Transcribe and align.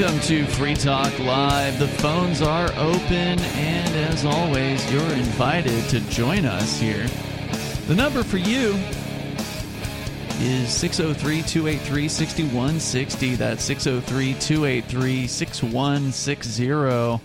Welcome 0.00 0.20
to 0.28 0.46
Free 0.46 0.74
Talk 0.74 1.18
Live. 1.18 1.78
The 1.78 1.86
phones 1.86 2.40
are 2.40 2.70
open, 2.78 3.38
and 3.38 3.94
as 3.96 4.24
always, 4.24 4.90
you're 4.90 5.02
invited 5.12 5.90
to 5.90 6.00
join 6.08 6.46
us 6.46 6.80
here. 6.80 7.06
The 7.86 7.94
number 7.94 8.22
for 8.22 8.38
you 8.38 8.82
is 10.38 10.72
603 10.72 11.42
283 11.42 12.08
6160. 12.08 13.34
That's 13.34 13.62
603 13.62 14.32
283 14.40 15.26
6160. 15.26 17.20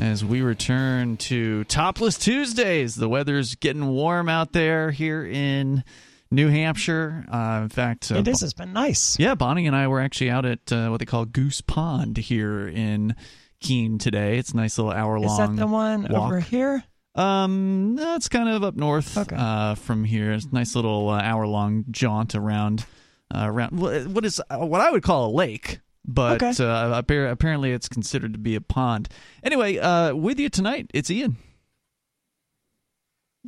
As 0.00 0.24
we 0.24 0.40
return 0.40 1.18
to 1.18 1.64
Topless 1.64 2.16
Tuesdays, 2.16 2.94
the 2.94 3.10
weather's 3.10 3.56
getting 3.56 3.88
warm 3.88 4.30
out 4.30 4.52
there 4.52 4.90
here 4.90 5.26
in 5.26 5.84
New 6.32 6.48
Hampshire. 6.48 7.24
Uh, 7.30 7.60
in 7.64 7.68
fact, 7.68 8.10
uh, 8.12 8.16
It 8.16 8.28
is. 8.28 8.42
It's 8.42 8.52
been 8.52 8.72
nice. 8.72 9.18
yeah, 9.18 9.34
Bonnie 9.34 9.66
and 9.66 9.74
I 9.74 9.88
were 9.88 10.00
actually 10.00 10.30
out 10.30 10.44
at 10.44 10.72
uh, 10.72 10.88
what 10.88 10.98
they 11.00 11.06
call 11.06 11.24
Goose 11.24 11.60
Pond 11.60 12.16
here 12.16 12.68
in 12.68 13.16
Keene 13.60 13.98
today. 13.98 14.38
It's 14.38 14.52
a 14.52 14.56
nice 14.56 14.78
little 14.78 14.92
hour 14.92 15.18
long. 15.18 15.30
Is 15.30 15.38
that 15.38 15.56
the 15.56 15.66
one 15.66 16.06
walk. 16.08 16.26
over 16.26 16.40
here? 16.40 16.84
Um, 17.16 17.96
no, 17.96 18.14
it's 18.14 18.28
kind 18.28 18.48
of 18.48 18.62
up 18.62 18.76
north 18.76 19.18
Okay. 19.18 19.34
uh, 19.36 19.74
from 19.74 20.04
here. 20.04 20.32
It's 20.32 20.46
a 20.46 20.54
nice 20.54 20.76
little 20.76 21.08
uh, 21.08 21.20
hour 21.20 21.46
long 21.46 21.84
jaunt 21.90 22.36
around 22.36 22.86
uh, 23.34 23.46
around 23.46 23.78
what 23.78 24.24
is 24.24 24.40
uh, 24.48 24.58
what 24.58 24.80
I 24.80 24.90
would 24.92 25.02
call 25.02 25.30
a 25.30 25.32
lake. 25.32 25.80
But 26.06 26.42
Okay. 26.42 26.64
uh, 26.64 26.96
apparently, 26.96 27.72
it's 27.72 27.88
considered 27.88 28.32
to 28.34 28.38
be 28.38 28.54
a 28.54 28.60
pond. 28.60 29.08
Anyway, 29.42 29.78
uh, 29.78 30.14
with 30.14 30.38
you 30.38 30.48
tonight, 30.48 30.88
it's 30.94 31.10
Ian. 31.10 31.36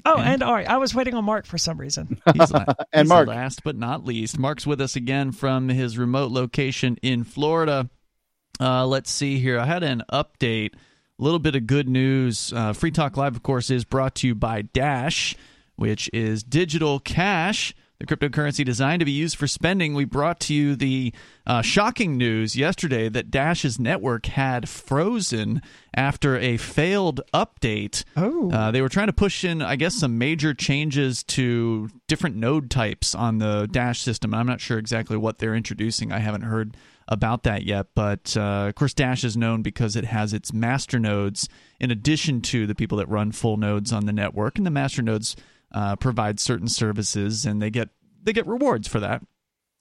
Oh, 0.05 0.17
And- 0.17 0.27
and 0.29 0.43
all 0.43 0.55
right. 0.55 0.69
I 0.69 0.79
was 0.79 0.95
waiting 0.95 1.15
on 1.15 1.25
Mark 1.25 1.47
for 1.47 1.59
some 1.59 1.79
reason. 1.79 2.21
He's, 2.35 2.51
la- 2.51 2.65
And 2.93 3.03
he's 3.05 3.09
Mark. 3.09 3.29
last 3.29 3.63
but 3.65 3.77
not 3.77 4.05
least. 4.05 4.39
Mark's 4.39 4.67
with 4.67 4.81
us 4.81 4.97
again 4.97 5.33
from 5.33 5.69
his 5.69 5.99
remote 5.99 6.31
location 6.33 6.97
in 7.03 7.25
Florida. 7.25 7.89
Uh, 8.61 8.87
let's 8.87 9.11
see 9.11 9.39
here. 9.39 9.59
I 9.59 9.67
had 9.67 9.83
an 9.83 10.03
update. 10.13 10.75
A 10.75 11.23
little 11.23 11.39
bit 11.39 11.55
of 11.55 11.67
good 11.67 11.89
news. 11.89 12.53
Uh, 12.55 12.73
Free 12.73 12.91
Talk 12.91 13.17
Live, 13.17 13.37
of 13.37 13.43
course, 13.43 13.71
is 13.71 13.85
brought 13.85 14.15
to 14.17 14.27
you 14.29 14.35
by 14.35 14.63
Dash, 14.63 15.37
which 15.77 16.09
is 16.13 16.43
digital 16.43 16.99
cash, 16.99 17.75
the 18.03 18.17
cryptocurrency 18.17 18.65
designed 18.65 18.99
to 18.99 19.07
be 19.07 19.13
used 19.13 19.37
for 19.37 19.47
spending. 19.47 19.95
We 19.95 20.05
brought 20.05 20.41
to 20.41 20.55
you 20.55 20.75
the 20.75 21.13
uh, 21.47 21.63
shocking 21.63 22.17
news 22.17 22.57
yesterday 22.57 23.09
that 23.09 23.31
Dash's 23.31 23.79
network 23.79 24.27
had 24.27 24.69
frozen 24.69 25.63
after 25.95 26.37
a 26.37 26.57
failed 26.57 27.21
update. 27.33 28.03
Oh. 28.17 28.51
Uh, 28.51 28.73
they 28.73 28.83
were 28.83 28.89
trying 28.89 29.07
to 29.07 29.13
push 29.13 29.45
in, 29.45 29.63
I 29.63 29.77
guess, 29.77 29.95
some 29.95 30.19
major 30.19 30.53
changes 30.53 31.23
to 31.25 31.91
different 32.09 32.35
node 32.35 32.71
types 32.71 33.15
on 33.15 33.39
the 33.39 33.69
Dash 33.71 34.01
system. 34.01 34.35
I'm 34.35 34.49
not 34.49 34.61
sure 34.61 34.79
exactly 34.79 35.17
what 35.17 35.39
they're 35.39 35.55
introducing. 35.55 36.11
I 36.11 36.19
haven't 36.19 36.43
heard 36.43 36.77
about 37.07 37.45
that 37.45 37.63
yet. 37.63 37.87
But 37.95 38.37
uh, 38.37 38.67
of 38.69 38.75
course, 38.75 38.95
Dash 38.95 39.23
is 39.23 39.37
known 39.37 39.63
because 39.63 39.95
it 39.95 40.07
has 40.07 40.33
its 40.33 40.53
master 40.53 40.99
nodes 40.99 41.49
in 41.79 41.93
addition 41.93 42.41
to 42.43 42.67
the 42.67 42.75
people 42.75 42.99
that 42.99 43.09
run 43.09 43.31
full 43.31 43.57
nodes 43.57 43.93
on 43.93 44.07
the 44.07 44.13
network, 44.13 44.57
and 44.57 44.67
the 44.67 44.71
master 44.71 45.03
nodes 45.03 45.37
uh, 45.73 45.97
provide 45.97 46.41
certain 46.41 46.69
services, 46.69 47.45
and 47.47 47.61
they 47.61 47.71
get 47.71 47.89
they 48.23 48.33
get 48.33 48.47
rewards 48.47 48.89
for 48.89 49.01
that. 49.01 49.23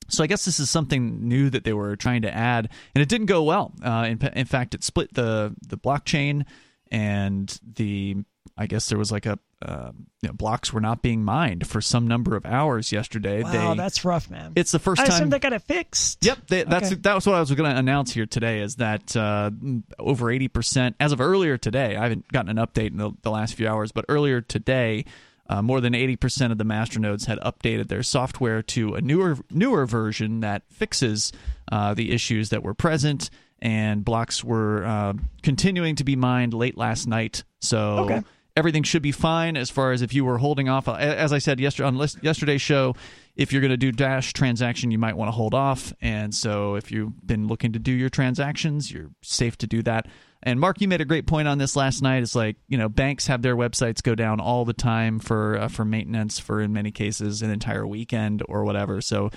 So 0.10 0.24
I 0.24 0.28
guess 0.28 0.44
this 0.46 0.60
is 0.60 0.70
something 0.70 1.28
new 1.28 1.50
that 1.52 1.64
they 1.64 1.74
were 1.74 1.96
trying 1.96 2.24
to 2.24 2.34
add, 2.36 2.70
and 2.94 3.02
it 3.02 3.08
didn't 3.10 3.28
go 3.28 3.44
well. 3.44 3.72
Uh, 3.84 4.08
in, 4.10 4.20
in 4.34 4.46
fact, 4.46 4.74
it 4.74 4.84
split 4.84 5.14
the 5.14 5.56
the 5.68 5.78
blockchain, 5.78 6.46
and 6.92 7.60
the 7.76 8.18
I 8.58 8.68
guess 8.68 8.90
there 8.90 8.98
was 8.98 9.12
like 9.12 9.26
a 9.26 9.40
uh, 9.64 9.92
you 10.22 10.28
know, 10.28 10.34
blocks 10.34 10.74
were 10.74 10.82
not 10.82 11.04
being 11.04 11.24
mined 11.24 11.68
for 11.68 11.82
some 11.82 12.08
number 12.08 12.36
of 12.36 12.46
hours 12.46 12.92
yesterday. 12.92 13.44
Wow, 13.44 13.72
they, 13.72 13.78
that's 13.78 14.04
rough, 14.04 14.30
man. 14.30 14.54
it's 14.56 14.72
the 14.72 14.80
first 14.80 15.00
I 15.00 15.06
time 15.06 15.14
assume 15.14 15.30
they 15.30 15.40
got 15.40 15.54
it 15.54 15.62
fixed. 15.62 16.26
Yep, 16.26 16.48
they, 16.48 16.64
that's 16.64 16.88
Okay. 16.88 16.96
that 17.02 17.14
was 17.14 17.28
what 17.28 17.36
I 17.36 17.40
was 17.40 17.52
going 17.52 17.72
to 17.72 17.78
announce 17.78 18.12
here 18.12 18.26
today. 18.26 18.62
Is 18.62 18.78
that 18.78 19.16
uh, 19.16 19.52
over 20.00 20.32
eighty 20.32 20.48
percent 20.48 20.96
as 21.00 21.12
of 21.12 21.22
earlier 21.22 21.58
today? 21.58 21.96
I 21.96 22.04
haven't 22.04 22.28
gotten 22.32 22.58
an 22.58 22.66
update 22.66 22.88
in 22.92 22.98
the, 22.98 23.12
the 23.22 23.30
last 23.30 23.54
few 23.54 23.68
hours, 23.68 23.92
but 23.92 24.06
earlier 24.10 24.42
today, 24.42 25.06
uh, 25.50 25.62
more 25.62 25.82
than 25.82 25.94
eighty 25.96 26.16
percent 26.16 26.52
of 26.52 26.58
the 26.58 26.64
masternodes 26.66 27.26
had 27.26 27.40
updated 27.40 27.88
their 27.90 28.04
software 28.04 28.62
to 28.64 28.96
a 28.96 29.02
newer 29.02 29.38
newer 29.50 29.86
version 29.86 30.40
that 30.42 30.64
fixes 30.72 31.32
uh, 31.72 31.94
the 31.94 32.12
issues 32.12 32.50
that 32.50 32.64
were 32.64 32.74
present. 32.74 33.30
And 33.64 34.04
blocks 34.04 34.44
were 34.44 34.84
uh, 34.84 35.14
continuing 35.44 35.96
to 35.98 36.04
be 36.04 36.16
mined 36.16 36.52
late 36.54 36.78
last 36.78 37.08
night, 37.08 37.44
so 37.60 38.00
Okay. 38.00 38.22
everything 38.58 38.82
should 38.82 39.04
be 39.04 39.12
fine 39.12 39.56
as 39.56 39.70
far 39.70 39.92
as 39.92 40.02
if 40.02 40.16
you 40.16 40.26
were 40.26 40.40
holding 40.40 40.68
off. 40.68 40.88
As 40.88 41.32
I 41.32 41.38
said 41.38 41.60
yesterday 41.60 41.88
on 41.88 42.08
yesterday's 42.24 42.62
show, 42.62 42.96
if 43.36 43.54
you're 43.54 43.62
going 43.62 43.70
to 43.70 43.78
do 43.78 43.92
Dash 43.92 44.34
transaction, 44.34 44.90
you 44.90 44.98
might 44.98 45.16
want 45.16 45.28
to 45.28 45.32
hold 45.34 45.54
off. 45.54 45.94
And 46.02 46.34
so 46.34 46.74
if 46.74 46.92
you've 46.92 47.26
been 47.26 47.48
looking 47.48 47.72
to 47.74 47.80
do 47.80 47.92
your 47.92 48.10
transactions, 48.10 48.92
you're 48.92 49.12
safe 49.22 49.60
to 49.60 49.68
do 49.68 49.84
that. 49.84 50.08
And 50.44 50.60
Mark, 50.60 50.82
you 50.82 50.88
made 50.88 51.02
a 51.02 51.06
great 51.06 51.28
point 51.28 51.48
on 51.48 51.58
this 51.60 51.76
last 51.76 52.02
night. 52.02 52.24
It's 52.24 52.36
like 52.36 52.58
you 52.68 52.78
know 52.78 52.90
banks 52.90 53.28
have 53.28 53.42
their 53.42 53.56
websites 53.56 54.02
go 54.02 54.16
down 54.16 54.40
all 54.40 54.66
the 54.66 54.74
time 54.74 55.20
for 55.20 55.58
uh, 55.58 55.68
for 55.68 55.86
maintenance 55.86 56.40
for 56.40 56.62
in 56.62 56.74
many 56.74 56.92
cases 56.92 57.42
an 57.42 57.52
entire 57.52 57.86
weekend 57.86 58.42
or 58.50 58.64
whatever. 58.64 59.02
So 59.02 59.30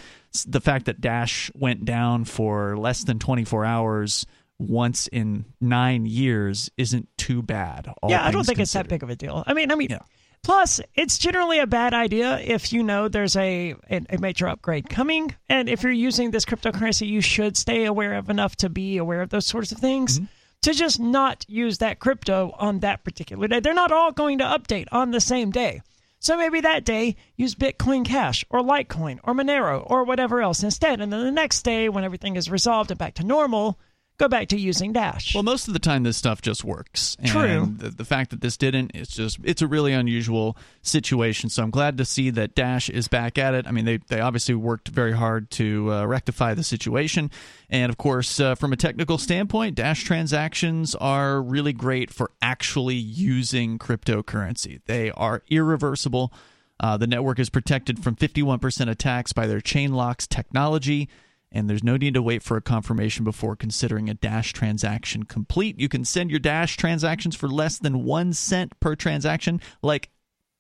the 0.47 0.61
fact 0.61 0.87
that 0.87 1.01
Dash 1.01 1.51
went 1.55 1.85
down 1.85 2.25
for 2.25 2.77
less 2.77 3.05
than 3.05 3.19
24 3.19 3.65
hours 3.65 4.25
once 4.59 5.09
in 5.09 5.45
nine 5.61 6.07
years 6.07 6.71
isn't 6.79 7.09
too 7.19 7.43
bad. 7.43 7.93
yeah, 8.09 8.25
I 8.25 8.31
don't 8.31 8.45
think 8.47 8.59
it's 8.61 8.73
that 8.73 8.89
big 8.89 9.03
of 9.03 9.11
a 9.11 9.17
deal. 9.17 9.43
I 9.47 9.53
mean, 9.53 9.71
I 9.73 9.75
mean, 9.75 9.89
Yeah. 9.91 9.99
plus 10.43 10.81
it's 10.95 11.19
generally 11.19 11.59
a 11.59 11.67
bad 11.67 11.93
idea 11.93 12.39
if 12.39 12.73
you 12.73 12.83
know 12.85 13.09
there's 13.09 13.37
a, 13.37 13.75
a 13.91 14.01
a 14.11 14.19
major 14.19 14.47
upgrade 14.49 14.89
coming, 14.89 15.35
and 15.49 15.69
if 15.69 15.83
you're 15.83 15.93
using 15.93 16.31
this 16.31 16.45
cryptocurrency, 16.45 17.07
you 17.07 17.21
should 17.21 17.57
stay 17.57 17.85
aware 17.85 18.15
of 18.15 18.31
enough 18.31 18.57
to 18.57 18.69
be 18.71 18.97
aware 18.97 19.21
of 19.23 19.29
those 19.31 19.45
sorts 19.47 19.71
of 19.73 19.79
things. 19.79 20.19
Mm-hmm. 20.19 20.27
To 20.65 20.73
just 20.73 20.99
not 20.99 21.45
use 21.47 21.77
that 21.77 21.99
crypto 21.99 22.55
on 22.59 22.81
that 22.81 23.05
particular 23.05 23.47
day. 23.49 23.61
They're 23.61 23.75
not 23.75 23.93
all 23.93 24.13
going 24.13 24.39
to 24.39 24.45
update 24.45 24.87
on 24.91 25.11
the 25.11 25.21
same 25.21 25.51
day. 25.51 25.83
So 26.21 26.39
maybe 26.39 26.63
that 26.63 26.87
day 26.87 27.17
use 27.37 27.55
Bitcoin 27.55 28.03
Cash 28.03 28.47
or 28.49 28.61
Litecoin 28.61 29.19
or 29.25 29.35
Monero 29.35 29.85
or 29.85 30.05
whatever 30.05 30.41
else 30.41 30.63
instead. 30.63 31.03
And 31.03 31.13
then 31.13 31.23
the 31.23 31.31
next 31.31 31.65
day, 31.65 31.91
when 31.91 32.03
everything 32.03 32.37
is 32.37 32.51
resolved 32.51 32.91
and 32.91 32.97
back 32.97 33.13
to 33.17 33.23
normal, 33.23 33.79
go 34.19 34.29
back 34.29 34.49
to 34.49 34.59
using 34.59 34.93
Dash. 34.93 35.35
Well, 35.35 35.43
most 35.43 35.67
of 35.67 35.75
the 35.75 35.81
time, 35.81 36.03
this 36.03 36.17
stuff 36.17 36.41
just 36.43 36.65
works. 36.65 37.17
And 37.19 37.29
True. 37.29 37.75
The, 37.77 37.91
the 37.91 38.05
fact 38.05 38.31
that 38.31 38.41
this 38.41 38.57
didn't, 38.57 38.93
it's 38.95 39.15
just 39.15 39.39
it's 39.43 39.63
a 39.63 39.67
really 39.67 39.93
unusual 39.93 40.57
situation. 40.83 41.51
So 41.51 41.63
I'm 41.63 41.71
glad 41.71 41.99
to 41.99 42.05
see 42.05 42.31
that 42.31 42.55
Dash 42.55 42.89
is 42.89 43.09
back 43.09 43.39
at 43.39 43.55
it. 43.55 43.67
I 43.67 43.71
mean, 43.71 43.85
they 43.85 43.99
they 44.09 44.21
obviously 44.21 44.55
worked 44.55 44.89
very 44.89 45.13
hard 45.13 45.51
to 45.53 45.93
uh, 45.93 46.07
rectify 46.07 46.55
the 46.55 46.65
situation, 46.65 47.31
and 47.69 47.91
of 47.91 47.97
course, 47.97 48.39
uh, 48.41 48.55
from 48.55 48.73
a 48.73 48.77
technical 48.77 49.19
standpoint, 49.19 49.77
Dash 49.77 50.05
transactions 50.05 50.95
are 50.95 51.43
really 51.43 51.73
great 51.73 52.11
for 52.11 52.31
actually 52.41 52.97
using 52.97 53.79
cryptocurrency. 53.79 54.81
They 54.87 55.11
are 55.11 55.43
irreversible. 55.49 56.33
Uh, 56.81 56.97
the 56.97 57.07
network 57.07 57.39
is 57.39 57.51
protected 57.51 58.03
from 58.03 58.17
51% 58.17 58.91
attacks 58.91 59.33
by 59.33 59.47
their 59.47 59.61
Chainlocks 59.61 60.29
technology 60.29 61.09
and 61.55 61.71
there's 61.71 61.85
no 61.85 61.97
need 61.97 62.15
to 62.15 62.23
wait 62.23 62.43
for 62.43 62.57
a 62.57 62.61
confirmation 62.61 63.25
before 63.25 63.57
considering 63.57 64.11
a 64.11 64.15
Dash 64.15 64.53
transaction 64.53 65.23
complete. 65.23 65.79
You 65.81 65.89
can 65.89 66.05
send 66.05 66.31
your 66.31 66.41
Dash 66.41 66.77
transactions 66.77 67.37
for 67.37 67.49
less 67.49 67.79
than 67.79 68.05
one 68.05 68.33
cent 68.33 68.79
per 68.81 68.97
transaction, 68.97 69.61
like 69.81 70.11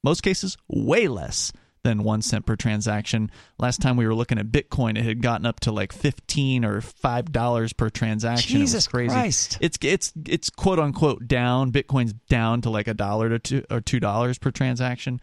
most 0.02 0.22
cases, 0.22 0.56
way 0.68 1.08
less 1.08 1.52
than 1.82 2.02
one 2.02 2.22
cent 2.22 2.46
per 2.46 2.56
transaction. 2.56 3.30
Last 3.58 3.82
time 3.82 3.96
we 3.96 4.06
were 4.06 4.14
looking 4.14 4.38
at 4.38 4.46
Bitcoin, 4.46 4.96
it 4.96 5.04
had 5.04 5.20
gotten 5.20 5.46
up 5.46 5.60
to 5.60 5.72
like 5.72 5.92
fifteen 5.92 6.64
or 6.64 6.80
five 6.80 7.32
dollars 7.32 7.72
per 7.72 7.90
transaction. 7.90 8.56
it 8.56 8.60
was 8.60 8.70
Jesus 8.70 8.86
crazy. 8.86 9.12
Christ. 9.12 9.58
It's 9.60 9.78
it's 9.82 10.12
it's 10.26 10.48
quote 10.48 10.78
unquote 10.78 11.26
down. 11.26 11.72
Bitcoin's 11.72 12.14
down 12.28 12.62
to 12.62 12.70
like 12.70 12.88
a 12.88 12.94
dollar 12.94 13.28
to 13.28 13.38
two 13.38 13.64
or 13.70 13.80
two 13.80 14.00
dollars 14.00 14.38
per 14.38 14.50
transaction. 14.50 15.20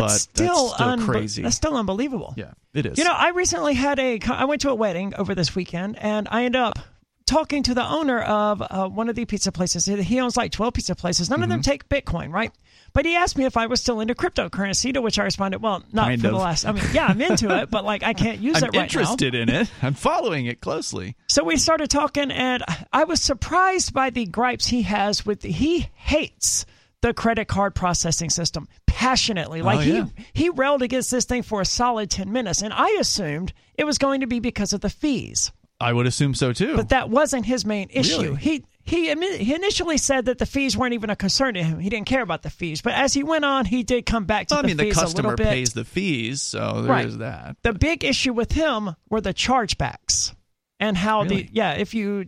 That's 0.00 0.22
still, 0.22 0.66
that's 0.68 0.74
still 0.74 0.86
unbe- 0.88 1.04
crazy. 1.06 1.42
That's 1.42 1.56
still 1.56 1.76
unbelievable. 1.76 2.34
yeah, 2.36 2.52
it 2.74 2.86
is. 2.86 2.98
You 2.98 3.04
know, 3.04 3.12
I 3.14 3.30
recently 3.30 3.74
had 3.74 3.98
a. 3.98 4.18
I 4.30 4.44
went 4.46 4.62
to 4.62 4.70
a 4.70 4.74
wedding 4.74 5.14
over 5.16 5.34
this 5.34 5.54
weekend, 5.54 5.96
and 5.98 6.28
I 6.30 6.44
ended 6.44 6.60
up 6.60 6.78
talking 7.24 7.62
to 7.62 7.72
the 7.74 7.84
owner 7.86 8.20
of 8.20 8.60
uh, 8.62 8.88
one 8.88 9.08
of 9.08 9.14
the 9.14 9.24
pizza 9.24 9.52
places. 9.52 9.86
He 9.86 10.20
owns 10.20 10.36
like 10.36 10.52
twelve 10.52 10.74
pizza 10.74 10.94
places. 10.94 11.30
None 11.30 11.42
of 11.42 11.48
them 11.48 11.60
Mm-hmm. 11.60 11.70
take 11.70 11.88
Bitcoin, 11.88 12.32
right? 12.32 12.52
But 12.94 13.06
he 13.06 13.16
asked 13.16 13.38
me 13.38 13.46
if 13.46 13.56
I 13.56 13.68
was 13.68 13.80
still 13.80 14.00
into 14.00 14.14
cryptocurrency, 14.14 14.92
to 14.92 15.00
which 15.00 15.18
I 15.18 15.24
responded, 15.24 15.62
"Well, 15.62 15.82
not 15.92 16.08
Kind 16.08 16.20
for 16.20 16.26
of. 16.26 16.32
the 16.34 16.38
last. 16.38 16.66
I 16.66 16.72
mean, 16.72 16.84
yeah, 16.92 17.06
I'm 17.06 17.20
into 17.22 17.56
it, 17.62 17.70
but 17.70 17.84
like 17.86 18.02
I 18.02 18.12
can't 18.12 18.38
use 18.40 18.56
I'm 18.62 18.64
it 18.64 18.66
right 18.66 18.74
now." 18.74 18.82
interested 18.82 19.34
in 19.34 19.48
it. 19.48 19.70
I'm 19.80 19.94
following 19.94 20.44
it 20.46 20.60
closely. 20.60 21.16
So 21.28 21.42
we 21.42 21.56
started 21.56 21.88
talking, 21.88 22.30
and 22.30 22.62
I 22.92 23.04
was 23.04 23.22
surprised 23.22 23.94
by 23.94 24.10
the 24.10 24.26
gripes 24.26 24.66
he 24.66 24.82
has 24.82 25.24
with. 25.24 25.42
he 25.42 25.88
hates 25.94 26.66
the 27.02 27.12
credit 27.12 27.46
card 27.48 27.74
processing 27.74 28.30
system 28.30 28.66
passionately. 28.86 29.60
Like 29.62 29.78
Oh, 29.78 29.82
yeah. 29.82 30.04
he 30.32 30.44
he 30.44 30.48
railed 30.50 30.82
against 30.82 31.10
this 31.10 31.24
thing 31.24 31.42
for 31.42 31.60
a 31.60 31.64
solid 31.66 32.10
ten 32.10 32.32
minutes, 32.32 32.62
and 32.62 32.72
I 32.72 32.96
assumed 33.00 33.52
it 33.74 33.84
was 33.84 33.98
going 33.98 34.20
to 34.22 34.26
be 34.26 34.38
because 34.40 34.72
of 34.72 34.80
the 34.80 34.90
fees, 34.90 35.52
I 35.80 35.92
would 35.92 36.06
assume 36.06 36.34
so 36.34 36.52
too. 36.52 36.76
but 36.76 36.88
that 36.90 37.10
wasn't 37.10 37.44
his 37.46 37.64
main 37.66 37.88
issue. 37.90 38.20
Really? 38.22 38.36
He. 38.36 38.64
He, 38.84 39.14
he 39.36 39.54
initially 39.54 39.96
said 39.96 40.24
that 40.24 40.38
the 40.38 40.44
fees 40.44 40.76
weren't 40.76 40.94
even 40.94 41.08
a 41.08 41.14
concern 41.14 41.54
to 41.54 41.62
him. 41.62 41.78
He 41.78 41.88
didn't 41.88 42.08
care 42.08 42.20
about 42.20 42.42
the 42.42 42.50
fees. 42.50 42.82
But 42.82 42.94
as 42.94 43.14
he 43.14 43.22
went 43.22 43.44
on, 43.44 43.64
he 43.64 43.84
did 43.84 44.06
come 44.06 44.24
back 44.24 44.48
to 44.48 44.56
Well, 44.56 44.64
I 44.64 44.66
mean, 44.66 44.76
the 44.76 44.82
fees 44.86 44.96
a 44.96 45.00
customer 45.00 45.36
pays 45.36 45.72
the 45.72 45.84
fees, 45.84 46.42
so 46.42 46.82
there 46.82 46.98
is 47.06 47.12
Right. 47.16 47.18
that. 47.20 47.56
The 47.62 47.74
big 47.74 48.02
issue 48.02 48.32
with 48.32 48.50
him 48.50 48.96
were 49.08 49.20
the 49.20 49.32
chargebacks 49.32 50.34
and 50.80 50.96
how 50.96 51.22
Really? 51.22 51.42
the 51.44 51.48
yeah, 51.52 51.74
if 51.74 51.94
you 51.94 52.26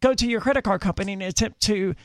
go 0.00 0.14
to 0.14 0.24
your 0.28 0.40
credit 0.40 0.62
card 0.62 0.80
company 0.80 1.14
and 1.14 1.22
attempt 1.24 1.60
to 1.62 1.96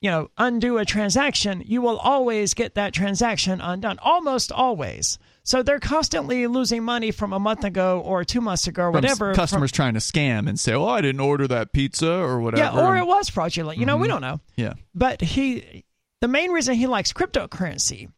you 0.00 0.10
know 0.10 0.30
undo 0.38 0.78
a 0.78 0.84
transaction 0.84 1.62
you 1.66 1.82
will 1.82 1.98
always 1.98 2.54
get 2.54 2.74
that 2.74 2.92
transaction 2.92 3.60
undone 3.60 3.98
almost 4.00 4.50
always 4.50 5.18
so 5.42 5.62
they're 5.62 5.80
constantly 5.80 6.46
losing 6.46 6.84
money 6.84 7.10
from 7.10 7.32
a 7.32 7.38
month 7.38 7.64
ago 7.64 8.00
or 8.04 8.24
two 8.24 8.40
months 8.40 8.66
ago 8.66 8.84
or 8.84 8.92
From 8.92 8.94
whatever 9.02 9.34
customers 9.34 9.72
trying 9.72 9.94
to 9.94 10.00
scam 10.00 10.48
and 10.48 10.60
say, 10.60 10.74
"Oh, 10.74 10.86
I 10.86 11.00
didn't 11.00 11.20
order 11.20 11.48
that 11.48 11.72
pizza 11.72 12.10
or 12.10 12.40
whatever." 12.40 12.62
yeah 12.62 12.82
or 12.82 12.96
it 12.96 13.06
was 13.06 13.28
fraudulent 13.28 13.78
you 13.78 13.86
know 13.86 13.96
we 13.96 14.02
mm-hmm. 14.02 14.20
don't 14.20 14.20
know 14.20 14.40
yeah. 14.56 14.74
but 14.94 15.20
he 15.20 15.84
the 16.20 16.28
main 16.28 16.50
reason 16.50 16.74
he 16.74 16.86
likes 16.86 17.14
cryptocurrency 17.14 18.10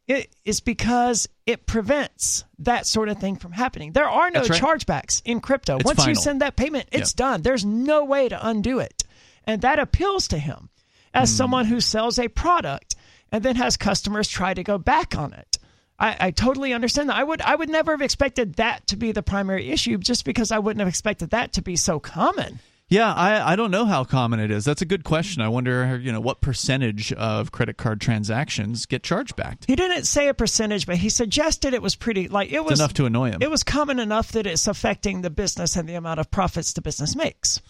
is 0.45 0.61
because 0.61 1.29
it 1.47 1.67
prevents 1.67 2.45
that 2.59 2.85
sort 2.85 3.09
of 3.09 3.19
thing 3.19 3.37
from 3.37 3.53
happening. 3.53 3.93
There 3.93 4.09
are 4.09 4.29
no 4.29 4.41
right. 4.41 4.51
chargebacks 4.51 5.23
in 5.25 5.41
crypto. 5.41 5.77
It's 5.77 5.85
Once 5.85 6.05
you 6.07 6.17
send 6.17 6.41
that 6.41 6.57
payment, 6.57 6.89
it's 6.91 7.13
done. 7.13 7.43
There's 7.43 7.65
no 7.65 8.05
way 8.05 8.29
to 8.29 8.47
undo 8.47 8.81
it. 8.81 9.05
And 9.45 9.63
that 9.63 9.79
appeals 9.79 10.27
to 10.29 10.39
him 10.39 10.69
as 11.15 11.31
Hmm. 11.31 11.37
someone 11.37 11.65
who 11.67 11.81
sells 11.81 12.19
a 12.19 12.29
product 12.29 12.95
and 13.31 13.43
then 13.45 13.57
has 13.57 13.77
customers 13.77 14.29
try 14.29 14.55
to 14.55 14.63
go 14.63 14.79
back 14.79 15.17
on 15.17 15.33
it. 15.33 15.59
I, 15.99 16.17
I 16.21 16.31
totally 16.33 16.73
understand 16.73 17.09
that. 17.09 17.17
I 17.17 17.23
would 17.25 17.41
I 17.43 17.55
would 17.55 17.69
never 17.69 17.93
have 17.93 18.03
expected 18.03 18.55
that 18.55 18.87
to 18.89 18.97
be 18.97 19.13
the 19.13 19.23
primary 19.23 19.71
issue 19.71 19.99
just 19.99 20.25
because 20.25 20.51
I 20.51 20.59
wouldn't 20.59 20.81
have 20.81 20.89
expected 20.89 21.31
that 21.31 21.53
to 21.55 21.63
be 21.63 21.77
so 21.77 22.01
common. 22.01 22.59
Yeah, 22.89 23.11
I, 23.15 23.53
I 23.53 23.57
don't 23.57 23.71
know 23.71 23.87
how 23.87 24.05
common 24.05 24.39
it 24.39 24.51
is. 24.51 24.67
That's 24.67 24.83
a 24.83 24.85
good 24.85 25.03
question. 25.03 25.41
I 25.41 25.49
wonder, 25.49 25.99
you 26.03 26.13
know, 26.13 26.21
what 26.21 26.43
percentage 26.43 27.11
of 27.15 27.51
credit 27.51 27.79
card 27.79 28.03
transactions 28.03 28.85
get 28.85 29.03
charged 29.03 29.35
back. 29.35 29.59
He 29.67 29.77
didn't 29.77 30.05
say 30.05 30.29
a 30.29 30.35
percentage, 30.35 30.85
but 30.87 30.97
he 30.97 31.09
suggested 31.09 31.73
it 31.73 31.81
was 31.81 31.95
pretty 31.95 32.29
like 32.29 32.53
it 32.53 32.63
was 32.63 32.73
It's 32.73 32.81
enough 32.81 32.93
to 32.95 33.07
annoy 33.07 33.31
him. 33.31 33.41
it 33.41 33.51
was 33.51 33.63
common 33.63 33.99
enough 33.99 34.33
that 34.33 34.47
it's 34.47 34.67
affecting 34.67 35.23
the 35.23 35.31
business 35.31 35.75
and 35.77 35.89
the 35.89 35.95
amount 35.95 36.21
of 36.21 36.31
profits 36.31 36.75
the 36.75 36.83
business 36.83 37.17
makes. 37.17 37.63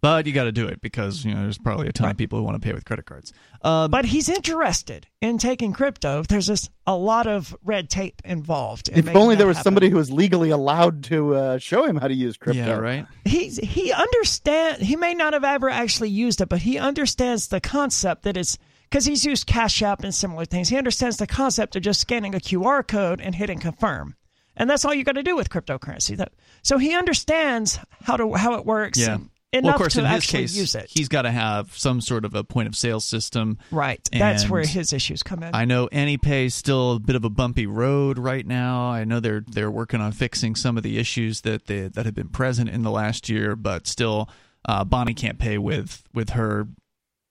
But 0.00 0.26
you 0.26 0.32
got 0.32 0.44
to 0.44 0.52
do 0.52 0.66
it 0.66 0.80
because 0.80 1.24
you 1.24 1.34
know 1.34 1.42
there's 1.42 1.58
probably 1.58 1.88
a 1.88 1.92
ton 1.92 2.10
of 2.10 2.16
people 2.16 2.38
who 2.38 2.44
want 2.44 2.60
to 2.60 2.64
pay 2.66 2.72
with 2.72 2.84
credit 2.84 3.06
cards. 3.06 3.32
Um, 3.62 3.90
But 3.90 4.04
he's 4.04 4.28
interested 4.28 5.06
in 5.20 5.38
taking 5.38 5.72
crypto. 5.72 6.22
There's 6.22 6.46
just 6.46 6.70
a 6.86 6.94
lot 6.96 7.26
of 7.26 7.56
red 7.64 7.88
tape 7.90 8.20
involved. 8.24 8.88
in 8.88 8.98
If 9.08 9.16
only 9.16 9.34
there 9.36 9.46
was 9.46 9.56
happen. 9.56 9.64
somebody 9.64 9.88
who 9.90 9.96
was 9.96 10.10
legally 10.10 10.50
allowed 10.50 11.04
to 11.04 11.34
uh, 11.34 11.58
show 11.58 11.84
him 11.84 11.96
how 11.96 12.08
to 12.08 12.14
use 12.14 12.36
crypto. 12.36 12.60
yeah, 12.60 12.72
right. 12.76 13.06
He's 13.24 13.56
he 13.58 13.92
understand. 13.92 14.82
He 14.82 14.96
may 14.96 15.14
not 15.14 15.32
have 15.32 15.44
ever 15.44 15.68
actually 15.68 16.10
used 16.10 16.40
it, 16.40 16.48
but 16.48 16.60
he 16.60 16.78
understands 16.78 17.48
the 17.48 17.60
concept 17.60 18.22
that 18.24 18.36
it's 18.36 18.58
because 18.88 19.04
he's 19.04 19.24
used 19.24 19.46
Cash 19.46 19.82
App 19.82 20.04
and 20.04 20.14
similar 20.14 20.44
things. 20.44 20.68
He 20.68 20.76
understands 20.78 21.16
the 21.16 21.26
concept 21.26 21.74
of 21.74 21.82
just 21.82 22.00
scanning 22.00 22.34
a 22.34 22.38
QR 22.38 22.86
code 22.86 23.20
and 23.20 23.34
hitting 23.34 23.58
confirm. 23.58 24.14
And 24.56 24.70
that's 24.70 24.84
all 24.84 24.94
you 24.94 25.04
got 25.04 25.16
to 25.16 25.22
do 25.22 25.36
with 25.36 25.50
cryptocurrency. 25.50 26.16
That, 26.16 26.32
so 26.62 26.78
he 26.78 26.94
understands 26.94 27.78
how 28.04 28.16
to 28.16 28.32
how 28.34 28.54
it 28.54 28.64
works. 28.64 28.98
Yeah. 28.98 29.14
and 29.16 29.30
Well, 29.52 29.68
of 29.68 29.76
course, 29.76 29.94
to 29.94 30.00
in 30.00 30.06
his 30.06 30.16
actually 30.16 30.40
case, 30.40 30.56
use 30.56 30.74
it. 30.74 30.90
he's 30.90 31.08
got 31.08 31.22
to 31.22 31.30
have 31.30 31.76
some 31.76 32.00
sort 32.00 32.24
of 32.24 32.34
a 32.34 32.44
point 32.44 32.68
of 32.68 32.76
sale 32.76 33.00
system. 33.00 33.58
Right. 33.70 34.06
That's 34.12 34.48
where 34.50 34.62
his 34.62 34.92
issues 34.92 35.22
come 35.22 35.42
in. 35.42 35.54
I 35.54 35.64
know 35.64 35.88
AnyPay 35.88 36.46
is 36.46 36.54
still 36.54 36.96
a 36.96 37.00
bit 37.00 37.16
of 37.16 37.24
a 37.24 37.30
bumpy 37.30 37.66
road 37.66 38.18
right 38.18 38.46
now. 38.46 38.90
I 38.90 39.04
know 39.04 39.20
they're 39.20 39.44
they're 39.46 39.70
working 39.70 40.00
on 40.00 40.12
fixing 40.12 40.56
some 40.56 40.76
of 40.76 40.82
the 40.82 40.98
issues 40.98 41.42
that 41.42 41.66
they, 41.66 41.88
that 41.88 42.04
have 42.04 42.14
been 42.14 42.28
present 42.28 42.68
in 42.68 42.82
the 42.82 42.90
last 42.90 43.28
year, 43.28 43.56
but 43.56 43.86
still, 43.86 44.28
uh, 44.68 44.84
Bonnie 44.84 45.14
can't 45.14 45.38
pay 45.38 45.58
with 45.58 46.02
with 46.12 46.30
her 46.30 46.68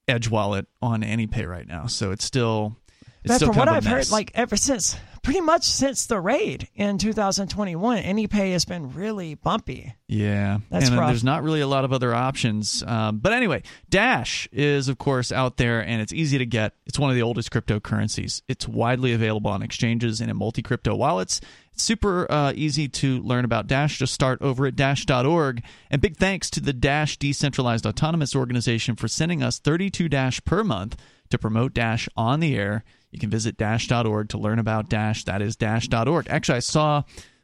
Edge 0.08 0.30
wallet 0.30 0.68
on 0.82 1.02
AnyPay 1.02 1.48
right 1.48 1.68
now. 1.68 1.88
So 1.88 2.12
it's 2.12 2.24
still 2.24 2.78
it's 3.24 3.28
But 3.28 3.36
still 3.38 3.48
from 3.50 3.58
what 3.58 3.68
I've 3.68 3.86
a 3.86 3.90
heard, 3.90 4.12
like 4.12 4.32
ever 4.36 4.56
since, 4.56 4.96
pretty 5.26 5.42
much 5.42 5.64
since 5.64 6.06
the 6.06 6.20
raid 6.20 6.70
in 6.76 7.00
2021, 7.00 8.04
AnyPay 8.04 8.52
has 8.52 8.64
been 8.64 8.94
really 8.94 9.34
bumpy. 9.34 9.94
Yeah, 10.08 10.60
That's 10.70 10.90
and 10.90 11.00
rough. 11.00 11.10
there's 11.10 11.24
not 11.24 11.42
really 11.42 11.62
a 11.62 11.68
lot 11.68 11.84
of 11.84 11.92
other 11.92 12.14
options. 12.14 12.84
Um, 12.86 13.18
but 13.18 13.34
anyway, 13.34 13.64
Dash 13.90 14.48
is 14.52 14.88
of 14.88 15.00
course 15.00 15.32
out 15.32 15.58
there, 15.58 15.82
and 15.82 16.00
it's 16.00 16.14
easy 16.14 16.38
to 16.38 16.46
get. 16.46 16.74
It's 16.86 17.00
one 17.00 17.10
of 17.10 17.16
the 17.16 17.24
oldest 17.24 17.52
cryptocurrencies. 17.52 18.44
It's 18.48 18.68
widely 18.68 19.14
available 19.14 19.50
on 19.50 19.64
exchanges 19.64 20.22
and 20.22 20.30
in 20.30 20.38
multi-crypto 20.38 20.96
wallets. 20.96 21.42
It's 21.74 21.84
super 21.84 22.32
uh, 22.32 22.54
easy 22.56 22.88
to 22.88 23.20
learn 23.24 23.46
about 23.46 23.68
Dash. 23.68 23.98
Just 23.98 24.14
start 24.14 24.42
over 24.42 24.68
at 24.68 24.76
Dash.org. 24.76 25.64
And 25.90 26.02
big 26.02 26.18
thanks 26.18 26.50
to 26.52 26.62
the 26.62 26.72
Dash 26.72 27.18
Decentralized 27.18 27.86
Autonomous 27.88 28.36
Organization 28.36 28.96
for 28.96 29.08
sending 29.08 29.42
us 29.42 29.60
32 29.60 30.08
Dash 30.08 30.44
per 30.46 30.64
month 30.64 30.96
to 31.32 31.40
promote 31.40 31.74
Dash 31.74 32.08
on 32.16 32.40
the 32.40 32.56
air. 32.56 32.84
You 33.16 33.20
can 33.20 33.30
visit 33.30 33.56
Dash.org 33.56 34.30
to 34.30 34.38
learn 34.38 34.60
about 34.60 34.90
Dash. 34.90 35.24
That 35.24 35.42
is 35.42 35.56
Dash.org. 35.56 36.28
Actually, 36.30 36.58
I 36.58 36.60
saw 36.60 37.04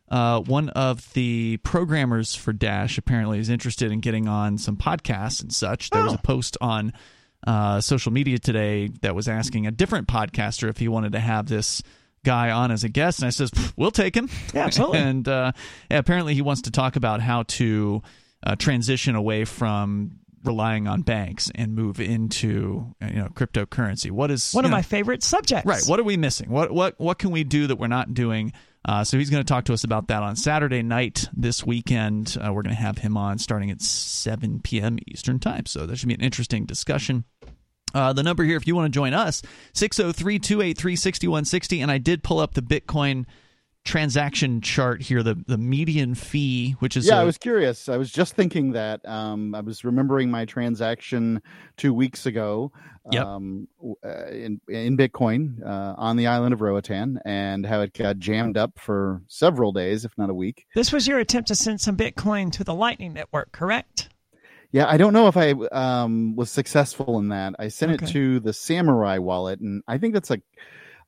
uh, 0.09 0.41
one 0.41 0.67
of 0.69 1.13
the 1.13 1.55
programmers 1.63 2.35
for 2.35 2.51
Dash 2.51 2.97
apparently 2.97 3.39
is 3.39 3.49
interested 3.49 3.89
in 3.89 4.01
getting 4.01 4.27
on 4.27 4.57
some 4.57 4.75
podcasts 4.75 5.41
and 5.41 5.53
such. 5.53 5.89
There 5.89 6.03
was 6.03 6.13
a 6.13 6.17
post 6.17 6.57
on 6.59 6.91
uh, 7.47 7.79
social 7.79 8.11
media 8.11 8.37
today 8.37 8.89
that 9.01 9.15
was 9.15 9.29
asking 9.29 9.65
a 9.65 9.71
different 9.71 10.09
podcaster 10.09 10.69
if 10.69 10.77
he 10.77 10.89
wanted 10.89 11.13
to 11.13 11.19
have 11.21 11.47
this 11.47 11.81
guy 12.25 12.51
on 12.51 12.71
as 12.71 12.83
a 12.83 12.89
guest, 12.89 13.19
and 13.19 13.27
I 13.27 13.29
says 13.29 13.51
we'll 13.77 13.89
take 13.89 14.15
him. 14.15 14.29
Yeah, 14.53 14.65
absolutely. 14.65 14.99
and 14.99 15.27
uh, 15.27 15.53
yeah, 15.89 15.99
apparently 15.99 16.33
he 16.33 16.41
wants 16.41 16.63
to 16.63 16.71
talk 16.71 16.97
about 16.97 17.21
how 17.21 17.43
to 17.43 18.01
uh, 18.43 18.55
transition 18.57 19.15
away 19.15 19.45
from 19.45 20.19
relying 20.43 20.87
on 20.87 21.01
banks 21.01 21.51
and 21.53 21.75
move 21.75 21.99
into 21.99 22.93
you 23.01 23.15
know 23.15 23.27
cryptocurrency. 23.33 24.11
What 24.11 24.31
is 24.31 24.53
One 24.53 24.65
of 24.65 24.71
know, 24.71 24.77
my 24.77 24.81
favorite 24.81 25.23
subjects. 25.23 25.65
Right. 25.65 25.83
What 25.85 25.99
are 25.99 26.03
we 26.03 26.17
missing? 26.17 26.49
What 26.49 26.71
what 26.71 26.99
what 26.99 27.19
can 27.19 27.31
we 27.31 27.43
do 27.43 27.67
that 27.67 27.77
we're 27.77 27.87
not 27.87 28.13
doing? 28.13 28.53
Uh, 28.83 29.03
so 29.03 29.17
he's 29.17 29.29
going 29.29 29.43
to 29.43 29.47
talk 29.47 29.65
to 29.65 29.73
us 29.73 29.83
about 29.83 30.07
that 30.07 30.23
on 30.23 30.35
Saturday 30.35 30.81
night 30.81 31.29
this 31.33 31.63
weekend. 31.63 32.35
Uh, 32.39 32.51
we're 32.51 32.63
going 32.63 32.75
to 32.75 32.81
have 32.81 32.97
him 32.97 33.15
on 33.15 33.37
starting 33.37 33.69
at 33.69 33.79
7 33.79 34.59
p.m. 34.61 34.97
Eastern 35.07 35.39
Time. 35.39 35.67
So 35.67 35.85
that 35.85 35.97
should 35.97 36.07
be 36.07 36.15
an 36.15 36.21
interesting 36.21 36.65
discussion. 36.65 37.25
Uh, 37.93 38.13
the 38.13 38.23
number 38.23 38.43
here, 38.43 38.57
if 38.57 38.65
you 38.65 38.75
want 38.75 38.91
to 38.91 38.97
join 38.97 39.13
us, 39.13 39.43
603 39.73 40.39
283 40.39 40.95
6160. 40.95 41.81
And 41.81 41.91
I 41.91 41.99
did 41.99 42.23
pull 42.23 42.39
up 42.39 42.55
the 42.55 42.61
Bitcoin 42.61 43.25
transaction 43.83 44.61
chart 44.61 45.01
here, 45.01 45.23
the, 45.23 45.35
the 45.47 45.57
median 45.57 46.13
fee, 46.15 46.73
which 46.79 46.95
is 46.95 47.07
Yeah, 47.07 47.17
I 47.17 47.21
I 47.21 47.23
was 47.23 47.37
curious. 47.37 47.89
I 47.89 47.97
was 47.97 48.11
just 48.11 48.35
thinking 48.35 48.71
that. 48.73 49.07
Um, 49.07 49.55
I 49.55 49.61
was 49.61 49.83
remembering 49.83 50.29
my 50.29 50.45
transaction 50.45 51.41
two 51.77 51.93
weeks 51.93 52.25
ago 52.25 52.71
Yep. 53.11 53.25
um, 53.25 53.67
w- 53.77 53.95
uh, 54.05 54.29
in 54.29 54.61
in 54.69 54.95
Bitcoin 54.95 55.65
uh, 55.65 55.95
on 55.97 56.17
the 56.17 56.27
island 56.27 56.53
of 56.53 56.61
Roatan, 56.61 57.19
and 57.25 57.65
how 57.65 57.81
it 57.81 57.93
got 57.93 58.19
jammed 58.19 58.57
up 58.57 58.77
for 58.77 59.23
several 59.27 59.71
days, 59.71 60.05
if 60.05 60.15
not 60.19 60.29
a 60.29 60.33
week. 60.35 60.67
This 60.75 60.91
was 60.91 61.07
your 61.07 61.17
attempt 61.17 61.47
to 61.47 61.55
send 61.55 61.81
some 61.81 61.97
Bitcoin 61.97 62.51
to 62.51 62.63
the 62.63 62.75
Lightning 62.75 63.13
Network, 63.13 63.51
correct? 63.51 64.09
Yeah, 64.71 64.87
I 64.87 64.97
don't 64.97 65.13
know 65.13 65.27
if 65.27 65.35
I 65.35 65.51
um, 65.71 66.35
was 66.35 66.51
successful 66.51 67.17
in 67.17 67.29
that. 67.29 67.55
I 67.57 67.67
sent 67.69 67.91
it 67.91 68.07
to 68.09 68.39
the 68.39 68.53
Samurai 68.53 69.17
wallet, 69.17 69.59
and 69.59 69.83
I 69.87 69.97
think 69.97 70.13
that's 70.13 70.29
like, 70.29 70.43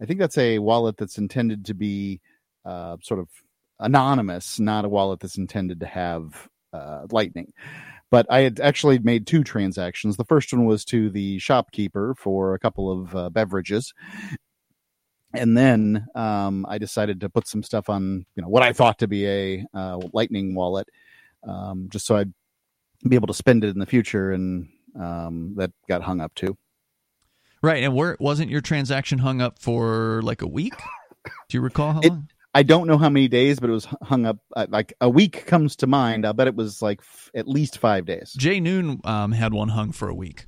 I 0.02 0.06
think 0.06 0.20
that's 0.20 0.38
a 0.38 0.58
wallet 0.60 0.98
that's 0.98 1.18
intended 1.20 1.64
to 1.66 1.74
be 1.76 2.20
uh, 2.66 2.98
sort 3.02 3.20
of 3.20 3.28
anonymous, 3.80 4.60
not 4.60 4.86
a 4.86 4.90
wallet 4.90 5.20
that's 5.20 5.38
intended 5.38 5.80
to 5.82 5.86
have 5.86 6.48
uh, 6.74 7.06
Lightning. 7.12 7.52
But 8.12 8.28
I 8.30 8.42
had 8.42 8.60
actually 8.60 9.00
made 9.00 9.26
two 9.26 9.44
transactions. 9.44 10.18
The 10.18 10.26
first 10.26 10.54
one 10.54 10.66
was 10.66 10.86
to 10.86 11.10
the 11.10 11.40
shopkeeper 11.40 12.16
for 12.18 12.54
a 12.54 12.60
couple 12.60 12.92
of 12.92 13.16
uh, 13.16 13.30
beverages, 13.32 13.94
and 15.34 15.58
then 15.58 16.06
um, 16.14 16.66
I 16.70 16.78
decided 16.78 17.22
to 17.22 17.30
put 17.30 17.48
some 17.48 17.64
stuff 17.64 17.90
on, 17.90 18.26
you 18.36 18.44
know, 18.44 18.50
what 18.50 18.62
I 18.62 18.72
thought 18.72 19.00
to 19.00 19.08
be 19.08 19.26
a 19.28 19.66
uh, 19.74 20.00
Lightning 20.14 20.54
wallet, 20.54 20.88
um, 21.48 21.88
just 21.92 22.06
so 22.06 22.16
I'd 22.18 22.32
be 23.08 23.16
able 23.16 23.28
to 23.28 23.34
spend 23.34 23.64
it 23.64 23.70
in 23.70 23.80
the 23.80 23.86
future, 23.88 24.32
and 24.32 24.70
um, 25.00 25.56
that 25.58 25.72
got 25.90 26.04
hung 26.04 26.22
up 26.22 26.36
too. 26.36 26.56
right. 27.64 27.84
And 27.84 27.96
where 27.96 28.16
wasn't 28.20 28.52
your 28.52 28.62
transaction 28.62 29.18
hung 29.18 29.42
up 29.42 29.58
for 29.58 30.22
like 30.22 30.44
a 30.44 30.48
week? 30.48 30.76
Do 31.50 31.58
you 31.58 31.62
recall 31.62 31.94
how 31.94 32.00
It- 32.02 32.10
long? 32.10 32.28
I 32.54 32.64
don't 32.64 32.88
know 32.88 32.98
how 32.98 33.10
many 33.10 33.28
days, 33.28 33.60
but 33.60 33.70
it 33.70 33.74
was 33.74 33.88
hung 34.04 34.26
up. 34.26 34.38
Uh, 34.56 34.68
like 34.70 34.94
a 35.02 35.10
week 35.10 35.46
comes 35.48 35.78
to 35.78 35.88
mind. 35.88 36.26
I 36.26 36.34
bet 36.34 36.48
it 36.48 36.56
was 36.56 36.82
like 36.82 37.00
f- 37.00 37.32
at 37.34 37.48
least 37.48 37.80
five 37.80 38.06
days. 38.06 38.34
Jay 38.38 38.60
Noon 38.60 39.02
um, 39.04 39.32
had 39.32 39.54
one 39.54 39.70
hung 39.70 39.92
for 39.92 40.08
a 40.08 40.14
week 40.14 40.46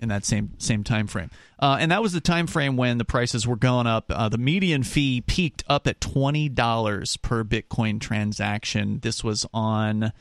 in 0.00 0.08
that 0.08 0.24
same 0.24 0.58
same 0.58 0.82
time 0.82 1.06
frame, 1.06 1.30
uh, 1.60 1.76
and 1.78 1.92
that 1.92 2.02
was 2.02 2.12
the 2.12 2.20
time 2.20 2.48
frame 2.48 2.76
when 2.76 2.98
the 2.98 3.04
prices 3.04 3.46
were 3.46 3.56
going 3.56 3.86
up. 3.86 4.06
Uh, 4.10 4.28
the 4.28 4.38
median 4.38 4.82
fee 4.82 5.20
peaked 5.20 5.62
up 5.68 5.86
at 5.86 6.00
twenty 6.00 6.48
dollars 6.48 7.16
per 7.16 7.44
Bitcoin 7.44 8.00
transaction. 8.00 8.98
This 9.00 9.22
was 9.22 9.46
on 9.54 10.12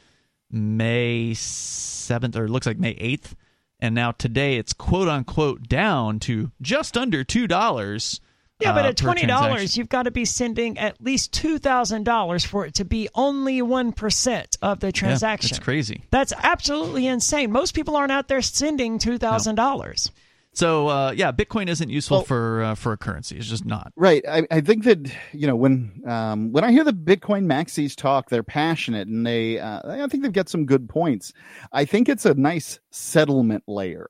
May 0.51 1.33
seventh, 1.33 2.35
or 2.37 2.45
it 2.45 2.51
looks 2.51 2.67
like 2.67 2.77
May 2.77 2.91
eighth, 2.91 3.35
and 3.79 3.95
now 3.95 4.11
today 4.11 4.57
it's 4.57 4.73
quote 4.73 5.07
unquote 5.07 5.67
down 5.67 6.19
to 6.19 6.51
just 6.61 6.95
under 6.95 7.23
two 7.23 7.47
dollars. 7.47 8.21
Yeah, 8.61 8.73
but 8.73 8.85
uh, 8.85 8.89
at 8.89 8.97
twenty 8.97 9.25
dollars, 9.25 9.75
you've 9.75 9.89
got 9.89 10.03
to 10.03 10.11
be 10.11 10.23
sending 10.23 10.77
at 10.77 11.01
least 11.01 11.33
two 11.33 11.59
thousand 11.59 12.03
dollars 12.05 12.45
for 12.45 12.65
it 12.65 12.75
to 12.75 12.85
be 12.85 13.09
only 13.13 13.61
one 13.61 13.91
percent 13.91 14.57
of 14.61 14.79
the 14.79 14.87
Yeah, 14.87 14.91
transaction. 14.91 15.49
it's 15.49 15.59
crazy. 15.59 16.03
That's 16.11 16.31
absolutely 16.41 17.05
insane. 17.07 17.51
Most 17.51 17.73
people 17.73 17.95
aren't 17.97 18.13
out 18.13 18.27
there 18.29 18.41
sending 18.41 18.97
two 18.97 19.17
thousand 19.17 19.55
dollars. 19.55 20.09
So 20.53 20.87
uh, 20.87 21.11
yeah, 21.11 21.33
Bitcoin 21.33 21.67
isn't 21.67 21.89
useful 21.89 22.19
Well- 22.19 22.23
for 22.25 22.63
uh, 22.63 22.75
for 22.75 22.93
a 22.93 22.97
currency. 22.97 23.35
It's 23.35 23.47
just 23.49 23.65
not. 23.65 23.91
Right. 23.97 24.23
I, 24.25 24.47
I 24.49 24.61
think 24.61 24.85
that 24.85 25.11
you 25.33 25.47
know 25.47 25.57
when 25.57 26.01
um, 26.07 26.53
when 26.53 26.63
I 26.63 26.71
hear 26.71 26.85
the 26.85 26.93
Bitcoin 26.93 27.43
maxis 27.47 27.93
talk, 27.93 28.29
they're 28.29 28.41
passionate 28.41 29.09
and 29.09 29.27
they 29.27 29.59
uh, 29.59 29.81
I 29.83 30.07
think 30.07 30.23
they've 30.23 30.31
got 30.31 30.47
some 30.47 30.65
good 30.65 30.87
points. 30.87 31.33
I 31.73 31.83
think 31.83 32.07
it's 32.07 32.25
a 32.25 32.33
nice 32.35 32.79
settlement 32.89 33.65
layer. 33.67 34.07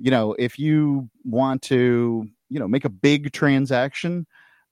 You 0.00 0.10
know, 0.10 0.34
if 0.36 0.58
you 0.58 1.08
want 1.24 1.62
to 1.62 2.28
you 2.48 2.58
know 2.58 2.68
make 2.68 2.84
a 2.84 2.90
big 2.90 3.32
transaction, 3.32 4.26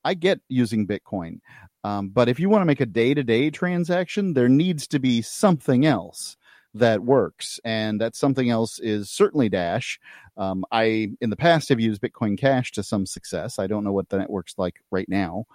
I 0.05 0.15
get 0.15 0.41
using 0.49 0.87
Bitcoin. 0.87 1.41
Um, 1.83 2.09
but 2.09 2.29
if 2.29 2.41
you 2.41 2.49
want 2.49 2.63
to 2.63 2.67
make 2.67 2.81
a 2.81 2.87
day 2.87 3.15
to 3.15 3.23
day 3.23 3.51
transaction, 3.51 4.35
there 4.35 4.49
needs 4.49 4.87
to 4.89 4.99
be 4.99 5.23
something 5.23 5.85
else 5.85 6.37
that 6.75 7.03
works, 7.03 7.61
and 7.65 8.01
that 8.01 8.17
something 8.17 8.51
else 8.51 8.81
is 8.81 9.09
certainly 9.09 9.49
Dash. 9.49 10.01
Um, 10.37 10.65
I, 10.73 11.13
in 11.21 11.31
the 11.31 11.37
past, 11.37 11.69
have 11.69 11.79
used 11.79 12.03
Bitcoin 12.03 12.37
Cash 12.37 12.73
to 12.73 12.83
some 12.83 13.07
success. 13.07 13.61
I 13.61 13.69
don't 13.69 13.85
know 13.85 13.93
what 13.93 14.09
the 14.09 14.19
network's 14.19 14.55
like 14.59 14.81
right 14.91 15.09
now, 15.09 15.47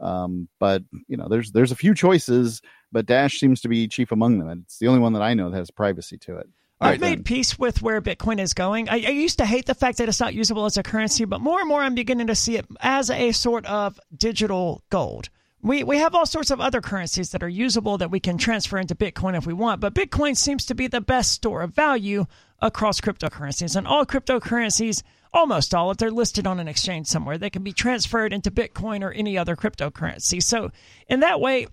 um, 0.00 0.48
but 0.58 0.82
you 1.08 1.16
know, 1.16 1.28
there's 1.28 1.52
there's 1.52 1.72
a 1.72 1.76
few 1.76 1.94
choices, 1.94 2.60
but 2.92 3.06
Dash 3.06 3.40
seems 3.40 3.62
to 3.62 3.68
be 3.68 3.88
chief 3.88 4.12
among 4.12 4.38
them. 4.38 4.48
and 4.48 4.62
It's 4.64 4.78
the 4.78 4.88
only 4.88 5.00
one 5.00 5.14
that 5.14 5.22
I 5.22 5.34
know 5.34 5.50
that 5.50 5.56
has 5.56 5.70
privacy 5.70 6.18
to 6.18 6.36
it. 6.36 6.48
All 6.80 6.88
I've 6.88 7.00
made 7.00 7.24
peace 7.24 7.58
with 7.58 7.80
where 7.80 8.02
Bitcoin 8.02 8.38
is 8.38 8.52
going. 8.52 8.90
I, 8.90 8.96
I 8.96 9.10
used 9.10 9.38
to 9.38 9.46
hate 9.46 9.64
the 9.64 9.74
fact 9.74 9.96
that 9.96 10.10
it's 10.10 10.20
not 10.20 10.34
usable 10.34 10.66
as 10.66 10.76
a 10.76 10.82
currency, 10.82 11.24
but 11.24 11.40
more 11.40 11.58
and 11.58 11.68
more 11.68 11.82
I'm 11.82 11.94
beginning 11.94 12.26
to 12.26 12.34
see 12.34 12.56
it 12.56 12.66
as 12.80 13.08
a 13.08 13.32
sort 13.32 13.64
of 13.64 13.98
digital 14.14 14.82
gold. 14.90 15.30
We, 15.62 15.84
we 15.84 15.96
have 15.96 16.14
all 16.14 16.26
sorts 16.26 16.50
of 16.50 16.60
other 16.60 16.82
currencies 16.82 17.30
that 17.30 17.42
are 17.42 17.48
usable 17.48 17.96
that 17.98 18.10
we 18.10 18.20
can 18.20 18.36
transfer 18.36 18.76
into 18.76 18.94
Bitcoin 18.94 19.36
if 19.36 19.46
we 19.46 19.54
want, 19.54 19.80
but 19.80 19.94
Bitcoin 19.94 20.36
seems 20.36 20.66
to 20.66 20.74
be 20.74 20.86
the 20.86 21.00
best 21.00 21.32
store 21.32 21.62
of 21.62 21.74
value 21.74 22.26
across 22.60 23.00
cryptocurrencies. 23.00 23.74
And 23.74 23.86
all 23.86 24.04
cryptocurrencies, 24.04 25.02
almost 25.32 25.74
all, 25.74 25.90
if 25.90 25.96
they're 25.96 26.10
listed 26.10 26.46
on 26.46 26.60
an 26.60 26.68
exchange 26.68 27.06
somewhere, 27.06 27.38
they 27.38 27.50
can 27.50 27.62
be 27.62 27.72
transferred 27.72 28.34
into 28.34 28.50
Bitcoin 28.50 29.02
or 29.02 29.12
any 29.12 29.38
other 29.38 29.56
cryptocurrency. 29.56 30.42
So, 30.42 30.70
in 31.08 31.20
that 31.20 31.40
way, 31.40 31.68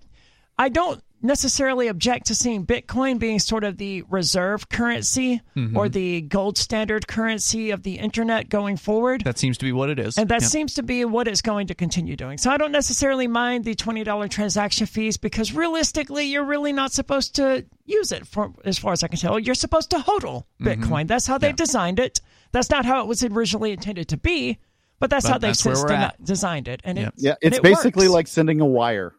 I 0.58 0.70
don't 0.70 1.02
necessarily 1.24 1.88
object 1.88 2.26
to 2.26 2.34
seeing 2.34 2.64
Bitcoin 2.66 3.18
being 3.18 3.38
sort 3.38 3.64
of 3.64 3.78
the 3.78 4.02
reserve 4.10 4.68
currency 4.68 5.40
or 5.74 5.88
the 5.88 6.20
gold 6.20 6.58
standard 6.58 7.08
currency 7.08 7.70
of 7.70 7.82
the 7.82 7.94
internet 7.98 8.48
going 8.48 8.76
forward. 8.76 9.22
That 9.24 9.38
seems 9.38 9.58
to 9.58 9.64
be 9.64 9.72
what 9.72 9.90
it 9.90 9.98
is. 9.98 10.18
And 10.18 10.28
that 10.28 10.42
Yeah. 10.42 10.48
seems 10.48 10.74
to 10.74 10.82
be 10.82 11.04
what 11.04 11.26
it's 11.26 11.40
going 11.42 11.66
to 11.68 11.74
continue 11.74 12.14
doing. 12.14 12.38
So 12.38 12.50
I 12.50 12.56
don't 12.58 12.72
necessarily 12.72 13.26
mind 13.26 13.64
the 13.64 13.74
$20 13.74 14.28
transaction 14.28 14.86
fees 14.86 15.16
because 15.16 15.52
realistically, 15.54 16.26
you're 16.26 16.44
really 16.44 16.72
not 16.72 16.92
supposed 16.92 17.34
to 17.36 17.64
use 17.86 18.12
it, 18.12 18.26
for, 18.26 18.52
as 18.64 18.78
far 18.78 18.92
as 18.92 19.02
I 19.02 19.08
can 19.08 19.18
tell. 19.18 19.38
You're 19.38 19.54
supposed 19.54 19.90
to 19.90 19.96
hodl 19.96 20.44
Mm-hmm. 20.62 20.68
Bitcoin. 20.68 21.08
That's 21.08 21.26
how 21.26 21.38
they 21.38 21.52
designed 21.52 21.98
it. 21.98 22.20
That's 22.52 22.70
not 22.70 22.84
how 22.84 23.00
it 23.00 23.06
was 23.06 23.24
originally 23.24 23.72
intended 23.72 24.08
to 24.08 24.16
be, 24.16 24.58
but 25.00 25.10
that's 25.10 25.24
But 25.26 25.32
how 25.32 25.38
they've 25.38 25.48
that's 25.50 25.64
where 25.64 25.74
since 25.74 25.84
we're 25.90 25.96
de- 25.96 26.02
at. 26.04 26.24
designed 26.24 26.68
it. 26.68 26.80
And 26.84 26.98
Yep. 26.98 27.08
it, 27.08 27.14
Yeah, 27.16 27.30
and 27.42 27.52
it's 27.52 27.56
it 27.58 27.62
basically 27.62 28.06
works. 28.08 28.14
like 28.14 28.26
sending 28.28 28.60
a 28.60 28.66
wire, 28.66 29.14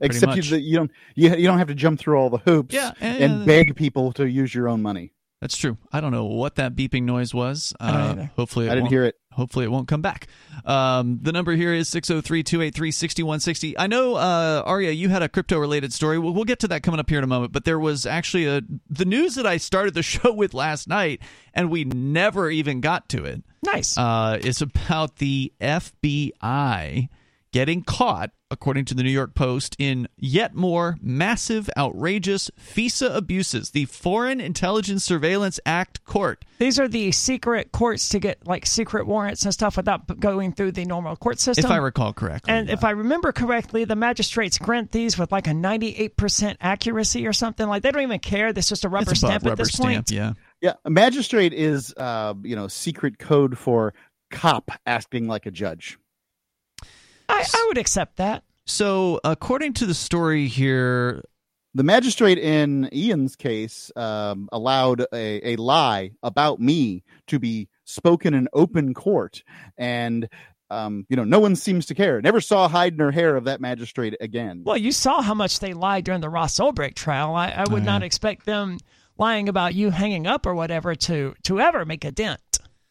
except 0.00 0.36
you, 0.36 0.42
that 0.42 0.60
you 0.60 0.76
don't 0.76 0.90
you, 1.14 1.34
you 1.36 1.46
don't 1.46 1.58
have 1.58 1.68
to 1.68 1.74
jump 1.74 1.98
through 2.00 2.16
all 2.18 2.30
the 2.30 2.38
hoops 2.38 2.74
Yeah, 2.74 2.92
and- 3.00 3.22
and 3.22 3.46
beg 3.46 3.74
people 3.76 4.12
to 4.14 4.28
use 4.28 4.54
your 4.54 4.68
own 4.68 4.82
money. 4.82 5.12
That's 5.42 5.56
true. 5.56 5.76
I 5.92 6.00
don't 6.00 6.12
know 6.12 6.24
what 6.24 6.54
that 6.54 6.74
beeping 6.74 7.02
noise 7.02 7.34
was. 7.34 7.74
Uh, 7.78 8.26
hopefully, 8.36 8.66
it 8.68 8.72
I 8.72 8.74
didn't 8.74 8.88
hear 8.88 9.04
it. 9.04 9.16
Hopefully, 9.32 9.66
it 9.66 9.68
won't 9.68 9.86
come 9.86 10.00
back. 10.00 10.28
Um, 10.64 11.18
the 11.20 11.30
number 11.30 11.52
here 11.54 11.74
is 11.74 11.90
603 11.90 12.42
283 12.42 12.90
6160. 12.90 13.78
I 13.78 13.86
know, 13.86 14.14
uh, 14.14 14.62
Aria, 14.64 14.92
you 14.92 15.10
had 15.10 15.22
a 15.22 15.28
crypto 15.28 15.58
related 15.58 15.92
story. 15.92 16.18
We'll, 16.18 16.32
we'll 16.32 16.44
get 16.46 16.60
to 16.60 16.68
that 16.68 16.82
coming 16.82 16.98
up 17.00 17.10
here 17.10 17.18
in 17.18 17.24
a 17.24 17.26
moment. 17.26 17.52
But 17.52 17.66
there 17.66 17.78
was 17.78 18.06
actually 18.06 18.46
a 18.46 18.62
the 18.88 19.04
news 19.04 19.34
that 19.34 19.46
I 19.46 19.58
started 19.58 19.92
the 19.92 20.02
show 20.14 20.32
with 20.32 20.54
last 20.54 20.88
night, 20.88 21.20
and 21.52 21.70
we 21.70 21.84
never 21.84 22.48
even 22.50 22.80
got 22.80 23.10
to 23.10 23.26
it. 23.26 23.44
nice. 23.62 23.98
Uh, 23.98 24.38
it's 24.42 24.62
about 24.62 25.16
the 25.16 25.52
FBI 25.60 27.08
getting 27.56 27.82
caught, 27.82 28.32
according 28.50 28.84
to 28.84 28.94
the 28.94 29.02
New 29.02 29.08
York 29.08 29.34
Post, 29.34 29.76
in 29.78 30.06
yet 30.18 30.54
more 30.54 30.98
massive, 31.00 31.70
outrageous 31.74 32.50
FISA 32.60 33.16
abuses. 33.16 33.70
The 33.70 33.86
Foreign 33.86 34.42
Intelligence 34.42 35.02
Surveillance 35.02 35.58
Act 35.64 36.04
court. 36.04 36.44
These 36.58 36.78
are 36.78 36.86
the 36.86 37.12
secret 37.12 37.72
courts 37.72 38.10
to 38.10 38.18
get 38.18 38.46
like 38.46 38.66
secret 38.66 39.06
warrants 39.06 39.42
and 39.44 39.54
stuff 39.54 39.78
without 39.78 40.20
going 40.20 40.52
through 40.52 40.72
the 40.72 40.84
normal 40.84 41.16
court 41.16 41.40
system. 41.40 41.64
If 41.64 41.70
I 41.70 41.78
recall 41.78 42.12
correctly, 42.12 42.52
and 42.52 42.68
if 42.68 42.84
I 42.84 42.90
remember 42.90 43.32
correctly, 43.32 43.86
the 43.86 43.96
magistrates 43.96 44.58
grant 44.58 44.92
these 44.92 45.18
with 45.18 45.32
like 45.32 45.46
a 45.46 45.52
98% 45.52 46.56
accuracy 46.60 47.26
or 47.26 47.32
something. 47.32 47.66
Like 47.66 47.82
they 47.82 47.90
don't 47.90 48.02
even 48.02 48.18
care. 48.20 48.52
This 48.52 48.66
is 48.66 48.68
just 48.68 48.84
a 48.84 48.90
rubber 48.90 49.12
it's 49.12 49.22
above 49.22 49.40
stamp 49.40 49.46
at 49.46 49.56
this 49.56 49.68
stamp, 49.68 49.94
point. 49.94 50.10
yeah. 50.10 50.32
Yeah, 50.60 50.74
a 50.84 50.90
magistrate 50.90 51.54
is 51.54 51.94
uh, 51.96 52.34
you 52.42 52.54
know 52.54 52.68
secret 52.68 53.18
code 53.18 53.56
for 53.56 53.94
cop 54.30 54.70
asking 54.84 55.26
like 55.26 55.46
a 55.46 55.50
judge. 55.50 55.98
I, 57.28 57.44
I 57.52 57.64
would 57.68 57.78
accept 57.78 58.16
that. 58.16 58.44
So, 58.66 59.20
according 59.24 59.74
to 59.74 59.86
the 59.86 59.94
story 59.94 60.48
here, 60.48 61.22
The 61.74 61.84
magistrate 61.84 62.38
in 62.38 62.88
Ian's 62.92 63.36
case 63.36 63.92
um, 63.96 64.48
allowed 64.50 65.02
a, 65.12 65.52
a 65.52 65.56
lie 65.56 66.12
about 66.22 66.58
me 66.58 67.04
to 67.28 67.38
be 67.38 67.68
spoken 67.84 68.34
in 68.34 68.48
open 68.52 68.92
court, 68.94 69.42
and 69.78 70.28
um, 70.70 71.06
you 71.08 71.16
know 71.16 71.22
no 71.24 71.38
one 71.38 71.54
seems 71.54 71.86
to 71.86 71.94
care. 71.94 72.20
Never 72.20 72.40
saw 72.40 72.66
hide 72.66 72.96
nor 72.98 73.12
hair 73.12 73.36
of 73.36 73.44
that 73.44 73.60
magistrate 73.60 74.16
again. 74.20 74.62
Well, 74.64 74.76
you 74.78 74.90
saw 74.90 75.22
how 75.22 75.34
much 75.34 75.60
they 75.60 75.74
lied 75.74 76.04
during 76.04 76.20
the 76.22 76.28
Ross 76.30 76.58
Ulbricht 76.58 76.94
trial. 76.96 77.34
I, 77.36 77.50
I 77.50 77.64
would 77.70 77.82
Oh, 77.82 77.86
not 77.86 78.02
expect 78.02 78.46
them 78.46 78.78
lying 79.18 79.48
about 79.48 79.74
you 79.74 79.90
hanging 79.90 80.26
up 80.26 80.44
or 80.44 80.54
whatever 80.56 80.94
to 80.96 81.34
to 81.44 81.60
ever 81.60 81.84
make 81.84 82.04
a 82.04 82.10
dent. 82.10 82.40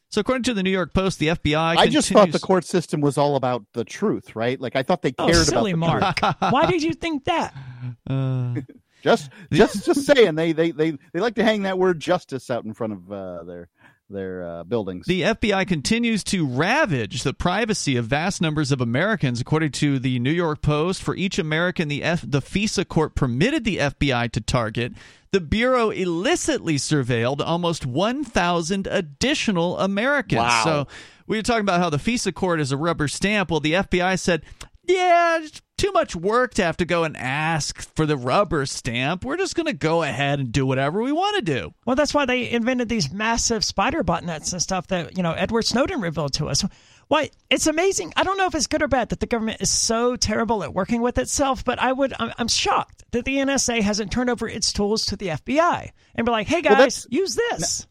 So 0.09 0.21
according 0.21 0.43
to 0.43 0.53
the 0.53 0.63
New 0.63 0.69
York 0.71 0.93
Post, 0.93 1.19
the 1.19 1.27
FBI. 1.27 1.77
I 1.77 1.87
just 1.87 2.09
thought 2.09 2.31
the 2.31 2.39
court 2.39 2.63
system 2.65 3.01
was 3.01 3.17
all 3.17 3.35
about 3.35 3.63
the 3.73 3.83
truth, 3.83 4.35
right? 4.35 4.59
Like 4.59 4.75
I 4.75 4.83
thought 4.83 5.01
they 5.01 5.13
Oh, 5.17 5.27
cared 5.27 5.45
silly 5.45 5.71
about 5.71 6.15
the 6.15 6.21
truth. 6.21 6.41
Mark. 6.41 6.41
Why 6.53 6.65
did 6.69 6.83
you 6.83 6.93
think 6.93 7.25
that? 7.25 7.53
Uh, 8.09 8.55
Just, 9.03 9.29
just, 9.53 9.85
just 9.85 10.05
saying. 10.07 10.33
They, 10.33 10.51
they, 10.53 10.71
they, 10.71 10.97
they 11.13 11.19
like 11.19 11.35
to 11.35 11.43
hang 11.43 11.63
that 11.63 11.77
word 11.77 11.99
justice 11.99 12.49
out 12.49 12.65
in 12.65 12.73
front 12.73 12.93
of 12.93 13.11
uh, 13.11 13.43
their 13.43 13.69
their 14.09 14.43
uh, 14.47 14.63
buildings. 14.63 15.05
The 15.07 15.21
FBI 15.23 15.67
continues 15.67 16.23
to 16.25 16.45
ravage 16.47 17.21
the 17.23 17.33
privacy 17.33 17.95
of 17.97 18.05
vast 18.05 18.41
numbers 18.41 18.71
of 18.71 18.81
Americans, 18.81 19.39
according 19.41 19.71
to 19.73 19.99
the 19.99 20.17
New 20.19 20.31
York 20.31 20.61
Post. 20.63 21.03
For 21.03 21.15
each 21.15 21.37
American, 21.39 21.87
the 21.87 22.01
F- 22.03 22.23
the 22.25 22.41
FISA 22.41 22.87
court 22.87 23.13
permitted 23.15 23.63
the 23.63 23.77
FBI 23.77 24.31
to 24.31 24.41
target. 24.41 24.93
The 25.35 25.41
bureau 25.41 25.89
illicitly 25.89 26.75
surveilled 26.75 27.41
almost 27.45 27.85
1,000 27.85 28.87
additional 28.87 29.77
Americans. 29.77 30.39
Wow. 30.39 30.63
So 30.63 30.87
we 31.27 31.35
were 31.35 31.43
talking 31.43 31.59
about 31.63 31.81
how 31.81 31.89
the 31.89 31.97
FISA 31.97 32.33
court 32.33 32.61
is 32.61 32.71
a 32.71 32.77
rubber 32.77 33.09
stamp. 33.09 33.51
Well, 33.51 33.59
the 33.59 33.73
FBI 33.73 34.17
said, 34.17 34.43
"Yeah, 34.87 35.45
too 35.75 35.91
much 35.91 36.15
work 36.15 36.53
to 36.53 36.63
have 36.63 36.77
to 36.77 36.85
go 36.85 37.03
and 37.03 37.17
ask 37.17 37.81
for 37.97 38.05
the 38.05 38.15
rubber 38.15 38.65
stamp. 38.65 39.25
We're 39.25 39.35
just 39.35 39.55
going 39.55 39.65
to 39.65 39.73
go 39.73 40.03
ahead 40.03 40.39
and 40.39 40.53
do 40.53 40.65
whatever 40.65 41.03
we 41.03 41.11
want 41.11 41.35
to 41.35 41.41
do." 41.41 41.73
Well, 41.85 41.97
that's 41.97 42.13
why 42.13 42.23
they 42.23 42.49
invented 42.49 42.87
these 42.87 43.11
massive 43.11 43.65
spider 43.65 44.05
botnets 44.05 44.53
and 44.53 44.61
stuff 44.61 44.87
that 44.87 45.17
you 45.17 45.23
know 45.23 45.33
Edward 45.33 45.65
Snowden 45.65 45.99
revealed 45.99 46.31
to 46.35 46.47
us. 46.47 46.63
Why 47.09 47.29
it's 47.49 47.67
amazing. 47.67 48.13
I 48.15 48.23
don't 48.23 48.37
know 48.37 48.45
if 48.45 48.55
it's 48.55 48.67
good 48.67 48.81
or 48.81 48.87
bad 48.87 49.09
that 49.09 49.19
the 49.19 49.27
government 49.27 49.59
is 49.59 49.69
so 49.69 50.15
terrible 50.15 50.63
at 50.63 50.73
working 50.73 51.01
with 51.01 51.17
itself, 51.17 51.65
but 51.65 51.77
I 51.77 51.91
would 51.91 52.13
I'm, 52.17 52.31
I'm 52.37 52.47
shocked 52.47 52.94
that 53.15 53.25
the 53.25 53.37
NSA 53.37 53.81
hasn't 53.81 54.11
turned 54.11 54.29
over 54.29 54.47
its 54.47 54.71
tools 54.73 55.05
to 55.07 55.15
the 55.15 55.29
FBI 55.29 55.89
and 56.15 56.25
be 56.25 56.31
like, 56.31 56.47
"Hey 56.47 56.61
guys, 56.61 56.77
that's- 56.77 57.07
use 57.09 57.35
this." 57.35 57.87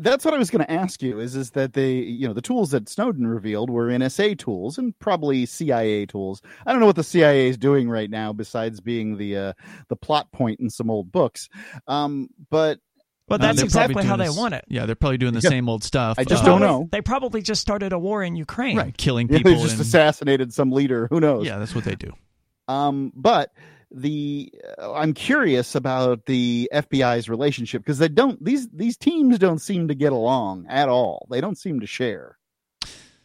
That's 0.00 0.24
what 0.24 0.34
I 0.34 0.38
was 0.38 0.50
going 0.50 0.64
to 0.64 0.70
ask 0.72 1.00
you. 1.02 1.20
Is 1.20 1.36
is 1.36 1.52
that 1.52 1.72
they, 1.72 1.92
you 1.92 2.26
know, 2.26 2.34
the 2.34 2.42
tools 2.42 2.72
that 2.72 2.88
Snowden 2.88 3.28
revealed 3.28 3.70
were 3.70 3.86
NSA 3.90 4.36
tools 4.36 4.76
and 4.76 4.92
probably 4.98 5.46
CIA 5.46 6.04
tools. 6.04 6.42
I 6.66 6.72
don't 6.72 6.80
know 6.80 6.86
what 6.86 6.96
the 6.96 7.04
CIA 7.04 7.46
is 7.48 7.56
doing 7.56 7.88
right 7.88 8.10
now, 8.10 8.32
besides 8.32 8.80
being 8.80 9.16
the 9.18 9.36
uh, 9.36 9.52
the 9.88 9.94
plot 9.94 10.32
point 10.32 10.58
in 10.58 10.68
some 10.68 10.90
old 10.90 11.12
books. 11.12 11.48
Um, 11.86 12.28
but 12.50 12.80
Well, 13.28 13.36
Uh, 13.36 13.42
that's 13.42 13.56
they're 13.58 13.64
exactly 13.66 14.04
how 14.04 14.16
they 14.16 14.26
this- 14.26 14.36
want 14.36 14.52
it. 14.54 14.64
Yeah, 14.68 14.84
they're 14.84 14.96
probably 14.96 15.16
doing 15.16 15.32
the 15.32 15.40
Yeah. 15.40 15.48
same 15.48 15.66
old 15.68 15.82
stuff. 15.84 16.18
I 16.18 16.24
just 16.24 16.42
Uh, 16.42 16.46
don't 16.46 16.60
know. 16.60 16.88
They 16.92 17.00
probably 17.00 17.40
just 17.40 17.62
started 17.62 17.92
a 17.94 17.98
war 17.98 18.22
in 18.24 18.34
Ukraine. 18.36 18.76
Right, 18.76 18.94
killing 18.98 19.28
yeah, 19.30 19.38
people. 19.38 19.52
they 19.54 19.62
just 19.62 19.76
in- 19.76 19.80
assassinated 19.80 20.52
some 20.52 20.70
leader. 20.72 21.06
Who 21.08 21.20
knows? 21.20 21.46
yeah, 21.46 21.56
that's 21.58 21.74
what 21.74 21.84
they 21.84 21.94
do. 21.94 22.10
Um, 22.68 23.12
but 23.14 23.50
the 23.94 24.52
uh, 24.78 24.92
I'm 24.92 25.14
curious 25.14 25.74
about 25.74 26.26
the 26.26 26.68
FBI's 26.72 27.28
relationship 27.28 27.82
because 27.82 27.98
they 27.98 28.08
don't 28.08 28.42
these 28.44 28.68
these 28.70 28.96
teams 28.96 29.38
don't 29.38 29.60
seem 29.60 29.88
to 29.88 29.94
get 29.94 30.12
along 30.12 30.66
at 30.68 30.88
all. 30.88 31.26
They 31.30 31.40
don't 31.40 31.58
seem 31.58 31.80
to 31.80 31.86
share. 31.86 32.38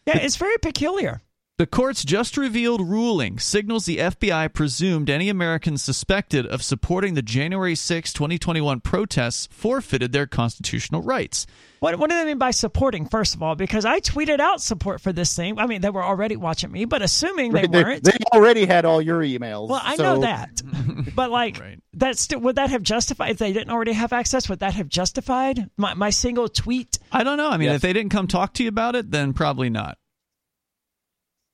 Yeah, 0.05 0.17
it's 0.17 0.37
very 0.37 0.57
peculiar. 0.57 1.21
The 1.59 1.67
court's 1.67 2.05
just 2.05 2.37
revealed 2.37 2.79
ruling 2.79 3.37
signals 3.37 3.85
the 3.85 3.97
FBI 3.97 4.53
presumed 4.53 5.09
any 5.09 5.27
Americans 5.27 5.83
suspected 5.83 6.45
of 6.45 6.63
supporting 6.63 7.15
the 7.15 7.21
January 7.21 7.75
6, 7.75 8.13
2021 8.13 8.79
protests 8.79 9.45
forfeited 9.51 10.13
their 10.13 10.25
constitutional 10.25 11.01
rights. 11.01 11.45
What, 11.81 11.99
what 11.99 12.09
do 12.09 12.15
they 12.15 12.23
mean 12.23 12.37
by 12.37 12.51
supporting, 12.51 13.09
first 13.09 13.35
of 13.35 13.43
all? 13.43 13.55
Because 13.55 13.83
I 13.83 13.99
tweeted 13.99 14.39
out 14.39 14.61
support 14.61 15.01
for 15.01 15.11
this 15.11 15.35
thing. 15.35 15.59
I 15.59 15.65
mean, 15.65 15.81
they 15.81 15.89
were 15.89 16.01
already 16.03 16.37
watching 16.37 16.71
me, 16.71 16.85
but 16.85 17.01
assuming 17.01 17.51
they 17.51 17.63
Right? 17.63 17.71
They, 17.73 17.83
weren't. 17.83 18.03
they 18.05 18.17
already 18.33 18.65
had 18.65 18.85
all 18.85 19.01
your 19.01 19.19
emails. 19.21 19.67
well, 19.67 19.81
I 19.83 19.97
so- 19.97 20.03
know 20.03 20.21
that. 20.21 20.61
but, 21.13 21.29
like, 21.29 21.59
Right. 21.59 21.83
that 21.95 22.17
still, 22.17 22.39
would 22.39 22.55
that 22.55 22.69
have 22.69 22.83
justified, 22.83 23.31
if 23.31 23.37
they 23.37 23.51
didn't 23.51 23.69
already 23.71 23.91
have 23.91 24.13
access, 24.13 24.47
would 24.47 24.59
that 24.59 24.75
have 24.75 24.87
justified 24.87 25.69
my, 25.75 25.93
my 25.93 26.09
single 26.09 26.47
tweet 26.47 26.99
I 27.11 27.25
don't 27.25 27.35
know. 27.35 27.49
I 27.49 27.57
mean, 27.57 27.65
Yes. 27.67 27.75
if 27.77 27.81
they 27.81 27.91
didn't 27.91 28.11
come 28.11 28.27
talk 28.27 28.53
to 28.53 28.63
you 28.63 28.69
about 28.69 28.95
it, 28.95 29.11
then 29.11 29.33
probably 29.33 29.69
not. 29.69 29.97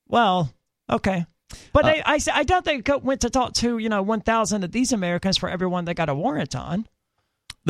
Well, 0.08 0.52
okay. 0.90 1.26
But 1.72 1.84
Uh, 1.84 1.88
they, 1.88 2.02
I, 2.04 2.18
I 2.34 2.44
doubt 2.44 2.64
they 2.64 2.82
went 3.02 3.20
to 3.22 3.30
talk 3.30 3.54
to, 3.54 3.78
you 3.78 3.88
know, 3.88 4.02
1,000 4.02 4.64
of 4.64 4.72
these 4.72 4.92
Americans 4.92 5.36
for 5.36 5.48
everyone 5.48 5.84
they 5.84 5.94
got 5.94 6.08
a 6.08 6.14
warrant 6.14 6.56
on. 6.56 6.86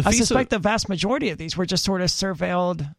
I 0.05 0.13
suspect 0.13 0.51
the 0.51 0.59
vast 0.59 0.89
majority 0.89 1.31
of 1.31 1.39
these 1.39 1.57
were 1.57 1.67
just 1.67 1.85
sort 1.85 2.03
of 2.03 2.09
surveilled 2.09 2.95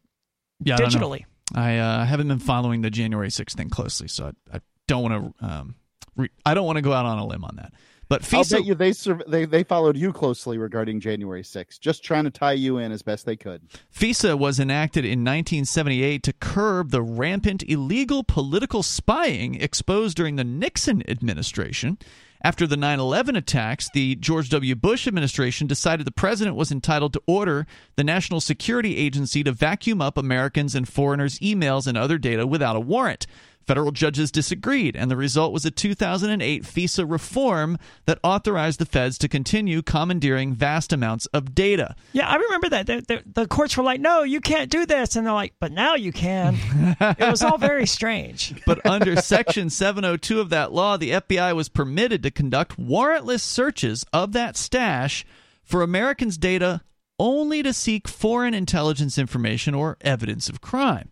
yeah, 0.64 0.74
I 0.74 0.78
digitally. 0.78 1.24
I 1.54 1.78
uh, 1.78 2.04
haven't 2.04 2.28
been 2.28 2.40
following 2.40 2.82
the 2.82 2.90
January 2.90 3.28
6th 3.28 3.52
thing 3.52 3.70
closely, 3.70 4.08
so 4.08 4.32
I, 4.52 4.56
I 4.56 4.60
don't 4.86 5.02
want 5.02 5.34
to. 5.38 5.46
Um, 5.46 5.74
re- 6.16 6.30
I 6.44 6.54
don't 6.54 6.66
want 6.66 6.76
to 6.76 6.82
go 6.82 6.92
out 6.92 7.06
on 7.06 7.18
a 7.18 7.26
limb 7.26 7.44
on 7.44 7.56
that. 7.56 7.72
But 8.08 8.22
I'll 8.32 8.42
FISA, 8.42 8.50
bet 8.50 8.64
you 8.64 8.74
they, 8.74 8.92
they 9.30 9.44
they 9.44 9.62
followed 9.64 9.96
you 9.96 10.12
closely 10.12 10.56
regarding 10.56 11.00
January 11.00 11.42
6th, 11.42 11.78
just 11.78 12.02
trying 12.02 12.24
to 12.24 12.30
tie 12.30 12.52
you 12.52 12.78
in 12.78 12.90
as 12.90 13.02
best 13.02 13.26
they 13.26 13.36
could. 13.36 13.62
FISA 13.94 14.38
was 14.38 14.58
enacted 14.58 15.04
in 15.04 15.20
1978 15.20 16.22
to 16.22 16.32
curb 16.32 16.90
the 16.90 17.02
rampant 17.02 17.62
illegal 17.68 18.24
political 18.24 18.82
spying 18.82 19.56
exposed 19.56 20.16
during 20.16 20.36
the 20.36 20.44
Nixon 20.44 21.08
administration. 21.08 21.98
After 22.40 22.68
the 22.68 22.76
9 22.76 23.00
11 23.00 23.34
attacks, 23.34 23.90
the 23.92 24.14
George 24.14 24.48
W. 24.50 24.76
Bush 24.76 25.08
administration 25.08 25.66
decided 25.66 26.06
the 26.06 26.12
president 26.12 26.56
was 26.56 26.70
entitled 26.70 27.12
to 27.14 27.22
order 27.26 27.66
the 27.96 28.04
National 28.04 28.40
Security 28.40 28.96
Agency 28.96 29.42
to 29.42 29.50
vacuum 29.50 30.00
up 30.00 30.16
Americans 30.16 30.76
and 30.76 30.88
foreigners' 30.88 31.40
emails 31.40 31.86
and 31.86 31.98
other 31.98 32.16
data 32.16 32.46
without 32.46 32.76
a 32.76 32.80
warrant. 32.80 33.26
Federal 33.68 33.90
judges 33.90 34.32
disagreed, 34.32 34.96
and 34.96 35.10
the 35.10 35.16
result 35.16 35.52
was 35.52 35.66
a 35.66 35.70
2008 35.70 36.62
FISA 36.62 37.04
reform 37.06 37.76
that 38.06 38.18
authorized 38.24 38.80
the 38.80 38.86
feds 38.86 39.18
to 39.18 39.28
continue 39.28 39.82
commandeering 39.82 40.54
vast 40.54 40.90
amounts 40.90 41.26
of 41.26 41.54
data. 41.54 41.94
Yeah, 42.14 42.30
I 42.30 42.36
remember 42.36 42.70
that. 42.70 42.86
The, 42.86 43.04
the, 43.06 43.22
the 43.42 43.46
courts 43.46 43.76
were 43.76 43.82
like, 43.82 44.00
no, 44.00 44.22
you 44.22 44.40
can't 44.40 44.70
do 44.70 44.86
this. 44.86 45.16
And 45.16 45.26
they're 45.26 45.34
like, 45.34 45.52
but 45.60 45.70
now 45.70 45.96
you 45.96 46.12
can. 46.12 46.56
it 46.98 47.30
was 47.30 47.42
all 47.42 47.58
very 47.58 47.86
strange. 47.86 48.54
But 48.64 48.84
under 48.86 49.16
Section 49.16 49.68
702 49.68 50.40
of 50.40 50.48
that 50.48 50.72
law, 50.72 50.96
the 50.96 51.10
FBI 51.10 51.54
was 51.54 51.68
permitted 51.68 52.22
to 52.22 52.30
conduct 52.30 52.78
warrantless 52.78 53.40
searches 53.40 54.04
of 54.14 54.32
that 54.32 54.56
stash 54.56 55.26
for 55.62 55.82
Americans' 55.82 56.38
data 56.38 56.80
only 57.18 57.62
to 57.62 57.74
seek 57.74 58.08
foreign 58.08 58.54
intelligence 58.54 59.18
information 59.18 59.74
or 59.74 59.98
evidence 60.00 60.48
of 60.48 60.62
crime. 60.62 61.10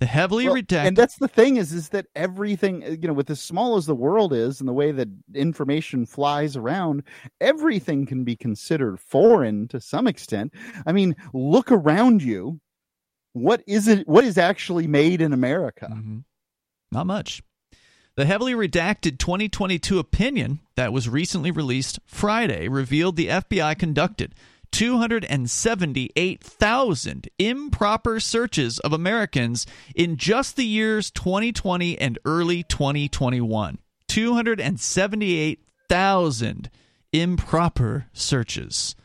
The 0.00 0.06
heavily 0.06 0.46
Well, 0.46 0.56
redacted. 0.56 0.86
and 0.88 0.96
that's 0.96 1.16
the 1.16 1.28
thing 1.28 1.56
is 1.56 1.72
is 1.72 1.90
that 1.90 2.06
everything 2.16 2.82
you 2.82 3.08
know 3.08 3.12
with 3.14 3.30
as 3.30 3.40
small 3.40 3.76
as 3.76 3.86
the 3.86 3.94
world 3.94 4.32
is 4.32 4.60
and 4.60 4.68
the 4.68 4.72
way 4.72 4.90
that 4.92 5.08
information 5.34 6.04
flies 6.04 6.56
around 6.56 7.04
everything 7.40 8.04
can 8.04 8.24
be 8.24 8.36
considered 8.36 8.98
foreign 9.00 9.68
to 9.68 9.80
some 9.80 10.06
extent 10.06 10.52
i 10.84 10.92
mean 10.92 11.14
look 11.32 11.70
around 11.72 12.22
you 12.22 12.60
what 13.34 13.62
is 13.66 13.86
it 13.88 14.06
what 14.08 14.24
is 14.24 14.36
actually 14.36 14.86
made 14.86 15.20
in 15.22 15.32
america 15.32 15.88
Mhm. 15.90 16.24
Not 16.92 17.06
much. 17.06 17.42
The 18.16 18.26
heavily 18.26 18.52
redacted 18.54 19.18
2022 19.18 19.98
opinion 19.98 20.60
that 20.76 20.92
was 20.92 21.08
recently 21.08 21.50
released 21.50 21.98
Friday 22.06 22.68
revealed 22.68 23.16
the 23.16 23.26
FBI 23.28 23.74
conducted 23.76 24.34
278,000 24.74 27.28
improper 27.38 28.18
searches 28.18 28.80
of 28.80 28.92
Americans 28.92 29.66
in 29.94 30.16
just 30.16 30.56
the 30.56 30.66
years 30.66 31.12
2020 31.12 31.96
and 31.96 32.18
early 32.24 32.64
2021. 32.64 33.78
278,000 34.08 36.70
improper 37.12 38.06
searches. 38.12 38.96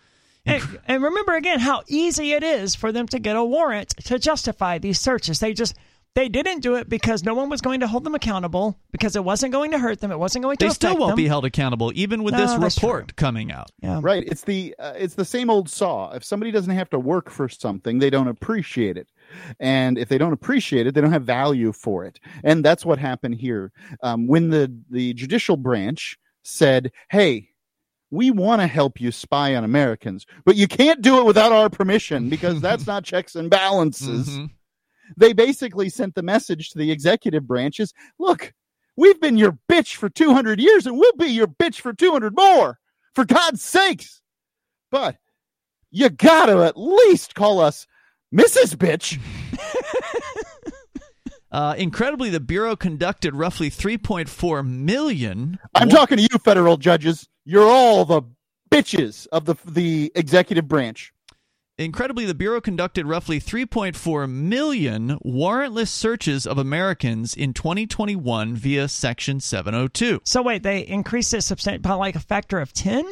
And, 0.44 0.80
and 0.88 1.04
remember 1.04 1.36
again 1.36 1.60
how 1.60 1.84
easy 1.88 2.32
it 2.32 2.42
is 2.42 2.74
for 2.74 2.92
them 2.92 3.06
to 3.10 3.20
get 3.20 3.36
a 3.36 3.46
warrant 3.46 3.90
to 4.06 4.18
justify 4.18 4.80
these 4.80 5.00
searches. 5.00 5.40
They 5.40 5.54
just 5.54 5.76
they 6.20 6.28
didn't 6.28 6.60
do 6.60 6.76
it 6.76 6.90
because 6.90 7.24
no 7.24 7.34
one 7.34 7.48
was 7.50 7.62
going 7.62 7.80
to 7.80 7.88
hold 7.88 8.04
them 8.04 8.14
accountable 8.14 8.78
because 8.92 9.16
it 9.16 9.24
wasn't 9.24 9.54
going 9.54 9.72
to 9.72 9.80
hurt 9.80 10.02
them. 10.02 10.12
It 10.12 10.20
wasn't 10.20 10.44
going 10.44 10.58
to 10.58 10.66
They 10.66 10.72
still 10.74 10.98
won't 10.98 11.12
them. 11.12 11.16
be 11.18 11.28
held 11.28 11.46
accountable, 11.46 11.92
even 11.96 12.24
with 12.24 12.34
No, 12.34 12.40
this 12.60 12.76
report 12.76 13.08
true. 13.08 13.14
coming 13.16 13.52
out. 13.52 13.72
yeah. 13.82 14.00
right 14.04 14.24
it's 14.28 14.42
the 14.42 14.76
uh, 14.80 14.94
it's 14.98 15.16
the 15.16 15.24
same 15.26 15.50
old 15.50 15.70
saw 15.70 16.12
if 16.14 16.24
somebody 16.24 16.52
doesn't 16.52 16.74
have 16.76 16.90
to 16.90 17.00
work 17.00 17.30
for 17.30 17.48
something 17.48 18.00
they 18.00 18.10
don't 18.10 18.28
appreciate 18.28 18.98
it 18.98 19.08
and 19.60 19.98
if 19.98 20.10
they 20.10 20.18
don't 20.18 20.34
appreciate 20.34 20.86
it 20.88 20.94
they 20.94 21.02
don't 21.02 21.12
have 21.14 21.24
value 21.24 21.72
for 21.72 22.04
it 22.06 22.20
and 22.44 22.64
that's 22.66 22.86
what 22.86 23.00
happened 23.00 23.36
here 23.36 23.72
um, 24.04 24.28
when 24.28 24.50
the 24.50 24.72
the 24.90 25.14
judicial 25.14 25.56
branch 25.58 26.18
said 26.44 26.92
hey 27.10 27.48
we 28.12 28.32
want 28.32 28.60
to 28.62 28.68
help 28.68 29.00
you 29.00 29.12
spy 29.12 29.56
on 29.56 29.64
americans 29.64 30.26
but 30.46 30.56
you 30.56 30.68
can't 30.68 31.02
do 31.02 31.20
it 31.20 31.26
without 31.26 31.52
our 31.52 31.70
permission 31.70 32.28
because 32.30 32.60
that's 32.60 32.88
not 32.92 33.04
checks 33.04 33.36
and 33.36 33.50
balances 33.50 34.28
Mhm. 34.30 34.50
They 35.18 35.34
basically 35.34 35.90
sent 35.90 36.16
the 36.16 36.24
message 36.24 36.70
to 36.70 36.78
the 36.78 36.92
executive 36.92 37.48
branches 37.48 37.94
look 38.20 38.54
we've 38.98 39.20
been 39.22 39.38
your 39.38 39.58
bitch 39.70 39.96
for 39.96 40.10
200 40.10 40.60
years 40.60 40.86
and 40.86 40.98
we'll 40.98 41.14
be 41.14 41.28
your 41.28 41.48
bitch 41.48 41.80
for 41.80 41.94
200 41.94 42.36
more 42.36 42.78
for 43.16 43.26
god's 43.26 43.62
sakes. 43.62 44.22
But 44.92 45.18
you 45.92 46.10
gotta 46.10 46.64
at 46.64 46.78
least 46.78 47.36
call 47.36 47.60
us 47.60 47.88
mrs 48.34 48.76
bitch. 48.76 49.20
Uh, 51.52 51.74
incredibly, 51.80 52.30
the 52.30 52.40
Bureau 52.40 52.76
conducted 52.76 53.34
roughly 53.34 53.72
3.4 53.72 54.68
million. 54.68 55.58
i'm 55.74 55.90
talking 55.90 56.18
to 56.18 56.22
you 56.22 56.38
federal 56.38 56.78
judges. 56.78 57.28
You're 57.44 57.68
all 57.68 58.06
the 58.06 58.22
bitches 58.70 59.26
of 59.32 59.46
the 59.46 59.56
the 59.66 60.12
executive 60.14 60.68
branch 60.68 61.12
Incredibly, 61.80 62.26
the 62.26 62.36
Bureau 62.36 62.60
conducted 62.60 63.06
roughly 63.06 63.40
3.4 63.40 64.30
million 64.30 65.18
warrantless 65.26 65.88
searches 65.88 66.46
of 66.46 66.58
Americans 66.58 67.34
in 67.34 67.54
2021 67.54 68.54
via 68.54 68.90
Section 68.90 69.40
702. 69.40 70.20
So 70.26 70.42
wait, 70.42 70.62
they 70.62 70.82
increased 70.82 71.34
it 71.34 71.42
substantially 71.42 71.80
by 71.80 71.94
like 71.94 72.18
a 72.18 72.20
factor 72.20 72.60
of 72.60 72.74
ten. 72.74 73.06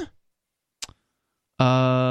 Um, 1.59 1.65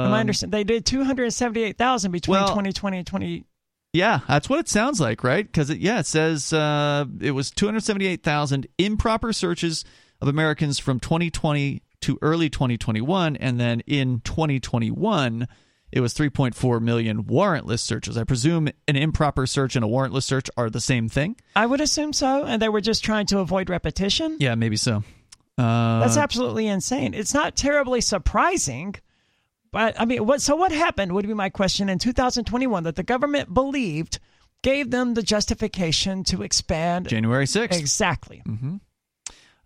Am 0.07 0.13
I 0.13 0.19
understand? 0.19 0.51
They 0.51 0.63
did 0.63 0.83
two 0.83 1.03
hundred 1.03 1.29
seventy-eight 1.29 1.77
thousand 1.77 2.11
between 2.11 2.39
well- 2.39 2.47
2020 2.47 2.97
and 2.97 3.07
20. 3.07 3.45
Yeah, 3.93 4.19
that's 4.27 4.49
what 4.49 4.59
it 4.59 4.67
sounds 4.67 4.99
like, 4.99 5.23
right? 5.23 5.45
Because 5.45 5.69
it, 5.69 5.77
yeah, 5.77 5.99
it 5.99 6.07
says 6.07 6.51
uh, 6.53 7.05
it 7.21 7.31
was 7.31 7.51
278,000 7.51 8.67
improper 8.77 9.31
searches 9.31 9.85
of 10.21 10.27
Americans 10.27 10.77
from 10.77 10.99
2020 10.99 11.81
to 12.01 12.19
early 12.21 12.49
2021, 12.49 13.37
and 13.37 13.59
then 13.59 13.81
in 13.81 14.21
2021, 14.21 15.47
it 15.91 16.01
was 16.01 16.13
3.4 16.13 16.81
million 16.81 17.23
warrantless 17.23 17.79
searches. 17.79 18.17
I 18.17 18.23
presume 18.23 18.67
an 18.87 18.95
improper 18.95 19.45
search 19.45 19.75
and 19.75 19.85
a 19.85 19.87
warrantless 19.87 20.23
search 20.23 20.49
are 20.57 20.69
the 20.69 20.81
same 20.81 21.07
thing. 21.09 21.37
I 21.55 21.65
would 21.65 21.81
assume 21.81 22.13
so, 22.13 22.43
and 22.43 22.61
they 22.61 22.69
were 22.69 22.81
just 22.81 23.03
trying 23.03 23.25
to 23.27 23.39
avoid 23.39 23.69
repetition. 23.69 24.37
Yeah, 24.39 24.55
maybe 24.55 24.77
so. 24.77 25.03
Uh, 25.57 25.99
That's 26.01 26.17
absolutely 26.17 26.67
insane. 26.67 27.13
It's 27.13 27.33
not 27.33 27.55
terribly 27.55 28.01
surprising, 28.01 28.95
but 29.71 29.99
I 29.99 30.05
mean, 30.05 30.25
what? 30.25 30.41
So 30.41 30.55
what 30.55 30.71
happened? 30.71 31.13
Would 31.13 31.25
be 31.27 31.33
my 31.33 31.49
question 31.49 31.89
in 31.89 31.97
2021 31.99 32.83
that 32.83 32.95
the 32.95 33.03
government 33.03 33.53
believed 33.53 34.19
gave 34.61 34.91
them 34.91 35.13
the 35.13 35.23
justification 35.23 36.23
to 36.25 36.43
expand. 36.43 37.07
January 37.07 37.45
6th. 37.45 37.77
Exactly. 37.79 38.43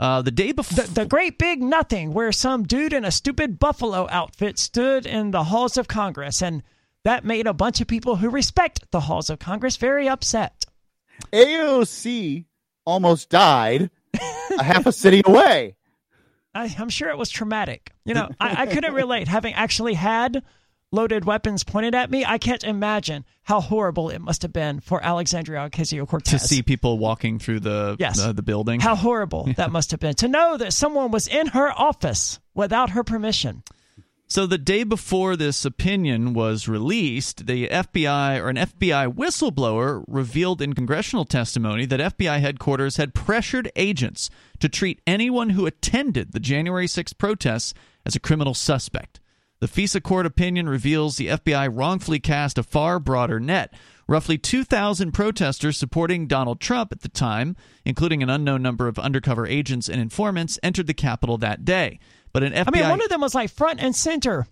Uh, 0.02 0.24
the 0.24 0.32
day 0.32 0.52
before. 0.52 0.84
The, 0.84 0.92
the 0.92 1.06
great 1.06 1.38
big 1.38 1.62
nothing, 1.62 2.12
where 2.12 2.32
some 2.32 2.64
dude 2.64 2.92
in 2.92 3.06
a 3.06 3.12
stupid 3.12 3.60
buffalo 3.60 4.08
outfit 4.10 4.58
stood 4.58 5.06
in 5.06 5.30
the 5.30 5.44
halls 5.44 5.78
of 5.78 5.88
Congress, 5.88 6.42
and 6.42 6.64
that 7.04 7.24
made 7.24 7.46
a 7.46 7.54
bunch 7.54 7.82
of 7.82 7.88
people 7.88 8.16
who 8.16 8.32
respect 8.32 8.90
the 8.90 9.02
halls 9.02 9.30
of 9.30 9.38
Congress 9.38 9.78
very 9.78 10.10
upset. 10.10 10.66
aoc 11.32 12.46
almost 12.84 13.30
died 13.30 13.92
a 14.58 14.64
half 14.64 14.88
a 14.88 14.92
city 14.92 15.22
away 15.24 15.76
I, 16.56 16.76
I'm 16.80 16.90
sure 16.90 17.10
it 17.10 17.18
was 17.18 17.30
traumatic. 17.30 17.92
You 18.04 18.14
know, 18.14 18.30
I, 18.40 18.64
I 18.64 18.66
couldn't 18.66 18.94
relate. 18.94 19.28
Having 19.28 19.54
actually 19.54 19.94
had 19.94 20.44
loaded 20.92 21.26
weapons 21.26 21.64
pointed 21.64 21.96
at 21.96 22.12
me, 22.12 22.26
I 22.26 22.38
can't 22.38 22.64
imagine 22.64 23.26
how 23.44 23.62
horrible 23.62 24.10
it 24.10 24.20
must 24.20 24.42
have 24.42 24.52
been 24.54 24.80
for 24.82 25.04
Alexandria 25.04 25.70
Ocasio 25.70 26.08
Cortez 26.08 26.42
to 26.42 26.48
see 26.48 26.62
people 26.62 26.98
walking 27.00 27.40
through 27.40 27.62
the 27.62 27.96
Yes. 28.00 28.22
the, 28.22 28.34
the 28.34 28.42
building. 28.42 28.80
how 28.82 28.96
horrible 28.96 29.50
that 29.58 29.72
must 29.72 29.92
have 29.92 30.00
been 30.00 30.16
to 30.16 30.28
know 30.28 30.58
that 30.58 30.74
someone 30.74 31.12
was 31.12 31.28
in 31.28 31.48
her 31.48 31.72
office 31.72 32.40
without 32.54 32.90
her 32.92 33.04
permission. 33.04 33.64
So 34.28 34.46
the 34.46 34.58
day 34.58 34.84
before 34.84 35.36
this 35.36 35.66
opinion 35.66 36.34
was 36.34 36.68
released, 36.68 37.48
the 37.48 37.68
FBI 37.68 38.40
or 38.42 38.48
an 38.50 38.56
FBI 38.58 39.14
whistleblower 39.14 40.06
revealed 40.08 40.62
in 40.62 40.74
congressional 40.74 41.26
testimony 41.26 41.86
that 41.86 42.00
FBI 42.18 42.40
headquarters 42.40 42.96
had 42.98 43.14
pressured 43.14 43.70
agents 43.76 44.30
to 44.60 44.70
treat 44.70 45.02
anyone 45.08 45.50
who 45.52 45.66
attended 45.66 46.32
the 46.32 46.40
January 46.40 46.88
6th 46.88 47.18
protests 47.18 47.74
as 48.06 48.16
a 48.16 48.22
criminal 48.22 48.54
suspect. 48.54 49.20
The 49.62 49.68
FISA 49.68 50.02
court 50.04 50.26
opinion 50.26 50.68
reveals 50.68 51.16
the 51.18 51.28
FBI 51.28 51.70
wrongfully 51.72 52.20
cast 52.20 52.58
a 52.58 52.64
far 52.64 53.00
broader 53.00 53.40
net. 53.40 53.74
Roughly 54.08 54.38
2,000 54.38 55.12
protesters 55.14 55.78
supporting 55.78 56.26
Donald 56.28 56.60
Trump 56.60 56.92
at 56.92 57.02
the 57.02 57.08
time, 57.10 57.56
including 57.86 58.22
an 58.24 58.30
unknown 58.30 58.62
number 58.64 58.88
of 58.88 58.98
undercover 59.00 59.46
agents 59.48 59.88
and 59.88 60.02
informants, 60.02 60.58
entered 60.64 60.88
the 60.88 60.94
Capitol 60.96 61.38
that 61.38 61.64
day. 61.64 62.00
But 62.34 62.44
an 62.44 62.52
FBI 62.54 62.68
I 62.68 62.72
mean, 62.72 62.90
one 62.90 63.02
of 63.02 63.10
them 63.10 63.22
was 63.22 63.36
like 63.36 63.52
front 63.52 63.80
and 63.80 63.96
center 63.96 64.48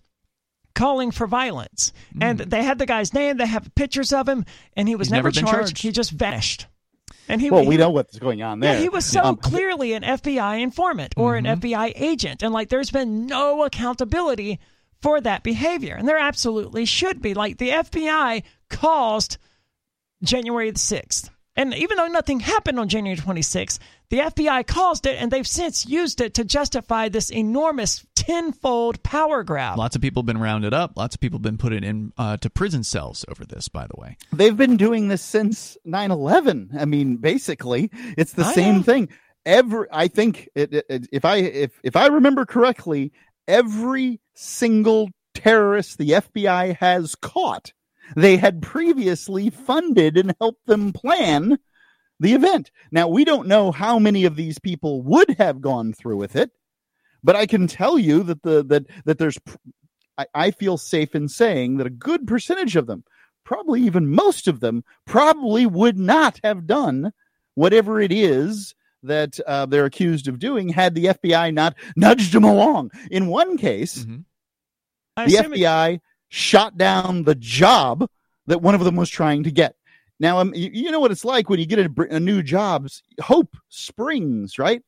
calling 0.74 1.10
for 1.10 1.26
violence. 1.26 1.92
And 2.20 2.38
they 2.38 2.62
had 2.62 2.78
the 2.78 2.86
guy's 2.86 3.12
name, 3.12 3.36
they 3.36 3.46
have 3.46 3.74
pictures 3.74 4.12
of 4.12 4.28
him, 4.28 4.44
and 4.76 4.86
he 4.88 4.94
was 4.94 5.08
He's 5.08 5.12
never, 5.12 5.28
never 5.28 5.40
charged. 5.40 5.52
charged. 5.52 5.82
He 5.82 5.90
just 5.90 6.12
vanished. 6.12 6.66
And 7.28 7.40
he, 7.40 7.50
Well, 7.50 7.62
he- 7.62 7.68
we 7.68 7.76
know 7.76 7.90
what's 7.90 8.16
going 8.18 8.42
on 8.42 8.60
there. 8.60 8.74
yeah, 8.74 8.80
he 8.80 8.88
was 8.88 9.04
so 9.04 9.22
Um, 9.22 9.36
clearly 9.36 9.92
an 9.92 10.04
FBI 10.04 10.60
informant 10.62 11.14
or 11.16 11.34
an 11.34 11.44
FBI 11.46 11.92
agent. 11.96 12.42
And 12.44 12.54
like, 12.54 12.68
there's 12.68 12.90
been 12.92 13.26
no 13.26 13.64
accountability 13.64 14.60
for 15.02 15.20
that 15.20 15.42
behavior. 15.42 15.94
And 15.94 16.06
there 16.08 16.18
absolutely 16.18 16.84
should 16.84 17.20
be. 17.22 17.34
Like, 17.34 17.58
the 17.58 17.70
FBI 17.70 18.42
caused 18.68 19.38
January 20.22 20.70
the 20.70 20.78
6th. 20.78 21.30
And 21.56 21.74
even 21.74 21.96
though 21.96 22.06
nothing 22.06 22.40
happened 22.40 22.78
on 22.78 22.88
January 22.88 23.16
26th, 23.18 23.78
the 24.08 24.18
FBI 24.18 24.66
caused 24.66 25.04
it 25.06 25.20
and 25.20 25.30
they've 25.30 25.46
since 25.46 25.84
used 25.84 26.20
it 26.20 26.34
to 26.34 26.44
justify 26.44 27.08
this 27.08 27.30
enormous 27.30 28.06
tenfold 28.14 29.02
power 29.02 29.42
grab. 29.42 29.76
Lots 29.76 29.96
of 29.96 30.00
people 30.02 30.22
have 30.22 30.26
been 30.26 30.38
rounded 30.38 30.72
up. 30.72 30.92
Lots 30.96 31.16
of 31.16 31.20
people 31.20 31.38
have 31.38 31.42
been 31.42 31.58
put 31.58 31.72
in 31.72 32.12
uh, 32.16 32.36
to 32.38 32.48
prison 32.50 32.84
cells 32.84 33.24
over 33.28 33.44
this. 33.44 33.68
By 33.68 33.86
the 33.86 34.00
way, 34.00 34.16
they've 34.32 34.56
been 34.56 34.76
doing 34.76 35.08
this 35.08 35.22
since 35.22 35.76
9-11 35.86 36.68
i 36.80 36.84
mean 36.84 37.16
basically 37.16 37.90
it's 38.16 38.32
the 38.32 38.44
I 38.44 38.52
same 38.54 38.76
know. 38.78 38.82
thing 38.82 39.08
every 39.44 39.86
i 39.92 40.08
think 40.08 40.48
it, 40.54 40.72
it- 40.72 40.86
it- 40.88 41.08
if 41.12 41.24
i 41.24 41.36
if 41.36 41.72
if 41.82 41.96
i 41.96 42.06
remember 42.06 42.44
correctly 42.44 43.12
every 43.50 44.20
single 44.34 45.10
terrorist 45.34 45.98
the 45.98 46.10
fbi 46.10 46.76
has 46.76 47.14
caught 47.14 47.72
they 48.16 48.36
had 48.36 48.62
previously 48.62 49.50
funded 49.50 50.16
and 50.16 50.34
helped 50.40 50.66
them 50.66 50.92
plan 50.92 51.58
the 52.18 52.34
event. 52.34 52.72
Now 52.90 53.06
we 53.06 53.24
don't 53.24 53.46
know 53.46 53.70
how 53.70 54.00
many 54.00 54.24
of 54.24 54.34
these 54.34 54.58
people 54.58 55.00
would 55.02 55.36
have 55.38 55.60
gone 55.60 55.92
through 55.92 56.16
with 56.16 56.34
it 56.36 56.50
but 57.22 57.36
i 57.36 57.46
can 57.46 57.66
tell 57.66 57.98
you 57.98 58.22
that 58.22 58.42
the 58.42 58.64
that 58.64 58.86
that 59.04 59.18
there's 59.18 59.38
I, 60.18 60.26
I 60.34 60.50
feel 60.50 60.76
safe 60.76 61.14
in 61.14 61.28
saying 61.28 61.76
that 61.76 61.86
a 61.86 61.90
good 61.90 62.26
percentage 62.26 62.76
of 62.76 62.86
them 62.86 63.04
probably 63.44 63.82
even 63.82 64.10
most 64.10 64.48
of 64.48 64.60
them 64.60 64.84
probably 65.06 65.66
would 65.66 65.98
not 65.98 66.40
have 66.44 66.66
done 66.66 67.12
whatever 67.54 68.00
it 68.00 68.12
is 68.12 68.74
that 69.02 69.38
uh, 69.46 69.66
they're 69.66 69.86
accused 69.86 70.28
of 70.28 70.38
doing 70.38 70.68
had 70.68 70.94
the 70.94 71.06
FBI 71.06 71.52
not 71.54 71.74
nudged 71.96 72.32
them 72.32 72.44
along. 72.44 72.90
In 73.10 73.26
one 73.26 73.56
case, 73.56 74.04
Mhm. 74.04 74.24
The 75.16 75.24
assume 75.24 75.52
it- 75.54 75.60
FBI 75.60 76.00
shot 76.28 76.76
down 76.78 77.24
the 77.24 77.34
job 77.34 78.08
that 78.46 78.62
one 78.62 78.74
of 78.74 78.84
them 78.84 78.96
was 78.96 79.10
trying 79.10 79.42
to 79.44 79.50
get. 79.50 79.74
Now, 80.18 80.38
um, 80.38 80.52
you, 80.54 80.70
you 80.72 80.90
know 80.90 81.00
what 81.00 81.10
it's 81.10 81.24
like 81.24 81.48
when 81.48 81.58
you 81.60 81.66
get 81.66 81.78
a, 81.78 81.90
a 82.14 82.20
new 82.20 82.42
job, 82.42 82.88
hope 83.22 83.56
springs, 83.68 84.58
right? 84.58 84.82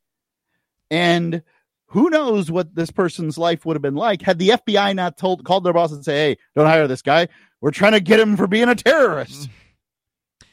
And 0.90 1.42
who 1.87 2.11
knows 2.11 2.51
what 2.51 2.75
this 2.75 2.90
person's 2.90 3.38
life 3.38 3.64
would 3.64 3.75
have 3.77 3.83
been 3.83 3.94
like 3.94 4.22
had 4.22 4.38
the 4.38 4.51
FBI 4.51 4.94
not 4.94 5.16
told 5.16 5.44
called 5.44 5.64
their 5.64 5.72
boss 5.72 5.92
and 5.92 6.05
say, 6.05 6.14
"Hey, 6.31 6.37
don't 6.55 6.66
hire 6.66 6.87
this 6.87 7.03
guy. 7.03 7.29
We're 7.61 7.70
trying 7.70 7.92
to 7.92 8.01
get 8.01 8.20
him 8.20 8.37
for 8.37 8.46
being 8.46 8.68
a 8.68 8.75
terrorist." 8.75 9.48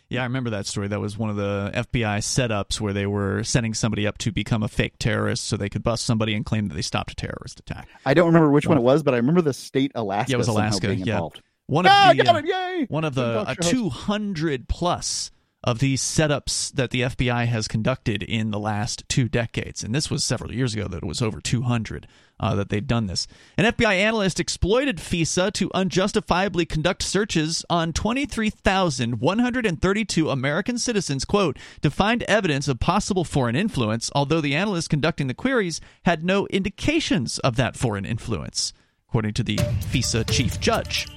Yeah, 0.10 0.22
I 0.22 0.24
remember 0.24 0.50
that 0.52 0.66
story. 0.66 0.88
That 0.88 1.00
was 1.00 1.18
one 1.18 1.30
of 1.30 1.36
the 1.36 1.72
FBI 1.74 2.20
setups 2.20 2.82
where 2.82 2.94
they 2.94 3.06
were 3.06 3.44
setting 3.44 3.74
somebody 3.74 4.08
up 4.08 4.18
to 4.20 4.32
become 4.32 4.64
a 4.64 4.68
fake 4.68 4.98
terrorist, 5.00 5.46
so 5.46 5.56
they 5.56 5.70
could 5.70 5.84
bust 5.84 6.04
somebody 6.06 6.34
and 6.34 6.46
claim 6.46 6.68
that 6.68 6.76
they 6.76 6.82
stopped 6.82 7.12
a 7.12 7.16
terrorist 7.16 7.60
attack. 7.60 7.88
I 8.06 8.14
don't 8.14 8.28
remember 8.28 8.50
which 8.50 8.66
one 8.68 8.78
it 8.78 8.82
was, 8.82 9.04
but 9.04 9.14
I 9.14 9.18
remember 9.18 9.42
the 9.42 9.54
state 9.54 9.92
Alaska. 9.96 10.32
Yeah, 10.32 10.36
it 10.36 10.40
was 10.40 10.48
Alaska, 10.48 10.88
being 10.88 11.00
yeah. 11.00 11.14
involved. 11.16 11.42
One 11.68 11.86
of 11.86 11.92
Ah, 11.92 12.14
the 12.18 12.24
got 12.24 12.36
it! 12.38 12.48
Yay! 12.48 12.86
one 12.90 13.04
of 13.04 13.14
the 13.14 13.46
uh, 13.48 13.54
200 13.54 14.68
plus 14.68 15.30
of 15.64 15.80
these 15.80 16.02
setups 16.02 16.72
that 16.74 16.90
the 16.90 17.02
FBI 17.02 17.46
has 17.46 17.68
conducted 17.68 18.24
in 18.24 18.50
the 18.50 18.60
last 18.60 19.04
two 19.10 19.28
decades. 19.30 19.84
And 19.84 19.94
this 19.94 20.10
was 20.10 20.24
several 20.24 20.54
years 20.54 20.74
ago 20.74 20.88
that 20.88 20.98
it 20.98 21.06
was 21.06 21.22
over 21.22 21.40
200 21.42 22.08
uh, 22.40 22.56
that 22.56 22.70
they'd 22.70 22.88
done 22.88 23.08
this. 23.08 23.28
An 23.58 23.66
FBI 23.66 23.96
analyst 23.96 24.40
exploited 24.40 24.98
FISA 24.98 25.52
to 25.54 25.70
unjustifiably 25.74 26.66
conduct 26.66 27.04
searches 27.04 27.66
on 27.70 27.92
23,132 27.94 30.30
American 30.30 30.78
citizens, 30.78 31.26
quote, 31.26 31.58
to 31.82 31.92
find 31.92 32.24
evidence 32.24 32.68
of 32.68 32.80
possible 32.80 33.24
foreign 33.24 33.56
influence, 33.56 34.10
although 34.16 34.42
the 34.42 34.56
analyst 34.56 34.90
conducting 34.90 35.28
the 35.28 35.34
queries 35.34 35.80
had 36.06 36.24
no 36.24 36.48
indications 36.48 37.38
of 37.40 37.56
that 37.58 37.76
foreign 37.76 38.06
influence, 38.06 38.74
according 39.10 39.34
to 39.34 39.44
the 39.44 39.58
FISA 39.58 40.30
chief 40.30 40.60
judge. 40.60 41.08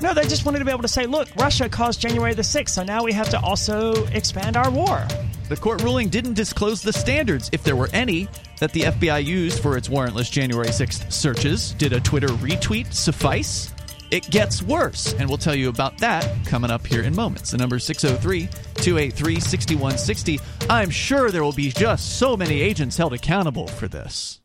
No, 0.00 0.14
they 0.14 0.22
just 0.22 0.46
wanted 0.46 0.60
to 0.60 0.64
be 0.64 0.70
able 0.70 0.82
to 0.82 0.88
say, 0.88 1.04
look, 1.06 1.28
Russia 1.36 1.68
caused 1.68 2.00
January 2.00 2.32
the 2.32 2.42
6th, 2.42 2.70
so 2.70 2.82
now 2.82 3.04
we 3.04 3.12
have 3.12 3.28
to 3.30 3.40
also 3.40 4.06
expand 4.06 4.56
our 4.56 4.70
war. 4.70 5.06
The 5.50 5.56
court 5.56 5.82
ruling 5.82 6.08
didn't 6.08 6.34
disclose 6.34 6.80
the 6.80 6.92
standards, 6.92 7.50
if 7.52 7.62
there 7.64 7.76
were 7.76 7.90
any, 7.92 8.26
that 8.60 8.72
the 8.72 8.82
FBI 8.82 9.24
used 9.24 9.60
for 9.60 9.76
its 9.76 9.88
warrantless 9.88 10.30
January 10.30 10.68
6th 10.68 11.12
searches. 11.12 11.72
Did 11.72 11.92
a 11.92 12.00
Twitter 12.00 12.28
retweet 12.28 12.92
suffice? 12.94 13.74
It 14.10 14.28
gets 14.30 14.62
worse, 14.62 15.12
and 15.14 15.28
we'll 15.28 15.38
tell 15.38 15.54
you 15.54 15.68
about 15.68 15.98
that 15.98 16.26
coming 16.46 16.70
up 16.70 16.86
here 16.86 17.02
in 17.02 17.14
moments. 17.14 17.50
The 17.50 17.58
number 17.58 17.76
is 17.76 17.84
603 17.84 18.48
283 18.82 19.38
6160. 19.38 20.40
I'm 20.68 20.90
sure 20.90 21.30
there 21.30 21.44
will 21.44 21.52
be 21.52 21.70
just 21.70 22.18
so 22.18 22.36
many 22.36 22.60
agents 22.60 22.96
held 22.96 23.12
accountable 23.12 23.68
for 23.68 23.86
this. 23.86 24.40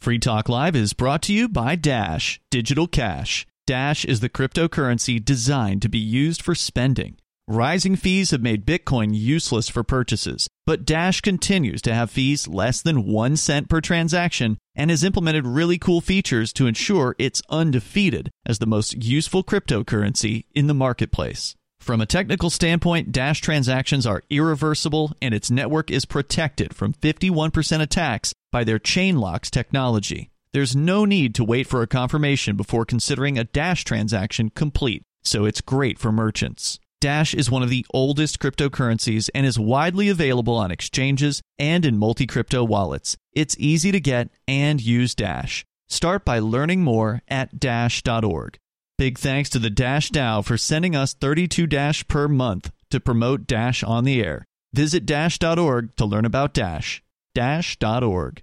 Free 0.00 0.18
Talk 0.20 0.48
Live 0.48 0.76
is 0.76 0.92
brought 0.92 1.22
to 1.22 1.32
you 1.32 1.48
by 1.48 1.74
Dash 1.74 2.40
Digital 2.50 2.86
Cash. 2.86 3.44
Dash 3.66 4.04
is 4.04 4.20
the 4.20 4.28
cryptocurrency 4.28 5.24
designed 5.24 5.82
to 5.82 5.88
be 5.88 5.98
used 5.98 6.42
for 6.42 6.54
spending. 6.54 7.16
Rising 7.48 7.96
fees 7.96 8.30
have 8.30 8.40
made 8.40 8.66
Bitcoin 8.66 9.10
useless 9.12 9.68
for 9.68 9.82
purchases, 9.82 10.46
but 10.64 10.84
Dash 10.84 11.20
continues 11.20 11.82
to 11.82 11.94
have 11.94 12.10
fees 12.10 12.46
less 12.46 12.82
than 12.82 13.06
1 13.06 13.36
cent 13.36 13.68
per 13.68 13.80
transaction 13.80 14.58
and 14.76 14.90
has 14.90 15.02
implemented 15.02 15.44
really 15.46 15.78
cool 15.78 16.00
features 16.00 16.52
to 16.52 16.68
ensure 16.68 17.16
it's 17.18 17.42
undefeated 17.50 18.30
as 18.44 18.60
the 18.60 18.66
most 18.66 19.02
useful 19.02 19.42
cryptocurrency 19.42 20.44
in 20.54 20.68
the 20.68 20.74
marketplace. 20.74 21.56
From 21.80 22.00
a 22.00 22.06
technical 22.06 22.50
standpoint, 22.50 23.12
Dash 23.12 23.40
transactions 23.40 24.06
are 24.06 24.22
irreversible 24.28 25.12
and 25.22 25.32
its 25.32 25.50
network 25.50 25.90
is 25.90 26.04
protected 26.04 26.74
from 26.74 26.94
51% 26.94 27.80
attacks 27.80 28.32
by 28.50 28.64
their 28.64 28.78
Chainlocks 28.78 29.50
technology. 29.50 30.30
There's 30.52 30.74
no 30.74 31.04
need 31.04 31.34
to 31.34 31.44
wait 31.44 31.66
for 31.66 31.82
a 31.82 31.86
confirmation 31.86 32.56
before 32.56 32.84
considering 32.84 33.38
a 33.38 33.44
Dash 33.44 33.84
transaction 33.84 34.50
complete, 34.50 35.02
so 35.22 35.44
it's 35.44 35.60
great 35.60 35.98
for 35.98 36.10
merchants. 36.10 36.78
Dash 37.00 37.34
is 37.34 37.50
one 37.50 37.62
of 37.62 37.68
the 37.68 37.84
oldest 37.92 38.38
cryptocurrencies 38.38 39.28
and 39.34 39.44
is 39.44 39.58
widely 39.58 40.08
available 40.08 40.56
on 40.56 40.70
exchanges 40.70 41.42
and 41.58 41.84
in 41.84 41.98
multi 41.98 42.26
crypto 42.26 42.64
wallets. 42.64 43.16
It's 43.32 43.56
easy 43.58 43.92
to 43.92 44.00
get 44.00 44.30
and 44.48 44.80
use 44.80 45.14
Dash. 45.14 45.64
Start 45.88 46.24
by 46.24 46.38
learning 46.38 46.82
more 46.82 47.22
at 47.28 47.60
Dash.org. 47.60 48.56
Big 48.98 49.18
thanks 49.18 49.50
to 49.50 49.58
the 49.58 49.68
Dash 49.68 50.10
DAO 50.10 50.42
for 50.42 50.56
sending 50.56 50.96
us 50.96 51.12
32 51.12 51.66
Dash 51.66 52.06
per 52.08 52.28
month 52.28 52.72
to 52.90 52.98
promote 52.98 53.46
Dash 53.46 53.84
on 53.84 54.04
the 54.04 54.22
air. 54.22 54.46
Visit 54.72 55.04
Dash.org 55.04 55.94
to 55.96 56.06
learn 56.06 56.24
about 56.24 56.54
Dash. 56.54 57.02
Dash.org. 57.36 58.42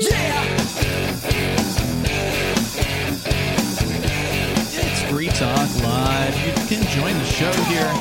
Yeah! 0.00 0.44
It's 4.72 5.02
Free 5.10 5.28
Talk 5.28 5.68
Live. 5.82 6.34
You 6.46 6.52
can 6.66 6.82
join 6.88 7.12
the 7.12 7.26
show 7.26 7.52
here. 7.64 7.92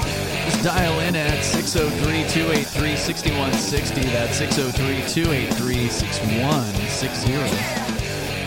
Just 0.46 0.64
dial 0.64 1.02
in 1.02 1.18
at 1.18 1.44
603 1.44 2.24
283 2.30 2.96
6160. 2.96 4.02
That's 4.12 4.38
603 4.38 5.02
283 5.22 5.90
6160. 5.90 7.34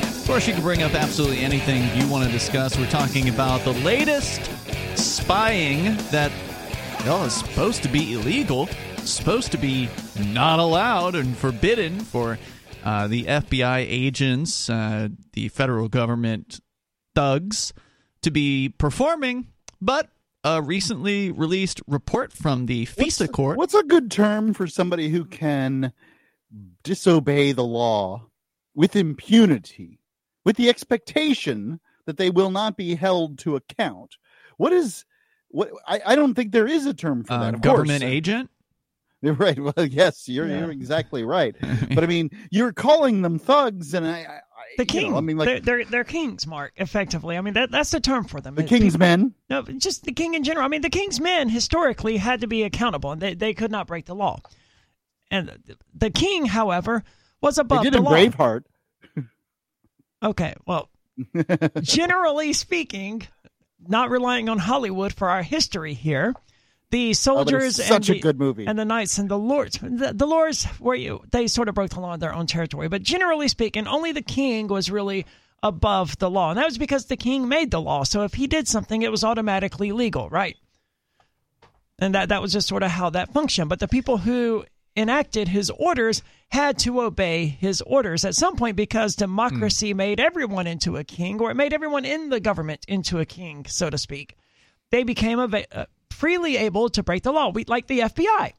Of 0.07 0.27
course, 0.27 0.49
you 0.49 0.55
can 0.55 0.63
bring 0.63 0.83
up 0.83 0.95
absolutely 0.95 1.41
anything 1.41 1.83
you 1.95 2.09
want 2.11 2.25
to 2.25 2.33
discuss. 2.33 2.79
We're 2.79 2.89
talking 2.89 3.29
about 3.29 3.61
the 3.65 3.75
latest 3.75 4.51
spying 4.97 5.99
that 6.13 6.33
well, 7.05 7.25
is 7.25 7.33
supposed 7.35 7.83
to 7.83 7.89
be 7.89 8.13
illegal, 8.13 8.67
supposed 8.99 9.53
to 9.53 9.59
be 9.59 9.89
not 10.33 10.59
allowed 10.59 11.15
and 11.15 11.37
forbidden 11.37 12.01
for 12.01 12.39
uh, 12.85 13.07
the 13.07 13.25
FBI 13.25 13.79
agents, 13.89 14.69
uh, 14.69 15.09
the 15.33 15.49
federal 15.49 15.89
government 15.89 16.61
thugs 17.15 17.73
to 18.23 18.31
be 18.31 18.69
performing, 18.69 19.47
but 19.81 20.11
a 20.45 20.61
recently 20.63 21.31
released 21.31 21.81
report 21.87 22.33
from 22.33 22.67
the 22.67 22.87
FISA 22.87 23.21
What's- 23.23 23.33
court. 23.33 23.57
What's 23.59 23.75
a 23.75 23.83
good 23.83 24.11
term 24.11 24.53
for 24.55 24.67
somebody 24.67 25.09
who 25.09 25.25
can 25.25 25.93
disobey 26.83 27.53
the 27.53 27.65
law 27.65 28.27
with 28.75 28.97
impunity, 28.97 30.01
with 30.45 30.57
the 30.57 30.69
expectation 30.69 31.81
that 32.07 32.17
they 32.17 32.31
will 32.31 32.51
not 32.51 32.77
be 32.77 32.95
held 32.95 33.39
to 33.41 33.57
account? 33.57 34.17
What 34.57 34.73
is 34.73 35.05
what? 35.51 35.71
I, 35.87 36.01
I 36.07 36.17
don't 36.17 36.35
think 36.35 36.53
there 36.53 36.67
is 36.69 36.87
a 36.87 36.95
term 36.95 37.25
for 37.25 37.33
uh, 37.35 37.39
that. 37.41 37.55
Of 37.55 37.61
government 37.61 38.03
course. 38.03 38.13
agent? 38.13 38.51
Right. 39.21 39.59
Well, 39.59 39.75
yes, 39.85 40.29
you're 40.29 40.47
Yeah. 40.47 40.61
you're 40.61 40.71
exactly 40.71 41.25
right. 41.25 41.57
But 41.95 42.05
I 42.05 42.07
mean, 42.07 42.31
you're 42.53 42.73
calling 42.73 43.23
them 43.23 43.41
thugs, 43.41 43.93
and 43.95 44.07
I, 44.07 44.11
I 44.11 44.23
I- 44.23 44.41
The 44.77 44.85
you 44.85 44.87
king. 44.87 45.11
know, 45.11 45.19
I 45.19 45.21
mean, 45.23 45.37
like 45.37 45.47
they're, 45.47 45.61
they're 45.61 45.85
they're 45.87 46.05
kings, 46.05 46.47
Mark. 46.47 46.73
Effectively, 46.77 47.37
I 47.37 47.41
mean 47.41 47.55
that 47.55 47.73
that's 47.73 47.91
the 47.91 47.99
term 47.99 48.27
for 48.27 48.41
them. 48.41 48.55
the 48.55 48.63
It- 48.63 48.69
king's 48.69 48.93
people- 48.95 48.99
men. 49.01 49.35
No, 49.51 49.63
just 49.63 50.05
the 50.05 50.13
king 50.13 50.35
in 50.35 50.45
general. 50.45 50.65
I 50.65 50.69
mean, 50.69 50.83
the 50.83 50.89
king's 50.91 51.21
men 51.21 51.49
historically 51.49 52.17
had 52.19 52.43
to 52.43 52.47
be 52.47 52.63
accountable, 52.63 53.11
and 53.11 53.21
they 53.21 53.35
they 53.35 53.55
could 53.55 53.73
not 53.73 53.89
break 53.89 54.07
the 54.07 54.15
law. 54.15 54.39
And 55.33 55.51
the 55.95 56.11
king, 56.11 56.47
however, 56.47 57.03
was 57.41 57.59
above 57.59 57.79
they 57.83 57.91
did 57.91 57.95
the 57.95 57.99
in 57.99 58.05
law. 58.05 58.13
Braveheart. 58.13 58.63
Okay, 60.23 60.55
well, 60.65 60.91
generally 61.83 62.53
speaking, 62.53 63.27
not 63.87 64.11
relying 64.11 64.49
on 64.49 64.59
Hollywood 64.59 65.13
for 65.13 65.29
our 65.31 65.43
history 65.43 65.95
here, 65.95 66.35
the 66.91 67.11
Oh, 67.11 67.13
soldiers 67.13 67.79
and 67.79 67.89
such 67.89 68.09
a 68.09 68.15
the, 68.15 68.21
good 68.21 68.39
movie. 68.39 68.67
and 68.67 68.79
the 68.79 68.85
knights 68.85 69.19
and 69.19 69.29
the 69.29 69.39
lords, 69.39 69.79
the, 69.83 70.13
the 70.15 70.27
lords 70.27 70.67
were 70.81 70.95
you 70.95 71.23
they 71.31 71.47
sort 71.47 71.69
of 71.69 71.75
broke 71.75 71.91
the 71.91 72.01
law 72.01 72.15
in 72.15 72.21
their 72.21 72.35
own 72.35 72.47
territory, 72.47 72.89
but 72.89 73.03
generally 73.03 73.49
speaking, 73.49 73.87
only 73.87 74.13
the 74.13 74.23
king 74.23 74.69
was 74.69 74.91
really 74.91 75.27
above 75.63 76.17
the 76.19 76.31
law, 76.31 76.51
and 76.51 76.59
that 76.59 76.65
was 76.65 76.79
because 76.79 77.07
the 77.07 77.17
king 77.17 77.49
made 77.49 77.71
the 77.71 77.81
law. 77.81 78.05
So 78.05 78.23
if 78.23 78.35
he 78.35 78.47
did 78.47 78.67
something, 78.69 79.03
it 79.03 79.11
was 79.11 79.23
automatically 79.25 79.93
legal, 79.93 80.29
right? 80.31 80.57
And 81.99 82.15
that 82.15 82.29
that 82.31 82.41
was 82.41 82.53
just 82.53 82.69
sort 82.69 82.83
of 82.83 82.91
how 82.91 83.11
that 83.11 83.33
functioned. 83.33 83.69
But 83.69 83.81
the 83.81 83.89
people 83.89 84.19
who 84.19 84.65
enacted 84.99 85.49
his 85.49 85.71
orders 85.71 86.23
had 86.51 86.79
to 86.79 87.01
obey 87.03 87.47
his 87.47 87.81
orders 87.83 88.25
at 88.25 88.35
some 88.35 88.57
point 88.57 88.77
because 88.77 89.15
democracy 89.15 89.95
made 89.95 90.19
everyone 90.19 90.67
into 90.67 90.97
a 90.97 91.05
king, 91.05 91.41
or 91.41 91.51
it 91.51 91.55
made 91.57 91.73
everyone 91.73 92.05
in 92.05 92.31
the 92.31 92.41
government 92.41 92.85
into 92.89 93.19
a 93.19 93.25
king, 93.27 93.65
so 93.69 93.89
to 93.91 93.99
speak. 93.99 94.37
They 94.91 95.05
became 95.05 95.39
ava- 95.41 95.77
uh, 95.77 95.85
freely 96.11 96.57
able 96.57 96.89
to 96.91 97.03
break 97.03 97.23
the 97.23 97.33
law. 97.33 97.51
We 97.51 97.65
like 97.67 97.87
the 97.87 98.01
FBI. 98.01 98.53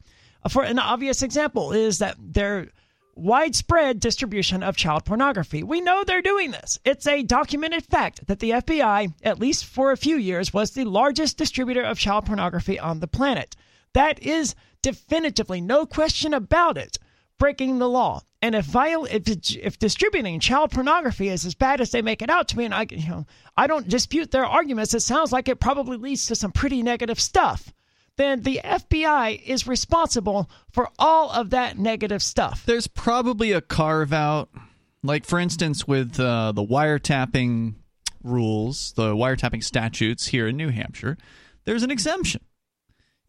Uh, 0.44 0.48
For 0.48 0.62
an 0.62 0.78
obvious 0.78 1.22
example 1.22 1.72
is 1.72 1.98
that 1.98 2.16
their 2.18 2.68
widespread 3.16 4.00
distribution 4.00 4.62
of 4.62 4.76
child 4.76 5.04
pornography. 5.04 5.62
We 5.62 5.80
know 5.80 6.04
they're 6.04 6.22
doing 6.22 6.52
this. 6.52 6.78
It's 6.84 7.06
a 7.06 7.22
documented 7.22 7.84
fact 7.84 8.26
that 8.28 8.38
the 8.38 8.50
FBI, 8.50 9.12
at 9.22 9.38
least 9.38 9.66
for 9.66 9.90
a 9.90 9.96
few 9.96 10.16
years, 10.16 10.54
was 10.54 10.70
the 10.70 10.84
largest 10.84 11.36
distributor 11.36 11.82
of 11.82 11.98
child 11.98 12.24
pornography 12.26 12.78
on 12.78 13.00
the 13.00 13.08
planet. 13.08 13.56
That 13.92 14.22
is 14.22 14.54
definitively 14.82 15.60
no 15.60 15.86
question 15.86 16.34
about 16.34 16.76
it 16.76 16.98
breaking 17.40 17.78
the 17.78 17.88
law. 17.88 18.20
And 18.42 18.54
if 18.54 18.64
viol- 18.66 19.06
if, 19.06 19.22
if 19.56 19.78
distributing 19.78 20.38
child 20.38 20.70
pornography 20.70 21.28
is 21.28 21.44
as 21.44 21.54
bad 21.54 21.80
as 21.80 21.90
they 21.90 22.02
make 22.02 22.22
it 22.22 22.30
out 22.30 22.48
to 22.48 22.58
me, 22.58 22.64
and 22.64 22.74
I 22.74 22.86
you 22.88 23.08
know 23.08 23.26
I 23.56 23.66
don't 23.66 23.88
dispute 23.88 24.30
their 24.30 24.46
arguments, 24.46 24.94
it 24.94 25.00
sounds 25.00 25.32
like 25.32 25.48
it 25.48 25.60
probably 25.60 25.96
leads 25.96 26.26
to 26.28 26.36
some 26.36 26.52
pretty 26.52 26.82
negative 26.82 27.20
stuff. 27.20 27.72
Then 28.16 28.42
the 28.42 28.60
FBI 28.62 29.42
is 29.44 29.66
responsible 29.66 30.50
for 30.70 30.90
all 30.98 31.30
of 31.30 31.50
that 31.50 31.78
negative 31.78 32.22
stuff. 32.22 32.64
There's 32.66 32.86
probably 32.86 33.52
a 33.52 33.60
carve 33.60 34.12
out, 34.12 34.50
like 35.02 35.24
for 35.24 35.38
instance, 35.38 35.86
with 35.86 36.20
uh, 36.20 36.52
the 36.52 36.64
wiretapping 36.64 37.74
rules, 38.22 38.92
the 38.92 39.14
wiretapping 39.14 39.64
statutes 39.64 40.28
here 40.28 40.46
in 40.48 40.56
New 40.56 40.68
Hampshire. 40.68 41.16
There's 41.64 41.82
an 41.82 41.90
exemption. 41.90 42.42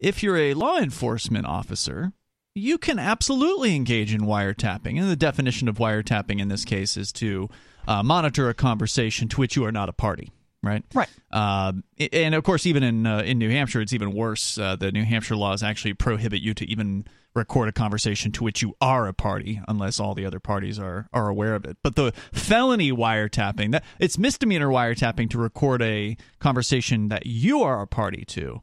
If 0.02 0.20
you're 0.20 0.36
a 0.36 0.54
law 0.54 0.78
enforcement 0.78 1.46
officer, 1.46 2.12
you 2.56 2.76
can 2.76 2.98
absolutely 2.98 3.76
engage 3.76 4.12
in 4.12 4.22
wiretapping. 4.22 5.00
And 5.00 5.08
the 5.08 5.14
definition 5.14 5.68
of 5.68 5.78
wiretapping 5.78 6.40
in 6.40 6.48
this 6.48 6.64
case 6.64 6.96
is 6.96 7.12
to 7.12 7.48
uh, 7.86 8.02
monitor 8.02 8.48
a 8.48 8.54
conversation 8.54 9.28
to 9.28 9.36
which 9.36 9.54
you 9.54 9.64
are 9.64 9.70
not 9.70 9.88
a 9.88 9.92
party. 9.92 10.32
Right. 10.60 10.84
Right. 10.92 11.08
Uh, 11.30 11.72
and 12.12 12.34
of 12.34 12.42
course, 12.42 12.66
even 12.66 12.82
in 12.82 13.06
uh, 13.06 13.18
in 13.18 13.38
New 13.38 13.50
Hampshire, 13.50 13.80
it's 13.80 13.92
even 13.92 14.12
worse. 14.12 14.58
Uh, 14.58 14.74
the 14.74 14.90
New 14.90 15.04
Hampshire 15.04 15.36
laws 15.36 15.62
actually 15.62 15.94
prohibit 15.94 16.42
you 16.42 16.52
to 16.54 16.68
even 16.68 17.04
record 17.34 17.68
a 17.68 17.72
conversation 17.72 18.32
to 18.32 18.44
which 18.44 18.60
you 18.60 18.74
are 18.80 19.06
a 19.06 19.12
party, 19.12 19.60
unless 19.66 19.98
all 19.98 20.14
the 20.14 20.26
other 20.26 20.40
parties 20.40 20.80
are 20.80 21.08
are 21.12 21.28
aware 21.28 21.54
of 21.54 21.64
it. 21.64 21.78
But 21.82 21.94
the 21.94 22.12
felony 22.32 22.92
wiretapping 22.92 23.70
that 23.72 23.84
it's 24.00 24.18
misdemeanor 24.18 24.68
wiretapping 24.68 25.30
to 25.30 25.38
record 25.38 25.82
a 25.82 26.16
conversation 26.40 27.08
that 27.08 27.26
you 27.26 27.62
are 27.62 27.82
a 27.82 27.86
party 27.86 28.24
to. 28.26 28.62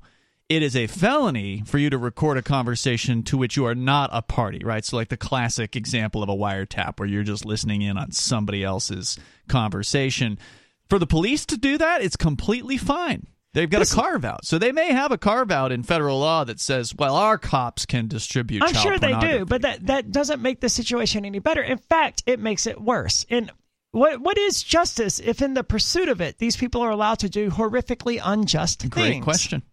It 0.49 0.63
is 0.63 0.75
a 0.75 0.87
felony 0.87 1.61
for 1.65 1.77
you 1.77 1.91
to 1.91 1.97
record 1.99 2.39
a 2.39 2.41
conversation 2.41 3.21
to 3.23 3.37
which 3.37 3.55
you 3.55 3.65
are 3.65 3.75
not 3.75 4.09
a 4.11 4.23
party, 4.23 4.61
right? 4.65 4.83
So, 4.83 4.97
like 4.97 5.09
the 5.09 5.17
classic 5.17 5.75
example 5.75 6.23
of 6.23 6.29
a 6.29 6.35
wiretap 6.35 6.99
where 6.99 7.07
you're 7.07 7.23
just 7.23 7.45
listening 7.45 7.83
in 7.83 7.97
on 7.97 8.11
somebody 8.11 8.63
else's 8.63 9.19
conversation 9.47 10.39
for 10.89 10.97
the 10.97 11.05
police 11.05 11.45
to 11.47 11.57
do 11.57 11.77
that, 11.77 12.01
it's 12.01 12.15
completely 12.15 12.77
fine. 12.77 13.27
They've 13.53 13.69
got 13.69 13.81
a 13.81 13.95
carve 13.95 14.25
out. 14.25 14.45
So 14.45 14.57
they 14.57 14.71
may 14.71 14.91
have 14.91 15.11
a 15.11 15.17
carve 15.17 15.51
out 15.51 15.71
in 15.71 15.83
federal 15.83 16.19
law 16.19 16.43
that 16.43 16.59
says, 16.59 16.95
well, 16.95 17.15
our 17.15 17.37
cops 17.37 17.85
can 17.85 18.07
distribute 18.07 18.63
I'm 18.63 18.73
sure 18.73 18.99
they 18.99 19.15
do, 19.15 19.45
but 19.45 19.63
that, 19.63 19.87
that 19.87 20.11
doesn't 20.11 20.41
make 20.41 20.61
the 20.61 20.69
situation 20.69 21.25
any 21.25 21.39
better. 21.39 21.61
In 21.61 21.79
fact, 21.79 22.23
it 22.27 22.39
makes 22.39 22.67
it 22.67 22.79
worse. 22.79 23.25
And 23.29 23.51
what 23.91 24.21
what 24.21 24.37
is 24.37 24.61
justice 24.61 25.19
if 25.19 25.41
in 25.41 25.55
the 25.55 25.63
pursuit 25.63 26.09
of 26.09 26.21
it 26.21 26.37
these 26.37 26.55
people 26.55 26.81
are 26.81 26.91
allowed 26.91 27.19
to 27.19 27.29
do 27.29 27.49
horrifically 27.49 28.21
unjust 28.23 28.87
Great 28.89 29.03
things? 29.03 29.13
Great 29.15 29.23
question. 29.23 29.63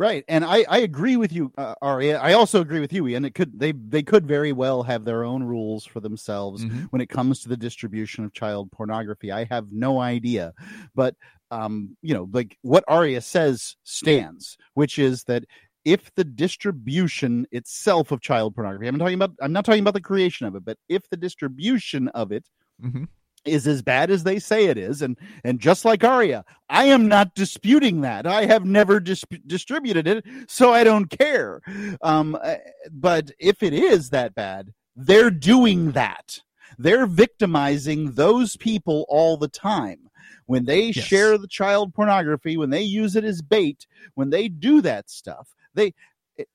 Right, 0.00 0.24
and 0.28 0.46
I, 0.46 0.64
I 0.66 0.78
agree 0.78 1.18
with 1.18 1.30
you, 1.30 1.52
uh, 1.58 1.74
Ari. 1.82 2.14
I 2.14 2.32
also 2.32 2.62
agree 2.62 2.80
with 2.80 2.90
you, 2.90 3.06
Ian. 3.06 3.26
It 3.26 3.34
could 3.34 3.60
they 3.60 3.72
they 3.72 4.02
could 4.02 4.26
very 4.26 4.50
well 4.50 4.82
have 4.82 5.04
their 5.04 5.24
own 5.24 5.42
rules 5.42 5.84
for 5.84 6.00
themselves 6.00 6.64
Mhm. 6.64 6.84
when 6.84 7.02
it 7.02 7.10
comes 7.10 7.40
to 7.40 7.50
the 7.50 7.56
distribution 7.58 8.24
of 8.24 8.32
child 8.32 8.72
pornography. 8.72 9.30
I 9.30 9.44
have 9.50 9.66
no 9.70 10.00
idea, 10.00 10.54
but 10.94 11.16
um, 11.50 11.98
you 12.00 12.14
know, 12.14 12.30
like 12.32 12.56
what 12.62 12.82
Aria 12.88 13.20
says 13.20 13.76
stands, 13.84 14.56
which 14.72 14.98
is 14.98 15.24
that 15.24 15.44
if 15.84 16.10
the 16.14 16.24
distribution 16.24 17.46
itself 17.52 18.10
of 18.10 18.22
child 18.22 18.54
pornography, 18.54 18.86
I'm 18.86 18.98
talking 18.98 19.16
about, 19.16 19.32
I'm 19.42 19.52
not 19.52 19.66
talking 19.66 19.82
about 19.82 19.92
the 19.92 20.00
creation 20.00 20.46
of 20.46 20.54
it, 20.56 20.64
but 20.64 20.78
if 20.88 21.10
the 21.10 21.18
distribution 21.18 22.08
of 22.08 22.32
it 22.32 22.46
hmm 22.80 23.04
is 23.44 23.66
as 23.66 23.80
bad 23.82 24.10
as 24.10 24.22
they 24.22 24.38
say 24.38 24.66
it 24.66 24.76
is 24.76 25.00
and 25.02 25.16
and 25.44 25.58
just 25.60 25.84
like 25.84 26.04
aria 26.04 26.44
i 26.68 26.84
am 26.84 27.08
not 27.08 27.34
disputing 27.34 28.00
that. 28.02 28.26
I 28.26 28.44
have 28.44 28.64
never 28.64 29.00
dis- 29.00 29.24
distributed 29.46 30.06
it 30.06 30.24
so 30.48 30.72
i 30.72 30.84
don't 30.84 31.06
care. 31.06 31.60
Um 32.02 32.36
uh, 32.40 32.56
but 32.90 33.30
if 33.38 33.62
it 33.62 33.72
is 33.72 34.10
that 34.10 34.34
bad 34.34 34.72
they're 34.96 35.30
doing 35.30 35.92
that. 35.92 36.38
They're 36.78 37.06
victimizing 37.06 38.12
those 38.12 38.56
people 38.56 39.06
all 39.08 39.36
the 39.36 39.48
time. 39.48 40.10
When 40.46 40.64
they 40.64 40.86
Yes. 40.86 41.04
share 41.04 41.38
the 41.38 41.48
child 41.48 41.94
pornography 41.94 42.56
when 42.56 42.70
they 42.70 42.82
use 42.82 43.16
it 43.16 43.24
as 43.24 43.40
bait 43.40 43.86
when 44.14 44.30
they 44.30 44.48
do 44.48 44.80
that 44.82 45.08
stuff 45.08 45.54
they 45.74 45.94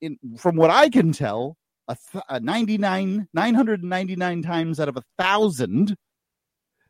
in, 0.00 0.18
from 0.38 0.54
what 0.56 0.68
i 0.70 0.88
can 0.90 1.12
tell 1.12 1.56
a, 1.88 1.96
th- 2.12 2.24
a 2.28 2.38
99 2.40 3.26
999 3.32 4.42
times 4.42 4.80
out 4.80 4.88
of 4.88 4.96
a 4.96 5.02
thousand 5.18 5.96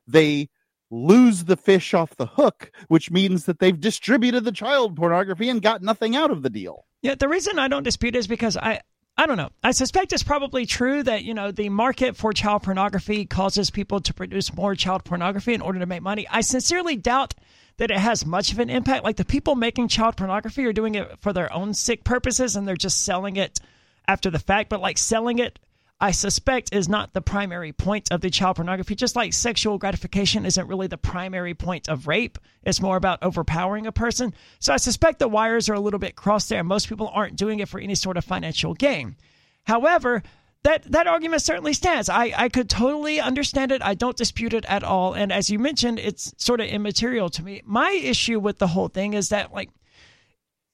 they 0.07 0.49
lose 0.91 1.45
the 1.45 1.57
fish 1.57 1.95
off 1.95 2.17
the 2.17 2.27
hook, 2.27 2.71
which 2.89 3.11
means 3.11 3.45
that 3.45 3.59
they've 3.59 3.81
distributed 3.81 4.45
the 4.45 4.53
child 4.53 4.97
pornography 4.97 5.49
and 5.49 5.63
got 5.63 5.83
nothing 5.83 6.15
out 6.15 6.31
of 6.31 6.43
the 6.43 6.51
deal. 6.51 6.87
Yeah, 7.03 7.15
the 7.15 7.29
reason 7.29 7.59
I 7.59 7.69
don't 7.69 7.83
dispute 7.83 8.17
is 8.17 8.27
because 8.27 8.57
I 8.57 8.81
I 9.19 9.25
don't 9.27 9.39
know. 9.39 9.49
I 9.65 9.71
suspect 9.71 10.13
it's 10.13 10.23
probably 10.23 10.67
true 10.67 11.03
that, 11.03 11.25
you 11.25 11.33
know, 11.33 11.51
the 11.51 11.71
market 11.71 12.17
for 12.17 12.35
child 12.35 12.65
pornography 12.65 13.25
causes 13.25 13.71
people 13.71 14.01
to 14.03 14.13
produce 14.13 14.55
more 14.55 14.75
child 14.75 15.05
pornography 15.05 15.55
in 15.55 15.63
order 15.63 15.79
to 15.79 15.87
make 15.87 16.03
money. 16.03 16.27
I 16.29 16.43
sincerely 16.43 16.97
doubt 16.97 17.35
that 17.79 17.91
it 17.91 17.97
has 17.97 18.27
much 18.27 18.53
of 18.53 18.59
an 18.59 18.69
impact. 18.69 19.05
Like 19.05 19.17
the 19.17 19.25
people 19.25 19.55
making 19.55 19.89
child 19.89 20.19
pornography 20.19 20.67
are 20.67 20.73
doing 20.75 20.97
it 20.97 21.19
for 21.21 21.33
their 21.33 21.51
own 21.51 21.73
sick 21.73 22.05
purposes 22.05 22.57
and 22.57 22.69
they're 22.69 22.77
just 22.77 23.05
selling 23.05 23.37
it 23.37 23.59
after 24.07 24.31
the 24.31 24.39
fact, 24.39 24.69
but 24.69 24.81
like 24.81 24.99
selling 24.99 25.39
it 25.39 25.59
I 25.99 26.11
suspect 26.11 26.75
is 26.75 26.89
not 26.89 27.15
the 27.15 27.23
primary 27.23 27.73
point 27.73 28.13
of 28.13 28.21
the 28.21 28.29
child 28.29 28.57
pornography. 28.57 28.95
Just 28.95 29.17
like 29.17 29.33
sexual 29.33 29.79
gratification 29.79 30.45
isn't 30.45 30.69
really 30.69 30.89
the 30.89 30.99
primary 30.99 31.55
point 31.55 31.89
of 31.89 32.07
rape, 32.07 32.39
it's 32.65 32.83
more 32.83 32.97
about 32.97 33.23
overpowering 33.23 33.87
a 33.87 33.93
person. 33.93 34.35
So 34.59 34.75
I 34.75 34.77
suspect 34.77 35.19
the 35.19 35.29
wires 35.29 35.71
are 35.71 35.75
a 35.75 35.81
little 35.81 35.99
bit 35.99 36.15
crossed 36.15 36.51
there. 36.51 36.63
Most 36.63 36.89
people 36.89 37.09
aren't 37.09 37.37
doing 37.37 37.61
it 37.61 37.69
for 37.69 37.81
any 37.81 37.95
sort 37.95 38.19
of 38.19 38.25
financial 38.25 38.75
gain. 38.75 39.17
However, 39.65 40.23
that 40.65 40.83
that 40.93 41.07
argument 41.07 41.43
certainly 41.43 41.73
stands. 41.73 42.09
I, 42.09 42.33
I 42.37 42.49
could 42.49 42.69
totally 42.69 43.21
understand 43.21 43.73
it. 43.73 43.83
I 43.83 43.95
don't 43.95 44.17
dispute 44.17 44.53
it 44.53 44.65
at 44.67 44.83
all. 44.83 45.15
And 45.15 45.33
as 45.33 45.49
you 45.49 45.59
mentioned, 45.59 45.99
it's 45.99 46.35
sort 46.37 46.61
of 46.61 46.67
immaterial 46.67 47.31
to 47.31 47.43
me. 47.43 47.63
My 47.65 47.91
issue 47.93 48.39
with 48.39 48.59
the 48.59 48.67
whole 48.67 48.89
thing 48.89 49.15
is 49.15 49.31
that 49.31 49.55
like 49.55 49.71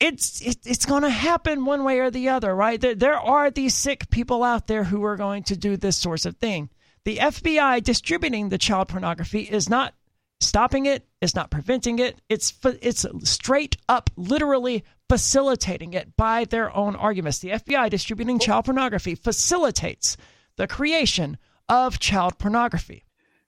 it's 0.02 0.40
it, 0.40 0.58
it's 0.64 0.84
going 0.84 1.02
to 1.02 1.10
happen 1.10 1.64
one 1.64 1.84
way 1.84 2.00
or 2.00 2.10
the 2.10 2.30
other, 2.30 2.54
right? 2.54 2.80
There, 2.80 2.94
there 2.94 3.18
are 3.18 3.50
these 3.50 3.74
sick 3.74 4.10
people 4.10 4.42
out 4.42 4.66
there 4.66 4.84
who 4.84 5.04
are 5.04 5.16
going 5.16 5.44
to 5.44 5.56
do 5.56 5.76
this 5.76 5.96
sort 5.96 6.26
of 6.26 6.36
thing. 6.36 6.70
The 7.04 7.18
FBI 7.18 7.82
distributing 7.84 8.48
the 8.48 8.58
child 8.58 8.88
pornography 8.88 9.42
is 9.42 9.68
not 9.68 9.94
stopping 10.40 10.86
it. 10.86 11.06
It's 11.20 11.36
not 11.36 11.50
preventing 11.50 12.00
it. 12.00 12.20
It's 12.28 12.52
it's 12.64 13.06
straight 13.22 13.76
up, 13.88 14.10
literally 14.16 14.84
facilitating 15.08 15.94
it 15.94 16.16
by 16.16 16.46
their 16.46 16.74
own 16.74 16.96
arguments. 16.96 17.38
The 17.38 17.50
FBI 17.50 17.88
distributing 17.88 18.36
oh. 18.36 18.44
child 18.44 18.64
pornography 18.64 19.14
facilitates 19.14 20.16
the 20.56 20.66
creation 20.66 21.38
of 21.68 22.00
child 22.00 22.38
pornography. 22.38 23.04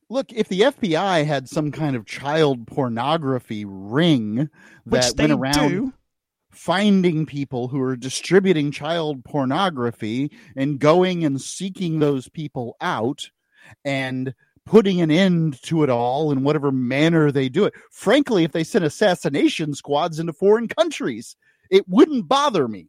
Look, 0.08 0.32
if 0.32 0.48
the 0.48 0.60
FBI 0.60 1.26
had 1.26 1.48
some 1.48 1.72
kind 1.72 1.96
of 1.96 2.06
child 2.06 2.68
pornography 2.68 3.64
ring 3.64 4.50
Which 4.84 5.02
that 5.02 5.16
they 5.16 5.24
went 5.24 5.32
around 5.32 5.68
do. 5.68 5.92
Finding 6.54 7.26
people 7.26 7.68
who 7.68 7.80
are 7.80 7.96
distributing 7.96 8.70
child 8.70 9.24
pornography 9.24 10.30
and 10.56 10.78
going 10.78 11.24
and 11.24 11.40
seeking 11.40 11.98
those 11.98 12.28
people 12.28 12.76
out 12.80 13.30
and 13.84 14.34
putting 14.66 15.00
an 15.00 15.10
end 15.10 15.60
to 15.62 15.82
it 15.82 15.90
all 15.90 16.32
in 16.32 16.42
whatever 16.42 16.72
manner 16.72 17.30
they 17.30 17.48
do 17.48 17.64
it. 17.64 17.74
Frankly, 17.90 18.44
if 18.44 18.52
they 18.52 18.64
sent 18.64 18.84
assassination 18.84 19.74
squads 19.74 20.18
into 20.18 20.32
foreign 20.32 20.68
countries, 20.68 21.36
it 21.70 21.88
wouldn't 21.88 22.28
bother 22.28 22.68
me. 22.68 22.88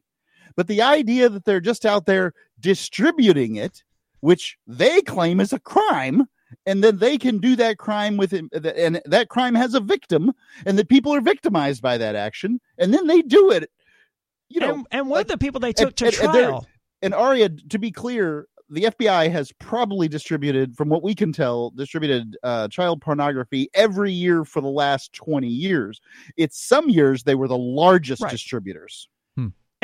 But 0.56 0.68
the 0.68 0.82
idea 0.82 1.28
that 1.30 1.46
they're 1.46 1.60
just 1.60 1.86
out 1.86 2.06
there 2.06 2.34
distributing 2.60 3.56
it, 3.58 3.84
which 4.22 4.58
they 4.66 5.02
claim 5.02 5.40
is 5.40 5.52
a 5.52 5.60
crime, 5.60 6.28
and 6.66 6.84
then 6.84 6.98
they 6.98 7.18
can 7.18 7.38
do 7.40 7.56
that 7.56 7.78
crime 7.78 8.18
with 8.18 8.34
it, 8.34 8.46
and 8.54 9.02
that 9.06 9.30
crime 9.30 9.56
has 9.56 9.74
a 9.74 9.80
victim, 9.80 10.32
and 10.66 10.78
the 10.78 10.86
people 10.86 11.14
are 11.14 11.22
victimized 11.22 11.82
by 11.82 11.98
that 11.98 12.16
action, 12.16 12.60
and 12.78 12.94
then 12.94 13.08
they 13.08 13.22
do 13.22 13.52
it. 13.52 13.70
You 14.50 14.60
know, 14.62 14.74
and, 14.74 14.88
and 14.92 15.10
what 15.10 15.18
like- 15.20 15.28
the 15.28 15.38
people 15.38 15.60
they 15.60 15.74
took 15.74 15.96
to 15.98 16.06
and- 16.06 16.16
and 16.16 16.32
trial? 16.34 16.68
and 17.02 17.14
Aria, 17.14 17.50
to 17.50 17.80
be 17.80 17.92
clear, 17.92 18.48
the 18.70 18.84
FBI 18.86 19.30
has 19.32 19.52
probably 19.60 20.08
distributed, 20.08 20.76
from 20.76 20.90
what 20.90 21.04
we 21.04 21.14
can 21.14 21.32
tell, 21.32 21.70
distributed 21.72 22.36
uh, 22.44 22.68
child 22.68 23.00
pornography 23.02 23.70
every 23.76 24.12
year 24.12 24.44
for 24.44 24.60
the 24.62 24.68
last 24.68 25.14
20 25.14 25.48
years. 25.48 26.02
It's 26.36 26.60
some 26.60 26.90
years 26.90 27.24
they 27.24 27.36
were 27.36 27.48
the 27.48 27.58
largest 27.58 28.24
Right. 28.24 28.32
distributors. 28.32 29.08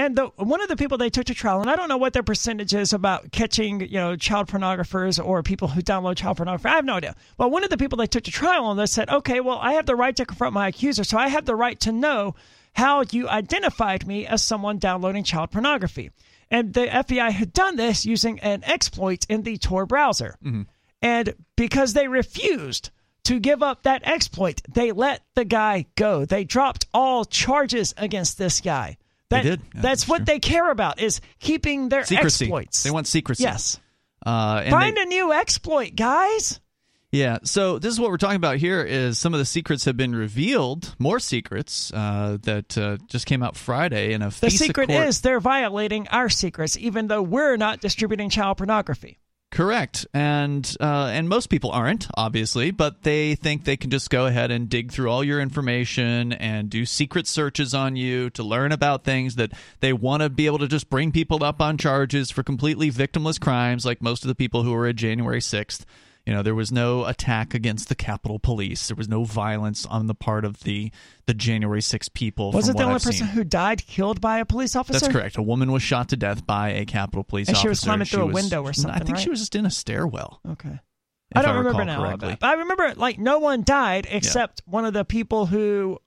And 0.01 0.15
the 0.15 0.27
one 0.37 0.61
of 0.61 0.67
the 0.67 0.75
people 0.75 0.97
they 0.97 1.11
took 1.11 1.25
to 1.25 1.35
trial, 1.35 1.61
and 1.61 1.69
I 1.69 1.75
don't 1.75 1.87
know 1.87 1.97
what 1.97 2.13
their 2.13 2.23
percentage 2.23 2.73
is 2.73 2.91
about 2.91 3.31
catching, 3.31 3.81
you 3.81 3.99
know, 3.99 4.15
child 4.15 4.47
pornographers 4.47 5.23
or 5.23 5.43
people 5.43 5.67
who 5.67 5.83
download 5.83 6.15
child 6.15 6.37
pornography. 6.37 6.69
I 6.69 6.75
have 6.75 6.85
no 6.85 6.95
idea. 6.95 7.15
But 7.37 7.51
one 7.51 7.63
of 7.63 7.69
the 7.69 7.77
people 7.77 7.99
they 7.99 8.07
took 8.07 8.23
to 8.23 8.31
trial 8.31 8.65
on 8.65 8.77
this 8.77 8.91
said, 8.91 9.09
okay, 9.09 9.41
well, 9.41 9.59
I 9.59 9.73
have 9.73 9.85
the 9.85 9.95
right 9.95 10.15
to 10.15 10.25
confront 10.25 10.55
my 10.55 10.69
accuser, 10.69 11.03
so 11.03 11.19
I 11.19 11.27
have 11.27 11.45
the 11.45 11.55
right 11.55 11.79
to 11.81 11.91
know 11.91 12.33
how 12.73 13.03
you 13.11 13.29
identified 13.29 14.07
me 14.07 14.25
as 14.25 14.41
someone 14.41 14.79
downloading 14.79 15.23
child 15.23 15.51
pornography. 15.51 16.09
And 16.49 16.73
the 16.73 16.87
FBI 16.87 17.29
had 17.29 17.53
done 17.53 17.75
this 17.75 18.03
using 18.03 18.39
an 18.39 18.63
exploit 18.63 19.27
in 19.29 19.43
the 19.43 19.57
Tor 19.57 19.85
browser. 19.85 20.35
Mm-hmm. 20.43 20.63
And 21.03 21.35
because 21.55 21.93
they 21.93 22.07
refused 22.07 22.89
to 23.25 23.39
give 23.39 23.61
up 23.61 23.83
that 23.83 24.01
exploit, 24.03 24.63
they 24.67 24.93
let 24.93 25.21
the 25.35 25.45
guy 25.45 25.85
go. 25.95 26.25
They 26.25 26.43
dropped 26.43 26.87
all 26.91 27.23
charges 27.23 27.93
against 27.97 28.39
this 28.39 28.61
guy. 28.61 28.97
That, 29.31 29.43
did. 29.43 29.59
Yeah, 29.59 29.81
that's 29.81 29.83
that's 29.83 30.07
what 30.07 30.25
they 30.25 30.39
care 30.39 30.69
about 30.71 30.99
is 31.01 31.19
keeping 31.39 31.89
their 31.89 32.03
Secrecy. 32.05 32.45
exploits. 32.45 32.83
They 32.83 32.91
want 32.91 33.07
secrecy. 33.07 33.43
yes. 33.43 33.79
Uh, 34.25 34.61
and 34.63 34.71
Find 34.71 34.95
they- 34.97 35.01
a 35.01 35.05
new 35.05 35.33
exploit, 35.33 35.95
guys. 35.95 36.59
Yeah, 37.13 37.39
so 37.43 37.77
this 37.77 37.91
is 37.93 37.99
what 37.99 38.09
we're 38.09 38.15
talking 38.17 38.37
about 38.37 38.55
here 38.55 38.81
is 38.81 39.19
some 39.19 39.33
of 39.33 39.39
the 39.39 39.45
secrets 39.45 39.83
have 39.83 39.97
been 39.97 40.15
revealed, 40.15 40.95
more 40.97 41.19
secrets 41.19 41.91
uh, 41.93 42.37
that 42.43 42.77
uh, 42.77 42.97
just 43.07 43.25
came 43.25 43.43
out 43.43 43.57
Friday 43.57 44.13
in 44.13 44.21
a 44.21 44.29
The 44.29 44.49
secret 44.49 44.87
court. 44.87 45.07
is 45.07 45.19
they're 45.19 45.41
violating 45.41 46.07
our 46.07 46.29
secrets, 46.29 46.77
even 46.77 47.07
though 47.07 47.21
we're 47.21 47.57
not 47.57 47.81
distributing 47.81 48.29
child 48.29 48.59
pornography. 48.59 49.17
Correct, 49.51 50.07
and 50.13 50.77
uh, 50.79 51.09
and 51.11 51.27
most 51.27 51.47
people 51.47 51.71
aren't 51.71 52.07
obviously, 52.15 52.71
but 52.71 53.03
they 53.03 53.35
think 53.35 53.65
they 53.65 53.75
can 53.75 53.89
just 53.89 54.09
go 54.09 54.25
ahead 54.25 54.49
and 54.49 54.69
dig 54.69 54.93
through 54.93 55.11
all 55.11 55.25
your 55.25 55.41
information 55.41 56.31
and 56.31 56.69
do 56.69 56.85
secret 56.85 57.27
searches 57.27 57.73
on 57.73 57.97
you 57.97 58.29
to 58.29 58.43
learn 58.43 58.71
about 58.71 59.03
things 59.03 59.35
that 59.35 59.51
they 59.81 59.91
want 59.91 60.23
to 60.23 60.29
be 60.29 60.45
able 60.45 60.59
to 60.59 60.69
just 60.69 60.89
bring 60.89 61.11
people 61.11 61.43
up 61.43 61.61
on 61.61 61.77
charges 61.77 62.31
for 62.31 62.43
completely 62.43 62.89
victimless 62.89 63.37
crimes, 63.37 63.85
like 63.85 64.01
most 64.01 64.23
of 64.23 64.29
the 64.29 64.35
people 64.35 64.63
who 64.63 64.71
were 64.71 64.87
at 64.87 64.95
January 64.95 65.41
sixth. 65.41 65.85
You 66.25 66.33
know, 66.33 66.43
there 66.43 66.53
was 66.53 66.71
no 66.71 67.05
attack 67.05 67.53
against 67.55 67.89
the 67.89 67.95
Capitol 67.95 68.37
Police. 68.37 68.87
There 68.89 68.95
was 68.95 69.09
no 69.09 69.23
violence 69.23 69.85
on 69.87 70.05
the 70.07 70.13
part 70.13 70.45
of 70.45 70.59
the 70.61 70.91
the 71.25 71.33
January 71.33 71.81
6 71.81 72.09
people. 72.09 72.51
Was 72.51 72.69
it 72.69 72.77
the 72.77 72.83
only 72.83 72.95
I've 72.95 73.03
person 73.03 73.25
seen. 73.27 73.35
who 73.35 73.43
died 73.43 73.85
killed 73.87 74.21
by 74.21 74.37
a 74.39 74.45
police 74.45 74.75
officer? 74.75 74.99
That's 74.99 75.11
correct. 75.11 75.37
A 75.37 75.41
woman 75.41 75.71
was 75.71 75.81
shot 75.81 76.09
to 76.09 76.17
death 76.17 76.45
by 76.45 76.69
a 76.69 76.85
Capitol 76.85 77.23
Police 77.23 77.47
And 77.47 77.55
officer. 77.55 77.63
she 77.65 77.69
was 77.69 77.79
climbing 77.79 78.05
through 78.05 78.23
a 78.23 78.27
window 78.27 78.63
or 78.63 78.73
something. 78.73 79.01
I 79.01 79.03
think 79.03 79.17
she 79.17 79.29
was 79.29 79.39
just 79.39 79.55
in 79.55 79.65
a 79.65 79.71
stairwell. 79.71 80.41
Okay. 80.47 80.79
I 81.33 81.41
don't 81.41 81.55
recall 81.65 81.79
remember 81.79 82.27
now. 82.27 82.37
I 82.41 82.53
remember 82.53 82.93
like 82.95 83.17
no 83.17 83.39
one 83.39 83.63
died 83.63 84.05
except 84.09 84.61
one 84.65 84.85
of 84.85 84.93
the 84.93 85.05
people 85.05 85.45
who, 85.45 85.97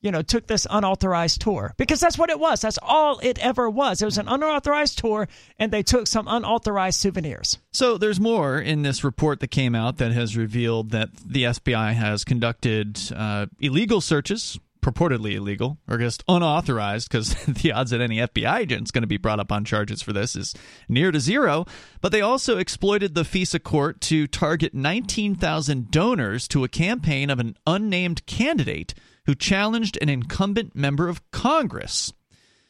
you 0.00 0.10
know, 0.10 0.22
took 0.22 0.46
this 0.46 0.66
unauthorized 0.70 1.40
tour 1.40 1.74
because 1.76 2.00
that's 2.00 2.18
what 2.18 2.30
it 2.30 2.38
was. 2.38 2.60
That's 2.60 2.78
all 2.82 3.18
it 3.20 3.38
ever 3.38 3.68
was. 3.68 4.02
It 4.02 4.04
was 4.04 4.18
an 4.18 4.28
unauthorized 4.28 4.98
tour, 4.98 5.28
and 5.58 5.72
they 5.72 5.82
took 5.82 6.06
some 6.06 6.28
unauthorized 6.28 7.00
souvenirs. 7.00 7.58
So 7.72 7.98
there's 7.98 8.20
more 8.20 8.58
in 8.58 8.82
this 8.82 9.02
report 9.02 9.40
that 9.40 9.48
came 9.48 9.74
out 9.74 9.98
that 9.98 10.12
has 10.12 10.36
revealed 10.36 10.90
that 10.90 11.08
the 11.24 11.44
FBI 11.44 11.94
has 11.94 12.24
conducted 12.24 13.00
uh, 13.14 13.46
illegal 13.58 14.00
searches, 14.00 14.58
purportedly 14.82 15.34
illegal, 15.34 15.78
or 15.88 15.98
just 15.98 16.22
unauthorized, 16.28 17.10
because 17.10 17.34
the 17.48 17.72
odds 17.72 17.90
that 17.90 18.00
any 18.00 18.18
FBI 18.18 18.60
agent 18.60 18.86
is 18.86 18.90
going 18.92 19.02
to 19.02 19.08
be 19.08 19.16
brought 19.16 19.40
up 19.40 19.50
on 19.50 19.64
charges 19.64 20.02
for 20.02 20.12
this 20.12 20.36
is 20.36 20.54
near 20.88 21.10
to 21.10 21.18
zero. 21.18 21.64
But 22.00 22.12
they 22.12 22.20
also 22.20 22.58
exploited 22.58 23.14
the 23.14 23.24
FISA 23.24 23.62
court 23.62 24.00
to 24.02 24.26
target 24.26 24.74
19,000 24.74 25.90
donors 25.90 26.46
to 26.48 26.62
a 26.64 26.68
campaign 26.68 27.30
of 27.30 27.40
an 27.40 27.56
unnamed 27.66 28.24
candidate 28.26 28.94
who 29.26 29.34
challenged 29.34 29.98
an 30.00 30.08
incumbent 30.08 30.74
member 30.74 31.08
of 31.08 31.28
Congress. 31.30 32.12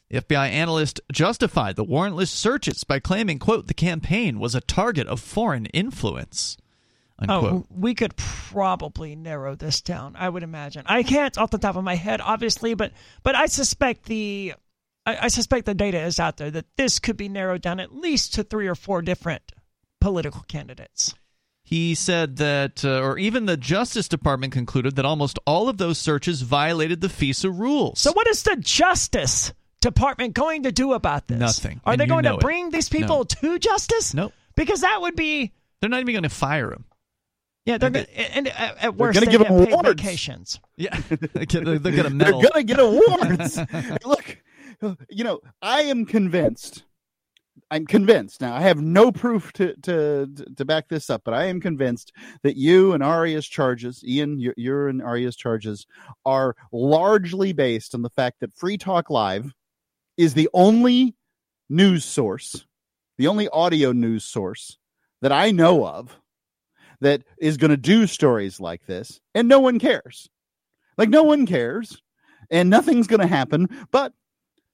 The 0.08 0.20
FBI 0.20 0.48
analyst 0.48 1.00
justified 1.12 1.76
the 1.76 1.84
warrantless 1.84 2.28
searches 2.28 2.84
by 2.84 3.00
claiming, 3.00 3.38
quote, 3.38 3.66
the 3.66 3.74
campaign 3.74 4.38
was 4.38 4.54
a 4.54 4.60
target 4.60 5.06
of 5.06 5.20
foreign 5.20 5.66
influence. 5.66 6.56
Oh, 7.18 7.22
unquote. 7.22 7.52
Oh, 7.52 7.66
we 7.70 7.94
could 7.94 8.16
probably 8.16 9.16
narrow 9.16 9.54
this 9.54 9.80
down. 9.80 10.16
I 10.16 10.28
would 10.28 10.42
imagine. 10.42 10.84
I 10.86 11.02
can't 11.02 11.36
off 11.38 11.50
the 11.50 11.58
top 11.58 11.76
of 11.76 11.84
my 11.84 11.94
head, 11.96 12.20
obviously, 12.20 12.74
but 12.74 12.92
but 13.22 13.34
I 13.34 13.46
suspect 13.46 14.04
the 14.04 14.54
I, 15.06 15.18
I 15.22 15.28
suspect 15.28 15.64
the 15.66 15.74
data 15.74 16.00
is 16.00 16.20
out 16.20 16.36
there 16.36 16.50
that 16.50 16.66
this 16.76 16.98
could 16.98 17.16
be 17.16 17.28
narrowed 17.28 17.62
down 17.62 17.80
at 17.80 17.94
least 17.94 18.34
to 18.34 18.44
three 18.44 18.66
or 18.66 18.74
four 18.74 19.00
different 19.00 19.52
political 20.00 20.44
candidates. 20.46 21.14
He 21.68 21.96
said 21.96 22.36
that, 22.36 22.84
uh, 22.84 23.00
or 23.02 23.18
even 23.18 23.46
the 23.46 23.56
Justice 23.56 24.06
Department 24.06 24.52
concluded 24.52 24.94
that 24.94 25.04
almost 25.04 25.40
all 25.48 25.68
of 25.68 25.78
those 25.78 25.98
searches 25.98 26.42
violated 26.42 27.00
the 27.00 27.08
FISA 27.08 27.50
rules. 27.52 27.98
So, 27.98 28.12
what 28.12 28.28
is 28.28 28.44
the 28.44 28.54
Justice 28.54 29.52
Department 29.80 30.32
going 30.34 30.62
to 30.62 30.70
do 30.70 30.92
about 30.92 31.26
this? 31.26 31.40
Nothing. 31.40 31.80
Are 31.84 31.94
And 31.94 32.00
they 32.00 32.06
going 32.06 32.22
to 32.22 32.28
know 32.30 32.36
it. 32.36 32.40
bring 32.40 32.70
these 32.70 32.88
people 32.88 33.18
No. 33.18 33.24
to 33.24 33.58
justice? 33.58 34.14
Nope. 34.14 34.32
Because 34.54 34.82
that 34.82 35.00
would 35.00 35.16
be 35.16 35.52
They're 35.80 35.90
not 35.90 35.98
even 36.00 36.14
going 36.14 36.22
to 36.22 36.28
fire 36.28 36.70
him. 36.72 36.84
yeah. 37.64 37.78
They're 37.78 37.90
They- 37.90 38.04
gonna, 38.04 38.28
and 38.28 38.46
at, 38.46 38.78
at 38.84 38.94
worst 38.96 39.14
gonna 39.14 39.26
they 39.26 39.32
give 39.32 39.40
get 39.42 39.48
them 39.50 39.64
paid 39.64 39.72
awards. 39.72 39.88
vacations. 40.00 40.60
Yeah, 40.76 40.96
they 41.08 41.46
get, 41.46 41.64
they 41.82 41.90
get 41.90 42.06
a 42.06 42.10
They're 42.10 42.30
gonna 42.32 42.62
get 42.62 42.78
awards. 42.78 43.58
Look, 44.04 44.38
you 45.10 45.24
know, 45.24 45.40
I 45.60 45.82
am 45.82 46.06
convinced. 46.06 46.84
I'm 47.70 47.84
convinced. 47.84 48.40
Now, 48.40 48.54
I 48.54 48.60
have 48.60 48.80
no 48.80 49.10
proof 49.10 49.52
to 49.54 49.74
to 49.82 50.28
to 50.56 50.64
back 50.64 50.88
this 50.88 51.10
up, 51.10 51.22
but 51.24 51.34
I 51.34 51.46
am 51.46 51.60
convinced 51.60 52.12
that 52.42 52.56
you 52.56 52.92
and 52.92 53.02
Aria's 53.02 53.46
charges, 53.46 54.04
Ian, 54.04 54.38
your, 54.38 54.54
your 54.56 54.88
and 54.88 55.02
Aria's 55.02 55.36
charges, 55.36 55.86
are 56.24 56.54
largely 56.72 57.52
based 57.52 57.94
on 57.94 58.02
the 58.02 58.10
fact 58.10 58.40
that 58.40 58.54
Free 58.54 58.78
Talk 58.78 59.10
Live 59.10 59.52
is 60.16 60.34
the 60.34 60.48
only 60.54 61.16
news 61.68 62.04
source, 62.04 62.64
the 63.18 63.26
only 63.26 63.48
audio 63.48 63.92
news 63.92 64.24
source 64.24 64.78
that 65.20 65.32
I 65.32 65.50
know 65.50 65.86
of 65.86 66.16
that 67.00 67.24
is 67.38 67.56
going 67.56 67.70
to 67.72 67.76
do 67.76 68.06
stories 68.06 68.60
like 68.60 68.86
this, 68.86 69.20
and 69.34 69.48
no 69.48 69.58
one 69.58 69.78
cares. 69.78 70.28
Like 70.96 71.08
no 71.08 71.24
one 71.24 71.46
cares, 71.46 72.00
and 72.50 72.70
nothing's 72.70 73.08
going 73.08 73.20
to 73.20 73.26
happen. 73.26 73.68
But 73.90 74.12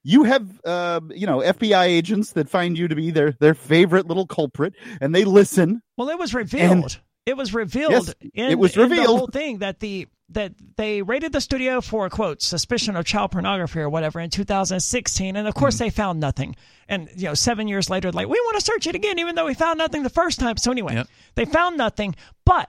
you 0.05 0.25
have, 0.25 0.61
uh, 0.65 1.01
you 1.11 1.27
know, 1.27 1.39
FBI 1.39 1.85
agents 1.85 2.33
that 2.33 2.49
find 2.49 2.77
you 2.77 2.89
to 2.89 2.95
be 2.95 3.11
their 3.11 3.33
their 3.33 3.55
favorite 3.55 4.07
little 4.07 4.27
culprit, 4.27 4.75
and 5.01 5.15
they 5.15 5.25
listen. 5.25 5.83
Well, 5.97 6.09
it 6.09 6.19
was 6.19 6.35
revealed. 6.35 6.99
it 7.27 7.37
was 7.37 7.55
revealed. 7.55 7.93
Yes, 7.93 8.15
in, 8.35 8.51
it 8.51 8.59
was 8.59 8.77
in 8.77 8.89
the 8.89 9.03
whole 9.05 9.27
thing 9.29 9.59
that 9.59 9.81
the 9.81 10.09
that 10.31 10.55
they 10.77 11.03
raided 11.03 11.31
the 11.33 11.41
studio 11.43 11.81
for 11.83 12.09
quote 12.09 12.41
suspicion 12.41 12.97
of 12.97 13.05
child 13.05 13.33
pornography 13.33 13.81
or 13.81 13.91
whatever 13.91 14.19
in 14.19 14.31
2016, 14.31 15.37
and 15.37 15.47
of 15.47 15.55
course 15.55 15.75
Mm-hmm. 15.77 15.85
they 15.85 15.91
found 15.91 16.21
nothing. 16.21 16.57
And 16.89 17.09
you 17.17 17.25
know, 17.27 17.35
seven 17.35 17.69
years 17.69 17.91
later, 17.91 18.11
like 18.13 18.27
we 18.29 18.41
want 18.41 18.59
to 18.59 18.65
search 18.65 18.87
it 18.87 18.95
again, 18.95 19.19
even 19.19 19.35
though 19.35 19.47
we 19.47 19.55
found 19.55 19.79
nothing 19.79 20.03
the 20.03 20.11
first 20.11 20.41
time. 20.41 20.57
So 20.57 20.71
anyway, 20.71 20.95
Yep. 20.95 21.09
they 21.35 21.45
found 21.45 21.77
nothing, 21.77 22.15
but 22.47 22.69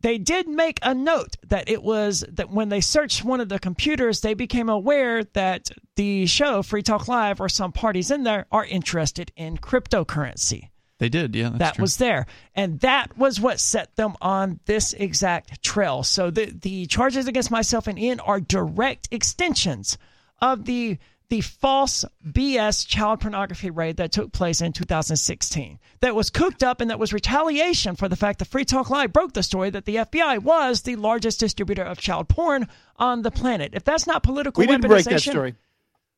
they 0.00 0.18
did 0.18 0.48
make 0.48 0.78
a 0.82 0.94
note 0.94 1.36
that 1.48 1.68
it 1.68 1.82
was 1.82 2.24
that 2.28 2.50
when 2.50 2.68
they 2.68 2.80
searched 2.80 3.24
one 3.24 3.40
of 3.40 3.48
the 3.48 3.58
computers, 3.58 4.20
they 4.20 4.34
became 4.34 4.68
aware 4.68 5.24
that 5.24 5.70
the 5.96 6.26
show 6.26 6.62
Free 6.62 6.82
Talk 6.82 7.08
Live 7.08 7.40
or 7.40 7.48
some 7.48 7.72
parties 7.72 8.10
in 8.10 8.22
there 8.22 8.46
are 8.52 8.64
interested 8.64 9.32
in 9.36 9.58
cryptocurrency 9.58 10.68
They 10.98 11.08
did, 11.08 11.34
yeah. 11.34 11.48
That's 11.50 11.58
that 11.58 11.74
true. 11.74 11.82
was 11.82 11.96
there 11.96 12.26
and 12.54 12.78
that 12.80 13.18
was 13.18 13.40
what 13.40 13.58
set 13.58 13.96
them 13.96 14.14
on 14.20 14.60
this 14.66 14.92
exact 14.92 15.62
trail 15.62 16.02
so 16.04 16.30
the 16.30 16.46
the 16.46 16.86
charges 16.86 17.26
against 17.26 17.50
myself 17.50 17.86
and 17.88 17.98
ian 17.98 18.20
are 18.20 18.40
direct 18.40 19.08
extensions 19.10 19.98
of 20.40 20.64
the 20.66 20.98
the 21.30 21.40
false 21.42 22.04
bs 22.26 22.86
child 22.86 23.20
pornography 23.20 23.70
raid 23.70 23.96
that 23.98 24.10
took 24.12 24.32
place 24.32 24.60
in 24.60 24.72
2016 24.72 25.78
that 26.00 26.14
was 26.14 26.30
cooked 26.30 26.62
up 26.62 26.80
and 26.80 26.90
that 26.90 26.98
was 26.98 27.12
retaliation 27.12 27.96
for 27.96 28.08
the 28.08 28.16
fact 28.16 28.38
that 28.38 28.46
free 28.46 28.64
talk 28.64 28.88
live 28.90 29.12
broke 29.12 29.32
the 29.34 29.42
story 29.42 29.70
that 29.70 29.84
the 29.84 29.96
fbi 29.96 30.38
was 30.38 30.82
the 30.82 30.96
largest 30.96 31.38
distributor 31.40 31.82
of 31.82 31.98
child 31.98 32.28
porn 32.28 32.66
on 32.96 33.22
the 33.22 33.30
planet 33.30 33.72
if 33.74 33.84
that's 33.84 34.06
not 34.06 34.22
political 34.22 34.60
We 34.60 34.66
didn't 34.66 34.86
break 34.86 35.04
that 35.04 35.20
story. 35.20 35.54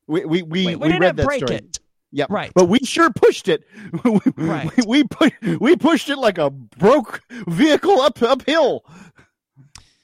We 0.06 0.24
we 0.24 0.42
we, 0.42 0.66
we, 0.66 0.76
we 0.76 0.88
didn't 0.88 1.00
read 1.02 1.16
that 1.16 1.26
break 1.26 1.44
story. 1.46 1.56
it 1.56 1.78
Yeah, 2.10 2.26
Right. 2.28 2.50
But 2.54 2.64
we 2.68 2.78
sure 2.80 3.10
pushed 3.10 3.48
it. 3.48 3.64
we, 4.04 4.18
Right. 4.36 4.70
we, 4.86 5.02
we 5.02 5.04
pu- 5.04 5.58
we 5.58 5.76
pushed 5.76 6.08
it 6.08 6.18
like 6.18 6.38
a 6.38 6.50
broke 6.50 7.20
vehicle 7.46 8.00
up 8.00 8.20
uphill. 8.22 8.84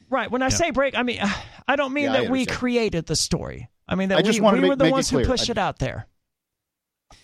Right. 0.08 0.30
When 0.30 0.42
I 0.42 0.50
say 0.50 0.70
break, 0.70 0.96
I 0.96 1.02
mean 1.02 1.20
I 1.68 1.76
don't 1.76 1.92
mean 1.92 2.04
Yeah, 2.04 2.20
that 2.22 2.30
we 2.30 2.46
created 2.46 3.06
the 3.06 3.16
story. 3.16 3.68
I 3.88 3.94
mean 3.94 4.08
that 4.08 4.18
I 4.18 4.22
just 4.22 4.40
we, 4.40 4.44
wanted 4.44 4.58
we 4.58 4.62
to 4.62 4.68
were 4.70 4.76
the 4.76 4.84
make 4.84 4.90
it 4.90 4.94
ones 4.94 5.10
who 5.10 5.24
pushed 5.24 5.50
I- 5.50 5.52
it 5.52 5.58
out 5.58 5.78
there. 5.78 6.06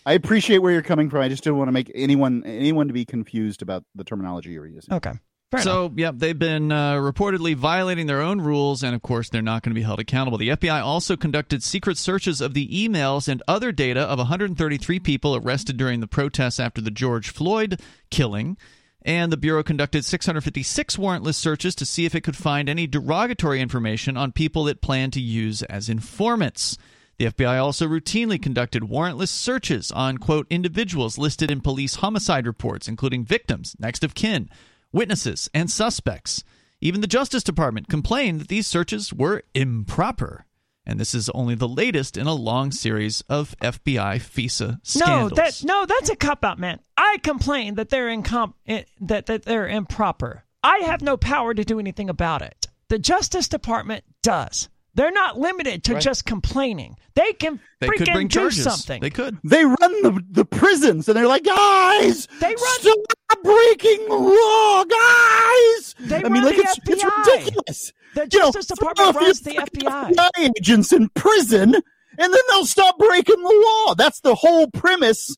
I 0.07 0.13
appreciate 0.13 0.59
where 0.59 0.73
you're 0.73 0.83
coming 0.83 1.11
from. 1.11 1.21
I 1.21 1.29
just 1.29 1.43
didn't 1.43 1.59
want 1.59 1.69
to 1.69 1.73
make 1.73 1.91
anyone 1.95 2.45
anyone 2.45 2.87
to 2.89 2.93
be 2.93 3.05
confused 3.05 3.63
about 3.63 3.85
the 3.95 4.05
terminology 4.05 4.51
you 4.51 4.61
were 4.61 4.67
using. 4.67 4.95
Okay. 4.95 5.13
Fair 5.51 5.61
so, 5.61 5.85
enough. 5.85 5.99
yeah, 5.99 6.11
they've 6.15 6.39
been 6.39 6.73
uh, 6.73 6.95
reportedly 6.95 7.55
violating 7.55 8.07
their 8.07 8.23
own 8.23 8.41
rules, 8.41 8.83
and 8.83 8.95
of 8.95 9.03
course, 9.03 9.29
they're 9.29 9.43
not 9.43 9.63
going 9.63 9.73
to 9.73 9.79
be 9.79 9.83
held 9.83 10.01
accountable. 10.01 10.39
The 10.39 10.49
FBI 10.49 10.83
also 10.83 11.15
conducted 11.15 11.63
secret 11.63 11.99
searches 11.99 12.41
of 12.41 12.55
the 12.55 12.67
emails 12.69 13.29
and 13.29 13.43
other 13.47 13.71
data 13.71 14.01
of 14.01 14.17
133 14.17 14.99
people 15.01 15.37
arrested 15.37 15.77
during 15.77 16.01
the 16.01 16.07
protests 16.07 16.59
after 16.59 16.81
the 16.81 16.91
George 16.91 17.29
Floyd 17.29 17.79
killing. 18.11 18.57
And 19.05 19.32
the 19.32 19.36
Bureau 19.36 19.62
conducted 19.62 20.05
656 20.05 20.96
warrantless 20.96 21.34
searches 21.34 21.74
to 21.76 21.86
see 21.86 22.05
if 22.05 22.14
it 22.14 22.22
could 22.22 22.36
find 22.36 22.68
any 22.68 22.86
derogatory 22.86 23.61
information 23.61 24.16
on 24.16 24.32
people 24.32 24.68
it 24.68 24.80
planned 24.80 25.12
to 25.14 25.20
use 25.20 25.62
as 25.64 25.88
informants. 25.88 26.78
The 27.18 27.26
FBI 27.26 27.62
also 27.62 27.86
routinely 27.86 28.40
conducted 28.40 28.84
warrantless 28.84 29.28
searches 29.28 29.90
on, 29.90 30.18
quote, 30.18 30.46
individuals 30.50 31.18
listed 31.18 31.50
in 31.50 31.61
police 31.61 31.96
homicide 31.96 32.46
reports, 32.46 32.88
including 32.88 33.24
victims, 33.24 33.76
next 33.78 34.05
of 34.05 34.14
kin, 34.14 34.48
witnesses, 34.92 35.50
and 35.53 35.70
suspects. 35.70 36.44
Even 36.80 37.00
the 37.00 37.07
Justice 37.07 37.44
Department 37.44 37.88
complained 37.88 38.40
that 38.40 38.48
these 38.48 38.66
searches 38.66 39.12
were 39.12 39.42
improper. 39.55 40.46
And 40.85 40.99
this 40.99 41.14
is 41.14 41.28
only 41.30 41.55
the 41.55 41.68
latest 41.68 42.16
in 42.16 42.26
a 42.26 42.35
long 42.35 42.72
series 42.72 43.20
of 43.28 43.55
FBI 43.61 44.16
FISA 44.16 44.80
scandals. 44.83 45.30
No, 45.30 45.37
that 45.37 45.62
no, 45.64 45.87
that's 45.87 46.11
a 46.11 46.16
cop 46.16 46.45
out, 46.45 46.59
man. 46.59 46.80
I 46.97 47.18
complain 47.22 47.76
that 47.76 47.89
they're 47.91 48.09
incom- 48.09 48.55
eh, 48.66 48.83
that 49.01 49.26
that 49.26 49.45
they're 49.45 49.68
improper. 49.68 50.45
I 50.64 50.78
have 50.78 51.01
no 51.03 51.16
power 51.16 51.55
to 51.55 51.64
do 51.64 51.78
anything 51.78 52.09
about 52.11 52.43
it. 52.43 52.66
The 52.89 52.99
Justice 52.99 53.47
Department 53.49 54.05
does. 54.22 54.68
They're 54.95 55.11
not 55.12 55.39
limited 55.39 55.85
to 55.85 55.95
Right. 55.95 56.03
just 56.03 56.26
complaining. 56.26 56.97
They 57.14 57.33
can 57.33 57.61
they 57.80 57.87
freaking 57.89 57.97
could 57.99 58.12
bring 58.12 58.28
do 58.28 58.41
charges. 58.41 58.64
something. 58.64 59.01
They 59.01 59.09
could. 59.11 59.39
They 59.45 59.64
run 59.64 60.03
the 60.03 60.20
the 60.30 60.45
prisons, 60.45 61.09
and 61.09 61.16
they're 61.16 61.28
like, 61.28 61.45
guys, 61.45 62.26
They 62.41 62.49
run- 62.49 62.57
stop 62.80 63.43
breaking 63.43 64.09
the 64.09 64.16
law, 64.16 64.85
guys. 64.85 65.95
They 66.01 66.16
I 66.16 66.28
mean, 66.28 66.43
run 66.43 66.45
like 66.45 66.57
the 66.57 66.62
it's, 66.62 66.78
it's 66.89 67.05
FBI. 67.05 67.26
ridiculous. 67.37 67.93
The 68.15 68.29
You 68.31 68.39
know, 68.39 68.53
Justice 68.53 68.79
throw 68.79 68.89
Department 68.93 69.17
runs 69.17 69.41
the 69.41 69.53
freaking 69.53 70.15
FBI. 70.15 70.29
agents 70.39 70.93
in 70.93 71.09
prison, 71.11 71.75
and 71.75 71.83
then 72.19 72.41
they'll 72.51 72.67
stop 72.67 72.99
breaking 72.99 73.43
the 73.43 73.65
law. 73.87 73.95
That's 73.95 74.21
the 74.21 74.35
whole 74.35 74.71
premise 74.71 75.37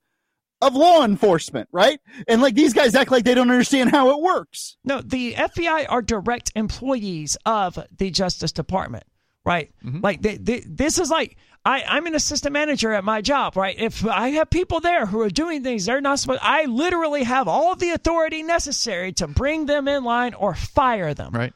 of 0.61 0.75
law 0.75 1.05
enforcement, 1.05 1.68
right? 1.72 2.01
And 2.27 2.41
like 2.43 2.55
these 2.55 2.72
guys 2.72 2.95
act 2.95 3.11
like 3.11 3.25
they 3.25 3.35
don't 3.35 3.51
understand 3.51 3.91
how 3.91 4.11
it 4.11 4.20
works. 4.20 4.77
No, 4.85 5.01
the 5.01 5.35
FBI 5.35 5.87
are 5.89 6.03
direct 6.03 6.53
employees 6.55 7.37
of 7.45 7.79
the 7.97 8.11
Justice 8.11 8.53
Department, 8.53 9.05
right? 9.45 9.70
Mm-hmm. 9.85 10.01
Like 10.01 10.22
they, 10.22 10.37
they, 10.37 10.61
this 10.61 10.99
is 10.99 11.11
like 11.11 11.37
I, 11.66 11.83
I'm 11.87 12.07
an 12.07 12.14
assistant 12.14 12.53
manager 12.53 12.93
at 12.93 13.05
my 13.05 13.20
job, 13.20 13.57
right? 13.57 13.75
If 13.79 14.07
I 14.07 14.31
have 14.31 14.51
people 14.51 14.81
there 14.81 15.07
who 15.07 15.20
are 15.20 15.31
doing 15.31 15.62
things 15.62 15.87
they're 15.87 16.01
not 16.01 16.18
supposed, 16.18 16.41
I 16.43 16.64
literally 16.66 17.25
have 17.25 17.49
all 17.49 17.72
of 17.72 17.79
the 17.79 17.91
authority 17.91 18.43
necessary 18.43 19.12
to 19.14 19.27
bring 19.27 19.66
them 19.66 19.89
in 19.89 20.05
line 20.05 20.35
or 20.35 20.55
fire 20.55 21.14
them. 21.14 21.33
Right. 21.33 21.53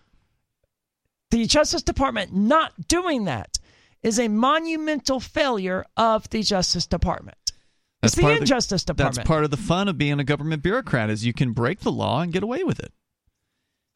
The 1.31 1.47
Justice 1.47 1.83
Department 1.83 2.35
not 2.35 2.89
doing 2.89 3.25
that 3.25 3.59
is 4.03 4.19
a 4.19 4.29
monumental 4.29 5.21
failure 5.21 5.85
of 5.97 6.29
the 6.31 6.43
Justice 6.43 6.87
Department. 6.87 7.37
That's 8.01 8.15
it's 8.15 8.23
the 8.23 8.29
of 8.29 8.35
the- 8.37 8.41
Injustice 8.43 8.85
Department. 8.85 9.17
That's 9.17 9.27
part 9.27 9.45
of 9.45 9.51
the 9.51 9.57
fun 9.57 9.89
of 9.89 9.99
being 9.99 10.21
a 10.21 10.25
government 10.25 10.63
bureaucrat 10.63 11.11
is 11.11 11.27
you 11.27 11.33
can 11.33 11.53
break 11.53 11.81
the 11.81 11.93
law 11.93 12.21
and 12.21 12.33
get 12.33 12.43
away 12.43 12.65
with 12.65 12.79
it. 12.81 12.93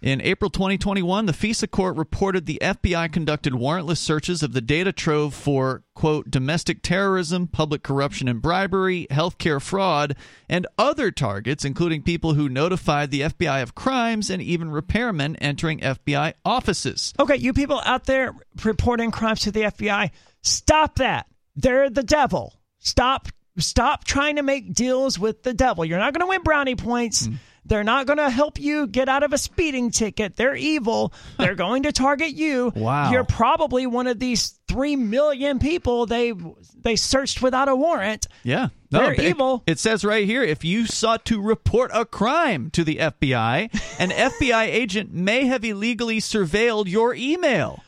In 0.02 0.20
April 0.20 0.50
2021, 0.50 1.26
the 1.26 1.32
FISA 1.32 1.70
court 1.70 1.96
reported 1.96 2.44
the 2.44 2.58
FBI 2.60 3.12
conducted 3.12 3.52
warrantless 3.52 3.98
searches 3.98 4.42
of 4.42 4.52
the 4.52 4.60
data 4.60 4.92
trove 4.92 5.32
for, 5.32 5.84
quote, 5.94 6.28
domestic 6.28 6.82
terrorism, 6.82 7.46
public 7.46 7.84
corruption 7.84 8.26
and 8.26 8.42
bribery, 8.42 9.06
healthcare 9.12 9.62
fraud, 9.62 10.16
and 10.48 10.66
other 10.76 11.12
targets, 11.12 11.64
including 11.64 12.02
people 12.02 12.34
who 12.34 12.48
notified 12.48 13.12
the 13.12 13.20
FBI 13.20 13.62
of 13.62 13.76
crimes 13.76 14.28
and 14.28 14.42
even 14.42 14.70
repairmen 14.70 15.36
entering 15.40 15.78
FBI 15.78 16.34
offices. 16.44 17.14
Okay, 17.20 17.36
you 17.36 17.52
people 17.52 17.80
out 17.84 18.06
there 18.06 18.34
reporting 18.64 19.12
crimes 19.12 19.42
to 19.42 19.52
the 19.52 19.60
FBI, 19.60 20.10
stop 20.40 20.96
that. 20.96 21.28
They're 21.54 21.90
the 21.90 22.02
devil. 22.02 22.58
Stop 22.80 23.28
stop 23.58 24.02
trying 24.02 24.36
to 24.36 24.42
make 24.42 24.74
deals 24.74 25.16
with 25.16 25.44
the 25.44 25.54
devil. 25.54 25.84
You're 25.84 25.98
not 25.98 26.12
going 26.12 26.22
to 26.22 26.26
win 26.26 26.42
brownie 26.42 26.74
points. 26.74 27.26
Hmm. 27.26 27.34
They're 27.64 27.84
not 27.84 28.06
going 28.06 28.18
to 28.18 28.28
help 28.28 28.58
you 28.58 28.86
get 28.88 29.08
out 29.08 29.22
of 29.22 29.32
a 29.32 29.38
speeding 29.38 29.90
ticket. 29.92 30.36
They're 30.36 30.56
evil. 30.56 31.12
They're 31.38 31.54
going 31.66 31.84
to 31.84 31.92
target 31.92 32.30
you. 32.34 32.72
Wow. 32.74 33.10
You're 33.12 33.24
probably 33.24 33.86
one 33.86 34.08
of 34.08 34.18
these 34.18 34.58
3 34.68 34.96
million 34.96 35.58
people 35.58 36.06
they 36.06 36.32
they 36.80 36.96
searched 36.96 37.40
without 37.40 37.68
a 37.68 37.76
warrant. 37.76 38.26
Yeah. 38.42 38.68
They're 38.90 39.12
it- 39.12 39.20
evil. 39.20 39.62
It 39.66 39.78
says 39.78 40.04
right 40.04 40.26
here 40.26 40.42
if 40.42 40.64
you 40.64 40.86
sought 40.86 41.24
to 41.26 41.40
report 41.40 41.90
a 41.94 42.04
crime 42.04 42.70
to 42.70 42.82
the 42.82 42.96
FBI, 42.96 43.70
an 44.00 44.10
FBI 44.10 44.64
agent 44.64 45.12
may 45.12 45.46
have 45.46 45.64
illegally 45.64 46.18
surveilled 46.18 46.88
your 46.88 47.14
email. 47.14 47.84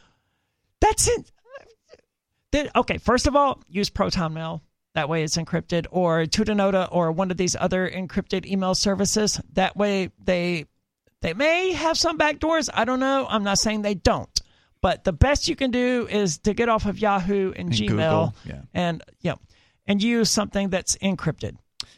That's 0.81 1.09
it. 1.09 2.71
Okay, 2.77 2.99
first 2.99 3.27
of 3.27 3.35
all, 3.35 3.61
use 3.69 3.91
Proton 3.91 4.33
Mail. 4.35 4.63
That 4.95 5.09
way 5.09 5.25
it's 5.25 5.37
encrypted, 5.37 5.87
or 5.91 6.25
Tutanota, 6.25 6.89
or 6.93 7.11
one 7.11 7.31
of 7.33 7.37
these 7.37 7.57
other 7.59 7.91
encrypted 7.91 8.47
email 8.47 8.75
services. 8.77 9.41
That 9.55 9.77
way 9.77 10.11
they 10.25 10.67
they 11.21 11.35
may 11.35 11.73
have 11.73 11.99
some 11.99 12.17
backdoors. 12.17 12.69
I 12.73 12.85
don't 12.85 13.01
know. 13.01 13.27
I'm 13.29 13.43
not 13.43 13.59
saying 13.59 13.83
they 13.83 13.95
don't, 13.95 14.41
but 14.81 15.03
the 15.05 15.13
best 15.13 15.49
you 15.49 15.57
can 15.57 15.71
do 15.71 16.07
is 16.09 16.39
to 16.39 16.55
get 16.55 16.69
off 16.69 16.87
of 16.87 16.99
Yahoo 16.99 17.53
and, 17.57 17.71
And 17.71 17.73
Gmail, 17.73 18.35
yeah. 18.45 18.61
and 18.73 19.03
yeah, 19.21 19.35
and 19.87 20.03
use 20.03 20.31
something 20.31 20.71
that's 20.71 20.97
encrypted. 20.99 21.57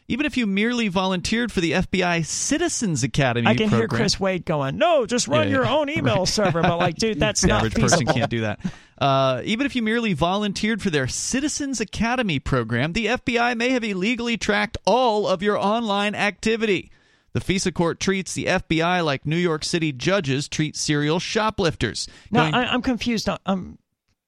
Even 0.09 0.25
if 0.27 0.37
you 0.37 0.47
merely 0.47 0.87
volunteered 0.89 1.51
for 1.51 1.61
the 1.61 1.73
FBI 1.73 2.25
Citizens 2.25 3.03
Academy 3.03 3.45
program 3.45 3.67
I 3.67 3.71
can 3.71 3.79
hear. 3.79 3.89
Chris 3.89 4.21
Wade 4.21 4.45
going, 4.45 4.79
"No, 4.79 5.05
just 5.07 5.27
run 5.27 5.49
Yeah, 5.49 5.55
your 5.57 5.65
yeah. 5.65 5.75
own 5.75 5.91
email 5.97 6.27
server." 6.27 6.63
But 6.63 6.79
like, 6.79 6.95
dude, 6.97 7.19
that's 7.19 7.41
the 7.41 7.49
not 7.49 7.57
average 7.59 7.75
feasible. 7.75 8.05
person 8.05 8.07
can't 8.21 8.31
do 8.31 8.41
that. 8.43 8.61
Uh, 8.99 9.43
even 9.45 9.67
if 9.67 9.75
you 9.77 9.83
merely 9.83 10.13
volunteered 10.13 10.81
for 10.81 10.91
their 10.91 11.09
Citizens 11.09 11.81
Academy 11.81 12.39
program, 12.39 12.93
the 12.93 13.07
FBI 13.07 13.57
may 13.57 13.71
have 13.71 13.83
illegally 13.85 14.37
tracked 14.37 14.79
all 14.87 15.27
of 15.27 15.43
your 15.43 15.59
online 15.59 16.15
activity. 16.15 16.91
The 17.33 17.41
FISA 17.41 17.75
court 17.75 18.01
treats 18.01 18.33
the 18.33 18.47
FBI 18.47 19.05
like 19.05 19.27
New 19.27 19.37
York 19.37 19.65
City 19.65 19.93
judges 19.93 20.49
treat 20.49 20.75
serial 20.77 21.19
shoplifters. 21.21 22.09
No, 22.31 22.41
Going- 22.41 22.55
I, 22.55 22.73
I'm 22.73 22.81
confused. 22.81 23.29
I'm 23.45 23.77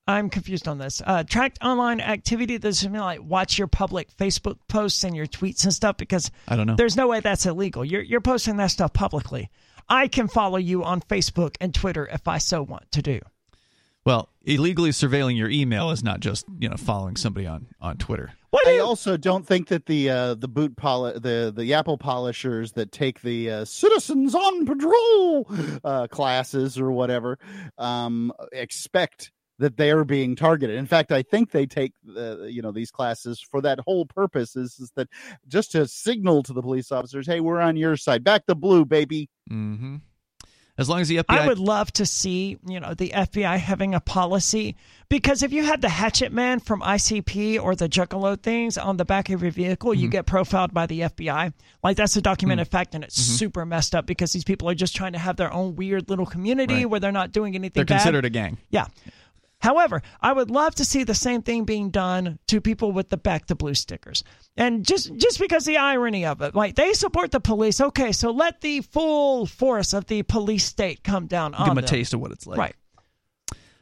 I'm 0.09 0.31
confused 0.31 0.67
on 0.67 0.79
this. 0.79 1.03
Uh, 1.05 1.23
tracked 1.23 1.59
online 1.63 2.01
activity 2.01 2.57
doesn't 2.57 2.91
mean 2.91 3.03
like 3.03 3.21
watch 3.23 3.59
your 3.59 3.69
public 3.69 4.09
Facebook 4.17 4.57
posts 4.67 5.05
and 5.05 5.15
your 5.15 5.27
tweets 5.27 5.65
and 5.65 5.73
stuff 5.73 5.99
because 5.99 6.31
I 6.49 6.57
don't 6.57 6.67
know. 6.67 6.77
there's 6.77 6.97
no 6.97 7.09
way 7.09 7.21
that's 7.21 7.45
illegal. 7.45 7.85
You're 7.85 8.03
you're 8.03 8.23
posting 8.23 8.57
that 8.57 8.71
stuff 8.71 8.95
publicly. 8.95 9.51
I 9.87 10.09
can 10.09 10.27
follow 10.27 10.57
you 10.57 10.83
on 10.83 11.03
Facebook 11.03 11.57
and 11.61 11.75
Twitter 11.75 12.07
if 12.07 12.27
I 12.27 12.39
so 12.39 12.63
want 12.63 12.91
to 12.93 13.03
do. 13.03 13.21
Well, 14.07 14.31
illegally 14.45 14.91
surveilling 14.91 15.37
your 15.37 15.51
email 15.51 15.91
is 15.91 16.03
not 16.03 16.21
just 16.21 16.47
you 16.59 16.71
know 16.71 16.77
following 16.79 17.17
somebody 17.17 17.47
on 17.47 17.67
on 17.79 17.99
Twitter. 17.99 18.33
What 18.49 18.67
I 18.67 18.77
you, 18.77 18.83
also 18.83 19.19
don't 19.19 19.47
think 19.47 19.69
that 19.69 19.85
the 19.85 20.09
uh, 20.09 20.35
the 20.35 20.49
boot 20.49 20.75
poli- 20.79 21.19
the 21.19 21.53
the 21.55 21.75
Apple 21.75 21.99
polishers 21.99 22.73
that 22.73 22.93
take 22.93 23.21
the 23.21 23.51
uh, 23.51 23.65
citizens 23.67 24.35
on 24.35 24.65
patrol 24.65 25.51
uh, 25.85 26.07
classes 26.07 26.81
or 26.81 26.91
whatever 26.93 27.39
um, 27.77 28.33
expect 28.53 29.33
that 29.59 29.77
they 29.77 29.91
are 29.91 30.05
being 30.05 30.37
targeted. 30.37 30.77
In 30.77 30.87
fact, 30.87 31.11
I 31.13 31.23
think 31.23 31.51
they 31.51 31.67
take 31.67 31.93
the 32.05 32.49
you 32.51 32.63
know 32.63 32.71
these 32.73 32.91
classes 32.91 33.41
for 33.51 33.61
that 33.63 33.81
whole 33.81 34.07
purpose 34.07 34.55
is, 34.57 34.79
is 34.79 34.93
that 34.97 35.09
just 35.49 35.73
to 35.73 35.87
signal 35.89 36.43
to 36.45 36.53
the 36.53 36.63
police 36.63 36.93
officers, 36.93 37.27
hey, 37.27 37.41
we're 37.41 37.61
on 37.61 37.77
your 37.77 37.97
side, 37.97 38.23
back 38.25 38.47
the 38.47 38.55
blue, 38.55 38.85
baby. 38.85 39.29
Mm-hmm. 39.51 39.97
As 40.77 40.89
long 40.89 41.01
as 41.01 41.09
the 41.09 41.17
FBI, 41.17 41.25
I 41.41 41.47
would 41.49 41.59
love 41.59 41.93
to 41.95 42.07
see, 42.07 42.57
you 42.65 42.79
know, 42.79 42.95
the 42.95 43.09
FBI 43.11 43.59
having 43.59 43.97
a 43.97 44.01
policy 44.01 44.77
because 45.09 45.43
if 45.43 45.53
you 45.53 45.65
had 45.65 45.81
the 45.81 45.89
Hatchet 45.89 46.31
Man 46.31 46.61
from 46.61 46.83
ICP 46.83 47.61
or 47.61 47.75
the 47.75 47.89
Juggalo 47.89 48.41
things 48.41 48.79
on 48.79 48.97
the 48.97 49.05
back 49.05 49.29
of 49.29 49.43
your 49.43 49.51
vehicle, 49.51 49.91
Mm-hmm. 49.91 50.01
you 50.03 50.09
get 50.09 50.27
profiled 50.27 50.73
by 50.73 50.87
the 50.87 51.01
FBI. 51.01 51.53
Like 51.83 51.97
that's 51.97 52.15
a 52.15 52.21
documented 52.23 52.69
Mm. 52.69 52.71
fact, 52.71 52.95
and 52.95 53.03
it's 53.03 53.21
Mm-hmm. 53.21 53.35
super 53.39 53.67
messed 53.67 53.97
up 53.97 54.07
because 54.07 54.33
these 54.33 54.45
people 54.45 54.69
are 54.71 54.75
just 54.77 54.95
trying 54.95 55.15
to 55.15 55.19
have 55.19 55.35
their 55.35 55.53
own 55.53 55.75
weird 55.75 56.09
little 56.09 56.27
community 56.27 56.75
Right. 56.75 56.91
where 56.91 57.01
they're 57.01 57.11
not 57.11 57.33
doing 57.33 57.57
anything 57.57 57.81
they're 57.81 57.85
bad. 57.85 57.97
considered 58.03 58.25
a 58.25 58.31
gang. 58.31 58.59
Yeah. 58.71 58.87
However, 59.61 60.03
I 60.21 60.33
would 60.33 60.51
love 60.51 60.75
to 60.77 60.85
see 60.85 61.05
the 61.05 61.15
same 61.15 61.43
thing 61.43 61.65
being 61.65 61.91
done 61.91 62.39
to 62.47 62.61
people 62.61 62.93
with 62.93 63.09
the 63.09 63.17
back 63.17 63.47
to 63.47 63.55
blue 63.55 63.75
stickers. 63.75 64.23
And 64.57 64.87
just 64.87 65.15
just 65.17 65.39
because 65.39 65.65
the 65.65 65.77
irony 65.77 66.25
of 66.25 66.41
it, 66.43 66.55
like 66.55 66.77
they 66.77 66.93
support 66.93 67.33
the 67.33 67.41
police, 67.41 67.81
okay, 67.81 68.13
so 68.13 68.31
let 68.31 68.61
the 68.61 68.83
full 68.83 69.47
force 69.47 69.93
of 69.93 70.07
the 70.07 70.23
police 70.23 70.65
state 70.65 71.03
come 71.03 71.27
down 71.27 71.53
Give 71.53 71.61
on 71.61 71.69
them 71.71 71.79
a 71.79 71.81
them. 71.83 71.85
A 71.87 71.89
taste 71.89 72.15
of 72.15 72.21
what 72.21 72.31
it's 72.31 72.47
like. 72.47 72.59
Right. 72.59 72.77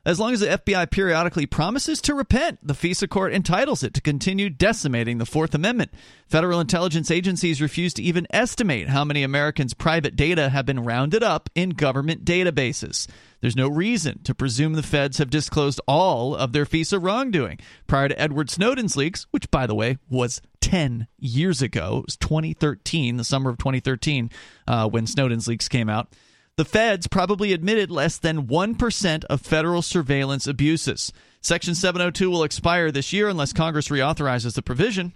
As 0.07 0.21
long 0.21 0.33
as 0.33 0.39
the 0.39 0.47
FBI 0.47 0.89
periodically 0.93 1.47
promises 1.47 2.01
to 2.03 2.15
repent, 2.15 2.61
the 2.63 2.75
FISA 2.75 3.09
court 3.09 3.33
entitles 3.33 3.83
it 3.83 3.93
to 3.95 4.01
continue 4.01 4.49
decimating 4.49 5.19
the 5.19 5.27
Fourth 5.27 5.53
Amendment. 5.53 5.91
Federal 6.29 6.61
intelligence 6.61 7.11
agencies 7.11 7.61
refuse 7.61 7.93
to 7.95 8.05
even 8.05 8.29
estimate 8.31 8.89
how 8.89 9.05
many 9.05 9.25
Americans' 9.25 9.75
private 9.75 10.15
data 10.15 10.51
have 10.51 10.65
been 10.65 10.85
rounded 10.85 11.25
up 11.25 11.51
in 11.57 11.71
government 11.71 12.25
databases. 12.25 13.09
There's 13.41 13.57
no 13.57 13.67
reason 13.67 14.23
to 14.23 14.33
presume 14.33 14.75
the 14.75 14.85
feds 14.85 15.19
have 15.19 15.29
disclosed 15.29 15.81
all 15.89 16.37
of 16.37 16.53
their 16.53 16.67
FISA 16.67 17.03
wrongdoing. 17.03 17.59
Prior 17.89 18.07
to 18.09 18.21
Edward 18.21 18.49
Snowden's 18.49 18.97
leaks, 18.97 19.27
which, 19.33 19.51
by 19.51 19.67
the 19.67 19.75
way, 19.75 19.99
was 20.09 20.41
10 20.61 21.09
years 21.19 21.61
ago, 21.63 21.99
it 21.99 22.07
was 22.07 22.17
2013, 22.19 23.17
the 23.17 23.25
summer 23.25 23.51
of 23.51 23.59
2013, 23.59 24.31
uh, 24.69 24.89
when 24.89 25.09
Snowden's 25.09 25.49
leaks 25.49 25.69
came 25.69 25.89
out. 25.89 26.15
The 26.57 26.65
feds 26.65 27.07
probably 27.07 27.53
admitted 27.53 27.91
less 27.91 28.17
than 28.17 28.47
1% 28.47 29.25
of 29.25 29.43
federal 29.43 29.83
surveillance 29.83 30.47
abuses. 30.47 31.13
Section 31.43 31.75
702 31.75 32.31
will 32.31 32.45
expire 32.45 32.91
this 32.91 33.13
year 33.13 33.29
unless 33.29 33.53
Congress 33.53 33.89
reauthorizes 33.89 34.55
the 34.55 34.63
provision. 34.63 35.13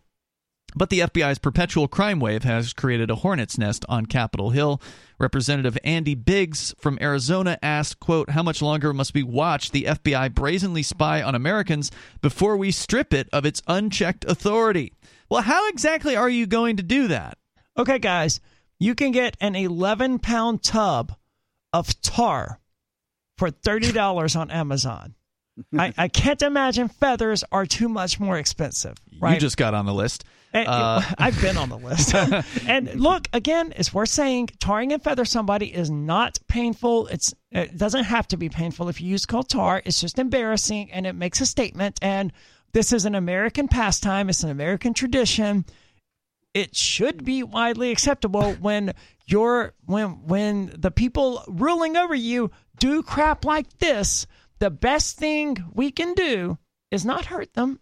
But 0.77 0.91
the 0.91 1.01
FBI's 1.01 1.39
perpetual 1.39 1.89
crime 1.89 2.21
wave 2.21 2.45
has 2.45 2.75
created 2.75 3.11
a 3.11 3.17
hornet's 3.17 3.57
nest 3.57 3.87
on 3.89 4.05
Capitol 4.05 4.51
Hill. 4.51 4.83
Representative 5.19 5.79
Andy 5.83 6.15
Biggs 6.15 6.75
from 6.79 6.99
Arizona 7.01 7.59
asked, 7.63 8.01
quote, 8.01 8.31
how 8.31 8.43
much 8.43 8.61
longer 8.61 8.93
must 8.93 9.15
we 9.15 9.23
watch 9.23 9.71
the 9.71 9.85
FBI 9.85 10.35
brazenly 10.35 10.83
spy 10.83 11.23
on 11.23 11.35
Americans 11.35 11.91
before 12.21 12.59
we 12.59 12.71
strip 12.71 13.15
it 13.15 13.31
of 13.33 13.47
its 13.47 13.63
unchecked 13.67 14.27
authority? 14.27 14.93
Well, 15.31 15.43
how 15.43 15.71
exactly 15.71 16.17
are 16.17 16.29
you 16.29 16.47
going 16.47 16.77
to 16.77 16.83
do 16.83 17.09
that? 17.09 17.39
Okay, 17.79 17.99
guys, 17.99 18.41
you 18.79 18.95
can 18.95 19.11
get 19.11 19.39
an 19.41 19.57
11 19.57 20.19
pound 20.19 20.63
tub 20.63 21.15
of 21.73 22.01
tar 22.03 22.61
for 23.39 23.51
$30 23.51 24.39
on 24.39 24.51
Amazon. 24.51 25.15
I, 25.77 25.93
I 25.97 26.09
can't 26.09 26.41
imagine 26.43 26.89
feathers 26.89 27.45
are 27.53 27.67
too 27.67 27.89
much 27.89 28.19
more 28.19 28.39
expensive. 28.39 28.97
Right? 29.21 29.35
You 29.35 29.41
just 29.41 29.57
got 29.57 29.75
on 29.75 29.87
the 29.87 29.95
list. 29.95 30.25
And, 30.53 30.67
uh, 30.67 31.01
I've 31.19 31.41
been 31.41 31.57
on 31.57 31.69
the 31.69 31.79
list. 31.79 32.15
and 32.67 33.01
look, 33.01 33.29
again, 33.33 33.73
it's 33.77 33.95
worth 33.95 34.09
saying 34.09 34.49
tarring 34.59 34.93
and 34.93 35.03
feather 35.03 35.25
somebody 35.25 35.73
is 35.73 35.91
not 35.91 36.39
painful. 36.49 37.07
It's 37.09 37.35
it 37.51 37.77
doesn't 37.77 38.05
have 38.05 38.27
to 38.29 38.37
be 38.37 38.49
painful 38.49 38.89
if 38.89 39.01
you 39.01 39.09
use 39.09 39.27
cold 39.27 39.49
tar. 39.49 39.83
It's 39.85 40.01
just 40.01 40.19
embarrassing 40.19 40.91
and 40.93 41.07
it 41.07 41.15
makes 41.15 41.41
a 41.41 41.47
statement. 41.47 41.99
And 42.03 42.33
this 42.73 42.93
is 42.93 43.05
an 43.05 43.15
American 43.15 43.69
pastime. 43.69 44.29
It's 44.29 44.43
an 44.43 44.51
American 44.51 44.95
tradition. 44.95 45.65
It 46.53 46.75
should 46.75 47.25
be 47.25 47.43
widely 47.43 47.91
acceptable 47.91 48.55
when 48.55 48.93
you're 49.27 49.75
when 49.87 50.27
when 50.27 50.73
the 50.77 50.91
people 50.91 51.45
ruling 51.47 51.97
over 51.97 52.15
you 52.15 52.51
do 52.79 53.03
crap 53.03 53.45
like 53.45 53.79
this. 53.79 54.27
The 54.59 54.71
best 54.71 55.17
thing 55.17 55.65
we 55.73 55.91
can 55.91 56.15
do 56.15 56.59
is 56.91 57.05
not 57.05 57.27
hurt 57.27 57.55
them, 57.55 57.79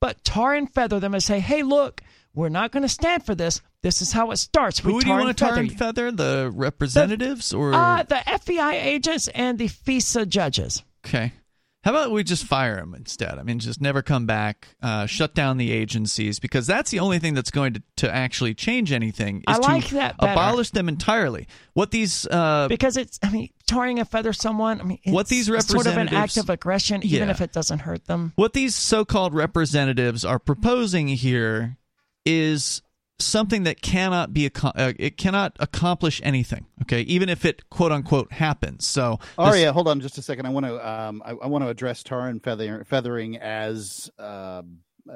but 0.00 0.24
tar 0.24 0.54
and 0.54 0.72
feather 0.72 1.00
them 1.00 1.14
and 1.14 1.22
say, 1.22 1.40
"Hey, 1.40 1.62
look, 1.62 2.00
we're 2.34 2.48
not 2.48 2.70
going 2.70 2.82
to 2.82 2.88
stand 2.88 3.26
for 3.26 3.34
this. 3.34 3.60
This 3.82 4.00
is 4.00 4.12
how 4.12 4.30
it 4.30 4.36
starts. 4.36 4.82
We 4.82 4.92
Who 4.92 5.00
do 5.00 5.08
you 5.08 5.12
want 5.12 5.36
to 5.36 5.44
tar 5.44 5.58
and 5.58 5.76
feather? 5.76 6.10
The 6.10 6.50
representatives 6.54 7.50
the, 7.50 7.56
or 7.56 7.74
uh, 7.74 8.04
the 8.04 8.14
FBI 8.14 8.72
agents 8.72 9.28
and 9.28 9.58
the 9.58 9.68
FISA 9.68 10.28
judges? 10.28 10.82
Okay. 11.04 11.32
How 11.84 11.90
about 11.90 12.12
we 12.12 12.22
just 12.22 12.44
fire 12.44 12.78
him 12.78 12.94
instead? 12.94 13.38
I 13.38 13.42
mean, 13.42 13.58
just 13.58 13.80
never 13.80 14.02
come 14.02 14.24
back, 14.24 14.68
uh, 14.82 15.06
shut 15.06 15.34
down 15.34 15.56
the 15.56 15.72
agencies 15.72 16.38
because 16.38 16.64
that's 16.64 16.92
the 16.92 17.00
only 17.00 17.18
thing 17.18 17.34
that's 17.34 17.50
going 17.50 17.74
to, 17.74 17.82
to 17.96 18.14
actually 18.14 18.54
change 18.54 18.92
anything. 18.92 19.42
I 19.48 19.56
like 19.56 19.88
that. 19.88 20.16
Better. 20.16 20.32
Abolish 20.32 20.70
them 20.70 20.88
entirely. 20.88 21.48
What 21.72 21.90
these 21.90 22.24
uh, 22.28 22.68
because 22.68 22.96
it's 22.96 23.18
I 23.22 23.30
mean 23.30 23.48
tarring 23.66 23.98
and 23.98 24.08
feather 24.08 24.32
someone. 24.32 24.80
I 24.80 24.84
mean, 24.84 24.98
what 25.06 25.26
these 25.26 25.50
representatives 25.50 25.84
sort 25.84 25.96
of 25.96 26.00
an 26.00 26.14
act 26.14 26.36
of 26.36 26.50
aggression, 26.50 27.04
even 27.04 27.28
yeah. 27.28 27.30
if 27.32 27.40
it 27.40 27.52
doesn't 27.52 27.80
hurt 27.80 28.06
them. 28.06 28.32
What 28.36 28.52
these 28.52 28.76
so-called 28.76 29.34
representatives 29.34 30.24
are 30.24 30.38
proposing 30.38 31.08
here 31.08 31.78
is 32.24 32.82
something 33.22 33.62
that 33.64 33.82
cannot 33.82 34.32
be 34.32 34.50
uh, 34.62 34.92
it 34.98 35.16
cannot 35.16 35.56
accomplish 35.60 36.20
anything 36.24 36.66
okay 36.82 37.00
even 37.02 37.28
if 37.28 37.44
it 37.44 37.68
quote 37.70 37.92
unquote 37.92 38.32
happens. 38.32 38.86
So 38.86 39.18
oh 39.38 39.54
yeah 39.54 39.72
hold 39.72 39.88
on 39.88 40.00
just 40.00 40.18
a 40.18 40.22
second. 40.22 40.46
I 40.46 40.50
want 40.50 40.66
to 40.66 40.88
um, 40.88 41.22
I, 41.24 41.30
I, 41.30 41.46
want 41.46 41.64
to 41.64 41.68
address 41.68 42.02
tar 42.02 42.28
and 42.28 42.42
feather, 42.42 42.84
feathering 42.84 43.36
as 43.38 44.10
uh, 44.18 44.62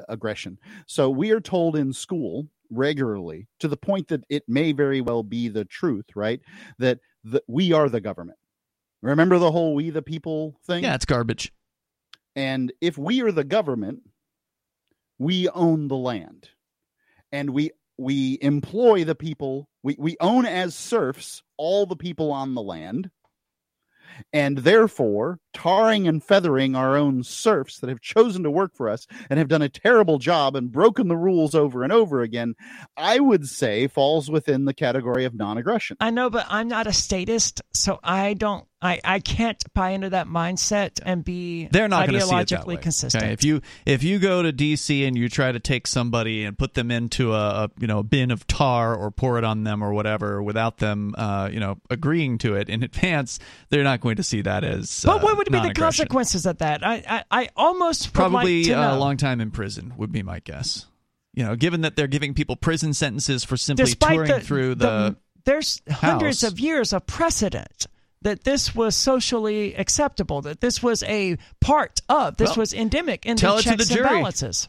aggression. 0.09 0.59
So 0.87 1.11
we 1.11 1.31
are 1.31 1.41
told 1.41 1.77
in 1.77 1.93
school 1.93 2.49
regularly 2.71 3.47
to 3.61 3.69
the 3.69 3.77
point 3.77 4.09
that 4.09 4.25
it 4.29 4.43
may 4.49 4.73
very 4.73 5.01
well 5.01 5.23
be 5.23 5.49
the 5.49 5.65
truth 5.65 6.07
right 6.17 6.41
that 6.79 6.99
the, 7.25 7.43
we 7.47 7.73
are 7.73 7.89
the 7.89 8.01
government. 8.01 8.39
Remember 9.03 9.39
the 9.39 9.53
whole 9.53 9.75
we 9.75 9.91
the 9.91 10.03
people 10.03 10.59
thing? 10.65 10.85
Yeah 10.85 10.95
it's 10.95 11.05
garbage. 11.05 11.53
And 12.35 12.73
if 12.81 12.99
we 12.99 13.23
are 13.23 13.33
the 13.33 13.45
government 13.45 14.01
we 15.19 15.49
own 15.51 15.89
the 15.89 15.97
land. 15.97 16.51
And 17.33 17.51
we 17.51 17.71
we 17.99 18.39
employ 18.41 19.05
the 19.05 19.15
people 19.15 19.69
we, 19.83 19.97
we 19.99 20.17
own 20.21 20.47
as 20.47 20.75
serfs 20.75 21.43
all 21.57 21.87
the 21.87 21.97
people 21.97 22.33
on 22.33 22.55
the 22.55 22.63
land 22.63 23.11
and 24.33 24.59
therefore 24.59 25.39
tarring 25.53 26.07
and 26.09 26.23
feathering 26.23 26.75
our 26.75 26.97
own 26.97 27.23
serfs 27.23 27.79
that 27.79 27.89
have 27.89 28.01
chosen 28.01 28.43
to 28.43 28.51
work 28.51 28.75
for 28.75 28.89
us 28.89 29.07
and 29.29 29.39
have 29.39 29.49
done 29.49 29.63
a 29.63 29.69
terrible 29.69 30.19
job 30.19 30.57
and 30.57 30.73
broken 30.73 31.09
the 31.09 31.17
rules 31.17 31.55
over 31.55 31.83
and 31.83 31.93
over 31.93 32.23
again, 32.23 32.55
I 32.97 33.21
would 33.21 33.47
say 33.47 33.87
falls 33.87 34.31
within 34.31 34.65
the 34.65 34.75
category 34.75 35.25
of 35.25 35.35
non 35.35 35.59
aggression. 35.59 35.97
I 36.01 36.11
know, 36.11 36.31
but 36.31 36.47
I'm 36.49 36.69
not 36.69 36.87
a 36.87 36.93
statist, 36.93 37.63
so 37.73 37.99
I 38.03 38.35
don't 38.35 38.67
I, 38.87 39.01
I 39.05 39.19
can't 39.19 39.63
buy 39.75 39.91
into 39.91 40.11
that 40.11 40.27
mindset 40.27 41.01
and 41.05 41.25
be 41.25 41.67
they're 41.67 41.89
not 41.89 42.09
ideologically 42.09 42.81
consistent. 42.81 43.25
Okay? 43.25 43.33
If 43.33 43.45
you 43.45 43.61
if 43.85 44.03
you 44.03 44.19
go 44.19 44.43
to 44.43 44.53
DC 44.53 45.07
and 45.07 45.19
you 45.19 45.29
try 45.29 45.51
to 45.51 45.59
take 45.59 45.87
somebody 45.87 46.45
and 46.45 46.57
put 46.57 46.75
them 46.75 46.91
into 46.91 47.33
a, 47.33 47.65
a 47.65 47.71
you 47.79 47.87
know 47.87 47.99
a 47.99 48.03
bin 48.03 48.31
of 48.31 48.47
tar 48.47 48.95
or 48.95 49.11
pour 49.11 49.39
it 49.39 49.45
on 49.45 49.65
them 49.65 49.83
or 49.83 49.93
whatever 49.93 50.43
without 50.43 50.79
them 50.79 51.15
uh, 51.19 51.49
you 51.53 51.61
know 51.61 51.79
agreeing 51.91 52.39
to 52.39 52.55
it 52.55 52.69
in 52.69 52.83
advance, 52.85 53.39
they're 53.71 53.85
not 53.85 54.01
going 54.01 54.17
to 54.17 54.23
see 54.23 54.43
that 54.43 54.65
as. 54.65 55.03
But 55.05 55.23
what 55.23 55.37
would 55.37 55.51
be 55.51 55.61
the 55.61 55.75
consequences 55.75 56.47
of 56.47 56.59
that? 56.59 56.87
I 56.87 57.03
I, 57.09 57.25
I 57.31 57.49
almost 57.57 58.13
probably 58.13 58.65
like 58.65 58.93
a 58.95 58.99
long 58.99 59.17
time 59.17 59.41
in 59.41 59.51
prison 59.51 59.95
would 59.97 60.13
be 60.13 60.23
my 60.23 60.41
guess. 60.41 60.87
You 61.35 61.45
know, 61.45 61.55
given 61.55 61.83
that 61.83 61.97
they're 61.97 62.07
giving 62.07 62.33
people 62.33 62.57
prison 62.57 62.95
sentences 62.95 63.45
for 63.45 63.59
simply 63.59 63.85
Despite 63.85 64.15
touring 64.15 64.31
the, 64.31 64.41
through 64.41 64.75
the, 64.77 64.87
the 64.87 65.17
there's 65.45 65.83
hundreds 65.91 66.43
of 66.43 66.59
years 66.59 66.93
of 66.93 67.07
precedent 67.07 67.87
that 68.27 68.43
this 68.43 68.75
was 68.75 68.97
socially 68.97 69.73
acceptable, 69.77 70.43
that 70.43 70.61
this 70.61 70.83
was 70.83 71.05
a 71.05 71.39
part 71.61 72.01
of, 72.09 72.37
this 72.37 72.51
well, 72.51 72.57
was 72.57 72.75
endemic 72.75 73.25
in 73.25 73.37
the 73.37 73.61
checks 73.61 73.87
the 73.87 73.95
and 73.95 74.03
balances. 74.03 74.69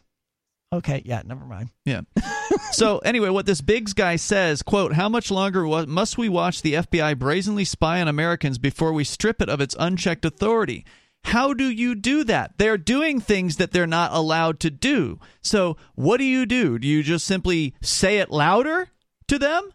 Okay, 0.72 1.02
yeah, 1.06 1.24
never 1.26 1.44
mind. 1.44 1.72
Yeah. 1.84 2.02
so 2.72 3.00
anyway, 3.00 3.30
what 3.30 3.48
this 3.48 3.62
Biggs 3.62 3.94
guy 3.94 4.16
says, 4.18 4.62
quote, 4.62 4.94
how 4.94 5.10
much 5.10 5.32
longer 5.32 5.66
must 5.88 6.20
we 6.20 6.30
watch 6.30 6.62
the 6.62 6.76
FBI 6.76 7.18
brazenly 7.18 7.66
spy 7.66 8.00
on 8.00 8.08
Americans 8.08 8.60
before 8.60 8.94
we 8.94 9.04
strip 9.04 9.42
it 9.42 9.50
of 9.50 9.60
its 9.60 9.76
unchecked 9.80 10.24
authority? 10.24 10.86
How 11.24 11.56
do 11.56 11.68
you 11.68 11.96
do 11.96 12.24
that? 12.26 12.60
They're 12.60 12.78
doing 12.78 13.20
things 13.20 13.58
that 13.58 13.72
they're 13.72 13.88
not 13.88 14.14
allowed 14.14 14.60
to 14.60 14.70
do. 14.70 15.20
So 15.42 15.78
what 15.96 16.18
do 16.18 16.26
you 16.26 16.46
do? 16.46 16.78
Do 16.78 16.88
you 16.88 17.02
just 17.02 17.26
simply 17.26 17.74
say 17.82 18.20
it 18.20 18.30
louder 18.30 18.90
to 19.30 19.40
them? 19.40 19.72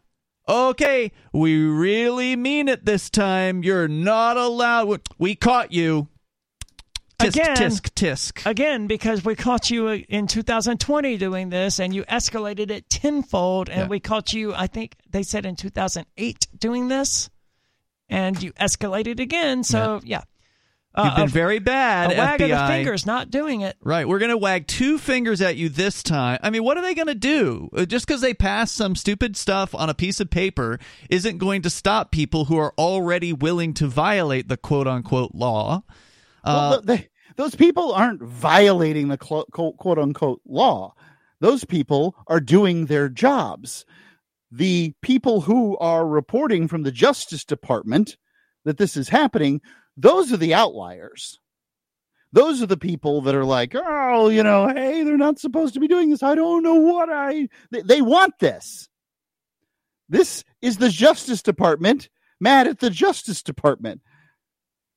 Okay, 0.49 1.13
we 1.33 1.63
really 1.65 2.35
mean 2.37 2.69
it 2.69 2.85
this 2.85 3.11
time. 3.11 3.63
You're 3.63 3.89
not 3.89 4.37
allowed. 4.37 5.01
We 5.19 5.35
caught 5.37 5.73
you. 5.73 6.09
Tisk, 7.19 7.29
again, 7.29 7.57
tisk, 7.57 7.91
tisk. 7.95 8.51
Again, 8.51 8.87
because 8.89 9.25
we 9.25 9.37
caught 9.37 9.71
you 9.71 9.89
uh, 9.89 9.99
in 10.09 10.27
2020 10.27 11.17
doing 11.19 11.51
this 11.51 11.79
and 11.79 11.95
you 11.95 12.03
escalated 12.05 12.71
it 12.71 12.91
tenfold. 12.91 13.69
And 13.69 13.83
yeah. 13.83 13.87
we 13.87 14.01
caught 14.01 14.33
you, 14.33 14.53
I 14.55 14.67
think 14.67 14.97
they 15.09 15.23
said 15.23 15.47
in 15.47 15.55
2008 15.55 16.49
doing 16.59 16.89
this. 16.89 17.31
And 18.09 18.43
you 18.43 18.53
escalated 18.55 19.21
again. 19.21 19.63
So, 19.63 20.01
yeah. 20.03 20.19
yeah. 20.19 20.23
You've 20.97 21.07
uh, 21.07 21.17
been 21.17 21.29
very 21.29 21.59
bad. 21.59 22.13
A 22.13 22.17
wag 22.17 22.41
FBI. 22.41 22.45
of 22.45 22.69
the 22.69 22.75
fingers, 22.75 23.07
not 23.07 23.31
doing 23.31 23.63
it. 23.63 23.77
Right. 23.83 24.07
We're 24.07 24.19
going 24.19 24.31
to 24.31 24.37
wag 24.37 24.67
two 24.67 24.99
fingers 24.99 25.41
at 25.41 25.57
you 25.57 25.71
this 25.71 26.03
time. 26.03 26.39
I 26.43 26.51
mean, 26.51 26.65
what 26.65 26.77
are 26.77 26.83
they 26.83 26.95
going 26.95 27.07
to 27.07 27.15
do? 27.15 27.71
Uh, 27.75 27.87
just 27.87 28.07
because 28.07 28.21
they 28.21 28.35
pass 28.35 28.71
some 28.71 28.95
stupid 28.95 29.37
stuff 29.37 29.75
on 29.75 29.89
a 29.89 29.95
piece 29.95 30.21
of 30.21 30.29
paper 30.29 30.79
isn't 31.09 31.39
going 31.39 31.63
to 31.63 31.71
stop 31.71 32.11
people 32.11 32.45
who 32.45 32.59
are 32.59 32.75
already 32.77 33.33
willing 33.33 33.73
to 33.75 33.87
violate 33.87 34.49
the 34.49 34.59
quote 34.59 34.87
unquote 34.87 35.35
law. 35.35 35.83
Uh, 36.45 36.69
well, 36.73 36.83
they, 36.83 37.09
those 37.37 37.55
people 37.55 37.93
aren't 37.93 38.23
violating 38.23 39.09
the 39.09 39.17
quote, 39.17 39.51
quote 39.51 39.99
unquote 39.99 40.43
law. 40.47 40.95
Those 41.41 41.65
people 41.65 42.15
are 42.27 42.41
doing 42.41 42.87
their 42.87 43.09
jobs. 43.09 43.87
The 44.51 44.93
people 45.01 45.41
who 45.41 45.79
are 45.79 46.07
reporting 46.07 46.69
from 46.69 46.83
the 46.83 46.93
Justice 46.93 47.45
Department 47.47 48.19
that 48.65 48.77
this 48.77 48.97
is 48.97 49.09
happening 49.09 49.63
those 49.97 50.33
are 50.33 50.37
the 50.37 50.55
outliers. 50.55 51.39
Those 52.33 52.63
are 52.63 52.67
the 52.67 52.79
people 52.79 53.21
that 53.23 53.35
are 53.35 53.45
like, 53.45 53.75
oh, 53.75 54.29
you 54.29 54.43
know, 54.43 54.69
hey, 54.69 55.03
they're 55.03 55.19
not 55.19 55.39
supposed 55.39 55.75
to 55.75 55.81
be 55.81 55.89
doing 55.89 56.11
this. 56.11 56.23
I 56.23 56.35
don't 56.35 56.63
know 56.63 56.77
what 56.77 57.11
I. 57.11 57.49
They, 57.71 57.83
they 57.83 58.03
want 58.03 58.39
this. 58.39 58.89
This 60.09 60.45
is 60.63 60.79
the 60.79 60.89
Justice 60.89 61.43
Department 61.43 62.09
mad 62.41 62.67
at 62.67 62.79
the 62.81 62.91
Justice 62.91 63.43
Department 63.43 64.01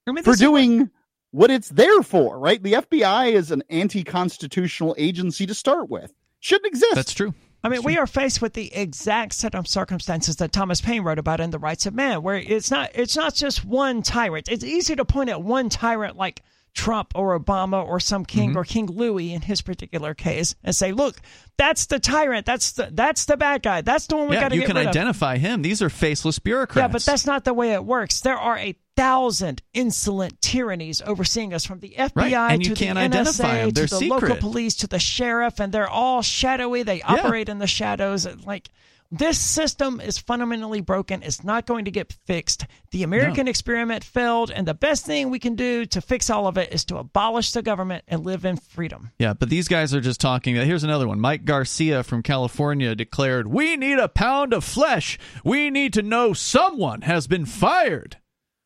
I 0.07 0.11
mean, 0.11 0.23
for 0.23 0.35
doing 0.35 0.89
what 1.31 1.51
it's 1.51 1.69
there 1.69 2.01
for, 2.01 2.39
right? 2.39 2.61
The 2.61 2.73
FBI 2.73 3.33
is 3.33 3.51
an 3.51 3.63
anti-constitutional 3.69 4.95
agency 4.97 5.45
to 5.45 5.53
start 5.53 5.89
with. 5.89 6.13
Shouldn't 6.39 6.67
exist. 6.67 6.95
That's 6.95 7.13
true. 7.13 7.33
I 7.65 7.67
mean, 7.67 7.81
we 7.81 7.97
are 7.97 8.05
faced 8.05 8.43
with 8.43 8.53
the 8.53 8.71
exact 8.75 9.33
set 9.33 9.55
of 9.55 9.67
circumstances 9.67 10.35
that 10.35 10.51
Thomas 10.51 10.81
Paine 10.81 11.01
wrote 11.01 11.17
about 11.17 11.39
in 11.39 11.49
The 11.49 11.57
Rights 11.57 11.87
of 11.87 11.95
Man, 11.95 12.21
where 12.21 12.35
it's 12.35 12.69
not 12.69 12.91
it's 12.93 13.15
not 13.15 13.33
just 13.33 13.65
one 13.65 14.03
tyrant. 14.03 14.47
It's 14.49 14.63
easy 14.63 14.95
to 14.95 15.03
point 15.03 15.31
at 15.31 15.41
one 15.41 15.69
tyrant 15.69 16.15
like 16.15 16.43
Trump 16.75 17.13
or 17.15 17.39
Obama 17.39 17.83
or 17.83 17.99
some 17.99 18.25
king 18.25 18.49
Mm-hmm. 18.49 18.57
or 18.59 18.63
King 18.65 18.85
Louis 18.87 19.33
in 19.33 19.41
his 19.41 19.61
particular 19.61 20.13
case 20.13 20.55
and 20.63 20.75
say, 20.75 20.91
"Look, 20.91 21.19
that's 21.57 21.85
the 21.87 21.99
tyrant. 21.99 22.45
That's 22.45 22.73
the 22.73 22.89
that's 22.91 23.25
the 23.25 23.37
bad 23.37 23.63
guy. 23.63 23.81
That's 23.81 24.05
the 24.07 24.17
one 24.17 24.27
we 24.27 24.35
got 24.35 24.43
yeah, 24.43 24.49
to 24.49 24.55
you 24.55 24.61
get 24.61 24.67
can 24.67 24.75
rid 24.75 24.85
of." 24.85 24.89
identify 24.89 25.37
him. 25.37 25.61
These 25.61 25.81
are 25.81 25.89
faceless 25.89 26.37
bureaucrats. 26.37 26.83
Yeah, 26.83 26.87
but 26.89 27.01
that's 27.01 27.25
not 27.25 27.45
the 27.45 27.53
way 27.53 27.71
it 27.71 27.83
works. 27.83 28.19
There 28.21 28.37
are 28.37 28.57
a 28.57 28.75
thousand 28.97 29.61
insolent 29.73 30.41
tyrannies 30.41 31.01
overseeing 31.05 31.53
us, 31.53 31.65
from 31.65 31.79
the 31.79 31.95
FBI 31.97 32.11
Right, 32.15 32.33
and 32.33 32.65
you 32.65 32.75
to 32.75 32.85
can't 32.85 32.95
the 32.97 33.03
identify 33.03 33.63
NSA 33.63 33.73
to 33.75 33.99
the 33.99 34.07
local 34.07 34.35
police 34.35 34.75
to 34.75 34.87
the 34.87 34.99
sheriff, 34.99 35.59
and 35.59 35.73
they're 35.73 35.89
all 35.89 36.21
shadowy. 36.21 36.83
They 36.83 37.01
operate 37.01 37.49
in 37.49 37.59
the 37.59 37.67
shadows. 37.67 38.27
Like 38.45 38.69
this 39.11 39.39
system 39.39 40.01
is 40.01 40.17
fundamentally 40.17 40.81
broken. 40.81 41.21
It's 41.23 41.43
not 41.43 41.65
going 41.65 41.85
to 41.85 41.91
get 41.91 42.11
fixed. 42.25 42.65
The 42.91 43.03
American 43.03 43.47
experiment 43.47 44.03
failed, 44.03 44.51
and 44.51 44.67
the 44.67 44.73
best 44.73 45.05
thing 45.05 45.29
we 45.29 45.39
can 45.39 45.55
do 45.55 45.85
to 45.85 46.01
fix 46.01 46.29
all 46.29 46.47
of 46.47 46.57
it 46.57 46.73
is 46.73 46.83
to 46.85 46.97
abolish 46.97 47.51
the 47.51 47.61
government 47.61 48.03
and 48.07 48.25
live 48.25 48.45
in 48.45 48.57
freedom. 48.57 49.11
Yeah, 49.19 49.33
but 49.33 49.49
these 49.49 49.67
guys 49.67 49.93
are 49.93 50.01
just 50.01 50.19
talking. 50.19 50.55
Here's 50.55 50.83
another 50.83 51.07
one. 51.07 51.19
Mike 51.19 51.45
Garcia 51.45 52.03
from 52.03 52.23
California 52.23 52.95
declared, 52.95 53.47
"We 53.47 53.75
need 53.77 53.99
a 53.99 54.09
pound 54.09 54.53
of 54.53 54.63
flesh. 54.63 55.17
We 55.43 55.69
need 55.69 55.93
to 55.93 56.01
know 56.01 56.33
someone 56.33 57.01
has 57.01 57.27
been 57.27 57.45
fired." 57.45 58.17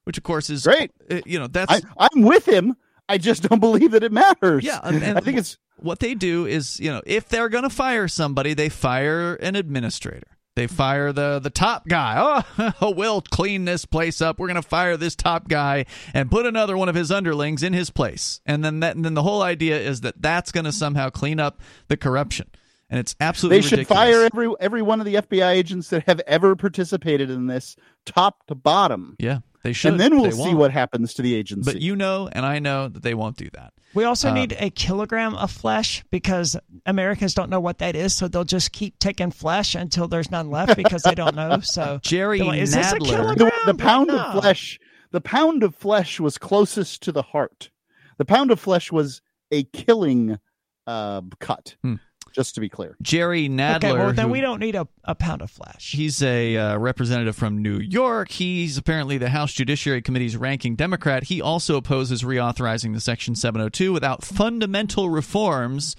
Which, 0.05 0.17
of 0.17 0.23
course, 0.23 0.49
is 0.49 0.63
Great. 0.63 0.91
uh, 1.11 1.19
You 1.25 1.37
know, 1.39 1.47
that's 1.47 1.71
I, 1.71 1.81
I'm 1.97 2.23
with 2.23 2.47
him. 2.47 2.75
I 3.07 3.17
just 3.17 3.43
don't 3.43 3.59
believe 3.67 3.91
that 3.91 4.03
it 4.03 4.11
matters. 4.11 4.63
Yeah, 4.63 4.79
and- 4.83 5.03
and- 5.03 5.17
I 5.17 5.21
think 5.21 5.37
it's 5.37 5.57
what 5.81 5.99
they 5.99 6.15
do 6.15 6.45
is, 6.45 6.79
you 6.79 6.91
know, 6.91 7.01
if 7.05 7.27
they're 7.29 7.49
going 7.49 7.63
to 7.63 7.69
fire 7.69 8.07
somebody, 8.07 8.53
they 8.53 8.69
fire 8.69 9.35
an 9.35 9.55
administrator. 9.55 10.27
They 10.55 10.67
fire 10.67 11.13
the 11.13 11.39
the 11.39 11.49
top 11.49 11.87
guy. 11.87 12.15
Oh, 12.17 12.73
oh 12.81 12.91
we'll 12.91 13.21
clean 13.21 13.63
this 13.63 13.85
place 13.85 14.19
up. 14.21 14.39
We're 14.39 14.47
going 14.47 14.61
to 14.61 14.67
fire 14.67 14.97
this 14.97 15.15
top 15.15 15.47
guy 15.47 15.85
and 16.13 16.29
put 16.29 16.45
another 16.45 16.75
one 16.75 16.89
of 16.89 16.95
his 16.95 17.11
underlings 17.11 17.63
in 17.63 17.71
his 17.71 17.89
place. 17.89 18.41
And 18.45 18.63
then 18.63 18.81
that 18.81 18.97
and 18.97 19.05
then 19.05 19.13
the 19.13 19.23
whole 19.23 19.41
idea 19.41 19.79
is 19.79 20.01
that 20.01 20.21
that's 20.21 20.51
going 20.51 20.65
to 20.65 20.73
somehow 20.73 21.09
clean 21.11 21.39
up 21.39 21.61
the 21.87 21.95
corruption. 21.95 22.49
And 22.89 22.99
it's 22.99 23.15
absolutely 23.21 23.61
they 23.61 23.67
should 23.67 23.79
ridiculous. 23.79 24.03
fire 24.03 24.23
every 24.23 24.53
every 24.59 24.81
one 24.81 24.99
of 24.99 25.05
the 25.05 25.15
FBI 25.15 25.51
agents 25.51 25.89
that 25.91 26.03
have 26.07 26.19
ever 26.27 26.55
participated 26.57 27.29
in 27.29 27.47
this, 27.47 27.77
top 28.05 28.45
to 28.47 28.55
bottom, 28.55 29.15
Yeah, 29.17 29.39
they 29.63 29.73
should. 29.73 29.91
and 29.91 29.99
then 29.99 30.15
we'll 30.15 30.23
They 30.25 30.31
see 30.31 30.37
won't. 30.39 30.57
what 30.57 30.71
happens 30.71 31.13
to 31.15 31.21
the 31.21 31.35
agency. 31.35 31.71
But 31.71 31.81
you 31.81 31.95
know, 31.95 32.29
and 32.31 32.45
I 32.45 32.59
know 32.59 32.87
that 32.87 33.03
they 33.03 33.13
won't 33.13 33.37
do 33.37 33.49
that. 33.53 33.73
We 33.93 34.03
also 34.03 34.29
Uh, 34.29 34.33
need 34.33 34.55
a 34.59 34.69
kilogram 34.69 35.33
of 35.35 35.51
flesh 35.51 36.03
because 36.11 36.55
Americans 36.85 37.33
don't 37.33 37.49
know 37.49 37.59
what 37.59 37.79
that 37.79 37.95
is, 37.95 38.13
so 38.13 38.27
they'll 38.27 38.43
just 38.43 38.71
keep 38.71 38.99
taking 38.99 39.31
flesh 39.31 39.73
until 39.75 40.07
there's 40.07 40.29
none 40.29 40.49
left 40.51 40.75
because 40.77 41.01
they 41.03 41.15
don't 41.15 41.35
know. 41.35 41.59
So 41.61 41.99
Jerry 42.03 42.39
like, 42.41 42.59
"Is 42.61 42.73
this 42.73 42.91
a 42.91 42.95
Nadler. 42.97 43.07
kilogram?" 43.09 43.51
the, 43.65 43.73
the 43.73 43.77
pound 43.77 44.07
no. 44.09 44.17
of 44.19 44.41
flesh, 44.41 44.79
the 45.11 45.21
pound 45.21 45.63
of 45.63 45.75
flesh 45.75 46.19
was 46.19 46.37
closest 46.37 47.01
to 47.03 47.11
the 47.11 47.23
heart. 47.23 47.71
The 48.17 48.25
pound 48.25 48.51
of 48.51 48.59
flesh 48.59 48.91
was 48.91 49.21
a 49.51 49.63
killing 49.63 50.37
uh, 50.85 51.21
cut. 51.39 51.75
Hmm. 51.83 51.95
Just 52.33 52.55
to 52.55 52.61
be 52.61 52.69
clear, 52.69 52.95
Jerry 53.01 53.49
Nadler. 53.49 53.75
okay, 53.77 53.93
well 53.93 54.13
then 54.13 54.25
who- 54.27 54.31
we 54.31 54.41
don't 54.41 54.59
need 54.59 54.75
a, 54.75 54.87
a 55.03 55.15
pound 55.15 55.41
of 55.41 55.49
flesh. 55.51 55.91
He's 55.91 56.21
a 56.23 56.57
uh, 56.57 56.77
representative 56.77 57.35
from 57.35 57.61
New 57.61 57.77
York. 57.79 58.29
He's 58.29 58.77
apparently 58.77 59.17
the 59.17 59.29
House 59.29 59.53
Judiciary 59.53 60.01
Committee's 60.01 60.37
ranking 60.37 60.75
Democrat. 60.75 61.23
He 61.23 61.41
also 61.41 61.77
opposes 61.77 62.23
reauthorizing 62.23 62.93
the 62.93 62.99
Section 63.01 63.35
702 63.35 63.91
without 63.93 64.23
fundamental 64.23 65.09
reforms. 65.09 65.95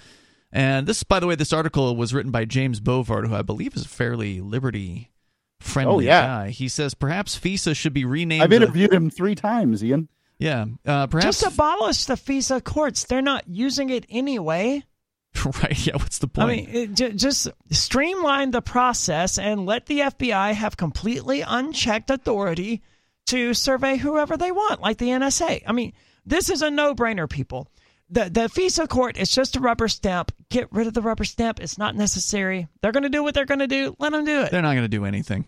And 0.52 0.86
this, 0.86 1.02
by 1.04 1.20
the 1.20 1.26
way, 1.26 1.36
this 1.36 1.52
article 1.52 1.94
was 1.96 2.12
written 2.12 2.32
by 2.32 2.44
James 2.44 2.80
Bovard, 2.80 3.28
who 3.28 3.34
I 3.34 3.42
believe 3.42 3.76
is 3.76 3.84
a 3.84 3.88
fairly 3.88 4.40
liberty 4.40 5.10
friendly 5.60 6.06
Oh, 6.06 6.10
yeah. 6.10 6.22
guy. 6.26 6.50
He 6.50 6.68
says 6.68 6.94
perhaps 6.94 7.38
FISA 7.38 7.76
should 7.76 7.92
be 7.92 8.04
renamed. 8.04 8.42
I've 8.42 8.50
the- 8.50 8.56
interviewed 8.56 8.92
him 8.92 9.10
three 9.10 9.34
times, 9.36 9.84
Ian. 9.84 10.08
yeah, 10.38 10.64
uh, 10.86 11.06
perhaps. 11.06 11.40
Just 11.40 11.52
abolish 11.54 12.06
the 12.06 12.14
FISA 12.14 12.64
courts. 12.64 13.04
They're 13.04 13.22
not 13.22 13.46
using 13.46 13.90
it 13.90 14.06
anyway. 14.10 14.82
right? 15.62 15.86
Yeah. 15.86 15.96
What's 15.96 16.18
the 16.18 16.28
point? 16.28 16.50
I 16.50 16.54
mean, 16.54 16.68
it, 16.70 16.94
ju- 16.94 17.12
just 17.12 17.48
streamline 17.70 18.50
the 18.50 18.62
process 18.62 19.38
and 19.38 19.66
let 19.66 19.86
the 19.86 20.00
FBI 20.00 20.52
have 20.52 20.76
completely 20.76 21.42
unchecked 21.42 22.10
authority 22.10 22.82
to 23.26 23.54
survey 23.54 23.96
whoever 23.96 24.36
they 24.36 24.50
want, 24.50 24.80
like 24.80 24.98
the 24.98 25.08
NSA. 25.08 25.62
I 25.66 25.72
mean, 25.72 25.92
this 26.26 26.50
is 26.50 26.62
a 26.62 26.70
no-brainer, 26.70 27.28
people. 27.28 27.68
The 28.12 28.24
the 28.24 28.48
FISA 28.48 28.88
court 28.88 29.16
is 29.16 29.30
just 29.30 29.54
a 29.54 29.60
rubber 29.60 29.86
stamp. 29.86 30.32
Get 30.48 30.72
rid 30.72 30.88
of 30.88 30.94
the 30.94 31.02
rubber 31.02 31.24
stamp. 31.24 31.60
It's 31.60 31.78
not 31.78 31.94
necessary. 31.94 32.66
They're 32.82 32.90
going 32.90 33.04
to 33.04 33.08
do 33.08 33.22
what 33.22 33.34
they're 33.34 33.44
going 33.46 33.60
to 33.60 33.68
do. 33.68 33.94
Let 34.00 34.10
them 34.10 34.24
do 34.24 34.42
it. 34.42 34.50
They're 34.50 34.62
not 34.62 34.72
going 34.72 34.82
to 34.84 34.88
do 34.88 35.04
anything. 35.04 35.46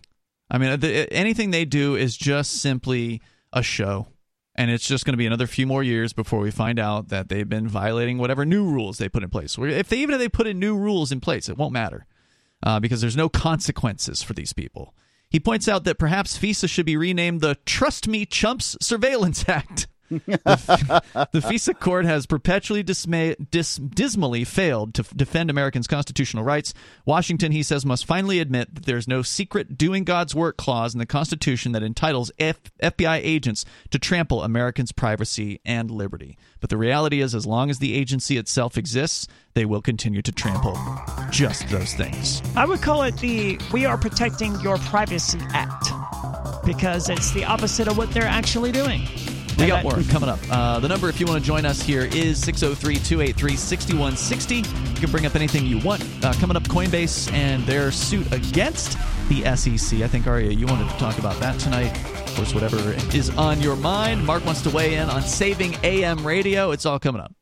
I 0.49 0.57
mean, 0.59 0.79
the, 0.79 1.11
anything 1.11 1.51
they 1.51 1.65
do 1.65 1.95
is 1.95 2.15
just 2.15 2.61
simply 2.61 3.21
a 3.51 3.61
show. 3.63 4.07
And 4.55 4.69
it's 4.69 4.87
just 4.87 5.03
going 5.03 5.13
to 5.13 5.17
be 5.17 5.25
another 5.25 5.47
few 5.47 5.65
more 5.65 5.81
years 5.81 6.13
before 6.13 6.39
we 6.39 6.51
find 6.51 6.77
out 6.77 7.09
that 7.09 7.27
they've 7.29 7.49
been 7.49 7.67
violating 7.67 8.19
whatever 8.19 8.45
new 8.45 8.65
rules 8.65 8.99
they 8.99 9.09
put 9.09 9.23
in 9.23 9.29
place. 9.29 9.57
If 9.57 9.89
they 9.89 9.97
even 9.97 10.13
if 10.13 10.19
they 10.19 10.29
put 10.29 10.45
in 10.45 10.59
new 10.59 10.77
rules 10.77 11.11
in 11.11 11.19
place, 11.19 11.49
it 11.49 11.57
won't 11.57 11.73
matter 11.73 12.05
uh, 12.61 12.79
because 12.79 13.01
there's 13.01 13.17
no 13.17 13.29
consequences 13.29 14.21
for 14.21 14.33
these 14.33 14.53
people. 14.53 14.93
He 15.29 15.39
points 15.39 15.67
out 15.67 15.83
that 15.85 15.97
perhaps 15.97 16.37
FISA 16.37 16.69
should 16.69 16.85
be 16.85 16.95
renamed 16.95 17.41
the 17.41 17.55
Trust 17.65 18.07
Me 18.07 18.25
Chumps 18.25 18.77
Surveillance 18.79 19.45
Act. 19.49 19.87
The, 20.25 21.03
the 21.31 21.39
FISA 21.39 21.79
court 21.79 22.05
has 22.05 22.25
perpetually 22.25 22.83
dismay, 22.83 23.35
dis, 23.51 23.77
dismally 23.77 24.45
failed 24.45 24.93
to 24.95 25.01
f- 25.01 25.15
defend 25.15 25.49
Americans' 25.49 25.87
constitutional 25.87 26.43
rights. 26.43 26.73
Washington, 27.05 27.51
he 27.51 27.63
says, 27.63 27.85
must 27.85 28.05
finally 28.05 28.39
admit 28.39 28.73
that 28.75 28.85
there's 28.85 29.07
no 29.07 29.21
secret 29.21 29.77
doing 29.77 30.03
God's 30.03 30.35
work 30.35 30.57
clause 30.57 30.93
in 30.93 30.99
the 30.99 31.05
Constitution 31.05 31.71
that 31.73 31.83
entitles 31.83 32.31
F- 32.39 32.59
FBI 32.81 33.19
agents 33.23 33.65
to 33.91 33.99
trample 33.99 34.43
Americans' 34.43 34.91
privacy 34.91 35.59
and 35.65 35.89
liberty. 35.91 36.37
But 36.59 36.69
the 36.69 36.77
reality 36.77 37.21
is, 37.21 37.35
as 37.35 37.45
long 37.45 37.69
as 37.69 37.79
the 37.79 37.93
agency 37.93 38.37
itself 38.37 38.77
exists, 38.77 39.27
they 39.53 39.65
will 39.65 39.81
continue 39.81 40.21
to 40.21 40.31
trample 40.31 40.77
just 41.29 41.67
those 41.69 41.93
things. 41.93 42.41
I 42.55 42.65
would 42.65 42.81
call 42.81 43.03
it 43.03 43.17
the 43.17 43.59
We 43.71 43.85
Are 43.85 43.97
Protecting 43.97 44.59
Your 44.61 44.77
Privacy 44.77 45.39
Act 45.49 45.91
because 46.65 47.09
it's 47.09 47.31
the 47.31 47.45
opposite 47.45 47.87
of 47.87 47.97
what 47.97 48.11
they're 48.11 48.23
actually 48.23 48.71
doing. 48.71 49.01
We 49.57 49.67
got 49.67 49.83
more 49.83 50.01
coming 50.09 50.29
up. 50.29 50.39
Uh, 50.49 50.79
the 50.79 50.87
number, 50.87 51.09
if 51.09 51.19
you 51.19 51.25
want 51.25 51.41
to 51.41 51.45
join 51.45 51.65
us 51.65 51.81
here, 51.81 52.05
is 52.05 52.39
603 52.43 52.95
283 52.95 53.55
6160. 53.55 54.55
You 54.55 54.63
can 54.95 55.11
bring 55.11 55.25
up 55.25 55.35
anything 55.35 55.65
you 55.65 55.79
want. 55.79 56.03
Uh, 56.23 56.33
coming 56.33 56.57
up, 56.57 56.63
Coinbase 56.63 57.31
and 57.33 57.63
their 57.65 57.91
suit 57.91 58.31
against 58.33 58.97
the 59.29 59.43
SEC. 59.55 60.01
I 60.01 60.07
think, 60.07 60.27
Aria, 60.27 60.51
you 60.51 60.65
wanted 60.65 60.89
to 60.89 60.97
talk 60.97 61.17
about 61.19 61.39
that 61.39 61.59
tonight. 61.59 61.91
Of 62.27 62.35
course, 62.35 62.53
whatever 62.53 62.77
is 63.15 63.29
on 63.37 63.61
your 63.61 63.75
mind. 63.75 64.25
Mark 64.25 64.45
wants 64.45 64.61
to 64.63 64.69
weigh 64.69 64.95
in 64.95 65.09
on 65.09 65.21
saving 65.21 65.75
AM 65.83 66.25
radio. 66.25 66.71
It's 66.71 66.85
all 66.85 66.99
coming 66.99 67.21
up. 67.21 67.33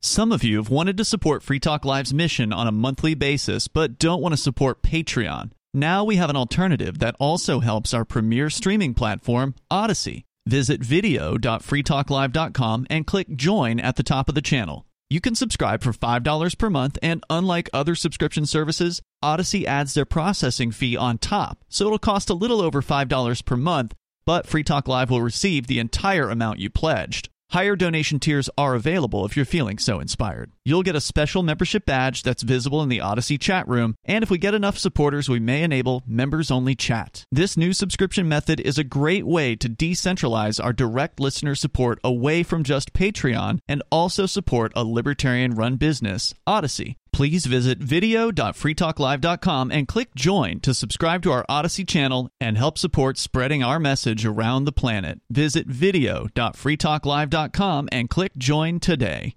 Some 0.00 0.30
of 0.30 0.44
you 0.44 0.58
have 0.58 0.70
wanted 0.70 0.96
to 0.98 1.04
support 1.04 1.42
Free 1.42 1.58
Talk 1.58 1.84
Live's 1.84 2.14
mission 2.14 2.52
on 2.52 2.68
a 2.68 2.72
monthly 2.72 3.14
basis, 3.14 3.66
but 3.66 3.98
don't 3.98 4.22
want 4.22 4.32
to 4.32 4.36
support 4.36 4.82
Patreon. 4.82 5.50
Now 5.74 6.04
we 6.04 6.16
have 6.16 6.30
an 6.30 6.36
alternative 6.36 7.00
that 7.00 7.16
also 7.18 7.60
helps 7.60 7.92
our 7.92 8.04
premier 8.04 8.48
streaming 8.48 8.94
platform, 8.94 9.54
Odysee. 9.70 10.24
Visit 10.48 10.82
video.freetalklive.com 10.82 12.86
and 12.88 13.06
click 13.06 13.36
join 13.36 13.78
at 13.78 13.96
the 13.96 14.02
top 14.02 14.30
of 14.30 14.34
the 14.34 14.40
channel. 14.40 14.86
You 15.10 15.20
can 15.20 15.34
subscribe 15.34 15.82
for 15.82 15.92
$5 15.92 16.58
per 16.58 16.70
month, 16.70 16.96
and 17.02 17.22
unlike 17.28 17.68
other 17.74 17.94
subscription 17.94 18.46
services, 18.46 19.02
Odysee 19.22 19.66
adds 19.66 19.92
their 19.92 20.06
processing 20.06 20.70
fee 20.70 20.96
on 20.96 21.18
top, 21.18 21.66
so 21.68 21.84
it'll 21.84 21.98
cost 21.98 22.30
a 22.30 22.34
little 22.34 22.62
over 22.62 22.80
$5 22.80 23.44
per 23.44 23.56
month, 23.58 23.92
but 24.24 24.46
Free 24.46 24.64
Talk 24.64 24.88
Live 24.88 25.10
will 25.10 25.20
receive 25.20 25.66
the 25.66 25.80
entire 25.80 26.30
amount 26.30 26.60
you 26.60 26.70
pledged. 26.70 27.28
Higher 27.50 27.76
donation 27.76 28.20
tiers 28.20 28.50
are 28.58 28.74
available 28.74 29.24
if 29.24 29.34
you're 29.34 29.46
feeling 29.46 29.78
so 29.78 30.00
inspired. 30.00 30.52
You'll 30.66 30.82
get 30.82 30.94
a 30.94 31.00
special 31.00 31.42
membership 31.42 31.86
badge 31.86 32.22
that's 32.22 32.42
visible 32.42 32.82
in 32.82 32.90
the 32.90 33.00
Odysee 33.00 33.38
chat 33.38 33.66
room, 33.66 33.94
and 34.04 34.22
if 34.22 34.30
we 34.30 34.36
get 34.36 34.52
enough 34.52 34.76
supporters, 34.76 35.30
we 35.30 35.40
may 35.40 35.62
enable 35.62 36.02
members 36.06 36.50
only 36.50 36.74
chat. 36.74 37.24
This 37.32 37.56
new 37.56 37.72
subscription 37.72 38.28
method 38.28 38.60
is 38.60 38.76
a 38.76 38.84
great 38.84 39.26
way 39.26 39.56
to 39.56 39.68
decentralize 39.70 40.62
our 40.62 40.74
direct 40.74 41.20
listener 41.20 41.54
support 41.54 41.98
away 42.04 42.42
from 42.42 42.64
just 42.64 42.92
Patreon 42.92 43.60
and 43.66 43.82
also 43.90 44.26
support 44.26 44.70
a 44.76 44.84
libertarian 44.84 45.54
run 45.54 45.76
business, 45.76 46.34
Odysee. 46.46 46.96
Please 47.18 47.46
visit 47.46 47.78
video.freetalklive.com 47.78 49.72
and 49.72 49.88
click 49.88 50.14
join 50.14 50.60
to 50.60 50.72
subscribe 50.72 51.24
to 51.24 51.32
our 51.32 51.44
Odysee 51.48 51.82
channel 51.82 52.30
and 52.40 52.56
help 52.56 52.78
support 52.78 53.18
spreading 53.18 53.60
our 53.60 53.80
message 53.80 54.24
around 54.24 54.66
the 54.66 54.72
planet. 54.72 55.20
Visit 55.28 55.66
video.freetalklive.com 55.66 57.88
and 57.90 58.08
click 58.08 58.36
join 58.38 58.78
today. 58.78 59.34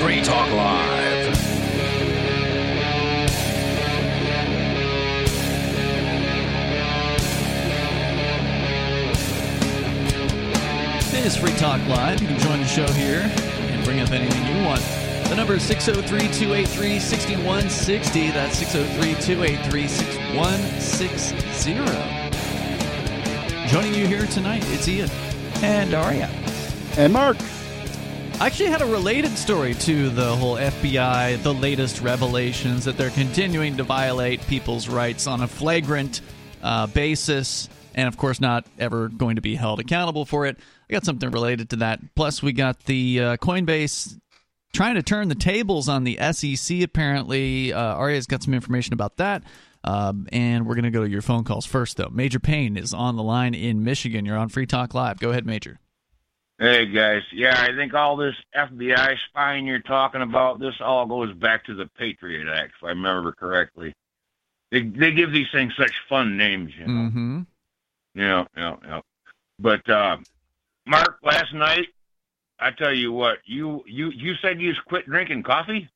Free 0.00 0.22
Talk 0.24 0.50
Live. 0.50 0.97
Is 11.24 11.36
Free 11.36 11.52
Talk 11.54 11.80
Live. 11.88 12.20
You 12.20 12.28
can 12.28 12.38
join 12.38 12.60
the 12.60 12.66
show 12.66 12.86
here 12.92 13.20
and 13.22 13.84
bring 13.84 14.00
up 14.00 14.10
anything 14.10 14.44
you 14.46 14.64
want. 14.64 14.80
The 15.28 15.34
number 15.34 15.54
is 15.54 15.62
603 15.62 16.20
283 16.32 16.98
6160. 16.98 18.30
That's 18.30 18.58
603 18.58 19.14
283 19.22 19.88
6160. 19.88 21.74
Joining 23.68 23.94
you 23.94 24.06
here 24.06 24.26
tonight, 24.26 24.62
it's 24.66 24.86
Ian. 24.86 25.10
And 25.62 25.94
Aria. 25.94 26.28
And 26.96 27.12
Mark. 27.12 27.36
I 28.40 28.46
actually 28.46 28.70
had 28.70 28.82
a 28.82 28.86
related 28.86 29.36
story 29.36 29.74
to 29.74 30.10
the 30.10 30.36
whole 30.36 30.56
FBI, 30.56 31.42
the 31.42 31.54
latest 31.54 32.00
revelations 32.00 32.84
that 32.84 32.96
they're 32.96 33.10
continuing 33.10 33.76
to 33.78 33.82
violate 33.82 34.46
people's 34.46 34.88
rights 34.88 35.26
on 35.26 35.40
a 35.40 35.48
flagrant 35.48 36.20
uh, 36.62 36.86
basis, 36.86 37.68
and 37.98 38.06
of 38.06 38.16
course, 38.16 38.40
not 38.40 38.64
ever 38.78 39.08
going 39.08 39.34
to 39.36 39.42
be 39.42 39.56
held 39.56 39.80
accountable 39.80 40.24
for 40.24 40.46
it. 40.46 40.56
I 40.88 40.92
got 40.92 41.04
something 41.04 41.32
related 41.32 41.70
to 41.70 41.76
that. 41.76 41.98
Plus, 42.14 42.40
we 42.40 42.52
got 42.52 42.84
the 42.84 43.20
uh, 43.20 43.36
Coinbase 43.38 44.16
trying 44.72 44.94
to 44.94 45.02
turn 45.02 45.26
the 45.26 45.34
tables 45.34 45.88
on 45.88 46.04
the 46.04 46.16
SEC, 46.30 46.80
apparently. 46.80 47.72
Uh, 47.72 47.96
Aria's 47.96 48.28
got 48.28 48.44
some 48.44 48.54
information 48.54 48.92
about 48.92 49.16
that. 49.16 49.42
Um, 49.82 50.28
and 50.30 50.64
we're 50.64 50.76
going 50.76 50.84
to 50.84 50.92
go 50.92 51.02
to 51.02 51.10
your 51.10 51.22
phone 51.22 51.42
calls 51.42 51.66
first, 51.66 51.96
though. 51.96 52.08
Major 52.12 52.38
Payne 52.38 52.76
is 52.76 52.94
on 52.94 53.16
the 53.16 53.22
line 53.24 53.52
in 53.52 53.82
Michigan. 53.82 54.24
You're 54.24 54.38
on 54.38 54.48
Free 54.48 54.66
Talk 54.66 54.94
Live. 54.94 55.18
Go 55.18 55.30
ahead, 55.30 55.44
Major. 55.44 55.80
Hey 56.60 56.86
guys, 56.86 57.22
yeah, 57.32 57.54
I 57.56 57.76
think 57.76 57.94
all 57.94 58.16
this 58.16 58.34
FBI 58.52 59.16
spying 59.28 59.64
you're 59.64 59.78
talking 59.78 60.22
about, 60.22 60.58
this 60.58 60.74
all 60.80 61.06
goes 61.06 61.32
back 61.34 61.64
to 61.66 61.74
the 61.74 61.86
Patriot 61.96 62.48
Act, 62.52 62.72
if 62.76 62.84
I 62.84 62.88
remember 62.88 63.30
correctly. 63.30 63.94
They 64.72 64.82
they 64.82 65.12
give 65.12 65.30
these 65.30 65.46
things 65.52 65.72
such 65.76 65.92
fun 66.08 66.36
names, 66.36 66.72
you 66.76 66.84
know. 66.84 67.08
Mm-hmm. 67.08 67.40
Yeah, 68.18 68.44
yeah, 68.56 68.76
yeah. 68.84 69.00
But 69.60 69.88
uh, 69.88 70.16
Mark, 70.86 71.18
last 71.22 71.54
night, 71.54 71.86
I 72.58 72.70
tell 72.72 72.92
you 72.92 73.12
what, 73.12 73.38
you 73.44 73.84
you 73.86 74.10
you 74.10 74.34
said 74.42 74.60
you 74.60 74.72
quit 74.86 75.06
drinking 75.06 75.44
coffee. 75.44 75.88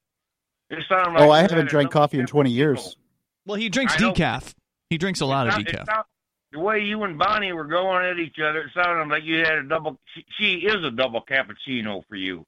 It 0.70 0.84
sounded 0.88 1.12
like 1.18 1.22
oh, 1.28 1.30
I 1.30 1.42
haven't 1.42 1.68
drank 1.68 1.90
coffee 1.90 2.18
in 2.18 2.26
20 2.26 2.50
years. 2.50 2.78
cappuccino. 2.78 2.96
Well, 3.46 3.56
he 3.56 3.68
drinks 3.68 3.94
I 3.94 3.98
decaf. 3.98 4.54
He 4.88 4.98
drinks 4.98 5.20
a 5.20 5.26
lot 5.26 5.48
of 5.48 5.54
It 5.54 5.56
sound- 5.56 5.68
it 5.68 5.74
decaf. 5.74 5.86
sound- 5.86 6.04
the 6.52 6.60
way 6.60 6.80
you 6.80 7.02
and 7.04 7.18
Bonnie 7.18 7.52
were 7.52 7.64
going 7.64 8.04
at 8.04 8.18
each 8.18 8.38
other, 8.38 8.60
it 8.60 8.70
sounded 8.74 9.08
like 9.12 9.24
you 9.24 9.38
had 9.38 9.54
a 9.54 9.62
double. 9.62 9.98
She, 10.14 10.24
she 10.38 10.54
is 10.66 10.84
a 10.84 10.90
double 10.90 11.22
cappuccino 11.22 12.02
for 12.08 12.14
you. 12.14 12.44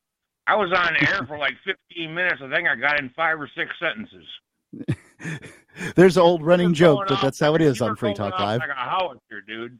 I 0.47 0.57
was 0.57 0.70
on 0.72 0.95
air 0.97 1.25
for 1.29 1.39
like 1.39 1.55
15 1.64 2.14
minutes. 2.14 2.43
I 2.45 2.51
think 2.55 2.68
I 2.68 2.77
got 2.77 3.01
in 3.01 3.09
five 3.16 3.41
or 3.41 3.49
six 3.57 3.70
sentences. 3.81 4.27
There's 5.97 6.16
an 6.16 6.22
old 6.22 6.45
running 6.45 6.68
You're 6.68 6.75
joke 6.75 6.97
going 6.99 7.09
that 7.09 7.22
that's 7.22 7.41
how 7.41 7.51
it 7.51 7.61
like- 7.61 7.61
is 7.62 7.81
you 7.81 7.87
on 7.87 7.97
Free 7.97 8.14
Talk 8.14 8.39
Live. 8.39 8.61
Like 8.61 8.70
a 8.70 8.75
howitzer, 8.75 9.41
dude. 9.47 9.79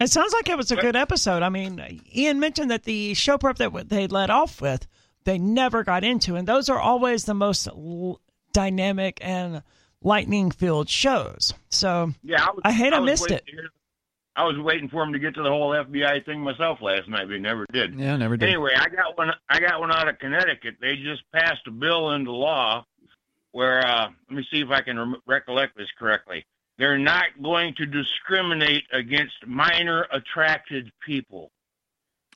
It 0.00 0.10
sounds 0.10 0.32
like 0.32 0.48
it 0.48 0.56
was 0.56 0.72
a 0.72 0.76
good 0.76 0.96
episode. 0.96 1.42
I 1.42 1.48
mean, 1.48 1.80
Ian 2.14 2.40
mentioned 2.40 2.72
that 2.72 2.82
the 2.82 3.14
show 3.14 3.38
prep 3.38 3.56
that 3.58 3.88
they 3.88 4.08
led 4.08 4.30
off 4.30 4.60
with, 4.60 4.86
they 5.24 5.38
never 5.38 5.84
got 5.84 6.02
into, 6.02 6.34
and 6.34 6.46
those 6.48 6.68
are 6.68 6.80
always 6.80 7.24
the 7.24 7.34
most 7.34 7.68
l- 7.68 8.20
dynamic 8.52 9.18
and 9.22 9.62
lightning 10.02 10.50
filled 10.50 10.88
shows. 10.88 11.54
So 11.68 12.12
Yeah, 12.24 12.42
I, 12.42 12.50
was, 12.50 12.60
I 12.64 12.72
hate 12.72 12.92
I 12.92 12.98
was 12.98 13.10
missed 13.10 13.30
it. 13.30 13.44
I 14.34 14.44
was 14.44 14.58
waiting 14.58 14.88
for 14.88 15.04
him 15.04 15.12
to 15.12 15.20
get 15.20 15.34
to 15.36 15.42
the 15.42 15.50
whole 15.50 15.70
FBI 15.70 16.24
thing 16.24 16.40
myself 16.40 16.78
last 16.82 17.08
night, 17.08 17.26
but 17.26 17.34
he 17.34 17.38
never 17.38 17.64
did. 17.72 17.94
Yeah, 17.94 18.16
never 18.16 18.36
did. 18.36 18.48
Anyway, 18.48 18.72
I 18.74 18.88
got 18.88 19.16
one. 19.16 19.30
I 19.48 19.60
got 19.60 19.78
one 19.78 19.92
out 19.92 20.08
of 20.08 20.18
Connecticut. 20.18 20.76
They 20.80 20.96
just 20.96 21.22
passed 21.32 21.60
a 21.68 21.70
bill 21.70 22.10
into 22.12 22.32
law 22.32 22.84
where 23.52 23.86
uh, 23.86 24.08
let 24.28 24.36
me 24.36 24.46
see 24.50 24.60
if 24.60 24.70
I 24.70 24.80
can 24.82 24.98
rem 24.98 25.16
recollect 25.26 25.76
this 25.76 25.88
correctly. 25.98 26.44
They're 26.78 26.98
not 26.98 27.26
going 27.42 27.74
to 27.76 27.86
discriminate 27.86 28.84
against 28.92 29.34
minor 29.46 30.06
attracted 30.10 30.90
people. 31.06 31.50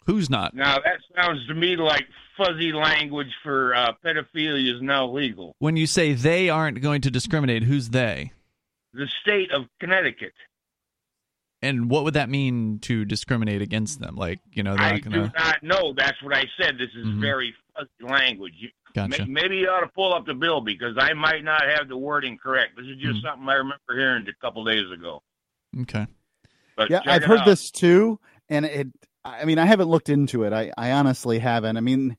Who's 0.04 0.30
not? 0.30 0.54
Now 0.54 0.76
that 0.78 0.98
sounds 1.16 1.44
to 1.48 1.54
me 1.54 1.74
like 1.76 2.06
fuzzy 2.36 2.72
language 2.72 3.34
for 3.42 3.74
uh, 3.74 3.92
pedophilia 4.04 4.76
is 4.76 4.80
now 4.82 5.08
legal. 5.10 5.54
When 5.58 5.76
you 5.76 5.86
say 5.86 6.12
they 6.12 6.48
aren't 6.48 6.80
going 6.80 7.00
to 7.02 7.10
discriminate, 7.10 7.64
who's 7.64 7.88
they? 7.88 8.32
The 8.92 9.08
state 9.22 9.50
of 9.52 9.64
Connecticut. 9.80 10.32
And 11.62 11.90
what 11.90 12.04
would 12.04 12.14
that 12.14 12.28
mean 12.28 12.78
to 12.80 13.04
discriminate 13.04 13.62
against 13.62 13.98
them? 13.98 14.14
Like, 14.14 14.40
you 14.52 14.62
know, 14.62 14.76
they're 14.76 14.84
I 14.86 14.92
not 14.92 15.02
to. 15.02 15.10
do 15.10 15.30
not 15.36 15.62
know. 15.62 15.94
That's 15.96 16.22
what 16.22 16.36
I 16.36 16.44
said. 16.60 16.76
This 16.78 16.90
is 16.94 17.06
Mhm. 17.06 17.20
very 17.20 17.54
fuzzy 17.74 17.88
language. 18.12 18.52
You, 18.58 18.68
Gotcha. 18.96 19.26
May- 19.26 19.42
Maybe 19.42 19.56
you 19.58 19.68
ought 19.68 19.80
to 19.80 19.88
pull 19.94 20.14
up 20.14 20.24
the 20.26 20.34
bill 20.34 20.60
because 20.62 20.96
I 20.98 21.12
might 21.12 21.44
not 21.44 21.62
have 21.62 21.86
the 21.88 21.96
wording 21.98 22.38
correct. 22.38 22.76
This 22.76 22.86
is 22.86 22.96
just 22.96 23.18
Mhm. 23.18 23.22
something 23.30 23.48
I 23.48 23.54
remember 23.54 23.78
hearing 23.94 24.26
a 24.26 24.32
couple 24.40 24.64
days 24.64 24.90
ago. 24.90 25.22
Okay. 25.82 26.06
But 26.76 26.88
Yeah, 26.90 27.02
I've 27.04 27.24
heard 27.24 27.40
out. 27.40 27.46
this 27.46 27.70
too, 27.70 28.18
and 28.48 28.64
it. 28.64 28.88
I 29.24 29.44
mean, 29.44 29.58
I 29.58 29.66
haven't 29.66 29.88
looked 29.88 30.08
into 30.08 30.44
it. 30.44 30.52
I, 30.52 30.72
I 30.78 30.92
honestly 30.92 31.38
haven't. 31.40 31.76
I 31.76 31.80
mean, 31.80 32.16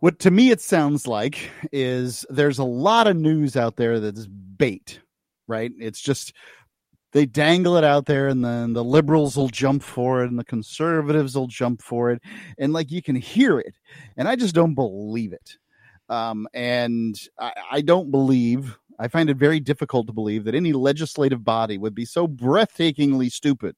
what 0.00 0.18
to 0.20 0.30
me 0.30 0.50
it 0.50 0.60
sounds 0.60 1.06
like 1.06 1.50
is 1.72 2.24
there's 2.30 2.58
a 2.58 2.64
lot 2.64 3.06
of 3.06 3.16
news 3.16 3.56
out 3.56 3.76
there 3.76 3.98
that's 3.98 4.26
bait, 4.26 5.00
right? 5.48 5.72
It's 5.78 6.00
just 6.00 6.32
they 7.12 7.26
dangle 7.26 7.76
it 7.76 7.84
out 7.84 8.06
there, 8.06 8.28
and 8.28 8.44
then 8.44 8.72
the 8.74 8.84
liberals 8.84 9.36
will 9.36 9.48
jump 9.48 9.82
for 9.82 10.22
it, 10.22 10.28
and 10.30 10.38
the 10.38 10.44
conservatives 10.44 11.34
will 11.34 11.46
jump 11.48 11.82
for 11.82 12.10
it, 12.10 12.20
and 12.58 12.72
like 12.72 12.90
you 12.90 13.02
can 13.02 13.16
hear 13.16 13.58
it, 13.58 13.74
and 14.16 14.28
I 14.28 14.36
just 14.36 14.54
don't 14.54 14.74
believe 14.74 15.32
it. 15.32 15.56
Um, 16.12 16.46
and 16.52 17.18
I, 17.38 17.52
I 17.72 17.80
don't 17.80 18.10
believe. 18.10 18.76
I 18.98 19.08
find 19.08 19.30
it 19.30 19.36
very 19.38 19.60
difficult 19.60 20.06
to 20.08 20.12
believe 20.12 20.44
that 20.44 20.54
any 20.54 20.72
legislative 20.72 21.42
body 21.42 21.78
would 21.78 21.94
be 21.94 22.04
so 22.04 22.28
breathtakingly 22.28 23.30
stupid 23.30 23.74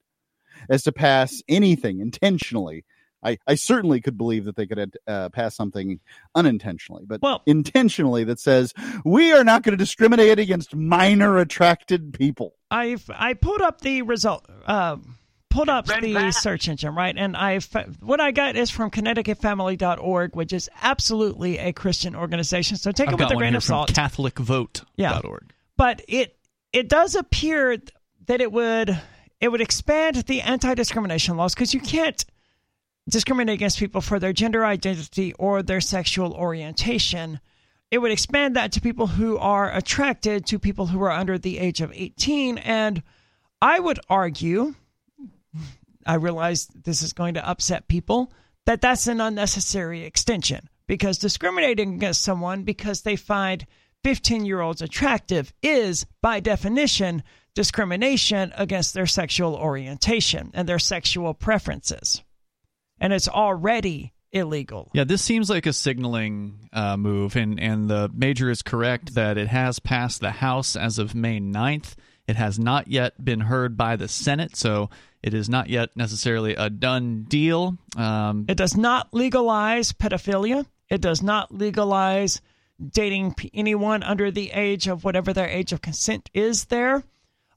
as 0.68 0.82
to 0.82 0.92
pass 0.92 1.42
anything 1.48 2.00
intentionally. 2.00 2.84
I, 3.22 3.38
I 3.46 3.54
certainly 3.54 4.00
could 4.00 4.18
believe 4.18 4.44
that 4.44 4.56
they 4.56 4.66
could 4.66 4.96
uh, 5.06 5.28
pass 5.30 5.56
something 5.56 6.00
unintentionally, 6.34 7.04
but 7.06 7.22
Well- 7.22 7.42
intentionally 7.46 8.24
that 8.24 8.40
says 8.40 8.74
we 9.04 9.32
are 9.32 9.44
not 9.44 9.62
going 9.62 9.72
to 9.72 9.82
discriminate 9.82 10.38
against 10.38 10.74
minor 10.74 11.38
attracted 11.38 12.12
people. 12.12 12.56
I've 12.70 13.08
I 13.14 13.34
pulled 13.34 13.62
up 13.62 13.80
the 13.80 14.02
result. 14.02 14.46
Uh, 14.66 14.96
pulled 15.54 15.68
up 15.68 15.86
the 15.86 16.14
Bass. 16.14 16.42
search 16.42 16.68
engine, 16.68 16.94
right? 16.94 17.14
And 17.16 17.36
I 17.36 17.60
what 18.00 18.20
I 18.20 18.32
got 18.32 18.56
is 18.56 18.70
from 18.70 18.90
ConnecticutFamily.org, 18.90 20.34
which 20.34 20.52
is 20.52 20.68
absolutely 20.82 21.58
a 21.58 21.72
Christian 21.72 22.16
organization. 22.16 22.76
So 22.76 22.92
take 22.92 23.08
I've 23.08 23.14
it 23.14 23.20
with 23.20 23.30
a 23.30 23.34
one 23.34 23.38
grain 23.38 23.52
here 23.52 23.58
of 23.58 23.64
from 23.64 23.86
salt. 23.86 23.92
CatholicVote.org. 23.92 24.82
Yeah. 24.96 25.20
but 25.76 26.02
it 26.08 26.36
it 26.72 26.88
does 26.88 27.14
appear 27.14 27.78
that 28.26 28.40
it 28.40 28.50
would 28.50 29.00
it 29.40 29.48
would 29.48 29.60
expand 29.60 30.16
the 30.16 30.40
anti-discrimination 30.40 31.36
laws 31.36 31.54
because 31.54 31.72
you 31.72 31.80
can't 31.80 32.24
discriminate 33.08 33.54
against 33.54 33.78
people 33.78 34.00
for 34.00 34.18
their 34.18 34.32
gender 34.32 34.64
identity 34.64 35.34
or 35.34 35.62
their 35.62 35.80
sexual 35.80 36.32
orientation. 36.32 37.38
It 37.90 37.98
would 37.98 38.10
expand 38.10 38.56
that 38.56 38.72
to 38.72 38.80
people 38.80 39.06
who 39.06 39.36
are 39.38 39.72
attracted 39.72 40.46
to 40.46 40.58
people 40.58 40.86
who 40.86 41.02
are 41.02 41.10
under 41.10 41.38
the 41.38 41.58
age 41.58 41.80
of 41.80 41.92
18 41.94 42.58
and 42.58 43.02
I 43.62 43.78
would 43.78 44.00
argue 44.08 44.74
I 46.06 46.14
realize 46.14 46.66
this 46.66 47.02
is 47.02 47.12
going 47.12 47.34
to 47.34 47.48
upset 47.48 47.88
people 47.88 48.32
that 48.66 48.80
that's 48.80 49.06
an 49.06 49.20
unnecessary 49.20 50.04
extension 50.04 50.68
because 50.86 51.18
discriminating 51.18 51.94
against 51.94 52.22
someone 52.22 52.62
because 52.62 53.02
they 53.02 53.16
find 53.16 53.66
15 54.04 54.44
year 54.44 54.60
olds 54.60 54.82
attractive 54.82 55.52
is, 55.62 56.06
by 56.20 56.40
definition, 56.40 57.22
discrimination 57.54 58.52
against 58.56 58.94
their 58.94 59.06
sexual 59.06 59.54
orientation 59.54 60.50
and 60.54 60.68
their 60.68 60.78
sexual 60.78 61.34
preferences. 61.34 62.22
And 62.98 63.12
it's 63.12 63.28
already 63.28 64.12
illegal. 64.32 64.90
Yeah, 64.92 65.04
this 65.04 65.22
seems 65.22 65.48
like 65.48 65.66
a 65.66 65.72
signaling 65.72 66.68
uh, 66.72 66.96
move, 66.96 67.36
and, 67.36 67.58
and 67.58 67.88
the 67.88 68.10
major 68.12 68.50
is 68.50 68.62
correct 68.62 69.14
that 69.14 69.38
it 69.38 69.48
has 69.48 69.78
passed 69.78 70.20
the 70.20 70.32
House 70.32 70.76
as 70.76 70.98
of 70.98 71.14
May 71.14 71.40
9th. 71.40 71.94
It 72.26 72.36
has 72.36 72.58
not 72.58 72.88
yet 72.88 73.24
been 73.24 73.40
heard 73.40 73.76
by 73.76 73.96
the 73.96 74.08
Senate, 74.08 74.56
so 74.56 74.90
it 75.24 75.32
is 75.32 75.48
not 75.48 75.70
yet 75.70 75.88
necessarily 75.96 76.54
a 76.54 76.68
done 76.68 77.24
deal. 77.26 77.78
Um, 77.96 78.44
It 78.46 78.58
does 78.58 78.76
not 78.76 79.08
legalize 79.14 79.90
pedophilia. 79.90 80.66
It 80.90 81.00
does 81.00 81.22
not 81.22 81.50
legalize 81.50 82.42
dating 82.86 83.34
anyone 83.54 84.02
under 84.02 84.30
the 84.30 84.50
age 84.50 84.86
of 84.86 85.02
whatever 85.02 85.32
their 85.32 85.48
age 85.48 85.72
of 85.72 85.80
consent 85.80 86.28
is 86.34 86.66
there. 86.66 87.04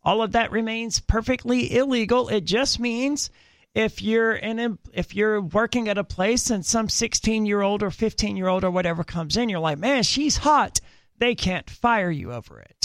All 0.02 0.22
of 0.22 0.32
that 0.32 0.50
remains 0.50 1.02
perfectly 1.02 1.76
illegal. 1.76 2.30
It 2.30 2.46
just 2.46 2.80
means 2.80 3.30
if 3.76 4.02
you're 4.02 4.34
in 4.34 4.80
if 4.94 5.14
you're 5.14 5.42
working 5.42 5.90
at 5.90 5.98
a 5.98 6.06
place 6.06 6.50
and 6.50 6.66
some 6.66 6.88
16-year-old 6.88 7.84
or 7.84 7.90
15-year-old 7.90 8.64
or 8.64 8.72
whatever 8.72 9.04
comes 9.04 9.36
in, 9.36 9.50
you're 9.50 9.60
like, 9.60 9.78
"Man, 9.78 10.04
she's 10.04 10.38
hot." 10.38 10.80
They 11.18 11.36
can't 11.36 11.70
fire 11.70 12.12
you 12.12 12.32
over 12.32 12.62
it. 12.62 12.77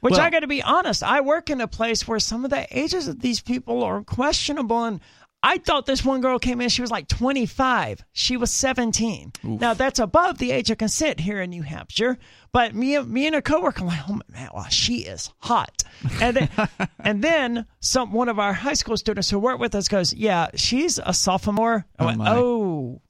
Which 0.00 0.12
Well- 0.12 0.20
I 0.20 0.30
got 0.30 0.40
to 0.40 0.46
be 0.46 0.62
honest, 0.62 1.02
I 1.02 1.20
work 1.20 1.50
in 1.50 1.60
a 1.60 1.68
place 1.68 2.06
where 2.06 2.18
some 2.20 2.44
of 2.44 2.50
the 2.50 2.66
ages 2.76 3.08
of 3.08 3.20
these 3.20 3.40
people 3.40 3.82
are 3.84 4.02
questionable 4.02 4.84
and 4.84 5.00
I 5.40 5.58
thought 5.58 5.86
this 5.86 6.04
one 6.04 6.20
girl 6.20 6.40
came 6.40 6.60
in, 6.60 6.68
she 6.68 6.82
was 6.82 6.90
like 6.90 7.06
25. 7.06 8.02
She 8.12 8.36
was 8.36 8.50
17. 8.50 9.32
Oof. 9.46 9.60
Now, 9.60 9.72
that's 9.72 10.00
above 10.00 10.38
the 10.38 10.50
age 10.50 10.68
of 10.72 10.78
consent 10.78 11.20
here 11.20 11.40
in 11.40 11.50
New 11.50 11.62
Hampshire. 11.62 12.18
But 12.50 12.74
me, 12.74 12.96
and- 12.96 13.08
me 13.08 13.24
and 13.28 13.36
a 13.36 13.40
coworker, 13.42 13.82
I'm 13.82 13.86
like, 13.86 14.00
oh 14.08 14.18
man, 14.32 14.48
wow, 14.52 14.66
she 14.68 14.98
is 15.04 15.30
hot. 15.38 15.84
And 16.20 16.36
then, 16.38 16.48
and 16.98 17.22
then 17.22 17.66
some 17.78 18.10
one 18.12 18.28
of 18.28 18.40
our 18.40 18.52
high 18.52 18.72
school 18.74 18.96
students 18.96 19.30
who 19.30 19.38
worked 19.38 19.60
with 19.60 19.76
us 19.76 19.86
goes, 19.86 20.12
yeah, 20.12 20.48
she's 20.56 20.98
a 21.04 21.14
sophomore. 21.14 21.86
I 22.00 22.02
Oh, 22.02 22.06
went, 22.06 22.18
my. 22.18 22.30
oh, 22.36 23.00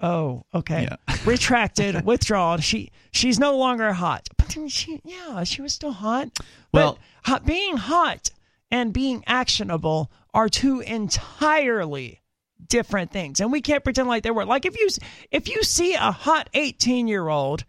oh, 0.00 0.44
okay, 0.54 0.82
Yeah. 0.88 1.16
retracted, 1.24 2.04
withdrawn. 2.04 2.60
She 2.60 2.92
she's 3.10 3.40
no 3.40 3.56
longer 3.58 3.92
hot. 3.92 4.28
She, 4.68 5.00
yeah, 5.04 5.44
she 5.44 5.62
was 5.62 5.72
still 5.72 5.92
hot. 5.92 6.30
Well- 6.72 6.94
but 6.94 7.30
hot, 7.30 7.46
being 7.46 7.76
hot 7.76 8.30
and 8.70 8.92
being 8.92 9.22
actionable 9.26 10.10
are 10.34 10.48
two 10.48 10.80
entirely 10.80 12.20
different 12.68 13.10
things. 13.10 13.40
And 13.40 13.52
we 13.52 13.60
can't 13.60 13.84
pretend 13.84 14.08
like 14.08 14.22
they 14.22 14.30
were 14.30 14.44
like 14.44 14.64
if 14.64 14.78
you 14.78 14.88
if 15.30 15.48
you 15.48 15.62
see 15.62 15.94
a 15.94 16.10
hot 16.12 16.48
18 16.54 17.08
year 17.08 17.28
old 17.28 17.64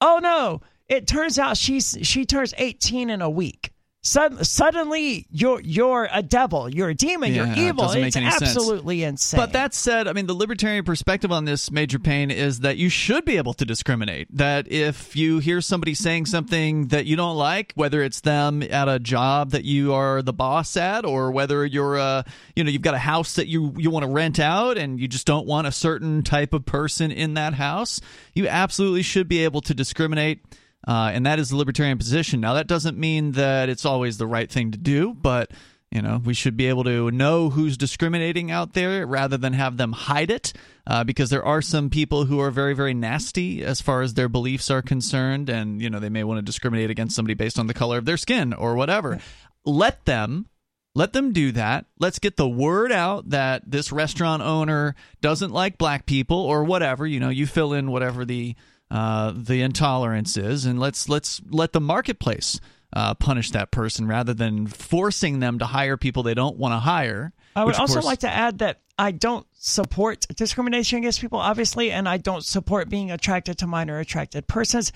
oh 0.00 0.20
no 0.22 0.60
it 0.88 1.06
turns 1.06 1.38
out 1.38 1.56
she's 1.56 1.96
she 2.02 2.24
turns 2.24 2.54
18 2.56 3.10
in 3.10 3.22
a 3.22 3.30
week 3.30 3.72
Sud- 4.02 4.46
suddenly 4.46 5.26
you're 5.30 5.60
you're 5.60 6.08
a 6.10 6.22
devil 6.22 6.70
you're 6.70 6.88
a 6.88 6.94
demon 6.94 7.34
Yeah, 7.34 7.54
you're 7.54 7.68
evil 7.68 7.86
make 7.92 8.06
it's 8.06 8.16
any 8.16 8.30
sense. 8.30 8.42
absolutely 8.42 9.02
insane 9.02 9.38
But 9.38 9.52
that 9.52 9.74
said, 9.74 10.08
I 10.08 10.14
mean, 10.14 10.26
the 10.26 10.32
libertarian 10.34 10.84
perspective 10.84 11.30
on 11.30 11.44
this, 11.44 11.70
Major 11.70 11.98
Payne 11.98 12.30
is 12.30 12.60
that 12.60 12.78
you 12.78 12.88
should 12.88 13.26
be 13.26 13.36
able 13.36 13.52
to 13.54 13.66
discriminate. 13.66 14.28
That 14.34 14.72
if 14.72 15.14
you 15.16 15.38
hear 15.38 15.60
somebody 15.60 15.92
saying 15.92 16.26
something 16.26 16.88
that 16.88 17.04
you 17.04 17.14
don't 17.14 17.36
like, 17.36 17.72
whether 17.74 18.02
it's 18.02 18.22
them 18.22 18.62
at 18.62 18.88
a 18.88 18.98
job 18.98 19.50
that 19.50 19.64
you 19.64 19.92
are 19.92 20.22
the 20.22 20.32
boss 20.32 20.78
at, 20.78 21.04
or 21.04 21.30
whether 21.30 21.66
you're, 21.66 21.98
uh, 21.98 22.22
you 22.56 22.64
know, 22.64 22.70
you've 22.70 22.80
got 22.80 22.94
a 22.94 22.98
house 22.98 23.34
that 23.34 23.48
you 23.48 23.74
you 23.76 23.90
want 23.90 24.04
to 24.04 24.10
rent 24.10 24.40
out 24.40 24.78
and 24.78 24.98
you 24.98 25.08
just 25.08 25.26
don't 25.26 25.46
want 25.46 25.66
a 25.66 25.72
certain 25.72 26.22
type 26.22 26.54
of 26.54 26.64
person 26.64 27.10
in 27.10 27.34
that 27.34 27.52
house, 27.52 28.00
you 28.34 28.48
absolutely 28.48 29.02
should 29.02 29.28
be 29.28 29.44
able 29.44 29.60
to 29.60 29.74
discriminate. 29.74 30.40
Uh, 30.86 31.10
and 31.12 31.26
that 31.26 31.38
is 31.38 31.50
the 31.50 31.56
libertarian 31.56 31.98
position. 31.98 32.40
Now, 32.40 32.54
that 32.54 32.66
doesn't 32.66 32.96
mean 32.96 33.32
that 33.32 33.68
it's 33.68 33.84
always 33.84 34.18
the 34.18 34.26
right 34.26 34.50
thing 34.50 34.70
to 34.72 34.78
do, 34.78 35.14
but 35.14 35.50
you 35.90 36.02
know, 36.02 36.20
we 36.24 36.34
should 36.34 36.56
be 36.56 36.66
able 36.66 36.84
to 36.84 37.10
know 37.10 37.50
who's 37.50 37.76
discriminating 37.76 38.50
out 38.50 38.74
there 38.74 39.04
rather 39.04 39.36
than 39.36 39.54
have 39.54 39.76
them 39.76 39.92
hide 39.92 40.30
it, 40.30 40.52
uh, 40.86 41.02
because 41.02 41.30
there 41.30 41.44
are 41.44 41.60
some 41.60 41.90
people 41.90 42.26
who 42.26 42.38
are 42.38 42.52
very, 42.52 42.74
very 42.74 42.94
nasty 42.94 43.64
as 43.64 43.80
far 43.80 44.00
as 44.00 44.14
their 44.14 44.28
beliefs 44.28 44.70
are 44.70 44.82
concerned, 44.82 45.50
and 45.50 45.82
you 45.82 45.90
know 45.90 45.98
they 45.98 46.08
may 46.08 46.22
want 46.22 46.38
to 46.38 46.42
discriminate 46.42 46.90
against 46.90 47.16
somebody 47.16 47.34
based 47.34 47.58
on 47.58 47.66
the 47.66 47.74
color 47.74 47.98
of 47.98 48.04
their 48.04 48.16
skin 48.16 48.52
or 48.52 48.76
whatever. 48.76 49.18
Let 49.64 50.04
them. 50.04 50.46
Let 50.94 51.12
them 51.12 51.32
do 51.32 51.52
that. 51.52 51.86
Let's 51.98 52.18
get 52.18 52.36
the 52.36 52.48
word 52.48 52.90
out 52.90 53.30
that 53.30 53.68
this 53.68 53.92
restaurant 53.92 54.42
owner 54.42 54.96
doesn't 55.20 55.52
like 55.52 55.78
black 55.78 56.04
people 56.04 56.38
or 56.38 56.64
whatever. 56.64 57.06
You 57.06 57.20
know, 57.20 57.28
you 57.28 57.46
fill 57.46 57.72
in 57.72 57.90
whatever 57.90 58.24
the 58.24 58.56
uh, 58.90 59.32
the 59.34 59.62
intolerance 59.62 60.36
is, 60.36 60.64
and 60.64 60.78
let's 60.80 61.08
let's 61.08 61.40
let 61.48 61.72
the 61.72 61.80
marketplace 61.80 62.60
uh, 62.92 63.14
punish 63.14 63.50
that 63.52 63.70
person 63.70 64.06
rather 64.08 64.34
than 64.34 64.66
forcing 64.66 65.40
them 65.40 65.58
to 65.58 65.66
hire 65.66 65.96
people 65.96 66.22
they 66.22 66.34
don't 66.34 66.56
want 66.56 66.72
to 66.72 66.78
hire. 66.78 67.32
I 67.54 67.64
would 67.64 67.76
also 67.76 67.94
course- 67.94 68.04
like 68.04 68.18
to 68.20 68.30
add 68.30 68.58
that 68.58 68.80
I 68.98 69.12
don't 69.12 69.46
support 69.54 70.26
discrimination 70.36 70.98
against 70.98 71.20
people, 71.20 71.38
obviously, 71.38 71.90
and 71.90 72.08
I 72.08 72.16
don't 72.16 72.44
support 72.44 72.88
being 72.88 73.10
attracted 73.10 73.58
to 73.58 73.66
minor 73.66 73.98
attracted 73.98 74.46
persons. 74.46 74.92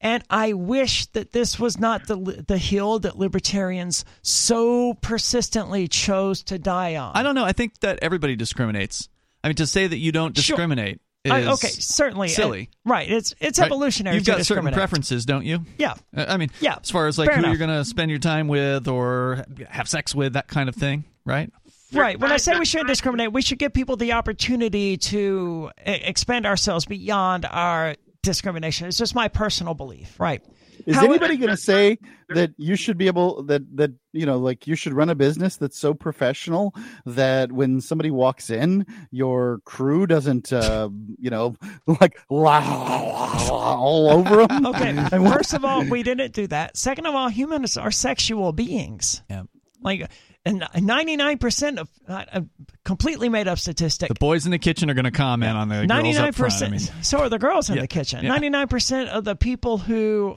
And 0.00 0.22
I 0.30 0.52
wish 0.52 1.06
that 1.06 1.32
this 1.32 1.58
was 1.58 1.78
not 1.78 2.06
the 2.06 2.44
the 2.46 2.58
hill 2.58 3.00
that 3.00 3.18
libertarians 3.18 4.04
so 4.22 4.94
persistently 4.94 5.88
chose 5.88 6.44
to 6.44 6.58
die 6.58 6.96
on. 6.96 7.12
I 7.16 7.24
don't 7.24 7.34
know. 7.34 7.44
I 7.44 7.52
think 7.52 7.80
that 7.80 7.98
everybody 8.00 8.36
discriminates. 8.36 9.08
I 9.42 9.48
mean, 9.48 9.56
to 9.56 9.66
say 9.66 9.86
that 9.86 9.98
you 9.98 10.12
don't 10.12 10.34
discriminate 10.34 10.96
is 10.96 11.07
I- 11.26 11.44
okay, 11.52 11.68
certainly, 11.68 12.28
silly. 12.28 12.70
uh, 12.86 12.90
right? 12.90 13.10
It's 13.10 13.34
it's 13.40 13.58
right? 13.58 13.66
evolutionary. 13.66 14.16
You've 14.16 14.24
to 14.26 14.32
got 14.32 14.46
certain 14.46 14.72
preferences, 14.72 15.26
don't 15.26 15.44
you? 15.44 15.64
Yeah, 15.78 15.94
I 16.16 16.36
mean, 16.36 16.50
Yeah, 16.60 16.76
as 16.82 16.90
far 16.90 17.06
as 17.06 17.18
like 17.18 17.26
fair 17.28 17.36
who 17.36 17.40
enough. 17.40 17.50
you're 17.58 17.66
going 17.66 17.78
to 17.78 17.84
spend 17.84 18.10
your 18.10 18.20
time 18.20 18.48
with 18.48 18.88
or 18.88 19.44
have 19.68 19.88
sex 19.88 20.14
with, 20.14 20.34
that 20.34 20.48
kind 20.48 20.68
of 20.68 20.74
thing, 20.74 21.04
right? 21.24 21.50
Right. 21.92 22.18
When 22.20 22.30
I 22.30 22.36
say 22.36 22.58
we 22.58 22.64
shouldn't 22.66 22.88
discriminate, 22.88 23.32
we 23.32 23.40
should 23.42 23.58
give 23.58 23.72
people 23.72 23.96
the 23.96 24.12
opportunity 24.12 24.96
to 24.98 25.70
e- 25.86 25.90
expand 25.90 26.44
ourselves 26.46 26.84
beyond 26.84 27.46
our 27.50 27.94
discrimination. 28.22 28.86
It's 28.88 28.98
just 28.98 29.14
my 29.14 29.28
personal 29.28 29.72
belief. 29.74 30.18
Right. 30.20 30.42
Is 30.88 30.96
How- 30.96 31.04
anybody 31.04 31.36
going 31.36 31.50
to 31.50 31.56
say 31.56 31.98
that 32.30 32.52
you 32.56 32.74
should 32.74 32.96
be 32.96 33.06
able 33.08 33.42
that 33.44 33.60
that 33.76 33.92
you 34.14 34.24
know 34.24 34.38
like 34.38 34.66
you 34.66 34.74
should 34.74 34.94
run 34.94 35.10
a 35.10 35.14
business 35.14 35.56
that's 35.56 35.78
so 35.78 35.92
professional 35.92 36.74
that 37.04 37.52
when 37.52 37.80
somebody 37.82 38.10
walks 38.10 38.48
in, 38.48 38.86
your 39.10 39.60
crew 39.66 40.06
doesn't 40.06 40.50
uh, 40.52 40.88
you 41.18 41.28
know 41.30 41.54
like 42.00 42.16
all 42.30 44.10
over 44.10 44.46
them? 44.48 44.66
Okay. 44.66 44.94
First 45.10 45.54
of 45.54 45.64
all, 45.64 45.84
we 45.84 46.02
didn't 46.02 46.32
do 46.32 46.46
that. 46.48 46.76
Second 46.76 47.06
of 47.06 47.14
all, 47.14 47.28
humans 47.28 47.76
are 47.76 47.90
sexual 47.90 48.52
beings. 48.52 49.22
Yeah. 49.30 49.42
Like, 49.80 50.10
and 50.44 50.62
99% 50.62 51.78
of, 51.78 51.88
uh, 52.08 52.24
a 52.32 52.44
completely 52.84 53.28
made 53.28 53.46
up 53.48 53.58
statistic. 53.58 54.08
The 54.08 54.14
boys 54.14 54.44
in 54.46 54.50
the 54.50 54.58
kitchen 54.58 54.90
are 54.90 54.94
going 54.94 55.04
to 55.04 55.10
comment 55.10 55.56
on 55.56 55.68
the 55.68 55.74
girls 55.76 55.88
Ninety 55.88 56.12
nine 56.14 56.28
up 56.28 56.34
front. 56.34 56.52
I 56.54 56.56
percent. 56.56 56.72
mean, 56.72 57.02
So 57.04 57.18
are 57.18 57.28
the 57.28 57.38
girls 57.38 57.68
in 57.68 57.76
Yeah, 57.76 57.82
the 57.82 57.88
kitchen. 57.88 58.22
yeah. 58.24 58.30
Ninety 58.30 58.48
nine 58.48 58.66
percent 58.68 59.10
of 59.10 59.24
the 59.24 59.36
people 59.36 59.78
who. 59.78 60.36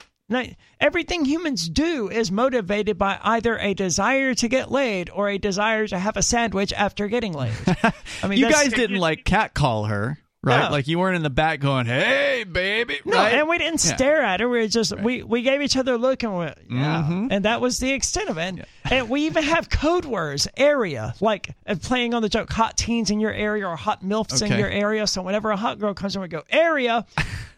Everything 0.80 1.24
humans 1.24 1.68
do 1.68 2.08
is 2.08 2.30
motivated 2.30 2.96
by 2.98 3.18
either 3.22 3.58
a 3.58 3.74
desire 3.74 4.34
to 4.34 4.48
get 4.48 4.70
laid 4.70 5.10
or 5.10 5.28
a 5.28 5.38
desire 5.38 5.86
to 5.86 5.98
have 5.98 6.16
a 6.16 6.22
sandwich 6.22 6.72
after 6.72 7.08
getting 7.08 7.32
laid. 7.32 7.52
I 8.22 8.28
mean, 8.28 8.38
you 8.38 8.50
guys 8.50 8.72
didn't 8.72 8.98
like 8.98 9.24
catcall 9.24 9.84
her, 9.86 10.18
right? 10.44 10.70
Like 10.70 10.88
you 10.88 10.98
weren't 10.98 11.16
in 11.16 11.22
the 11.22 11.30
back 11.30 11.60
going, 11.60 11.86
"Hey, 11.86 12.44
baby," 12.50 12.98
No, 13.04 13.16
right? 13.16 13.34
and 13.34 13.48
we 13.48 13.58
didn't 13.58 13.84
Yeah. 13.84 13.94
stare 13.94 14.22
at 14.22 14.40
her. 14.40 14.48
We 14.48 14.58
were 14.60 14.66
just 14.68 14.96
we 15.00 15.22
we 15.22 15.42
gave 15.42 15.62
each 15.62 15.76
other 15.76 15.94
a 15.94 15.98
look 15.98 16.22
and 16.22 16.36
went, 16.36 16.58
yeah, 16.70 17.06
Mhm. 17.08 17.28
and 17.30 17.44
that 17.44 17.60
was 17.60 17.78
the 17.78 17.92
extent 17.92 18.28
of 18.28 18.38
it. 18.38 18.42
And, 18.42 18.64
and 18.84 19.08
we 19.08 19.26
even 19.26 19.42
have 19.44 19.70
code 19.70 20.04
words, 20.04 20.48
area, 20.56 21.14
like 21.20 21.50
uh, 21.66 21.76
playing 21.80 22.14
on 22.14 22.22
the 22.22 22.28
joke, 22.28 22.52
hot 22.52 22.76
teens 22.76 23.10
in 23.10 23.20
your 23.20 23.32
area 23.32 23.66
or 23.66 23.76
hot 23.76 24.02
milfs 24.04 24.42
in 24.42 24.58
your 24.58 24.68
area. 24.68 25.06
So 25.06 25.22
whenever 25.22 25.50
a 25.50 25.56
hot 25.56 25.78
girl 25.78 25.94
comes 25.94 26.16
in, 26.16 26.22
we 26.22 26.28
go 26.28 26.42
area, 26.50 27.06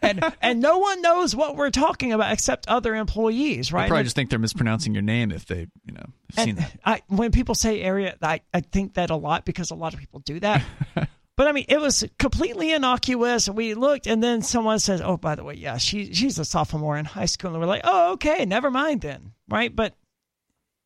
and 0.01 0.23
and 0.41 0.59
no 0.61 0.77
one 0.77 1.01
knows 1.01 1.35
what 1.35 1.55
we're 1.55 1.71
talking 1.71 2.13
about 2.13 2.31
except 2.33 2.67
other 2.67 2.95
employees, 2.95 3.73
I 3.73 3.77
right? 3.77 3.87
probably 3.87 3.99
And- 4.01 4.05
just 4.05 4.15
think 4.15 4.29
they're 4.29 4.39
mispronouncing 4.39 4.93
your 4.93 5.01
name 5.03 5.31
if 5.31 5.45
they, 5.45 5.67
you 5.85 5.93
know, 5.93 6.05
seen 6.37 6.55
that. 6.55 6.71
I, 6.85 7.01
when 7.07 7.31
people 7.31 7.55
say 7.55 7.81
area, 7.81 8.15
I, 8.21 8.41
I 8.53 8.61
think 8.61 8.93
that 8.95 9.09
a 9.09 9.15
lot 9.15 9.45
because 9.45 9.71
a 9.71 9.75
lot 9.75 9.93
of 9.93 9.99
people 9.99 10.19
do 10.19 10.39
that. 10.41 10.63
but 11.37 11.47
I 11.47 11.51
mean, 11.51 11.65
it 11.67 11.79
was 11.79 12.05
completely 12.17 12.71
innocuous. 12.71 13.49
We 13.49 13.73
looked, 13.73 14.07
and 14.07 14.23
then 14.23 14.41
someone 14.41 14.79
says, 14.79 15.01
"Oh, 15.01 15.17
by 15.17 15.35
the 15.35 15.43
way, 15.43 15.55
yeah, 15.55 15.77
she 15.77 16.13
she's 16.13 16.39
a 16.39 16.45
sophomore 16.45 16.97
in 16.97 17.05
high 17.05 17.25
school," 17.25 17.51
and 17.51 17.59
we're 17.59 17.67
like, 17.67 17.81
"Oh, 17.83 18.13
okay, 18.13 18.45
never 18.45 18.71
mind 18.71 19.01
then." 19.01 19.33
Right? 19.49 19.75
But 19.75 19.95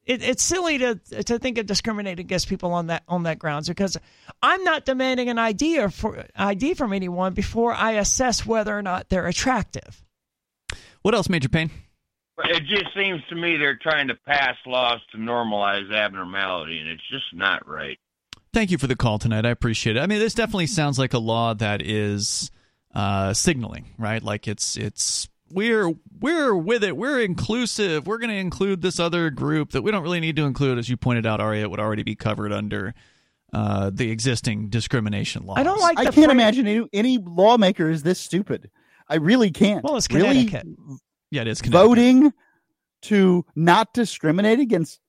it, 0.05 0.23
it's 0.23 0.43
silly 0.43 0.79
to 0.79 0.95
to 1.25 1.37
think 1.37 1.59
of 1.59 1.67
discriminating 1.67 2.25
against 2.25 2.49
people 2.49 2.73
on 2.73 2.87
that 2.87 3.03
on 3.07 3.23
that 3.23 3.37
grounds 3.37 3.67
because 3.67 3.95
I'm 4.41 4.63
not 4.63 4.85
demanding 4.85 5.29
an 5.29 5.37
ID 5.37 5.79
or 5.79 5.89
for 5.89 6.25
ID 6.35 6.73
from 6.73 6.93
anyone 6.93 7.33
before 7.33 7.73
I 7.73 7.91
assess 7.91 8.45
whether 8.45 8.75
or 8.75 8.81
not 8.81 9.09
they're 9.09 9.27
attractive. 9.27 10.03
What 11.03 11.13
else, 11.13 11.29
Major 11.29 11.49
Payne? 11.49 11.69
It 12.45 12.63
just 12.65 12.93
seems 12.95 13.21
to 13.29 13.35
me 13.35 13.57
they're 13.57 13.79
trying 13.81 14.07
to 14.07 14.15
pass 14.15 14.55
laws 14.65 14.99
to 15.11 15.17
normalize 15.17 15.93
abnormality, 15.93 16.79
and 16.79 16.89
it's 16.89 17.07
just 17.09 17.25
not 17.33 17.67
right. 17.67 17.99
Thank 18.53 18.71
you 18.71 18.77
for 18.77 18.87
the 18.87 18.95
call 18.95 19.19
tonight. 19.19 19.45
I 19.45 19.49
appreciate 19.49 19.95
it. 19.95 19.99
I 19.99 20.07
mean, 20.07 20.19
this 20.19 20.33
definitely 20.33 20.67
sounds 20.67 20.97
like 20.97 21.13
a 21.13 21.19
law 21.19 21.53
that 21.53 21.81
is 21.81 22.49
uh, 22.95 23.33
signaling, 23.33 23.93
right? 23.97 24.23
Like 24.23 24.47
it's 24.47 24.75
it's 24.75 25.29
we're 25.51 25.93
we're 26.19 26.55
with 26.55 26.83
it. 26.83 26.97
We're 26.97 27.21
inclusive. 27.21 28.07
We're 28.07 28.17
going 28.17 28.31
to 28.31 28.35
include 28.35 28.81
this 28.81 28.99
other 28.99 29.29
group 29.29 29.71
that 29.71 29.81
we 29.83 29.91
don't 29.91 30.03
really 30.03 30.19
need 30.19 30.35
to 30.37 30.45
include, 30.45 30.77
as 30.79 30.89
you 30.89 30.97
pointed 30.97 31.25
out, 31.25 31.39
Aria. 31.39 31.63
It 31.63 31.71
would 31.71 31.79
already 31.79 32.03
be 32.03 32.15
covered 32.15 32.51
under 32.51 32.93
uh, 33.53 33.91
the 33.93 34.09
existing 34.11 34.69
discrimination 34.69 35.45
laws. 35.45 35.57
I 35.57 35.63
don't 35.63 35.79
like. 35.79 35.99
I 35.99 36.03
can't 36.05 36.15
phrase- 36.15 36.29
imagine 36.29 36.67
any, 36.67 36.87
any 36.93 37.17
lawmaker 37.19 37.89
is 37.89 38.03
this 38.03 38.19
stupid. 38.19 38.69
I 39.07 39.15
really 39.15 39.51
can't. 39.51 39.83
Well, 39.83 39.97
it's 39.97 40.09
really 40.11 40.45
Connecticut. 40.45 40.67
Yeah, 41.31 41.41
it 41.41 41.47
is 41.47 41.61
Connecticut. 41.61 41.87
voting 41.87 42.33
to 43.03 43.45
not 43.55 43.93
discriminate 43.93 44.59
against 44.59 44.99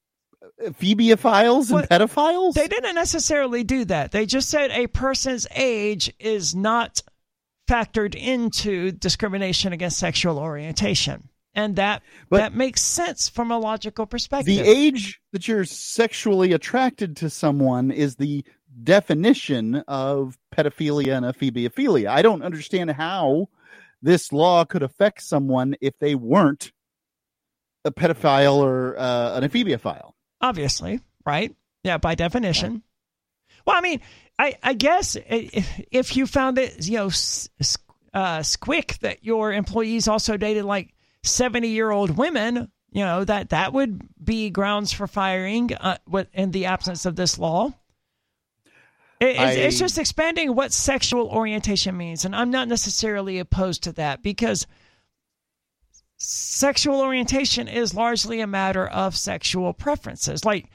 phoebiophiles 0.69 1.71
and 1.71 1.81
What- 1.81 1.89
pedophiles. 1.89 2.55
They 2.55 2.69
didn't 2.69 2.95
necessarily 2.95 3.65
do 3.65 3.85
that. 3.87 4.13
They 4.13 4.27
just 4.27 4.49
said 4.51 4.71
a 4.71 4.87
person's 4.89 5.47
age 5.55 6.13
is 6.19 6.55
not 6.55 7.01
factored 7.69 8.15
into 8.15 8.91
discrimination 8.93 9.73
against 9.73 9.99
sexual 9.99 10.39
orientation. 10.39 11.29
And 11.55 11.77
that 11.77 12.03
But- 12.29 12.39
that 12.39 12.55
makes 12.55 12.81
sense 12.83 13.29
from 13.29 13.51
a 13.51 13.59
logical 13.59 14.07
perspective. 14.07 14.47
the 14.55 14.61
age 14.61 15.21
that 15.33 15.49
you're 15.49 15.65
sexually 15.65 16.53
attracted 16.53 17.17
to 17.19 17.31
someone 17.31 17.91
is 17.91 18.17
the 18.17 18.45
definition 18.83 19.77
of 19.89 20.39
pedophilia 20.55 21.17
and 21.17 21.27
ephebophilia. 21.27 22.07
I 22.09 22.23
don't 22.23 22.43
understand 22.43 22.91
how 22.93 23.49
this 24.03 24.33
law 24.33 24.65
could 24.65 24.83
affect 24.83 25.23
someone 25.23 25.75
if 25.81 25.99
they 25.99 26.15
weren't 26.15 26.73
a 27.85 27.91
pedophile 27.91 28.57
or 28.57 28.99
uh, 28.99 29.37
an 29.37 29.49
ephebophile. 29.49 30.13
Obviously, 30.41 31.01
right? 31.25 31.55
Yeah, 31.85 31.99
by 31.99 32.15
definition. 32.15 32.83
Well, 33.67 33.77
I 33.77 33.81
mean, 33.81 34.01
I, 34.39 34.57
I 34.63 34.75
guess 34.75 35.17
if 35.27 36.17
you 36.17 36.27
found 36.27 36.59
it, 36.59 36.87
you 36.89 36.99
know, 36.99 37.07
uh, 38.13 38.41
squick 38.41 38.99
that 39.01 39.25
your 39.25 39.53
employees 39.53 40.09
also 40.09 40.37
dated 40.37 40.65
like 40.65 40.95
70 41.23 41.69
year 41.69 41.91
old 41.91 42.17
women, 42.17 42.71
you 42.91 43.05
know, 43.05 43.25
that 43.25 43.51
that 43.51 43.73
would 43.73 44.01
be 44.23 44.51
grounds 44.51 44.93
for 44.93 45.07
firing 45.07 45.75
uh, 45.75 45.99
in 46.33 46.51
the 46.51 46.67
absence 46.67 47.07
of 47.07 47.17
this 47.17 47.39
law. 47.39 47.73
It, 49.21 49.39
I, 49.39 49.53
it's 49.53 49.79
just 49.79 49.99
expanding 49.99 50.55
what 50.55 50.73
sexual 50.73 51.29
orientation 51.29 51.97
means. 51.97 52.25
And 52.25 52.35
I'm 52.35 52.51
not 52.51 52.69
necessarily 52.69 53.39
opposed 53.39 53.83
to 53.83 53.93
that 53.93 54.23
because 54.23 54.67
sexual 56.21 57.01
orientation 57.01 57.67
is 57.67 57.95
largely 57.95 58.41
a 58.41 58.47
matter 58.47 58.87
of 58.87 59.17
sexual 59.17 59.73
preferences. 59.73 60.45
Like, 60.45 60.67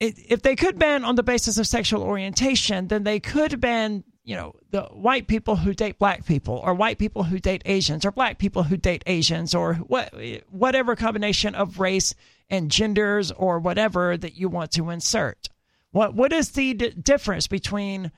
if 0.00 0.42
they 0.42 0.56
could 0.56 0.78
ban 0.78 1.04
on 1.04 1.16
the 1.16 1.22
basis 1.22 1.58
of 1.58 1.66
sexual 1.66 2.02
orientation, 2.02 2.88
then 2.88 3.04
they 3.04 3.20
could 3.20 3.60
ban, 3.60 4.04
you 4.24 4.36
know, 4.36 4.54
the 4.70 4.82
white 4.84 5.26
people 5.26 5.56
who 5.56 5.74
date 5.74 5.98
black 5.98 6.24
people, 6.24 6.56
or 6.56 6.72
white 6.72 6.98
people 6.98 7.24
who 7.24 7.38
date 7.38 7.62
Asians, 7.66 8.04
or 8.06 8.12
black 8.12 8.38
people 8.38 8.62
who 8.62 8.76
date 8.76 9.02
Asians, 9.06 9.54
or 9.54 9.74
what, 9.74 10.14
whatever 10.50 10.96
combination 10.96 11.54
of 11.54 11.80
race 11.80 12.14
and 12.48 12.70
genders 12.70 13.30
or 13.32 13.58
whatever 13.58 14.16
that 14.16 14.36
you 14.36 14.48
want 14.48 14.70
to 14.72 14.90
insert. 14.90 15.48
What 15.90 16.14
what 16.14 16.32
is 16.32 16.50
the 16.50 16.74
d- 16.74 16.90
difference 16.90 17.46
between 17.46 18.12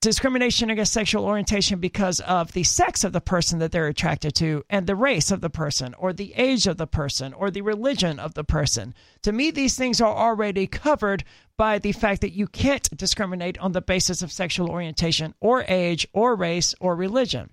discrimination 0.00 0.70
against 0.70 0.92
sexual 0.92 1.24
orientation 1.24 1.80
because 1.80 2.20
of 2.20 2.52
the 2.52 2.62
sex 2.62 3.02
of 3.02 3.12
the 3.12 3.20
person 3.20 3.58
that 3.58 3.72
they're 3.72 3.88
attracted 3.88 4.34
to 4.36 4.62
and 4.68 4.86
the 4.86 4.94
race 4.94 5.30
of 5.30 5.40
the 5.40 5.50
person 5.50 5.94
or 5.94 6.12
the 6.12 6.34
age 6.34 6.66
of 6.66 6.76
the 6.76 6.86
person 6.86 7.32
or 7.32 7.50
the 7.50 7.62
religion 7.62 8.18
of 8.18 8.34
the 8.34 8.44
person. 8.44 8.94
To 9.22 9.32
me, 9.32 9.50
these 9.50 9.76
things 9.76 10.00
are 10.00 10.14
already 10.14 10.66
covered 10.66 11.24
by 11.56 11.78
the 11.78 11.92
fact 11.92 12.20
that 12.20 12.32
you 12.32 12.46
can't 12.46 12.88
discriminate 12.96 13.58
on 13.58 13.72
the 13.72 13.80
basis 13.80 14.22
of 14.22 14.30
sexual 14.30 14.70
orientation 14.70 15.34
or 15.40 15.64
age 15.66 16.06
or 16.12 16.36
race 16.36 16.74
or 16.78 16.94
religion. 16.94 17.50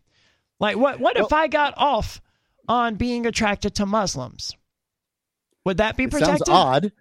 Like, 0.59 0.77
what, 0.77 0.99
what 0.99 1.15
well, 1.15 1.25
if 1.25 1.33
I 1.33 1.47
got 1.47 1.73
off 1.77 2.21
on 2.67 2.95
being 2.95 3.25
attracted 3.25 3.75
to 3.75 3.85
Muslims? 3.85 4.55
Would 5.65 5.77
that 5.77 5.95
be 5.95 6.07
protected? 6.07 6.47
sounds 6.47 6.49
odd. 6.49 6.91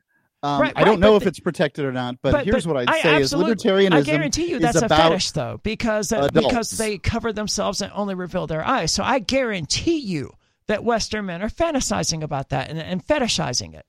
Um, 0.44 0.60
right, 0.60 0.72
I 0.74 0.82
don't 0.82 0.98
know 0.98 1.14
if 1.14 1.24
it's 1.24 1.38
protected 1.38 1.84
or 1.84 1.92
not, 1.92 2.16
but, 2.20 2.32
but 2.32 2.44
here's 2.44 2.66
but 2.66 2.74
what 2.74 2.88
I'd 2.88 3.02
say: 3.02 3.20
is 3.20 3.32
libertarianism. 3.32 3.92
I 3.92 4.02
guarantee 4.02 4.50
you 4.50 4.58
that's 4.58 4.82
a 4.82 4.88
fetish, 4.88 5.30
though, 5.32 5.60
because 5.62 6.12
uh, 6.12 6.28
because 6.32 6.72
they 6.72 6.98
cover 6.98 7.32
themselves 7.32 7.80
and 7.80 7.92
only 7.94 8.16
reveal 8.16 8.48
their 8.48 8.66
eyes. 8.66 8.90
So 8.90 9.04
I 9.04 9.20
guarantee 9.20 9.98
you 9.98 10.32
that 10.66 10.82
Western 10.82 11.26
men 11.26 11.42
are 11.42 11.48
fantasizing 11.48 12.22
about 12.22 12.48
that 12.48 12.70
and, 12.70 12.78
and 12.80 13.06
fetishizing 13.06 13.74
it. 13.74 13.86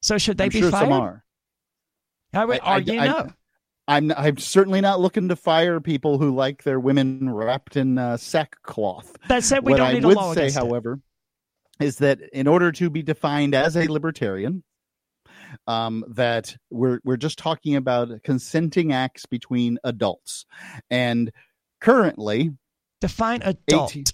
So 0.00 0.16
should 0.16 0.38
they 0.38 0.44
I'm 0.44 0.50
be 0.50 0.60
sure 0.60 0.70
fired? 0.70 0.84
Some 0.84 0.92
are. 0.92 1.24
I 2.32 2.44
would 2.46 2.60
I, 2.62 2.72
argue 2.72 2.98
I, 2.98 3.06
no. 3.06 3.32
I'm 3.88 4.12
I'm 4.12 4.38
certainly 4.38 4.80
not 4.80 5.00
looking 5.00 5.28
to 5.28 5.36
fire 5.36 5.80
people 5.80 6.16
who 6.16 6.34
like 6.34 6.62
their 6.62 6.80
women 6.80 7.28
wrapped 7.32 7.76
in 7.76 7.98
uh, 7.98 8.16
sackcloth. 8.16 9.16
That 9.28 9.44
said, 9.44 9.64
we 9.64 9.72
what 9.72 9.78
don't 9.78 9.88
I 9.88 9.92
need 9.94 10.04
would 10.04 10.16
a 10.16 10.20
law 10.20 10.34
say, 10.34 10.50
however, 10.50 11.00
it. 11.80 11.84
is 11.84 11.96
that 11.98 12.20
in 12.32 12.46
order 12.46 12.72
to 12.72 12.88
be 12.88 13.02
defined 13.02 13.54
as 13.54 13.76
a 13.76 13.86
libertarian, 13.88 14.62
um, 15.66 16.04
that 16.08 16.56
we're 16.70 17.00
we're 17.04 17.16
just 17.16 17.38
talking 17.38 17.76
about 17.76 18.22
consenting 18.22 18.92
acts 18.92 19.26
between 19.26 19.78
adults, 19.84 20.46
and 20.90 21.32
currently 21.80 22.52
define 23.00 23.42
adult. 23.42 23.90
18, 23.90 24.04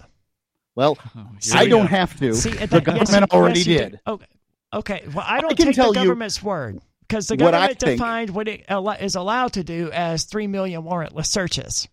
well, 0.75 0.97
oh, 1.15 1.27
I 1.53 1.67
don't 1.67 1.87
have 1.87 2.17
to. 2.19 2.33
See, 2.33 2.51
the 2.51 2.81
government 2.81 3.09
yes, 3.09 3.31
already 3.31 3.59
yes, 3.59 3.65
did. 3.65 3.91
did. 3.91 3.99
Okay. 4.07 4.25
Okay. 4.71 5.03
Well, 5.13 5.25
I 5.27 5.41
don't 5.41 5.51
I 5.51 5.55
take 5.55 5.75
the 5.75 5.91
government's 5.91 6.43
word 6.43 6.79
because 7.01 7.27
the 7.27 7.37
government 7.37 7.69
what 7.71 7.79
defined 7.79 8.29
what 8.29 8.47
it 8.47 8.65
is 9.01 9.15
allowed 9.15 9.53
to 9.53 9.63
do 9.63 9.89
as 9.91 10.25
three 10.25 10.47
million 10.47 10.83
warrantless 10.83 11.25
searches. 11.25 11.87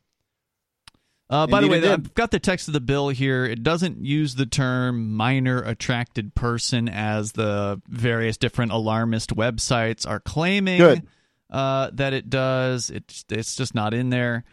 Uh, 1.29 1.47
by 1.47 1.61
the 1.61 1.69
way, 1.69 1.87
I've 1.89 2.15
got 2.15 2.31
the 2.31 2.39
text 2.39 2.69
of 2.69 2.75
the 2.75 2.81
bill 2.81 3.09
here. 3.09 3.45
It 3.45 3.63
doesn't 3.65 4.05
use 4.05 4.37
the 4.37 4.47
term 4.47 5.13
minor 5.13 5.61
attracted 5.61 6.35
person 6.37 6.89
as 6.89 7.33
the 7.33 7.83
various 7.89 8.37
different 8.37 8.71
alarmist 8.71 9.35
websites 9.35 10.09
are 10.09 10.21
claiming 10.21 11.09
uh, 11.51 11.91
that 11.95 12.13
it 12.13 12.31
does. 12.31 12.91
It's, 12.91 13.25
it's 13.29 13.57
just 13.57 13.75
not 13.75 13.93
in 13.93 14.11
there. 14.11 14.45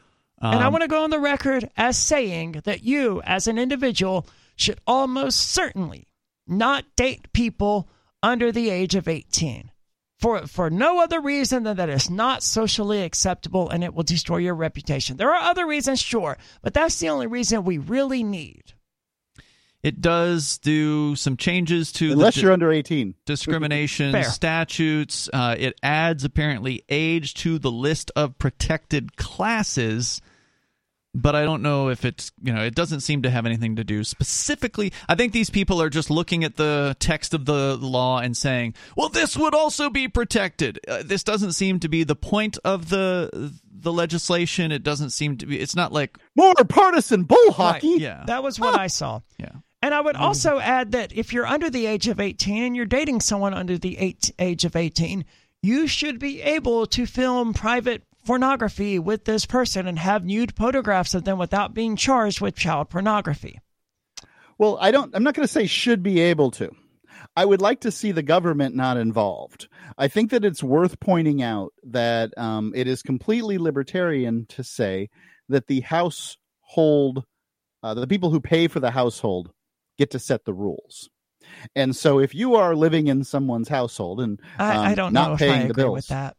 Um, 0.42 0.56
and 0.56 0.64
I 0.64 0.68
um, 0.68 0.74
want 0.74 0.82
to 0.82 0.88
go 0.88 1.04
on 1.04 1.12
the 1.12 1.20
record 1.20 1.70
as 1.78 1.98
saying 1.98 2.62
that 2.64 2.84
you, 2.84 3.22
as 3.24 3.48
an 3.48 3.60
individual, 3.60 4.28
should 4.56 4.80
almost 4.88 5.52
certainly 5.52 6.08
not 6.48 6.86
date 6.96 7.32
people 7.34 7.88
under 8.24 8.52
the 8.52 8.70
age 8.70 8.96
of 8.96 9.08
18 9.08 9.70
for 10.24 10.48
for 10.48 10.70
no 10.70 11.02
other 11.02 11.20
reason 11.20 11.64
than 11.64 11.76
that 11.76 11.90
it's 11.90 12.10
not 12.10 12.42
socially 12.42 13.02
acceptable 13.02 13.70
and 13.70 13.84
it 13.84 13.94
will 13.94 14.04
destroy 14.04 14.38
your 14.38 14.56
reputation. 14.56 15.18
There 15.18 15.30
are 15.30 15.50
other 15.50 15.68
reasons, 15.68 16.00
sure, 16.00 16.38
but 16.62 16.74
that's 16.74 16.98
the 17.00 17.10
only 17.10 17.28
reason 17.28 17.66
we 17.66 17.78
really 17.78 18.24
need. 18.24 18.74
It 19.84 20.00
does 20.00 20.60
do 20.60 21.18
some 21.18 21.36
changes 21.36 21.92
to 21.94 22.14
unless 22.14 22.38
you're 22.38 22.54
under 22.54 22.72
18 22.72 23.16
discrimination 23.26 24.24
statutes. 24.24 25.30
Uh, 25.34 25.58
it 25.60 25.78
adds 25.84 26.24
apparently 26.24 26.86
age 26.88 27.34
to 27.36 27.60
the 27.60 27.72
list 27.72 28.10
of 28.16 28.38
protected 28.38 29.18
classes 29.18 30.22
but 31.14 31.36
I 31.36 31.44
don't 31.44 31.62
know 31.62 31.90
if 31.90 32.06
it's 32.06 32.32
you 32.42 32.52
know 32.52 32.64
it 32.64 32.76
doesn't 32.76 33.02
seem 33.02 33.22
to 33.22 33.30
have 33.30 33.46
anything 33.46 33.76
to 33.76 33.84
do 33.84 34.04
specifically. 34.04 34.92
I 35.08 35.16
think 35.16 35.32
these 35.32 35.50
people 35.50 35.82
are 35.82 35.90
just 35.90 36.10
looking 36.10 36.44
at 36.44 36.56
the 36.56 36.96
text 37.00 37.34
of 37.34 37.46
the 37.46 37.78
law 37.78 38.20
and 38.20 38.36
saying, 38.36 38.74
"Well, 38.98 39.10
this 39.10 39.38
would 39.38 39.54
also 39.54 39.90
be 39.90 40.08
protected." 40.08 40.80
Uh, 40.88 41.04
this 41.04 41.24
doesn't 41.24 41.54
seem 41.54 41.80
to 41.82 41.88
be 41.88 42.04
the 42.04 42.16
point 42.16 42.58
of 42.66 42.90
the 42.90 43.54
the 43.72 43.94
legislation. 43.94 44.72
It 44.72 44.84
doesn't 44.84 45.12
seem 45.12 45.38
to 45.38 45.46
be. 45.46 45.60
It's 45.60 45.76
not 45.76 45.92
like 45.92 46.18
more 46.36 46.56
partisan 46.56 47.24
bull 47.24 47.52
hockey. 47.52 47.94
Right. 47.94 48.02
Yeah, 48.02 48.24
that 48.26 48.44
was 48.44 48.60
what 48.60 48.78
I 48.78 48.88
saw. 48.88 49.22
Yeah. 49.38 49.52
And 49.84 49.94
I 49.94 50.00
would 50.00 50.16
also 50.16 50.60
add 50.60 50.94
that 50.94 51.12
if 51.12 51.34
you're 51.34 51.46
under 51.46 51.70
the 51.70 51.88
age 51.88 52.08
of 52.08 52.22
18 52.22 52.64
and 52.64 52.74
you're 52.74 52.86
dating 52.86 53.20
someone 53.20 53.54
under 53.54 53.78
the 53.78 53.98
eight, 53.98 54.32
age 54.40 54.64
of 54.64 54.78
18, 54.78 55.26
you 55.62 55.88
should 55.88 56.20
be 56.20 56.42
able 56.42 56.86
to 56.88 57.06
film 57.06 57.54
private 57.54 58.02
pornography 58.26 59.00
with 59.00 59.26
this 59.26 59.46
person 59.46 59.88
and 59.88 60.00
have 60.00 60.26
nude 60.26 60.56
photographs 60.56 61.14
of 61.14 61.24
them 61.24 61.38
without 61.38 61.74
being 61.74 61.96
charged 61.96 62.42
with 62.42 62.56
child 62.56 62.90
pornography. 62.90 63.60
Well, 64.58 64.78
I 64.80 64.92
don't 64.92 65.16
I'm 65.16 65.24
not 65.24 65.34
going 65.34 65.48
to 65.48 65.52
say 65.52 65.66
should 65.66 66.04
be 66.04 66.20
able 66.20 66.52
to. 66.52 66.72
I 67.36 67.46
would 67.46 67.62
like 67.62 67.82
to 67.82 67.92
see 67.92 68.12
the 68.12 68.22
government 68.22 68.76
not 68.76 68.98
involved. 68.98 69.68
I 69.98 70.08
think 70.08 70.32
that 70.32 70.46
it's 70.46 70.62
worth 70.62 71.00
pointing 71.00 71.42
out 71.42 71.74
that 71.84 72.38
um, 72.38 72.74
it 72.76 72.88
is 72.88 73.02
completely 73.02 73.58
libertarian 73.58 74.46
to 74.50 74.64
say 74.64 75.10
that 75.50 75.68
the 75.68 75.82
household, 75.82 77.26
uh, 77.82 77.94
the 77.96 78.08
people 78.08 78.30
who 78.30 78.40
pay 78.40 78.68
for 78.68 78.80
the 78.80 78.92
household, 78.92 79.52
get 79.98 80.12
to 80.12 80.20
set 80.20 80.46
the 80.46 80.54
rules. 80.54 81.10
And 81.76 81.96
so, 81.96 82.20
if 82.20 82.34
you 82.34 82.56
are 82.56 82.76
living 82.76 83.08
in 83.08 83.24
someone's 83.24 83.68
household 83.68 84.22
and 84.22 84.40
um, 84.60 84.68
I, 84.68 84.76
I, 84.76 84.90
um, 84.90 84.96
don't 84.96 85.14
not 85.14 85.32
know 85.32 85.38
paying 85.38 85.68
the 85.68 85.74
bills, 85.74 85.96
with 85.96 86.08
that 86.08 86.38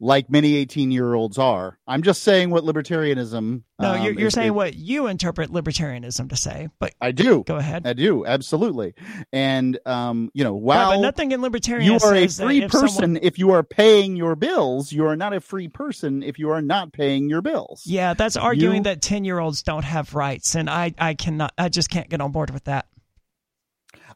like 0.00 0.30
many 0.30 0.56
18 0.56 0.90
year 0.90 1.14
olds 1.14 1.38
are. 1.38 1.78
I'm 1.86 2.02
just 2.02 2.22
saying 2.22 2.50
what 2.50 2.64
libertarianism. 2.64 3.62
No, 3.80 3.94
you're, 3.94 4.12
um, 4.12 4.18
you're 4.18 4.28
is, 4.28 4.34
saying 4.34 4.48
is, 4.48 4.52
what 4.52 4.74
you 4.74 5.06
interpret 5.06 5.50
libertarianism 5.50 6.28
to 6.30 6.36
say, 6.36 6.68
but 6.78 6.94
I 7.00 7.12
do. 7.12 7.44
Go 7.44 7.56
ahead. 7.56 7.86
I 7.86 7.92
do 7.92 8.26
absolutely. 8.26 8.94
And 9.32 9.78
um, 9.86 10.30
you 10.34 10.44
know, 10.44 10.54
while 10.54 10.90
but 10.90 11.00
nothing 11.00 11.32
in 11.32 11.40
libertarianism 11.40 11.84
you 11.84 11.94
are 11.94 12.14
a 12.14 12.28
free 12.28 12.62
if 12.64 12.70
person 12.70 12.88
someone... 12.88 13.20
if 13.22 13.38
you 13.38 13.50
are 13.52 13.62
paying 13.62 14.16
your 14.16 14.36
bills. 14.36 14.92
You 14.92 15.06
are 15.06 15.16
not 15.16 15.32
a 15.32 15.40
free 15.40 15.68
person 15.68 16.22
if 16.22 16.38
you 16.38 16.50
are 16.50 16.62
not 16.62 16.92
paying 16.92 17.28
your 17.28 17.42
bills. 17.42 17.82
Yeah, 17.86 18.14
that's 18.14 18.36
arguing 18.36 18.78
you... 18.78 18.82
that 18.84 19.02
10 19.02 19.24
year 19.24 19.38
olds 19.38 19.62
don't 19.62 19.84
have 19.84 20.14
rights, 20.14 20.54
and 20.54 20.68
I 20.70 20.94
I 20.98 21.14
cannot 21.14 21.52
I 21.58 21.68
just 21.68 21.90
can't 21.90 22.08
get 22.08 22.20
on 22.20 22.32
board 22.32 22.50
with 22.50 22.64
that. 22.64 22.86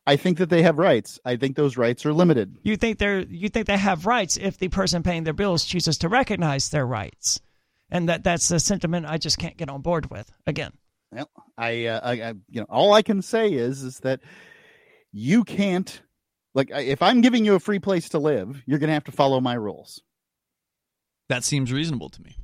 I 0.07 0.17
think 0.17 0.39
that 0.39 0.51
they 0.51 0.63
have 0.63 0.79
rights. 0.79 1.21
I 1.25 1.37
think 1.37 1.57
those 1.57 1.77
rights 1.77 2.05
are 2.05 2.13
limited. 2.13 2.57
You 2.63 2.77
think 2.77 2.99
they're 2.99 3.21
you 3.21 3.49
think 3.49 3.67
they 3.67 3.77
have 3.77 4.07
rights 4.07 4.37
if 4.37 4.59
the 4.59 4.69
person 4.69 5.03
paying 5.03 5.25
their 5.25 5.33
bills 5.33 5.65
chooses 5.65 5.99
to 5.99 6.09
recognize 6.09 6.71
their 6.71 6.87
rights, 6.87 7.41
and 7.91 8.09
that 8.09 8.25
that's 8.25 8.51
a 8.51 8.59
sentiment 8.59 9.07
I 9.07 9.19
just 9.19 9.39
can't 9.39 9.57
get 9.57 9.69
on 9.69 9.81
board 9.81 10.11
with. 10.11 10.31
Again, 10.47 10.73
well, 11.13 11.31
I, 11.57 11.87
uh, 11.87 12.01
I, 12.03 12.13
I 12.23 12.35
you 12.49 12.61
know 12.61 12.67
all 12.69 12.93
I 12.93 13.03
can 13.03 13.23
say 13.23 13.53
is 13.53 13.83
is 13.83 14.01
that 14.01 14.21
you 15.13 15.45
can't 15.45 16.03
like 16.55 16.71
if 16.73 17.01
I'm 17.01 17.21
giving 17.21 17.45
you 17.45 17.55
a 17.55 17.61
free 17.61 17.79
place 17.79 18.09
to 18.11 18.19
live, 18.19 18.61
you're 18.67 18.81
going 18.81 18.89
to 18.89 18.95
have 18.95 19.05
to 19.05 19.13
follow 19.13 19.41
my 19.41 19.55
rules. 19.55 20.03
That 21.29 21.45
seems 21.45 21.73
reasonable 21.73 22.11
to 22.11 22.23
me. 22.23 22.37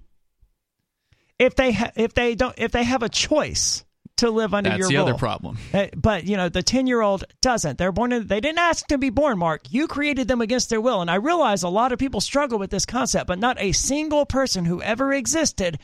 If 1.39 1.57
they 1.57 1.73
ha- 1.73 1.93
if 1.97 2.15
they 2.15 2.37
don't 2.37 2.55
if 2.57 2.71
they 2.71 2.85
have 2.85 3.03
a 3.03 3.09
choice 3.09 3.85
to 4.19 4.31
live 4.31 4.55
under 4.55 4.71
That's 4.71 4.81
your 4.81 4.89
the 4.89 4.95
rule. 4.97 5.09
other 5.09 5.19
problem. 5.19 5.59
Uh, 5.73 5.87
but 5.97 6.25
you 6.25 6.37
know, 6.37 6.49
the 6.49 6.62
ten-year-old 6.62 7.25
doesn't. 7.41 7.79
They're 7.79 7.93
born. 7.93 8.12
In, 8.12 8.27
they 8.27 8.41
didn't 8.41 8.59
ask 8.59 8.87
to 8.89 8.99
be 8.99 9.11
born, 9.11 9.39
Mark. 9.39 9.62
You 9.71 9.87
created 9.89 10.29
them 10.29 10.41
against 10.41 10.71
their 10.71 10.81
will, 10.81 11.01
and 11.01 11.11
I 11.11 11.16
realize 11.16 11.62
a 11.62 11.69
lot 11.69 11.93
of 11.93 11.99
people 11.99 12.21
struggle 12.21 12.59
with 12.59 12.71
this 12.71 12.87
concept. 12.87 13.27
But 13.27 13.39
not 13.39 13.61
a 13.61 13.73
single 13.73 14.27
person 14.27 14.64
who 14.64 14.83
ever 14.83 15.12
existed 15.12 15.79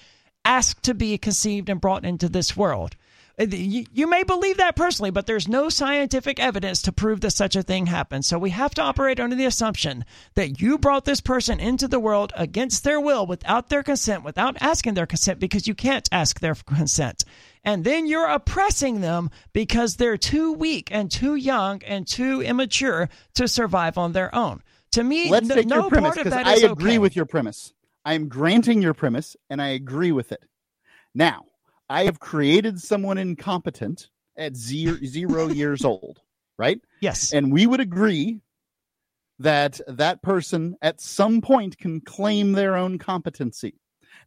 asked 0.45 0.85
to 0.85 0.95
be 0.95 1.17
conceived 1.19 1.69
and 1.69 1.81
brought 1.81 2.05
into 2.05 2.29
this 2.29 2.57
world. 2.57 2.97
Uh, 3.39 3.47
You, 3.47 4.07
may 4.07 4.23
believe 4.23 4.59
that 4.59 4.77
personally, 4.77 5.11
but 5.11 5.27
there's 5.27 5.49
no 5.49 5.69
scientific 5.69 6.39
evidence 6.39 6.83
to 6.83 6.93
prove 6.93 7.21
that 7.21 7.33
such 7.33 7.57
a 7.57 7.63
thing 7.63 7.87
happened. 7.87 8.25
So 8.25 8.39
we 8.39 8.51
have 8.51 8.75
to 8.75 8.83
operate 8.83 9.19
under 9.19 9.35
the 9.35 9.47
assumption 9.47 10.05
that 10.35 10.61
you 10.61 10.79
brought 10.79 11.05
this 11.05 11.21
person 11.21 11.59
into 11.59 11.89
the 11.89 11.99
world 11.99 12.33
against 12.37 12.85
their 12.85 13.01
will, 13.01 13.27
without 13.27 13.69
their 13.69 13.83
consent, 13.83 14.25
without 14.25 14.57
asking 14.61 14.95
their 14.95 15.07
consent, 15.07 15.41
because 15.41 15.67
you 15.67 15.75
can't 15.75 16.09
ask 16.13 16.41
their 16.41 16.55
consent. 16.55 17.25
And 17.65 17.83
then 17.83 18.07
you're 18.07 18.29
oppressing 18.29 19.01
them 19.01 19.31
because 19.53 19.97
they're 19.97 20.19
too 20.19 20.53
weak 20.53 20.91
and 20.93 21.11
too 21.11 21.35
young 21.35 21.83
and 21.85 22.07
too 22.07 22.43
immature 22.43 23.09
to 23.35 23.49
survive 23.49 23.97
on 23.99 24.13
their 24.13 24.33
own. 24.35 24.63
To 24.93 25.03
me, 25.03 25.31
Let's 25.31 25.49
no, 25.49 25.55
take 25.57 25.67
no 25.67 25.81
your 25.81 25.89
premise 25.89 26.09
part 26.15 26.19
of 26.19 26.25
because 26.25 26.39
that 26.45 26.47
I 26.47 26.71
agree 26.71 26.91
okay. 26.91 26.99
with 26.99 27.17
your 27.17 27.25
premise. 27.25 27.73
I 28.05 28.15
am 28.15 28.29
granting 28.29 28.83
your 28.83 28.95
premise 28.95 29.35
and 29.51 29.61
I 29.61 29.69
agree 29.69 30.13
with 30.13 30.31
it. 30.31 30.45
Now, 31.15 31.47
I 31.89 32.05
have 32.05 32.21
created 32.21 32.81
someone 32.81 33.19
incompetent 33.19 34.09
at 34.37 34.57
zero, 34.57 34.97
zero 35.05 35.49
years 35.51 35.85
old, 35.85 36.21
right? 36.59 36.81
Yes. 37.01 37.33
And 37.33 37.53
we 37.53 37.67
would 37.67 37.81
agree 37.81 38.41
that 39.39 39.81
that 39.89 40.23
person 40.23 40.77
at 40.81 41.01
some 41.01 41.41
point 41.41 41.77
can 41.79 42.01
claim 42.01 42.53
their 42.53 42.77
own 42.77 42.99
competency. 42.99 43.75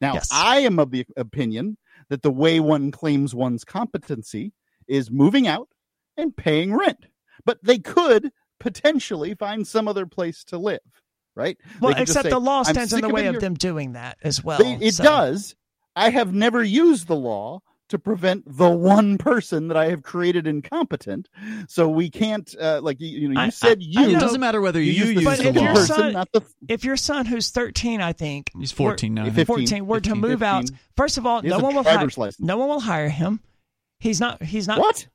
Now, 0.02 0.16
Yes. 0.16 0.30
I 0.32 0.60
am 0.60 0.80
of 0.80 0.92
the 0.92 1.06
opinion 1.16 1.78
that 2.10 2.22
the 2.22 2.32
way 2.32 2.60
one 2.60 2.92
claims 2.92 3.34
one's 3.34 3.64
competency 3.64 4.54
is 4.88 5.10
moving 5.10 5.48
out 5.48 5.70
and 6.18 6.36
paying 6.36 6.74
rent. 6.74 7.06
But 7.46 7.60
they 7.64 7.80
could 7.80 8.32
potentially 8.60 9.34
find 9.36 9.66
some 9.66 9.88
other 9.88 10.06
place 10.06 10.44
to 10.46 10.58
live, 10.58 10.80
right? 11.36 11.58
Well, 11.80 11.96
except 11.96 12.24
say, 12.24 12.30
the 12.30 12.40
law 12.40 12.64
stands 12.64 12.92
in 12.94 13.02
the 13.02 13.10
way 13.10 13.28
of 13.28 13.36
here." 13.36 13.42
them 13.42 13.54
doing 13.54 13.94
that 13.94 14.18
as 14.22 14.44
well. 14.44 14.60
They- 14.60 14.88
it 14.88 14.96
so- 14.96 15.04
does. 15.04 15.56
I 15.98 16.10
have 16.12 16.34
never 16.34 16.64
used 16.64 17.08
the 17.08 17.16
law 17.16 17.62
to 17.90 17.98
prevent 17.98 18.44
the 18.46 18.70
one 18.70 19.18
person 19.18 19.70
that 19.70 19.78
I 19.78 19.90
have 19.90 20.04
created 20.04 20.46
incompetent. 20.46 21.30
So 21.70 21.88
we 21.88 22.10
can't, 22.10 22.54
uh, 22.60 22.82
like 22.84 23.00
you, 23.00 23.08
you 23.08 23.30
know, 23.30 23.40
I- 23.40 23.46
you 23.46 23.52
said 23.52 23.78
I- 23.80 23.82
you. 24.08 24.16
It 24.18 24.20
doesn't 24.20 24.42
matter 24.42 24.60
whether 24.62 24.82
you, 24.82 24.92
used 24.92 25.08
the 25.10 25.14
use 25.22 25.24
But 25.24 25.38
the 25.38 25.44
your 25.46 25.54
law. 25.54 25.74
person, 25.74 25.96
son- 25.96 26.14
not 26.14 26.32
the 26.34 26.42
If 26.68 26.84
your 26.84 26.98
son, 26.98 27.26
who's 27.26 27.50
13, 27.50 28.02
I 28.02 28.12
think, 28.14 28.52
He's 28.60 28.72
14 28.74 29.14
now. 29.14 29.24
15. 29.26 29.46
14 29.46 29.86
were 29.88 30.00
to 30.02 30.10
15, 30.10 30.22
move 30.22 30.44
out. 30.44 30.66
First 30.98 31.18
of 31.18 31.26
all, 31.26 31.42
no 31.42 31.60
one 31.60 31.76
will 31.76 31.84
hire. 31.84 32.06
license. 32.18 32.40
No 32.42 32.58
one 32.58 32.68
will 32.68 32.82
hire 32.82 33.10
him. 33.10 33.40
He's 34.00 34.20
not. 34.20 34.44
He's 34.44 34.68
not. 34.68 34.80
what? 34.80 35.08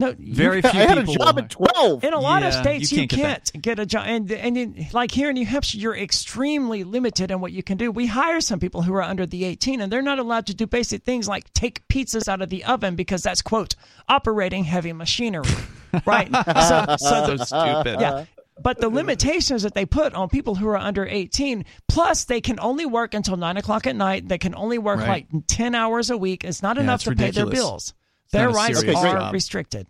No. 0.00 0.12
Very 0.18 0.60
few 0.60 0.70
I 0.70 0.86
had 0.86 0.98
a 0.98 1.04
job 1.04 1.38
at 1.38 1.50
twelve. 1.50 2.02
in 2.02 2.12
a 2.12 2.18
lot 2.18 2.42
of 2.42 2.52
states, 2.52 2.90
you 2.90 3.02
you 3.02 3.08
can't 3.08 3.22
can't, 3.22 3.52
get 3.52 3.62
get, 3.62 3.78
a 3.78 3.86
job, 3.86 4.04
and 4.08 4.30
and 4.32 4.58
in, 4.58 4.86
like 4.92 5.12
here 5.12 5.28
in 5.28 5.34
New 5.34 5.46
Hampshire, 5.46 5.78
you're 5.78 5.96
extremely 5.96 6.82
limited 6.82 7.30
in 7.30 7.40
what 7.40 7.52
you 7.52 7.62
can 7.62 7.76
do. 7.76 7.92
We 7.92 8.06
hire 8.06 8.40
some 8.40 8.58
people 8.58 8.82
who 8.82 8.92
are 8.94 9.02
under 9.02 9.24
the 9.24 9.44
18, 9.44 9.80
and 9.80 9.92
they're 9.92 10.02
not 10.02 10.18
allowed 10.18 10.46
to 10.46 10.54
do 10.54 10.66
basic 10.66 11.04
things 11.04 11.28
like 11.28 11.52
take 11.54 11.86
pizzas 11.86 12.26
out 12.26 12.42
of 12.42 12.48
the 12.50 12.64
oven 12.64 12.96
because 12.96 13.22
that's 13.22 13.40
quote 13.40 13.76
operating 14.08 14.64
heavy 14.64 14.92
machinery, 14.92 15.44
right? 16.06 16.28
so, 16.32 16.96
so 16.98 17.36
so 17.36 17.44
stupid. 17.44 18.00
yeah. 18.00 18.24
But 18.60 18.78
the 18.80 18.88
limitations 18.88 19.62
that 19.62 19.74
they 19.74 19.86
put 19.86 20.12
on 20.14 20.28
people 20.28 20.56
who 20.56 20.66
are 20.68 20.76
under 20.76 21.06
18, 21.06 21.64
plus 21.88 22.24
they 22.24 22.40
can 22.40 22.58
only 22.60 22.86
work 22.86 23.14
until 23.14 23.36
nine 23.36 23.56
o'clock 23.56 23.86
at 23.86 23.94
night. 23.96 24.28
They 24.28 24.38
can 24.38 24.54
only 24.56 24.78
work 24.78 24.98
Right. 25.00 25.26
like 25.32 25.46
10 25.48 25.74
hours 25.74 26.10
a 26.10 26.16
week. 26.16 26.44
It's 26.44 26.62
not 26.62 26.76
Yeah, 26.76 26.82
enough 26.84 27.00
it's 27.00 27.04
to 27.04 27.16
pay 27.16 27.30
their 27.30 27.46
bills. 27.46 27.94
Not 28.34 28.40
Their 28.40 28.50
rights 28.50 28.80
serious 28.80 28.98
are 28.98 29.12
job. 29.16 29.32
restricted. 29.32 29.86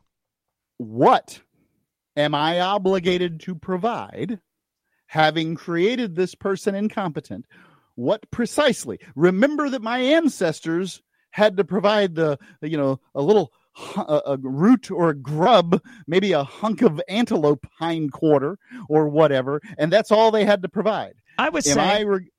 what 0.78 1.40
am 2.16 2.34
I 2.34 2.60
obligated 2.60 3.40
to 3.40 3.54
provide, 3.54 4.38
having 5.06 5.54
created 5.54 6.14
this 6.14 6.34
person 6.34 6.74
incompetent? 6.74 7.46
What 7.96 8.30
precisely? 8.30 8.98
Remember 9.16 9.68
that 9.70 9.82
my 9.82 9.98
ancestors 9.98 11.00
had 11.30 11.56
to 11.56 11.64
provide 11.64 12.14
the, 12.14 12.38
you 12.62 12.76
know, 12.76 13.00
a 13.14 13.22
little 13.22 13.52
a, 13.96 14.20
a 14.26 14.36
root 14.40 14.90
or 14.90 15.10
a 15.10 15.14
grub, 15.16 15.80
maybe 16.06 16.30
a 16.32 16.44
hunk 16.44 16.82
of 16.82 17.00
antelope 17.08 17.66
hind 17.78 18.12
quarter 18.12 18.56
or 18.88 19.08
whatever, 19.08 19.60
and 19.78 19.92
that's 19.92 20.12
all 20.12 20.30
they 20.30 20.44
had 20.44 20.62
to 20.62 20.68
provide. 20.68 21.14
I 21.38 21.48
was 21.48 21.66
Am 21.66 21.78
I 21.80 22.00
re- 22.02 22.30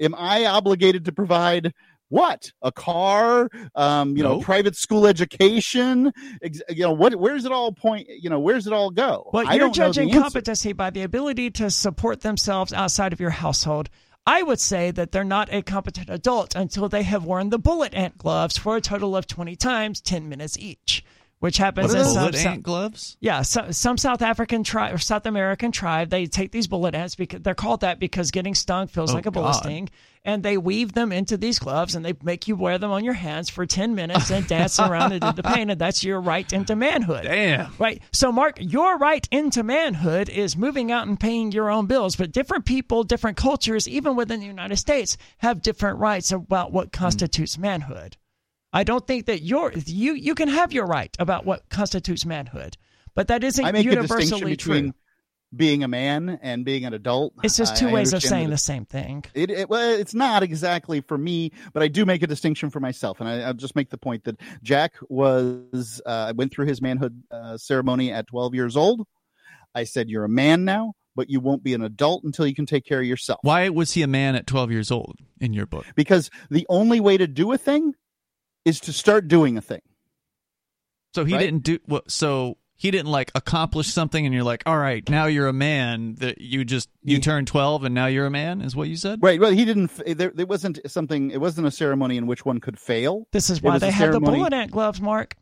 am 0.00 0.14
I 0.14 0.44
obligated 0.44 1.06
to 1.06 1.12
provide 1.12 1.72
what? 2.12 2.52
A 2.60 2.70
car? 2.70 3.48
Um 3.74 4.16
you 4.16 4.22
know 4.22 4.40
private 4.40 4.76
school 4.76 5.06
education? 5.06 6.12
Ex- 6.42 6.60
you 6.68 6.82
know 6.82 6.92
what 6.92 7.14
where's 7.16 7.46
it 7.46 7.52
all 7.52 7.72
point 7.72 8.06
you 8.08 8.28
know 8.28 8.38
where's 8.38 8.66
it 8.66 8.72
all 8.74 8.90
go? 8.90 9.30
Well, 9.32 9.48
I 9.48 9.54
you're 9.54 9.68
don't 9.68 9.78
know 9.78 9.88
the 9.88 9.92
judging 9.94 10.12
competency 10.12 10.72
by 10.74 10.90
the 10.90 11.02
ability 11.02 11.50
to 11.52 11.70
support 11.70 12.20
themselves 12.20 12.72
outside 12.72 13.14
of 13.14 13.20
your 13.20 13.30
household. 13.30 13.88
I 14.26 14.42
would 14.42 14.60
say 14.60 14.90
that 14.92 15.10
they're 15.10 15.24
not 15.24 15.52
a 15.52 15.62
competent 15.62 16.10
adult 16.10 16.54
until 16.54 16.88
they 16.88 17.02
have 17.02 17.24
worn 17.24 17.48
the 17.48 17.58
bullet 17.58 17.94
ant 17.94 18.18
gloves 18.18 18.56
for 18.58 18.76
a 18.76 18.80
total 18.80 19.16
of 19.16 19.26
20 19.26 19.56
times, 19.56 20.00
10 20.00 20.28
minutes 20.28 20.56
each, 20.58 21.04
which 21.42 21.56
happens 21.56 21.92
in 21.92 22.04
some, 22.04 22.32
ant 22.32 22.62
gloves? 22.62 23.16
yeah, 23.18 23.42
so, 23.42 23.72
some 23.72 23.98
South 23.98 24.22
African 24.22 24.62
tribe 24.62 24.94
or 24.94 24.98
South 24.98 25.26
American 25.26 25.72
tribe, 25.72 26.08
they 26.08 26.26
take 26.26 26.52
these 26.52 26.68
bullet 26.68 26.94
ants 26.94 27.16
because 27.16 27.42
they're 27.42 27.52
called 27.52 27.80
that 27.80 27.98
because 27.98 28.30
getting 28.30 28.54
stung 28.54 28.86
feels 28.86 29.10
Oh, 29.10 29.14
like 29.14 29.26
a 29.26 29.32
bullet 29.32 29.54
sting, 29.54 29.88
and 30.24 30.44
they 30.44 30.56
weave 30.56 30.92
them 30.92 31.10
into 31.10 31.36
these 31.36 31.58
gloves 31.58 31.96
and 31.96 32.04
they 32.04 32.14
make 32.22 32.46
you 32.46 32.54
wear 32.54 32.78
them 32.78 32.92
on 32.92 33.02
your 33.02 33.14
hands 33.14 33.50
for 33.50 33.66
10 33.66 33.96
minutes 33.96 34.30
and 34.30 34.46
dance 34.46 34.78
around 34.78 35.10
and 35.10 35.20
do 35.20 35.32
the 35.32 35.42
pain, 35.42 35.68
and 35.68 35.80
that's 35.80 36.04
your 36.04 36.20
rite 36.20 36.52
into 36.52 36.76
manhood. 36.76 37.24
Damn. 37.24 37.72
Right. 37.76 38.00
So, 38.12 38.30
Mark, 38.30 38.58
your 38.60 38.98
rite 38.98 39.26
into 39.32 39.64
manhood 39.64 40.28
is 40.28 40.56
moving 40.56 40.92
out 40.92 41.08
and 41.08 41.18
paying 41.18 41.50
your 41.50 41.70
own 41.72 41.86
bills. 41.86 42.14
But 42.14 42.30
different 42.30 42.66
people, 42.66 43.02
different 43.02 43.36
cultures, 43.36 43.88
even 43.88 44.14
within 44.14 44.38
the 44.38 44.46
United 44.46 44.76
States, 44.76 45.16
have 45.38 45.60
different 45.60 45.98
rights 45.98 46.30
about 46.30 46.70
what 46.70 46.92
constitutes 46.92 47.58
manhood. 47.58 48.16
I 48.72 48.84
don't 48.84 49.06
think 49.06 49.26
that 49.26 49.42
your 49.42 49.72
you 49.72 50.14
you 50.14 50.34
can 50.34 50.48
have 50.48 50.72
your 50.72 50.86
right 50.86 51.14
about 51.18 51.44
what 51.44 51.68
constitutes 51.68 52.24
manhood, 52.24 52.76
but 53.14 53.28
that 53.28 53.44
isn't 53.44 53.64
I 53.64 53.72
make 53.72 53.86
a 53.86 53.96
distinction 53.96 54.48
between 54.48 54.84
true. 54.84 54.92
being 55.54 55.84
a 55.84 55.88
man 55.88 56.38
and 56.42 56.64
being 56.64 56.86
an 56.86 56.94
adult 56.94 57.34
It's 57.42 57.56
just 57.56 57.76
two 57.76 57.88
I 57.88 57.92
ways 57.92 58.14
of 58.14 58.22
saying 58.22 58.48
the 58.48 58.56
same 58.56 58.86
thing. 58.86 59.24
It, 59.34 59.50
it 59.50 59.68
well, 59.68 59.98
it's 59.98 60.14
not 60.14 60.42
exactly 60.42 61.02
for 61.02 61.18
me, 61.18 61.52
but 61.74 61.82
I 61.82 61.88
do 61.88 62.06
make 62.06 62.22
a 62.22 62.26
distinction 62.26 62.70
for 62.70 62.80
myself, 62.80 63.20
and 63.20 63.28
I, 63.28 63.42
I'll 63.42 63.54
just 63.54 63.76
make 63.76 63.90
the 63.90 63.98
point 63.98 64.24
that 64.24 64.40
Jack 64.62 64.94
was 65.08 66.00
uh, 66.06 66.32
went 66.34 66.52
through 66.52 66.66
his 66.66 66.80
manhood 66.80 67.22
uh, 67.30 67.58
ceremony 67.58 68.10
at 68.10 68.26
12 68.28 68.54
years 68.54 68.76
old. 68.76 69.06
I 69.74 69.84
said, 69.84 70.08
"You're 70.08 70.24
a 70.24 70.30
man 70.30 70.64
now, 70.64 70.94
but 71.14 71.28
you 71.28 71.40
won't 71.40 71.62
be 71.62 71.74
an 71.74 71.82
adult 71.82 72.24
until 72.24 72.46
you 72.46 72.54
can 72.54 72.64
take 72.64 72.86
care 72.86 73.00
of 73.00 73.06
yourself." 73.06 73.40
Why 73.42 73.68
was 73.68 73.92
he 73.92 74.00
a 74.00 74.06
man 74.06 74.34
at 74.34 74.46
12 74.46 74.70
years 74.70 74.90
old 74.90 75.18
in 75.40 75.52
your 75.52 75.66
book? 75.66 75.84
Because 75.94 76.30
the 76.50 76.66
only 76.70 77.00
way 77.00 77.18
to 77.18 77.26
do 77.26 77.52
a 77.52 77.58
thing 77.58 77.92
is 78.64 78.80
to 78.80 78.92
start 78.92 79.28
doing 79.28 79.56
a 79.56 79.60
thing. 79.62 79.82
So 81.14 81.24
he 81.24 81.34
Right? 81.34 81.40
didn't 81.40 81.62
do 81.64 81.78
what? 81.86 82.10
So 82.10 82.56
he 82.74 82.90
didn't 82.90 83.10
like 83.12 83.30
accomplish 83.34 83.88
something, 83.88 84.24
and 84.24 84.34
you're 84.34 84.44
like, 84.44 84.62
all 84.66 84.78
right, 84.78 85.06
now 85.08 85.26
you're 85.26 85.46
a 85.46 85.52
man. 85.52 86.14
That 86.16 86.40
you 86.40 86.64
just 86.64 86.88
you 87.02 87.16
Yeah. 87.16 87.20
turned 87.22 87.46
12, 87.46 87.84
and 87.84 87.94
now 87.94 88.06
you're 88.06 88.26
a 88.26 88.30
man. 88.30 88.60
Is 88.62 88.74
what 88.74 88.88
you 88.88 88.96
said? 88.96 89.20
Right. 89.22 89.38
Well, 89.38 89.52
he 89.52 89.64
didn't. 89.64 89.90
There, 90.06 90.30
there 90.34 90.46
wasn't 90.46 90.78
something. 90.90 91.30
It 91.30 91.40
wasn't 91.40 91.66
a 91.66 91.70
ceremony 91.70 92.16
in 92.16 92.26
which 92.26 92.44
one 92.44 92.60
could 92.60 92.78
fail. 92.78 93.26
This 93.32 93.50
is 93.50 93.60
why 93.62 93.74
was 93.74 93.82
a 93.82 93.86
they 93.86 93.92
have 93.92 94.08
the 94.08 94.12
ceremony- 94.14 94.38
bullet 94.38 94.52
ant 94.52 94.70
gloves, 94.70 95.00
Mark. 95.00 95.36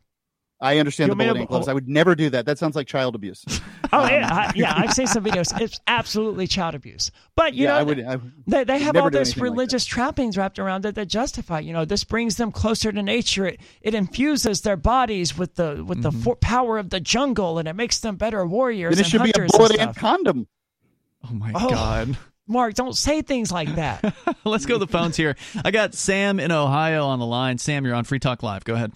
I 0.63 0.79
understand 0.79 1.09
You 1.09 1.13
the 1.13 1.17
may 1.17 1.25
bullet 1.25 1.37
have- 1.37 1.41
ant 1.43 1.49
gloves. 1.51 1.69
I 1.69 1.73
would 1.73 1.89
never 1.89 2.15
do 2.15 2.29
that. 2.31 2.45
That 2.45 2.59
sounds 2.59 2.77
like 2.77 2.87
child 2.87 3.15
abuse. 3.15 3.45
Oh 3.93 4.05
um, 4.05 4.11
yeah, 4.11 4.29
I, 4.31 4.53
yeah. 4.55 4.75
I've 4.77 4.93
seen 4.93 5.07
some 5.07 5.25
videos. 5.29 5.59
It's 5.61 5.81
absolutely 5.87 6.47
child 6.47 6.75
abuse. 6.75 7.11
But 7.35 7.55
you 7.55 7.65
yeah, 7.65 7.71
know, 7.71 7.77
I 7.77 7.83
would. 7.83 8.05
I, 8.05 8.17
would- 8.17 8.33
They, 8.47 8.65
they 8.65 8.79
have 8.81 8.95
all 8.97 9.09
do 9.09 9.19
this 9.19 9.29
anything 9.31 9.43
like 9.45 9.51
religious 9.53 9.85
trappings 9.87 10.37
wrapped 10.37 10.59
around 10.59 10.85
it 10.85 10.95
that 10.97 11.07
justify, 11.07 11.61
you 11.61 11.73
know, 11.73 11.85
this 11.85 12.05
brings 12.05 12.37
them 12.37 12.53
closer 12.53 12.93
to 12.93 13.03
nature. 13.03 13.47
It, 13.47 13.61
it 13.81 13.95
infuses 13.95 14.61
their 14.61 14.77
bodies 14.77 15.37
with 15.37 15.55
the 15.55 15.83
with 15.87 16.03
the 16.03 16.11
mm-hmm. 16.11 16.21
for- 16.21 16.37
power 16.37 16.79
of 16.79 16.91
the 16.91 17.01
jungle, 17.01 17.59
and 17.59 17.67
it 17.67 17.75
makes 17.75 17.99
them 18.01 18.17
better 18.17 18.47
warriors 18.47 18.97
then 18.97 19.01
it 19.05 19.13
and 19.15 19.25
should 19.25 19.35
be 19.35 19.43
a 19.43 19.47
bullet 19.49 19.73
and 19.73 19.81
ant 19.81 19.91
stuff. 19.93 19.97
condom. 19.97 20.47
Oh 21.29 21.35
my 21.35 21.53
Oh. 21.55 21.71
god. 21.71 22.17
Mark, 22.47 22.75
don't 22.75 22.97
say 22.97 23.23
things 23.23 23.53
like 23.53 23.77
that. 23.77 24.15
Let's 24.45 24.67
go 24.67 24.75
to 24.75 24.79
the 24.85 24.89
phones 24.91 25.17
here. 25.17 25.37
I 25.65 25.71
got 25.71 25.95
Sam 25.95 26.41
in 26.41 26.51
Ohio 26.51 27.07
on 27.07 27.19
the 27.21 27.27
line. 27.27 27.59
Sam, 27.59 27.85
you're 27.87 27.95
on 27.95 28.03
Free 28.05 28.19
Talk 28.19 28.43
Live. 28.43 28.65
Go 28.65 28.75
ahead. 28.75 28.93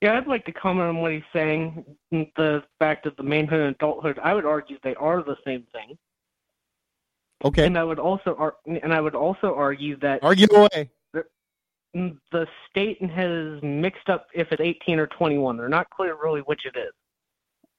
Yeah, 0.00 0.18
I'd 0.18 0.26
like 0.26 0.44
to 0.46 0.52
comment 0.52 0.88
on 0.88 0.96
what 0.98 1.12
he's 1.12 1.22
saying. 1.32 1.84
The 2.10 2.62
fact 2.78 3.06
of 3.06 3.16
the 3.16 3.22
manhood 3.22 3.60
and 3.60 3.74
adulthood, 3.74 4.18
I 4.22 4.34
would 4.34 4.44
argue 4.44 4.76
they 4.82 4.94
are 4.96 5.22
the 5.22 5.36
same 5.46 5.64
thing, 5.72 5.96
Okay, 7.44 7.64
and 7.66 7.78
I 7.78 7.84
would 7.84 7.98
also 7.98 8.34
ar- 8.38 8.56
and 8.66 8.92
I 8.92 9.00
would 9.00 9.14
also 9.14 9.54
argue 9.54 9.96
that 10.00 10.22
argue 10.22 10.46
away. 10.52 10.90
the 12.32 12.46
state 12.70 13.00
has 13.10 13.62
mixed 13.62 14.08
up 14.08 14.26
if 14.34 14.50
it's 14.52 14.60
18 14.60 14.98
or 14.98 15.06
21. 15.06 15.56
They're 15.56 15.68
not 15.68 15.88
clear 15.90 16.16
really 16.20 16.40
which 16.40 16.62
it 16.66 16.76
is. 16.76 16.92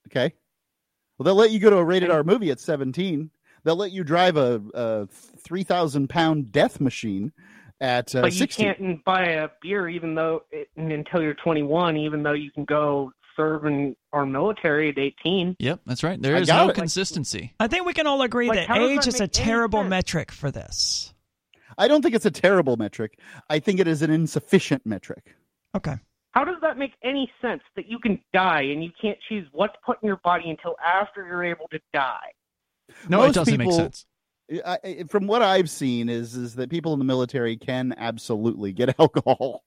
Okay. 0.08 0.34
Well, 1.18 1.26
they'll 1.26 1.36
let 1.36 1.52
you 1.52 1.60
go 1.60 1.70
to 1.70 1.78
a 1.78 1.84
rated 1.84 2.10
R 2.12 2.24
movie 2.24 2.50
at 2.52 2.60
17. 2.60 3.30
They'll 3.64 3.76
let 3.76 3.92
you 3.92 4.04
drive 4.04 4.38
a, 4.38 4.62
a 4.74 5.08
3,000 5.08 6.08
pound 6.10 6.52
death 6.52 6.80
machine 6.80 7.32
at 7.82 8.16
uh, 8.16 8.22
but 8.22 8.32
you 8.34 8.40
16. 8.40 8.66
can't 8.76 9.04
buy 9.06 9.24
a 9.26 9.50
beer 9.62 9.90
even 9.90 10.16
though 10.16 10.44
it, 10.52 10.70
until 10.78 11.22
you're 11.22 11.34
21, 11.36 11.98
even 11.98 12.24
though 12.24 12.34
you 12.34 12.52
can 12.52 12.66
go 12.66 13.12
serve 13.36 13.66
in 13.66 13.96
our 14.14 14.26
military 14.26 14.90
at 14.90 14.98
18. 14.98 15.58
Yep, 15.60 15.82
that's 15.86 16.04
right. 16.04 16.22
There 16.22 16.38
I 16.38 16.40
is 16.40 16.48
no 16.48 16.70
it. 16.70 16.76
consistency. 16.76 17.54
I 17.60 17.68
think 17.68 17.86
we 17.86 17.94
can 17.94 18.08
all 18.08 18.22
agree 18.22 18.48
Like, 18.48 18.68
that 18.68 18.78
age 18.78 19.00
that 19.02 19.08
is 19.08 19.20
a 19.22 19.28
terrible 19.28 19.80
sense? 19.82 19.90
metric 19.90 20.32
for 20.32 20.52
this. 20.52 21.14
I 21.78 21.90
don't 21.90 22.02
think 22.02 22.16
it's 22.16 22.26
a 22.26 22.32
terrible 22.32 22.78
metric. 22.78 23.20
I 23.50 23.60
think 23.60 23.82
it 23.82 23.88
is 23.88 24.02
an 24.02 24.10
insufficient 24.10 24.86
metric. 24.86 25.36
Okay. 25.76 25.96
How 26.32 26.46
does 26.46 26.56
that 26.62 26.78
make 26.78 26.92
any 27.04 27.30
sense 27.42 27.62
that 27.76 27.90
you 27.90 28.00
can 28.00 28.22
die 28.34 28.62
and 28.62 28.82
you 28.84 28.92
can't 29.02 29.18
choose 29.28 29.48
what's 29.52 29.76
put 29.86 29.98
in 30.02 30.08
your 30.08 30.20
body 30.24 30.50
until 30.50 30.76
after 30.86 31.26
you're 31.28 31.44
able 31.44 31.68
to 31.72 31.80
die? 31.94 32.32
No, 33.10 33.24
it 33.24 33.34
doesn't 33.34 33.58
make 33.58 33.72
sense. 33.72 34.06
I, 34.66 35.06
from 35.10 35.26
what 35.28 35.42
I've 35.42 35.70
seen 35.70 36.08
is 36.08 36.36
is 36.36 36.56
that 36.56 36.70
people 36.70 36.94
in 36.94 37.00
the 37.00 37.06
military 37.06 37.58
can 37.58 37.94
absolutely 37.98 38.72
get 38.74 38.96
alcohol, 39.00 39.64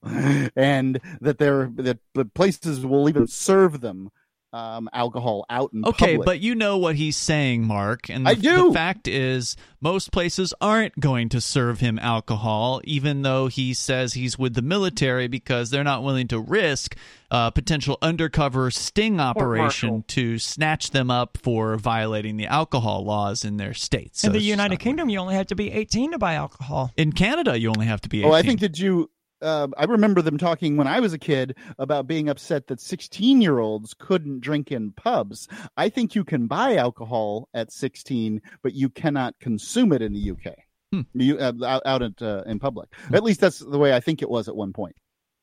and 0.55 0.99
that 1.21 1.37
they're 1.37 1.69
that 1.75 1.99
places 2.33 2.85
will 2.85 3.09
even 3.09 3.27
serve 3.27 3.81
them 3.81 4.11
um, 4.51 4.89
alcohol 4.93 5.45
out 5.49 5.71
in 5.73 5.85
Okay, 5.85 6.13
public. 6.17 6.25
but 6.25 6.39
you 6.39 6.55
know 6.55 6.77
what 6.77 6.95
he's 6.95 7.17
saying, 7.17 7.65
Mark. 7.65 8.09
And 8.09 8.25
the, 8.25 8.31
I 8.31 8.33
do. 8.33 8.67
The 8.69 8.73
fact 8.73 9.07
is, 9.07 9.55
most 9.81 10.11
places 10.11 10.53
aren't 10.59 10.99
going 10.99 11.29
to 11.29 11.41
serve 11.41 11.79
him 11.79 11.99
alcohol, 11.99 12.81
even 12.83 13.21
though 13.21 13.47
he 13.47 13.73
says 13.73 14.13
he's 14.13 14.39
with 14.39 14.55
the 14.55 14.61
military 14.61 15.27
because 15.27 15.69
they're 15.69 15.83
not 15.83 16.03
willing 16.03 16.27
to 16.29 16.39
risk 16.39 16.95
a 17.31 17.51
potential 17.51 17.97
undercover 18.01 18.71
sting 18.71 19.19
operation 19.19 20.03
to 20.07 20.39
snatch 20.39 20.91
them 20.91 21.11
up 21.11 21.37
for 21.37 21.77
violating 21.77 22.37
the 22.37 22.47
alcohol 22.47 23.03
laws 23.05 23.45
in 23.45 23.57
their 23.57 23.73
states. 23.73 24.23
In 24.23 24.31
the 24.31 24.39
United 24.41 24.79
Kingdom, 24.79 25.09
you 25.09 25.19
only 25.19 25.35
have 25.35 25.47
to 25.47 25.55
be 25.55 25.71
18 25.71 26.11
to 26.13 26.17
buy 26.17 26.33
alcohol. 26.33 26.91
In 26.97 27.11
Canada, 27.11 27.57
you 27.59 27.69
only 27.69 27.85
have 27.85 28.01
to 28.01 28.09
be 28.09 28.19
18. 28.19 28.31
Oh, 28.31 28.33
I 28.33 28.41
think 28.41 28.61
that 28.61 28.79
you. 28.79 29.09
Uh, 29.41 29.67
I 29.77 29.85
remember 29.85 30.21
them 30.21 30.37
talking 30.37 30.75
when 30.77 30.87
I 30.87 30.99
was 30.99 31.13
a 31.13 31.17
kid 31.17 31.55
about 31.77 32.07
being 32.07 32.27
upset 32.29 32.67
that 32.67 32.81
16 32.81 33.41
year 33.41 33.59
olds 33.59 33.93
couldn't 33.93 34.41
drink 34.41 34.71
in 34.71 34.91
pubs. 34.91 35.47
I 35.77 35.89
think 35.89 36.15
you 36.15 36.23
can 36.23 36.47
buy 36.47 36.75
alcohol 36.75 37.47
at 37.53 37.71
16, 37.71 38.41
but 38.61 38.73
you 38.73 38.89
cannot 38.89 39.35
consume 39.39 39.93
it 39.93 40.01
in 40.01 40.13
the 40.13 40.31
UK. 40.31 40.55
Hmm. 40.91 41.01
You 41.13 41.37
uh, 41.37 41.53
out, 41.65 41.81
out 41.85 42.01
at, 42.01 42.21
uh, 42.21 42.43
in 42.45 42.59
public. 42.59 42.89
At 43.13 43.23
least 43.23 43.39
that's 43.39 43.59
the 43.59 43.77
way 43.77 43.93
I 43.93 43.99
think 43.99 44.21
it 44.21 44.29
was 44.29 44.47
at 44.47 44.55
one 44.55 44.73
point. 44.73 44.95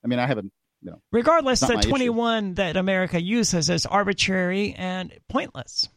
I 0.05 0.09
mean, 0.09 0.18
I 0.18 0.27
haven't. 0.27 0.52
You 0.82 0.90
know, 0.90 1.02
Regardless, 1.10 1.62
Not 1.62 1.68
the 1.68 1.74
my 1.74 1.81
issue. 1.81 1.89
21 1.89 2.55
that 2.55 2.77
America 2.77 3.20
uses 3.20 3.70
is 3.70 3.86
arbitrary 3.86 4.74
and 4.77 5.12
pointless. 5.28 5.89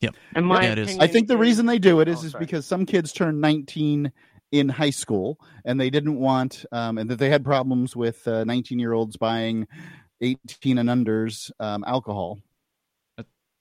In 0.00 0.44
my 0.44 0.62
Yeah, 0.62 0.72
it 0.72 0.78
is. 0.78 0.86
opinion, 0.88 1.02
I 1.02 1.12
think 1.12 1.26
the 1.26 1.36
reason 1.36 1.66
they 1.66 1.80
do 1.80 1.98
it 2.00 2.06
is, 2.06 2.22
Oh, 2.22 2.26
is 2.28 2.34
because 2.34 2.64
some 2.64 2.86
kids 2.86 3.12
turn 3.12 3.40
19 3.40 4.12
in 4.52 4.68
high 4.68 4.90
school 4.90 5.38
and 5.64 5.80
they 5.80 5.90
didn't 5.90 6.18
want, 6.18 6.64
um, 6.72 6.98
and 6.98 7.10
that 7.10 7.18
they 7.18 7.30
had 7.30 7.44
problems 7.44 7.94
with 7.94 8.26
19 8.26 8.78
year 8.78 8.92
olds 8.92 9.16
buying 9.16 9.66
18 10.20 10.78
and 10.78 10.88
unders 10.88 11.50
um, 11.60 11.84
alcohol. 11.86 12.38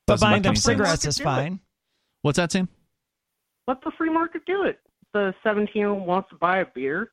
But 0.06 0.20
buying 0.22 0.42
them 0.42 0.56
cigarettes 0.56 1.06
is 1.06 1.18
Do 1.18 1.24
it. 1.24 1.26
fine. 1.26 1.60
What's 2.22 2.38
that, 2.38 2.52
Sam? 2.52 2.70
let 3.68 3.82
the 3.84 3.92
free 3.98 4.10
market 4.10 4.44
do 4.46 4.64
it. 4.64 4.80
The 5.14 5.34
17 5.44 5.72
year 5.76 5.90
old 5.90 6.08
wants 6.08 6.30
to 6.30 6.36
buy 6.36 6.60
a 6.60 6.66
beer. 6.74 7.12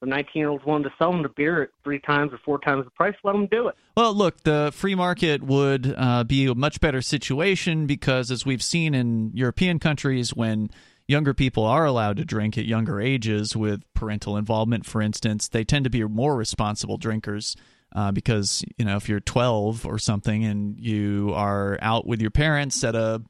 The 0.00 0.06
19 0.08 0.30
year 0.34 0.48
old's 0.50 0.64
willing 0.64 0.82
to 0.82 0.92
sell 0.98 1.10
them 1.10 1.22
the 1.22 1.30
beer 1.30 1.62
at 1.62 1.68
three 1.82 2.00
times 2.00 2.32
or 2.32 2.38
four 2.44 2.58
times 2.58 2.84
the 2.84 2.90
price. 2.90 3.14
Let 3.24 3.32
them 3.32 3.46
do 3.50 3.68
it. 3.68 3.76
Well, 3.96 4.12
look, 4.12 4.42
the 4.42 4.70
free 4.74 4.94
market 4.94 5.42
would 5.42 5.94
uh, 5.96 6.24
be 6.24 6.46
a 6.46 6.54
much 6.54 6.80
better 6.80 7.00
situation 7.00 7.86
because, 7.86 8.30
as 8.30 8.44
we've 8.44 8.62
seen 8.62 8.94
in 8.94 9.30
European 9.32 9.78
countries, 9.78 10.34
when 10.34 10.68
younger 11.08 11.34
people 11.34 11.64
are 11.64 11.84
allowed 11.84 12.16
to 12.16 12.24
drink 12.24 12.58
at 12.58 12.64
younger 12.64 13.00
ages 13.00 13.56
with 13.56 13.82
parental 13.94 14.36
involvement, 14.36 14.86
for 14.86 15.00
instance, 15.00 15.48
they 15.48 15.64
tend 15.64 15.84
to 15.84 15.90
be 15.90 16.02
more 16.04 16.36
responsible 16.36 16.96
drinkers. 16.98 17.56
Uh, 17.94 18.12
because 18.12 18.64
you 18.76 18.84
know, 18.84 18.96
if 18.96 19.08
you're 19.08 19.20
12 19.20 19.86
or 19.86 19.98
something 19.98 20.44
and 20.44 20.78
you 20.78 21.32
are 21.34 21.78
out 21.80 22.06
with 22.06 22.20
your 22.20 22.32
parents 22.32 22.82
at 22.84 22.94
a 22.94 23.22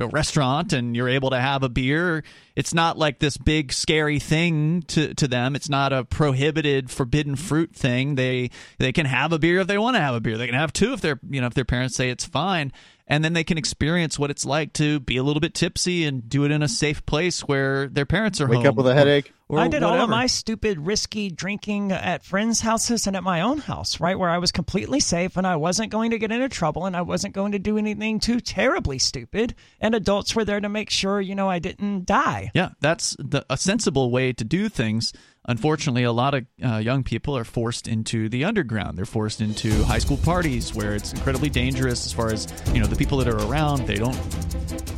a 0.00 0.06
restaurant 0.06 0.72
and 0.72 0.94
you're 0.94 1.08
able 1.08 1.30
to 1.30 1.40
have 1.40 1.64
a 1.64 1.68
beer 1.68 2.22
it's 2.54 2.72
not 2.72 2.96
like 2.96 3.18
this 3.18 3.36
big 3.36 3.72
scary 3.72 4.18
thing 4.18 4.82
to, 4.82 5.14
to 5.14 5.28
them. 5.28 5.54
It's 5.54 5.68
not 5.68 5.92
a 5.92 6.04
prohibited 6.04 6.90
forbidden 6.90 7.36
fruit 7.36 7.72
thing. 7.72 8.16
They 8.16 8.50
they 8.78 8.92
can 8.92 9.06
have 9.06 9.32
a 9.32 9.38
beer 9.38 9.60
if 9.60 9.68
they 9.68 9.78
want 9.78 9.94
to 9.94 10.00
have 10.00 10.16
a 10.16 10.20
beer. 10.20 10.36
They 10.36 10.46
can 10.46 10.56
have 10.56 10.72
two 10.72 10.92
if 10.92 11.00
their 11.00 11.20
you 11.28 11.40
know 11.40 11.46
if 11.46 11.54
their 11.54 11.64
parents 11.64 11.94
say 11.94 12.10
it's 12.10 12.24
fine 12.24 12.72
and 13.08 13.24
then 13.24 13.32
they 13.32 13.42
can 13.42 13.58
experience 13.58 14.18
what 14.18 14.30
it's 14.30 14.44
like 14.44 14.72
to 14.74 15.00
be 15.00 15.16
a 15.16 15.22
little 15.22 15.40
bit 15.40 15.54
tipsy 15.54 16.04
and 16.04 16.28
do 16.28 16.44
it 16.44 16.50
in 16.52 16.62
a 16.62 16.68
safe 16.68 17.04
place 17.06 17.40
where 17.40 17.88
their 17.88 18.06
parents 18.06 18.40
are 18.40 18.46
Wake 18.46 18.58
home 18.58 18.66
up 18.66 18.74
with 18.76 18.86
a 18.86 18.94
headache. 18.94 19.32
or 19.48 19.58
I 19.58 19.68
did 19.68 19.82
all 19.82 19.98
of 20.00 20.10
my 20.10 20.26
stupid, 20.26 20.78
risky 20.78 21.30
drinking 21.30 21.90
at 21.90 22.22
friends' 22.22 22.60
houses 22.60 23.06
and 23.06 23.16
at 23.16 23.22
my 23.24 23.40
own 23.40 23.58
house, 23.58 23.98
right? 23.98 24.18
Where 24.18 24.28
I 24.28 24.36
was 24.36 24.52
completely 24.52 25.00
safe 25.00 25.38
and 25.38 25.46
I 25.46 25.56
wasn't 25.56 25.90
going 25.90 26.10
to 26.10 26.18
get 26.18 26.30
into 26.30 26.50
trouble 26.50 26.84
and 26.84 26.94
I 26.94 27.02
wasn't 27.02 27.34
going 27.34 27.52
to 27.52 27.58
do 27.58 27.78
anything 27.78 28.20
too 28.20 28.40
terribly 28.40 28.98
stupid. 28.98 29.54
And 29.80 29.94
adults 29.94 30.36
were 30.36 30.44
there 30.44 30.60
to 30.60 30.68
make 30.68 30.90
sure, 30.90 31.18
you 31.20 31.34
know, 31.34 31.48
I 31.48 31.58
didn't 31.60 32.04
die. 32.04 32.50
Yeah, 32.54 32.70
that's 32.80 33.16
the, 33.18 33.44
a 33.48 33.56
sensible 33.56 34.10
way 34.10 34.34
to 34.34 34.44
do 34.44 34.68
things. 34.68 35.14
Unfortunately, 35.48 36.02
a 36.02 36.12
lot 36.12 36.34
of 36.34 36.46
uh, 36.62 36.76
young 36.76 37.02
people 37.02 37.36
are 37.36 37.42
forced 37.42 37.88
into 37.88 38.28
the 38.28 38.44
underground. 38.44 38.98
They're 38.98 39.06
forced 39.06 39.40
into 39.40 39.82
high 39.84 39.98
school 39.98 40.18
parties 40.18 40.74
where 40.74 40.94
it's 40.94 41.14
incredibly 41.14 41.48
dangerous. 41.48 42.04
As 42.04 42.12
far 42.12 42.30
as 42.30 42.46
you 42.74 42.80
know, 42.80 42.86
the 42.86 42.96
people 42.96 43.16
that 43.16 43.28
are 43.28 43.38
around, 43.48 43.86
they 43.86 43.96
don't. 43.96 44.12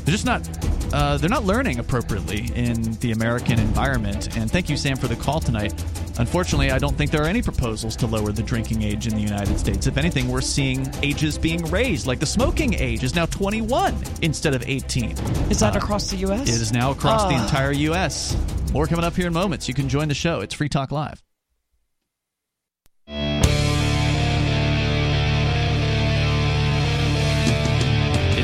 They're 0.05 0.13
just 0.13 0.27
not. 0.27 0.49
Uh, 0.93 1.19
they're 1.19 1.31
not 1.31 1.45
learning 1.45 1.79
appropriately 1.79 2.51
in 2.57 2.95
the 2.95 3.13
American 3.13 3.61
environment. 3.61 4.37
And 4.37 4.51
thank 4.51 4.69
you, 4.69 4.77
Sam, 4.77 4.97
for 4.97 5.07
the 5.07 5.15
call 5.15 5.39
tonight. 5.39 5.73
Unfortunately, 6.21 6.71
I 6.71 6.79
don't 6.79 6.95
think 6.97 7.11
there 7.11 7.23
are 7.23 7.27
any 7.29 7.41
proposals 7.41 7.97
to 7.97 8.07
lower 8.07 8.31
the 8.31 8.43
drinking 8.43 8.83
age 8.83 9.07
in 9.07 9.15
the 9.15 9.23
United 9.23 9.59
States. 9.59 9.87
If 9.87 9.97
anything, 9.97 10.29
we're 10.29 10.43
seeing 10.43 10.87
ages 11.03 11.39
being 11.39 11.65
raised. 11.71 12.07
Like 12.07 12.19
the 12.21 12.27
smoking 12.27 12.75
age 12.75 13.03
is 13.03 13.15
now 13.15 13.25
21 13.25 13.97
instead 14.21 14.55
of 14.55 14.63
18. 14.67 15.13
Is 15.51 15.61
that 15.61 15.77
across 15.77 16.11
the 16.11 16.19
U.S.? 16.19 16.43
It 16.43 16.61
is 16.61 16.73
now 16.73 16.91
across 16.91 17.23
the 17.25 17.37
Ah. 17.37 17.43
entire 17.43 17.73
U.S. 17.73 18.37
More 18.75 18.87
coming 18.87 19.05
up 19.05 19.17
here 19.17 19.29
in 19.29 19.33
moments. 19.33 19.67
You 19.67 19.73
can 19.73 19.89
join 19.89 20.09
the 20.09 20.15
show. 20.15 20.41
It's 20.41 20.53
Free 20.55 20.69
Talk 20.69 20.93
Live. 20.93 21.23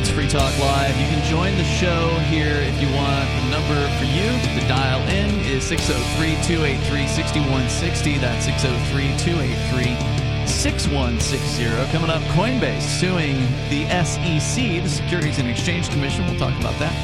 It's 0.07 0.15
Free 0.15 0.29
Talk 0.29 0.57
Live. 0.61 0.97
You 1.01 1.07
can 1.09 1.25
join 1.29 1.57
the 1.57 1.65
show 1.65 2.11
here 2.31 2.63
if 2.63 2.81
you 2.81 2.87
want. 2.95 3.27
The 3.27 3.51
number 3.51 3.89
for 3.99 4.05
you 4.05 4.31
to 4.55 4.69
dial 4.69 5.03
in 5.09 5.35
is 5.41 5.65
603 5.65 6.39
283 6.47 7.09
6160. 7.09 8.19
That's 8.19 8.45
603 8.45 9.19
283 9.19 10.47
6160. 10.47 11.91
Coming 11.91 12.11
up, 12.11 12.23
Coinbase 12.39 12.83
suing 12.83 13.35
the 13.69 13.83
SEC, 14.07 14.81
the 14.81 14.89
Securities 14.89 15.41
and 15.41 15.49
Exchange 15.51 15.91
Commission. 15.91 16.25
We'll 16.25 16.39
talk 16.39 16.57
about 16.61 16.79
that. 16.79 16.95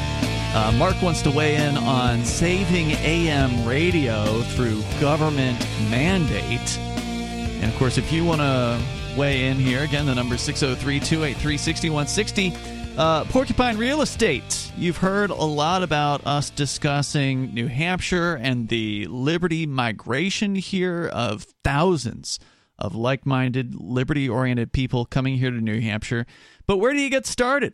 Uh, 0.54 0.70
Mark 0.78 1.02
wants 1.02 1.22
to 1.22 1.30
weigh 1.32 1.56
in 1.56 1.76
on 1.78 2.24
saving 2.24 2.92
AM 3.02 3.66
radio 3.66 4.42
through 4.54 4.80
government 5.00 5.58
mandate. 5.90 6.78
And 6.78 7.64
of 7.64 7.76
course, 7.78 7.98
if 7.98 8.12
you 8.12 8.24
want 8.24 8.42
to 8.42 8.80
weigh 9.16 9.48
in 9.48 9.56
here, 9.56 9.82
again, 9.82 10.06
the 10.06 10.14
number 10.14 10.36
is 10.36 10.40
603 10.42 11.00
283 11.00 11.56
6160. 11.56 12.71
Uh, 12.96 13.24
Porcupine 13.24 13.78
Real 13.78 14.02
Estate. 14.02 14.70
You've 14.76 14.98
heard 14.98 15.30
a 15.30 15.34
lot 15.34 15.82
about 15.82 16.26
us 16.26 16.50
discussing 16.50 17.54
New 17.54 17.66
Hampshire 17.66 18.34
and 18.34 18.68
the 18.68 19.06
liberty 19.06 19.64
migration 19.66 20.54
here 20.54 21.08
of 21.08 21.46
thousands 21.64 22.38
of 22.78 22.94
like 22.94 23.24
minded, 23.24 23.74
liberty 23.74 24.28
oriented 24.28 24.74
people 24.74 25.06
coming 25.06 25.38
here 25.38 25.50
to 25.50 25.60
New 25.60 25.80
Hampshire. 25.80 26.26
But 26.66 26.78
where 26.78 26.92
do 26.92 27.00
you 27.00 27.08
get 27.08 27.24
started? 27.24 27.72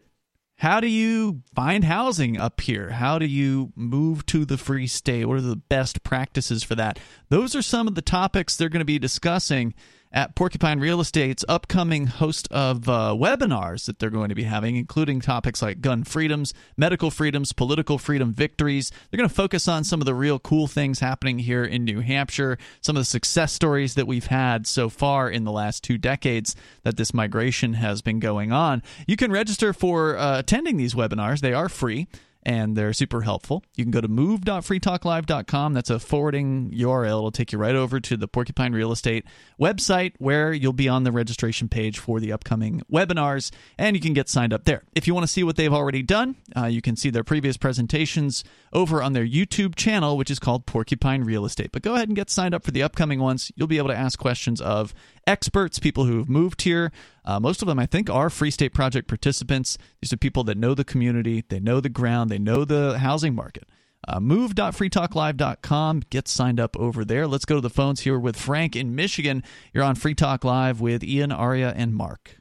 How 0.59 0.79
do 0.79 0.87
you 0.87 1.43
find 1.53 1.83
housing 1.83 2.39
up 2.39 2.61
here? 2.61 2.91
How 2.91 3.19
do 3.19 3.27
you 3.27 3.73
move 3.75 4.25
to 4.27 4.45
the 4.45 4.57
free 4.57 4.87
state? 4.87 5.25
What 5.25 5.39
are 5.39 5.41
the 5.41 5.57
best 5.57 6.05
practices 6.05 6.63
for 6.63 6.77
that? 6.77 7.01
Those 7.29 7.57
are 7.57 7.63
some 7.63 7.89
of 7.89 7.97
the 7.97 8.03
topics 8.03 8.55
they're 8.55 8.69
going 8.69 8.81
to 8.81 8.85
be 8.85 9.01
discussing 9.01 9.75
at 10.13 10.35
Porcupine 10.35 10.81
Real 10.81 11.01
Estate's 11.01 11.45
upcoming 11.49 12.07
host 12.07 12.49
of 12.51 12.89
uh, 12.89 13.15
webinars 13.19 13.87
that 13.87 13.99
they're 13.99 14.11
going 14.11 14.31
to 14.31 14.35
be 14.35 14.45
having, 14.45 14.77
including 14.77 15.21
topics 15.21 15.61
like 15.61 15.81
gun 15.81 16.05
freedoms, 16.05 16.55
medical 16.77 17.11
freedoms, 17.11 17.53
political 17.53 17.99
freedom 17.99 18.33
victories. 18.33 18.91
They're 19.11 19.19
going 19.19 19.29
to 19.29 19.35
focus 19.35 19.69
on 19.69 19.85
some 19.85 20.01
of 20.01 20.07
the 20.07 20.15
real 20.15 20.39
cool 20.39 20.67
things 20.67 21.01
happening 21.01 21.39
here 21.39 21.65
in 21.65 21.85
New 21.85 22.01
Hampshire, 22.01 22.59
some 22.81 22.97
of 22.97 23.01
the 23.01 23.05
success 23.05 23.53
stories 23.53 23.95
that 23.95 24.07
we've 24.07 24.27
had 24.27 24.67
so 24.67 24.89
far 24.89 25.31
in 25.31 25.45
the 25.45 25.53
last 25.53 25.85
two 25.85 25.99
decades 25.99 26.57
that 26.83 26.97
this 26.97 27.13
migration 27.13 27.75
has 27.75 28.03
been 28.03 28.19
going 28.19 28.53
on. 28.53 28.83
You 29.07 29.17
can 29.17 29.31
register 29.31 29.73
for 29.73 30.17
uh, 30.17 30.39
attending 30.39 30.77
these 30.77 30.95
webinars, 30.95 31.41
they 31.41 31.53
are 31.53 31.69
free 31.69 32.09
and 32.43 32.77
they're 32.77 32.93
super 32.93 33.23
helpful. 33.23 33.63
You 33.77 33.85
can 33.85 33.91
go 33.91 34.01
to 34.01 34.09
move.freetalklive.com. 34.09 35.75
That's 35.75 35.91
a 35.91 35.99
forwarding 35.99 36.71
URL. 36.71 37.07
It'll 37.07 37.31
take 37.31 37.53
you 37.53 37.59
right 37.59 37.75
over 37.75 38.01
to 38.01 38.17
the 38.17 38.29
Porcupine 38.29 38.73
Real 38.73 38.93
Estate 38.93 39.25
website 39.61 40.15
where 40.19 40.53
you'll 40.53 40.73
be 40.73 40.89
on 40.89 41.05
the 41.05 41.13
registration 41.13 41.69
page 41.69 41.99
for 41.99 42.21
the 42.21 42.33
upcoming 42.33 42.83
webinars 42.93 43.51
and 43.77 43.97
you 43.97 44.01
can 44.01 44.15
get 44.15 44.29
signed 44.29 44.53
up 44.53 44.65
there. 44.65 44.85
If 44.95 45.07
you 45.07 45.15
want 45.15 45.25
to 45.25 45.33
see 45.33 45.45
what 45.45 45.57
they've 45.57 45.73
already 45.73 46.03
done, 46.03 46.37
uh, 46.57 46.67
you 46.67 46.81
can 46.81 46.97
see 46.97 47.11
their 47.11 47.25
previous 47.25 47.57
presentations 47.57 48.45
over 48.73 49.03
on 49.03 49.13
their 49.13 49.27
YouTube 49.27 49.75
channel, 49.75 50.17
which 50.17 50.31
is 50.31 50.39
called 50.39 50.67
Porcupine 50.67 51.25
Real 51.25 51.45
Estate. 51.45 51.71
But 51.73 51.83
go 51.83 51.95
ahead 51.95 52.09
and 52.09 52.17
get 52.17 52.31
signed 52.31 52.55
up 52.55 52.65
for 52.65 52.71
the 52.71 52.83
upcoming 52.83 53.21
ones. 53.21 53.51
You'll 53.57 53.69
be 53.69 53.79
able 53.79 53.89
to 53.89 53.97
ask 53.97 54.19
questions 54.19 54.61
of 54.61 54.95
experts, 55.29 55.79
people 55.79 56.07
who 56.07 56.19
have 56.19 56.29
moved 56.29 56.63
here. 56.63 56.91
Uh, 57.25 57.39
most 57.39 57.63
of 57.63 57.69
them, 57.69 57.79
I 57.79 57.87
think, 57.87 58.09
are 58.09 58.31
Free 58.31 58.51
State 58.51 58.73
Project 58.73 59.07
participants. 59.07 59.77
These 60.01 60.13
are 60.13 60.17
people 60.17 60.43
that 60.45 60.57
know 60.57 60.75
the 60.75 60.85
community, 60.85 61.45
they 61.49 61.61
know 61.61 61.81
the 61.81 61.89
ground, 61.89 62.31
they 62.31 62.39
know 62.39 62.65
the 62.65 62.99
housing 62.99 63.35
market. 63.35 63.69
Uh, 64.07 64.21
move.freetalklive.com. 64.21 66.03
Get 66.09 66.29
signed 66.29 66.59
up 66.59 66.77
over 66.79 67.05
there. 67.05 67.27
Let's 67.27 67.45
go 67.45 67.57
to 67.57 67.61
the 67.61 67.69
phones 67.69 68.01
here 68.01 68.19
with 68.19 68.37
Frank 68.37 68.75
in 68.75 68.95
Michigan. 68.95 69.43
You're 69.75 69.85
on 69.85 69.97
Free 69.97 70.15
Talk 70.15 70.45
Live 70.45 70.81
with 70.81 71.05
Ian, 71.05 71.31
Aria, 71.31 71.75
and 71.77 71.95
Mark. 71.95 72.37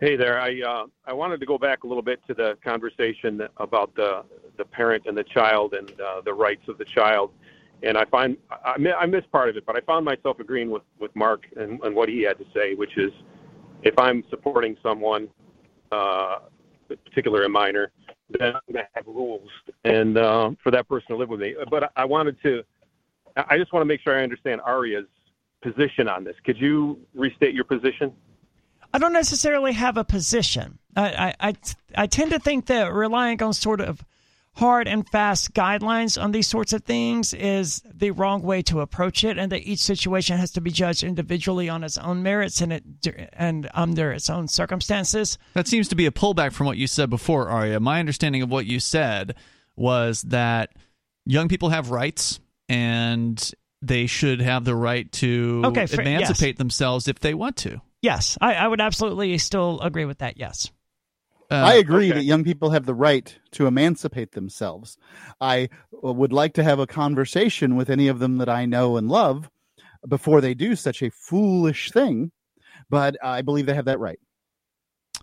Hey 0.00 0.14
there. 0.14 0.40
I 0.40 0.60
uh, 0.64 0.86
I 1.04 1.12
wanted 1.12 1.40
to 1.40 1.46
go 1.46 1.58
back 1.58 1.82
a 1.82 1.88
little 1.88 2.04
bit 2.04 2.20
to 2.28 2.34
the 2.34 2.56
conversation 2.64 3.42
about 3.56 3.94
the 3.96 4.22
the 4.56 4.64
parent 4.64 5.06
and 5.06 5.18
the 5.18 5.24
child 5.24 5.74
and 5.74 5.90
uh, 6.00 6.20
the 6.24 6.32
rights 6.32 6.68
of 6.68 6.78
the 6.78 6.84
child. 6.84 7.32
And 7.82 7.96
I 7.96 8.04
find 8.06 8.36
I, 8.50 8.74
I 8.76 9.20
part 9.32 9.48
of 9.48 9.56
it, 9.56 9.64
but 9.64 9.76
I 9.76 9.80
found 9.82 10.04
myself 10.04 10.40
agreeing 10.40 10.70
with 10.70 10.82
with 10.98 11.14
Mark 11.14 11.46
and, 11.56 11.80
and 11.82 11.94
what 11.94 12.08
he 12.08 12.22
had 12.22 12.38
to 12.38 12.44
say, 12.54 12.74
which 12.74 12.96
is 12.96 13.12
if 13.82 13.98
I'm 13.98 14.24
supporting 14.30 14.76
someone, 14.82 15.28
uh, 15.92 16.38
particular 17.04 17.44
a 17.44 17.48
minor, 17.48 17.92
then 18.30 18.54
I'm 18.54 18.60
going 18.72 18.84
to 18.84 18.88
have 18.94 19.06
rules 19.06 19.48
and 19.84 20.18
uh, 20.18 20.50
for 20.62 20.70
that 20.70 20.88
person 20.88 21.08
to 21.08 21.16
live 21.16 21.28
with 21.28 21.40
me. 21.40 21.54
But 21.70 21.92
I 21.96 22.04
wanted 22.04 22.36
to, 22.42 22.62
I 23.36 23.56
just 23.56 23.72
want 23.72 23.82
to 23.82 23.86
make 23.86 24.00
sure 24.02 24.18
I 24.18 24.22
understand 24.22 24.60
Aria's 24.66 25.06
position 25.62 26.08
on 26.08 26.24
this. 26.24 26.34
Could 26.44 26.58
you 26.58 26.98
restate 27.14 27.54
your 27.54 27.64
position? 27.64 28.12
I 28.92 28.98
don't 28.98 29.12
necessarily 29.12 29.72
have 29.72 29.96
a 29.96 30.04
position. 30.04 30.78
I, 30.96 31.34
I, 31.40 31.48
I, 31.48 31.54
I 31.94 32.06
tend 32.06 32.30
to 32.30 32.38
think 32.38 32.66
that 32.66 32.92
relying 32.92 33.42
on 33.42 33.52
sort 33.52 33.80
of 33.80 34.04
hard 34.58 34.88
and 34.88 35.08
fast 35.08 35.54
guidelines 35.54 36.20
on 36.20 36.32
these 36.32 36.48
sorts 36.48 36.72
of 36.72 36.82
things 36.82 37.32
is 37.32 37.80
the 37.94 38.10
wrong 38.10 38.42
way 38.42 38.60
to 38.60 38.80
approach 38.80 39.22
it, 39.22 39.38
and 39.38 39.52
that 39.52 39.62
each 39.62 39.78
situation 39.78 40.36
has 40.36 40.50
to 40.50 40.60
be 40.60 40.70
judged 40.70 41.04
individually 41.04 41.68
on 41.68 41.84
its 41.84 41.96
own 41.96 42.24
merits 42.24 42.60
and 42.60 42.72
it 42.72 42.82
and 43.34 43.70
under 43.72 44.10
its 44.10 44.28
own 44.28 44.48
circumstances. 44.48 45.38
That 45.54 45.68
seems 45.68 45.86
to 45.88 45.94
be 45.94 46.06
a 46.06 46.10
pullback 46.10 46.52
from 46.52 46.66
what 46.66 46.76
you 46.76 46.88
said 46.88 47.08
before, 47.08 47.48
Aria. 47.48 47.78
My 47.78 48.00
understanding 48.00 48.42
of 48.42 48.50
what 48.50 48.66
you 48.66 48.80
said 48.80 49.36
was 49.76 50.22
that 50.22 50.70
young 51.24 51.48
people 51.48 51.68
have 51.68 51.92
rights 51.92 52.40
and 52.68 53.52
they 53.80 54.06
should 54.06 54.40
have 54.40 54.64
the 54.64 54.74
right 54.74 55.10
to 55.12 55.62
okay, 55.66 55.86
for, 55.86 56.00
emancipate 56.00 56.54
yes. 56.54 56.58
themselves 56.58 57.06
if 57.06 57.20
they 57.20 57.32
want 57.32 57.56
to. 57.58 57.80
Yes, 58.02 58.36
I, 58.40 58.54
I 58.54 58.66
would 58.66 58.80
absolutely 58.80 59.38
still 59.38 59.80
agree 59.80 60.04
with 60.04 60.18
that. 60.18 60.36
Yes. 60.36 60.72
Uh, 61.50 61.54
I 61.54 61.74
agree 61.74 62.10
okay. 62.10 62.18
that 62.18 62.24
young 62.24 62.44
people 62.44 62.70
have 62.70 62.84
the 62.84 62.94
right 62.94 63.38
to 63.52 63.66
emancipate 63.66 64.32
themselves. 64.32 64.98
I 65.40 65.70
would 65.90 66.32
like 66.32 66.52
to 66.54 66.64
have 66.64 66.78
a 66.78 66.86
conversation 66.86 67.74
with 67.74 67.88
any 67.88 68.08
of 68.08 68.18
them 68.18 68.36
that 68.38 68.50
I 68.50 68.66
know 68.66 68.98
and 68.98 69.08
love 69.08 69.50
before 70.06 70.40
they 70.40 70.52
do 70.54 70.76
such 70.76 71.02
a 71.02 71.10
foolish 71.10 71.90
thing, 71.90 72.32
but 72.90 73.16
I 73.22 73.40
believe 73.40 73.66
they 73.66 73.74
have 73.74 73.86
that 73.86 73.98
right. 73.98 74.18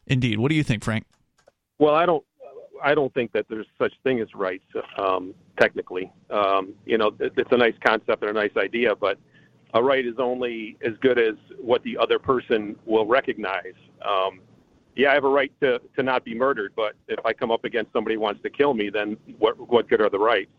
Indeed. 0.08 0.40
What 0.40 0.50
do 0.50 0.56
you 0.56 0.64
think, 0.64 0.84
Frank? 0.84 1.06
Well, 1.80 1.96
I 1.96 2.06
don't. 2.06 2.24
I 2.84 2.94
don't 2.94 3.14
think 3.14 3.32
that 3.32 3.46
there's 3.50 3.68
such 3.80 3.94
thing 4.04 4.20
as 4.20 4.28
rights. 4.36 4.66
Um, 4.98 5.34
technically, 5.60 6.12
um, 6.30 6.74
you 6.86 6.98
know, 6.98 7.12
it's 7.20 7.52
a 7.52 7.58
nice 7.58 7.74
concept 7.84 8.22
and 8.22 8.30
a 8.30 8.34
nice 8.34 8.56
idea, 8.58 8.96
but 8.96 9.18
a 9.74 9.82
right 9.82 10.06
is 10.06 10.16
only 10.20 10.78
as 10.86 10.94
good 11.02 11.18
as 11.18 11.36
what 11.60 11.84
the 11.84 11.98
other 11.98 12.20
person 12.20 12.76
will 12.86 13.06
recognize. 13.06 13.74
Um, 14.06 14.42
yeah, 14.96 15.12
I 15.12 15.14
have 15.14 15.26
a 15.26 15.30
right 15.30 15.52
to, 15.62 15.80
to 15.96 16.04
not 16.04 16.24
be 16.24 16.34
murdered, 16.34 16.74
but 16.76 16.94
if 17.08 17.24
I 17.26 17.34
come 17.34 17.52
up 17.52 17.66
against 17.66 17.92
somebody 17.94 18.16
who 18.16 18.22
wants 18.22 18.42
to 18.44 18.50
kill 18.50 18.74
me, 18.74 18.90
then 18.90 19.18
what 19.38 19.58
what 19.70 19.90
good 19.90 20.02
are 20.02 20.10
the 20.10 20.20
rights? 20.20 20.52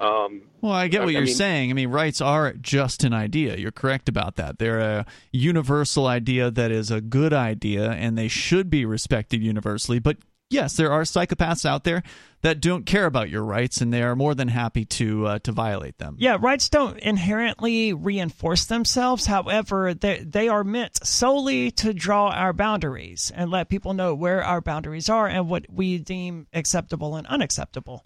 Um, 0.00 0.42
well, 0.60 0.72
I 0.72 0.88
get 0.88 1.00
what 1.00 1.10
I, 1.10 1.12
you're 1.12 1.22
mean, 1.22 1.34
saying. 1.34 1.70
I 1.70 1.72
mean, 1.72 1.90
rights 1.90 2.20
are 2.20 2.52
just 2.54 3.04
an 3.04 3.12
idea. 3.12 3.56
You're 3.56 3.72
correct 3.72 4.08
about 4.08 4.36
that. 4.36 4.58
They're 4.58 4.80
a 4.80 5.06
universal 5.32 6.06
idea 6.06 6.50
that 6.50 6.70
is 6.70 6.90
a 6.90 7.00
good 7.00 7.32
idea, 7.32 7.90
and 7.90 8.18
they 8.18 8.28
should 8.28 8.70
be 8.70 8.84
respected 8.84 9.42
universally. 9.42 9.98
But 9.98 10.18
yes, 10.50 10.76
there 10.76 10.92
are 10.92 11.02
psychopaths 11.02 11.64
out 11.64 11.84
there 11.84 12.02
that 12.44 12.60
don't 12.60 12.84
care 12.84 13.06
about 13.06 13.30
your 13.30 13.42
rights, 13.42 13.80
and 13.80 13.90
they 13.90 14.02
are 14.02 14.14
more 14.14 14.34
than 14.34 14.48
happy 14.48 14.84
to 14.84 15.26
uh, 15.26 15.38
to 15.40 15.50
violate 15.50 15.96
them. 15.96 16.16
Yeah, 16.18 16.36
rights 16.38 16.68
don't 16.68 16.98
inherently 16.98 17.94
reinforce 17.94 18.66
themselves. 18.66 19.26
However, 19.26 19.94
they 19.94 20.18
they 20.18 20.48
are 20.48 20.62
meant 20.62 21.04
solely 21.04 21.70
to 21.72 21.94
draw 21.94 22.28
our 22.28 22.52
boundaries 22.52 23.32
and 23.34 23.50
let 23.50 23.70
people 23.70 23.94
know 23.94 24.14
where 24.14 24.44
our 24.44 24.60
boundaries 24.60 25.08
are 25.08 25.26
and 25.26 25.48
what 25.48 25.64
we 25.70 25.96
deem 25.98 26.46
acceptable 26.52 27.16
and 27.16 27.26
unacceptable. 27.28 28.04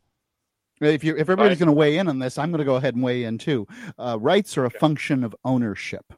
If 0.81 1.03
you 1.03 1.15
if 1.15 1.23
everybody's 1.23 1.59
going 1.59 1.67
to 1.67 1.73
weigh 1.73 1.99
in 1.99 2.07
on 2.07 2.21
this, 2.21 2.39
I'm 2.39 2.53
going 2.53 2.61
to 2.61 2.65
go 2.65 2.77
ahead 2.77 2.95
and 2.95 3.03
weigh 3.03 3.25
in 3.25 3.39
too. 3.39 3.67
Uh, 3.99 4.19
rights 4.21 4.57
are 4.57 4.65
a 4.65 4.71
function 4.71 5.25
of 5.25 5.35
ownership 5.45 6.13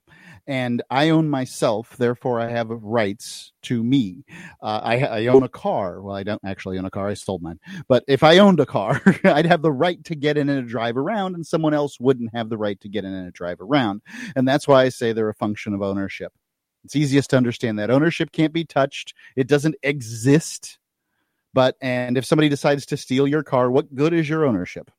and 0.51 0.83
I 0.91 1.11
own 1.11 1.31
myself, 1.31 1.97
therefore 1.97 2.41
I 2.41 2.51
have 2.51 2.71
rights 2.71 3.53
to 3.63 3.85
me. 3.85 4.25
Uh, 4.61 4.81
I, 4.83 4.99
I, 4.99 5.27
own 5.27 5.45
a 5.45 5.49
car. 5.49 6.03
Well, 6.03 6.17
I 6.17 6.25
don't 6.25 6.41
actually 6.45 6.77
own 6.77 6.85
a 6.85 6.91
car. 6.91 7.07
I 7.07 7.15
sold 7.15 7.41
mine. 7.41 7.61
But 7.87 8.03
if 8.09 8.25
I 8.25 8.39
owned 8.39 8.59
a 8.59 8.67
car, 8.67 9.01
I'd 9.25 9.47
have 9.47 9.63
the 9.63 9.71
right 9.71 10.03
to 10.07 10.17
get 10.17 10.37
in 10.37 10.49
and 10.49 10.69
drive 10.69 10.97
around, 10.97 11.37
and 11.37 11.47
someone 11.47 11.73
else 11.73 12.01
wouldn't 12.01 12.35
have 12.35 12.49
the 12.49 12.59
right 12.59 12.81
to 12.81 12.89
get 12.89 13.05
in 13.05 13.15
and 13.15 13.33
drive 13.33 13.61
around. 13.61 14.03
And 14.35 14.49
that's 14.49 14.67
why 14.67 14.83
I 14.83 14.89
say 14.89 15.13
they're 15.13 15.29
a 15.29 15.35
function 15.35 15.73
of 15.73 15.83
ownership. 15.83 16.33
It's 16.85 16.97
easiest 16.97 17.31
to 17.31 17.37
understand 17.37 17.79
that 17.79 17.91
ownership 17.91 18.33
can't 18.33 18.53
be 18.53 18.65
touched. 18.65 19.15
It 19.37 19.47
doesn't 19.47 19.77
exist. 19.85 20.81
But 21.55 21.77
and 21.81 22.19
if 22.19 22.27
somebody 22.27 22.49
decides 22.49 22.87
to 22.87 22.97
steal 22.97 23.29
your 23.29 23.45
car, 23.45 23.71
what 23.71 23.95
good 23.95 24.13
is 24.13 24.29
your 24.29 24.45
ownership? 24.45 24.91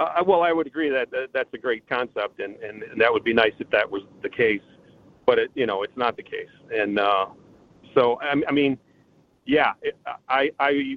Uh, 0.00 0.24
well, 0.26 0.42
I 0.42 0.50
would 0.50 0.66
agree 0.66 0.88
that, 0.88 1.10
that 1.10 1.28
that's 1.34 1.52
a 1.52 1.58
great 1.58 1.86
concept, 1.86 2.40
and, 2.40 2.56
and, 2.56 2.82
and 2.84 2.98
that 2.98 3.12
would 3.12 3.22
be 3.22 3.34
nice 3.34 3.52
if 3.58 3.68
that 3.68 3.88
was 3.88 4.00
the 4.22 4.30
case. 4.30 4.62
But 5.26 5.38
it, 5.38 5.50
you 5.54 5.66
know, 5.66 5.82
it's 5.82 5.96
not 5.96 6.16
the 6.16 6.22
case, 6.22 6.48
and 6.74 6.98
uh, 6.98 7.26
so 7.94 8.18
I, 8.22 8.42
I 8.48 8.52
mean, 8.52 8.78
yeah, 9.44 9.72
I 10.28 10.50
I 10.58 10.96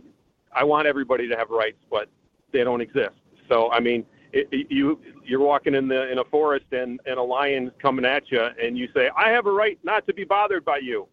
I 0.53 0.63
want 0.63 0.87
everybody 0.87 1.27
to 1.27 1.35
have 1.35 1.49
rights, 1.49 1.79
but 1.91 2.07
they 2.53 2.63
don't 2.63 2.79
exist. 2.79 3.15
So 3.49 3.69
I 3.71 3.81
mean, 3.81 4.05
it, 4.31 4.47
it, 4.53 4.67
you 4.71 4.99
you're 5.25 5.41
walking 5.41 5.75
in 5.75 5.89
the 5.89 6.09
in 6.09 6.19
a 6.19 6.23
forest 6.23 6.67
and 6.71 7.01
and 7.05 7.19
a 7.19 7.23
lion 7.23 7.71
coming 7.81 8.05
at 8.05 8.31
you, 8.31 8.41
and 8.41 8.77
you 8.77 8.87
say, 8.95 9.09
I 9.17 9.31
have 9.31 9.47
a 9.47 9.51
right 9.51 9.77
not 9.83 10.07
to 10.07 10.13
be 10.13 10.23
bothered 10.23 10.63
by 10.63 10.77
you. 10.77 11.07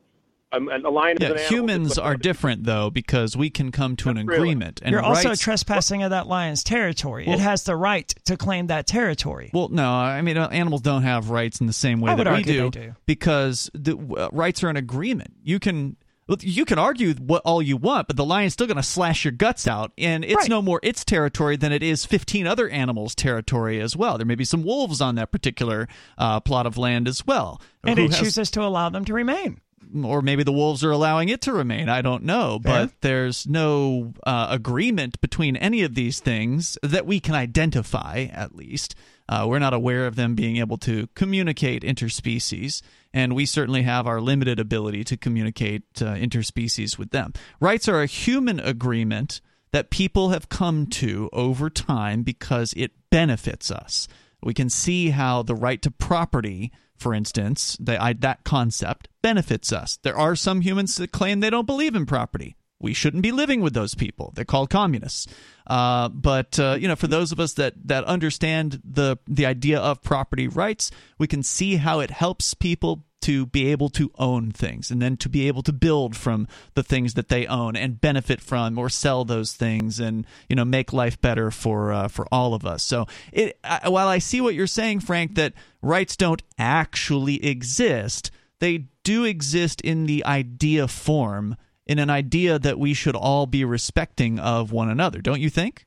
Um, 0.53 0.69
and 0.69 0.85
a 0.85 0.91
lion 0.91 1.17
yeah, 1.21 1.39
humans 1.39 1.97
are 1.97 2.17
different 2.17 2.65
though 2.65 2.91
because 2.91 3.37
we 3.37 3.51
can 3.51 3.71
come 3.71 3.95
to 3.97 4.09
an 4.09 4.17
agreement. 4.17 4.81
And 4.83 4.93
You're 4.93 5.01
rights, 5.01 5.25
also 5.25 5.37
trespassing 5.37 6.03
of 6.03 6.11
that 6.11 6.27
lion's 6.27 6.65
territory. 6.65 7.25
Well, 7.27 7.37
it 7.37 7.41
has 7.41 7.63
the 7.63 7.77
right 7.77 8.09
to 8.25 8.37
claim 8.37 8.67
that 8.67 8.89
territory. 8.89 9.51
Well, 9.55 9.69
no, 9.69 9.89
I 9.89 10.23
mean 10.23 10.37
uh, 10.37 10.49
animals 10.49 10.83
don't 10.83 11.03
have 11.03 11.31
rights 11.31 11.61
in 11.61 11.69
the 11.69 11.73
same 11.73 12.01
way 12.01 12.13
I 12.13 12.17
that 12.17 12.37
we 12.37 12.43
do, 12.43 12.71
do, 12.71 12.95
because 13.07 13.71
the 13.75 13.97
uh, 13.97 14.29
rights 14.33 14.65
are 14.65 14.69
an 14.69 14.77
agreement. 14.77 15.35
You 15.45 15.61
can 15.61 15.97
you 16.41 16.65
can 16.65 16.79
argue 16.79 17.15
what 17.15 17.43
all 17.45 17.63
you 17.63 17.77
want, 17.77 18.07
but 18.07 18.17
the 18.17 18.25
lion's 18.25 18.53
still 18.53 18.67
going 18.67 18.77
to 18.77 18.83
slash 18.83 19.25
your 19.25 19.33
guts 19.33 19.67
out, 19.67 19.93
and 19.99 20.25
it's 20.25 20.35
right. 20.35 20.49
no 20.49 20.63
more 20.63 20.81
its 20.83 21.05
territory 21.05 21.57
than 21.57 21.73
it 21.73 21.83
is 21.83 22.05
15 22.05 22.47
other 22.47 22.69
animals' 22.69 23.15
territory 23.15 23.81
as 23.81 23.97
well. 23.97 24.17
There 24.17 24.27
may 24.27 24.37
be 24.37 24.45
some 24.45 24.63
wolves 24.63 25.01
on 25.01 25.17
that 25.17 25.33
particular 25.33 25.89
uh, 26.19 26.41
plot 26.41 26.67
of 26.67 26.79
land 26.79 27.09
as 27.09 27.27
well, 27.27 27.61
and 27.83 27.99
it 27.99 28.11
has, 28.11 28.21
chooses 28.21 28.51
to 28.53 28.63
allow 28.63 28.91
them 28.91 29.05
to 29.07 29.15
remain 29.15 29.61
or 30.05 30.23
maybe 30.23 30.43
the 30.43 30.53
wolves 30.53 30.85
are 30.85 30.91
allowing 30.91 31.29
it 31.29 31.41
to 31.43 31.53
remain. 31.53 31.89
I 31.89 32.03
don't 32.03 32.25
know, 32.25 32.59
but 32.63 32.93
there's 33.01 33.47
no 33.47 34.13
uh, 34.25 34.49
agreement 34.51 35.21
between 35.21 35.57
any 35.57 35.83
of 35.83 35.95
these 35.95 36.21
things 36.21 36.79
that 36.83 37.07
we 37.07 37.21
can 37.21 37.35
identify. 37.35 38.29
At 38.33 38.55
least 38.55 38.95
uh, 39.29 39.47
we're 39.49 39.59
not 39.59 39.75
aware 39.75 40.07
of 40.07 40.17
them 40.17 40.35
being 40.35 40.57
able 40.59 40.79
to 40.79 41.09
communicate 41.15 41.83
interspecies, 41.83 42.83
and 43.13 43.35
we 43.35 43.47
certainly 43.47 43.83
have 43.83 44.07
our 44.07 44.21
limited 44.21 44.61
ability 44.61 45.05
to 45.05 45.17
communicate 45.17 45.83
uh, 46.01 46.15
interspecies 46.15 46.99
with 46.99 47.11
them. 47.11 47.33
Rights 47.61 47.89
are 47.89 48.03
a 48.03 48.07
human 48.07 48.61
agreement 48.61 49.41
that 49.73 49.91
people 49.91 50.31
have 50.31 50.49
come 50.49 50.87
to 50.87 51.31
over 51.33 51.71
time 51.71 52.23
because 52.23 52.75
it 52.77 52.93
benefits 53.11 53.71
us. 53.71 54.09
We 54.43 54.55
can 54.55 54.71
see 54.71 55.11
how 55.11 55.43
the 55.43 55.55
right 55.55 55.81
to 55.83 55.91
property 55.91 56.73
for 57.01 57.15
instance, 57.15 57.79
they, 57.81 57.97
I, 57.97 58.13
that 58.13 58.45
concept 58.45 59.09
benefits 59.23 59.73
us. 59.73 59.99
There 60.03 60.17
are 60.19 60.37
some 60.37 60.61
humans 60.61 60.97
that 60.97 61.13
claim 61.13 61.41
they 61.41 61.49
don't 61.49 61.67
believe 61.67 61.97
in 61.97 62.05
property. 62.05 62.57
We 62.79 62.93
shouldn't 62.93 63.23
be 63.23 63.33
living 63.33 63.63
with 63.63 63.73
those 63.73 63.95
people. 63.95 64.33
They're 64.35 64.45
called 64.45 64.69
communists. 64.69 65.27
Uh, 65.67 66.11
but 66.11 66.59
uh, 66.59 66.77
you 66.79 66.89
know, 66.89 66.97
for 66.97 67.07
those 67.07 67.33
of 67.33 67.41
us 67.41 67.55
that 67.55 67.75
that 67.87 68.05
understand 68.05 68.81
the 68.85 69.19
the 69.27 69.47
idea 69.47 69.79
of 69.79 70.03
property 70.03 70.49
rights, 70.49 70.91
we 71.19 71.27
can 71.27 71.43
see 71.43 71.77
how 71.77 72.01
it 72.01 72.11
helps 72.11 72.55
people 72.55 73.05
to 73.23 73.47
be 73.47 73.69
able 73.69 73.89
to 73.91 74.11
own 74.19 74.51
things 74.51 74.91
and 74.91 75.01
then 75.01 75.17
to 75.17 75.29
be 75.29 75.47
able 75.47 75.63
to 75.63 75.73
build 75.73 76.17
from 76.17 76.49
the 76.75 76.83
things 76.83 77.15
that 77.15 77.29
they 77.29 77.47
own 77.47 77.77
and 77.77 78.01
benefit 78.01 78.41
from 78.41 78.79
or 78.79 78.89
sell 78.89 79.25
those 79.25 79.53
things 79.53 80.01
and 80.01 80.27
you 80.49 80.57
know 80.57 80.65
make 80.65 80.93
life 80.93 81.21
better 81.21 81.51
for 81.51 81.93
uh, 81.93 82.09
for 82.09 82.27
all 82.33 82.55
of 82.55 82.65
us. 82.65 82.83
So 82.83 83.07
it 83.33 83.59
I, 83.65 83.89
while 83.89 84.09
i 84.09 84.19
see 84.19 84.41
what 84.41 84.55
you're 84.55 84.67
saying 84.67 85.01
frank 85.01 85.35
that 85.35 85.53
rights 85.83 86.17
don't 86.17 86.43
actually 86.59 87.45
exist 87.45 88.31
they 88.61 88.87
do 89.05 89.25
exist 89.25 89.81
in 89.81 90.07
the 90.07 90.25
idea 90.25 90.87
form 90.87 91.57
in 91.87 91.99
an 91.99 92.11
idea 92.11 92.59
that 92.59 92.79
we 92.79 92.95
should 92.95 93.17
all 93.17 93.47
be 93.47 93.65
respecting 93.65 94.39
of 94.39 94.71
one 94.71 94.89
another. 94.89 95.21
Don't 95.21 95.41
you 95.41 95.51
think? 95.51 95.87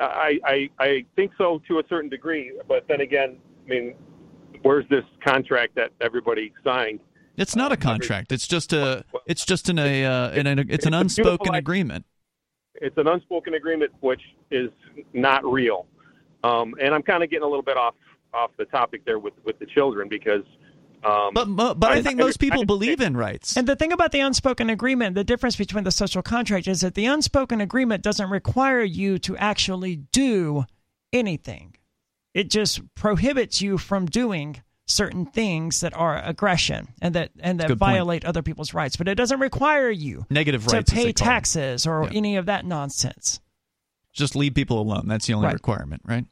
I, 0.00 0.40
I, 0.44 0.70
I 0.80 1.04
think 1.14 1.30
so 1.38 1.62
to 1.68 1.78
a 1.78 1.82
certain 1.88 2.10
degree, 2.10 2.52
but 2.66 2.88
then 2.88 3.00
again, 3.00 3.36
I 3.64 3.68
mean, 3.68 3.94
where's 4.64 4.88
this 4.88 5.04
contract 5.22 5.76
that 5.76 5.92
everybody 6.00 6.52
signed? 6.64 7.00
It's 7.36 7.54
not 7.54 7.70
a 7.72 7.76
contract. 7.76 8.32
It's 8.32 8.48
just 8.48 8.72
a. 8.72 9.04
It's 9.26 9.44
just 9.44 9.68
in 9.68 9.78
a. 9.78 10.04
Uh, 10.04 10.30
in 10.32 10.46
a 10.46 10.64
it's 10.68 10.86
an 10.86 10.94
unspoken 10.94 11.54
agreement. 11.54 12.06
it's 12.76 12.96
an 12.96 13.06
unspoken 13.06 13.54
agreement 13.54 13.92
which 14.00 14.22
is 14.50 14.70
not 15.12 15.44
real. 15.44 15.86
Um, 16.42 16.74
and 16.80 16.94
I'm 16.94 17.02
kind 17.02 17.22
of 17.22 17.30
getting 17.30 17.44
a 17.44 17.48
little 17.48 17.62
bit 17.62 17.76
off 17.76 17.94
off 18.32 18.50
the 18.56 18.64
topic 18.66 19.04
there 19.04 19.18
with 19.18 19.34
with 19.44 19.58
the 19.58 19.66
children 19.66 20.08
because. 20.08 20.42
Um, 21.04 21.34
but 21.34 21.74
but 21.74 21.92
I, 21.92 21.96
I 21.96 22.02
think 22.02 22.18
most 22.18 22.40
people 22.40 22.62
I, 22.62 22.64
believe 22.64 23.02
in 23.02 23.14
rights. 23.14 23.58
And 23.58 23.66
the 23.66 23.76
thing 23.76 23.92
about 23.92 24.10
the 24.12 24.20
unspoken 24.20 24.70
agreement, 24.70 25.14
the 25.14 25.24
difference 25.24 25.54
between 25.54 25.84
the 25.84 25.90
social 25.90 26.22
contract 26.22 26.66
is 26.66 26.80
that 26.80 26.94
the 26.94 27.04
unspoken 27.04 27.60
agreement 27.60 28.02
doesn't 28.02 28.30
require 28.30 28.82
you 28.82 29.18
to 29.18 29.36
actually 29.36 29.96
do 29.96 30.64
anything. 31.12 31.73
It 32.34 32.50
just 32.50 32.82
prohibits 32.94 33.62
you 33.62 33.78
from 33.78 34.06
doing 34.06 34.60
certain 34.86 35.24
things 35.24 35.80
that 35.80 35.94
are 35.94 36.20
aggression 36.22 36.88
and 37.00 37.14
that 37.14 37.30
and 37.40 37.58
that 37.60 37.70
violate 37.72 38.22
point. 38.22 38.28
other 38.28 38.42
people's 38.42 38.74
rights, 38.74 38.96
but 38.96 39.08
it 39.08 39.14
doesn't 39.14 39.40
require 39.40 39.90
you 39.90 40.26
negative 40.28 40.66
to 40.66 40.76
rights 40.76 40.90
to 40.90 40.96
pay 40.96 41.12
taxes 41.12 41.86
or 41.86 42.04
yeah. 42.04 42.10
any 42.18 42.36
of 42.36 42.46
that 42.46 42.66
nonsense. 42.66 43.40
Just 44.12 44.36
leave 44.36 44.54
people 44.54 44.80
alone. 44.80 45.08
That's 45.08 45.26
the 45.26 45.34
only 45.34 45.46
right. 45.46 45.54
requirement, 45.54 46.02
right? 46.04 46.26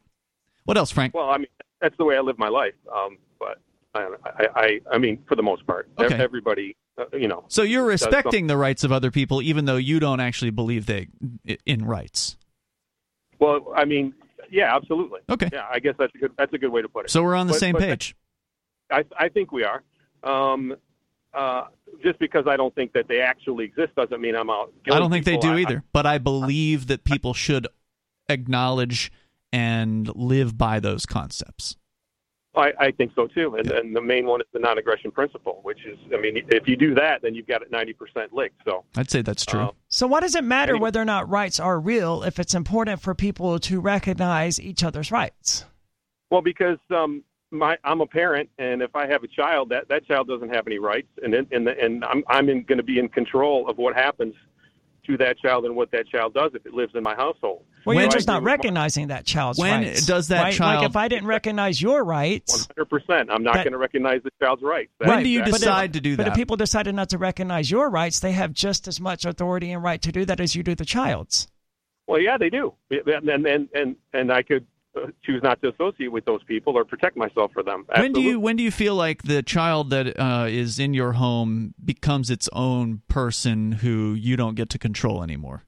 What 0.65 0.77
else, 0.77 0.91
Frank? 0.91 1.13
Well, 1.13 1.29
I 1.29 1.37
mean, 1.37 1.47
that's 1.81 1.97
the 1.97 2.05
way 2.05 2.15
I 2.15 2.21
live 2.21 2.37
my 2.37 2.47
life. 2.47 2.75
Um, 2.93 3.17
but 3.39 3.59
I, 3.93 4.47
I, 4.55 4.79
I, 4.91 4.97
mean, 4.97 5.21
for 5.27 5.35
the 5.35 5.43
most 5.43 5.67
part, 5.67 5.89
okay. 5.99 6.15
everybody, 6.15 6.77
uh, 6.97 7.05
you 7.11 7.27
know. 7.27 7.43
So 7.49 7.63
you're 7.63 7.85
respecting 7.85 8.47
the 8.47 8.55
rights 8.55 8.85
of 8.85 8.91
other 8.93 9.11
people, 9.11 9.41
even 9.41 9.65
though 9.65 9.75
you 9.75 9.99
don't 9.99 10.21
actually 10.21 10.51
believe 10.51 10.85
they 10.85 11.07
in 11.65 11.85
rights. 11.85 12.37
Well, 13.39 13.73
I 13.75 13.83
mean, 13.83 14.13
yeah, 14.53 14.75
absolutely. 14.75 15.21
Okay. 15.29 15.49
Yeah, 15.51 15.65
I 15.69 15.79
guess 15.79 15.95
that's 15.97 16.13
a 16.13 16.17
good 16.17 16.31
that's 16.37 16.53
a 16.53 16.57
good 16.59 16.71
way 16.71 16.83
to 16.83 16.87
put 16.87 17.05
it. 17.05 17.11
So 17.11 17.23
we're 17.23 17.35
on 17.35 17.47
the 17.47 17.53
but, 17.53 17.59
same 17.59 17.73
but 17.73 17.81
page. 17.81 18.15
I, 18.91 19.03
I 19.17 19.29
think 19.29 19.51
we 19.51 19.63
are. 19.63 19.81
Um, 20.23 20.75
uh, 21.33 21.65
just 22.03 22.19
because 22.19 22.45
I 22.47 22.55
don't 22.55 22.73
think 22.75 22.93
that 22.93 23.07
they 23.07 23.19
actually 23.19 23.65
exist 23.65 23.95
doesn't 23.95 24.21
mean 24.21 24.35
I'm 24.35 24.51
out. 24.51 24.71
I 24.89 24.99
don't 24.99 25.09
think 25.09 25.25
people. 25.25 25.41
they 25.41 25.47
do 25.47 25.57
either, 25.57 25.77
I, 25.79 25.89
but 25.91 26.05
I 26.05 26.19
believe 26.19 26.87
that 26.87 27.03
people 27.03 27.33
should 27.33 27.67
acknowledge 28.29 29.11
and 29.51 30.13
live 30.15 30.55
by 30.57 30.79
those 30.79 31.07
concepts. 31.07 31.75
I, 32.55 32.71
I 32.79 32.91
think 32.91 33.13
so 33.15 33.27
too, 33.27 33.55
and, 33.55 33.67
yeah. 33.67 33.77
and 33.77 33.95
the 33.95 34.01
main 34.01 34.27
one 34.27 34.41
is 34.41 34.47
the 34.53 34.59
non-aggression 34.59 35.11
principle, 35.11 35.59
which 35.63 35.85
is, 35.85 35.97
I 36.13 36.17
mean, 36.17 36.37
if 36.49 36.67
you 36.67 36.75
do 36.75 36.93
that, 36.95 37.21
then 37.23 37.33
you've 37.33 37.47
got 37.47 37.61
it 37.61 37.71
ninety 37.71 37.93
percent 37.93 38.31
licked. 38.31 38.61
So 38.65 38.83
I'd 38.95 39.09
say 39.09 39.21
that's 39.21 39.45
true. 39.45 39.61
Uh, 39.61 39.71
so 39.87 40.05
why 40.05 40.19
does 40.19 40.35
it 40.35 40.43
matter 40.43 40.73
anyway. 40.73 40.83
whether 40.83 41.01
or 41.01 41.05
not 41.05 41.29
rights 41.29 41.59
are 41.59 41.79
real 41.79 42.23
if 42.23 42.39
it's 42.39 42.53
important 42.53 43.01
for 43.01 43.15
people 43.15 43.59
to 43.59 43.79
recognize 43.79 44.59
each 44.59 44.83
other's 44.83 45.11
rights? 45.11 45.65
Well, 46.29 46.41
because 46.41 46.77
um, 46.89 47.23
my 47.49 47.77
I'm 47.83 48.01
a 48.01 48.07
parent, 48.07 48.49
and 48.59 48.81
if 48.81 48.95
I 48.95 49.07
have 49.07 49.23
a 49.23 49.27
child, 49.27 49.69
that 49.69 49.87
that 49.89 50.05
child 50.05 50.27
doesn't 50.27 50.53
have 50.53 50.67
any 50.67 50.77
rights, 50.77 51.09
and 51.23 51.33
and 51.33 51.67
and 51.67 52.05
I'm 52.05 52.23
I'm 52.27 52.45
going 52.45 52.77
to 52.77 52.83
be 52.83 52.99
in 52.99 53.09
control 53.09 53.69
of 53.69 53.77
what 53.77 53.95
happens 53.95 54.35
to 55.05 55.17
that 55.17 55.37
child 55.37 55.65
and 55.65 55.75
what 55.75 55.91
that 55.91 56.07
child 56.07 56.33
does 56.33 56.51
if 56.53 56.65
it 56.65 56.73
lives 56.73 56.93
in 56.95 57.03
my 57.03 57.15
household. 57.15 57.65
Well, 57.85 57.99
you're 57.99 58.09
just 58.09 58.27
not 58.27 58.43
recognizing 58.43 59.07
my, 59.07 59.15
that 59.15 59.25
child's 59.25 59.59
when 59.59 59.83
rights. 59.83 60.05
does 60.05 60.29
that 60.29 60.43
right? 60.43 60.53
child? 60.53 60.81
Like 60.81 60.89
if 60.89 60.95
I 60.95 61.07
didn't 61.07 61.27
recognize 61.27 61.81
your 61.81 62.03
rights, 62.03 62.67
100. 62.69 62.85
percent 62.85 63.29
I'm 63.31 63.43
not 63.43 63.55
going 63.55 63.71
to 63.71 63.77
recognize 63.77 64.21
the 64.23 64.31
child's 64.41 64.63
rights. 64.63 64.91
That, 64.99 65.09
when 65.09 65.23
do 65.23 65.29
you 65.29 65.43
decide 65.43 65.89
if, 65.89 65.93
to 65.93 66.01
do 66.01 66.15
that? 66.15 66.23
But 66.23 66.31
if 66.31 66.35
people 66.35 66.55
decided 66.55 66.95
not 66.95 67.09
to 67.09 67.17
recognize 67.17 67.69
your 67.69 67.89
rights, 67.89 68.19
they 68.21 68.31
have 68.31 68.53
just 68.53 68.87
as 68.87 69.01
much 69.01 69.25
authority 69.25 69.71
and 69.71 69.83
right 69.83 70.01
to 70.01 70.11
do 70.11 70.25
that 70.25 70.39
as 70.39 70.55
you 70.55 70.63
do 70.63 70.75
the 70.75 70.85
child's. 70.85 71.47
Well, 72.07 72.19
yeah, 72.19 72.37
they 72.37 72.49
do, 72.49 72.73
and 72.89 73.29
and 73.29 73.69
and 73.73 73.95
and 74.13 74.31
I 74.31 74.43
could 74.43 74.67
choose 75.23 75.41
not 75.43 75.61
to 75.61 75.69
associate 75.69 76.11
with 76.11 76.25
those 76.25 76.43
people 76.43 76.77
or 76.77 76.85
protect 76.85 77.17
myself 77.17 77.51
for 77.53 77.63
them. 77.63 77.85
Absolutely. 77.89 78.01
When 78.01 78.13
do 78.13 78.21
you 78.21 78.39
when 78.39 78.55
do 78.55 78.63
you 78.63 78.71
feel 78.71 78.95
like 78.95 79.23
the 79.23 79.43
child 79.43 79.89
that 79.89 80.19
uh, 80.19 80.47
is 80.49 80.79
in 80.79 80.93
your 80.93 81.13
home 81.13 81.73
becomes 81.83 82.29
its 82.29 82.49
own 82.53 83.01
person 83.07 83.73
who 83.73 84.13
you 84.13 84.35
don't 84.35 84.55
get 84.55 84.69
to 84.71 84.79
control 84.79 85.23
anymore? 85.23 85.63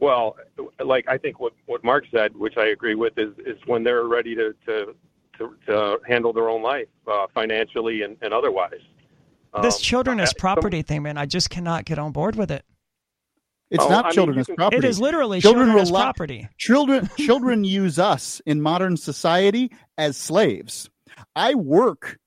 Well, 0.00 0.36
like 0.84 1.08
I 1.08 1.18
think 1.18 1.40
what 1.40 1.54
what 1.66 1.82
Mark 1.82 2.04
said, 2.12 2.36
which 2.36 2.56
I 2.56 2.68
agree 2.68 2.94
with, 2.94 3.18
is 3.18 3.32
is 3.38 3.58
when 3.66 3.82
they're 3.82 4.04
ready 4.04 4.34
to 4.34 4.54
to 4.66 4.94
to, 5.38 5.56
to 5.66 5.98
handle 6.06 6.32
their 6.32 6.48
own 6.48 6.62
life 6.62 6.88
uh, 7.06 7.26
financially 7.32 8.02
and, 8.02 8.16
and 8.22 8.34
otherwise. 8.34 8.80
This 9.62 9.76
um, 9.76 9.80
children 9.80 10.20
as 10.20 10.34
property 10.34 10.78
some, 10.78 10.84
thing, 10.84 11.02
man, 11.04 11.16
I 11.16 11.26
just 11.26 11.48
cannot 11.48 11.84
get 11.84 11.98
on 11.98 12.12
board 12.12 12.36
with 12.36 12.50
it. 12.50 12.64
It's 13.70 13.84
oh, 13.84 13.88
not 13.88 14.06
I 14.06 14.10
children 14.12 14.36
mean, 14.36 14.40
as 14.40 14.46
can, 14.46 14.56
property. 14.56 14.78
It 14.78 14.84
is 14.84 14.98
literally 14.98 15.40
children, 15.40 15.66
children 15.66 15.82
as 15.82 15.90
property. 15.90 16.48
Children 16.56 17.10
children 17.18 17.64
use 17.64 17.98
us 17.98 18.40
in 18.46 18.62
modern 18.62 18.96
society 18.96 19.72
as 19.98 20.16
slaves. 20.16 20.88
I 21.36 21.54
work 21.54 22.18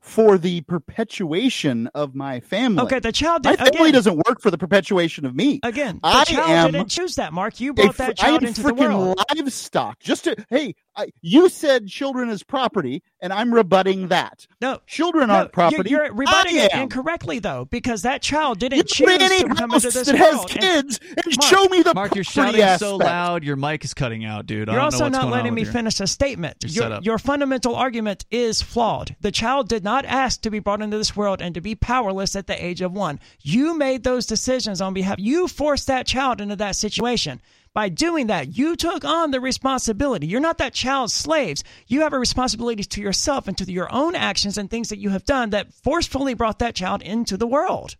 for 0.00 0.38
the 0.38 0.62
perpetuation 0.62 1.88
of 1.94 2.14
my 2.14 2.40
family. 2.40 2.82
Okay, 2.82 2.98
the 2.98 3.12
child. 3.12 3.42
Did, 3.42 3.58
my 3.58 3.66
family 3.66 3.80
again, 3.80 3.92
doesn't 3.92 4.16
work 4.26 4.40
for 4.40 4.50
the 4.50 4.58
perpetuation 4.58 5.26
of 5.26 5.34
me. 5.34 5.60
Again, 5.62 6.00
the 6.02 6.08
I 6.08 6.24
child 6.24 6.50
am 6.50 6.72
didn't 6.72 6.88
choose 6.88 7.16
that. 7.16 7.32
Mark, 7.32 7.60
you 7.60 7.74
brought 7.74 7.96
that 7.98 8.16
child 8.16 8.42
into 8.42 8.62
the 8.62 8.74
world. 8.74 9.18
livestock. 9.30 10.00
Just 10.00 10.24
to 10.24 10.36
hey, 10.48 10.74
I, 10.96 11.08
you 11.20 11.48
said 11.48 11.86
children 11.86 12.30
is 12.30 12.42
property, 12.42 13.02
and 13.20 13.32
I'm 13.32 13.52
rebutting 13.52 14.08
that. 14.08 14.46
No, 14.60 14.80
children 14.86 15.28
no, 15.28 15.34
aren't 15.34 15.52
property. 15.52 15.90
You're, 15.90 16.06
you're 16.06 16.14
rebutting 16.14 16.56
it 16.56 16.74
incorrectly, 16.74 17.38
though, 17.38 17.66
because 17.66 18.02
that 18.02 18.22
child 18.22 18.58
didn't 18.58 18.78
you 18.78 18.84
choose 18.84 19.08
any 19.10 19.42
to 19.42 19.54
come 19.54 19.70
house 19.70 19.84
into 19.84 19.98
this 19.98 20.08
that 20.08 20.18
world. 20.18 20.50
has 20.50 20.58
kids 20.60 21.00
and, 21.08 21.18
and 21.24 21.36
Mark, 21.36 21.50
show 21.50 21.64
me 21.68 21.82
the 21.82 21.94
Mark. 21.94 22.14
You're 22.14 22.24
shouting 22.24 22.60
aspect. 22.60 22.80
so 22.80 22.96
loud, 22.96 23.44
your 23.44 23.56
mic 23.56 23.84
is 23.84 23.94
cutting 23.94 24.24
out, 24.24 24.46
dude. 24.46 24.68
You're 24.68 24.80
also 24.80 25.08
not 25.08 25.28
letting 25.28 25.54
me 25.54 25.62
your, 25.62 25.72
finish 25.72 26.00
a 26.00 26.06
statement. 26.06 26.64
Your, 26.66 27.00
your 27.02 27.18
fundamental 27.18 27.74
argument 27.76 28.24
is 28.30 28.62
flawed. 28.62 29.14
The 29.20 29.30
child 29.32 29.68
did 29.68 29.84
not 29.84 29.89
ask 30.06 30.42
to 30.42 30.50
be 30.50 30.58
brought 30.58 30.82
into 30.82 30.96
this 30.96 31.16
world 31.16 31.42
and 31.42 31.54
to 31.54 31.60
be 31.60 31.74
powerless 31.74 32.36
at 32.36 32.46
the 32.46 32.64
age 32.64 32.80
of 32.80 32.92
one. 32.92 33.20
You 33.40 33.76
made 33.76 34.04
those 34.04 34.26
decisions 34.26 34.80
on 34.80 34.94
behalf. 34.94 35.18
You 35.18 35.48
forced 35.48 35.86
that 35.86 36.06
child 36.06 36.40
into 36.40 36.56
that 36.56 36.76
situation. 36.76 37.40
By 37.72 37.88
doing 37.88 38.26
that, 38.26 38.58
you 38.58 38.74
took 38.74 39.04
on 39.04 39.30
the 39.30 39.40
responsibility. 39.40 40.26
You're 40.26 40.40
not 40.40 40.58
that 40.58 40.74
child's 40.74 41.14
slaves. 41.14 41.62
You 41.86 42.00
have 42.00 42.12
a 42.12 42.18
responsibility 42.18 42.82
to 42.82 43.00
yourself 43.00 43.46
and 43.46 43.56
to 43.58 43.70
your 43.70 43.92
own 43.92 44.14
actions 44.14 44.58
and 44.58 44.68
things 44.68 44.88
that 44.88 44.98
you 44.98 45.10
have 45.10 45.24
done 45.24 45.50
that 45.50 45.72
forcefully 45.72 46.34
brought 46.34 46.58
that 46.58 46.74
child 46.74 47.02
into 47.02 47.36
the 47.36 47.46
world. 47.46 47.96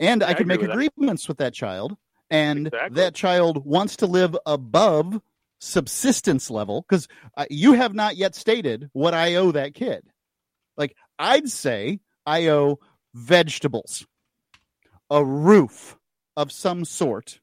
And 0.00 0.22
I, 0.22 0.30
I 0.30 0.34
could 0.34 0.46
make 0.46 0.60
with 0.60 0.70
agreements 0.70 1.24
that. 1.24 1.28
with 1.28 1.38
that 1.38 1.54
child, 1.54 1.96
and 2.30 2.68
exactly. 2.68 2.96
that 2.96 3.14
child 3.14 3.64
wants 3.64 3.96
to 3.96 4.06
live 4.06 4.36
above 4.46 5.20
subsistence 5.60 6.50
level 6.50 6.82
because 6.82 7.06
uh, 7.36 7.44
you 7.48 7.74
have 7.74 7.94
not 7.94 8.16
yet 8.16 8.34
stated 8.34 8.90
what 8.92 9.14
I 9.14 9.36
owe 9.36 9.52
that 9.52 9.74
kid. 9.74 10.04
Like, 10.76 10.96
I'd 11.18 11.50
say 11.50 12.00
I 12.26 12.48
owe 12.48 12.78
vegetables, 13.14 14.06
a 15.10 15.24
roof 15.24 15.98
of 16.36 16.50
some 16.50 16.84
sort, 16.84 17.40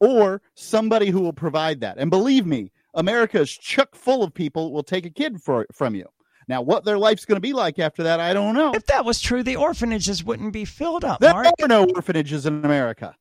or 0.00 0.40
somebody 0.54 1.10
who 1.10 1.20
will 1.20 1.32
provide 1.32 1.80
that. 1.80 1.98
And 1.98 2.10
believe 2.10 2.46
me, 2.46 2.72
America 2.94 3.40
is 3.40 3.50
chock 3.50 3.94
full 3.94 4.22
of 4.22 4.32
people 4.32 4.72
will 4.72 4.82
take 4.82 5.06
a 5.06 5.10
kid 5.10 5.42
for, 5.42 5.66
from 5.72 5.94
you. 5.94 6.06
Now, 6.48 6.62
what 6.62 6.84
their 6.84 6.98
life's 6.98 7.24
going 7.24 7.36
to 7.36 7.40
be 7.40 7.52
like 7.52 7.78
after 7.78 8.02
that, 8.04 8.20
I 8.20 8.32
don't 8.34 8.54
know. 8.54 8.72
If 8.74 8.86
that 8.86 9.04
was 9.04 9.20
true, 9.20 9.42
the 9.42 9.56
orphanages 9.56 10.24
wouldn't 10.24 10.52
be 10.52 10.64
filled 10.64 11.04
up. 11.04 11.20
There 11.20 11.32
Mark. 11.32 11.54
are 11.62 11.68
no 11.68 11.84
orphanages 11.84 12.46
in 12.46 12.64
America. 12.64 13.14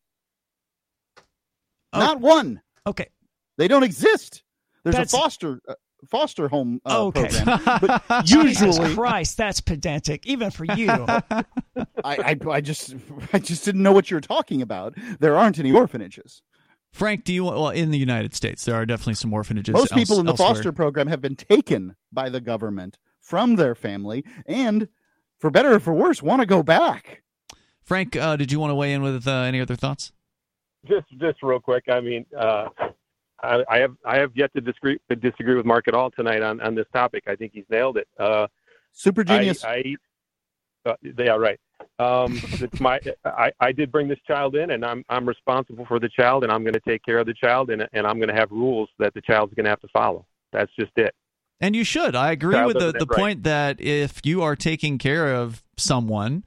Oh. 1.93 1.99
Not 1.99 2.19
one. 2.19 2.61
Okay. 2.87 3.09
They 3.57 3.67
don't 3.67 3.83
exist. 3.83 4.43
There's 4.83 4.95
That's... 4.95 5.13
a 5.13 5.17
foster 5.17 5.61
uh, 5.67 5.75
foster 6.09 6.47
home 6.47 6.81
uh, 6.85 7.05
okay. 7.05 7.27
program. 7.29 8.01
But 8.07 8.29
usually, 8.29 8.93
Christ, 8.93 9.37
that's 9.37 9.61
pedantic, 9.61 10.25
even 10.25 10.51
for 10.51 10.65
you. 10.65 10.89
I, 10.89 11.45
I, 12.03 12.37
I 12.49 12.61
just, 12.61 12.95
I 13.33 13.39
just 13.39 13.65
didn't 13.65 13.83
know 13.83 13.91
what 13.91 14.11
you're 14.11 14.21
talking 14.21 14.61
about. 14.61 14.95
There 15.19 15.37
aren't 15.37 15.59
any 15.59 15.71
orphanages. 15.71 16.41
Frank, 16.91 17.23
do 17.23 17.33
you 17.33 17.45
well 17.45 17.69
in 17.69 17.91
the 17.91 17.97
United 17.97 18.35
States? 18.35 18.65
There 18.65 18.75
are 18.75 18.85
definitely 18.85 19.13
some 19.15 19.33
orphanages. 19.33 19.73
Most 19.73 19.93
people 19.93 20.19
in 20.19 20.25
the 20.25 20.33
elsewhere. 20.33 20.55
foster 20.55 20.71
program 20.71 21.07
have 21.07 21.21
been 21.21 21.37
taken 21.37 21.95
by 22.11 22.29
the 22.29 22.41
government 22.41 22.97
from 23.21 23.55
their 23.55 23.75
family, 23.75 24.25
and 24.45 24.89
for 25.39 25.49
better 25.49 25.75
or 25.75 25.79
for 25.79 25.93
worse, 25.93 26.21
want 26.21 26.41
to 26.41 26.45
go 26.45 26.61
back. 26.63 27.23
Frank, 27.83 28.15
uh, 28.15 28.35
did 28.35 28.51
you 28.51 28.59
want 28.59 28.71
to 28.71 28.75
weigh 28.75 28.93
in 28.93 29.01
with 29.01 29.27
uh, 29.27 29.31
any 29.31 29.61
other 29.61 29.75
thoughts? 29.75 30.11
Just, 30.85 31.07
just 31.19 31.41
real 31.43 31.59
quick. 31.59 31.85
I 31.89 31.99
mean, 31.99 32.25
uh, 32.37 32.67
I, 33.43 33.63
I, 33.69 33.77
have, 33.79 33.95
I 34.05 34.17
have 34.17 34.31
yet 34.35 34.53
to 34.55 34.61
disagree, 34.61 34.99
to 35.09 35.15
disagree 35.15 35.55
with 35.55 35.65
Mark 35.65 35.87
at 35.87 35.93
all 35.93 36.11
tonight 36.11 36.41
on, 36.41 36.61
on 36.61 36.75
this 36.75 36.85
topic. 36.93 37.23
I 37.27 37.35
think 37.35 37.51
he's 37.53 37.65
nailed 37.69 37.97
it. 37.97 38.07
Uh, 38.19 38.47
Super 38.91 39.23
genius. 39.23 39.63
I, 39.63 39.95
I 40.85 40.89
uh, 40.91 40.95
yeah, 41.01 41.35
right. 41.35 41.59
Um, 41.99 42.39
it's 42.43 42.79
my 42.79 42.99
I, 43.25 43.51
I 43.59 43.71
did 43.71 43.91
bring 43.91 44.07
this 44.07 44.19
child 44.27 44.55
in, 44.55 44.71
and 44.71 44.85
I'm 44.85 45.05
I'm 45.09 45.27
responsible 45.27 45.85
for 45.85 45.99
the 45.99 46.09
child, 46.09 46.43
and 46.43 46.51
I'm 46.51 46.63
going 46.63 46.73
to 46.73 46.81
take 46.81 47.03
care 47.03 47.19
of 47.19 47.25
the 47.25 47.33
child, 47.33 47.69
and 47.69 47.87
and 47.93 48.07
I'm 48.07 48.17
going 48.17 48.29
to 48.29 48.35
have 48.35 48.51
rules 48.51 48.89
that 48.99 49.13
the 49.13 49.21
child's 49.21 49.53
going 49.53 49.65
to 49.65 49.69
have 49.69 49.81
to 49.81 49.87
follow. 49.89 50.25
That's 50.51 50.71
just 50.77 50.91
it. 50.97 51.13
And 51.59 51.75
you 51.75 51.83
should. 51.83 52.15
I 52.15 52.31
agree 52.31 52.55
child 52.55 52.73
with 52.73 52.79
the 52.79 52.91
the 52.91 53.05
right. 53.05 53.19
point 53.19 53.43
that 53.43 53.79
if 53.79 54.21
you 54.23 54.41
are 54.41 54.55
taking 54.55 54.97
care 54.97 55.33
of 55.35 55.63
someone. 55.77 56.43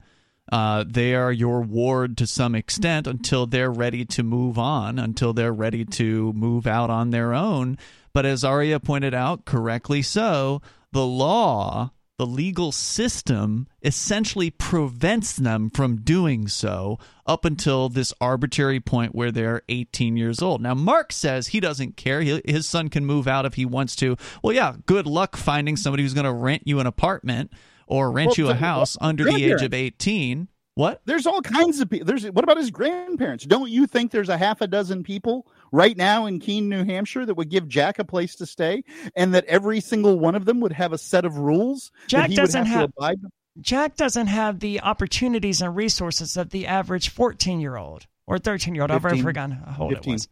Uh, 0.51 0.83
they 0.87 1.15
are 1.15 1.31
your 1.31 1.61
ward 1.61 2.17
to 2.17 2.27
some 2.27 2.53
extent 2.53 3.07
until 3.07 3.45
they're 3.45 3.71
ready 3.71 4.05
to 4.05 4.23
move 4.23 4.57
on, 4.59 4.99
until 4.99 5.33
they're 5.33 5.53
ready 5.53 5.85
to 5.85 6.31
move 6.33 6.67
out 6.67 6.89
on 6.89 7.09
their 7.09 7.33
own. 7.33 7.77
But 8.13 8.25
as 8.25 8.43
Aria 8.43 8.79
pointed 8.79 9.13
out, 9.13 9.45
correctly 9.45 10.01
so, 10.01 10.61
the 10.91 11.05
law 11.05 11.91
the 12.17 12.25
legal 12.25 12.71
system 12.71 13.67
essentially 13.83 14.49
prevents 14.49 15.33
them 15.35 15.69
from 15.69 15.97
doing 15.97 16.47
so 16.47 16.97
up 17.27 17.43
until 17.43 17.89
this 17.89 18.13
arbitrary 18.21 18.79
point 18.79 19.13
where 19.13 19.31
they're 19.31 19.63
18 19.67 20.15
years 20.15 20.41
old. 20.41 20.61
Now, 20.61 20.73
Mark 20.73 21.11
says 21.11 21.47
he 21.47 21.59
doesn't 21.59 21.97
care. 21.97 22.21
He, 22.21 22.41
his 22.45 22.67
son 22.67 22.89
can 22.89 23.05
move 23.05 23.27
out 23.27 23.45
if 23.45 23.55
he 23.55 23.65
wants 23.65 23.97
to. 23.97 24.15
Well, 24.41 24.55
yeah, 24.55 24.75
good 24.85 25.07
luck 25.07 25.35
finding 25.35 25.75
somebody 25.75 26.03
who's 26.03 26.13
going 26.13 26.25
to 26.25 26.31
rent 26.31 26.63
you 26.65 26.79
an 26.79 26.87
apartment 26.87 27.51
or 27.87 28.11
rent 28.11 28.29
Well, 28.29 28.35
you 28.37 28.45
a 28.45 28.47
the- 28.49 28.55
house 28.55 28.97
under 29.01 29.23
the 29.23 29.43
age 29.43 29.61
of 29.61 29.73
18. 29.73 30.47
What? 30.75 31.01
There's 31.05 31.25
all 31.25 31.41
kinds 31.41 31.79
of 31.79 31.89
people. 31.89 32.05
There's 32.05 32.25
what 32.25 32.43
about 32.43 32.57
his 32.57 32.69
grandparents? 32.69 33.45
Don't 33.45 33.69
you 33.69 33.87
think 33.87 34.11
there's 34.11 34.27
a 34.27 34.37
half 34.37 34.59
a 34.59 34.67
dozen 34.67 35.03
people 35.03 35.47
right 35.71 35.95
now 35.95 36.25
in 36.25 36.39
Keene, 36.39 36.67
New 36.67 36.83
Hampshire, 36.83 37.25
that 37.25 37.35
would 37.35 37.49
give 37.49 37.69
Jack 37.69 37.97
a 37.97 38.03
place 38.03 38.35
to 38.35 38.45
stay, 38.45 38.83
and 39.15 39.33
that 39.33 39.45
every 39.45 39.79
single 39.79 40.19
one 40.19 40.35
of 40.35 40.43
them 40.43 40.59
would 40.59 40.73
have 40.73 40.91
a 40.91 40.97
set 40.97 41.23
of 41.23 41.37
rules 41.37 41.91
Jack 42.07 42.23
that 42.23 42.29
he 42.31 42.35
doesn't 42.35 42.61
would 42.63 42.67
have, 42.67 42.79
have- 42.81 42.89
to 42.89 42.95
abide. 42.97 43.17
Jack 43.61 43.95
doesn't 43.95 44.27
have 44.27 44.59
the 44.59 44.81
opportunities 44.81 45.61
and 45.61 45.73
resources 45.77 46.35
of 46.35 46.49
the 46.49 46.67
average 46.67 47.07
14 47.07 47.61
year 47.61 47.77
old 47.77 48.05
or 48.27 48.37
13 48.37 48.75
year 48.75 48.81
old. 48.81 48.91
I've 48.91 49.01
15. 49.01 49.23
forgotten 49.23 49.51
how 49.53 49.83
old 49.83 49.93
it 49.93 49.95
15. 49.95 50.13
was. 50.13 50.27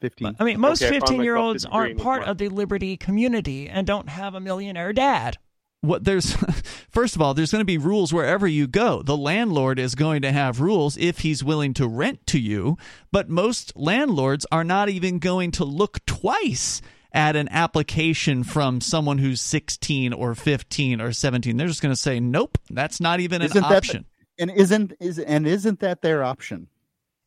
Fifteen. 0.00 0.34
I 0.40 0.44
mean, 0.44 0.58
most 0.58 0.82
Okay, 0.82 0.98
fifteen-year-olds 0.98 1.64
aren't 1.64 1.96
part 2.00 2.24
of 2.24 2.36
the 2.36 2.48
Liberty 2.48 2.96
community 2.96 3.68
and 3.68 3.86
don't 3.86 4.08
have 4.08 4.34
a 4.34 4.40
millionaire 4.40 4.92
dad. 4.92 5.38
What 5.82 6.04
there's 6.04 6.32
first 6.90 7.14
of 7.16 7.20
all 7.22 7.34
there's 7.34 7.52
going 7.52 7.60
to 7.60 7.64
be 7.66 7.76
rules 7.78 8.12
wherever 8.12 8.46
you 8.46 8.66
go. 8.66 9.02
The 9.02 9.16
landlord 9.16 9.78
is 9.78 9.94
going 9.94 10.22
to 10.22 10.32
have 10.32 10.60
rules 10.60 10.96
if 10.96 11.18
he's 11.18 11.44
willing 11.44 11.74
to 11.74 11.86
rent 11.86 12.26
to 12.28 12.38
you 12.40 12.78
but 13.10 13.28
most 13.28 13.76
landlords 13.76 14.46
are 14.50 14.64
not 14.64 14.88
even 14.88 15.18
going 15.18 15.50
to 15.52 15.64
look 15.64 16.04
twice 16.06 16.80
at 17.12 17.36
an 17.36 17.48
application 17.50 18.42
from 18.42 18.80
someone 18.80 19.18
who's 19.18 19.40
16 19.42 20.12
or 20.14 20.34
15 20.34 21.00
or 21.00 21.12
17 21.12 21.56
they're 21.56 21.66
just 21.66 21.82
going 21.82 21.94
to 21.94 22.00
say 22.00 22.18
nope 22.20 22.56
that's 22.70 23.00
not 23.00 23.20
even 23.20 23.42
an 23.42 23.46
Isn't 23.46 23.62
that- 23.62 23.72
option. 23.76 24.06
And 24.38 24.50
isn't 24.50 24.94
is 24.98 25.18
and 25.18 25.46
isn't 25.46 25.80
that 25.80 26.00
their 26.00 26.24
option? 26.24 26.68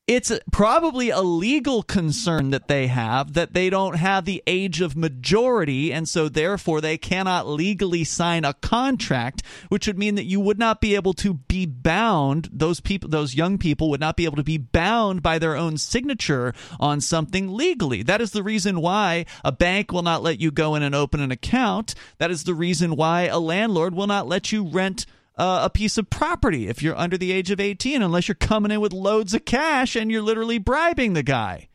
It's 0.08 0.32
probably 0.52 1.10
a 1.10 1.22
legal 1.22 1.82
concern 1.82 2.52
that 2.52 2.68
they 2.68 2.88
have 2.88 3.34
that 3.34 3.54
they 3.54 3.70
don't 3.70 3.96
have 3.96 4.26
the 4.26 4.44
age 4.46 4.82
of 4.82 4.96
majority 4.96 5.92
and 5.92 6.08
so 6.08 6.30
therefore 6.30 6.80
they 6.80 6.98
cannot 6.98 7.48
legally 7.48 8.04
sign 8.04 8.46
a 8.46 8.54
contract 8.54 9.42
which 9.70 9.88
would 9.88 9.98
mean 9.98 10.16
that 10.16 10.26
you 10.26 10.40
would 10.40 10.60
not 10.60 10.80
be 10.80 10.96
able 10.96 11.14
to 11.14 11.34
be 11.34 11.66
bound 11.66 12.50
those 12.52 12.80
people 12.80 13.10
those 13.10 13.36
young 13.36 13.58
people 13.58 13.90
would 13.90 14.00
not 14.00 14.16
be 14.16 14.26
able 14.26 14.36
to 14.36 14.44
be 14.44 14.58
bound 14.58 15.24
by 15.24 15.40
their 15.40 15.56
own 15.56 15.78
signature 15.78 16.54
on 16.80 17.02
something 17.02 17.54
legally. 17.56 18.04
That 18.04 18.22
is 18.22 18.32
the 18.32 18.44
reason 18.44 18.82
why 18.82 19.26
a 19.44 19.52
bank 19.52 19.92
will 19.92 20.04
not 20.04 20.24
let 20.24 20.40
you 20.40 20.52
go 20.52 20.76
in 20.76 20.84
and 20.84 20.94
open 20.94 21.20
an 21.20 21.32
account. 21.32 21.96
That 22.18 22.32
is 22.32 22.44
the 22.44 22.54
reason 22.54 22.96
why 22.96 23.24
a 23.24 23.40
landlord 23.40 23.96
will 23.96 24.08
not 24.08 24.28
let 24.28 24.52
you 24.52 24.68
rent 24.68 25.06
uh, 25.38 25.62
a 25.64 25.70
piece 25.70 25.98
of 25.98 26.10
property 26.10 26.68
if 26.68 26.82
you're 26.82 26.96
under 26.96 27.18
the 27.18 27.32
age 27.32 27.52
of 27.52 27.60
18 27.60 28.02
unless 28.02 28.28
you're 28.28 28.36
coming 28.36 28.72
in 28.72 28.80
with 28.82 28.94
loads 28.94 29.34
of 29.34 29.46
cash 29.46 29.96
and 29.96 30.10
you're 30.12 30.22
literally 30.22 30.58
bribing 30.58 31.14
the 31.14 31.24
guy 31.24 31.68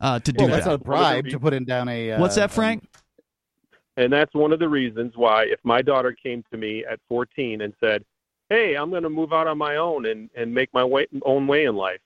uh, 0.00 0.18
to 0.20 0.32
do 0.32 0.44
Well, 0.44 0.52
that's 0.52 0.64
that. 0.64 0.74
a 0.74 0.78
bribe 0.78 1.28
to 1.28 1.38
put 1.38 1.52
in 1.54 1.64
down 1.64 1.88
a. 1.88 2.12
Uh, 2.12 2.20
What's 2.20 2.36
that, 2.36 2.50
Frank? 2.50 2.88
And 3.96 4.12
that's 4.12 4.34
one 4.34 4.52
of 4.52 4.58
the 4.58 4.68
reasons 4.68 5.12
why, 5.16 5.44
if 5.44 5.60
my 5.64 5.82
daughter 5.82 6.12
came 6.20 6.42
to 6.50 6.56
me 6.56 6.84
at 6.90 6.98
14 7.08 7.60
and 7.60 7.74
said, 7.78 8.02
"Hey, 8.48 8.74
I'm 8.74 8.88
going 8.90 9.02
to 9.02 9.10
move 9.10 9.32
out 9.34 9.46
on 9.46 9.58
my 9.58 9.76
own 9.76 10.06
and 10.06 10.30
and 10.34 10.52
make 10.52 10.72
my 10.72 10.82
way, 10.82 11.06
own 11.24 11.46
way 11.46 11.66
in 11.66 11.76
life," 11.76 12.00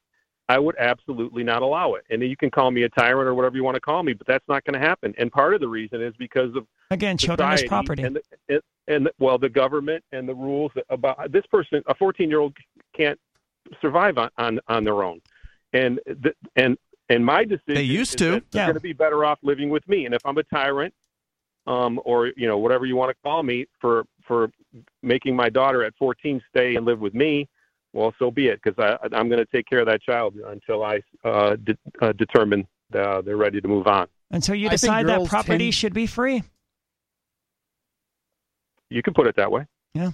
I 0.49 0.59
would 0.59 0.75
absolutely 0.81 1.45
not 1.45 1.63
allow 1.63 1.95
it. 1.95 2.03
And 2.11 2.21
you 2.23 2.37
can 2.37 2.51
call 2.51 2.73
me 2.73 2.83
a 2.83 2.89
tyrant 2.89 3.29
or 3.29 3.35
whatever 3.35 3.57
you 3.57 3.63
want 3.65 3.77
to 3.77 3.81
call 3.81 4.03
me, 4.03 4.15
but 4.15 4.27
that's 4.27 4.45
not 4.49 4.65
going 4.65 4.79
to 4.81 4.85
happen. 4.85 5.15
And 5.17 5.31
part 5.31 5.55
of 5.55 5.61
the 5.61 5.69
reason 5.69 6.03
is 6.03 6.13
because 6.19 6.55
of 6.57 6.67
Again, 6.91 7.17
children 7.19 7.53
as 7.53 7.63
property. 7.63 8.03
and 8.03 8.21
the, 8.49 8.61
and, 8.89 8.97
and 9.07 9.11
well, 9.19 9.39
the 9.39 9.49
government 9.49 10.05
and 10.13 10.29
the 10.29 10.35
rules 10.35 10.73
about 10.91 11.33
this 11.33 11.47
person. 11.47 11.83
A 11.87 11.95
14 11.95 12.29
year 12.29 12.41
old 12.41 12.57
can't 12.97 13.19
survive 13.81 14.19
on 14.19 14.31
on, 14.39 14.61
on 14.69 14.85
their 14.85 15.03
own, 15.03 15.21
and 15.73 16.01
the, 16.07 16.33
and 16.57 16.77
and 17.09 17.25
my 17.25 17.45
decision. 17.45 17.75
They 17.75 17.83
used 17.83 18.13
is 18.13 18.17
to. 18.17 18.31
that 18.33 18.51
They're 18.51 18.63
Yeah. 18.63 18.67
going 18.67 18.75
to 18.75 18.81
be 18.81 18.93
better 18.93 19.25
off 19.25 19.39
living 19.43 19.71
with 19.71 19.87
me. 19.89 20.07
And 20.07 20.15
if 20.15 20.25
I'm 20.25 20.39
a 20.39 20.43
tyrant, 20.45 20.95
um, 21.67 22.01
or 22.05 22.29
you 22.37 22.47
know 22.47 22.59
whatever 22.59 22.87
you 22.87 22.97
want 22.97 23.11
to 23.11 23.17
call 23.23 23.43
me 23.43 23.67
for 23.81 24.05
for 24.27 24.51
making 25.03 25.37
my 25.37 25.49
daughter 25.49 25.85
at 25.85 25.95
14 25.97 26.43
stay 26.51 26.75
and 26.75 26.85
live 26.85 26.99
with 27.01 27.15
me, 27.15 27.49
well, 27.93 28.13
so 28.19 28.31
be 28.31 28.49
it. 28.49 28.61
Because 28.63 28.79
i 28.79 29.17
i'm 29.17 29.29
going 29.29 29.39
to 29.39 29.47
take 29.47 29.67
care 29.69 29.81
of 29.81 29.87
that 29.87 30.03
child 30.03 30.35
until 30.47 30.85
I 30.85 31.01
uh, 31.25 31.57
de- 31.57 31.79
uh, 32.01 32.13
determine 32.13 32.67
uh, 32.95 33.21
they're 33.23 33.37
ready 33.37 33.61
to 33.61 33.69
move 33.69 33.87
on. 33.87 34.07
Until 34.31 34.55
you 34.57 34.69
I 34.69 34.73
decide 34.73 35.07
that 35.09 35.27
property 35.29 35.67
tend- 35.67 35.75
should 35.75 35.95
be 35.95 36.07
free. 36.07 36.43
You 38.91 39.03
can 39.03 39.15
put 39.15 39.27
it 39.27 39.37
that 39.37 39.51
way. 39.51 39.67
Yeah. 39.95 40.11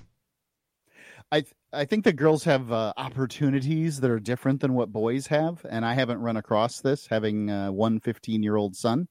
I 1.30 1.40
th- 1.40 1.54
I 1.72 1.86
think 1.86 2.04
that 2.04 2.16
girls 2.16 2.44
have 2.44 2.70
uh, 2.70 2.92
opportunities 2.98 4.00
that 4.00 4.10
are 4.10 4.20
different 4.20 4.60
than 4.60 4.74
what 4.74 4.92
boys 4.92 5.26
have, 5.28 5.64
and 5.68 5.86
I 5.86 5.94
haven't 5.94 6.20
run 6.20 6.36
across 6.36 6.80
this 6.80 7.06
having 7.06 7.50
uh, 7.50 7.72
one 7.72 8.00
15 8.00 8.42
year 8.42 8.56
old 8.56 8.76
son, 8.76 9.08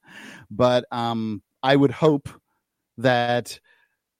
but 0.50 0.84
um, 0.92 1.42
I 1.62 1.74
would 1.74 1.90
hope 1.90 2.28
that 2.98 3.58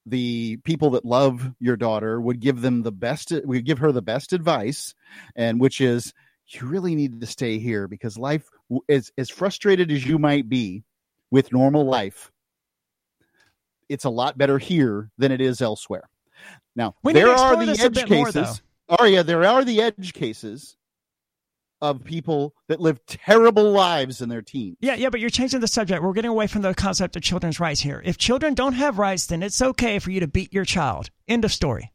the 0.06 0.56
people 0.64 0.90
that 0.90 1.04
love 1.04 1.52
your 1.60 1.76
daughter 1.76 2.20
would 2.20 2.40
give 2.40 2.60
them 2.60 2.82
the 2.82 2.92
best 2.92 3.32
would 3.44 3.64
give 3.64 3.78
her 3.78 3.92
the 3.92 4.02
best 4.02 4.32
advice 4.32 4.94
and 5.36 5.60
which 5.60 5.80
is 5.80 6.12
you 6.48 6.66
really 6.66 6.96
need 6.96 7.20
to 7.20 7.26
stay 7.26 7.58
here 7.58 7.86
because 7.86 8.18
life 8.18 8.48
is 8.88 9.12
as 9.16 9.30
frustrated 9.30 9.92
as 9.92 10.04
you 10.04 10.18
might 10.18 10.48
be 10.48 10.82
with 11.30 11.52
normal 11.52 11.86
life 11.86 12.31
it's 13.92 14.04
a 14.04 14.10
lot 14.10 14.36
better 14.38 14.58
here 14.58 15.10
than 15.18 15.30
it 15.32 15.40
is 15.40 15.60
elsewhere 15.60 16.08
now 16.74 16.94
We 17.02 17.12
there 17.12 17.28
are 17.28 17.56
the 17.64 17.72
edge 17.72 17.94
bit 17.94 18.10
more, 18.10 18.26
cases 18.26 18.62
oh 18.88 19.04
yeah 19.04 19.22
there 19.22 19.44
are 19.44 19.64
the 19.64 19.80
edge 19.82 20.12
cases 20.12 20.76
of 21.80 22.04
people 22.04 22.54
that 22.68 22.80
live 22.80 23.04
terrible 23.06 23.72
lives 23.72 24.22
in 24.22 24.28
their 24.28 24.40
teens 24.40 24.76
Yeah, 24.80 24.94
yeah, 24.94 25.10
but 25.10 25.18
you're 25.18 25.30
changing 25.30 25.58
the 25.58 25.66
subject. 25.66 26.00
We're 26.00 26.12
getting 26.12 26.30
away 26.30 26.46
from 26.46 26.62
the 26.62 26.72
concept 26.74 27.16
of 27.16 27.22
children's 27.22 27.58
rights 27.58 27.80
here. 27.80 28.00
If 28.04 28.16
children 28.18 28.54
don't 28.54 28.74
have 28.74 28.98
rights, 29.00 29.26
then 29.26 29.42
it's 29.42 29.60
okay 29.60 29.98
for 29.98 30.12
you 30.12 30.20
to 30.20 30.28
beat 30.28 30.52
your 30.52 30.64
child. 30.64 31.10
End 31.26 31.44
of 31.44 31.52
story. 31.52 31.90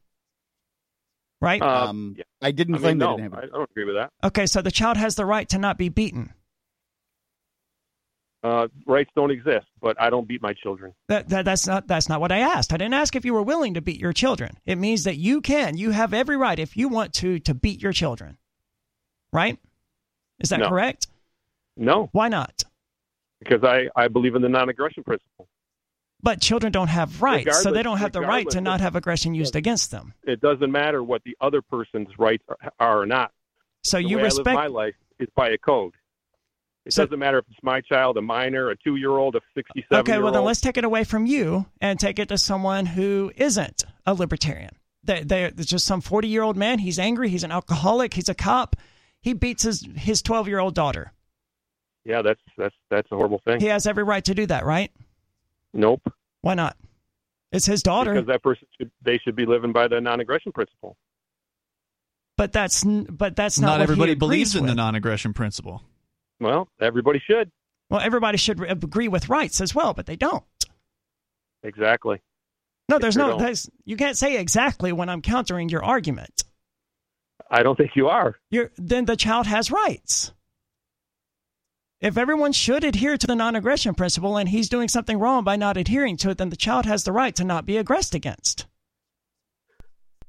Right? 1.40 1.62
Uh, 1.62 1.86
um, 1.86 2.16
yeah. 2.18 2.24
I 2.42 2.50
didn't 2.50 2.74
I 2.74 2.78
claim 2.80 2.90
mean, 2.90 2.98
they 2.98 3.04
no, 3.06 3.16
didn't 3.16 3.32
have 3.32 3.44
it. 3.44 3.50
I 3.50 3.56
don't 3.56 3.70
agree 3.70 3.84
with 3.84 3.94
that. 3.94 4.10
okay, 4.24 4.44
so 4.44 4.60
the 4.60 4.70
child 4.70 4.98
has 4.98 5.14
the 5.14 5.24
right 5.24 5.48
to 5.48 5.58
not 5.58 5.78
be 5.78 5.88
beaten. 5.88 6.34
Uh, 8.44 8.68
rights 8.86 9.10
don't 9.16 9.32
exist, 9.32 9.66
but 9.80 10.00
I 10.00 10.10
don't 10.10 10.28
beat 10.28 10.40
my 10.40 10.52
children. 10.52 10.94
That, 11.08 11.28
that 11.30 11.44
that's 11.44 11.66
not 11.66 11.88
that's 11.88 12.08
not 12.08 12.20
what 12.20 12.30
I 12.30 12.38
asked. 12.38 12.72
I 12.72 12.76
didn't 12.76 12.94
ask 12.94 13.16
if 13.16 13.24
you 13.24 13.34
were 13.34 13.42
willing 13.42 13.74
to 13.74 13.80
beat 13.80 13.98
your 13.98 14.12
children. 14.12 14.58
It 14.64 14.76
means 14.76 15.04
that 15.04 15.16
you 15.16 15.40
can. 15.40 15.76
You 15.76 15.90
have 15.90 16.14
every 16.14 16.36
right 16.36 16.58
if 16.58 16.76
you 16.76 16.88
want 16.88 17.12
to 17.14 17.40
to 17.40 17.54
beat 17.54 17.82
your 17.82 17.92
children. 17.92 18.38
Right? 19.32 19.58
Is 20.38 20.50
that 20.50 20.60
No. 20.60 20.68
correct? 20.68 21.08
No, 21.76 22.08
Why 22.12 22.28
not? 22.28 22.64
because 23.38 23.62
I, 23.62 23.88
I 23.94 24.08
believe 24.08 24.34
in 24.34 24.42
the 24.42 24.48
non-aggression 24.48 25.04
principle. 25.04 25.46
But 26.20 26.40
children 26.40 26.72
don't 26.72 26.88
have 26.88 27.22
rights, 27.22 27.62
so 27.62 27.70
they 27.70 27.84
don't 27.84 27.98
have 27.98 28.10
the 28.10 28.20
right 28.20 28.48
to 28.50 28.60
not 28.60 28.80
have 28.80 28.96
aggression 28.96 29.34
used 29.34 29.54
against 29.54 29.92
them. 29.92 30.14
It 30.24 30.40
doesn't 30.40 30.72
matter 30.72 31.04
what 31.04 31.22
the 31.22 31.36
other 31.40 31.62
person's 31.62 32.08
rights 32.18 32.42
are, 32.48 32.72
are 32.80 33.02
or 33.02 33.06
not. 33.06 33.30
So 33.84 33.98
The 33.98 34.04
you 34.04 34.20
respect 34.20 34.56
my 34.56 34.66
life 34.66 34.96
is 35.20 35.28
by 35.36 35.50
a 35.50 35.58
code. 35.58 35.92
It 36.84 36.92
So- 36.92 37.04
doesn't 37.04 37.18
matter 37.18 37.38
if 37.38 37.44
it's 37.50 37.62
my 37.62 37.80
child, 37.82 38.16
a 38.16 38.22
minor, 38.22 38.70
a 38.70 38.76
two-year-old, 38.76 39.36
a 39.36 39.40
sixty-seven. 39.54 40.00
Okay, 40.00 40.18
well 40.22 40.32
then 40.32 40.44
let's 40.44 40.60
take 40.60 40.76
it 40.78 40.84
away 40.84 41.04
from 41.04 41.26
you 41.26 41.66
and 41.80 41.98
take 42.00 42.18
it 42.18 42.28
to 42.30 42.38
someone 42.38 42.86
who 42.86 43.30
isn't 43.36 43.84
a 44.06 44.14
libertarian. 44.14 44.70
They, 45.04 45.22
they, 45.22 45.50
there's 45.50 45.66
just 45.66 45.86
some 45.86 46.00
40 46.00 46.28
year 46.28 46.42
old 46.42 46.56
man. 46.56 46.78
He's 46.80 46.98
angry. 46.98 47.28
He's 47.28 47.44
an 47.44 47.52
alcoholic. 47.52 48.14
He's 48.14 48.28
a 48.28 48.34
cop. 48.34 48.76
He 49.20 49.32
beats 49.32 49.62
his 49.64 49.86
his 49.96 50.22
12 50.22 50.48
year 50.48 50.58
old 50.58 50.74
daughter. 50.74 51.12
Yeah, 52.04 52.22
that's 52.22 52.40
that's 52.56 52.74
that's 52.90 53.10
a 53.12 53.16
horrible 53.16 53.40
thing. 53.44 53.60
He 53.60 53.66
has 53.66 53.86
every 53.86 54.04
right 54.04 54.24
to 54.24 54.34
do 54.34 54.46
that, 54.46 54.64
right? 54.64 54.90
Nope, 55.74 56.10
Why 56.40 56.54
not? 56.54 56.76
It's 57.52 57.66
his 57.66 57.82
daughter, 57.82 58.14
because 58.14 58.26
that 58.28 58.42
person 58.42 58.66
should 58.78 58.90
they 59.02 59.18
should 59.18 59.36
be 59.36 59.44
living 59.46 59.72
by 59.72 59.88
the 59.88 60.00
non-aggression 60.00 60.52
principle. 60.52 60.96
but 62.36 62.52
that's 62.52 62.84
but 62.84 63.36
that's 63.36 63.58
not, 63.58 63.66
Not 63.68 63.72
what 63.74 63.80
everybody 63.82 64.12
agrees 64.12 64.18
believes 64.18 64.56
in 64.56 64.66
the 64.66 64.74
non-aggression 64.74 65.32
principle. 65.34 65.82
Well, 66.40 66.68
everybody 66.80 67.20
should. 67.24 67.50
Well, 67.90 68.00
everybody 68.00 68.38
should 68.38 68.60
agree 68.60 69.08
with 69.08 69.28
rights 69.28 69.60
as 69.60 69.74
well, 69.74 69.94
but 69.94 70.06
they 70.06 70.16
don't. 70.16 70.44
Exactly. 71.62 72.20
No, 72.88 72.98
there's 72.98 73.16
no. 73.16 73.38
There's, 73.38 73.68
you 73.84 73.96
can't 73.96 74.16
say 74.16 74.38
exactly 74.38 74.92
when 74.92 75.08
I'm 75.08 75.22
countering 75.22 75.68
your 75.68 75.84
argument. 75.84 76.44
I 77.50 77.62
don't 77.62 77.76
think 77.76 77.92
you 77.94 78.08
are. 78.08 78.36
You're, 78.50 78.70
then 78.76 79.06
the 79.06 79.16
child 79.16 79.46
has 79.46 79.70
rights. 79.70 80.32
If 82.00 82.16
everyone 82.16 82.52
should 82.52 82.84
adhere 82.84 83.16
to 83.16 83.26
the 83.26 83.34
non 83.34 83.56
aggression 83.56 83.94
principle 83.94 84.36
and 84.36 84.48
he's 84.48 84.68
doing 84.68 84.88
something 84.88 85.18
wrong 85.18 85.44
by 85.44 85.56
not 85.56 85.76
adhering 85.76 86.16
to 86.18 86.30
it, 86.30 86.38
then 86.38 86.50
the 86.50 86.56
child 86.56 86.86
has 86.86 87.04
the 87.04 87.12
right 87.12 87.34
to 87.36 87.44
not 87.44 87.66
be 87.66 87.76
aggressed 87.76 88.14
against. 88.14 88.66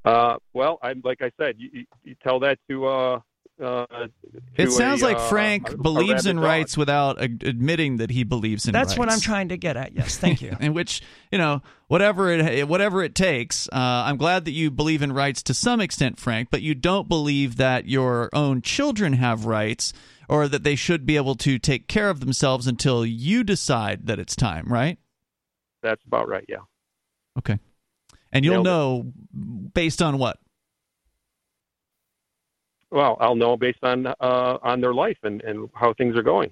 Uh, 0.04 0.36
well, 0.52 0.78
I'm 0.82 1.00
like 1.04 1.22
I 1.22 1.30
said, 1.38 1.56
you, 1.58 1.70
you, 1.72 1.84
you 2.02 2.16
tell 2.22 2.40
that 2.40 2.58
to 2.68 2.86
uh, 2.86 3.20
Uh, 3.62 3.84
It 4.56 4.70
sounds 4.70 5.02
a, 5.02 5.04
like 5.04 5.16
uh, 5.18 5.28
Frank 5.28 5.70
a- 5.70 5.74
a 5.74 5.76
believes 5.76 6.10
rabid 6.24 6.26
in 6.26 6.36
dog. 6.36 6.44
rights 6.44 6.76
without 6.78 7.20
ad- 7.20 7.42
admitting 7.44 7.98
that 7.98 8.10
he 8.10 8.24
believes 8.24 8.66
in 8.66 8.72
That's 8.72 8.90
rights. 8.92 8.98
what 8.98 9.12
I'm 9.12 9.20
trying 9.20 9.48
to 9.50 9.56
get 9.58 9.76
at. 9.76 9.94
Yes, 9.94 10.16
thank 10.16 10.40
you. 10.40 10.56
in 10.60 10.72
which 10.72 11.02
you 11.30 11.36
know 11.38 11.60
whatever 11.88 12.30
it 12.30 12.66
whatever 12.68 13.02
it 13.02 13.14
takes. 13.14 13.68
Uh, 13.68 13.74
I'm 14.06 14.16
glad 14.16 14.46
that 14.46 14.52
you 14.52 14.70
believe 14.70 15.02
in 15.02 15.12
rights 15.12 15.42
to 15.44 15.54
some 15.54 15.80
extent, 15.80 16.18
Frank, 16.18 16.48
but 16.50 16.62
you 16.62 16.74
don't 16.74 17.08
believe 17.08 17.56
that 17.56 17.86
your 17.86 18.30
own 18.32 18.62
children 18.62 19.12
have 19.14 19.44
rights 19.44 19.92
or 20.28 20.48
that 20.48 20.62
they 20.62 20.74
should 20.76 21.04
be 21.04 21.16
able 21.16 21.34
to 21.34 21.58
take 21.58 21.86
care 21.88 22.08
of 22.08 22.20
themselves 22.20 22.66
until 22.66 23.04
you 23.04 23.44
decide 23.44 24.06
that 24.06 24.18
it's 24.18 24.34
time, 24.36 24.72
right? 24.72 24.96
That's 25.82 26.02
about 26.06 26.28
right. 26.28 26.44
Yeah. 26.48 26.58
Okay, 27.38 27.58
and 28.32 28.44
you'll 28.44 28.62
Nailed 28.62 28.66
it. 28.66 28.70
know 28.70 29.12
based 29.74 30.00
on 30.00 30.16
what. 30.18 30.38
Well, 32.90 33.16
I'll 33.20 33.36
know 33.36 33.56
based 33.56 33.82
on 33.82 34.06
uh, 34.06 34.58
on 34.62 34.80
their 34.80 34.94
life 34.94 35.18
and, 35.22 35.40
and 35.42 35.68
how 35.74 35.94
things 35.94 36.16
are 36.16 36.22
going. 36.22 36.50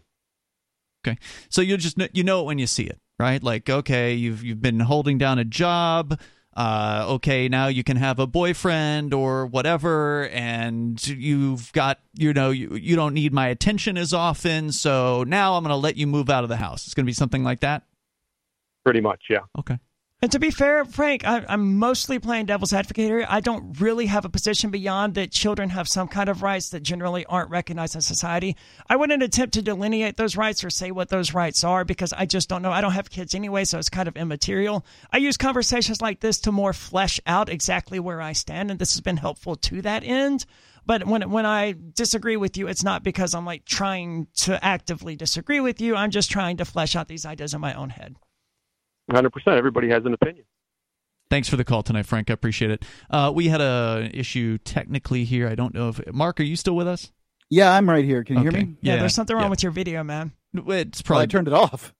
Okay, 1.06 1.18
so 1.48 1.60
you 1.60 1.76
just 1.76 1.96
kn- 1.96 2.10
you 2.12 2.24
know 2.24 2.40
it 2.40 2.46
when 2.46 2.58
you 2.58 2.66
see 2.66 2.84
it, 2.84 2.98
right? 3.18 3.42
Like, 3.42 3.68
okay, 3.68 4.14
you've 4.14 4.44
you've 4.44 4.62
been 4.62 4.80
holding 4.80 5.18
down 5.18 5.38
a 5.38 5.44
job. 5.44 6.18
Uh, 6.56 7.04
okay, 7.08 7.48
now 7.48 7.68
you 7.68 7.84
can 7.84 7.96
have 7.96 8.18
a 8.18 8.26
boyfriend 8.26 9.14
or 9.14 9.46
whatever, 9.46 10.28
and 10.28 11.04
you've 11.06 11.72
got 11.72 12.00
you 12.14 12.32
know 12.32 12.50
you 12.50 12.74
you 12.74 12.96
don't 12.96 13.14
need 13.14 13.32
my 13.32 13.48
attention 13.48 13.96
as 13.96 14.12
often. 14.12 14.72
So 14.72 15.24
now 15.24 15.54
I'm 15.54 15.62
going 15.62 15.70
to 15.70 15.76
let 15.76 15.96
you 15.96 16.06
move 16.06 16.30
out 16.30 16.42
of 16.42 16.48
the 16.48 16.56
house. 16.56 16.84
It's 16.86 16.94
going 16.94 17.04
to 17.04 17.08
be 17.08 17.14
something 17.14 17.44
like 17.44 17.60
that. 17.60 17.84
Pretty 18.84 19.00
much, 19.00 19.24
yeah. 19.30 19.40
Okay. 19.58 19.78
And 20.20 20.32
to 20.32 20.40
be 20.40 20.50
fair, 20.50 20.84
Frank, 20.84 21.24
I, 21.24 21.44
I'm 21.48 21.78
mostly 21.78 22.18
playing 22.18 22.46
devil's 22.46 22.72
advocate 22.72 23.04
here. 23.04 23.24
I 23.28 23.38
don't 23.38 23.80
really 23.80 24.06
have 24.06 24.24
a 24.24 24.28
position 24.28 24.70
beyond 24.72 25.14
that 25.14 25.30
children 25.30 25.70
have 25.70 25.86
some 25.86 26.08
kind 26.08 26.28
of 26.28 26.42
rights 26.42 26.70
that 26.70 26.82
generally 26.82 27.24
aren't 27.26 27.50
recognized 27.50 27.94
in 27.94 28.00
society. 28.00 28.56
I 28.88 28.96
wouldn't 28.96 29.22
attempt 29.22 29.54
to 29.54 29.62
delineate 29.62 30.16
those 30.16 30.36
rights 30.36 30.64
or 30.64 30.70
say 30.70 30.90
what 30.90 31.08
those 31.08 31.34
rights 31.34 31.62
are 31.62 31.84
because 31.84 32.12
I 32.12 32.26
just 32.26 32.48
don't 32.48 32.62
know. 32.62 32.72
I 32.72 32.80
don't 32.80 32.94
have 32.94 33.10
kids 33.10 33.32
anyway, 33.32 33.64
so 33.64 33.78
it's 33.78 33.88
kind 33.88 34.08
of 34.08 34.16
immaterial. 34.16 34.84
I 35.12 35.18
use 35.18 35.36
conversations 35.36 36.02
like 36.02 36.18
this 36.18 36.40
to 36.40 36.50
more 36.50 36.72
flesh 36.72 37.20
out 37.24 37.48
exactly 37.48 38.00
where 38.00 38.20
I 38.20 38.32
stand, 38.32 38.72
and 38.72 38.80
this 38.80 38.94
has 38.94 39.00
been 39.00 39.18
helpful 39.18 39.54
to 39.54 39.82
that 39.82 40.02
end. 40.02 40.46
But 40.84 41.06
when 41.06 41.30
when 41.30 41.46
I 41.46 41.76
disagree 41.94 42.36
with 42.36 42.56
you, 42.56 42.66
it's 42.66 42.82
not 42.82 43.04
because 43.04 43.34
I'm 43.34 43.46
like 43.46 43.64
trying 43.66 44.26
to 44.38 44.62
actively 44.64 45.14
disagree 45.14 45.60
with 45.60 45.80
you. 45.80 45.94
I'm 45.94 46.10
just 46.10 46.28
trying 46.28 46.56
to 46.56 46.64
flesh 46.64 46.96
out 46.96 47.06
these 47.06 47.24
ideas 47.24 47.54
in 47.54 47.60
my 47.60 47.74
own 47.74 47.90
head. 47.90 48.16
100%. 49.10 49.30
Everybody 49.56 49.88
has 49.88 50.04
an 50.04 50.14
opinion. 50.14 50.44
Thanks 51.30 51.48
for 51.48 51.56
the 51.56 51.64
call 51.64 51.82
tonight, 51.82 52.06
Frank. 52.06 52.30
I 52.30 52.32
appreciate 52.32 52.70
it. 52.70 52.84
Uh, 53.10 53.30
we 53.34 53.48
had 53.48 53.60
a 53.60 54.10
issue 54.14 54.56
technically 54.58 55.24
here. 55.24 55.46
I 55.48 55.54
don't 55.54 55.74
know 55.74 55.90
if 55.90 56.00
Mark, 56.12 56.40
are 56.40 56.44
you 56.44 56.56
still 56.56 56.74
with 56.74 56.88
us? 56.88 57.12
Yeah, 57.50 57.72
I'm 57.72 57.88
right 57.88 58.04
here. 58.04 58.24
Can 58.24 58.36
you 58.36 58.48
Okay. 58.48 58.58
hear 58.58 58.66
me? 58.66 58.76
Yeah, 58.80 58.96
there's 58.96 59.14
something 59.14 59.34
wrong 59.36 59.46
yeah. 59.46 59.50
with 59.50 59.62
your 59.62 59.72
video, 59.72 60.02
man. 60.02 60.32
It's 60.54 60.64
Well, 60.64 60.78
I 60.78 60.86
probably 61.04 61.26
turned 61.26 61.48
it 61.48 61.54
off. 61.54 61.94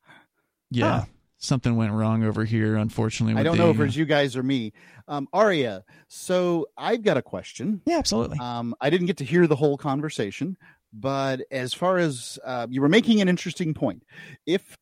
yeah. 0.70 1.04
Oh. 1.04 1.10
Something 1.40 1.76
went 1.76 1.92
wrong 1.92 2.24
over 2.24 2.44
here, 2.44 2.74
unfortunately. 2.74 3.38
I 3.38 3.44
don't 3.44 3.56
the, 3.56 3.62
know 3.62 3.70
if 3.70 3.78
it's 3.78 3.94
you 3.94 4.04
guys 4.06 4.34
or 4.36 4.42
me. 4.42 4.72
Um, 5.06 5.28
Aria, 5.32 5.84
so 6.08 6.66
I've 6.76 7.04
got 7.04 7.16
a 7.16 7.22
question. 7.22 7.80
Yeah, 7.86 7.98
absolutely. 7.98 8.38
Um, 8.40 8.74
I 8.80 8.90
didn't 8.90 9.06
get 9.06 9.18
to 9.18 9.24
hear 9.24 9.46
the 9.46 9.54
whole 9.54 9.78
conversation, 9.78 10.56
but 10.92 11.42
as 11.52 11.72
far 11.72 11.98
as 11.98 12.40
uh, 12.44 12.66
you 12.68 12.80
were 12.80 12.88
making 12.88 13.20
an 13.20 13.28
interesting 13.28 13.72
point, 13.72 14.02
if 14.46 14.76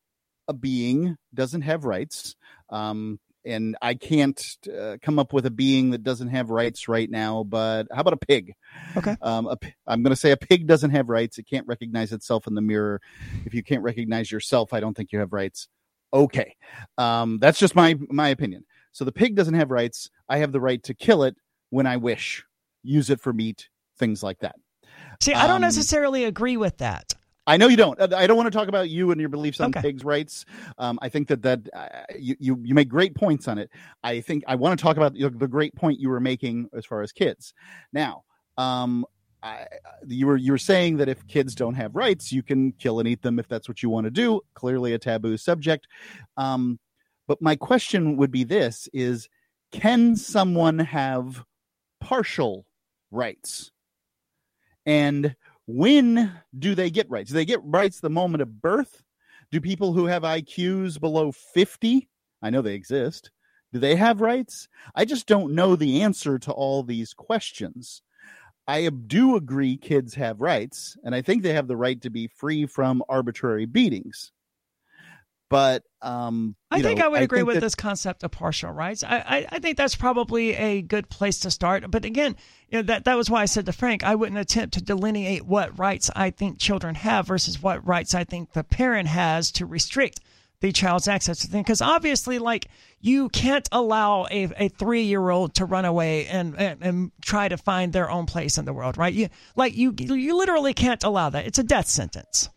a 0.48 0.52
being 0.52 1.16
doesn't 1.34 1.62
have 1.62 1.84
rights, 1.84 2.36
um, 2.70 3.18
and 3.44 3.76
I 3.80 3.94
can't 3.94 4.44
uh, 4.68 4.96
come 5.00 5.18
up 5.18 5.32
with 5.32 5.46
a 5.46 5.50
being 5.50 5.90
that 5.90 6.02
doesn't 6.02 6.28
have 6.28 6.50
rights 6.50 6.88
right 6.88 7.08
now, 7.08 7.44
but 7.44 7.86
how 7.92 8.00
about 8.00 8.14
a 8.14 8.26
pig? 8.26 8.54
Okay. 8.96 9.16
Um, 9.22 9.46
a, 9.46 9.56
I'm 9.86 10.02
going 10.02 10.10
to 10.10 10.16
say 10.16 10.32
a 10.32 10.36
pig 10.36 10.66
doesn't 10.66 10.90
have 10.90 11.08
rights. 11.08 11.38
It 11.38 11.46
can't 11.46 11.66
recognize 11.66 12.12
itself 12.12 12.46
in 12.46 12.54
the 12.54 12.60
mirror. 12.60 13.00
If 13.44 13.54
you 13.54 13.62
can't 13.62 13.82
recognize 13.82 14.32
yourself, 14.32 14.72
I 14.72 14.80
don't 14.80 14.96
think 14.96 15.12
you 15.12 15.20
have 15.20 15.32
rights. 15.32 15.68
Okay. 16.12 16.56
Um, 16.98 17.38
that's 17.38 17.58
just 17.58 17.74
my 17.74 17.96
my 18.08 18.28
opinion. 18.28 18.64
So 18.92 19.04
the 19.04 19.12
pig 19.12 19.34
doesn't 19.34 19.54
have 19.54 19.70
rights. 19.70 20.10
I 20.28 20.38
have 20.38 20.52
the 20.52 20.60
right 20.60 20.82
to 20.84 20.94
kill 20.94 21.22
it 21.22 21.36
when 21.70 21.86
I 21.86 21.98
wish, 21.98 22.44
use 22.82 23.10
it 23.10 23.20
for 23.20 23.32
meat, 23.32 23.68
things 23.98 24.22
like 24.22 24.38
that. 24.40 24.56
See, 25.20 25.34
I 25.34 25.46
don't 25.46 25.56
um, 25.56 25.62
necessarily 25.62 26.24
agree 26.24 26.56
with 26.56 26.78
that. 26.78 27.12
I 27.46 27.56
know 27.56 27.68
you 27.68 27.76
don't. 27.76 28.00
I 28.12 28.26
don't 28.26 28.36
want 28.36 28.48
to 28.52 28.56
talk 28.58 28.68
about 28.68 28.90
you 28.90 29.12
and 29.12 29.20
your 29.20 29.30
beliefs 29.30 29.60
on 29.60 29.70
Okay. 29.70 29.80
pigs' 29.80 30.04
rights. 30.04 30.44
Um, 30.78 30.98
I 31.00 31.08
think 31.08 31.28
that 31.28 31.42
that 31.42 31.60
uh, 31.72 31.88
you, 32.18 32.34
you 32.40 32.60
you 32.62 32.74
make 32.74 32.88
great 32.88 33.14
points 33.14 33.46
on 33.46 33.58
it. 33.58 33.70
I 34.02 34.20
think 34.20 34.42
I 34.48 34.56
want 34.56 34.78
to 34.78 34.82
talk 34.82 34.96
about 34.96 35.14
the, 35.14 35.30
the 35.30 35.46
great 35.46 35.74
point 35.76 36.00
you 36.00 36.08
were 36.08 36.20
making 36.20 36.68
as 36.76 36.84
far 36.84 37.02
as 37.02 37.12
kids. 37.12 37.54
Now, 37.92 38.24
um, 38.58 39.04
I, 39.42 39.66
you 40.08 40.26
were 40.26 40.36
you 40.36 40.52
were 40.52 40.58
saying 40.58 40.96
that 40.96 41.08
if 41.08 41.26
kids 41.28 41.54
don't 41.54 41.74
have 41.74 41.94
rights, 41.94 42.32
you 42.32 42.42
can 42.42 42.72
kill 42.72 42.98
and 42.98 43.08
eat 43.08 43.22
them 43.22 43.38
if 43.38 43.46
that's 43.46 43.68
what 43.68 43.82
you 43.82 43.90
want 43.90 44.06
to 44.06 44.10
do. 44.10 44.40
Clearly, 44.54 44.92
a 44.94 44.98
taboo 44.98 45.36
subject. 45.36 45.86
Um, 46.36 46.80
but 47.28 47.40
my 47.40 47.54
question 47.54 48.16
would 48.16 48.32
be 48.32 48.42
this: 48.42 48.88
Is 48.92 49.28
can 49.70 50.16
someone 50.16 50.80
have 50.80 51.44
partial 52.00 52.66
rights? 53.10 53.70
And 54.84 55.34
when 55.66 56.32
do 56.58 56.74
they 56.74 56.90
get 56.90 57.10
rights? 57.10 57.30
Do 57.30 57.34
they 57.34 57.44
get 57.44 57.60
rights 57.62 58.00
the 58.00 58.10
moment 58.10 58.42
of 58.42 58.60
birth? 58.62 59.02
Do 59.50 59.60
people 59.60 59.92
who 59.92 60.06
have 60.06 60.22
IQs 60.22 60.98
below 61.00 61.32
50, 61.32 62.08
I 62.42 62.50
know 62.50 62.62
they 62.62 62.74
exist, 62.74 63.30
do 63.72 63.78
they 63.78 63.96
have 63.96 64.20
rights? 64.20 64.68
I 64.94 65.04
just 65.04 65.26
don't 65.26 65.54
know 65.54 65.76
the 65.76 66.02
answer 66.02 66.38
to 66.38 66.52
all 66.52 66.82
these 66.82 67.12
questions. 67.12 68.02
I 68.68 68.88
do 68.88 69.36
agree 69.36 69.76
kids 69.76 70.14
have 70.14 70.40
rights, 70.40 70.96
and 71.04 71.14
I 71.14 71.22
think 71.22 71.42
they 71.42 71.52
have 71.52 71.68
the 71.68 71.76
right 71.76 72.00
to 72.02 72.10
be 72.10 72.26
free 72.26 72.66
from 72.66 73.02
arbitrary 73.08 73.66
beatings. 73.66 74.32
But 75.48 75.84
um, 76.02 76.56
I 76.70 76.82
think 76.82 76.98
know, 76.98 77.06
I 77.06 77.08
would 77.08 77.22
agree 77.22 77.42
with 77.44 77.54
that- 77.56 77.60
this 77.60 77.74
concept 77.74 78.24
of 78.24 78.32
partial 78.32 78.70
rights. 78.72 79.04
I, 79.04 79.18
I, 79.18 79.46
I 79.52 79.58
think 79.60 79.76
that's 79.76 79.94
probably 79.94 80.54
a 80.54 80.82
good 80.82 81.08
place 81.08 81.38
to 81.40 81.50
start. 81.50 81.88
But 81.90 82.04
again, 82.04 82.36
you 82.68 82.78
know, 82.78 82.82
that 82.82 83.04
that 83.04 83.16
was 83.16 83.30
why 83.30 83.42
I 83.42 83.46
said 83.46 83.66
to 83.66 83.72
Frank, 83.72 84.02
I 84.02 84.16
wouldn't 84.16 84.38
attempt 84.38 84.74
to 84.74 84.82
delineate 84.82 85.46
what 85.46 85.78
rights 85.78 86.10
I 86.16 86.30
think 86.30 86.58
children 86.58 86.96
have 86.96 87.28
versus 87.28 87.62
what 87.62 87.86
rights 87.86 88.14
I 88.14 88.24
think 88.24 88.52
the 88.52 88.64
parent 88.64 89.08
has 89.08 89.52
to 89.52 89.66
restrict 89.66 90.20
the 90.60 90.72
child's 90.72 91.06
access 91.06 91.40
to 91.40 91.48
things. 91.48 91.64
Because 91.64 91.82
obviously, 91.82 92.40
like 92.40 92.66
you 93.00 93.28
can't 93.28 93.68
allow 93.70 94.26
a, 94.28 94.48
a 94.56 94.68
three 94.68 95.02
year 95.02 95.30
old 95.30 95.54
to 95.54 95.64
run 95.64 95.84
away 95.84 96.26
and, 96.26 96.56
and 96.58 96.82
and 96.82 97.12
try 97.22 97.46
to 97.46 97.56
find 97.56 97.92
their 97.92 98.10
own 98.10 98.26
place 98.26 98.58
in 98.58 98.64
the 98.64 98.72
world, 98.72 98.98
right? 98.98 99.14
You 99.14 99.28
like 99.54 99.76
you 99.76 99.94
you 99.96 100.36
literally 100.36 100.74
can't 100.74 101.04
allow 101.04 101.30
that. 101.30 101.46
It's 101.46 101.60
a 101.60 101.64
death 101.64 101.86
sentence 101.86 102.48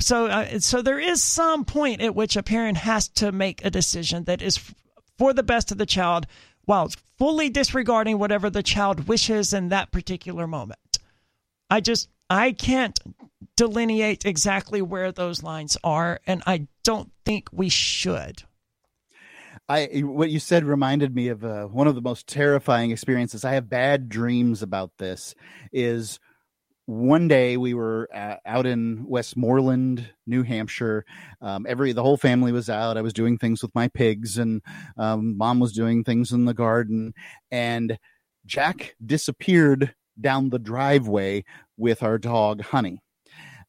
so 0.00 0.26
uh, 0.26 0.58
so 0.58 0.82
there 0.82 0.98
is 0.98 1.22
some 1.22 1.64
point 1.64 2.00
at 2.00 2.14
which 2.14 2.36
a 2.36 2.42
parent 2.42 2.78
has 2.78 3.08
to 3.08 3.32
make 3.32 3.64
a 3.64 3.70
decision 3.70 4.24
that 4.24 4.42
is 4.42 4.58
f- 4.58 4.74
for 5.18 5.32
the 5.32 5.42
best 5.42 5.72
of 5.72 5.78
the 5.78 5.86
child 5.86 6.26
while 6.64 6.90
fully 7.18 7.48
disregarding 7.48 8.18
whatever 8.18 8.50
the 8.50 8.62
child 8.62 9.08
wishes 9.08 9.52
in 9.52 9.68
that 9.68 9.90
particular 9.90 10.46
moment 10.46 10.98
i 11.70 11.80
just 11.80 12.08
i 12.28 12.52
can't 12.52 13.00
delineate 13.56 14.24
exactly 14.24 14.82
where 14.82 15.12
those 15.12 15.42
lines 15.42 15.76
are 15.82 16.20
and 16.26 16.42
i 16.46 16.66
don't 16.84 17.10
think 17.24 17.48
we 17.52 17.68
should 17.68 18.42
I 19.68 19.86
what 20.04 20.30
you 20.30 20.38
said 20.38 20.64
reminded 20.64 21.14
me 21.14 21.28
of 21.28 21.44
uh, 21.44 21.64
one 21.64 21.88
of 21.88 21.96
the 21.96 22.00
most 22.00 22.28
terrifying 22.28 22.92
experiences. 22.92 23.44
I 23.44 23.54
have 23.54 23.68
bad 23.68 24.08
dreams 24.08 24.62
about 24.62 24.98
this. 24.98 25.34
Is 25.72 26.20
one 26.86 27.26
day 27.26 27.56
we 27.56 27.74
were 27.74 28.08
uh, 28.14 28.36
out 28.46 28.64
in 28.64 29.04
Westmoreland, 29.06 30.08
New 30.26 30.44
Hampshire. 30.44 31.04
Um, 31.40 31.66
every 31.68 31.92
the 31.92 32.02
whole 32.02 32.16
family 32.16 32.52
was 32.52 32.70
out. 32.70 32.96
I 32.96 33.02
was 33.02 33.12
doing 33.12 33.38
things 33.38 33.60
with 33.60 33.74
my 33.74 33.88
pigs, 33.88 34.38
and 34.38 34.62
um, 34.96 35.36
mom 35.36 35.58
was 35.58 35.72
doing 35.72 36.04
things 36.04 36.32
in 36.32 36.44
the 36.44 36.54
garden. 36.54 37.12
And 37.50 37.98
Jack 38.46 38.94
disappeared 39.04 39.94
down 40.18 40.50
the 40.50 40.60
driveway 40.60 41.44
with 41.76 42.02
our 42.02 42.18
dog 42.18 42.62
Honey. 42.62 43.02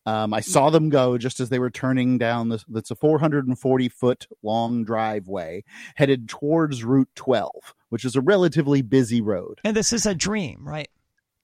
Um, 0.06 0.34
I 0.34 0.40
saw 0.40 0.70
them 0.70 0.88
go 0.88 1.18
just 1.18 1.42
as 1.42 1.50
they 1.50 1.60
were 1.60 1.70
turning 1.70 2.18
down 2.18 2.48
this. 2.48 2.64
That's 2.70 2.92
a 2.92 2.96
440 2.96 3.90
foot 3.90 4.28
long 4.42 4.86
driveway 4.86 5.66
headed 5.96 6.30
towards 6.30 6.86
Route 6.86 7.10
12, 7.16 7.52
which 7.90 8.06
is 8.06 8.16
a 8.16 8.22
relatively 8.22 8.82
busy 8.82 9.20
road. 9.20 9.60
and 9.66 9.76
this 9.76 9.92
is 9.92 10.06
a 10.06 10.16
dream 10.16 10.66
right 10.66 10.88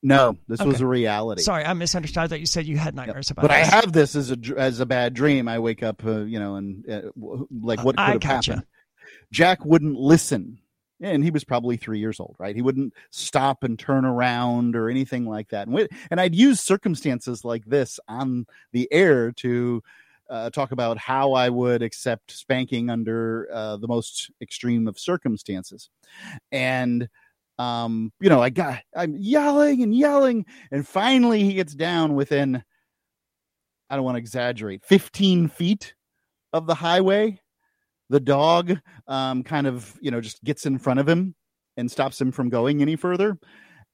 No, 0.03 0.38
this 0.49 0.61
was 0.61 0.81
a 0.81 0.85
reality. 0.85 1.41
sorry 1.41 1.63
i 1.63 1.71
misunderstood 1.71 2.30
that 2.30 2.41
you 2.41 2.45
said 2.45 2.65
you 2.65 2.77
had 2.77 2.93
nightmares 2.93 3.31
about 3.31 3.45
it. 3.45 3.47
but 3.47 3.51
I 3.51 3.59
have 3.59 3.93
this 3.93 4.15
as 4.15 4.31
a 4.31 4.38
as 4.57 4.81
a 4.81 4.85
bad 4.85 5.13
dream. 5.13 5.47
I 5.47 5.59
wake 5.59 5.81
up, 5.81 6.05
uh, 6.05 6.23
you 6.23 6.39
know, 6.39 6.55
and 6.55 6.88
uh, 6.89 7.01
like 7.61 7.84
what 7.84 7.95
could 7.95 8.03
I 8.03 8.11
have 8.11 8.19
gotcha. 8.19 8.51
happened. 8.51 8.67
Jack 9.31 9.65
wouldn't 9.65 9.95
listen, 9.95 10.59
and 11.01 11.23
he 11.23 11.31
was 11.31 11.45
probably 11.45 11.77
three 11.77 11.99
years 11.99 12.19
old, 12.19 12.35
right? 12.38 12.55
He 12.55 12.61
wouldn't 12.61 12.93
stop 13.11 13.63
and 13.63 13.80
turn 13.80 14.05
around 14.05 14.75
or 14.75 14.89
anything 14.89 15.25
like 15.25 15.49
that. 15.49 15.67
And, 15.67 15.75
we, 15.75 15.88
and 16.11 16.19
I'd 16.19 16.35
use 16.35 16.59
circumstances 16.59 17.43
like 17.45 17.65
this 17.65 17.99
on 18.07 18.45
the 18.73 18.88
air 18.91 19.31
to 19.38 19.81
uh, 20.30 20.49
talk 20.49 20.71
about 20.71 20.97
how 20.97 21.34
I 21.34 21.49
would 21.49 21.81
accept 21.81 22.31
spanking 22.31 22.89
under 22.89 23.47
uh, 23.51 23.77
the 23.77 23.88
most 23.88 24.31
extreme 24.41 24.88
of 24.88 24.99
circumstances, 24.99 25.89
and 26.51 27.09
um, 27.57 28.11
you 28.19 28.30
know, 28.30 28.41
I 28.41 28.49
got, 28.49 28.80
I'm 28.95 29.15
yelling 29.17 29.84
and 29.84 29.95
yelling, 29.95 30.45
and 30.71 30.88
finally 30.88 31.43
he 31.43 31.53
gets 31.53 31.73
down 31.73 32.15
within, 32.15 32.63
I 33.89 33.95
don't 33.95 34.05
want 34.05 34.15
to 34.15 34.19
exaggerate, 34.19 34.84
15 34.85 35.49
feet 35.49 35.93
of 36.51 36.67
the 36.67 36.75
highway. 36.75 37.39
The 38.09 38.19
dog, 38.19 38.77
um, 39.07 39.43
kind 39.43 39.65
of, 39.65 39.97
you 40.01 40.11
know, 40.11 40.21
just 40.21 40.43
gets 40.43 40.65
in 40.65 40.77
front 40.77 40.99
of 40.99 41.07
him 41.07 41.35
and 41.77 41.89
stops 41.89 42.19
him 42.19 42.31
from 42.31 42.49
going 42.49 42.81
any 42.81 42.95
further 42.95 43.38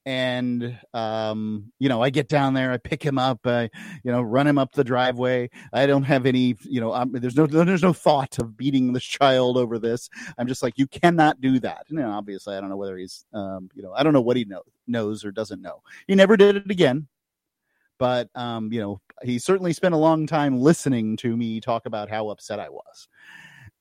and 0.05 0.79
um, 0.93 1.71
you 1.79 1.89
know, 1.89 2.01
I 2.01 2.09
get 2.09 2.29
down 2.29 2.53
there, 2.53 2.71
I 2.71 2.77
pick 2.77 3.03
him 3.03 3.17
up, 3.17 3.45
I 3.45 3.69
you 4.03 4.11
know, 4.11 4.21
run 4.21 4.47
him 4.47 4.57
up 4.57 4.71
the 4.71 4.83
driveway. 4.83 5.49
I 5.73 5.85
don't 5.85 6.03
have 6.03 6.25
any, 6.25 6.55
you 6.63 6.79
know, 6.79 6.93
um, 6.93 7.11
there's 7.13 7.35
no 7.35 7.45
there's 7.45 7.83
no 7.83 7.93
thought 7.93 8.39
of 8.39 8.57
beating 8.57 8.93
this 8.93 9.03
child 9.19 9.57
over 9.57 9.77
this. 9.77 10.09
I'm 10.37 10.47
just 10.47 10.63
like, 10.63 10.77
you 10.77 10.87
cannot 10.87 11.41
do 11.41 11.59
that. 11.59 11.85
And 11.89 11.99
you 11.99 12.05
know, 12.05 12.11
obviously, 12.11 12.55
I 12.55 12.61
don't 12.61 12.69
know 12.69 12.77
whether 12.77 12.97
he's, 12.97 13.25
um, 13.33 13.69
you 13.73 13.83
know, 13.83 13.93
I 13.93 14.03
don't 14.03 14.13
know 14.13 14.21
what 14.21 14.37
he 14.37 14.45
know, 14.45 14.61
knows 14.87 15.25
or 15.25 15.31
doesn't 15.31 15.61
know. 15.61 15.81
He 16.07 16.15
never 16.15 16.37
did 16.37 16.55
it 16.55 16.71
again, 16.71 17.07
but 17.97 18.29
um, 18.35 18.71
you 18.71 18.79
know, 18.79 19.01
he 19.23 19.37
certainly 19.37 19.73
spent 19.73 19.93
a 19.93 19.97
long 19.97 20.25
time 20.25 20.59
listening 20.59 21.17
to 21.17 21.35
me 21.35 21.59
talk 21.59 21.85
about 21.85 22.09
how 22.09 22.29
upset 22.29 22.59
I 22.59 22.69
was, 22.69 23.09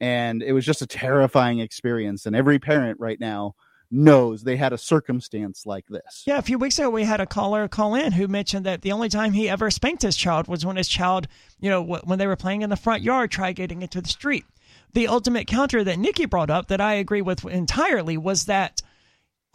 and 0.01 0.43
it 0.43 0.53
was 0.53 0.67
just 0.67 0.83
a 0.83 0.87
terrifying 0.87 1.61
experience. 1.61 2.27
And 2.27 2.35
every 2.35 2.59
parent 2.59 2.99
right 2.99 3.21
now 3.21 3.55
knows 3.91 4.43
they 4.43 4.57
had 4.57 4.73
a 4.73 4.79
circumstance 4.79 5.65
like 5.65 5.87
this. 5.87 6.25
Yeah, 6.27 6.39
a 6.39 6.43
few 6.43 6.59
weeks 6.59 6.79
ago 6.79 6.91
we 6.91 7.05
had 7.05 7.21
a 7.21 7.27
caller 7.27 7.69
call 7.69 7.95
in 7.95 8.13
who 8.13 8.29
mentioned 8.29 8.67
that 8.67 8.83
the 8.83 8.93
only 8.93 9.09
time 9.09 9.33
he 9.33 9.49
ever 9.49 9.71
spanked 9.71 10.03
his 10.03 10.17
child 10.17 10.49
was 10.49 10.67
when 10.67 10.77
his 10.77 10.89
child, 10.89 11.27
you 11.59 11.71
know, 11.71 11.83
when 11.83 12.19
they 12.19 12.27
were 12.27 12.37
playing 12.37 12.63
in 12.63 12.71
the 12.71 12.77
front 12.77 13.03
yard, 13.03 13.31
tried 13.31 13.57
getting 13.57 13.83
into 13.83 14.01
the 14.01 14.09
street. 14.09 14.45
The 14.93 15.09
ultimate 15.09 15.47
counter 15.47 15.85
that 15.85 15.99
Nikki 15.99 16.27
brought 16.27 16.51
up 16.51 16.69
that 16.69 16.81
I 16.81 16.95
agree 16.95 17.23
with 17.23 17.45
entirely 17.45 18.17
was 18.17 18.47
that 18.47 18.83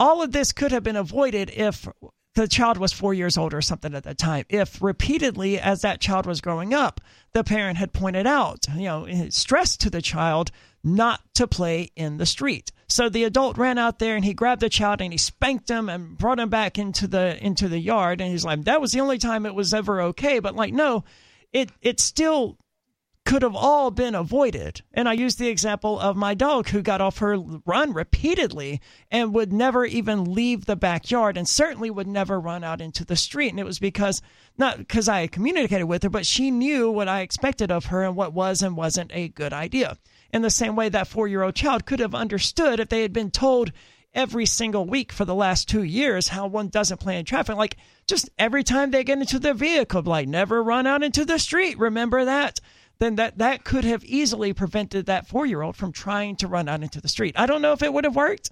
all 0.00 0.22
of 0.22 0.32
this 0.32 0.52
could 0.52 0.72
have 0.72 0.82
been 0.82 0.96
avoided 0.96 1.50
if 1.50 1.88
the 2.34 2.48
child 2.48 2.78
was 2.78 2.92
four 2.92 3.14
years 3.14 3.38
old 3.38 3.54
or 3.54 3.62
something 3.62 3.94
at 3.94 4.02
that 4.04 4.18
time. 4.18 4.44
If 4.48 4.82
repeatedly, 4.82 5.58
as 5.58 5.82
that 5.82 6.00
child 6.00 6.26
was 6.26 6.40
growing 6.40 6.74
up, 6.74 7.00
the 7.32 7.44
parent 7.44 7.78
had 7.78 7.92
pointed 7.92 8.26
out, 8.26 8.66
you 8.74 8.86
know, 8.86 9.06
stressed 9.30 9.80
to 9.82 9.90
the 9.90 10.02
child 10.02 10.50
not 10.84 11.20
to 11.34 11.46
play 11.46 11.90
in 11.96 12.18
the 12.18 12.26
street. 12.26 12.70
So 12.86 13.08
the 13.08 13.24
adult 13.24 13.56
ran 13.56 13.78
out 13.78 13.98
there 13.98 14.14
and 14.14 14.24
he 14.24 14.34
grabbed 14.34 14.60
the 14.60 14.68
child 14.68 15.00
and 15.00 15.12
he 15.12 15.18
spanked 15.18 15.68
him 15.68 15.88
and 15.88 16.16
brought 16.16 16.38
him 16.38 16.50
back 16.50 16.78
into 16.78 17.06
the 17.06 17.42
into 17.44 17.68
the 17.68 17.78
yard 17.78 18.20
and 18.20 18.30
he's 18.30 18.44
like 18.44 18.64
that 18.64 18.80
was 18.80 18.92
the 18.92 19.00
only 19.00 19.18
time 19.18 19.46
it 19.46 19.54
was 19.54 19.72
ever 19.72 20.02
okay 20.02 20.38
but 20.38 20.54
like 20.54 20.72
no 20.72 21.02
it 21.52 21.70
it 21.80 21.98
still 21.98 22.58
could 23.24 23.42
have 23.42 23.56
all 23.56 23.90
been 23.90 24.14
avoided. 24.14 24.82
And 24.92 25.08
I 25.08 25.14
used 25.14 25.38
the 25.38 25.48
example 25.48 25.98
of 25.98 26.16
my 26.16 26.34
dog 26.34 26.68
who 26.68 26.82
got 26.82 27.00
off 27.00 27.18
her 27.18 27.38
run 27.64 27.94
repeatedly 27.94 28.80
and 29.10 29.34
would 29.34 29.52
never 29.52 29.86
even 29.86 30.34
leave 30.34 30.66
the 30.66 30.76
backyard 30.76 31.36
and 31.36 31.48
certainly 31.48 31.90
would 31.90 32.06
never 32.06 32.38
run 32.38 32.62
out 32.62 32.82
into 32.82 33.04
the 33.04 33.16
street. 33.16 33.48
And 33.48 33.58
it 33.58 33.64
was 33.64 33.78
because, 33.78 34.20
not 34.58 34.78
because 34.78 35.08
I 35.08 35.26
communicated 35.26 35.86
with 35.86 36.02
her, 36.02 36.10
but 36.10 36.26
she 36.26 36.50
knew 36.50 36.90
what 36.90 37.08
I 37.08 37.20
expected 37.20 37.70
of 37.70 37.86
her 37.86 38.02
and 38.02 38.14
what 38.14 38.34
was 38.34 38.62
and 38.62 38.76
wasn't 38.76 39.10
a 39.14 39.28
good 39.28 39.54
idea 39.54 39.96
in 40.32 40.42
the 40.42 40.50
same 40.50 40.76
way 40.76 40.88
that 40.90 41.08
four 41.08 41.26
year 41.26 41.42
old 41.42 41.54
child 41.54 41.86
could 41.86 42.00
have 42.00 42.14
understood 42.14 42.80
if 42.80 42.88
they 42.88 43.02
had 43.02 43.12
been 43.12 43.30
told 43.30 43.72
every 44.14 44.46
single 44.46 44.86
week 44.86 45.12
for 45.12 45.24
the 45.24 45.34
last 45.34 45.68
two 45.68 45.82
years 45.82 46.28
how 46.28 46.46
one 46.46 46.68
doesn't 46.68 47.00
play 47.00 47.18
in 47.18 47.24
traffic. 47.24 47.56
Like 47.56 47.76
just 48.06 48.30
every 48.38 48.62
time 48.62 48.90
they 48.90 49.04
get 49.04 49.18
into 49.18 49.38
their 49.38 49.54
vehicle, 49.54 50.02
like 50.02 50.28
never 50.28 50.62
run 50.62 50.86
out 50.86 51.02
into 51.02 51.24
the 51.24 51.38
street. 51.38 51.78
Remember 51.78 52.24
that? 52.24 52.60
Then 52.98 53.16
that 53.16 53.38
that 53.38 53.64
could 53.64 53.84
have 53.84 54.04
easily 54.04 54.52
prevented 54.52 55.06
that 55.06 55.26
four 55.26 55.46
year 55.46 55.62
old 55.62 55.76
from 55.76 55.92
trying 55.92 56.36
to 56.36 56.48
run 56.48 56.68
out 56.68 56.82
into 56.82 57.00
the 57.00 57.08
street. 57.08 57.34
I 57.38 57.46
don't 57.46 57.62
know 57.62 57.72
if 57.72 57.82
it 57.82 57.92
would 57.92 58.04
have 58.04 58.16
worked, 58.16 58.50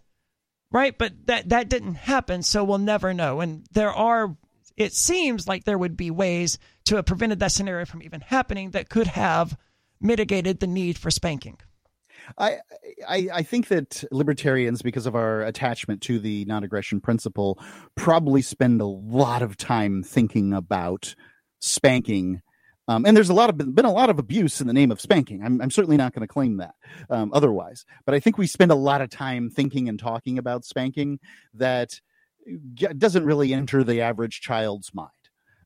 right? 0.70 0.96
But 0.96 1.12
that 1.26 1.50
that 1.50 1.68
didn't 1.68 1.94
happen, 1.94 2.42
so 2.42 2.64
we'll 2.64 2.78
never 2.78 3.14
know. 3.14 3.40
And 3.40 3.66
there 3.72 3.92
are. 3.92 4.36
It 4.76 4.94
seems 4.94 5.46
like 5.46 5.64
there 5.64 5.78
would 5.78 5.96
be 5.98 6.10
ways 6.10 6.58
to 6.86 6.96
have 6.96 7.06
prevented 7.06 7.40
that 7.40 7.52
scenario 7.52 7.84
from 7.84 8.02
even 8.02 8.22
happening 8.22 8.70
that 8.70 8.88
could 8.88 9.06
have 9.06 9.56
mitigated 10.00 10.60
the 10.60 10.66
need 10.66 10.98
for 10.98 11.10
spanking. 11.10 11.58
I, 12.38 12.58
I, 13.08 13.28
I 13.32 13.42
think 13.42 13.68
that 13.68 14.04
libertarians, 14.10 14.82
because 14.82 15.06
of 15.06 15.14
our 15.14 15.42
attachment 15.42 16.02
to 16.02 16.18
the 16.18 16.44
non-aggression 16.44 17.00
principle, 17.00 17.58
probably 17.96 18.42
spend 18.42 18.80
a 18.80 18.86
lot 18.86 19.42
of 19.42 19.56
time 19.56 20.02
thinking 20.02 20.52
about 20.52 21.14
spanking. 21.60 22.42
Um, 22.92 23.06
and 23.06 23.16
there's 23.16 23.30
a 23.30 23.34
lot 23.34 23.48
of 23.48 23.56
been 23.74 23.84
a 23.84 23.92
lot 23.92 24.10
of 24.10 24.18
abuse 24.18 24.60
in 24.60 24.66
the 24.66 24.72
name 24.72 24.90
of 24.90 25.00
spanking. 25.00 25.42
I'm, 25.42 25.60
I'm 25.60 25.70
certainly 25.70 25.96
not 25.96 26.12
going 26.12 26.20
to 26.26 26.32
claim 26.32 26.58
that 26.58 26.74
um, 27.08 27.30
otherwise, 27.32 27.84
but 28.04 28.14
I 28.14 28.20
think 28.20 28.38
we 28.38 28.46
spend 28.46 28.70
a 28.70 28.76
lot 28.76 29.00
of 29.00 29.10
time 29.10 29.50
thinking 29.50 29.88
and 29.88 29.98
talking 29.98 30.38
about 30.38 30.64
spanking 30.64 31.18
that 31.54 32.00
doesn't 32.98 33.24
really 33.24 33.54
enter 33.54 33.84
the 33.84 34.02
average 34.02 34.40
child's 34.40 34.92
mind. 34.92 35.10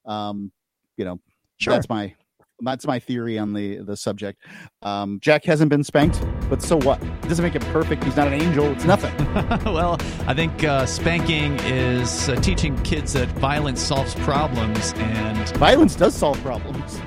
Um, 0.04 0.52
you 0.96 1.04
know, 1.04 1.20
sure. 1.58 1.74
that's 1.74 1.88
my 1.88 2.14
that's 2.60 2.86
my 2.86 2.98
theory 2.98 3.38
on 3.38 3.52
the 3.52 3.78
the 3.78 3.96
subject. 3.96 4.42
Um, 4.82 5.18
Jack 5.20 5.44
hasn't 5.44 5.70
been 5.70 5.84
spanked, 5.84 6.24
but 6.48 6.62
so 6.62 6.76
what? 6.76 7.02
It 7.02 7.28
doesn't 7.28 7.42
make 7.42 7.54
him 7.54 7.62
perfect. 7.72 8.04
He's 8.04 8.16
not 8.16 8.28
an 8.28 8.34
angel. 8.34 8.66
It's 8.72 8.84
nothing. 8.84 9.14
well, 9.64 9.96
I 10.26 10.34
think 10.34 10.64
uh, 10.64 10.86
spanking 10.86 11.58
is 11.60 12.28
uh, 12.28 12.36
teaching 12.36 12.80
kids 12.82 13.12
that 13.14 13.28
violence 13.38 13.82
solves 13.82 14.14
problems, 14.16 14.92
and 14.96 15.48
violence 15.58 15.96
does 15.96 16.14
solve 16.14 16.40
problems. 16.42 17.00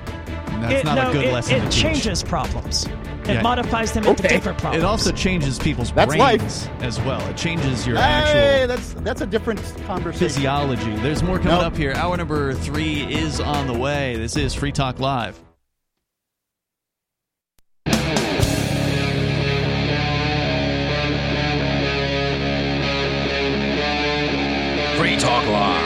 That's 0.62 0.82
it, 0.82 0.86
not 0.86 0.96
no, 0.96 1.10
a 1.10 1.14
good 1.14 1.26
it, 1.26 1.34
lesson. 1.34 1.62
It 1.62 1.72
changes 1.72 2.24
problems. 2.24 2.88
It 3.30 3.36
yeah. 3.36 3.42
modifies 3.42 3.92
them 3.92 4.06
into 4.06 4.24
different 4.24 4.58
problems. 4.58 4.84
It 4.84 4.86
also 4.86 5.12
changes 5.12 5.60
people's 5.60 5.92
that's 5.92 6.16
brains 6.16 6.66
life. 6.68 6.82
as 6.82 7.00
well. 7.02 7.22
It 7.30 7.38
changes 7.38 7.86
your 7.86 7.98
hey, 7.98 8.02
actual 8.02 8.68
that's 8.68 8.94
that's 9.04 9.22
a 9.22 9.28
different 9.28 9.62
conversation. 9.86 10.28
Physiology. 10.28 10.96
There's 10.98 11.22
more 11.22 11.38
coming 11.38 11.54
nope. 11.54 11.66
up 11.66 11.78
here. 11.78 11.94
Hour 11.94 12.18
number 12.18 12.54
three 12.56 13.04
is 13.04 13.40
on 13.40 13.68
the 13.68 13.78
way. 13.78 14.16
This 14.16 14.36
is 14.36 14.56
Free 14.56 14.72
Talk 14.72 15.00
Live. 15.00 15.40
Free 24.98 25.18
Talk 25.18 25.46
Live. 25.46 25.79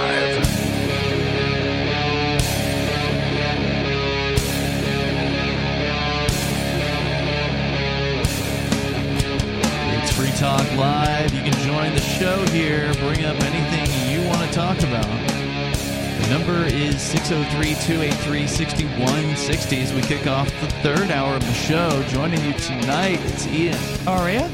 Talk 10.44 10.68
Live. 10.76 11.34
You 11.34 11.41
can 11.41 11.53
join 11.65 11.95
the 11.95 12.02
show 12.02 12.45
here, 12.48 12.94
bring 12.95 13.24
up 13.24 13.40
anything 13.44 13.88
you 14.11 14.28
want 14.28 14.45
to 14.45 14.53
talk 14.53 14.78
about. 14.80 15.07
The 15.07 16.28
number 16.30 16.65
is 16.65 17.02
603 17.02 17.76
283 17.76 18.48
6160 18.48 19.82
as 19.82 19.94
we 19.94 20.02
kick 20.02 20.28
off 20.28 20.49
the 20.60 20.68
third 20.84 21.11
hour 21.11 21.36
of 21.36 21.45
the 21.45 21.53
show. 21.53 22.03
Joining 22.10 22.44
you 22.44 22.52
tonight, 22.56 23.22
it's 23.24 23.48
Ian. 23.48 23.80
Aria. 24.06 24.52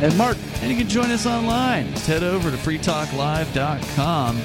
And 0.00 0.16
Mark. 0.16 0.38
And 0.62 0.70
you 0.70 0.78
can 0.78 0.88
join 0.88 1.10
us 1.10 1.26
online. 1.26 1.92
Just 1.92 2.06
head 2.06 2.22
over 2.22 2.50
to 2.50 2.56
freetalklive.com. 2.56 4.40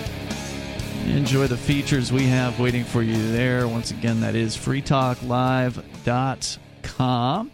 Enjoy 1.06 1.48
the 1.48 1.56
features 1.56 2.12
we 2.12 2.28
have 2.28 2.60
waiting 2.60 2.84
for 2.84 3.02
you 3.02 3.32
there. 3.32 3.70
Once 3.70 3.92
again, 3.92 4.20
that 4.20 4.36
is 4.36 4.58
freetalklive.com. 4.58 7.52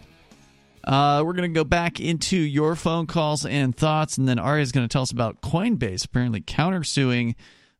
Uh, 0.88 1.22
we're 1.24 1.34
going 1.34 1.48
to 1.48 1.54
go 1.54 1.64
back 1.64 2.00
into 2.00 2.36
your 2.36 2.74
phone 2.74 3.06
calls 3.06 3.44
and 3.44 3.76
thoughts, 3.76 4.16
and 4.16 4.26
then 4.26 4.38
Aria 4.38 4.62
is 4.62 4.72
going 4.72 4.88
to 4.88 4.92
tell 4.92 5.02
us 5.02 5.10
about 5.10 5.42
Coinbase 5.42 6.06
apparently 6.06 6.40
countersuing 6.40 7.34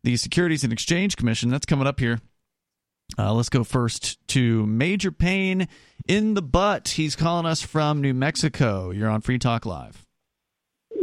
the 0.05 0.17
Securities 0.17 0.63
and 0.63 0.73
Exchange 0.73 1.17
Commission. 1.17 1.49
That's 1.49 1.67
coming 1.67 1.87
up 1.87 1.99
here. 1.99 2.21
Uh, 3.19 3.33
let's 3.33 3.49
go 3.49 3.65
first 3.65 4.19
to 4.29 4.67
Major 4.67 5.11
Payne 5.11 5.67
in 6.07 6.35
the 6.35 6.43
Butt. 6.43 6.89
He's 6.89 7.17
calling 7.17 7.47
us 7.47 7.63
from 7.63 8.03
New 8.03 8.13
Mexico. 8.13 8.91
You're 8.91 9.09
on 9.09 9.23
Free 9.23 9.39
Talk 9.39 9.65
Live 9.65 10.05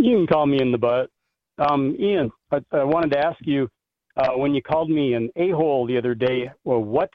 you 0.05 0.17
can 0.17 0.27
call 0.27 0.45
me 0.45 0.61
in 0.61 0.71
the 0.71 0.77
butt. 0.77 1.09
Um, 1.57 1.95
Ian, 1.99 2.31
I, 2.51 2.57
I, 2.71 2.83
wanted 2.83 3.11
to 3.13 3.19
ask 3.19 3.37
you 3.41 3.69
uh, 4.17 4.31
when 4.35 4.53
you 4.53 4.61
called 4.61 4.89
me 4.89 5.13
an 5.13 5.29
a 5.35 5.51
hole 5.51 5.87
the 5.87 5.97
other 5.97 6.13
day. 6.13 6.51
Well, 6.63 6.81
what 6.81 7.09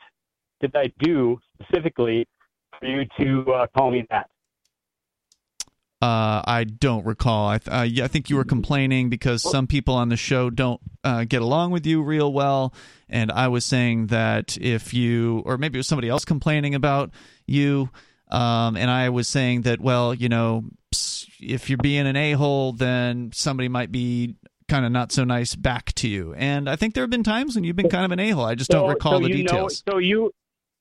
did 0.60 0.74
I 0.74 0.90
do 0.98 1.38
specifically 1.54 2.26
for 2.78 2.86
you 2.86 3.04
to 3.18 3.52
uh, 3.52 3.66
call 3.76 3.90
me 3.90 4.06
that? 4.10 4.30
Uh, 6.02 6.40
I 6.46 6.64
don't 6.64 7.04
recall. 7.04 7.48
I, 7.48 7.58
th- 7.58 7.76
uh, 7.76 7.82
yeah, 7.82 8.04
I 8.04 8.08
think 8.08 8.30
you 8.30 8.36
were 8.36 8.44
complaining 8.44 9.10
because 9.10 9.42
some 9.42 9.66
people 9.66 9.94
on 9.94 10.08
the 10.08 10.16
show 10.16 10.48
don't 10.48 10.80
uh, 11.04 11.24
get 11.24 11.42
along 11.42 11.72
with 11.72 11.84
you 11.84 12.02
real 12.02 12.32
well, 12.32 12.72
and 13.10 13.30
I 13.30 13.48
was 13.48 13.66
saying 13.66 14.06
that 14.06 14.56
if 14.58 14.94
you, 14.94 15.42
or 15.44 15.58
maybe 15.58 15.76
it 15.76 15.80
was 15.80 15.88
somebody 15.88 16.08
else 16.08 16.24
complaining 16.24 16.74
about 16.74 17.10
you, 17.46 17.90
um, 18.30 18.76
and 18.78 18.90
I 18.90 19.10
was 19.10 19.28
saying 19.28 19.62
that, 19.62 19.80
well, 19.80 20.14
you 20.14 20.30
know, 20.30 20.64
if 21.38 21.68
you're 21.68 21.76
being 21.76 22.06
an 22.06 22.16
a 22.16 22.32
hole, 22.32 22.72
then 22.72 23.30
somebody 23.34 23.68
might 23.68 23.92
be 23.92 24.36
kind 24.68 24.86
of 24.86 24.92
not 24.92 25.12
so 25.12 25.24
nice 25.24 25.54
back 25.54 25.92
to 25.94 26.08
you. 26.08 26.32
And 26.34 26.70
I 26.70 26.76
think 26.76 26.94
there 26.94 27.02
have 27.02 27.10
been 27.10 27.24
times 27.24 27.56
when 27.56 27.64
you've 27.64 27.76
been 27.76 27.88
kind 27.90 28.04
of 28.04 28.12
an 28.12 28.20
a 28.20 28.30
hole. 28.30 28.44
I 28.44 28.54
just 28.54 28.70
don't 28.70 28.88
recall 28.88 29.20
so 29.20 29.26
the 29.26 29.32
details. 29.32 29.82
Know, 29.86 29.94
so 29.94 29.98
you, 29.98 30.32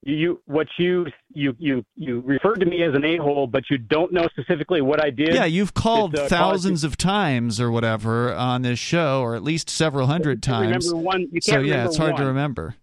you 0.03 0.41
what 0.45 0.67
you 0.77 1.07
you 1.33 1.55
you 1.59 1.85
you 1.95 2.21
referred 2.21 2.59
to 2.61 2.65
me 2.65 2.83
as 2.83 2.93
an 2.95 3.03
a 3.03 3.17
hole, 3.17 3.47
but 3.47 3.63
you 3.69 3.77
don't 3.77 4.13
know 4.13 4.27
specifically 4.29 4.81
what 4.81 5.03
I 5.03 5.09
did. 5.09 5.33
Yeah, 5.33 5.45
you've 5.45 5.73
called 5.73 6.15
uh, 6.17 6.27
thousands 6.27 6.83
of 6.83 6.95
times 6.97 7.59
or 7.59 7.69
whatever 7.69 8.33
on 8.33 8.61
this 8.61 8.79
show, 8.79 9.21
or 9.21 9.35
at 9.35 9.43
least 9.43 9.69
several 9.69 10.07
hundred 10.07 10.41
times. 10.41 10.85
remember 10.87 11.05
one. 11.05 11.21
You 11.31 11.41
can't 11.41 11.43
So 11.43 11.59
yeah, 11.59 11.85
it's 11.85 11.97
hard 11.97 12.13
one. 12.13 12.21
to 12.21 12.27
remember. 12.27 12.75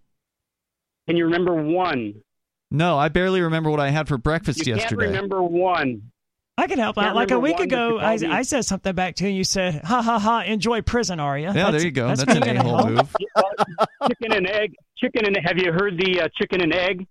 Can 1.09 1.16
you 1.16 1.24
remember 1.24 1.55
one? 1.55 2.16
No, 2.70 2.98
I 2.98 3.09
barely 3.09 3.40
remember 3.40 3.70
what 3.70 3.80
I 3.80 3.90
had 3.90 4.09
for 4.09 4.18
breakfast 4.18 4.66
You 4.66 4.74
yesterday. 4.74 5.05
can't 5.06 5.14
remember 5.14 5.43
one. 5.43 6.10
I 6.58 6.66
can 6.66 6.78
help 6.78 6.96
out. 6.96 7.14
Like 7.14 7.30
a 7.30 7.38
week 7.38 7.60
ago, 7.60 7.98
I, 7.98 8.18
I 8.28 8.42
said 8.42 8.64
something 8.64 8.94
back 8.94 9.16
to 9.16 9.24
you. 9.24 9.28
And 9.28 9.36
You 9.36 9.44
said, 9.44 9.82
"Ha 9.84 10.00
ha 10.00 10.18
ha! 10.18 10.40
Enjoy 10.42 10.80
prison, 10.80 11.20
are 11.20 11.38
you?" 11.38 11.52
Yeah, 11.52 11.70
there 11.70 11.82
you 11.82 11.90
go. 11.90 12.08
That's, 12.08 12.22
an 12.22 12.42
being 12.42 12.56
a 12.56 12.62
hole 12.62 12.88
move. 12.88 13.14
chicken 14.08 14.32
and 14.32 14.46
egg. 14.48 14.74
Chicken 14.96 15.26
and 15.26 15.36
egg 15.36 15.44
have 15.46 15.58
you 15.58 15.72
heard 15.72 15.98
the 15.98 16.22
uh, 16.22 16.28
chicken 16.40 16.62
and 16.62 16.72
egg? 16.72 17.06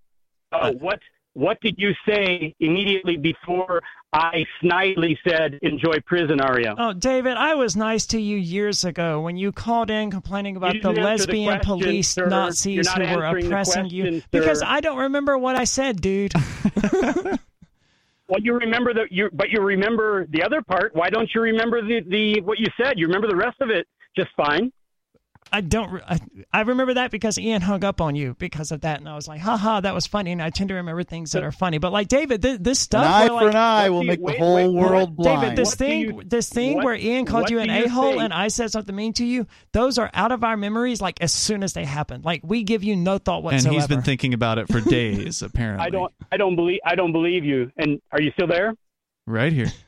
Uh, 0.51 0.71
what 0.73 0.99
what 1.33 1.59
did 1.61 1.75
you 1.77 1.91
say 2.07 2.55
immediately 2.59 3.17
before 3.17 3.81
I 4.13 4.45
snidely 4.63 5.17
said 5.27 5.59
enjoy 5.61 5.99
prison, 6.05 6.39
Aria? 6.39 6.73
Oh, 6.77 6.93
David, 6.93 7.35
I 7.37 7.55
was 7.55 7.75
nice 7.75 8.07
to 8.07 8.19
you 8.19 8.37
years 8.37 8.83
ago 8.85 9.21
when 9.21 9.37
you 9.37 9.51
called 9.51 9.91
in 9.91 10.09
complaining 10.09 10.55
about 10.55 10.73
the 10.73 10.79
didn't 10.79 10.95
the 10.95 11.01
lesbian 11.01 11.59
question, 11.59 11.79
police 11.79 12.09
sir. 12.09 12.27
Nazis 12.27 12.85
not 12.85 13.05
who 13.05 13.17
were 13.17 13.25
answering 13.25 13.43
the 13.43 13.47
oppressing 13.49 13.89
you. 13.89 14.03
question, 14.03 14.23
Because. 14.31 14.63
I 14.63 14.79
don't 14.79 14.97
remember 14.97 15.37
what 15.37 15.55
I 15.55 15.65
said, 15.65 16.01
dude. 16.01 16.33
Well, 18.27 18.39
you 18.41 18.57
remember 18.57 18.93
the 18.93 19.05
you, 19.11 19.29
but 19.33 19.49
you 19.49 19.61
remember 19.61 20.25
the 20.31 20.41
other 20.41 20.61
part. 20.61 20.95
Why 20.95 21.09
don't 21.09 21.29
you 21.33 21.41
remember 21.41 21.81
the 21.81 22.01
the 22.09 22.41
what 22.41 22.59
you 22.59 22.67
said? 22.81 22.97
You 22.97 23.05
remember 23.05 23.27
the 23.27 23.35
rest 23.35 23.57
of 23.61 23.69
it 23.69 23.87
just 24.17 24.29
fine. 24.35 24.71
I 25.55 25.61
don't. 25.61 25.89
re- 25.91 26.01
I, 26.07 26.19
I 26.51 26.61
remember 26.61 26.95
that 26.95 27.11
because 27.11 27.37
Ian 27.39 27.61
hung 27.61 27.83
up 27.83 28.01
on 28.01 28.15
you 28.15 28.35
because 28.37 28.71
of 28.71 28.81
that, 28.81 28.99
and 28.99 29.07
I 29.07 29.15
was 29.15 29.27
like, 29.27 29.39
"Ha 29.41 29.55
ha, 29.55 29.79
that 29.81 29.93
was 29.93 30.05
funny." 30.05 30.31
And 30.33 30.41
I 30.41 30.49
tend 30.49 30.67
to 30.69 30.75
remember 30.75 31.03
things 31.03 31.31
that 31.31 31.43
are 31.43 31.51
funny. 31.51 31.77
But 31.77 31.93
like 31.93 32.07
David, 32.09 32.41
this, 32.41 32.57
this 32.59 32.79
An 32.79 32.83
stuff, 32.83 33.05
eye 33.05 33.19
where, 33.21 33.29
for 33.29 33.35
like, 33.45 33.53
an 33.53 33.55
eye 33.55 33.89
will 33.89 33.99
do 34.01 34.05
you- 34.05 34.11
make 34.11 34.19
the 34.19 34.25
wait, 34.25 34.37
whole 34.39 34.55
wait, 34.55 34.67
world 34.89 35.15
blind. 35.15 35.41
David, 35.41 35.57
this 35.57 35.69
What 35.69 35.77
thing, 35.77 36.01
you- 36.01 36.23
this 36.25 36.49
thing 36.49 36.75
what- 36.75 36.85
where 36.85 36.95
Ian 36.95 37.25
called 37.25 37.49
you 37.49 37.59
an 37.59 37.69
a 37.69 37.87
hole 37.87 38.19
and 38.19 38.33
I 38.33 38.49
said 38.49 38.71
something 38.71 38.95
mean 38.95 39.13
to 39.13 39.25
you, 39.25 39.47
those 39.71 39.97
are 39.97 40.09
out 40.13 40.31
of 40.31 40.43
our 40.43 40.57
memories. 40.57 40.99
Like 41.01 41.21
as 41.21 41.31
soon 41.33 41.63
as 41.63 41.73
they 41.73 41.85
happen, 41.85 42.21
like 42.23 42.41
we 42.43 42.63
give 42.63 42.83
you 42.83 42.95
no 42.95 43.17
thought 43.17 43.43
whatsoever. 43.43 43.67
And 43.69 43.75
he's 43.75 43.87
been 43.87 44.01
thinking 44.01 44.33
about 44.33 44.57
it 44.57 44.67
for 44.67 44.81
days, 44.81 45.41
apparently. 45.41 45.85
I 45.85 45.89
don't 45.89 46.13
I 46.31 46.37
don't 46.37 46.55
believe 46.55 46.79
I 46.85 46.95
don't 46.95 47.13
believe 47.13 47.45
you. 47.45 47.71
And 47.77 48.01
are 48.11 48.21
you 48.21 48.31
still 48.31 48.47
there? 48.47 48.75
Right 49.25 49.53
here. 49.53 49.71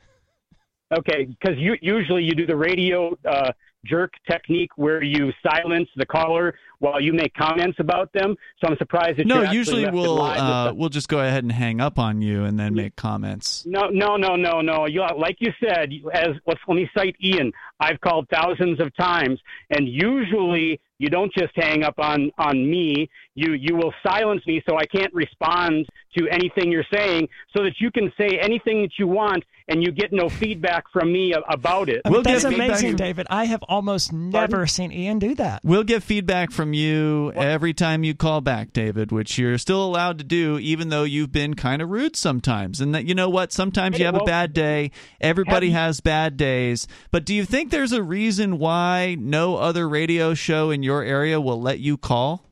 Okay, 0.90 1.26
because 1.26 1.58
you 1.58 1.76
usually 1.82 2.24
you 2.24 2.34
do 2.34 2.46
the 2.46 2.56
radio 2.56 3.14
uh, 3.28 3.52
jerk 3.84 4.12
technique 4.28 4.70
where 4.76 5.02
you 5.02 5.32
silence 5.42 5.88
the 5.96 6.06
caller 6.06 6.54
while 6.80 7.00
you 7.00 7.12
make 7.12 7.34
comments 7.34 7.78
about 7.80 8.12
them. 8.12 8.36
So 8.60 8.70
I'm 8.70 8.76
surprised 8.78 9.18
that 9.18 9.26
No, 9.26 9.42
usually 9.42 9.88
we'll 9.88 10.20
uh, 10.20 10.72
we'll 10.72 10.88
just 10.88 11.08
go 11.08 11.20
ahead 11.20 11.44
and 11.44 11.52
hang 11.52 11.80
up 11.80 11.98
on 11.98 12.22
you 12.22 12.44
and 12.44 12.58
then 12.58 12.74
make 12.74 12.96
comments. 12.96 13.64
No, 13.66 13.88
no, 13.88 14.16
no, 14.16 14.36
no, 14.36 14.60
no. 14.60 14.86
You 14.86 15.04
like 15.16 15.36
you 15.40 15.52
said, 15.62 15.92
as 16.12 16.28
let 16.46 16.58
me 16.68 16.88
cite 16.96 17.16
Ian. 17.22 17.52
I've 17.80 18.00
called 18.00 18.28
thousands 18.32 18.80
of 18.80 18.94
times, 18.96 19.40
and 19.70 19.88
usually 19.88 20.80
you 20.98 21.08
don't 21.08 21.32
just 21.32 21.52
hang 21.54 21.84
up 21.84 21.98
on 21.98 22.30
on 22.38 22.68
me. 22.68 23.08
You 23.38 23.54
you 23.54 23.76
will 23.76 23.92
silence 24.06 24.42
me 24.46 24.62
so 24.68 24.76
I 24.76 24.84
can't 24.86 25.12
respond 25.14 25.86
to 26.16 26.28
anything 26.28 26.72
you're 26.72 26.84
saying, 26.92 27.28
so 27.56 27.62
that 27.62 27.74
you 27.80 27.90
can 27.90 28.12
say 28.18 28.38
anything 28.40 28.82
that 28.82 28.92
you 28.98 29.06
want, 29.06 29.44
and 29.68 29.82
you 29.82 29.92
get 29.92 30.12
no 30.12 30.28
feedback 30.28 30.84
from 30.92 31.12
me 31.12 31.34
about 31.48 31.88
it. 31.88 32.00
I 32.04 32.08
mean, 32.08 32.14
We'll 32.14 32.22
that's 32.22 32.44
amazing, 32.44 32.96
David. 32.96 33.26
I 33.30 33.44
have 33.44 33.62
almost 33.64 34.12
never 34.12 34.66
seen 34.66 34.90
Ian 34.90 35.18
do 35.18 35.34
that. 35.36 35.60
We'll 35.62 35.84
get 35.84 36.02
feedback 36.02 36.50
from 36.50 36.72
you 36.72 37.32
every 37.34 37.74
time 37.74 38.02
you 38.02 38.14
call 38.14 38.40
back, 38.40 38.72
David, 38.72 39.12
which 39.12 39.38
you're 39.38 39.58
still 39.58 39.84
allowed 39.84 40.18
to 40.18 40.24
do, 40.24 40.58
even 40.58 40.88
though 40.88 41.04
you've 41.04 41.32
been 41.32 41.54
kind 41.54 41.80
of 41.80 41.90
rude 41.90 42.16
sometimes. 42.16 42.80
And 42.80 42.94
that 42.94 43.04
you 43.04 43.14
know 43.14 43.28
what? 43.28 43.52
Sometimes 43.52 43.98
you 43.98 44.06
have 44.06 44.16
a 44.16 44.24
bad 44.24 44.52
day. 44.52 44.90
Everybody 45.20 45.70
have 45.70 45.78
has 45.88 46.00
bad 46.00 46.36
days. 46.36 46.88
But 47.10 47.24
do 47.24 47.34
you 47.34 47.44
think 47.44 47.70
there's 47.70 47.92
a 47.92 48.02
reason 48.02 48.58
why 48.58 49.16
no 49.18 49.56
other 49.56 49.88
radio 49.88 50.34
show 50.34 50.70
in 50.70 50.82
your 50.82 51.02
area 51.02 51.40
will 51.40 51.60
let 51.60 51.78
you 51.78 51.96
call? 51.96 52.47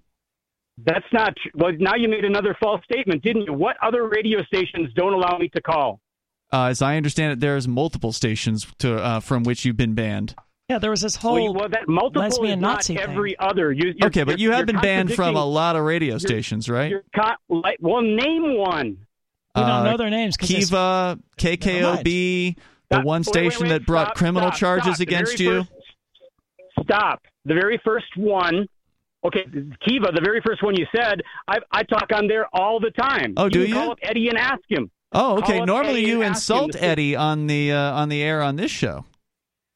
That's 0.84 1.04
not 1.12 1.34
tr- 1.36 1.48
well. 1.54 1.72
Now 1.78 1.94
you 1.96 2.08
made 2.08 2.24
another 2.24 2.56
false 2.60 2.80
statement, 2.84 3.22
didn't 3.22 3.42
you? 3.46 3.52
What 3.52 3.76
other 3.82 4.08
radio 4.08 4.42
stations 4.44 4.90
don't 4.94 5.14
allow 5.14 5.38
me 5.38 5.48
to 5.54 5.62
call? 5.62 6.00
Uh, 6.52 6.64
as 6.66 6.82
I 6.82 6.96
understand 6.96 7.32
it, 7.32 7.40
there's 7.40 7.66
multiple 7.66 8.12
stations 8.12 8.66
to 8.78 8.96
uh, 8.96 9.20
from 9.20 9.42
which 9.42 9.64
you've 9.64 9.76
been 9.76 9.94
banned. 9.94 10.34
Yeah, 10.68 10.78
there 10.78 10.90
was 10.90 11.00
this 11.00 11.22
Well, 11.22 11.34
whole 11.34 11.44
you- 11.44 11.52
well, 11.52 11.68
that 11.68 11.88
multiple 11.88 12.22
lesbian 12.22 12.58
is 12.58 12.62
not 12.62 12.76
Nazi 12.78 12.96
thing. 12.96 13.34
other. 13.38 13.72
You, 13.72 13.84
you're- 13.86 14.06
Okay, 14.06 14.24
but 14.24 14.38
you're- 14.38 14.54
have 14.54 14.66
been 14.66 14.80
banned 14.80 15.14
from 15.14 15.36
a 15.36 15.44
lot 15.44 15.76
of 15.76 15.84
radio 15.84 16.18
stations, 16.18 16.68
right? 16.68 16.90
You're 16.90 17.04
con- 17.14 17.36
like, 17.48 17.78
well, 17.80 18.02
name 18.02 18.56
one. 18.58 18.98
We 19.54 19.62
don't 19.62 19.70
Uh, 19.70 19.84
know 19.92 19.96
their 19.96 20.10
names 20.10 20.36
Kiva, 20.36 21.18
KKOB, 21.38 22.02
the 22.04 22.56
Stop. 22.92 23.04
one 23.04 23.20
Wait, 23.20 23.26
wait, 23.26 23.52
station 23.52 23.62
wait, 23.62 23.68
that 23.70 23.86
brought 23.86 24.08
stop, 24.08 24.16
criminal 24.16 24.50
stop, 24.50 24.58
charges 24.58 24.94
stop. 24.96 25.00
Against 25.00 25.40
you. 25.40 25.64
first- 25.64 25.72
stop. 26.82 27.22
The 27.44 27.54
very 27.54 27.80
first 27.84 28.14
one. 28.16 28.66
Okay, 29.26 29.44
Kiva, 29.86 30.12
the 30.14 30.20
very 30.22 30.40
first 30.46 30.62
one 30.62 30.76
you 30.76 30.86
said, 30.94 31.22
I, 31.48 31.58
I 31.72 31.82
talk 31.82 32.08
on 32.14 32.28
there 32.28 32.46
all 32.52 32.78
the 32.80 32.90
time. 32.90 33.34
Oh, 33.36 33.48
do 33.48 33.60
can 33.60 33.68
you? 33.68 33.74
Call 33.74 33.90
up 33.92 33.98
Eddie 34.02 34.28
and 34.28 34.38
ask 34.38 34.60
him. 34.68 34.90
Oh, 35.12 35.38
okay. 35.38 35.58
Call 35.58 35.66
Normally 35.66 36.02
Eddie 36.02 36.10
you 36.10 36.22
and 36.22 36.34
ask 36.34 36.48
him 36.50 36.56
insult 36.56 36.76
Eddie 36.82 37.16
on 37.16 37.46
the 37.46 37.72
uh, 37.72 37.92
on 37.94 38.08
the 38.08 38.22
air 38.22 38.42
on 38.42 38.56
this 38.56 38.70
show, 38.70 39.04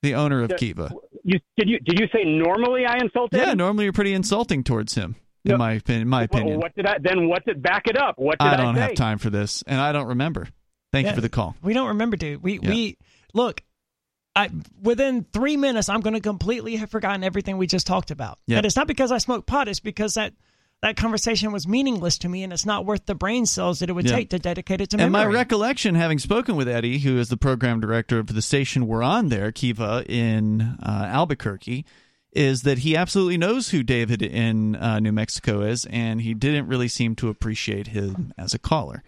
the 0.02 0.14
owner 0.14 0.42
of 0.42 0.48
The- 0.50 0.56
Kiva. 0.56 0.90
You 1.24 1.38
did 1.56 1.68
you 1.68 1.78
did 1.80 1.98
you 2.00 2.06
say 2.14 2.24
normally 2.24 2.86
I 2.86 2.96
insult 2.98 3.30
Yeah, 3.32 3.54
normally 3.54 3.84
you're 3.84 3.92
pretty 3.92 4.14
insulting 4.14 4.64
towards 4.64 4.94
him, 4.94 5.16
in 5.44 5.52
No. 5.52 5.58
my 5.58 5.72
opinion. 5.72 6.02
In 6.02 6.08
my 6.08 6.22
opinion, 6.24 6.58
what 6.58 6.74
did 6.74 6.86
I 6.86 6.96
then? 6.98 7.28
What 7.28 7.44
did 7.44 7.62
back 7.62 7.86
it 7.88 7.96
up? 7.96 8.18
What 8.18 8.38
did 8.38 8.46
I, 8.48 8.54
I 8.54 8.56
don't 8.56 8.74
say? 8.74 8.80
have 8.80 8.94
time 8.94 9.18
for 9.18 9.28
this, 9.30 9.62
and 9.66 9.80
I 9.80 9.92
don't 9.92 10.08
remember. 10.08 10.48
Thank 10.92 11.04
Yeah. 11.04 11.10
you 11.12 11.14
for 11.16 11.20
the 11.20 11.28
call. 11.28 11.56
we 11.62 11.72
don't 11.74 11.88
remember, 11.88 12.16
dude. 12.16 12.42
We 12.42 12.58
Yeah. 12.60 12.70
we 12.70 12.96
look. 13.34 13.62
I 14.36 14.50
within 14.80 15.26
three 15.32 15.56
minutes, 15.56 15.88
I'm 15.88 16.00
going 16.00 16.14
to 16.14 16.20
completely 16.20 16.76
have 16.76 16.90
forgotten 16.90 17.24
everything 17.24 17.58
we 17.58 17.66
just 17.66 17.86
talked 17.86 18.10
about. 18.10 18.38
Yeah. 18.46 18.58
And 18.58 18.66
it's 18.66 18.76
not 18.76 18.86
because 18.86 19.10
I 19.12 19.18
smoke 19.18 19.46
pot; 19.46 19.68
it's 19.68 19.80
because 19.80 20.14
that 20.14 20.32
that 20.82 20.96
conversation 20.96 21.52
was 21.52 21.68
meaningless 21.68 22.18
to 22.18 22.28
me, 22.28 22.42
and 22.42 22.52
it's 22.52 22.64
not 22.64 22.86
worth 22.86 23.04
the 23.06 23.14
brain 23.14 23.44
cells 23.44 23.80
that 23.80 23.90
it 23.90 23.92
would 23.92 24.08
Yeah. 24.08 24.16
take 24.16 24.30
to 24.30 24.38
dedicate 24.38 24.80
it 24.80 24.90
to 24.90 25.00
And 25.00 25.12
my 25.12 25.26
recollection, 25.26 25.94
having 25.94 26.18
spoken 26.18 26.56
with 26.56 26.68
Eddie, 26.68 26.98
who 27.00 27.18
is 27.18 27.28
the 27.28 27.36
program 27.36 27.80
director 27.80 28.18
of 28.18 28.28
the 28.28 28.40
station 28.40 28.86
we're 28.86 29.02
on 29.02 29.28
there, 29.28 29.52
Kiva 29.52 30.04
in 30.08 30.78
uh, 30.82 31.06
Albuquerque, 31.10 31.84
is 32.32 32.62
that 32.62 32.78
he 32.78 32.96
absolutely 32.96 33.36
knows 33.36 33.70
who 33.70 33.82
David 33.82 34.22
in 34.22 34.76
uh, 34.76 35.00
New 35.00 35.12
Mexico 35.12 35.60
is, 35.60 35.84
and 35.86 36.22
he 36.22 36.32
didn't 36.32 36.68
really 36.68 36.88
seem 36.88 37.14
to 37.16 37.28
appreciate 37.28 37.88
him 37.88 38.32
as 38.38 38.54
a 38.54 38.58
caller. 38.58 39.02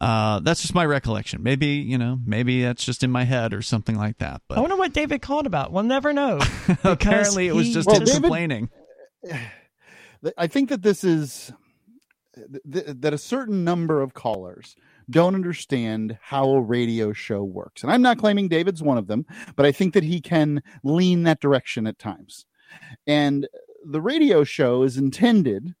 Uh, 0.00 0.40
that's 0.40 0.60
just 0.62 0.74
my 0.74 0.84
recollection. 0.84 1.42
Maybe 1.42 1.66
you 1.68 1.96
know, 1.98 2.18
maybe 2.24 2.62
that's 2.62 2.84
just 2.84 3.02
in 3.02 3.10
my 3.10 3.24
head 3.24 3.54
or 3.54 3.62
something 3.62 3.96
like 3.96 4.18
that. 4.18 4.42
But 4.48 4.54
I 4.54 4.56
But 4.56 4.62
wonder 4.62 4.76
what 4.76 4.92
David 4.92 5.22
called 5.22 5.46
about. 5.46 5.72
We'll 5.72 5.84
never 5.84 6.12
know. 6.12 6.38
apparently, 6.84 7.48
it 7.48 7.54
was 7.54 7.72
just 7.72 7.86
Well, 7.86 7.96
him 7.96 8.04
David- 8.04 8.22
complaining. 8.22 8.70
I 10.36 10.46
think 10.46 10.70
that 10.70 10.82
this 10.82 11.04
is 11.04 11.52
th- 12.34 12.62
th- 12.70 12.96
that 13.00 13.14
a 13.14 13.18
certain 13.18 13.64
number 13.64 14.00
of 14.00 14.14
callers 14.14 14.74
don't 15.08 15.34
understand 15.36 16.18
how 16.20 16.48
a 16.50 16.60
radio 16.60 17.12
show 17.12 17.44
works. 17.44 17.82
And 17.82 17.92
I'm 17.92 18.02
not 18.02 18.18
claiming 18.18 18.48
David's 18.48 18.82
one 18.82 18.98
of 18.98 19.06
them, 19.06 19.24
but 19.54 19.64
I 19.66 19.72
think 19.72 19.94
that 19.94 20.02
he 20.02 20.20
can 20.20 20.62
lean 20.82 21.22
that 21.24 21.40
direction 21.40 21.86
at 21.86 21.98
times. 21.98 22.44
And 23.06 23.46
the 23.84 24.00
radio 24.00 24.42
show 24.42 24.82
is 24.82 24.96
intended 24.96 25.74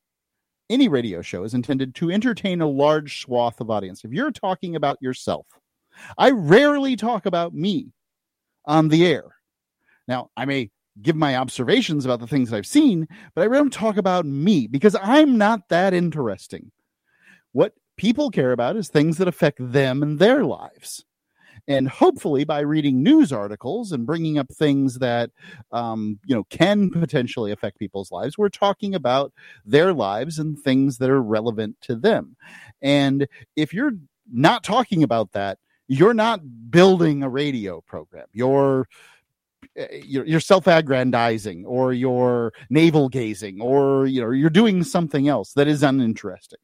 any 0.68 0.88
radio 0.88 1.22
show 1.22 1.44
is 1.44 1.54
intended 1.54 1.94
to 1.96 2.10
entertain 2.10 2.60
a 2.60 2.68
large 2.68 3.20
swath 3.22 3.60
of 3.60 3.70
audience. 3.70 4.04
If 4.04 4.12
you're 4.12 4.32
talking 4.32 4.76
about 4.76 5.00
yourself, 5.00 5.46
I 6.18 6.30
rarely 6.30 6.96
talk 6.96 7.26
about 7.26 7.54
me 7.54 7.92
on 8.64 8.88
the 8.88 9.06
air. 9.06 9.24
Now, 10.08 10.30
I 10.36 10.44
may 10.44 10.70
give 11.02 11.16
my 11.16 11.36
observations 11.36 12.04
about 12.04 12.20
the 12.20 12.26
things 12.26 12.50
that 12.50 12.56
I've 12.56 12.66
seen, 12.66 13.06
but 13.34 13.44
I 13.44 13.54
don't 13.54 13.72
talk 13.72 13.96
about 13.96 14.24
me 14.24 14.66
because 14.66 14.96
I'm 15.00 15.36
not 15.36 15.68
that 15.68 15.94
interesting. 15.94 16.70
What 17.52 17.74
people 17.96 18.30
care 18.30 18.52
about 18.52 18.76
is 18.76 18.88
things 18.88 19.18
that 19.18 19.28
affect 19.28 19.58
them 19.60 20.02
and 20.02 20.18
their 20.18 20.44
lives. 20.44 21.04
And 21.68 21.88
hopefully, 21.88 22.44
by 22.44 22.60
reading 22.60 23.02
news 23.02 23.32
articles 23.32 23.92
and 23.92 24.06
bringing 24.06 24.38
up 24.38 24.48
things 24.52 24.98
that 25.00 25.30
um, 25.72 26.18
you 26.24 26.34
know 26.34 26.44
can 26.44 26.90
potentially 26.90 27.52
affect 27.52 27.78
people's 27.78 28.12
lives, 28.12 28.38
we're 28.38 28.48
talking 28.48 28.94
about 28.94 29.32
their 29.64 29.92
lives 29.92 30.38
and 30.38 30.58
things 30.58 30.98
that 30.98 31.10
are 31.10 31.22
relevant 31.22 31.76
to 31.82 31.96
them. 31.96 32.36
And 32.82 33.26
if 33.56 33.74
you're 33.74 33.92
not 34.32 34.64
talking 34.64 35.02
about 35.02 35.32
that, 35.32 35.58
you're 35.88 36.14
not 36.14 36.40
building 36.70 37.22
a 37.22 37.28
radio 37.28 37.80
program. 37.80 38.26
You're 38.32 38.88
uh, 39.78 39.84
you're, 39.90 40.24
you're 40.24 40.40
self-aggrandizing 40.40 41.64
or 41.66 41.92
you're 41.92 42.52
navel 42.70 43.08
gazing 43.08 43.60
or 43.60 44.06
you 44.06 44.20
know 44.20 44.30
you're 44.30 44.50
doing 44.50 44.82
something 44.82 45.28
else 45.28 45.52
that 45.52 45.68
is 45.68 45.82
uninteresting 45.82 46.58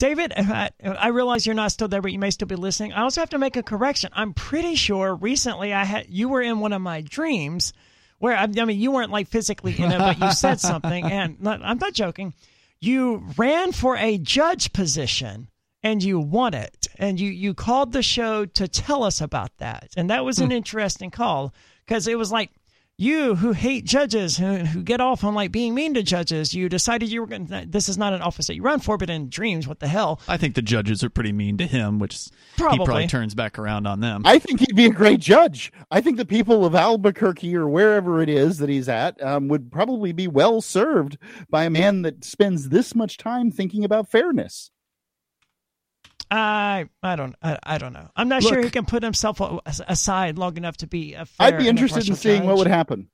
David, 0.00 0.32
I, 0.34 0.70
I 0.82 1.08
realize 1.08 1.44
you're 1.44 1.54
not 1.54 1.72
still 1.72 1.86
there, 1.86 2.00
but 2.00 2.10
you 2.10 2.18
may 2.18 2.30
still 2.30 2.48
be 2.48 2.56
listening. 2.56 2.94
I 2.94 3.02
also 3.02 3.20
have 3.20 3.30
to 3.30 3.38
make 3.38 3.56
a 3.56 3.62
correction. 3.62 4.10
I'm 4.14 4.32
pretty 4.32 4.74
sure 4.74 5.14
recently 5.14 5.74
I 5.74 5.84
had 5.84 6.06
you 6.08 6.30
were 6.30 6.40
in 6.40 6.58
one 6.58 6.72
of 6.72 6.80
my 6.80 7.02
dreams, 7.02 7.74
where 8.18 8.34
I, 8.34 8.44
I 8.44 8.64
mean 8.64 8.80
you 8.80 8.92
weren't 8.92 9.12
like 9.12 9.28
physically 9.28 9.78
in 9.78 9.92
it, 9.92 9.98
but 9.98 10.18
you 10.18 10.32
said 10.32 10.58
something, 10.60 11.04
and 11.04 11.38
not, 11.40 11.60
I'm 11.62 11.78
not 11.78 11.92
joking. 11.92 12.32
you 12.80 13.26
ran 13.36 13.72
for 13.72 13.94
a 13.96 14.16
judge 14.16 14.72
position 14.72 15.48
and 15.82 16.02
you 16.02 16.18
won 16.18 16.54
it. 16.54 16.88
And 16.98 17.20
you, 17.20 17.30
you 17.30 17.54
called 17.54 17.92
the 17.92 18.02
show 18.02 18.46
to 18.46 18.68
tell 18.68 19.04
us 19.04 19.20
about 19.20 19.56
that. 19.58 19.90
And 19.96 20.10
that 20.10 20.24
was 20.24 20.38
an 20.38 20.46
hmm. 20.46 20.52
interesting 20.52 21.10
call 21.10 21.54
because 21.86 22.06
it 22.06 22.18
was 22.18 22.32
like, 22.32 22.50
you 23.00 23.34
who 23.36 23.52
hate 23.52 23.84
judges 23.84 24.36
who, 24.36 24.58
who 24.58 24.82
get 24.82 25.00
off 25.00 25.24
on 25.24 25.34
like 25.34 25.52
being 25.52 25.74
mean 25.74 25.94
to 25.94 26.02
judges 26.02 26.54
you 26.54 26.68
decided 26.68 27.08
you 27.08 27.20
were 27.20 27.26
going 27.26 27.46
to 27.46 27.64
this 27.66 27.88
is 27.88 27.98
not 27.98 28.12
an 28.12 28.22
office 28.22 28.46
that 28.46 28.54
you 28.54 28.62
run 28.62 28.80
for 28.80 28.96
but 28.96 29.10
in 29.10 29.28
dreams 29.28 29.66
what 29.66 29.80
the 29.80 29.88
hell 29.88 30.20
I 30.28 30.36
think 30.36 30.54
the 30.54 30.62
judges 30.62 31.02
are 31.02 31.10
pretty 31.10 31.32
mean 31.32 31.56
to 31.58 31.66
him, 31.66 31.98
which 31.98 32.14
he 32.14 32.30
Probably. 32.56 32.84
probably 32.84 33.06
turns 33.06 33.34
back 33.34 33.58
around 33.58 33.86
on 33.86 34.00
them. 34.00 34.22
I 34.24 34.38
think 34.38 34.60
he'd 34.60 34.76
be 34.76 34.86
a 34.86 34.90
great 34.90 35.20
judge. 35.20 35.72
I 35.90 36.00
think 36.00 36.16
the 36.16 36.24
people 36.24 36.64
of 36.64 36.74
Albuquerque 36.74 37.54
or 37.56 37.68
wherever 37.68 38.22
it 38.22 38.28
is 38.28 38.58
that 38.58 38.68
he's 38.68 38.88
at 38.88 39.20
um, 39.22 39.48
would 39.48 39.72
probably 39.72 40.12
be 40.12 40.28
well 40.28 40.60
served 40.60 41.18
by 41.48 41.64
a 41.64 41.70
man 41.70 42.02
that 42.02 42.24
spends 42.24 42.68
this 42.68 42.94
much 42.94 43.16
time 43.16 43.50
thinking 43.50 43.84
about 43.84 44.08
fairness. 44.08 44.70
I 46.30 46.88
I 47.02 47.16
don't 47.16 47.34
I, 47.42 47.58
I 47.62 47.78
don't 47.78 47.92
know. 47.92 48.08
I'm 48.16 48.28
not 48.28 48.42
sure 48.42 48.62
he 48.62 48.70
can 48.70 48.86
put 48.86 49.02
himself 49.02 49.40
aside 49.66 50.38
long 50.38 50.56
enough 50.56 50.76
to 50.78 50.86
be 50.86 51.14
a 51.14 51.26
fair 51.26 51.48
I'd 51.48 51.58
be 51.58 51.68
interested 51.68 52.06
in 52.06 52.12
impartial 52.12 52.16
seeing 52.16 52.46
what 52.46 52.56
would 52.56 52.66
happen. 52.66 53.08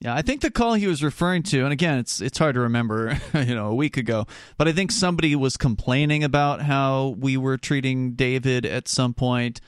Yeah, 0.00 0.14
I 0.14 0.22
think 0.22 0.42
the 0.42 0.50
call 0.50 0.74
he 0.74 0.86
was 0.86 1.02
referring 1.02 1.42
to, 1.44 1.64
and 1.64 1.72
again, 1.72 1.98
it's 1.98 2.20
it's 2.20 2.38
hard 2.38 2.54
to 2.54 2.60
remember, 2.60 3.18
you 3.34 3.54
know, 3.54 3.66
a 3.68 3.74
week 3.74 3.96
ago, 3.96 4.26
but 4.56 4.68
I 4.68 4.72
think 4.72 4.92
somebody 4.92 5.34
was 5.34 5.56
complaining 5.56 6.22
about 6.22 6.62
how 6.62 7.16
we 7.18 7.36
were 7.36 7.56
treating 7.56 8.12
David 8.12 8.64
at 8.64 8.86
some 8.86 9.12
point, 9.12 9.60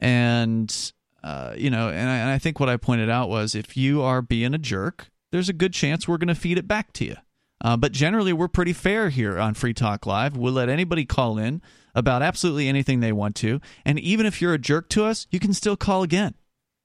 and 0.00 0.92
uh, 1.22 1.54
you 1.56 1.68
know, 1.68 1.88
and 1.90 2.08
I, 2.08 2.16
and 2.16 2.30
I 2.30 2.38
think 2.38 2.60
what 2.60 2.70
I 2.70 2.78
pointed 2.78 3.10
out 3.10 3.28
was 3.28 3.54
if 3.54 3.76
you 3.76 4.00
are 4.00 4.22
being 4.22 4.54
a 4.54 4.58
jerk, 4.58 5.10
there's 5.32 5.50
a 5.50 5.54
good 5.54 5.74
chance 5.74 6.08
we're 6.08 6.18
going 6.18 6.28
to 6.28 6.34
feed 6.34 6.56
it 6.56 6.68
back 6.68 6.92
to 6.94 7.04
you. 7.04 7.16
Uh, 7.64 7.76
but 7.78 7.90
generally, 7.92 8.32
we're 8.32 8.46
pretty 8.46 8.74
fair 8.74 9.08
here 9.08 9.38
on 9.38 9.54
Free 9.54 9.72
Talk 9.72 10.04
Live. 10.06 10.36
We'll 10.36 10.52
let 10.52 10.68
anybody 10.68 11.06
call 11.06 11.38
in 11.38 11.62
about 11.94 12.22
absolutely 12.22 12.68
anything 12.68 13.00
they 13.00 13.10
want 13.12 13.34
to, 13.36 13.60
and 13.86 13.98
even 13.98 14.26
if 14.26 14.42
you're 14.42 14.52
a 14.52 14.58
jerk 14.58 14.88
to 14.90 15.04
us, 15.04 15.26
you 15.30 15.40
can 15.40 15.54
still 15.54 15.76
call 15.76 16.02
again. 16.02 16.34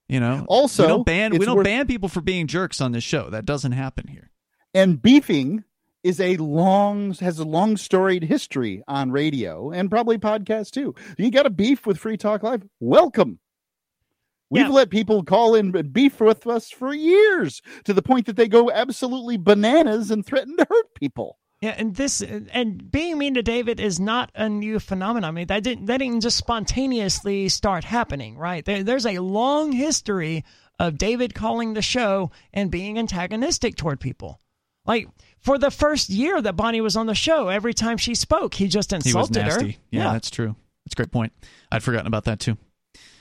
You 0.07 0.19
know, 0.19 0.45
Also, 0.47 0.83
we 0.83 0.87
don't 0.87 1.05
ban 1.05 1.31
we 1.37 1.45
don't 1.45 1.57
worth- 1.57 1.65
ban 1.65 1.85
people 1.85 2.07
for 2.09 2.21
being 2.21 2.47
jerks 2.47 2.79
on 2.81 2.93
this 2.93 3.03
show. 3.03 3.29
That 3.29 3.45
doesn't 3.45 3.73
happen 3.73 4.07
here. 4.07 4.31
And 4.73 5.01
beefing 5.01 5.65
is 6.01 6.19
a 6.21 6.37
long 6.37 7.13
has 7.15 7.39
a 7.39 7.43
long 7.45 7.75
storied 7.75 8.23
history 8.23 8.81
on 8.87 9.11
radio 9.11 9.69
and 9.71 9.89
probably 9.89 10.17
podcast 10.17 10.71
too. 10.71 10.95
You 11.17 11.29
got 11.29 11.45
a 11.45 11.49
beef 11.51 11.85
with 11.85 11.97
Free 11.97 12.15
Talk 12.17 12.41
Live? 12.41 12.63
Welcome. 12.79 13.39
We've 14.49 14.63
Yeah. 14.65 14.69
let 14.69 14.89
people 14.89 15.23
call 15.23 15.53
in 15.55 15.75
and 15.75 15.93
beef 15.93 16.19
with 16.19 16.47
us 16.47 16.71
for 16.71 16.93
years 16.93 17.61
to 17.83 17.93
the 17.93 18.01
point 18.01 18.25
that 18.25 18.35
they 18.35 18.47
go 18.47 18.71
absolutely 18.71 19.37
bananas 19.37 20.09
and 20.11 20.25
threaten 20.25 20.57
to 20.57 20.65
hurt 20.69 20.95
people. 20.95 21.37
Yeah, 21.61 21.75
and 21.77 21.95
this 21.95 22.21
and 22.21 22.89
being 22.89 23.17
mean 23.17 23.33
to 23.33 23.43
David 23.43 23.79
is 23.81 23.99
not 23.99 24.31
a 24.33 24.47
new 24.47 24.79
phenomenon. 24.79 25.27
I 25.27 25.31
mean, 25.31 25.47
that 25.47 25.61
didn't 25.63 25.85
that 25.87 25.97
didn't 25.97 26.21
just 26.21 26.37
spontaneously 26.37 27.49
start 27.49 27.83
happening, 27.83 28.37
right? 28.37 28.63
There, 28.63 28.81
there's 28.81 29.05
a 29.05 29.19
long 29.19 29.73
history 29.73 30.45
of 30.79 30.97
David 30.97 31.33
calling 31.35 31.73
the 31.73 31.81
show 31.81 32.31
and 32.53 32.71
being 32.71 32.97
antagonistic 32.97 33.75
toward 33.75 33.99
people. 33.99 34.39
Like 34.85 35.09
for 35.39 35.57
the 35.57 35.69
first 35.69 36.09
year 36.09 36.41
that 36.41 36.55
Bonnie 36.55 36.79
was 36.81 36.95
on 36.95 37.05
the 37.07 37.13
show, 37.13 37.49
every 37.49 37.73
time 37.73 37.97
she 37.97 38.15
spoke, 38.15 38.53
he 38.53 38.69
just 38.69 38.91
He 38.91 38.95
was 38.97 39.05
insulted 39.07 39.41
her. 39.41 39.47
nasty. 39.49 39.77
Yeah, 39.91 40.13
that's 40.13 40.29
true. 40.29 40.55
That's 40.85 40.93
a 40.93 40.95
great 40.95 41.11
point. 41.11 41.33
I'd 41.71 41.83
forgotten 41.83 42.07
about 42.07 42.23
that 42.23 42.39
too. 42.39 42.57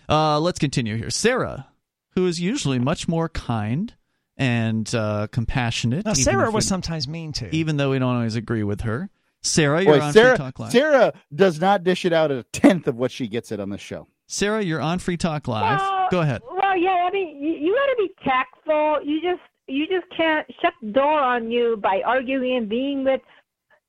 Uh, 0.09 0.41
let's 0.41 0.59
continue 0.59 0.97
here. 0.97 1.11
Sarah, 1.11 1.69
who 2.15 2.27
is 2.27 2.41
usually 2.41 2.79
much 2.79 3.09
more 3.09 3.29
kind 3.29 3.95
and 4.37 4.93
uh, 4.95 5.27
compassionate. 5.31 6.07
Now, 6.07 6.15
Sarah 6.15 6.51
was 6.51 6.65
we- 6.65 6.69
sometimes 6.69 7.09
mean 7.09 7.33
too. 7.33 7.49
even 7.53 7.77
though 7.77 7.91
we 7.91 7.99
don't 7.99 8.17
always 8.17 8.37
agree 8.37 8.63
with 8.63 8.83
her. 8.83 9.11
Sarah, 9.41 9.83
you're 9.83 9.99
Boy, 9.99 10.05
on 10.05 10.13
Sarah, 10.13 10.37
Free 10.37 10.45
Talk 10.45 10.59
Live. 10.59 10.73
Sarah 10.73 11.13
does 11.35 11.61
not 11.61 11.85
dish 11.85 12.05
it 12.05 12.13
out 12.13 12.31
at 12.33 12.39
a 12.39 12.43
tenth 12.45 12.89
of 12.89 12.97
what 12.97 13.11
she 13.13 13.29
gets 13.29 13.53
it 13.53 13.61
on 13.61 13.71
the 13.71 13.79
show. 13.79 14.09
Sarah, 14.27 14.63
you're 14.63 14.81
on 14.81 14.99
Free 14.99 15.17
Talk 15.17 15.47
Live. 15.49 15.79
Well, 15.81 16.09
Go 16.11 16.21
ahead. 16.21 16.43
Well, 16.51 16.77
yeah, 16.77 17.07
I 17.07 17.11
mean, 17.13 17.43
you, 17.43 17.53
you 17.53 17.75
got 17.75 17.87
to 17.87 17.97
be 17.99 18.11
tactful. 18.25 18.99
You 19.05 19.23
just 19.23 19.43
you 19.69 19.87
just 19.87 20.07
can't 20.17 20.47
shut 20.61 20.73
the 20.83 20.91
door 20.91 21.21
on 21.21 21.51
you 21.51 21.77
by 21.77 22.03
arguing 22.05 22.57
and 22.57 22.69
being 22.69 23.05
with 23.05 23.21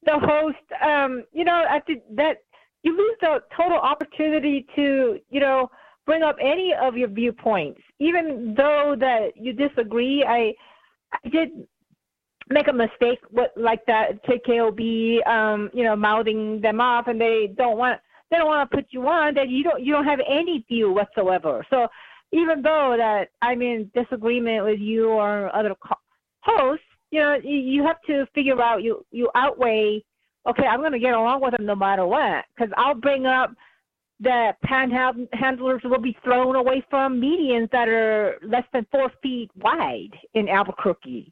the 0.06 0.20
host. 0.20 0.58
Um, 0.86 1.24
you 1.34 1.44
know, 1.44 1.66
at 1.70 1.86
the, 1.88 2.02
that 2.16 2.44
you 2.84 2.96
lose 2.96 3.18
the 3.22 3.42
total 3.56 3.78
opportunity 3.78 4.66
to 4.76 5.20
you 5.30 5.40
know 5.40 5.70
bring 6.10 6.24
up 6.24 6.38
any 6.42 6.74
of 6.74 6.98
your 6.98 7.08
viewpoints, 7.08 7.80
even 8.00 8.56
though 8.58 8.96
that 9.00 9.34
you 9.36 9.54
disagree. 9.54 10.26
I 10.28 10.56
I 11.14 11.30
did 11.30 11.50
make 12.50 12.68
a 12.68 12.74
mistake 12.74 13.20
with 13.32 13.52
like 13.56 13.86
that 13.86 14.24
KKOB, 14.26 15.28
um, 15.28 15.70
you 15.72 15.84
know, 15.84 15.96
mouthing 15.96 16.62
them 16.62 16.82
off, 16.82 17.06
and 17.06 17.22
they 17.22 17.54
don't 17.56 17.78
want 17.78 18.00
they 18.32 18.38
don't 18.38 18.48
want 18.48 18.68
to 18.68 18.76
put 18.76 18.88
you 18.90 19.08
on 19.08 19.36
that 19.36 19.50
you 19.50 19.64
don't 19.64 19.84
you 19.84 19.94
don't 19.94 20.04
have 20.04 20.20
any 20.28 20.66
view 20.68 20.92
whatsoever. 20.92 21.64
So 21.70 21.88
even 22.32 22.64
though 22.64 22.96
that 22.98 23.28
I'm 23.44 23.62
in 23.62 23.92
disagreement 23.94 24.66
with 24.66 24.80
you 24.80 25.10
or 25.10 25.56
other 25.56 25.76
co- 25.76 25.96
hosts, 26.40 26.84
you 27.12 27.20
know, 27.20 27.38
you, 27.44 27.58
you 27.58 27.84
have 27.84 28.02
to 28.08 28.26
figure 28.34 28.60
out 28.60 28.82
you 28.82 29.06
you 29.12 29.30
outweigh. 29.36 30.04
Okay, 30.50 30.66
I'm 30.66 30.82
to 30.92 30.98
get 30.98 31.14
along 31.14 31.42
with 31.44 31.52
them 31.56 31.68
no 31.68 31.76
matter 31.76 32.08
what, 32.08 32.46
because 32.56 32.74
I'll 32.78 32.96
bring 32.96 33.28
up 33.28 33.52
that 34.22 34.58
panhandlers 34.66 35.84
will 35.84 36.02
be 36.02 36.18
thrown 36.24 36.56
away 36.56 36.84
from 36.90 37.22
medians 37.22 37.72
that 37.72 37.88
are 37.88 38.36
less 38.44 38.66
than 38.74 38.86
four 38.92 39.12
feet 39.24 39.50
wide 39.56 40.12
in 40.34 40.50
Albuquerque. 40.50 41.32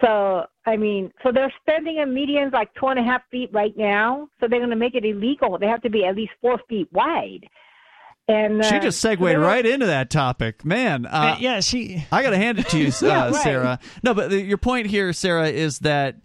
So 0.00 0.44
I 0.66 0.76
mean, 0.76 1.10
so 1.22 1.32
they're 1.32 1.52
spending 1.62 1.98
in 1.98 2.10
medians 2.10 2.52
like 2.52 2.68
two 2.78 2.86
and 2.88 2.98
a 2.98 3.02
half 3.02 3.22
feet 3.30 3.50
right 3.52 3.74
now. 3.76 4.28
So 4.40 4.46
they're 4.48 4.58
going 4.60 4.70
to 4.70 4.76
make 4.76 4.94
it 4.94 5.04
illegal. 5.04 5.58
They 5.58 5.66
have 5.66 5.82
to 5.82 5.90
be 5.90 6.04
at 6.04 6.14
least 6.16 6.32
four 6.40 6.60
feet 6.68 6.88
wide. 6.92 7.46
And 8.28 8.64
She 8.64 8.74
uh, 8.76 8.80
just 8.80 9.00
segued 9.00 9.22
they're- 9.22 9.38
right 9.40 9.64
into 9.64 9.86
that 9.86 10.10
topic. 10.10 10.64
Man, 10.64 11.06
uh, 11.06 11.08
Uh, 11.08 11.36
yeah, 11.40 11.60
she. 11.60 12.04
I 12.10 12.22
got 12.22 12.30
to 12.30 12.36
hand 12.36 12.58
it 12.58 12.68
to 12.70 12.78
you, 12.78 12.88
uh, 13.02 13.06
Yeah, 13.06 13.24
right. 13.30 13.34
Sarah. 13.36 13.78
No, 14.02 14.14
but 14.14 14.30
the, 14.30 14.40
your 14.42 14.58
point 14.58 14.88
here, 14.88 15.12
Sarah, 15.12 15.48
is 15.48 15.78
that 15.80 16.16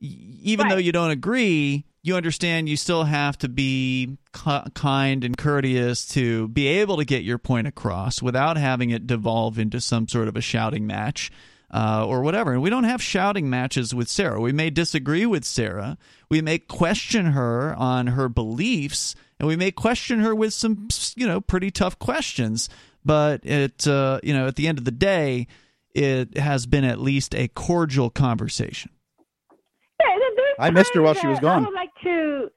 y- 0.00 0.08
even 0.42 0.68
though 0.68 0.78
you 0.78 0.90
don't 0.90 1.10
agree, 1.10 1.84
you 2.02 2.16
understand 2.16 2.68
you 2.68 2.76
still 2.76 3.04
have 3.04 3.36
to 3.38 3.48
be 3.48 4.16
ki- 4.32 4.70
kind 4.74 5.24
and 5.24 5.36
courteous 5.36 6.06
to 6.08 6.48
be 6.48 6.66
able 6.66 6.96
to 6.96 7.04
get 7.04 7.24
your 7.24 7.38
point 7.38 7.66
across 7.66 8.22
without 8.22 8.56
having 8.56 8.90
it 8.90 9.06
devolve 9.06 9.58
into 9.58 9.80
some 9.80 10.08
sort 10.08 10.28
of 10.28 10.36
a 10.36 10.40
shouting 10.40 10.86
match. 10.86 11.30
Uh, 11.72 12.04
or 12.04 12.22
whatever. 12.22 12.52
And 12.52 12.62
we 12.62 12.68
don't 12.68 12.82
have 12.82 13.00
shouting 13.00 13.48
matches 13.48 13.94
with 13.94 14.08
Sarah. 14.08 14.40
We 14.40 14.50
may 14.50 14.70
disagree 14.70 15.24
with 15.24 15.44
Sarah. 15.44 15.98
We 16.28 16.42
may 16.42 16.58
question 16.58 17.26
her 17.26 17.76
on 17.76 18.08
her 18.08 18.28
beliefs, 18.28 19.14
and 19.38 19.46
we 19.46 19.54
may 19.54 19.70
question 19.70 20.18
her 20.18 20.34
with 20.34 20.52
some, 20.52 20.88
you 21.14 21.28
know, 21.28 21.40
pretty 21.40 21.70
tough 21.70 21.96
questions. 22.00 22.68
But 23.04 23.46
it, 23.46 23.86
uh, 23.86 24.18
you 24.24 24.34
know, 24.34 24.48
at 24.48 24.56
the 24.56 24.66
end 24.66 24.78
of 24.78 24.84
the 24.84 24.90
day, 24.90 25.46
it 25.94 26.36
has 26.36 26.66
been 26.66 26.82
at 26.82 27.00
least 27.00 27.36
a 27.36 27.46
cordial 27.46 28.10
conversation. 28.10 28.90
Yeah, 30.00 30.12
and 30.12 30.22
then 30.22 30.30
there's 30.34 30.48
I 30.60 30.70
missed 30.70 30.94
her 30.94 31.02
while 31.02 31.14
she 31.14 31.26
was 31.26 31.38
that 31.40 31.46
I 31.46 31.54
gone. 31.56 31.64
would 31.66 31.74
like 31.74 31.90
to, 32.04 32.48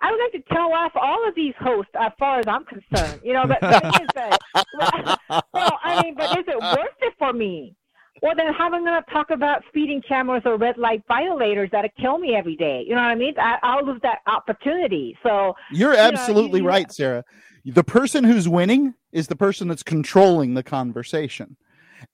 I 0.00 0.10
would 0.10 0.20
like 0.20 0.32
to 0.44 0.54
tell 0.54 0.72
off 0.72 0.92
all 0.94 1.26
of 1.28 1.34
these 1.34 1.54
hosts 1.60 1.92
as 1.98 2.12
far 2.18 2.40
as 2.40 2.46
I'm 2.48 2.64
concerned. 2.64 3.20
You 3.24 3.34
know, 3.34 3.44
but, 3.46 3.60
but 3.60 3.84
is 4.02 4.08
it, 4.16 4.38
well, 5.54 5.78
I 5.82 6.02
mean, 6.02 6.14
but 6.16 6.38
is 6.38 6.44
it 6.48 6.58
worth 6.60 6.96
it 7.00 7.14
for 7.18 7.32
me? 7.32 7.74
Well, 8.22 8.34
then 8.36 8.52
how 8.52 8.66
am 8.66 8.74
I 8.74 8.78
going 8.78 9.02
to 9.02 9.10
talk 9.12 9.30
about 9.30 9.62
speeding 9.68 10.00
cameras 10.06 10.42
or 10.44 10.56
red 10.56 10.78
light 10.78 11.02
violators 11.08 11.70
that'll 11.72 11.90
kill 12.00 12.18
me 12.18 12.34
every 12.36 12.54
day? 12.56 12.84
You 12.86 12.94
know 12.94 13.00
what 13.00 13.10
I 13.10 13.14
mean? 13.16 13.34
I, 13.38 13.56
I'll 13.62 13.84
lose 13.84 14.00
that 14.02 14.18
opportunity. 14.28 15.16
So 15.24 15.54
You're 15.72 15.92
know, 15.94 15.98
absolutely 15.98 16.60
you- 16.60 16.64
you- 16.64 16.68
right, 16.70 16.92
Sarah. 16.92 17.24
The 17.64 17.84
person 17.84 18.24
who's 18.24 18.48
winning 18.48 18.94
is 19.12 19.28
the 19.28 19.36
person 19.36 19.68
that's 19.68 19.82
controlling 19.84 20.54
the 20.54 20.62
conversation. 20.64 21.56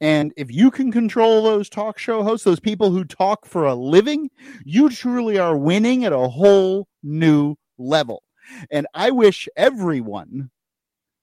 And 0.00 0.32
if 0.36 0.52
you 0.52 0.70
can 0.70 0.92
control 0.92 1.42
those 1.42 1.68
talk 1.68 1.98
show 1.98 2.22
hosts, 2.22 2.44
those 2.44 2.60
people 2.60 2.90
who 2.90 3.04
talk 3.04 3.46
for 3.46 3.64
a 3.64 3.74
living, 3.74 4.30
you 4.64 4.90
truly 4.90 5.38
are 5.38 5.56
winning 5.56 6.04
at 6.04 6.12
a 6.12 6.28
whole 6.28 6.88
new 7.02 7.56
level. 7.78 8.22
And 8.70 8.86
I 8.94 9.10
wish 9.10 9.48
everyone 9.56 10.50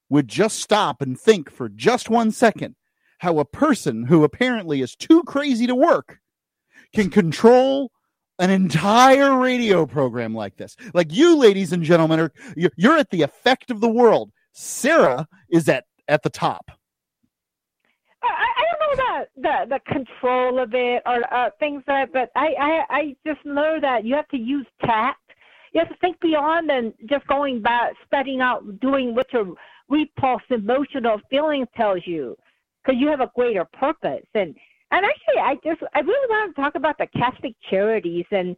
would 0.09 0.27
just 0.27 0.59
stop 0.59 1.01
and 1.01 1.19
think 1.19 1.51
for 1.51 1.69
just 1.69 2.09
one 2.09 2.31
second 2.31 2.75
how 3.19 3.39
a 3.39 3.45
person 3.45 4.05
who 4.05 4.23
apparently 4.23 4.81
is 4.81 4.95
too 4.95 5.23
crazy 5.23 5.67
to 5.67 5.75
work 5.75 6.19
can 6.93 7.09
control 7.09 7.91
an 8.39 8.49
entire 8.49 9.37
radio 9.39 9.85
program 9.85 10.35
like 10.35 10.57
this. 10.57 10.75
Like 10.93 11.11
you, 11.11 11.37
ladies 11.37 11.71
and 11.71 11.83
gentlemen, 11.83 12.19
are 12.19 12.31
you're, 12.55 12.97
at 12.97 13.09
the 13.09 13.21
effect 13.21 13.71
of 13.71 13.81
the 13.81 13.89
world. 13.89 14.31
Sarah 14.51 15.27
is 15.49 15.67
at 15.69 15.85
at 16.07 16.23
the 16.23 16.29
top. 16.29 16.71
I, 18.23 18.27
I 18.27 18.63
don't 18.71 18.79
know 18.97 19.05
the, 19.35 19.65
the 19.69 19.79
control 19.87 20.59
of 20.59 20.73
it 20.73 21.01
or 21.05 21.33
uh, 21.33 21.49
things 21.59 21.83
that, 21.87 22.11
but 22.13 22.31
I, 22.35 22.53
I 22.59 22.83
I 22.89 23.15
just 23.25 23.45
know 23.45 23.77
that 23.81 24.05
you 24.05 24.15
have 24.15 24.27
to 24.29 24.37
use 24.37 24.65
tact. 24.83 25.21
You 25.73 25.79
have 25.79 25.89
to 25.89 25.95
think 25.97 26.19
beyond 26.21 26.71
and 26.71 26.93
just 27.09 27.27
going 27.27 27.61
back, 27.61 27.93
studying 28.07 28.41
out, 28.41 28.79
doing 28.79 29.13
what 29.13 29.31
your 29.33 29.53
repulse, 29.89 30.41
emotional 30.49 31.19
feelings 31.29 31.67
tells 31.75 32.01
you, 32.05 32.37
because 32.83 32.99
you 32.99 33.07
have 33.07 33.21
a 33.21 33.31
greater 33.35 33.65
purpose. 33.65 34.25
And 34.33 34.55
and 34.91 35.05
actually, 35.05 35.41
I 35.41 35.55
just 35.63 35.81
I 35.93 35.99
really 35.99 36.29
want 36.29 36.55
to 36.55 36.61
talk 36.61 36.75
about 36.75 36.97
the 36.97 37.07
Catholic 37.07 37.55
charities 37.69 38.25
and 38.31 38.55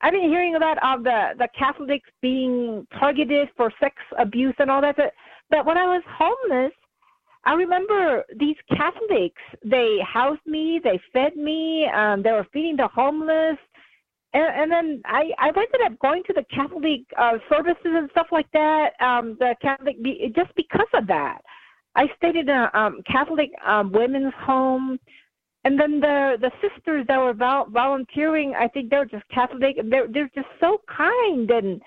I've 0.00 0.12
been 0.12 0.28
hearing 0.28 0.54
about 0.54 0.78
uh, 0.78 0.96
the 0.98 1.30
the 1.38 1.48
Catholics 1.58 2.08
being 2.22 2.86
targeted 2.98 3.48
for 3.56 3.72
sex 3.80 3.96
abuse 4.18 4.54
and 4.58 4.70
all 4.70 4.80
that. 4.80 4.96
But, 4.96 5.12
but 5.50 5.66
when 5.66 5.76
I 5.76 5.86
was 5.86 6.02
homeless, 6.06 6.72
I 7.48 7.54
remember 7.54 8.26
these 8.38 8.56
Catholics. 8.76 9.40
They 9.64 9.98
housed 10.06 10.44
me, 10.44 10.82
they 10.84 11.00
fed 11.14 11.34
me, 11.34 11.88
um, 11.94 12.22
they 12.22 12.32
were 12.32 12.46
feeding 12.52 12.76
the 12.76 12.88
homeless, 12.88 13.56
and, 14.34 14.48
and 14.60 14.70
then 14.70 15.02
I 15.06 15.30
I 15.38 15.48
ended 15.48 15.80
up 15.86 15.98
going 15.98 16.22
to 16.26 16.34
the 16.34 16.44
Catholic 16.54 17.00
uh, 17.16 17.38
services 17.50 17.78
and 17.98 18.10
stuff 18.10 18.26
like 18.32 18.50
that. 18.52 18.90
Um, 19.00 19.38
the 19.40 19.54
Catholic 19.62 19.96
just 20.36 20.54
because 20.56 20.92
of 20.92 21.06
that. 21.06 21.38
I 21.94 22.04
stayed 22.18 22.36
in 22.36 22.50
a 22.50 22.70
um, 22.74 23.00
Catholic 23.10 23.50
um, 23.66 23.92
women's 23.92 24.34
home 24.36 24.98
and 25.64 25.80
then 25.80 26.00
the 26.00 26.36
the 26.40 26.52
sisters 26.62 27.06
that 27.08 27.18
were 27.18 27.32
vol- 27.32 27.68
volunteering, 27.70 28.54
I 28.54 28.68
think 28.68 28.90
they're 28.90 29.04
just 29.04 29.26
Catholic. 29.28 29.76
They're 29.90 30.06
they're 30.06 30.30
just 30.34 30.48
so 30.60 30.82
kind, 30.86 31.50
and 31.50 31.82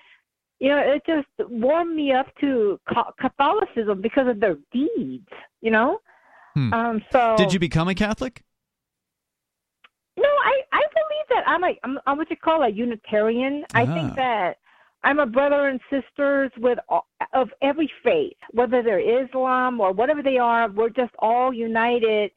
you 0.61 0.69
know, 0.69 0.77
it 0.77 1.01
just 1.07 1.27
warmed 1.49 1.95
me 1.95 2.13
up 2.13 2.27
to 2.39 2.79
Catholicism 3.19 3.99
because 3.99 4.27
of 4.27 4.39
their 4.39 4.57
deeds. 4.71 5.27
You 5.61 5.71
know, 5.71 5.99
Hmm. 6.55 6.73
um. 6.73 7.03
So 7.11 7.35
Did 7.37 7.51
you 7.53 7.59
become 7.59 7.87
a 7.87 7.95
Catholic? 7.95 8.43
No, 10.17 10.29
I 10.51 10.61
I 10.71 10.83
believe 10.99 11.27
that 11.29 11.43
I'm 11.47 11.63
a 11.63 11.71
I'm, 11.83 11.99
I'm 12.05 12.17
what 12.17 12.29
you 12.29 12.35
call 12.37 12.63
a 12.63 12.69
Unitarian. 12.69 13.65
I 13.73 13.83
Ah. 13.83 13.93
think 13.95 14.15
that 14.15 14.57
I'm 15.03 15.19
a 15.19 15.25
brother 15.25 15.67
and 15.69 15.79
sisters 15.89 16.51
with 16.57 16.77
all, 16.89 17.07
of 17.33 17.49
every 17.63 17.89
faith, 18.03 18.37
whether 18.51 18.83
they're 18.83 18.99
Islam 19.23 19.79
or 19.81 19.91
whatever 19.93 20.21
they 20.21 20.37
are. 20.37 20.69
We're 20.69 20.89
just 20.89 21.13
all 21.19 21.51
united 21.53 22.29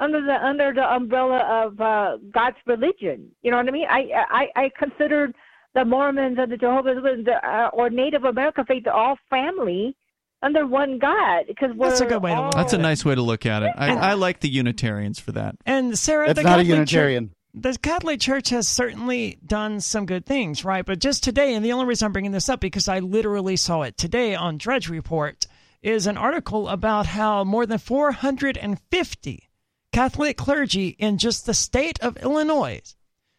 under 0.00 0.20
the 0.24 0.36
under 0.50 0.72
the 0.72 0.86
umbrella 0.98 1.40
of 1.62 1.78
uh, 1.80 2.16
God's 2.32 2.56
religion. 2.66 3.30
You 3.42 3.50
know 3.50 3.58
what 3.58 3.68
I 3.68 3.72
mean? 3.72 3.86
I 3.90 4.00
I 4.40 4.48
I 4.62 4.70
consider 4.78 5.32
the 5.76 5.84
Mormons 5.84 6.38
and 6.40 6.50
the 6.50 6.56
Jehovah's 6.56 6.96
Witnesses 7.02 7.28
uh, 7.44 7.68
or 7.72 7.90
Native 7.90 8.24
American 8.24 8.64
faith 8.64 8.84
they're 8.84 8.94
all 8.94 9.18
family 9.28 9.94
under 10.42 10.66
one 10.66 10.98
God 10.98 11.44
because 11.46 11.70
we're 11.76 11.90
That's 11.90 12.00
a 12.00 12.06
good 12.06 12.22
way 12.22 12.34
to 12.34 12.40
look 12.40 12.54
That's 12.54 12.72
a 12.72 12.78
nice 12.78 13.04
way 13.04 13.14
to 13.14 13.22
look 13.22 13.44
at 13.44 13.62
it. 13.62 13.72
I, 13.76 13.94
I 13.94 14.14
like 14.14 14.40
the 14.40 14.48
Unitarians 14.48 15.20
for 15.20 15.32
that. 15.32 15.56
And 15.66 15.98
Sarah, 15.98 16.28
That's 16.28 16.38
the 16.38 16.44
not 16.44 16.60
a 16.60 16.64
Catholic 16.64 16.88
Church- 16.88 17.28
the 17.52 17.78
Catholic 17.78 18.20
Church 18.20 18.50
has 18.50 18.68
certainly 18.68 19.38
done 19.44 19.80
some 19.80 20.04
good 20.04 20.26
things, 20.26 20.64
right? 20.64 20.84
But 20.84 20.98
just 20.98 21.24
today, 21.24 21.54
and 21.54 21.64
the 21.64 21.72
only 21.72 21.86
reason 21.86 22.06
I'm 22.06 22.12
bringing 22.12 22.32
this 22.32 22.50
up 22.50 22.60
because 22.60 22.86
I 22.86 22.98
literally 22.98 23.56
saw 23.56 23.82
it 23.82 23.96
today 23.96 24.34
on 24.34 24.58
Drudge 24.58 24.90
Report, 24.90 25.46
is 25.82 26.06
an 26.06 26.18
article 26.18 26.68
about 26.68 27.06
how 27.06 27.44
more 27.44 27.64
than 27.64 27.78
450 27.78 29.48
Catholic 29.92 30.36
clergy 30.36 30.88
in 30.88 31.16
just 31.16 31.46
the 31.46 31.54
state 31.54 31.98
of 32.00 32.18
Illinois 32.18 32.95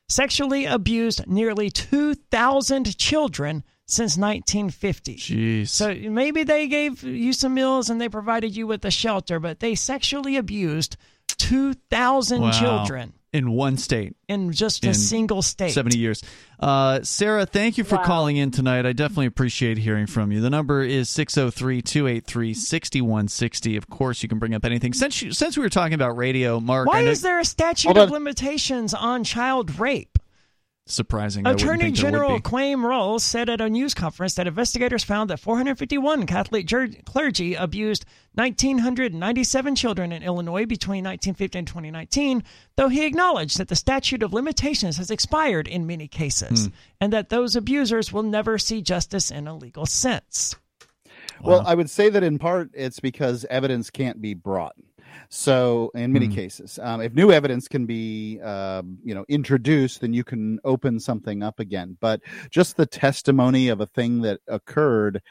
sexually 0.10 0.66
abused 0.66 1.28
nearly 1.28 1.70
2,000 1.70 2.98
children 2.98 3.64
since 3.86 4.18
1950. 4.18 5.16
Jeez. 5.16 5.70
So 5.70 5.94
maybe 5.94 6.44
they 6.44 6.68
gave 6.68 7.04
you 7.04 7.34
some 7.34 7.54
meals 7.54 7.90
and 7.90 8.00
they 8.02 8.10
provided 8.10 8.56
you 8.56 8.68
with 8.68 8.84
a 8.86 8.92
shelter, 8.92 9.40
but 9.40 9.60
they 9.60 9.76
sexually 9.76 10.36
abused 10.38 10.98
2,000 11.28 12.42
Wow. 12.42 12.52
children 12.52 13.14
in 13.34 13.52
one 13.52 13.78
state. 13.78 14.16
in 14.28 14.52
just 14.52 14.84
a 14.86 14.90
In 14.90 14.94
single 14.94 15.42
state. 15.42 15.72
70 15.72 15.98
years. 15.98 16.24
Uh, 16.60 17.02
Sarah, 17.04 17.46
thank 17.46 17.78
you 17.78 17.84
for 17.84 17.96
Wow. 17.98 18.04
calling 18.04 18.38
in 18.38 18.52
tonight. 18.52 18.86
I 18.86 18.94
definitely 18.94 19.26
appreciate 19.28 19.78
hearing 19.78 20.08
from 20.08 20.32
you. 20.32 20.42
The 20.42 20.50
number 20.50 20.82
is 20.82 21.08
603 21.10 21.82
283 21.82 22.54
6160. 22.54 23.78
Of 23.78 23.90
course, 23.90 24.24
you 24.24 24.30
can 24.30 24.40
bring 24.40 24.54
up 24.54 24.66
anything. 24.66 24.94
Since, 24.94 25.22
you, 25.22 25.32
since 25.32 25.58
we 25.58 25.64
were 25.64 25.70
talking 25.70 25.94
about 25.94 26.18
radio, 26.18 26.60
Mark, 26.60 26.88
Why 26.88 27.04
know, 27.04 27.12
is 27.12 27.22
there 27.22 27.40
a 27.40 27.46
statute 27.46 27.88
Hold 27.88 27.98
of 27.98 28.08
on. 28.10 28.14
limitations 28.14 28.94
on 28.94 29.24
child 29.24 29.80
rape? 29.80 30.18
Surprising. 30.90 31.46
Attorney 31.46 31.84
think 31.86 31.98
there 31.98 32.06
would 32.06 32.12
General 32.12 32.36
be. 32.38 32.42
Kwame 32.42 32.84
Raoul 32.84 33.20
said 33.20 33.50
at 33.50 33.60
a 33.62 33.70
news 33.70 33.94
conference 33.94 34.36
that 34.36 34.48
investigators 34.48 35.04
found 35.04 35.30
that 35.30 35.40
451 35.40 36.26
Catholic 36.26 36.66
jer- 36.66 36.88
clergy 37.06 37.56
abused 37.56 38.06
1,997 38.36 39.76
children 39.76 40.12
in 40.12 40.24
Illinois 40.24 40.66
between 40.66 41.04
1950 41.04 41.60
and 41.60 41.68
2019, 41.68 42.44
though 42.76 42.90
he 42.90 43.06
acknowledged 43.06 43.58
that 43.58 43.68
the 43.68 43.76
statute 43.76 44.24
of 44.24 44.34
limitations 44.34 44.98
has 44.98 45.12
expired 45.12 45.68
in 45.68 45.86
many 45.86 46.08
cases 46.08 46.68
Hmm. 46.68 46.72
and 47.02 47.14
that 47.14 47.30
those 47.30 47.56
abusers 47.56 48.14
will 48.14 48.24
never 48.24 48.58
see 48.58 48.82
justice 48.82 49.30
in 49.32 49.48
a 49.48 49.56
legal 49.56 49.86
sense. 49.86 50.56
Well, 51.42 51.64
I 51.68 51.76
would 51.76 51.90
say 51.90 52.10
that 52.10 52.24
in 52.24 52.40
part 52.40 52.72
it's 52.74 53.00
because 53.00 53.46
evidence 53.50 53.90
can't 53.90 54.22
be 54.22 54.34
brought. 54.34 54.76
So, 55.30 55.92
in 55.94 56.14
many 56.14 56.28
Hmm. 56.28 56.36
cases, 56.36 56.80
um, 56.80 57.02
if 57.02 57.14
new 57.14 57.32
evidence 57.32 57.68
can 57.68 57.86
be, 57.86 58.40
um, 58.42 58.98
you 59.04 59.14
know, 59.14 59.26
introduced, 59.28 60.00
then 60.02 60.14
you 60.14 60.24
can 60.24 60.60
open 60.64 61.00
something 61.00 61.44
up 61.44 61.60
again. 61.60 61.98
But 62.00 62.22
just 62.50 62.78
the 62.78 62.86
testimony 62.86 63.68
of 63.68 63.82
a 63.82 63.88
thing 63.88 64.22
that 64.22 64.40
occurred, 64.48 65.22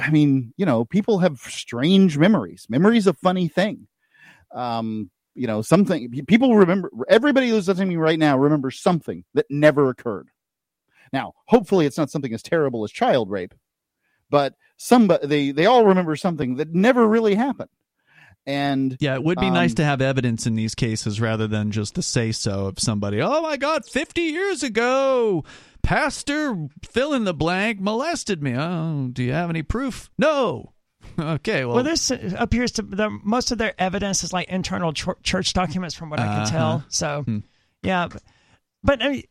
I 0.00 0.10
mean, 0.10 0.54
you 0.56 0.66
know, 0.66 0.84
people 0.84 1.18
have 1.18 1.38
strange 1.40 2.18
memories. 2.18 2.66
Memory's 2.68 3.06
a 3.06 3.14
funny 3.14 3.48
thing. 3.48 3.88
Um, 4.54 5.10
you 5.34 5.46
know, 5.46 5.62
something 5.62 6.10
people 6.26 6.56
remember. 6.56 6.90
Everybody 7.08 7.50
who's 7.50 7.68
listening 7.68 7.88
to 7.90 7.96
me 7.96 8.02
right 8.02 8.18
now 8.18 8.38
remembers 8.38 8.80
something 8.80 9.24
that 9.34 9.46
never 9.50 9.90
occurred. 9.90 10.28
Now, 11.12 11.34
hopefully, 11.46 11.86
it's 11.86 11.98
not 11.98 12.10
something 12.10 12.34
as 12.34 12.42
terrible 12.42 12.84
as 12.84 12.92
child 12.92 13.30
rape, 13.30 13.54
but 14.30 14.54
somebody 14.78 15.26
they 15.26 15.50
they 15.52 15.66
all 15.66 15.86
remember 15.86 16.16
something 16.16 16.56
that 16.56 16.74
never 16.74 17.06
really 17.08 17.34
happened. 17.36 17.70
And 18.46 18.96
Yeah, 19.00 19.14
it 19.14 19.22
would 19.22 19.38
be 19.38 19.50
nice 19.50 19.72
Um, 19.72 19.76
to 19.76 19.84
have 19.84 20.00
evidence 20.00 20.46
in 20.46 20.54
these 20.54 20.74
cases 20.74 21.20
rather 21.20 21.46
than 21.46 21.70
just 21.70 21.94
the 21.94 22.02
say 22.02 22.32
so 22.32 22.66
of 22.66 22.78
somebody. 22.80 23.20
Oh 23.20 23.42
my 23.42 23.56
God, 23.56 23.84
50 23.84 24.20
years 24.22 24.62
ago, 24.62 25.44
Pastor 25.82 26.68
fill 26.84 27.12
in 27.12 27.24
the 27.24 27.34
blank 27.34 27.80
molested 27.80 28.42
me. 28.42 28.54
Oh, 28.56 29.08
do 29.12 29.22
you 29.22 29.32
have 29.32 29.50
any 29.50 29.62
proof? 29.62 30.10
No. 30.18 30.72
Okay, 31.18 31.64
well, 31.64 31.76
Well, 31.76 31.84
this 31.84 32.10
appears 32.10 32.72
to 32.72 32.82
the 32.82 33.10
most 33.24 33.50
of 33.50 33.58
their 33.58 33.74
evidence 33.78 34.22
is 34.22 34.32
like 34.32 34.48
internal 34.48 34.92
ch- 34.92 35.08
church 35.22 35.52
documents, 35.54 35.94
from 35.94 36.08
what 36.10 36.20
I 36.20 36.26
can 36.26 36.40
Uh-huh. 36.42 36.50
tell. 36.50 36.84
So, 36.88 37.22
Hmm. 37.26 37.38
yeah, 37.82 38.08
but, 38.08 38.22
but 38.82 39.02
I 39.02 39.08
mean, 39.08 39.22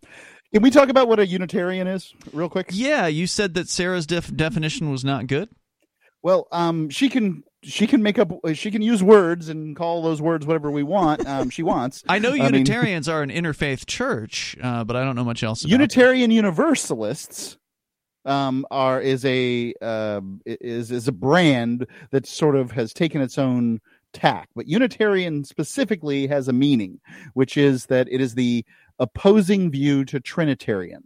can 0.54 0.62
we 0.64 0.72
talk 0.72 0.90
about 0.90 1.08
what 1.08 1.20
a 1.20 1.26
Unitarian 1.28 1.88
is 1.88 2.14
real 2.34 2.50
quick? 2.50 2.70
yeah, 2.72 3.08
you 3.08 3.28
said 3.28 3.54
that 3.54 3.70
Sarah's 3.70 4.06
def- 4.08 4.36
definition 4.36 4.90
was 4.92 5.04
not 5.06 5.28
good. 5.28 5.50
Well, 6.22 6.48
um, 6.52 6.90
she 6.90 7.08
can 7.10 7.44
she 7.64 7.88
can 7.88 8.02
make 8.02 8.18
up 8.18 8.32
she 8.54 8.72
can 8.72 8.82
use 8.82 9.04
words 9.04 9.50
and 9.50 9.76
call 9.76 10.02
those 10.02 10.22
words 10.22 10.46
whatever 10.46 10.72
we 10.72 10.84
want. 10.84 11.26
Um, 11.28 11.50
she 11.50 11.64
wants. 11.74 12.04
I 12.08 12.20
know 12.20 12.32
mean, 12.32 12.44
Unitarians 12.44 13.10
are 13.10 13.22
an 13.22 13.30
interfaith 13.30 13.86
church, 13.86 14.56
uh, 14.62 14.84
but 14.84 14.96
I 14.96 15.04
don't 15.04 15.16
know 15.16 15.26
much 15.26 15.44
else 15.44 15.64
about 15.64 15.72
Unitarian 15.72 16.32
Universalists 16.32 17.58
um, 18.26 18.66
are 18.72 19.02
is 19.02 19.26
a 19.26 19.74
uh, 19.82 20.22
is 20.46 20.92
is 20.92 21.08
a 21.08 21.12
brand 21.12 21.86
that 22.12 22.26
sort 22.26 22.56
of 22.56 22.72
has 22.72 22.94
taken 22.94 23.22
its 23.22 23.38
own 23.38 23.80
tack. 24.14 24.50
But 24.56 24.68
Unitarian 24.68 25.44
specifically 25.44 26.28
has 26.28 26.48
a 26.48 26.54
meaning, 26.54 27.00
which 27.34 27.58
is 27.58 27.88
that 27.88 28.08
it 28.10 28.22
is 28.22 28.36
the 28.36 28.66
opposing 29.00 29.72
view 29.72 30.06
to 30.06 30.20
Trinitarian. 30.20 31.04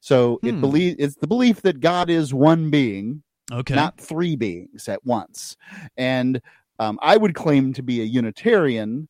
So 0.00 0.40
it 0.42 0.52
Hmm. 0.52 0.60
believe 0.60 0.96
it's 0.98 1.16
the 1.16 1.26
belief 1.26 1.62
that 1.62 1.80
God 1.80 2.08
is 2.10 2.32
one 2.32 2.70
being, 2.70 3.08
it. 3.10 3.22
Okay. 3.50 3.74
not 3.74 3.98
three 3.98 4.36
beings 4.36 4.88
at 4.88 5.04
once. 5.04 5.56
And 5.96 6.40
um, 6.78 6.98
I 7.02 7.16
would 7.16 7.34
claim 7.34 7.72
to 7.74 7.82
be 7.82 8.00
a 8.00 8.04
Unitarian 8.04 9.08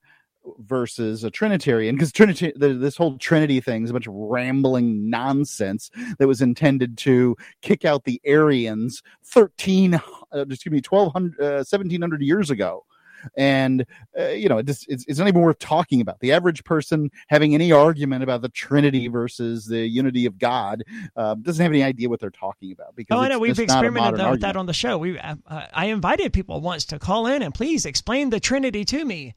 versus 0.59 1.25
a 1.25 1.31
Trinitarian 1.31 1.95
because 1.95 2.13
Trinity, 2.13 2.53
this 2.57 2.97
whole 2.97 3.19
Trinity 3.19 3.61
thing 3.61 3.85
is 3.85 3.91
a 3.91 3.93
bunch 3.93 4.07
of 4.07 4.15
rambling 4.15 5.09
nonsense 5.09 5.91
that 6.19 6.27
was 6.27 6.41
intended 6.41 6.97
to 6.99 7.37
kick 7.63 7.85
out 7.85 8.05
the 8.05 8.21
Arians 8.25 9.03
13, 9.25 9.95
uh, 9.95 10.01
excuse 10.33 10.73
me, 10.73 10.83
1200, 10.87 11.41
uh, 11.41 11.57
1700 11.57 12.23
years 12.23 12.51
ago. 12.51 12.85
And 13.37 13.87
uh, 14.19 14.29
you 14.29 14.49
know, 14.49 14.59
it 14.59 14.67
just, 14.67 14.87
it's, 14.89 15.05
it's 15.07 15.19
not 15.19 15.29
even 15.29 15.41
worth 15.41 15.59
talking 15.59 16.01
about. 16.01 16.21
The 16.21 16.33
average 16.33 16.65
person 16.65 17.11
having 17.29 17.55
any 17.55 17.73
argument 17.73 18.23
about 18.23 18.43
the 18.43 18.49
Trinity 18.49 19.09
versus 19.09 19.67
the 19.67 19.87
unity 19.87 20.27
of 20.27 20.39
God 20.39 20.85
uh, 21.17 21.35
doesn't 21.35 21.63
have 21.63 21.73
any 21.73 21.83
idea 21.83 22.09
what 22.09 22.21
they're 22.21 22.31
talking 22.31 22.73
about. 22.73 22.95
Because 22.97 23.17
oh, 23.19 23.21
I 23.21 23.29
know 23.29 23.39
we've 23.39 23.55
just 23.55 23.69
not 23.69 23.85
a 23.85 23.87
experimented 23.87 24.31
with 24.31 24.41
that 24.41 24.57
on 24.57 24.67
the 24.67 24.73
show. 24.73 24.99
We, 24.99 25.19
uh, 25.19 25.37
uh, 25.47 25.67
I 25.73 25.87
invited 25.87 26.33
people 26.33 26.61
once 26.61 26.85
to 26.87 26.99
call 26.99 27.27
in 27.27 27.43
and 27.43 27.55
please 27.55 27.87
explain 27.87 28.31
the 28.31 28.41
Trinity 28.41 28.85
to 28.87 29.05
me. 29.05 29.35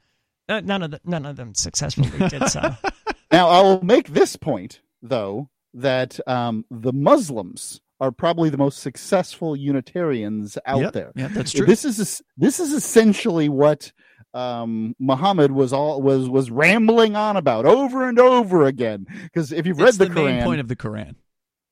Uh, 0.49 0.61
none 0.61 0.83
of 0.83 0.91
the, 0.91 1.01
none 1.05 1.25
of 1.25 1.37
them 1.37 1.55
successfully 1.55 2.29
did 2.29 2.47
so. 2.49 2.75
Now, 3.31 3.49
I 3.49 3.61
will 3.61 3.83
make 3.83 4.09
this 4.09 4.35
point, 4.35 4.81
though, 5.01 5.49
that 5.73 6.19
um, 6.27 6.65
the 6.69 6.93
Muslims 6.93 7.81
are 7.99 8.11
probably 8.11 8.49
the 8.49 8.57
most 8.57 8.79
successful 8.79 9.55
Unitarians 9.55 10.57
out 10.65 10.81
Yep, 10.81 10.93
there. 10.93 11.11
Yeah, 11.15 11.27
that's 11.29 11.51
true. 11.51 11.65
This 11.65 11.85
is 11.85 12.21
this 12.37 12.59
is 12.59 12.73
essentially 12.73 13.49
what 13.49 13.91
um, 14.33 14.95
Muhammad 14.99 15.51
was 15.51 15.73
all 15.73 16.01
was 16.01 16.27
was 16.29 16.49
rambling 16.51 17.15
on 17.15 17.37
about 17.37 17.65
over 17.65 18.07
and 18.09 18.19
over 18.19 18.65
again. 18.65 19.05
Because 19.23 19.51
if 19.51 19.65
you've 19.67 19.77
read 19.79 19.89
it's 19.89 19.97
the, 19.97 20.05
the, 20.05 20.11
Quran, 20.15 20.25
main 20.37 20.43
point 20.43 20.59
of 20.59 20.67
the 20.67 20.75
Quran. 20.75 21.15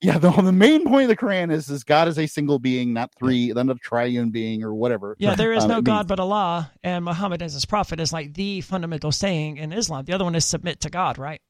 yeah, 0.02 0.20
the, 0.20 0.30
the 0.32 0.52
main 0.52 0.86
point 0.88 1.04
of 1.04 1.10
the 1.10 1.18
Quran 1.18 1.52
is 1.52 1.70
is 1.70 1.84
God 1.84 2.08
is 2.08 2.20
a 2.20 2.28
single 2.28 2.60
being, 2.60 2.94
not 2.94 3.12
three, 3.18 3.52
not 3.52 3.70
a 3.70 3.76
triune 3.76 4.30
being 4.30 4.64
or 4.64 4.74
whatever. 4.76 5.16
Yeah, 5.20 5.34
there 5.42 5.54
is 5.54 5.64
Um, 5.64 5.70
no 5.70 5.82
God 5.82 6.02
means- 6.02 6.08
but 6.08 6.20
Allah, 6.20 6.72
and 6.84 7.04
Muhammad 7.04 7.42
as 7.42 7.54
his 7.54 7.66
prophet 7.66 8.00
is 8.00 8.14
like 8.14 8.36
the 8.36 8.62
fundamental 8.62 9.12
saying 9.12 9.58
in 9.58 9.74
Islam. 9.74 10.06
The 10.06 10.14
other 10.14 10.24
one 10.24 10.36
is 10.36 10.46
submit 10.46 10.82
to 10.82 10.90
God, 10.92 11.18
right? 11.18 11.42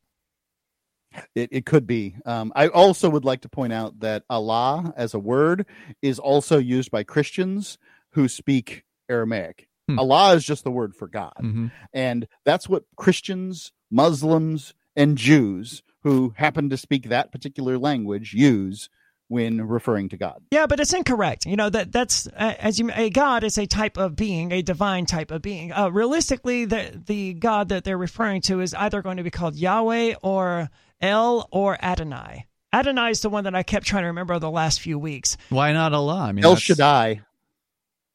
It, 1.36 1.50
it 1.52 1.66
could 1.66 1.86
be. 1.88 2.16
Um, 2.26 2.52
I 2.56 2.68
also 2.68 3.10
would 3.10 3.26
like 3.26 3.42
to 3.42 3.50
point 3.50 3.74
out 3.74 4.00
that 4.00 4.24
Allah 4.30 4.94
as 4.96 5.14
a 5.14 5.20
word 5.20 5.66
is 6.02 6.20
also 6.20 6.58
used 6.58 6.92
by 6.92 7.04
Christians 7.04 7.78
who 8.12 8.28
speak 8.28 8.84
Aramaic. 9.10 9.68
Hmm. 9.88 10.00
Allah 10.00 10.36
is 10.36 10.46
just 10.46 10.64
the 10.64 10.72
word 10.72 10.96
for 10.96 11.08
God. 11.08 11.34
hmm 11.40 11.68
And 11.94 12.28
that's 12.46 12.70
what 12.70 12.84
Christians, 12.96 13.72
Muslims, 13.90 14.74
and 14.96 15.18
Jews 15.18 15.84
who 16.04 16.34
happen 16.36 16.70
to 16.70 16.78
speak 16.78 17.10
that 17.10 17.32
particular 17.32 17.78
language 17.78 18.34
use 18.34 18.90
when 19.32 19.66
referring 19.68 20.10
to 20.10 20.18
God. 20.18 20.42
Yeah, 20.52 20.68
but 20.68 20.80
it's 20.80 20.94
incorrect. 20.94 21.46
You 21.46 21.56
know 21.56 21.70
that 21.70 21.92
that's 21.92 22.28
uh, 22.28 22.54
as 22.60 22.80
you 22.80 22.92
a 22.94 23.10
god 23.10 23.44
is 23.44 23.58
a 23.58 23.66
type 23.66 23.98
of 23.98 24.16
being, 24.16 24.52
a 24.52 24.62
divine 24.62 25.06
type 25.06 25.32
of 25.32 25.42
being. 25.42 25.72
Uh, 25.72 25.90
realistically, 25.90 26.66
the 26.66 27.02
the 27.06 27.34
god 27.34 27.70
that 27.70 27.84
they're 27.86 27.98
referring 27.98 28.42
to 28.42 28.60
is 28.60 28.74
either 28.74 29.02
going 29.02 29.18
to 29.18 29.24
be 29.24 29.32
called 29.32 29.56
Yahweh 29.56 30.16
or 30.22 30.70
El 31.02 31.48
or 31.52 31.78
Adonai. 31.82 32.46
Adonai 32.74 33.12
is 33.12 33.22
the 33.22 33.30
one 33.30 33.46
that 33.46 33.56
I 33.56 33.64
kept 33.64 33.86
trying 33.86 34.04
to 34.04 34.08
remember 34.08 34.38
the 34.40 34.52
last 34.52 34.80
few 34.82 35.00
weeks. 35.00 35.38
Why 35.50 35.74
not 35.74 35.94
Allah? 35.94 36.20
I 36.20 36.32
mean, 36.34 36.44
El 36.46 36.52
that's- 36.52 36.64
Shaddai. 36.64 37.22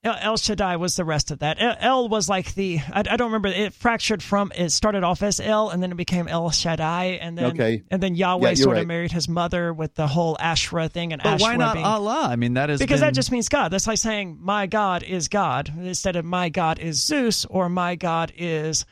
El, 0.07 0.17
El 0.21 0.37
Shaddai 0.37 0.77
was 0.77 0.95
the 0.97 1.05
rest 1.05 1.31
of 1.31 1.41
that. 1.41 1.61
El, 1.61 1.77
El 1.81 2.09
was 2.09 2.29
like 2.29 2.55
the 2.55 2.79
I, 2.93 3.01
I 3.01 3.17
don't 3.17 3.27
remember. 3.33 3.49
It 3.49 3.75
fractured 3.75 4.23
from 4.23 4.53
it 4.55 4.71
started 4.71 5.03
off 5.05 5.23
as 5.23 5.41
El 5.41 5.71
and 5.71 5.83
then 5.83 5.91
it 5.91 5.97
became 5.97 6.29
El 6.29 6.51
Shaddai 6.51 7.19
and 7.21 7.37
then 7.37 7.47
Okay. 7.53 7.83
and 7.91 8.03
then 8.03 8.15
Yahweh 8.15 8.43
Yeah, 8.43 8.49
you're 8.51 8.57
sort 8.57 8.79
of 8.79 8.87
married 8.87 9.13
his 9.13 9.29
mother 9.29 9.73
with 9.75 9.95
the 9.95 10.07
whole 10.07 10.37
Asherah 10.39 10.89
thing 10.89 11.13
and 11.13 11.21
But 11.23 11.35
Asherah 11.35 11.49
why 11.51 11.57
not 11.57 11.75
being, 11.75 11.85
Allah? 11.85 12.29
I 12.31 12.37
mean, 12.37 12.55
that 12.55 12.71
is 12.71 12.79
because 12.81 13.01
that 13.01 13.15
just 13.15 13.33
means 13.33 13.49
God. 13.49 13.71
That's 13.71 13.87
like 13.87 13.99
saying 13.99 14.39
my 14.41 14.67
God 14.67 15.03
is 15.03 15.29
God 15.29 15.73
instead 15.77 16.17
of 16.17 16.25
my 16.25 16.49
God 16.49 16.79
is 16.79 17.05
Zeus 17.05 17.45
or 17.45 17.69
my 17.69 17.97
God 17.97 18.33
is, 18.37 18.85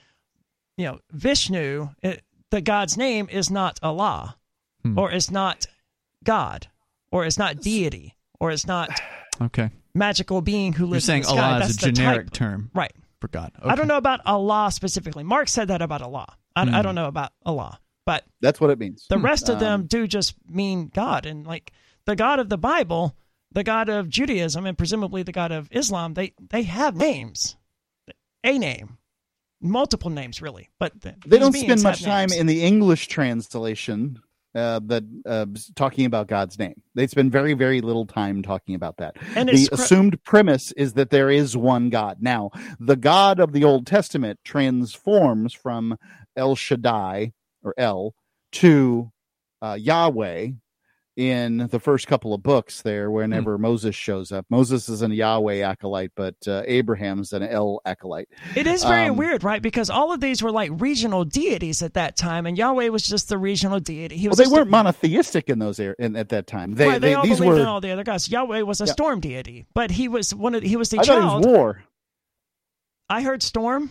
you 0.77 0.87
know, 0.87 0.99
Vishnu. 1.13 1.91
It, 2.03 2.23
the 2.51 2.61
God's 2.61 2.97
name 2.97 3.29
is 3.31 3.51
not 3.51 3.79
Allah, 3.83 4.37
Hmm. 4.83 4.99
or 4.99 5.11
it's 5.13 5.31
not 5.31 5.67
God, 6.25 6.67
or 7.11 7.25
it's 7.25 7.39
not 7.39 7.61
deity, 7.61 8.15
or 8.41 8.51
it's 8.51 8.67
not 8.67 8.91
okay. 9.41 9.71
Magical 9.95 10.41
being 10.41 10.73
who 10.73 10.87
lives. 10.87 11.07
You're 11.09 11.17
lives 11.17 11.27
saying 11.29 11.35
in 11.35 11.37
the 11.37 11.43
sky. 11.43 11.51
Allah 11.51 11.59
That's 11.61 11.71
is 11.71 11.83
a 11.83 11.93
generic 11.93 12.27
type. 12.27 12.33
term 12.33 12.71
right? 12.75 12.93
for 13.21 13.29
God. 13.29 13.53
I 13.63 13.75
don't 13.75 13.89
know 13.89 13.97
about 13.97 14.21
Allah 14.27 14.71
specifically. 14.73 15.25
Mark 15.25 15.49
said 15.49 15.69
that 15.69 15.81
about 15.83 16.03
Allah. 16.03 16.27
I, 16.57 16.65
Hmm. 16.67 16.75
I 16.75 16.83
don't 16.83 16.95
know 16.95 17.07
about 17.07 17.33
Allah, 17.47 17.81
but 18.07 18.25
That's 18.41 18.61
what 18.61 18.71
it 18.71 18.79
means. 18.79 19.07
the 19.09 19.19
rest 19.19 19.49
of 19.49 19.59
them 19.61 19.81
Um, 19.83 19.87
do 19.87 20.07
just 20.07 20.35
mean 20.49 20.91
God. 20.95 21.27
And 21.27 21.47
like 21.47 21.73
the 22.07 22.15
God 22.17 22.39
of 22.39 22.49
the 22.49 22.59
Bible, 22.59 23.17
the 23.51 23.65
God 23.65 23.89
of 23.89 24.09
Judaism, 24.09 24.67
and 24.67 24.77
presumably 24.77 25.23
the 25.23 25.33
God 25.33 25.53
of 25.53 25.69
Islam, 25.73 26.15
they, 26.15 26.35
they 26.51 26.65
have 26.65 26.95
names, 26.97 27.57
a 28.45 28.59
name, 28.59 28.99
multiple 29.61 30.11
names, 30.11 30.43
really. 30.43 30.69
But 30.79 31.01
th- 31.01 31.15
they 31.27 31.39
don't 31.39 31.55
spend 31.55 31.83
much 31.83 32.01
have 32.01 32.07
time 32.07 32.29
names. 32.29 32.41
in 32.41 32.47
the 32.47 32.63
English 32.63 33.09
translation 33.09 34.21
uh, 34.55 34.81
that 34.85 35.05
uh, 35.27 35.47
talking 35.75 36.07
about 36.07 36.29
God's 36.29 36.59
name. 36.59 36.81
They 36.95 37.07
spend 37.07 37.33
very, 37.33 37.55
very 37.55 37.81
little 37.81 38.07
time 38.07 38.43
talking 38.43 38.75
about 38.75 38.99
that. 38.99 39.17
And 39.35 39.49
the 39.49 39.69
cr- 39.69 39.75
assumed 39.75 40.23
premise 40.25 40.73
is 40.73 40.95
that 40.95 41.11
there 41.11 41.31
is 41.31 41.57
one 41.57 41.91
God. 41.91 42.19
Now, 42.21 42.51
the 42.79 42.97
God 42.97 43.41
of 43.41 43.53
the 43.53 43.65
Old 43.65 43.87
Testament 43.87 44.39
transforms 44.45 45.53
from 45.53 45.97
El 46.37 46.55
Shaddai 46.55 47.33
or 47.63 47.75
El 47.77 48.15
to 48.53 49.11
uh, 49.61 49.77
Yahweh 49.81 50.51
in 51.17 51.69
the 51.71 51.79
first 51.79 52.09
couple 52.09 52.35
of 52.35 52.43
books 52.43 52.83
there 52.83 53.09
whenever 53.11 53.57
Moses 53.57 53.95
shows 53.95 54.33
up. 54.33 54.47
Moses 54.51 54.89
is 54.89 55.01
a 55.01 55.09
Yahweh 55.15 55.61
acolyte, 55.65 56.11
but 56.17 56.35
uh, 56.49 56.63
Abraham's 56.67 57.33
an 57.33 57.43
El 57.45 57.81
acolyte. 57.85 58.29
It 58.57 58.67
is 58.67 58.83
very 58.83 59.09
Um, 59.11 59.17
weird, 59.17 59.45
right? 59.45 59.63
Because 59.63 59.91
all 59.91 60.13
of 60.13 60.21
these 60.21 60.43
were 60.43 60.51
like 60.51 60.71
regional 60.75 61.25
deities 61.25 61.83
at 61.83 61.95
that 61.95 62.17
time, 62.17 62.47
and 62.47 62.59
Yahweh 62.59 62.89
was 62.89 63.05
just 63.07 63.29
the 63.29 63.39
regional 63.39 63.79
deity. 63.79 64.17
He 64.17 64.29
Well, 64.29 64.35
they 64.37 64.47
weren't 64.49 64.71
monotheistic 64.71 65.49
in 65.49 65.61
those 65.61 65.79
er- 65.79 65.95
in, 65.99 66.17
at 66.17 66.31
that 66.31 66.47
time. 66.49 66.75
They, 66.75 66.89
right, 66.89 67.01
they, 67.01 67.11
they- 67.11 67.15
all 67.15 67.23
these 67.25 67.39
believed 67.39 67.55
were. 67.57 67.61
in 67.63 67.67
all 67.69 67.81
the 67.81 67.93
other 67.93 68.05
gods. 68.05 68.29
Yahweh 68.29 68.63
was 68.63 68.81
a 68.81 68.87
Yeah. 68.87 68.93
storm 68.93 69.21
deity, 69.21 69.67
but 69.73 69.93
he 69.93 70.09
was 70.09 70.35
one 70.35 70.55
of 70.57 70.63
he 70.65 70.75
was 70.77 70.89
the 70.89 70.99
I 70.99 71.03
thought 71.05 71.21
child. 71.21 71.45
it 71.45 71.49
was 71.49 71.57
war. 71.57 71.85
I 73.09 73.23
heard 73.23 73.43
storm. 73.43 73.91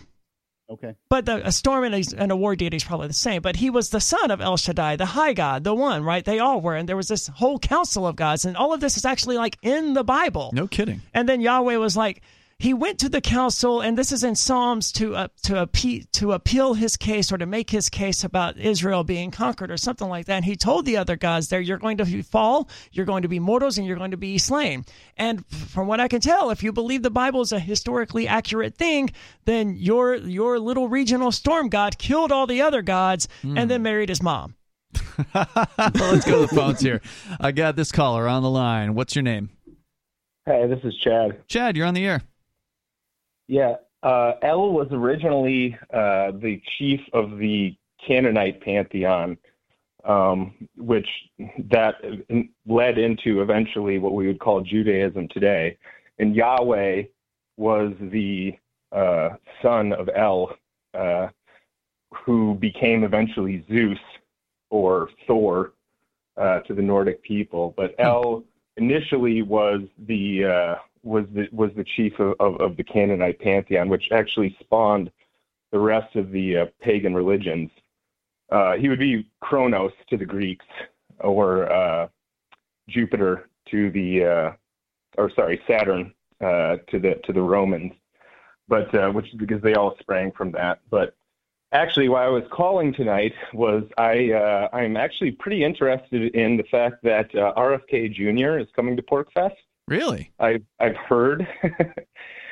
Okay. 0.70 0.94
But 1.10 1.26
the, 1.26 1.46
a 1.46 1.52
storm 1.52 1.84
and 1.84 1.94
a, 1.94 2.02
and 2.16 2.32
a 2.32 2.36
war 2.36 2.56
deity 2.56 2.76
is 2.76 2.84
probably 2.84 3.08
the 3.08 3.14
same. 3.14 3.42
But 3.42 3.56
he 3.56 3.70
was 3.70 3.90
the 3.90 4.00
son 4.00 4.30
of 4.30 4.40
El 4.40 4.56
Shaddai, 4.56 4.96
the 4.96 5.06
high 5.06 5.34
god, 5.34 5.62
the 5.62 5.74
one, 5.74 6.02
right? 6.02 6.24
They 6.24 6.38
all 6.38 6.60
were. 6.60 6.74
And 6.74 6.88
there 6.88 6.96
was 6.96 7.08
this 7.08 7.26
whole 7.26 7.58
council 7.58 8.06
of 8.06 8.16
gods. 8.16 8.44
And 8.44 8.56
all 8.56 8.72
of 8.72 8.80
this 8.80 8.96
is 8.96 9.04
actually 9.04 9.36
like 9.36 9.58
in 9.62 9.92
the 9.92 10.04
Bible. 10.04 10.50
No 10.54 10.66
kidding. 10.66 11.02
And 11.12 11.28
then 11.28 11.40
Yahweh 11.40 11.76
was 11.76 11.96
like, 11.96 12.22
he 12.58 12.72
went 12.72 12.98
to 13.00 13.08
the 13.08 13.20
council, 13.20 13.80
and 13.80 13.98
this 13.98 14.12
is 14.12 14.22
in 14.22 14.36
Psalms 14.36 14.92
to 14.92 15.14
uh, 15.16 15.28
to 15.42 15.54
appe- 15.54 16.10
to 16.12 16.32
appeal 16.32 16.74
his 16.74 16.96
case 16.96 17.32
or 17.32 17.38
to 17.38 17.46
make 17.46 17.70
his 17.70 17.88
case 17.88 18.24
about 18.24 18.56
Israel 18.56 19.04
being 19.04 19.30
conquered 19.30 19.70
or 19.70 19.76
something 19.76 20.08
like 20.08 20.26
that. 20.26 20.36
And 20.36 20.44
he 20.44 20.56
told 20.56 20.86
the 20.86 20.96
other 20.96 21.16
gods 21.16 21.48
there, 21.48 21.60
"You're 21.60 21.78
going 21.78 21.98
to 21.98 22.22
fall, 22.22 22.68
you're 22.92 23.06
going 23.06 23.22
to 23.22 23.28
be 23.28 23.38
mortals, 23.38 23.76
and 23.76 23.86
you're 23.86 23.96
going 23.96 24.12
to 24.12 24.16
be 24.16 24.38
slain." 24.38 24.84
And 25.16 25.44
from 25.46 25.86
what 25.86 26.00
I 26.00 26.08
can 26.08 26.20
tell, 26.20 26.50
if 26.50 26.62
you 26.62 26.72
believe 26.72 27.02
the 27.02 27.10
Bible 27.10 27.40
is 27.40 27.52
a 27.52 27.58
historically 27.58 28.28
accurate 28.28 28.76
thing, 28.76 29.10
then 29.44 29.74
your 29.76 30.14
your 30.14 30.58
little 30.58 30.88
regional 30.88 31.32
storm 31.32 31.68
god 31.68 31.98
killed 31.98 32.32
all 32.32 32.46
the 32.46 32.62
other 32.62 32.82
gods 32.82 33.28
and 33.42 33.70
then 33.70 33.82
married 33.82 34.08
his 34.08 34.22
mom. 34.22 34.54
Let's 35.34 36.24
go 36.24 36.42
to 36.42 36.46
the 36.46 36.52
phones 36.54 36.80
here. 36.80 37.00
I 37.40 37.52
got 37.52 37.76
this 37.76 37.92
caller 37.92 38.28
on 38.28 38.42
the 38.42 38.50
line. 38.50 38.94
What's 38.94 39.14
your 39.14 39.22
name? 39.22 39.50
Hey, 40.46 40.66
this 40.66 40.80
is 40.84 40.94
Chad. 41.02 41.46
Chad, 41.48 41.76
you're 41.76 41.86
on 41.86 41.94
the 41.94 42.06
air. 42.06 42.22
Yeah, 43.46 43.76
uh, 44.02 44.32
El 44.42 44.72
was 44.72 44.88
originally 44.90 45.76
uh, 45.92 46.32
the 46.32 46.60
chief 46.78 47.00
of 47.12 47.38
the 47.38 47.76
Canaanite 48.06 48.60
pantheon, 48.60 49.36
um, 50.04 50.68
which 50.76 51.08
that 51.70 51.94
led 52.66 52.98
into 52.98 53.42
eventually 53.42 53.98
what 53.98 54.14
we 54.14 54.26
would 54.26 54.40
call 54.40 54.60
Judaism 54.60 55.28
today. 55.28 55.76
And 56.18 56.34
Yahweh 56.34 57.04
was 57.56 57.92
the 58.00 58.52
uh, 58.92 59.30
son 59.62 59.92
of 59.92 60.08
El, 60.14 60.54
uh, 60.94 61.28
who 62.14 62.54
became 62.54 63.04
eventually 63.04 63.64
Zeus 63.68 63.98
or 64.70 65.08
Thor 65.26 65.72
uh, 66.36 66.60
to 66.60 66.74
the 66.74 66.82
Nordic 66.82 67.22
people. 67.22 67.74
But 67.76 67.94
El 67.98 68.44
initially 68.76 69.42
was 69.42 69.80
the 70.06 70.44
uh, 70.44 70.74
was 71.04 71.26
the 71.32 71.48
was 71.52 71.70
the 71.76 71.84
chief 71.84 72.18
of, 72.18 72.34
of, 72.40 72.60
of 72.60 72.76
the 72.76 72.82
Canaanite 72.82 73.38
pantheon, 73.38 73.88
which 73.88 74.10
actually 74.10 74.56
spawned 74.60 75.10
the 75.70 75.78
rest 75.78 76.16
of 76.16 76.30
the 76.30 76.56
uh, 76.56 76.66
pagan 76.80 77.14
religions. 77.14 77.70
Uh, 78.50 78.74
he 78.74 78.88
would 78.88 78.98
be 78.98 79.28
Kronos 79.40 79.92
to 80.08 80.16
the 80.16 80.24
Greeks, 80.24 80.66
or 81.20 81.70
uh, 81.70 82.08
Jupiter 82.88 83.48
to 83.70 83.90
the, 83.90 84.24
uh, 84.24 84.52
or 85.18 85.30
sorry, 85.30 85.60
Saturn 85.66 86.14
uh, 86.40 86.76
to 86.88 86.98
the 86.98 87.20
to 87.24 87.32
the 87.32 87.42
Romans, 87.42 87.92
but 88.68 88.94
uh, 88.94 89.10
which 89.10 89.28
is 89.28 89.34
because 89.34 89.62
they 89.62 89.74
all 89.74 89.96
sprang 89.98 90.32
from 90.32 90.52
that. 90.52 90.80
But 90.90 91.16
actually, 91.72 92.08
why 92.08 92.24
I 92.24 92.28
was 92.28 92.44
calling 92.50 92.92
tonight 92.92 93.34
was 93.52 93.84
I 93.98 94.32
I'm 94.72 94.96
actually 94.96 95.32
pretty 95.32 95.64
interested 95.64 96.34
in 96.34 96.56
the 96.56 96.64
fact 96.64 97.02
that 97.02 97.32
RFK 97.32 98.12
Jr. 98.14 98.58
is 98.58 98.68
coming 98.74 98.96
to 98.96 99.02
PorcFest. 99.02 99.56
Really? 99.88 100.32
I've 100.38 100.62
I've 100.80 100.96
heard. 100.96 101.46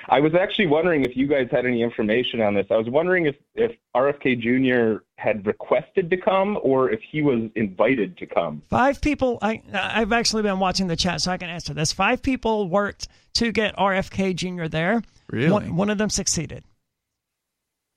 I 0.09 0.21
was 0.21 0.35
actually 0.35 0.67
wondering 0.67 1.05
if 1.05 1.17
you 1.17 1.27
guys 1.27 1.49
had 1.51 1.65
any 1.65 1.83
information 1.83 2.41
on 2.41 2.55
this. 2.55 2.67
I 2.71 2.77
was 2.77 2.89
wondering 2.89 3.27
if 3.27 3.37
if 3.55 3.73
RFK 3.95 4.41
Jr. 4.41 5.03
had 5.17 5.47
requested 5.47 6.11
to 6.11 6.17
come 6.17 6.59
or 6.63 6.91
if 6.91 7.01
he 7.01 7.23
was 7.23 7.51
invited 7.55 8.17
to 8.19 8.27
come. 8.27 8.63
Five 8.69 9.01
people. 9.01 9.39
I 9.41 9.63
I've 9.73 10.13
actually 10.13 10.43
been 10.43 10.59
watching 10.59 10.89
the 10.89 10.97
chat, 10.97 11.21
so 11.23 11.31
I 11.31 11.39
can 11.39 11.49
answer 11.49 11.73
this. 11.73 11.93
Five 11.93 12.23
people 12.23 12.69
worked 12.69 13.09
to 13.35 13.53
get 13.53 13.77
RFK 13.77 14.35
Jr. 14.35 14.67
there. 14.67 15.03
Really? 15.29 15.51
One, 15.51 15.77
one 15.77 15.91
of 15.91 15.99
them 15.99 16.11
succeeded. 16.11 16.65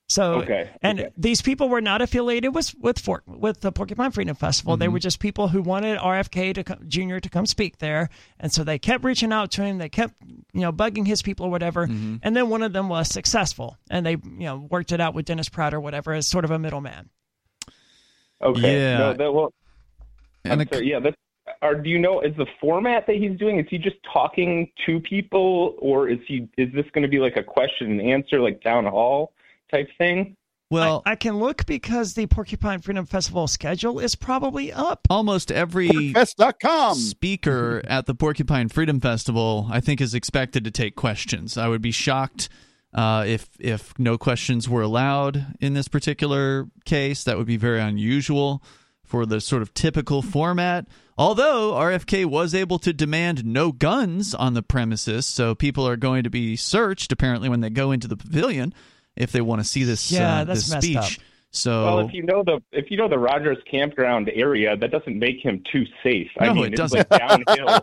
So 0.08 0.34
Okay, 0.44 0.70
and 0.84 1.00
okay. 1.00 1.10
these 1.18 1.42
people 1.42 1.68
were 1.68 1.82
not 1.82 2.00
affiliated 2.00 2.54
with 2.54 2.76
with 2.80 3.00
Fort, 3.00 3.24
with 3.28 3.62
the 3.62 3.72
Porcupine 3.72 4.12
Freedom 4.12 4.36
Festival. 4.36 4.78
They 4.78 4.86
Mhm. 4.86 4.94
were 4.94 5.00
just 5.00 5.20
people 5.20 5.48
who 5.48 5.64
wanted 5.64 5.98
RFK 5.98 6.54
to 6.54 6.64
come, 6.64 6.78
Jr. 6.88 7.18
to 7.18 7.28
come 7.30 7.48
speak 7.48 7.80
there, 7.80 8.10
and 8.40 8.52
so 8.52 8.64
they 8.64 8.78
kept 8.78 9.04
reaching 9.04 9.34
out 9.34 9.50
to 9.54 9.64
him. 9.64 9.80
They 9.80 9.90
kept 9.90 10.14
you 10.54 10.62
know 10.62 10.72
bugging 10.72 11.08
his 11.08 11.24
people 11.24 11.48
or 11.48 11.50
whatever, 11.50 11.88
Mhm. 11.88 12.20
and 12.22 12.36
then 12.36 12.50
one 12.50 12.62
of 12.62 12.72
them 12.72 12.88
was 12.88 13.10
successful, 13.10 13.78
and 13.90 14.06
they 14.06 14.12
you 14.12 14.46
know 14.46 14.68
worked 14.70 14.92
it 14.92 15.02
out 15.02 15.16
with 15.16 15.26
Dennis 15.26 15.50
Pratt 15.50 15.74
or 15.74 15.80
whatever 15.80 16.14
as 16.14 16.28
sort 16.28 16.46
of 16.46 16.52
a 16.52 16.60
middleman. 16.60 17.10
Okay. 18.44 18.74
Yeah. 18.80 18.98
No, 19.00 19.14
that, 19.14 19.34
well, 19.34 19.54
And 20.44 20.54
I'm 20.54 20.62
a- 20.62 20.68
sorry, 20.72 20.88
yeah. 20.88 21.00
That's, 21.00 21.16
are, 21.64 21.74
do 21.74 21.90
you 21.90 21.98
know 21.98 22.22
is 22.22 22.36
the 22.38 22.46
format 22.62 23.08
that 23.08 23.16
he's 23.16 23.38
doing? 23.40 23.58
Is 23.60 23.66
he 23.72 23.80
just 23.80 23.96
talking 24.14 24.70
to 24.86 25.00
people, 25.00 25.74
or 25.80 26.08
is 26.10 26.20
he 26.28 26.48
is 26.58 26.72
this 26.74 26.86
going 26.92 27.02
to 27.02 27.08
be 27.08 27.18
like 27.20 27.38
a 27.38 27.44
question 27.44 28.00
and 28.00 28.02
answer, 28.02 28.40
like 28.40 28.62
town 28.62 28.86
hall 28.86 29.32
type 29.72 29.90
thing? 29.98 30.36
well, 30.72 31.04
I 31.06 31.16
can 31.16 31.40
look 31.40 31.66
because 31.66 32.16
the 32.16 32.26
Porcupine 32.26 32.82
Freedom 32.82 33.06
Festival 33.06 33.48
schedule 33.48 34.00
is 34.00 34.16
probably 34.16 34.74
up. 34.74 35.02
almost 35.10 35.52
every 35.52 36.14
Fest.com. 36.14 36.96
speaker 36.96 37.82
at 37.88 38.06
the 38.08 38.16
Porcupine 38.16 38.70
Freedom 38.70 39.00
Festival, 39.00 39.68
I 39.70 39.80
think, 39.80 40.02
is 40.02 40.14
expected 40.14 40.64
to 40.64 40.72
take 40.72 40.96
questions. 40.96 41.58
I 41.58 41.68
would 41.68 41.82
be 41.82 41.92
shocked 41.92 42.50
uh, 42.94 43.26
if 43.28 43.50
if 43.60 43.98
no 44.00 44.18
questions 44.18 44.68
were 44.68 44.82
allowed 44.82 45.46
in 45.60 45.74
this 45.74 45.88
particular 45.88 46.68
case. 46.84 47.24
That 47.24 47.38
would 47.38 47.48
be 47.48 47.58
very 47.58 47.80
unusual 47.80 48.64
for 49.04 49.26
the 49.26 49.40
sort 49.40 49.62
of 49.62 49.74
typical 49.74 50.22
format. 50.22 50.88
Although 51.18 51.74
RFK 51.74 52.26
was 52.26 52.54
able 52.54 52.80
to 52.80 52.92
demand 52.92 53.46
no 53.46 53.72
guns 53.72 54.34
on 54.34 54.54
the 54.56 54.64
premises, 54.64 55.26
so 55.26 55.56
people 55.56 55.88
are 55.88 55.96
going 55.96 56.24
to 56.24 56.30
be 56.30 56.56
searched 56.56 57.12
apparently 57.12 57.48
when 57.48 57.62
they 57.62 57.70
go 57.70 57.92
into 57.92 58.08
the 58.08 58.18
pavilion 58.18 58.74
if 59.16 59.32
they 59.32 59.42
want 59.42 59.62
to 59.62 59.68
see 59.68 59.84
this 59.84 60.12
Yeah, 60.12 60.40
uh, 60.42 60.44
this 60.44 60.70
speech. 60.72 60.98
up. 60.98 61.10
So 61.56 61.84
Well, 61.86 62.00
if 62.00 62.14
you 62.14 62.24
know 62.24 62.44
the 62.44 62.62
if 62.72 62.92
you 62.92 62.98
know 62.98 63.08
the 63.08 63.18
Rogers 63.18 63.58
campground 63.70 64.30
area, 64.34 64.76
that 64.78 64.92
doesn't 64.92 65.18
make 65.18 65.38
him 65.44 65.64
too 65.72 65.84
safe. 66.04 66.30
I 66.40 66.48
No, 66.48 66.54
mean, 66.56 66.66
it 66.66 66.74
it's 66.74 66.82
doesn't. 66.82 67.10
like 67.12 67.20
downhill 67.46 67.80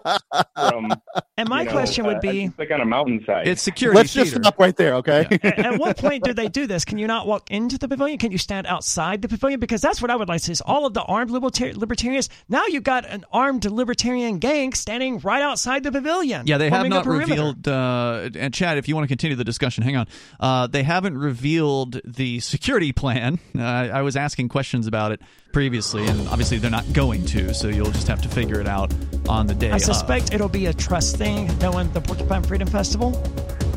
from. 0.56 0.92
And 1.38 1.48
my 1.48 1.60
you 1.62 1.66
know, 1.66 1.72
question 1.72 2.04
would 2.06 2.18
uh, 2.18 2.20
be 2.20 2.44
it's 2.44 2.58
like 2.58 2.70
on 2.70 2.80
a 2.82 2.84
mountainside. 2.84 3.48
it's 3.48 3.62
security 3.62 3.96
Let's 3.96 4.12
just 4.12 4.36
stop 4.36 4.58
right 4.60 4.76
there, 4.76 4.96
okay? 4.96 5.26
at, 5.42 5.58
at 5.58 5.78
what 5.80 5.96
point 5.96 6.22
do 6.24 6.34
they 6.34 6.46
do 6.48 6.66
this? 6.68 6.84
Can 6.84 6.98
you 6.98 7.06
not 7.06 7.26
walk 7.26 7.50
into 7.50 7.78
the 7.78 7.88
pavilion? 7.88 8.18
Can 8.18 8.30
you 8.30 8.38
stand 8.38 8.66
outside 8.66 9.22
the 9.22 9.28
pavilion? 9.28 9.58
Because 9.58 9.80
that's 9.80 10.00
what 10.00 10.10
I 10.10 10.16
would 10.16 10.28
like 10.28 10.40
to 10.40 10.44
see. 10.46 10.52
Is 10.52 10.60
all 10.60 10.86
of 10.86 10.92
the 10.94 11.02
armed 11.02 11.30
libertar- 11.30 11.74
libertarians 11.74 12.28
now 12.48 12.66
you've 12.66 12.84
got 12.84 13.06
an 13.06 13.24
armed 13.32 13.64
libertarian 13.64 14.38
gang 14.38 14.72
standing 14.74 15.18
right 15.20 15.42
outside 15.42 15.82
the 15.82 15.90
pavilion. 15.90 16.46
Yeah, 16.46 16.58
they 16.58 16.68
have 16.68 16.80
forming 16.80 16.92
a 16.92 16.96
not 16.96 17.04
perimeter. 17.04 17.30
revealed. 17.30 17.66
Uh, 17.66 18.28
and 18.38 18.52
Chad, 18.54 18.76
if 18.78 18.86
you 18.86 18.94
want 18.94 19.04
to 19.04 19.08
continue 19.08 19.34
the 19.36 19.42
discussion, 19.44 19.82
hang 19.82 19.96
on. 19.96 20.06
Uh, 20.38 20.66
they 20.68 20.82
haven't 20.82 21.16
revealed 21.18 22.00
the 22.04 22.38
security 22.40 22.92
plan. 22.92 23.38
Uh, 23.62 23.88
I 23.92 24.02
was 24.02 24.16
asking 24.16 24.48
questions 24.48 24.86
about 24.86 25.12
it 25.12 25.20
previously, 25.52 26.06
and 26.06 26.28
obviously 26.28 26.58
they're 26.58 26.70
not 26.70 26.90
going 26.92 27.24
to. 27.26 27.54
So 27.54 27.68
you'll 27.68 27.90
just 27.92 28.08
have 28.08 28.20
to 28.22 28.28
figure 28.28 28.60
it 28.60 28.66
out 28.68 28.92
on 29.28 29.46
the 29.46 29.54
day. 29.54 29.70
I 29.70 29.76
of. 29.76 29.82
suspect 29.82 30.32
it'll 30.34 30.48
be 30.48 30.66
a 30.66 30.74
trust 30.74 31.16
thing, 31.16 31.46
knowing 31.58 31.92
the 31.92 32.00
Porcupine 32.00 32.42
Freedom 32.42 32.68
Festival. 32.68 33.10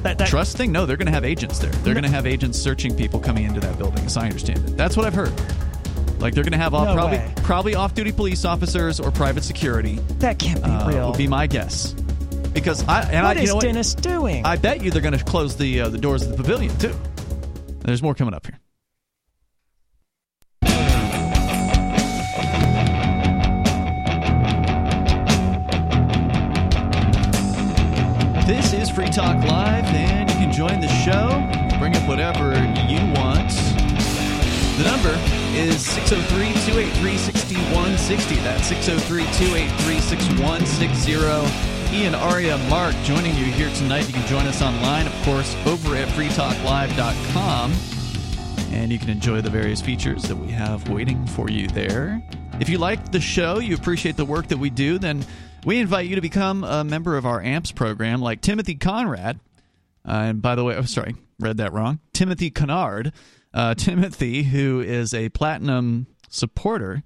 That, 0.03 0.19
that 0.19 0.27
Trust 0.27 0.55
thing? 0.57 0.71
No, 0.71 0.85
they're 0.85 0.97
going 0.97 1.07
to 1.07 1.11
have 1.11 1.25
agents 1.25 1.57
there. 1.57 1.71
They're 1.71 1.95
going 1.95 2.03
to 2.03 2.09
have 2.11 2.27
agents 2.27 2.59
searching 2.59 2.95
people 2.95 3.19
coming 3.19 3.43
into 3.45 3.59
that 3.61 3.75
building, 3.79 4.05
as 4.05 4.17
I 4.17 4.25
understand 4.25 4.59
it. 4.59 4.77
That's 4.77 4.95
what 4.95 5.05
I've 5.07 5.15
heard. 5.15 5.33
Like 6.19 6.35
they're 6.35 6.43
going 6.43 6.51
to 6.51 6.59
have 6.59 6.75
off, 6.75 6.87
No 6.89 6.93
probably 6.93 7.17
way. 7.17 7.33
probably 7.37 7.75
off-duty 7.75 8.11
police 8.11 8.45
officers 8.45 8.99
or 8.99 9.09
private 9.09 9.43
security. 9.43 9.95
that 10.19 10.37
can't 10.37 10.63
be 10.63 10.69
Uh, 10.69 10.87
real. 10.87 11.09
would 11.09 11.17
be 11.17 11.27
my 11.27 11.47
guess. 11.47 11.93
Because 12.53 12.87
I 12.87 13.01
and 13.01 13.25
what 13.25 13.35
I, 13.37 13.39
is 13.39 13.41
you 13.41 13.47
know 13.47 13.55
what? 13.55 13.61
Dennis 13.63 13.95
doing? 13.95 14.45
I 14.45 14.55
bet 14.57 14.81
you 14.83 14.91
they're 14.91 15.01
going 15.01 15.17
to 15.17 15.23
close 15.25 15.57
the 15.57 15.81
uh, 15.81 15.89
the 15.89 15.97
doors 15.97 16.21
of 16.21 16.29
the 16.29 16.37
pavilion 16.37 16.77
too. 16.77 16.93
There's 17.79 18.01
more 18.03 18.13
coming 18.15 18.33
up 18.35 18.45
here. 18.45 18.59
This 28.45 28.73
is 28.73 28.91
Free 28.91 29.09
Talk 29.09 29.43
Live, 29.43 29.85
and 29.85 30.29
you 30.29 30.35
can 30.35 30.51
join 30.51 30.79
the 30.79 30.87
show. 30.87 31.41
Bring 31.79 31.95
up 31.95 32.07
whatever 32.07 32.53
you 32.87 32.99
want. 33.15 33.49
The 34.77 34.83
number 34.83 35.17
is 35.57 35.83
603 35.83 36.53
283 36.71 37.17
6160. 37.17 38.35
That's 38.35 38.67
603 38.67 39.23
283 39.47 39.99
6160. 39.99 41.97
Ian, 41.97 42.13
Aria, 42.13 42.59
Mark 42.69 42.93
joining 43.03 43.35
you 43.35 43.45
here 43.45 43.73
tonight. 43.73 44.05
You 44.05 44.13
can 44.13 44.27
join 44.27 44.45
us 44.45 44.61
online, 44.61 45.07
of 45.07 45.13
course, 45.23 45.55
over 45.65 45.95
at 45.95 46.07
freetalklive.com. 46.09 47.73
And 48.71 48.91
you 48.91 48.99
can 48.99 49.09
enjoy 49.09 49.41
the 49.41 49.49
various 49.49 49.81
features 49.81 50.21
that 50.21 50.35
we 50.35 50.51
have 50.51 50.87
waiting 50.87 51.25
for 51.25 51.49
you 51.49 51.67
there. 51.69 52.21
If 52.59 52.69
you 52.69 52.77
like 52.77 53.11
the 53.11 53.19
show, 53.19 53.57
you 53.57 53.73
appreciate 53.73 54.17
the 54.17 54.25
work 54.25 54.49
that 54.49 54.57
we 54.59 54.69
do, 54.69 54.99
then 54.99 55.25
we 55.65 55.79
invite 55.79 56.05
you 56.05 56.15
to 56.15 56.21
become 56.21 56.63
a 56.63 56.83
member 56.83 57.17
of 57.17 57.25
our 57.25 57.41
AMPS 57.41 57.71
program, 57.71 58.21
like 58.21 58.39
Timothy 58.39 58.75
Conrad. 58.75 59.39
Uh, 60.07 60.11
and 60.11 60.41
by 60.41 60.53
the 60.53 60.63
way, 60.63 60.75
I'm 60.75 60.83
oh, 60.83 60.85
sorry, 60.85 61.15
read 61.39 61.57
that 61.57 61.73
wrong. 61.73 61.99
Timothy 62.13 62.51
Kennard. 62.51 63.11
Uh, 63.53 63.73
Timothy, 63.75 64.43
who 64.43 64.79
is 64.81 65.13
a 65.13 65.29
platinum 65.29 66.07
supporter 66.29 67.03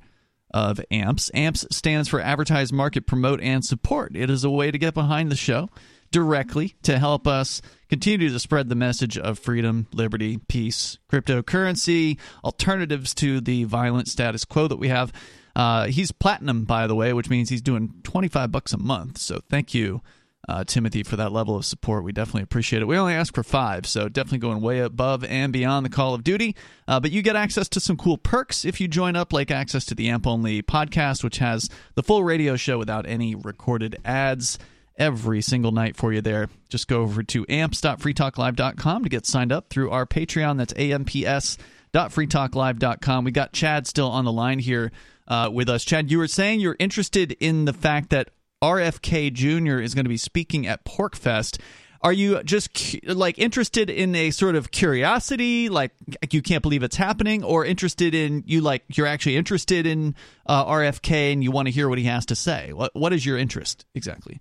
of 0.52 0.81
AMPS. 0.91 1.31
AMPS 1.34 1.68
stands 1.72 2.10
for 2.10 2.19
Advertise, 2.19 2.73
Market, 2.73 3.07
Promote, 3.07 3.40
and 3.41 3.64
Support. 3.64 4.15
It 4.15 4.30
is 4.30 4.44
a 4.44 4.49
way 4.49 4.72
to 4.72 4.77
get 4.77 4.94
behind 4.94 5.31
the 5.31 5.36
show 5.36 5.69
directly 6.11 6.76
to 6.81 6.98
help 6.98 7.27
us 7.27 7.61
continue 7.88 8.30
to 8.30 8.40
spread 8.40 8.68
the 8.68 8.76
message 8.76 9.18
of 9.18 9.38
freedom, 9.38 9.88
liberty, 9.94 10.40
peace, 10.48 10.98
cryptocurrency, 11.11 12.18
alternatives 12.44 13.14
to 13.14 13.40
the 13.40 13.64
violent 13.65 14.07
status 14.07 14.44
quo 14.44 14.68
that 14.68 14.77
we 14.77 14.88
have. 14.88 15.14
Uh, 15.55 15.88
he's 15.88 16.11
platinum, 16.11 16.65
by 16.65 16.88
the 16.88 16.95
way, 16.95 17.13
which 17.13 17.30
means 17.30 17.49
he's 17.49 17.61
doing 17.61 17.93
25 18.03 18.51
bucks 18.51 18.73
a 18.73 18.77
month. 18.77 19.17
So 19.17 19.41
thank 19.49 19.73
you, 19.73 20.01
uh, 20.47 20.63
Timothy, 20.63 21.03
for 21.03 21.15
that 21.15 21.31
level 21.31 21.55
of 21.55 21.65
support. 21.65 22.03
We 22.03 22.11
definitely 22.11 22.43
appreciate 22.43 22.81
it. 22.81 22.85
We 22.85 22.97
only 22.97 23.13
ask 23.13 23.34
for 23.34 23.43
five, 23.43 23.85
so 23.85 24.09
definitely 24.09 24.39
going 24.39 24.61
way 24.61 24.80
above 24.80 25.23
and 25.23 25.51
beyond 25.51 25.85
the 25.85 25.89
call 25.89 26.13
of 26.13 26.23
duty. 26.23 26.55
Uh, 26.88 26.99
but 26.99 27.11
you 27.11 27.21
get 27.21 27.35
access 27.35 27.67
to 27.69 27.80
some 27.80 27.97
cool 27.97 28.17
perks 28.17 28.65
if 28.65 28.80
you 28.80 28.88
join 28.88 29.15
up, 29.15 29.34
like 29.34 29.51
access 29.51 29.85
to 29.85 29.95
the 29.95 30.09
AMP 30.09 30.27
Only 30.27 30.61
podcast, 30.61 31.23
which 31.23 31.39
has 31.39 31.69
the 31.95 32.03
full 32.03 32.23
radio 32.23 32.55
show 32.55 32.77
without 32.77 33.07
any 33.07 33.35
recorded 33.35 33.97
ads 34.05 34.59
every 34.99 35.41
single 35.41 35.71
night 35.71 35.95
for 35.95 36.13
you 36.13 36.21
there. 36.21 36.49
Just 36.67 36.88
go 36.88 37.01
over 37.01 37.23
to 37.23 37.45
amps.freetalklive.com 37.49 39.03
to 39.03 39.09
get 39.09 39.26
signed 39.26 39.51
up 39.51 39.69
through 39.69 39.89
our 39.89 40.05
Patreon. 40.05 40.57
That's 40.57 40.76
amps.freetalklive.com. 40.77 43.23
We 43.23 43.31
got 43.31 43.53
Chad 43.53 43.88
still 43.88 44.09
on 44.09 44.26
the 44.26 44.31
line 44.31 44.59
here 44.59 44.91
uh, 45.30 45.49
with 45.51 45.69
us. 45.69 45.84
Chad, 45.84 46.11
you 46.11 46.18
were 46.18 46.27
saying 46.27 46.60
you're 46.60 46.76
interested 46.80 47.31
in 47.39 47.65
the 47.65 47.73
fact 47.73 48.10
that 48.10 48.30
RFK 48.61 49.31
Jr. 49.31 49.80
is 49.80 49.93
going 49.93 50.06
to 50.06 50.10
be 50.10 50.18
speaking 50.18 50.68
at 50.68 50.84
PorcFest. 50.84 51.60
Are 52.01 52.14
you 52.14 52.41
just 52.43 52.97
like 53.06 53.38
interested 53.38 53.89
in 53.89 54.15
a 54.15 54.31
sort 54.31 54.56
of 54.56 54.72
curiosity, 54.72 55.68
like 55.68 55.91
you 56.31 56.41
can't 56.41 56.64
believe 56.64 56.81
it's 56.81 56.95
happening, 56.95 57.43
or 57.43 57.65
interested 57.65 58.15
in 58.15 58.43
you 58.47 58.61
like 58.61 58.84
you're 58.95 59.07
actually 59.07 59.35
interested 59.35 59.85
in 59.85 60.15
uh, 60.45 60.65
RFK 60.65 61.34
and 61.34 61.43
you 61.43 61.51
want 61.51 61.68
to 61.68 61.73
hear 61.73 61.89
what 61.89 61.97
he 61.97 62.06
has 62.06 62.26
to 62.27 62.35
say? 62.35 62.72
What 62.72 62.95
what 62.95 63.11
is 63.11 63.26
your 63.26 63.38
interest 63.38 63.85
exactly? 63.93 64.39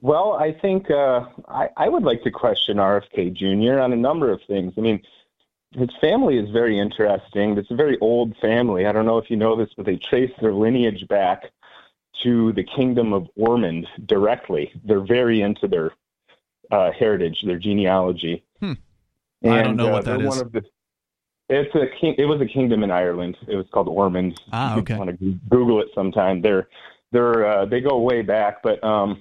Well, 0.00 0.32
I 0.32 0.52
think 0.52 0.90
uh, 0.90 1.26
I, 1.48 1.68
I 1.76 1.88
would 1.88 2.02
like 2.02 2.22
to 2.22 2.30
question 2.30 2.78
RFK 2.78 3.34
Jr. 3.34 3.80
on 3.80 3.92
a 3.92 3.96
number 3.96 4.30
of 4.32 4.40
things. 4.46 4.74
I 4.76 4.80
mean, 4.80 5.00
his 5.74 5.90
family 6.00 6.38
is 6.38 6.50
very 6.50 6.78
interesting. 6.78 7.58
It's 7.58 7.70
a 7.70 7.76
very 7.76 7.98
old 8.00 8.36
family. 8.38 8.86
I 8.86 8.92
don't 8.92 9.06
know 9.06 9.18
if 9.18 9.30
you 9.30 9.36
know 9.36 9.56
this, 9.56 9.70
but 9.76 9.86
they 9.86 9.96
trace 9.96 10.32
their 10.40 10.52
lineage 10.52 11.06
back 11.08 11.44
to 12.22 12.52
the 12.52 12.62
kingdom 12.62 13.12
of 13.12 13.28
Ormond 13.36 13.86
directly. 14.06 14.72
They're 14.84 15.04
very 15.04 15.42
into 15.42 15.66
their 15.66 15.92
uh, 16.70 16.92
heritage, 16.92 17.42
their 17.44 17.58
genealogy. 17.58 18.44
Hmm. 18.60 18.72
I 19.44 19.62
don't 19.62 19.76
know 19.76 19.88
uh, 19.88 19.92
what 19.92 20.04
that. 20.06 20.22
One 20.22 20.40
of 20.40 20.52
the, 20.52 20.62
it's 21.48 21.74
a 21.74 21.86
king. 22.00 22.14
It 22.16 22.24
was 22.24 22.40
a 22.40 22.46
kingdom 22.46 22.82
in 22.82 22.90
Ireland. 22.90 23.36
It 23.46 23.56
was 23.56 23.66
called 23.72 23.88
Ormond. 23.88 24.40
Ah, 24.52 24.74
You 24.74 24.80
okay. 24.82 24.96
Want 24.96 25.18
to 25.18 25.38
Google 25.50 25.82
it 25.82 25.88
sometime? 25.94 26.40
They're 26.40 26.68
they're 27.12 27.46
uh, 27.46 27.64
they 27.66 27.80
go 27.80 27.98
way 27.98 28.22
back, 28.22 28.62
but 28.62 28.82
um, 28.82 29.20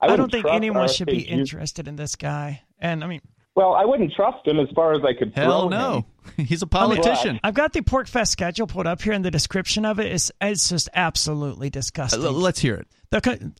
I, 0.00 0.08
I, 0.08 0.16
don't 0.16 0.30
think 0.30 0.46
anyone 0.46 0.88
should 0.88 1.06
be 1.06 1.22
interested 1.22 1.88
in 1.88 1.96
this 1.96 2.16
guy. 2.16 2.62
And 2.78 3.02
I 3.02 3.06
mean, 3.06 3.22
Well, 3.58 3.74
I 3.74 3.84
wouldn't 3.84 4.12
trust 4.12 4.46
him 4.46 4.60
as 4.60 4.68
far 4.72 4.92
as 4.92 5.02
I 5.04 5.14
could. 5.18 5.32
Hell 5.34 5.62
throw 5.62 5.68
no, 5.68 6.06
him. 6.36 6.46
he's 6.46 6.62
a 6.62 6.66
politician. 6.68 7.40
I've 7.42 7.54
got 7.54 7.72
the 7.72 7.80
PorcFest 7.80 8.28
schedule 8.28 8.68
pulled 8.68 8.86
up 8.86 9.02
here, 9.02 9.12
and 9.12 9.24
the 9.24 9.32
description 9.32 9.84
of 9.84 9.98
it 9.98 10.12
is 10.12 10.32
it's 10.40 10.68
just 10.68 10.88
absolutely 10.94 11.66
uh, 11.66 11.70
disgusting. 11.70 12.24
L- 12.24 12.34
let's 12.34 12.60
hear 12.60 12.76
it. 12.76 12.86
The 13.10 13.52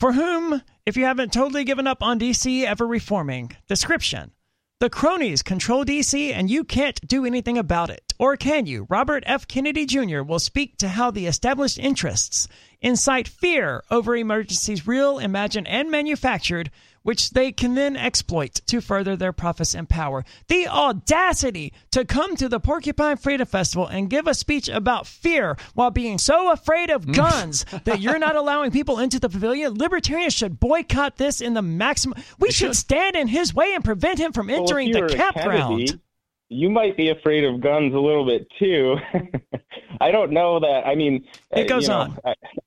for 0.00 0.12
whom, 0.12 0.60
if 0.84 0.96
you 0.96 1.04
haven't 1.04 1.32
totally 1.32 1.62
given 1.62 1.86
up 1.86 2.02
on 2.02 2.18
DC 2.18 2.64
ever 2.64 2.84
reforming, 2.84 3.56
description. 3.68 4.32
The 4.80 4.90
cronies 4.90 5.44
control 5.44 5.84
DC 5.84 6.32
and 6.32 6.50
you 6.50 6.64
can't 6.64 7.00
do 7.06 7.24
anything 7.24 7.56
about 7.56 7.90
it. 7.90 8.12
Or 8.18 8.36
can 8.36 8.66
you? 8.66 8.88
Robert 8.90 9.22
F. 9.24 9.46
Kennedy 9.46 9.86
Jr. 9.86 10.22
will 10.22 10.40
speak 10.40 10.78
to 10.78 10.88
how 10.88 11.12
the 11.12 11.26
established 11.26 11.78
interests 11.78 12.48
incite 12.80 13.28
fear 13.28 13.84
over 13.88 14.16
emergencies 14.16 14.84
real, 14.84 15.20
imagined, 15.20 15.68
and 15.68 15.92
manufactured, 15.92 16.72
which 17.04 17.30
they 17.30 17.52
can 17.52 17.76
then 17.76 17.96
exploit 17.96 18.54
to 18.66 18.80
further 18.80 19.14
their 19.14 19.32
profits 19.32 19.74
and 19.74 19.88
power. 19.88 20.24
The 20.48 20.66
audacity 20.66 21.72
to 21.92 22.04
come 22.04 22.34
to 22.36 22.48
the 22.48 22.58
Porcupine 22.58 23.18
Freedom 23.18 23.46
Festival 23.46 23.86
and 23.86 24.10
give 24.10 24.26
a 24.26 24.34
speech 24.34 24.68
about 24.68 25.06
fear 25.06 25.56
while 25.74 25.90
being 25.90 26.18
so 26.18 26.50
afraid 26.50 26.90
of 26.90 27.12
guns 27.12 27.64
that 27.84 28.00
you're 28.00 28.18
not 28.18 28.34
allowing 28.44 28.72
people 28.72 28.98
into 28.98 29.20
the 29.20 29.28
pavilion. 29.28 29.74
Libertarians 29.74 30.34
should 30.34 30.58
boycott 30.58 31.16
this 31.16 31.40
in 31.40 31.54
the 31.54 31.62
maximum. 31.62 32.18
We 32.38 32.50
should, 32.50 32.74
stand 32.74 33.14
in 33.14 33.28
his 33.28 33.54
way 33.54 33.74
and 33.74 33.84
prevent 33.84 34.18
him 34.18 34.32
from 34.32 34.50
entering 34.50 34.88
you 34.88 35.06
the 35.06 35.14
campground. 35.14 36.00
You 36.48 36.70
might 36.70 36.96
be 36.96 37.10
afraid 37.10 37.44
of 37.44 37.60
guns 37.60 37.94
a 37.94 37.98
little 37.98 38.26
bit 38.26 38.46
too. 38.58 38.96
I 40.00 40.10
don't 40.10 40.32
know 40.32 40.60
that. 40.60 40.86
I 40.86 40.94
mean, 40.94 41.26
It 41.52 41.70
uh, 41.70 41.74
goes 41.74 41.84
you 41.84 41.90
know, 41.90 41.98
on. 42.00 42.18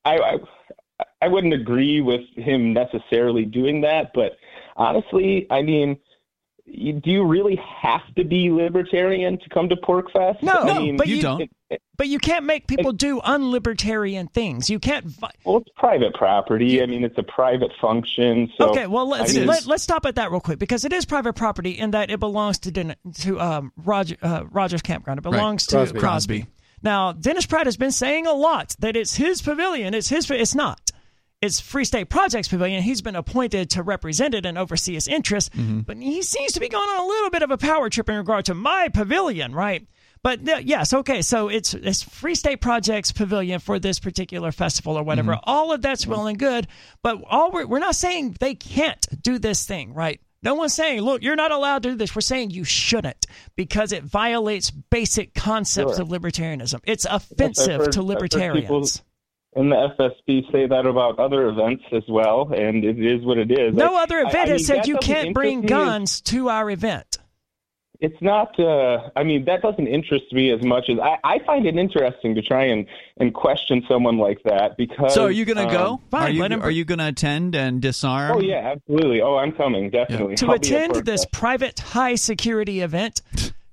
I, 0.05 0.18
I 0.18 0.38
I 0.99 1.03
I 1.24 1.28
wouldn't 1.28 1.53
agree 1.53 2.02
with 2.02 2.22
him 2.36 2.74
necessarily 2.74 3.44
doing 3.45 3.82
that, 3.82 4.11
but 4.14 4.38
honestly, 4.76 5.48
I 5.49 5.61
mean. 5.61 5.98
You, 6.69 6.91
do 6.91 7.10
you 7.11 7.24
really 7.24 7.56
have 7.82 8.02
to 8.18 8.26
be 8.26 8.52
libertarian 8.52 9.40
to 9.40 9.48
come 9.48 9.69
to 9.69 9.78
PorcFest? 9.78 10.44
No, 10.44 10.52
I 10.52 10.68
no, 10.68 10.80
mean, 10.82 10.98
but 10.98 11.07
you- 11.07 11.22
don't. 11.22 11.40
it- 11.44 11.52
it- 11.69 11.82
But 11.95 12.10
you 12.10 12.19
can't 12.19 12.44
make 12.44 12.68
people 12.68 12.91
do 12.91 13.22
unlibertarian 13.22 14.30
things. 14.30 14.69
You 14.69 14.78
can't. 14.78 15.06
Vi- 15.06 15.32
well, 15.45 15.57
it's 15.60 15.69
private 15.78 16.14
property. 16.14 16.82
I 16.82 16.86
mean, 16.86 17.06
it's 17.06 17.18
a 17.18 17.24
private 17.24 17.72
function. 17.80 18.52
So 18.57 18.72
okay, 18.72 18.86
well 18.86 19.07
let's 19.07 19.34
I 19.34 19.40
mean, 19.40 19.48
let, 19.48 19.65
let's 19.65 19.84
stop 19.84 20.06
at 20.06 20.15
that 20.15 20.30
real 20.30 20.41
quick 20.41 20.60
because 20.60 20.84
it 20.84 20.91
is 20.91 21.06
private 21.06 21.34
property 21.34 21.72
in 21.72 21.91
that 21.91 22.10
it 22.10 22.19
belongs 22.19 22.60
to 22.60 22.72
Den- 22.72 22.95
to 23.19 23.40
um, 23.40 23.72
Roger 23.78 24.18
uh, 24.22 24.44
Rogers 24.52 24.82
Campground. 24.82 25.19
It 25.19 25.24
belongs 25.24 25.68
to 25.68 25.78
Crosby. 25.78 25.99
Crosby. 25.99 26.45
Now, 26.84 27.14
Dennis 27.14 27.45
Pratt 27.45 27.65
has 27.65 27.78
been 27.78 27.91
saying 27.91 28.28
a 28.28 28.34
lot 28.34 28.76
that 28.80 28.98
it's 28.98 29.15
his 29.15 29.41
pavilion. 29.41 29.94
It's 29.94 30.10
his. 30.10 30.30
It's 30.30 30.53
not. 30.53 30.86
It's 31.41 31.59
Free 31.59 31.85
State 31.85 32.09
Project's 32.09 32.47
pavilion. 32.47 32.81
He's 32.81 33.03
been 33.03 33.15
appointed 33.15 33.69
to 33.72 33.84
represent 33.84 34.34
it 34.34 34.45
and 34.45 34.57
oversee 34.57 34.95
its 34.95 35.07
interests, 35.07 35.51
but 35.55 35.97
he 35.97 36.23
seems 36.23 36.53
to 36.53 36.59
be 36.59 36.68
going 36.68 36.89
on 36.89 37.05
a 37.05 37.07
little 37.07 37.30
bit 37.30 37.43
of 37.43 37.51
a 37.51 37.57
power 37.57 37.89
trip 37.91 38.09
in 38.09 38.15
regard 38.15 38.45
to 38.45 38.55
my 38.55 38.89
pavilion, 38.91 39.53
right? 39.53 39.88
But 40.23 40.43
th- 40.43 40.65
yes, 40.65 40.93
okay. 40.93 41.22
So 41.22 41.47
it's 41.47 41.76
it's 41.76 42.01
Free 42.01 42.34
State 42.34 42.59
Project's 42.59 43.11
pavilion 43.11 43.59
for 43.59 43.77
this 43.77 43.99
particular 43.99 44.51
festival 44.51 44.97
or 44.97 45.03
whatever. 45.03 45.38
All 45.43 45.72
of 45.72 45.84
that's 45.84 46.07
well 46.07 46.26
and 46.26 46.39
good, 46.39 46.68
but 47.03 47.22
all 47.30 47.51
we're, 47.51 47.68
we're 47.68 47.80
not 47.80 47.95
saying 47.95 48.35
they 48.39 48.55
can't 48.55 49.05
do 49.22 49.38
this 49.38 49.64
thing, 49.65 49.93
right? 49.93 50.19
No 50.41 50.55
one's 50.55 50.73
saying, 50.73 51.01
look, 51.01 51.22
you're 51.22 51.35
not 51.35 51.51
allowed 51.51 51.84
to 51.84 51.89
do 51.91 51.95
this. 51.95 52.15
We're 52.15 52.22
saying 52.22 52.49
you 52.51 52.64
shouldn't 52.64 53.27
because 53.55 53.91
it 53.91 54.03
violates 54.03 54.72
basic 54.72 55.35
concepts 55.35 55.93
Sure. 55.97 56.01
of 56.01 56.09
libertarianism. 56.09 56.80
It's 56.84 57.05
offensive 57.05 57.81
heard- 57.81 57.91
to 57.93 58.01
libertarians. 58.01 59.03
People- 59.57 59.73
And 59.73 59.97
the 59.99 60.03
FSB 60.03 60.51
say 60.51 60.67
that 60.67 60.85
about 60.85 61.19
other 61.19 61.47
events 61.47 61.84
as 61.91 62.03
well, 62.07 62.51
and 62.55 62.84
it 62.84 62.99
is 62.99 63.25
what 63.25 63.38
it 63.38 63.51
is. 63.51 63.73
No 63.75 63.95
I- 63.95 64.03
other 64.03 64.19
event 64.19 64.35
I 64.35 64.43
mean, 64.43 64.47
has 64.53 64.65
said 64.65 64.88
you 64.88 64.97
can't 64.97 65.34
bring 65.34 65.63
interest 65.63 65.63
me 65.63 65.67
guns 65.69 66.21
to 66.21 66.49
our 66.49 66.69
event. 66.69 67.17
it's 67.99 68.21
not 68.21 68.49
uh 68.59 69.09
i 69.15 69.23
mean 69.23 69.43
that 69.45 69.59
doesn't 69.63 69.88
interest 69.88 70.31
me 70.31 70.51
as 70.51 70.61
much 70.63 70.85
as 70.88 70.99
i 70.99 71.17
i 71.23 71.39
find 71.47 71.65
it 71.65 71.75
interesting 71.75 72.35
to 72.35 72.43
try 72.43 72.63
and 72.65 72.85
and 73.19 73.34
question 73.34 73.81
someone 73.89 74.19
like 74.19 74.38
that 74.43 74.77
because 74.77 75.15
So 75.15 75.25
are 75.25 75.31
you 75.31 75.45
going 75.45 75.57
to 75.57 75.63
um, 75.65 75.71
go? 75.73 76.01
Fine, 76.11 76.21
are 76.21 76.29
you 76.29 76.41
let 76.43 76.51
him- 76.51 76.61
are 76.61 76.69
you 76.69 76.85
going 76.85 76.99
to 76.99 77.07
attend 77.07 77.55
and 77.55 77.81
disarm? 77.81 78.38
oh 78.38 78.39
yeah 78.39 78.73
absolutely 78.73 79.19
oh 79.23 79.38
i'm 79.38 79.51
coming 79.51 79.89
definitely 79.89 80.35
To 80.35 80.45
I'll 80.45 80.53
attend 80.53 80.93
this 81.05 81.25
private 81.25 81.79
high 81.79 82.13
security 82.13 82.81
event, 82.81 83.21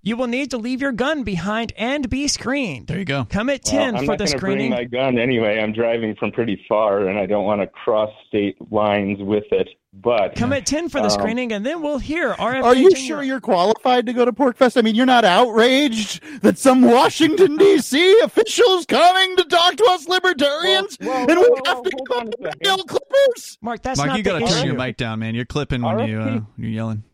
you 0.04 0.16
will 0.16 0.26
need 0.28 0.50
to 0.52 0.58
leave 0.58 0.80
your 0.80 0.92
gun 0.92 1.24
behind 1.24 1.72
and 1.76 2.08
be 2.08 2.28
screened. 2.28 2.86
There 2.86 2.98
you 2.98 3.04
go. 3.04 3.24
Come 3.28 3.48
at 3.50 3.62
Well, 3.64 3.72
10 3.72 3.96
I'm 3.96 4.04
for 4.04 4.12
not 4.12 4.18
the 4.18 4.24
gonna 4.26 4.38
screening. 4.38 4.70
bring 4.70 4.80
my 4.80 4.84
gun 4.84 5.18
anyway. 5.18 5.58
I'm 5.60 5.72
driving 5.72 6.14
from 6.14 6.30
pretty 6.30 6.64
far, 6.68 7.08
and 7.08 7.18
I 7.18 7.26
don't 7.26 7.44
want 7.44 7.60
to 7.62 7.66
cross 7.66 8.10
state 8.28 8.56
lines 8.70 9.18
with 9.20 9.44
it. 9.50 9.68
But 9.96 10.34
Come 10.34 10.52
at 10.52 10.66
10 10.66 10.88
for 10.88 10.98
the 10.98 11.04
Um, 11.04 11.10
screening, 11.10 11.52
and 11.52 11.64
then 11.64 11.80
we'll 11.80 11.98
hear 11.98 12.34
RFK 12.34 12.64
Are 12.64 12.74
you 12.74 12.90
Jr. 12.90 12.96
sure 12.96 13.22
you're 13.22 13.40
qualified 13.40 14.06
to 14.06 14.12
go 14.12 14.24
to 14.24 14.32
PorcFest? 14.32 14.76
I 14.76 14.82
mean, 14.82 14.96
you're 14.96 15.06
not 15.06 15.24
outraged 15.24 16.20
that 16.42 16.58
some 16.58 16.82
Washington 16.82 17.56
D.C. 17.56 18.18
officials 18.24 18.86
coming 18.86 19.36
to 19.36 19.44
talk 19.44 19.76
to 19.76 19.84
us 19.90 20.08
libertarians, 20.08 20.98
Well, 21.00 21.10
well, 21.10 21.30
and 21.30 21.38
we 21.38 21.44
whoa, 21.46 21.54
have 21.66 21.76
whoa, 21.78 21.82
to 21.84 21.90
hold 21.96 22.08
go 22.08 22.18
on 22.18 22.24
to 22.26 22.36
the 22.40 22.52
second. 22.64 22.88
Clippers. 22.88 23.58
Mark, 23.62 23.82
that's 23.82 23.98
Mark, 23.98 24.08
not 24.08 24.18
you 24.18 24.24
got 24.24 24.40
to 24.40 24.46
turn 24.48 24.66
your 24.66 24.74
mic 24.74 24.96
down, 24.96 25.20
man. 25.20 25.36
You're 25.36 25.44
clipping 25.44 25.80
when 25.82 26.08
you 26.08 26.20
uh, 26.20 26.26
RFK 26.26 26.46
you're 26.58 26.70
yelling. 26.70 27.04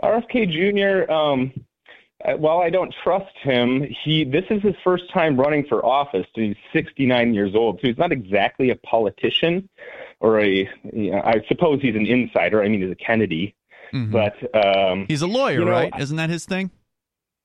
RFK 0.00 1.04
Jr. 1.06 1.10
Um, 1.12 1.52
while 2.36 2.58
I 2.58 2.70
don't 2.70 2.94
trust 3.04 3.34
him, 3.42 3.86
he 4.04 4.24
this 4.24 4.44
is 4.50 4.62
his 4.62 4.74
first 4.82 5.04
time 5.12 5.36
running 5.36 5.64
for 5.66 5.84
office. 5.84 6.26
He's 6.34 6.56
69 6.72 7.34
years 7.34 7.54
old, 7.54 7.80
so 7.80 7.88
he's 7.88 7.98
not 7.98 8.12
exactly 8.12 8.70
a 8.70 8.76
politician, 8.76 9.68
or 10.20 10.40
a. 10.40 10.68
You 10.92 11.10
know, 11.12 11.22
I 11.24 11.34
suppose 11.48 11.80
he's 11.82 11.94
an 11.96 12.06
insider. 12.06 12.62
I 12.62 12.68
mean, 12.68 12.82
he's 12.82 12.90
a 12.90 12.94
Kennedy, 12.94 13.54
Mhm. 13.92 14.10
but 14.10 14.34
um, 14.66 15.06
He's 15.08 15.22
a 15.22 15.26
lawyer, 15.26 15.58
you 15.60 15.64
know, 15.64 15.70
right? 15.70 15.92
Isn't 15.98 16.16
that 16.16 16.30
his 16.30 16.44
thing? 16.46 16.70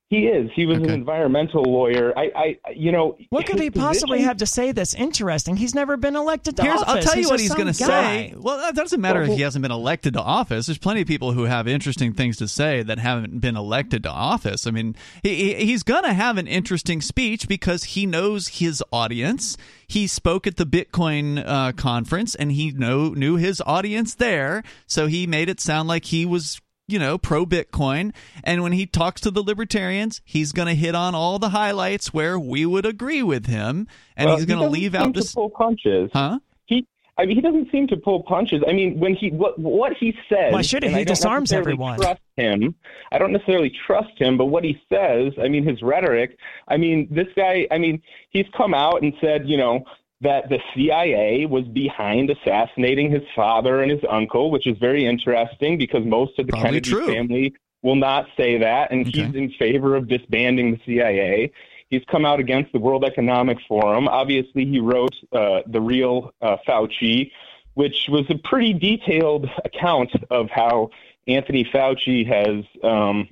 He 0.09 0.25
is. 0.25 0.49
He 0.55 0.65
was 0.65 0.77
Okay. 0.79 0.87
an 0.87 0.93
environmental 0.93 1.61
lawyer. 1.63 2.11
I, 2.17 2.31
I, 2.65 2.71
you 2.75 2.91
know, 2.91 3.15
What 3.29 3.45
could 3.45 3.59
he 3.59 3.69
possibly 3.69 4.17
position- 4.17 4.27
have 4.27 4.37
to 4.37 4.45
say 4.47 4.71
that's 4.71 4.95
interesting? 4.95 5.55
He's 5.55 5.75
never 5.75 5.97
been 5.97 6.15
elected 6.15 6.57
to 6.57 6.63
Here's, 6.63 6.81
office. 6.81 6.87
I'll 6.95 7.01
tell 7.01 7.15
you 7.15 7.21
He's 7.21 7.29
what 7.29 7.39
he's 7.39 7.53
going 7.53 7.67
to 7.67 7.73
say. 7.73 8.33
Well, 8.35 8.57
that 8.57 8.73
doesn't 8.75 8.99
matter 8.99 9.21
Well, 9.21 9.29
if 9.31 9.37
he 9.37 9.43
hasn't 9.43 9.61
been 9.61 9.71
elected 9.71 10.13
to 10.13 10.21
office. 10.21 10.65
There's 10.65 10.79
plenty 10.79 11.01
of 11.01 11.07
people 11.07 11.33
who 11.33 11.43
have 11.43 11.67
interesting 11.67 12.13
things 12.13 12.37
to 12.37 12.47
say 12.47 12.81
that 12.83 12.97
haven't 12.97 13.39
been 13.39 13.55
elected 13.55 14.01
to 14.03 14.09
office. 14.09 14.65
I 14.65 14.71
mean, 14.71 14.95
he, 15.21 15.53
he- 15.53 15.65
he's 15.67 15.83
going 15.83 16.03
to 16.03 16.13
have 16.13 16.37
an 16.39 16.47
interesting 16.47 17.01
speech 17.01 17.47
because 17.47 17.83
he 17.83 18.05
knows 18.07 18.47
his 18.47 18.83
audience. 18.91 19.57
He 19.87 20.07
spoke 20.07 20.47
at 20.47 20.57
the 20.57 20.65
Bitcoin 20.65 21.43
uh, 21.45 21.71
conference 21.73 22.33
and 22.33 22.51
he 22.51 22.71
know, 22.71 23.09
knew 23.09 23.35
his 23.35 23.61
audience 23.65 24.15
there, 24.15 24.63
so 24.87 25.05
he 25.05 25.27
made 25.27 25.49
it 25.49 25.59
sound 25.59 25.87
like 25.87 26.05
he 26.05 26.25
was 26.25 26.59
you 26.91 26.99
know, 26.99 27.17
pro 27.17 27.45
Bitcoin. 27.45 28.13
And 28.43 28.63
when 28.63 28.71
he 28.71 28.85
talks 28.85 29.21
to 29.21 29.31
the 29.31 29.41
libertarians, 29.41 30.21
he's 30.25 30.51
going 30.51 30.67
to 30.67 30.75
hit 30.75 30.95
on 30.95 31.15
all 31.15 31.39
the 31.39 31.49
highlights 31.49 32.13
where 32.13 32.39
we 32.39 32.65
would 32.65 32.85
agree 32.85 33.23
with 33.23 33.45
him, 33.45 33.87
and 34.15 34.27
Well, 34.27 34.37
he's 34.37 34.45
he 34.45 34.53
going 34.53 34.61
to 34.61 34.69
leave 34.69 34.93
seem 34.93 35.01
out 35.01 35.13
to 35.13 35.31
pull 35.33 35.49
punches. 35.49 36.09
Huh? 36.13 36.39
He, 36.65 36.87
I 37.17 37.25
mean, 37.25 37.35
he 37.35 37.41
doesn't 37.41 37.71
seem 37.71 37.87
to 37.87 37.97
pull 37.97 38.23
punches. 38.23 38.61
I 38.67 38.73
mean, 38.73 38.99
when 38.99 39.15
he 39.15 39.31
what 39.31 39.59
what 39.59 39.93
he 39.99 40.13
says. 40.29 40.53
Why 40.53 40.61
should 40.61 40.83
he? 40.83 40.89
He 40.89 41.03
disarms 41.05 41.51
everyone. 41.51 41.99
Trust 41.99 42.21
him. 42.37 42.75
I 43.11 43.17
don't 43.17 43.31
necessarily 43.31 43.71
trust 43.85 44.17
him, 44.17 44.37
but 44.37 44.45
what 44.45 44.63
he 44.63 44.81
says, 44.91 45.33
I 45.41 45.47
mean, 45.47 45.67
his 45.67 45.81
rhetoric. 45.81 46.37
I 46.67 46.77
mean, 46.77 47.07
this 47.11 47.27
guy. 47.35 47.67
I 47.71 47.77
mean, 47.77 48.01
he's 48.29 48.45
come 48.55 48.73
out 48.73 49.01
and 49.01 49.13
said, 49.21 49.47
you 49.47 49.57
know. 49.57 49.83
That 50.21 50.49
the 50.49 50.59
CIA 50.75 51.45
was 51.45 51.63
behind 51.65 52.29
assassinating 52.29 53.09
his 53.09 53.23
father 53.35 53.81
and 53.81 53.89
his 53.89 54.01
uncle, 54.09 54.51
which 54.51 54.67
is 54.67 54.77
very 54.77 55.05
interesting 55.05 55.77
because 55.77 56.03
most 56.05 56.37
of 56.39 56.45
the 56.47 56.51
Probably 56.51 56.81
Kennedy 56.81 56.89
true. 56.91 57.07
family 57.07 57.53
will 57.83 57.95
not 57.95 58.27
say 58.35 58.57
that, 58.57 58.91
and 58.91 59.07
Okay. 59.07 59.23
he's 59.23 59.35
in 59.35 59.49
favor 59.51 59.95
of 59.95 60.09
disbanding 60.09 60.71
the 60.71 60.79
CIA. 60.85 61.51
He's 61.89 62.03
come 62.11 62.25
out 62.25 62.39
against 62.41 62.73
the 62.73 62.79
World 62.79 63.05
Economic 63.05 63.57
Forum. 63.67 64.09
Obviously, 64.09 64.65
he 64.65 64.79
wrote 64.79 65.15
uh, 65.31 65.61
The 65.67 65.79
Real 65.79 66.33
uh, 66.41 66.57
Fauci, 66.67 67.31
which 67.75 68.07
was 68.09 68.25
a 68.29 68.35
pretty 68.43 68.73
detailed 68.73 69.49
account 69.63 70.11
of 70.29 70.49
how 70.49 70.89
Anthony 71.27 71.63
Fauci 71.63 72.27
has 72.27 72.65
um, 72.83 73.27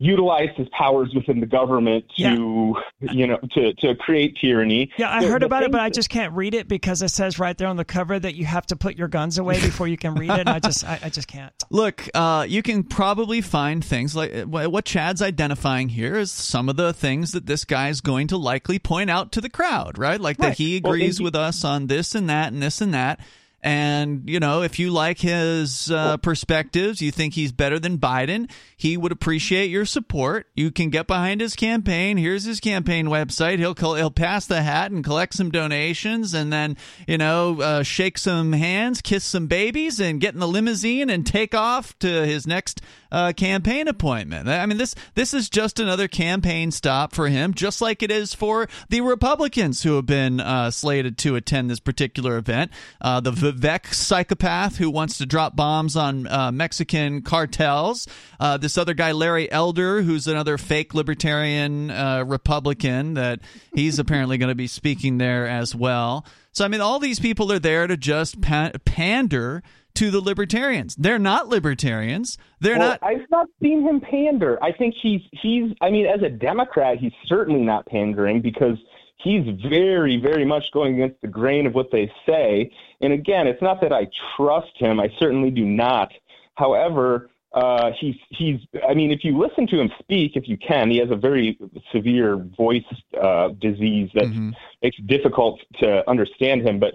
utilized 0.00 0.52
his 0.56 0.68
powers 0.68 1.12
within 1.12 1.40
the 1.40 1.46
government 1.46 2.04
to, 2.16 2.74
you 3.00 3.26
know, 3.26 3.36
to, 3.52 3.74
to 3.74 3.96
create 3.96 4.36
tyranny. 4.40 4.90
Yeah, 4.96 5.10
I 5.10 5.22
The- 5.22 5.28
heard 5.28 5.42
the 5.42 5.46
about 5.46 5.64
it, 5.64 5.72
but 5.72 5.80
I 5.80 5.90
just 5.90 6.08
can't 6.08 6.32
read 6.34 6.54
it 6.54 6.68
because 6.68 7.02
it 7.02 7.08
says 7.08 7.38
right 7.40 7.58
there 7.58 7.66
on 7.66 7.76
the 7.76 7.84
cover 7.84 8.16
that 8.18 8.36
you 8.36 8.44
have 8.44 8.64
to 8.66 8.76
put 8.76 8.96
your 8.96 9.08
guns 9.08 9.38
away 9.38 9.54
before 9.60 9.88
you 9.88 9.96
can 9.96 10.14
read 10.14 10.30
it. 10.30 10.38
And 10.40 10.48
I 10.48 10.60
just, 10.60 10.84
I, 10.84 11.00
I 11.02 11.08
just 11.08 11.26
can't. 11.26 11.52
Look, 11.70 12.08
uh, 12.14 12.46
you 12.48 12.62
can 12.62 12.84
probably 12.84 13.40
find 13.40 13.84
things 13.84 14.14
like 14.14 14.32
uh, 14.34 14.44
what 14.46 14.84
Chad's 14.84 15.20
identifying 15.20 15.88
here 15.88 16.16
is 16.16 16.30
some 16.30 16.68
of 16.68 16.76
the 16.76 16.92
things 16.92 17.32
that 17.32 17.46
this 17.46 17.64
guy's 17.64 18.00
going 18.00 18.28
to 18.28 18.36
likely 18.36 18.78
point 18.78 19.10
out 19.10 19.32
to 19.32 19.40
the 19.40 19.50
crowd, 19.50 19.98
right? 19.98 20.20
Like 20.20 20.36
that 20.36 20.56
he 20.58 20.76
agrees 20.76 21.16
and 21.16 21.18
he- 21.18 21.24
with 21.24 21.34
us 21.34 21.64
on 21.64 21.88
this 21.88 22.14
and 22.14 22.30
that 22.30 22.52
and 22.52 22.62
this 22.62 22.80
and 22.80 22.94
that. 22.94 23.18
And, 23.60 24.28
you 24.30 24.38
know, 24.38 24.62
if 24.62 24.78
you 24.78 24.90
like 24.90 25.18
his 25.18 25.90
uh, 25.90 26.16
perspectives, 26.18 27.02
you 27.02 27.10
think 27.10 27.34
he's 27.34 27.50
better 27.50 27.80
than 27.80 27.98
Biden, 27.98 28.48
he 28.76 28.96
would 28.96 29.10
appreciate 29.10 29.68
your 29.68 29.84
support. 29.84 30.46
You 30.54 30.70
can 30.70 30.90
get 30.90 31.08
behind 31.08 31.40
his 31.40 31.56
campaign. 31.56 32.18
Here's 32.18 32.44
his 32.44 32.60
campaign 32.60 33.06
website. 33.06 33.58
He'll 33.58 33.74
he'll 33.74 34.12
pass 34.12 34.46
the 34.46 34.62
hat 34.62 34.92
and 34.92 35.02
collect 35.02 35.34
some 35.34 35.50
donations, 35.50 36.34
and 36.34 36.52
then 36.52 36.76
you 37.08 37.18
know 37.18 37.60
uh, 37.60 37.82
shake 37.82 38.16
some 38.18 38.52
hands, 38.52 39.02
kiss 39.02 39.24
some 39.24 39.48
babies, 39.48 39.98
and 39.98 40.20
get 40.20 40.34
in 40.34 40.40
the 40.40 40.46
limousine 40.46 41.10
and 41.10 41.26
take 41.26 41.52
off 41.52 41.98
to 41.98 42.26
his 42.26 42.46
next 42.46 42.80
uh, 43.10 43.32
campaign 43.32 43.88
appointment. 43.88 44.48
I 44.48 44.66
mean 44.66 44.78
this 44.78 44.94
this 45.14 45.34
is 45.34 45.48
just 45.48 45.80
another 45.80 46.08
campaign 46.08 46.70
stop 46.70 47.14
for 47.14 47.28
him, 47.28 47.54
just 47.54 47.80
like 47.80 48.02
it 48.02 48.10
is 48.10 48.34
for 48.34 48.68
the 48.88 49.00
Republicans 49.00 49.82
who 49.82 49.96
have 49.96 50.06
been 50.06 50.40
uh, 50.40 50.70
slated 50.70 51.18
to 51.18 51.36
attend 51.36 51.70
this 51.70 51.80
particular 51.80 52.36
event. 52.36 52.70
Uh, 53.00 53.20
the 53.20 53.32
Vivek 53.32 53.92
psychopath 53.92 54.76
who 54.76 54.90
wants 54.90 55.18
to 55.18 55.26
drop 55.26 55.56
bombs 55.56 55.96
on 55.96 56.26
uh, 56.26 56.52
Mexican 56.52 57.22
cartels. 57.22 58.06
Uh, 58.40 58.56
this 58.56 58.78
other 58.78 58.94
guy, 58.94 59.12
Larry 59.12 59.50
Elder, 59.50 60.02
who's 60.02 60.26
another 60.26 60.58
fake 60.58 60.94
libertarian 60.94 61.90
uh, 61.90 62.24
Republican, 62.26 63.14
that 63.14 63.40
he's 63.74 63.98
apparently 63.98 64.38
going 64.38 64.48
to 64.48 64.54
be 64.54 64.66
speaking 64.66 65.18
there 65.18 65.46
as 65.46 65.74
well. 65.74 66.24
So, 66.52 66.64
I 66.64 66.68
mean, 66.68 66.80
all 66.80 66.98
these 66.98 67.20
people 67.20 67.52
are 67.52 67.58
there 67.58 67.86
to 67.86 67.96
just 67.96 68.40
pa- 68.40 68.72
pander 68.84 69.62
to 69.98 70.10
the 70.10 70.20
libertarians. 70.20 70.94
They're 70.96 71.18
not 71.18 71.48
libertarians. 71.48 72.38
They're 72.60 72.78
well, 72.78 72.90
not. 72.90 73.02
I've 73.02 73.28
not 73.30 73.48
seen 73.62 73.82
him 73.82 74.00
pander. 74.00 74.62
I 74.62 74.72
think 74.72 74.94
he's 75.00 75.20
he's. 75.42 75.72
I 75.80 75.90
mean, 75.90 76.06
as 76.06 76.22
a 76.22 76.28
Democrat, 76.30 76.98
he's 76.98 77.12
certainly 77.26 77.62
not 77.62 77.86
pandering 77.86 78.40
because 78.40 78.78
he's 79.16 79.44
very, 79.68 80.16
very 80.16 80.44
much 80.44 80.64
going 80.72 80.94
against 80.94 81.20
the 81.20 81.28
grain 81.28 81.66
of 81.66 81.74
what 81.74 81.90
they 81.90 82.10
say. 82.26 82.70
And 83.00 83.12
again, 83.12 83.46
it's 83.46 83.62
not 83.62 83.80
that 83.80 83.92
I 83.92 84.06
trust 84.36 84.72
him. 84.76 85.00
I 85.00 85.08
certainly 85.18 85.50
do 85.50 85.64
not. 85.64 86.10
However, 86.54 87.30
uh, 87.52 87.90
he's 88.00 88.16
he's. 88.30 88.60
I 88.88 88.94
mean, 88.94 89.10
if 89.10 89.24
you 89.24 89.38
listen 89.38 89.66
to 89.68 89.80
him 89.80 89.90
speak, 89.98 90.32
if 90.36 90.48
you 90.48 90.56
can, 90.58 90.90
he 90.90 90.98
has 90.98 91.10
a 91.10 91.16
very 91.16 91.58
severe 91.92 92.36
voice 92.56 92.82
uh, 93.20 93.48
disease 93.60 94.10
that 94.14 94.24
Mhm. 94.24 94.52
makes 94.82 94.98
it 94.98 95.06
difficult 95.06 95.60
to 95.80 96.08
understand 96.08 96.62
him. 96.66 96.78
But 96.78 96.94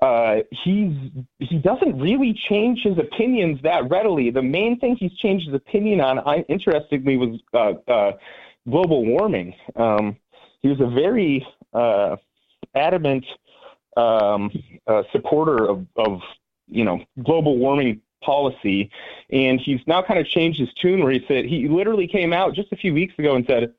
uh, 0.00 0.36
he's 0.50 0.92
he 1.38 1.58
doesn't 1.58 1.98
really 1.98 2.38
change 2.48 2.80
his 2.82 2.98
opinions 2.98 3.60
that 3.62 3.88
readily. 3.90 4.30
The 4.30 4.42
main 4.42 4.78
thing 4.78 4.96
he's 4.96 5.14
changed 5.14 5.46
his 5.46 5.54
opinion 5.54 6.00
on, 6.00 6.20
I, 6.20 6.44
interestingly, 6.48 7.16
was 7.16 7.40
uh, 7.52 7.90
uh, 7.90 8.12
global 8.68 9.04
warming. 9.04 9.54
Um, 9.74 10.16
he 10.60 10.68
was 10.68 10.80
a 10.80 10.86
very 10.86 11.46
uh, 11.72 12.16
adamant 12.74 13.24
um, 13.96 14.50
uh, 14.86 15.02
supporter 15.10 15.68
of, 15.68 15.86
of 15.96 16.20
you 16.68 16.84
know 16.84 17.04
global 17.24 17.58
warming 17.58 18.00
policy, 18.22 18.90
and 19.30 19.60
he's 19.60 19.80
now 19.86 20.02
kind 20.02 20.20
of 20.20 20.26
changed 20.26 20.60
his 20.60 20.72
tune 20.74 21.02
where 21.02 21.12
he 21.12 21.24
said 21.26 21.44
he 21.44 21.66
literally 21.66 22.06
came 22.06 22.32
out 22.32 22.54
just 22.54 22.70
a 22.72 22.76
few 22.76 22.94
weeks 22.94 23.14
ago 23.18 23.34
and 23.34 23.44
said 23.46 23.74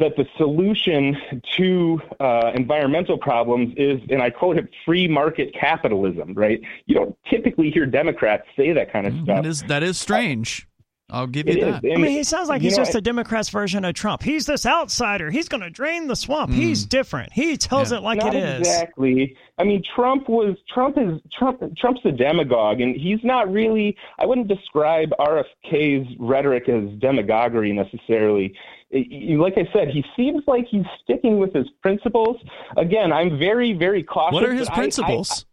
that 0.00 0.16
the 0.16 0.26
solution 0.36 1.16
to 1.56 2.00
uh, 2.18 2.52
environmental 2.54 3.16
problems 3.16 3.74
is, 3.76 4.00
and 4.10 4.22
I 4.22 4.30
quote 4.30 4.56
it, 4.58 4.68
free 4.84 5.06
market 5.06 5.54
capitalism. 5.54 6.34
Right? 6.34 6.60
You 6.86 6.94
don't 6.96 7.16
typically 7.28 7.70
hear 7.70 7.86
Democrats 7.86 8.44
say 8.56 8.72
that 8.72 8.92
kind 8.92 9.06
of 9.06 9.14
stuff. 9.22 9.42
That 9.42 9.46
is 9.46 9.62
that 9.64 9.82
is 9.82 9.98
strange. 9.98 10.66
I'll 11.10 11.26
give 11.26 11.46
you 11.48 11.54
It 11.54 11.60
that. 11.60 11.84
is. 11.84 11.92
I 11.94 12.00
mean, 12.00 12.10
he 12.12 12.22
sounds 12.24 12.48
like 12.48 12.62
You 12.62 12.68
he's 12.68 12.78
know, 12.78 12.84
just 12.84 12.94
a 12.94 13.00
Democrat's 13.00 13.48
version 13.50 13.84
of 13.84 13.94
Trump. 13.94 14.22
He's 14.22 14.46
this 14.46 14.64
outsider. 14.66 15.30
He's 15.30 15.48
going 15.48 15.62
to 15.62 15.70
drain 15.70 16.06
the 16.06 16.16
swamp. 16.16 16.50
Mm. 16.50 16.54
He's 16.54 16.86
different. 16.86 17.32
He 17.32 17.56
tells 17.56 17.90
Yeah. 17.92 17.98
it 17.98 18.02
like 18.02 18.18
not 18.20 18.34
it 18.34 18.42
is. 18.42 18.58
exactly. 18.60 19.36
I 19.58 19.64
mean, 19.64 19.82
Trump 19.94 20.28
was 20.28 20.56
Trump 20.72 20.96
is 20.98 21.20
Trump. 21.38 21.60
Trump's 21.76 22.00
a 22.04 22.12
demagogue, 22.12 22.80
and 22.80 22.94
he's 22.96 23.18
not 23.22 23.52
really. 23.52 23.96
I 24.18 24.26
wouldn't 24.26 24.48
describe 24.48 25.10
RFK's 25.20 26.06
rhetoric 26.18 26.68
as 26.68 26.90
demagoguery 26.98 27.72
necessarily. 27.72 28.54
Y- 28.92 29.06
y- 29.10 29.36
Like 29.36 29.54
I 29.56 29.68
said, 29.72 29.88
he 29.88 30.04
seems 30.16 30.42
like 30.46 30.66
he's 30.68 30.84
sticking 31.04 31.38
with 31.38 31.52
his 31.54 31.68
principles. 31.82 32.36
Again, 32.76 33.12
I'm 33.12 33.38
very, 33.38 33.72
very 33.72 34.02
cautious. 34.02 34.34
What 34.34 34.44
are 34.44 34.52
his 34.52 34.68
but 34.68 34.72
I- 34.72 34.76
I- 34.76 34.78
principles? 34.80 35.46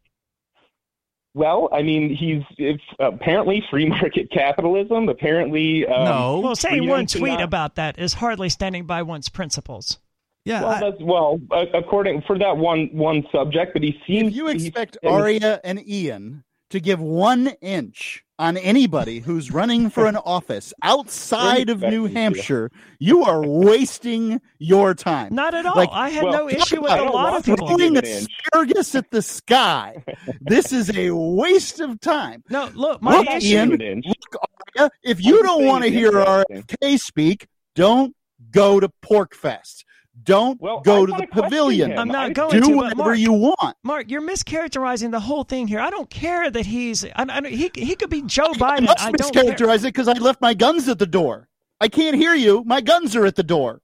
Well, 1.34 1.70
I 1.72 1.84
mean, 1.84 2.16
he's 2.16 2.44
it's 2.58 2.84
apparently 3.00 3.64
free 3.70 3.86
market 3.88 4.32
capitalism. 4.32 5.08
Apparently, 5.10 5.86
um, 5.86 6.06
no. 6.06 6.40
Well, 6.40 6.56
saying 6.56 6.88
one 6.88 7.06
tweet 7.06 7.34
not- 7.34 7.42
about 7.44 7.76
that 7.76 8.00
is 8.00 8.14
hardly 8.14 8.50
standing 8.50 8.86
by 8.86 9.02
one's 9.04 9.30
principles. 9.30 10.00
yeah. 10.46 10.62
Well, 10.62 10.70
I- 10.72 10.80
that's 10.80 11.02
well, 11.02 11.40
uh, 11.52 11.66
according 11.74 12.22
for 12.24 12.38
that 12.40 12.58
one 12.58 12.90
one 12.92 13.24
subject, 13.32 13.74
but 13.74 13.84
he 13.84 14.00
seems 14.08 14.30
If 14.30 14.36
you 14.36 14.48
expect 14.48 14.98
and- 15.04 15.12
Aria 15.14 15.60
and 15.64 15.88
Ian 15.88 16.44
to 16.72 16.80
give 16.80 17.00
one 17.00 17.48
inch 17.62 18.24
on 18.40 18.58
anybody 18.58 19.20
who's 19.20 19.52
running 19.52 19.90
for 19.90 20.06
an 20.06 20.16
office 20.26 20.74
outside 20.84 21.70
of 21.70 21.82
New 21.82 22.04
Respect, 22.04 22.14
yeah. 22.14 22.20
Hampshire, 22.22 22.72
you 23.00 23.24
are 23.24 23.46
wasting 23.46 24.42
your 24.60 24.94
time. 24.94 25.34
Not 25.34 25.54
at 25.54 25.66
all. 25.66 25.76
Like, 25.76 25.90
I 25.92 26.10
had 26.10 26.24
well, 26.24 26.34
no 26.34 26.50
issue 26.50 26.82
with 26.82 26.92
I 26.92 26.96
a 26.96 26.98
don't 27.00 27.14
lot 27.14 27.32
want 27.32 27.36
of 27.38 27.46
people. 27.46 27.68
throwing 27.68 27.98
asparagus 27.98 28.96
at 28.96 29.10
the 29.12 29.22
sky. 29.22 30.04
this 30.42 30.72
is 30.72 30.96
a 30.96 31.12
waste 31.12 31.80
of 31.80 32.00
time. 32.00 32.44
No, 32.50 32.70
look, 32.74 33.02
my 33.02 33.18
Look, 33.18 33.28
issue. 33.30 33.48
Ian, 33.48 34.02
Look, 34.06 34.42
Aria, 34.78 34.90
if 35.04 35.24
you 35.24 35.40
I'm 35.40 35.46
don't 35.46 35.66
want 35.66 35.84
to 35.84 35.90
hear 35.90 36.18
interesting. 36.18 36.64
RFK 36.64 37.00
speak, 37.00 37.48
don't 37.76 38.16
go 38.52 38.80
to 38.80 38.90
PorcFest. 39.04 39.84
Don't 40.28 40.62
Well, 40.62 40.82
go 40.82 41.06
to 41.06 41.12
wanna 41.14 41.26
the 41.34 41.42
pavilion. 41.42 41.92
him. 41.92 42.00
I'm 42.00 42.08
not 42.10 42.30
I- 42.30 42.34
going 42.34 42.52
Do 42.52 42.60
to, 42.62 42.68
but 42.68 42.76
whatever 42.76 43.04
Mark, 43.04 43.18
you 43.20 43.34
want. 43.34 43.78
Mark, 43.84 44.12
you're 44.12 44.22
mischaracterizing 44.22 45.12
the 45.12 45.22
whole 45.22 45.44
thing 45.44 45.68
here. 45.68 45.80
I 45.80 45.90
don't 45.90 46.10
care 46.10 46.52
that 46.52 46.66
he's. 46.66 47.06
I, 47.06 47.12
I, 47.18 47.48
he 47.48 47.72
he 47.76 47.96
could 47.96 48.10
be 48.10 48.22
Joe 48.24 48.52
I 48.54 48.58
Biden. 48.58 48.84
must 48.86 49.02
I 49.02 49.12
don't 49.12 49.34
care. 49.34 49.44
mischaracterize 49.46 49.80
it 49.80 49.94
because 49.94 50.08
I 50.08 50.14
left 50.14 50.42
my 50.42 50.54
guns 50.54 50.88
at 50.90 51.00
the 51.00 51.08
door. 51.08 51.48
I 51.80 51.88
can't 51.88 52.16
hear 52.16 52.34
you. 52.34 52.64
My 52.66 52.82
guns 52.82 53.16
are 53.16 53.26
at 53.26 53.36
the 53.36 53.44
door. 53.44 53.82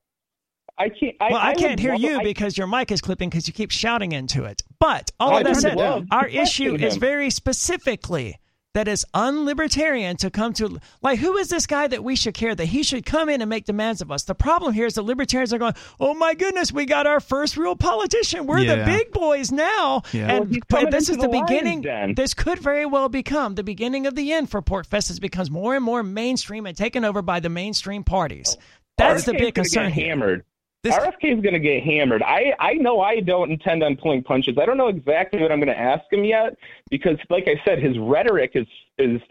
I 0.78 0.90
can't. 0.90 1.15
I, 1.22 1.30
Well, 1.32 1.40
I, 1.40 1.49
would 1.49 1.57
can't 1.60 1.80
hear 1.80 1.91
love- 1.94 2.02
you 2.02 2.20
I- 2.20 2.24
because 2.24 2.57
your 2.57 2.68
mic 2.68 2.91
is 2.91 2.99
clipping 2.99 3.30
because 3.30 3.48
you 3.48 3.53
keep 3.53 3.72
shouting 3.72 4.11
into 4.11 4.44
it. 4.44 4.64
But 4.80 5.11
all 5.20 5.36
I 5.36 5.40
of 5.41 5.45
that 5.45 5.56
said, 5.57 5.80
our 5.80 6.03
question 6.06 6.41
issue 6.41 6.76
is 6.76 6.98
very 6.98 7.30
specifically 7.30 8.38
that 8.74 8.88
it's 8.88 9.06
unlibertarian 9.14 10.18
to 10.18 10.30
come 10.30 10.54
to 10.54 10.80
like 11.02 11.20
who 11.20 11.38
is 11.38 11.50
this 11.50 11.68
guy 11.68 11.88
that 11.88 12.04
we 12.04 12.16
should 12.16 12.34
care 12.34 12.56
that 12.56 12.66
he 12.66 12.84
should 12.84 13.06
come 13.06 13.30
in 13.30 13.41
and 13.41 13.50
make 13.50 13.66
demands 13.66 14.02
of 14.02 14.12
us. 14.12 14.24
The 14.24 14.36
problem 14.36 14.74
here 14.74 14.86
is 14.86 14.95
the 14.95 15.04
libertarians 15.04 15.54
are 15.54 15.58
going, 15.60 15.76
oh 16.00 16.14
my 16.14 16.34
goodness, 16.34 16.72
we 16.72 16.86
got 16.86 17.08
our 17.08 17.20
first 17.20 17.58
real 17.58 17.76
politician. 17.76 18.48
We're 18.48 18.66
the 18.66 18.84
big 18.86 19.12
boys 19.12 19.52
now, 19.52 20.02
Yeah. 20.12 20.36
And 20.36 20.50
he's 20.50 20.60
but 20.68 20.78
coming 20.78 20.91
this 20.91 21.10
is 21.10 21.18
the 21.18 21.24
the 21.24 21.41
beginning. 21.41 21.82
den. 21.82 22.16
This 22.16 22.34
could 22.34 22.60
very 22.60 22.86
well 22.86 23.10
become 23.10 23.56
the 23.56 23.64
beginning 23.64 24.08
of 24.08 24.16
the 24.16 24.34
end 24.34 24.50
for 24.50 24.62
PorcFest 24.62 25.10
as 25.10 25.18
it 25.18 25.22
becomes 25.22 25.50
more 25.52 25.76
and 25.76 25.84
more 25.84 26.04
mainstream 26.04 26.66
and 26.66 26.76
taken 26.76 27.06
over 27.06 27.22
by 27.22 27.40
the 27.40 27.50
mainstream 27.50 28.04
parties. 28.04 28.58
That's 28.98 29.26
the 29.26 29.34
big 29.34 29.56
concern 29.56 29.86
get 29.86 29.94
here. 29.94 30.08
Hammered. 30.10 30.45
This- 30.84 30.96
RFK 30.96 31.38
is 31.38 31.42
going 31.42 31.54
to 31.54 31.60
get 31.60 31.82
hammered. 31.84 32.22
I, 32.24 32.54
I 32.60 32.74
know 32.74 33.00
I 33.00 33.22
don't 33.22 33.50
intend 33.50 33.84
on 33.84 33.96
pulling 33.96 34.22
punches. 34.22 34.58
I 34.62 34.66
don't 34.66 34.78
know 34.78 34.90
exactly 34.90 35.42
what 35.42 35.50
I'm 35.52 35.60
going 35.60 35.70
to 35.74 35.80
ask 35.80 36.04
him 36.12 36.26
yet 36.26 36.58
because, 36.90 37.18
like 37.30 37.48
I 37.48 37.56
said, 37.66 37.82
his 37.82 37.98
rhetoric 37.98 38.52
is 38.56 38.68
is 38.98 39.22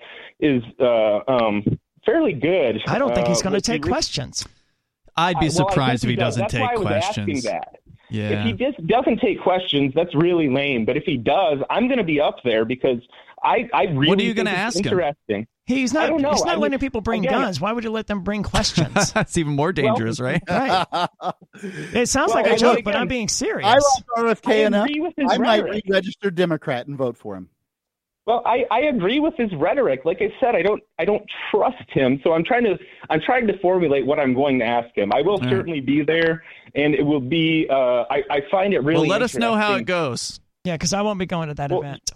is 0.40 0.62
uh, 0.80 1.20
um, 1.28 1.62
fairly 2.06 2.32
good. 2.32 2.80
I 2.86 2.98
don't 2.98 3.14
think 3.14 3.28
he's 3.28 3.40
Uh, 3.40 3.42
going 3.44 3.52
to 3.52 3.56
with 3.58 3.64
take 3.64 3.82
the- 3.82 3.88
questions. 3.88 4.46
I'd 5.14 5.38
be 5.38 5.46
I- 5.46 5.50
well, 5.54 5.68
surprised 5.68 6.04
if 6.04 6.10
he 6.10 6.16
does. 6.16 6.36
doesn't 6.36 6.42
That's 6.44 6.52
take 6.54 6.62
why 6.62 6.72
I 6.72 6.76
was 6.78 6.86
questions. 6.86 7.46
Asking 7.46 7.50
that. 7.52 7.78
If 8.14 8.44
he 8.46 8.52
just 8.52 8.86
doesn't 8.86 9.20
take 9.20 9.40
questions, 9.40 9.92
that's 9.94 10.14
really 10.14 10.48
lame. 10.48 10.84
But 10.86 10.96
if 10.98 11.04
he 11.04 11.16
does, 11.18 11.58
I'm 11.70 11.86
going 11.86 11.98
to 11.98 12.04
be 12.04 12.20
up 12.20 12.42
there 12.44 12.64
because 12.66 12.98
I, 13.44 13.68
I 13.74 13.82
really 13.84 14.08
What 14.08 14.18
are 14.18 14.22
you 14.22 14.34
going 14.34 14.46
gonna 14.46 14.56
to 14.56 14.62
ask 14.62 14.78
him? 14.78 14.86
interesting. 14.86 15.46
He's 15.64 15.94
I 15.94 16.02
not. 16.02 16.08
don't 16.08 16.22
know. 16.22 16.30
He's 16.32 16.42
I 16.42 16.46
not 16.46 16.52
mean, 16.54 16.60
letting 16.62 16.78
people 16.80 17.00
bring 17.00 17.22
guns. 17.22 17.60
Why 17.60 17.72
would 17.72 17.84
you 17.84 17.90
let 17.90 18.06
them 18.08 18.22
bring 18.22 18.42
questions? 18.42 19.12
That's 19.14 19.36
even 19.38 19.54
more 19.54 19.72
dangerous, 19.72 20.18
right? 20.20 20.42
right. 20.48 20.86
It 21.62 22.08
sounds 22.08 22.28
Well, 22.34 22.36
like 22.42 22.46
a 22.46 22.50
mean, 22.50 22.58
joke, 22.58 22.80
but 22.84 22.96
I'm 22.96 23.06
being 23.08 23.28
serious. 23.28 23.66
I 23.68 23.74
like 23.74 24.38
RFK 24.42 24.48
I 24.50 24.54
enough. 24.66 24.86
agree 24.86 25.00
with 25.00 25.14
his 25.16 25.30
I 25.30 25.38
might 25.38 25.62
rhetoric. 25.62 25.84
re-register 25.86 26.30
Democrat 26.30 26.86
and 26.88 26.96
vote 26.96 27.16
for 27.16 27.36
him. 27.36 27.48
Well, 28.26 28.42
I, 28.46 28.64
I 28.70 28.80
agree 28.82 29.18
with 29.20 29.34
his 29.36 29.52
rhetoric. 29.54 30.04
Like 30.04 30.18
I 30.22 30.32
said, 30.40 30.54
I 30.54 30.62
don't 30.62 30.80
I 30.98 31.04
don't 31.04 31.24
trust 31.50 31.88
him. 31.90 32.20
So 32.22 32.32
I'm 32.32 32.44
trying 32.44 32.64
to 32.64 32.78
I'm 33.10 33.20
trying 33.20 33.46
to 33.48 33.58
formulate 33.58 34.06
what 34.06 34.18
I'm 34.20 34.32
going 34.34 34.58
to 34.60 34.64
ask 34.64 34.96
him. 34.96 35.10
I 35.12 35.22
will 35.22 35.38
right. 35.38 35.50
certainly 35.50 35.80
be 35.80 36.02
there, 36.04 36.42
and 36.76 36.94
it 36.94 37.02
will 37.02 37.20
be. 37.20 37.66
Uh, 37.68 38.04
I 38.10 38.22
I 38.30 38.40
find 38.50 38.74
it 38.74 38.80
really. 38.84 39.00
well, 39.00 39.08
let 39.10 39.22
us 39.22 39.34
know 39.34 39.54
how 39.56 39.74
it 39.74 39.86
goes. 39.86 40.38
yeah, 40.64 40.74
because 40.74 40.92
I 40.92 41.02
won't 41.02 41.18
be 41.18 41.26
going 41.26 41.48
to 41.48 41.54
that 41.54 41.70
Well, 41.72 41.80
event. 41.82 42.12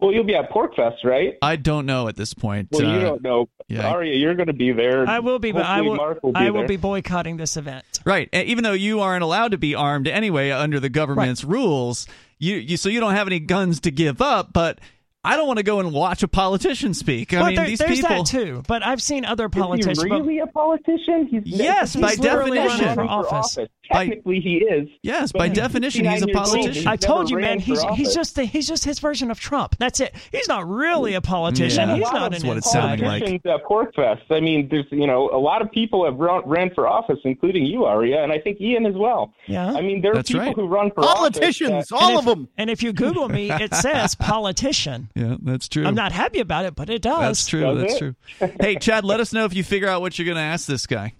Well, 0.00 0.12
you'll 0.12 0.22
be 0.24 0.36
at 0.36 0.50
PorcFest, 0.50 1.02
right? 1.02 1.36
I 1.42 1.56
don't 1.56 1.84
know 1.84 2.06
at 2.06 2.14
this 2.14 2.32
point. 2.32 2.68
Well, 2.70 2.82
you 2.82 2.88
Uh, 2.88 3.00
don't 3.00 3.22
know. 3.22 3.48
yeah. 3.68 3.88
Aria, 3.90 4.14
you're 4.14 4.34
going 4.36 4.46
to 4.46 4.52
be 4.52 4.70
there. 4.70 5.08
I 5.08 5.18
will 5.18 5.40
be, 5.40 5.50
but 5.50 5.64
I 5.66 5.80
will. 5.80 5.96
Mark 5.96 6.22
will 6.22 6.32
be 6.32 6.38
I 6.38 6.50
will 6.50 6.60
there. 6.60 6.68
be 6.68 6.76
boycotting 6.76 7.36
this 7.36 7.56
event. 7.56 7.84
Right. 8.04 8.28
and 8.32 8.46
Even 8.48 8.62
though 8.62 8.72
you 8.74 9.00
aren't 9.00 9.24
allowed 9.24 9.50
to 9.50 9.58
be 9.58 9.74
armed 9.74 10.06
anyway 10.06 10.50
under 10.50 10.78
the 10.78 10.88
government's 10.88 11.42
rules, 11.42 12.06
you, 12.38 12.56
you 12.56 12.76
so 12.76 12.88
you 12.88 13.00
don't 13.00 13.14
have 13.14 13.26
any 13.26 13.40
guns 13.40 13.80
to 13.80 13.90
give 13.90 14.22
up, 14.22 14.52
but 14.52 14.78
I 15.24 15.36
don't 15.36 15.48
want 15.48 15.56
to 15.56 15.64
go 15.64 15.80
and 15.80 15.92
watch 15.92 16.22
a 16.22 16.28
politician 16.28 16.94
speak. 16.94 17.34
I 17.34 17.38
well, 17.38 17.46
mean, 17.46 17.56
there- 17.56 17.66
these 17.66 17.80
there's 17.80 18.00
people 18.00 18.22
that 18.22 18.26
too. 18.26 18.62
But 18.68 18.86
I've 18.86 19.02
seen 19.02 19.24
other 19.24 19.46
Is 19.46 19.50
he 19.52 19.60
politicians. 19.60 19.98
but- 19.98 20.10
really 20.10 20.38
a 20.38 20.46
politician? 20.46 21.26
He's, 21.28 21.42
Yes, 21.44 21.94
he's 21.94 22.00
by 22.02 22.14
literally 22.14 22.56
definition. 22.58 22.86
running 22.86 23.04
For 23.08 23.10
office. 23.10 23.58
By- 23.90 24.20
he 24.24 24.56
is. 24.58 24.88
Yes, 25.02 25.32
by 25.32 25.48
definition, 25.48 26.04
he's 26.04 26.22
a 26.22 26.26
59 26.26 26.28
years 26.28 26.36
old. 26.36 26.46
politician. 26.52 26.74
He's 26.74 26.86
I 26.86 26.96
told 26.96 27.30
you, 27.30 27.36
man. 27.38 27.44
ran 27.44 27.60
for 27.60 27.64
He's 27.66 27.82
he's 27.96 28.14
just 28.14 28.34
the, 28.36 28.44
he's 28.44 28.66
just 28.68 28.84
his 28.84 28.98
version 28.98 29.30
of 29.30 29.40
Trump. 29.40 29.76
That's 29.78 30.00
it. 30.00 30.14
He's 30.32 30.48
not 30.48 30.68
really 30.68 31.14
a 31.14 31.20
politician. 31.20 31.88
Yeah. 31.88 31.96
He's 31.96 32.02
A 32.02 32.04
lot 32.06 32.12
not 32.14 32.20
of 32.22 32.26
an 32.26 32.32
That's 32.32 32.44
what 32.44 32.52
it 32.52 32.56
insider. 32.58 32.80
sounded 32.80 33.06
like. 33.06 33.22
politicians 33.22 33.40
uh, 33.46 33.54
at 33.54 33.64
PorcFest. 33.64 34.22
I 34.36 34.40
mean, 34.40 34.68
there's 34.70 34.86
you 34.90 35.06
know 35.06 35.30
a 35.32 35.38
lot 35.38 35.62
of 35.62 35.70
people 35.70 36.04
have 36.04 36.16
run, 36.16 36.42
ran 36.46 36.70
for 36.74 36.86
office, 36.86 37.18
including 37.24 37.64
you, 37.66 37.84
Aria, 37.84 38.22
and 38.22 38.32
I 38.32 38.38
think 38.38 38.60
Ian 38.60 38.86
as 38.86 38.94
well. 38.94 39.32
Yeah. 39.46 39.72
I 39.72 39.80
mean, 39.80 40.00
there 40.02 40.12
are 40.12 40.16
That's 40.16 40.28
people 40.30 40.46
right. 40.46 40.54
who 40.56 40.66
run 40.66 40.90
for 40.90 41.02
Politicians, 41.02 41.70
office. 41.72 41.88
that- 41.88 41.96
all 41.96 42.08
and 42.10 42.18
of 42.18 42.24
them. 42.24 42.48
And 42.58 42.70
if 42.70 42.82
you 42.82 42.92
Google 42.92 43.28
me, 43.28 43.50
it 43.50 43.74
says 43.82 44.14
politician. 44.14 45.10
Yeah, 45.14 45.36
that's 45.42 45.68
true. 45.68 45.86
I'm 45.86 45.94
not 45.94 46.12
happy 46.12 46.40
about 46.40 46.64
it, 46.64 46.74
but 46.74 46.90
it 46.90 47.02
does. 47.02 47.20
That's 47.20 47.46
true. 47.46 47.60
Does 47.60 47.78
That's 47.80 47.94
it? 47.94 47.98
true. 47.98 48.14
Hey, 48.60 48.76
Chad, 48.76 49.04
let 49.04 49.20
us 49.20 49.32
know 49.32 49.44
if 49.44 49.54
you 49.54 49.62
figure 49.64 49.88
out 49.88 50.00
what 50.00 50.18
you're 50.18 50.26
going 50.26 50.36
to 50.36 50.42
ask 50.42 50.66
this 50.66 50.86
guy. 50.86 51.14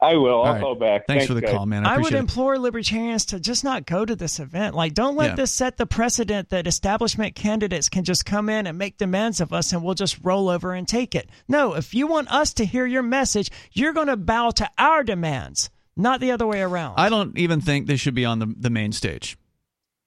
I 0.00 0.14
will. 0.16 0.42
I'll 0.42 0.52
right. 0.52 0.60
call 0.60 0.74
back. 0.74 1.06
Thanks, 1.06 1.26
for 1.26 1.32
the 1.32 1.40
guys. 1.40 1.52
call, 1.52 1.64
man. 1.64 1.86
I 1.86 1.94
I 1.94 1.96
would 1.96 2.00
appreciate 2.00 2.18
it. 2.18 2.20
implore 2.20 2.58
libertarians 2.58 3.24
to 3.26 3.40
just 3.40 3.64
not 3.64 3.86
go 3.86 4.04
to 4.04 4.14
this 4.14 4.38
event. 4.38 4.74
Like, 4.74 4.92
don't 4.92 5.16
let 5.16 5.30
Yeah. 5.30 5.34
this 5.36 5.52
set 5.52 5.78
the 5.78 5.86
precedent 5.86 6.50
that 6.50 6.66
establishment 6.66 7.34
candidates 7.34 7.88
can 7.88 8.04
just 8.04 8.26
come 8.26 8.50
in 8.50 8.66
and 8.66 8.76
make 8.76 8.98
demands 8.98 9.40
of 9.40 9.54
us 9.54 9.72
and 9.72 9.82
we'll 9.82 9.94
just 9.94 10.18
roll 10.22 10.50
over 10.50 10.74
and 10.74 10.86
take 10.86 11.14
it. 11.14 11.30
No, 11.48 11.74
if 11.74 11.94
you 11.94 12.06
want 12.06 12.30
us 12.30 12.52
to 12.54 12.66
hear 12.66 12.84
your 12.84 13.02
message, 13.02 13.50
you're 13.72 13.94
going 13.94 14.08
to 14.08 14.16
bow 14.18 14.50
to 14.50 14.68
our 14.76 15.02
demands, 15.02 15.70
not 15.96 16.20
the 16.20 16.30
other 16.30 16.46
way 16.46 16.60
around. 16.60 16.96
I 16.98 17.08
don't 17.08 17.38
even 17.38 17.62
think 17.62 17.86
they 17.86 17.96
should 17.96 18.14
be 18.14 18.26
on 18.26 18.38
the 18.38 18.54
the 18.58 18.70
main 18.70 18.92
stage. 18.92 19.38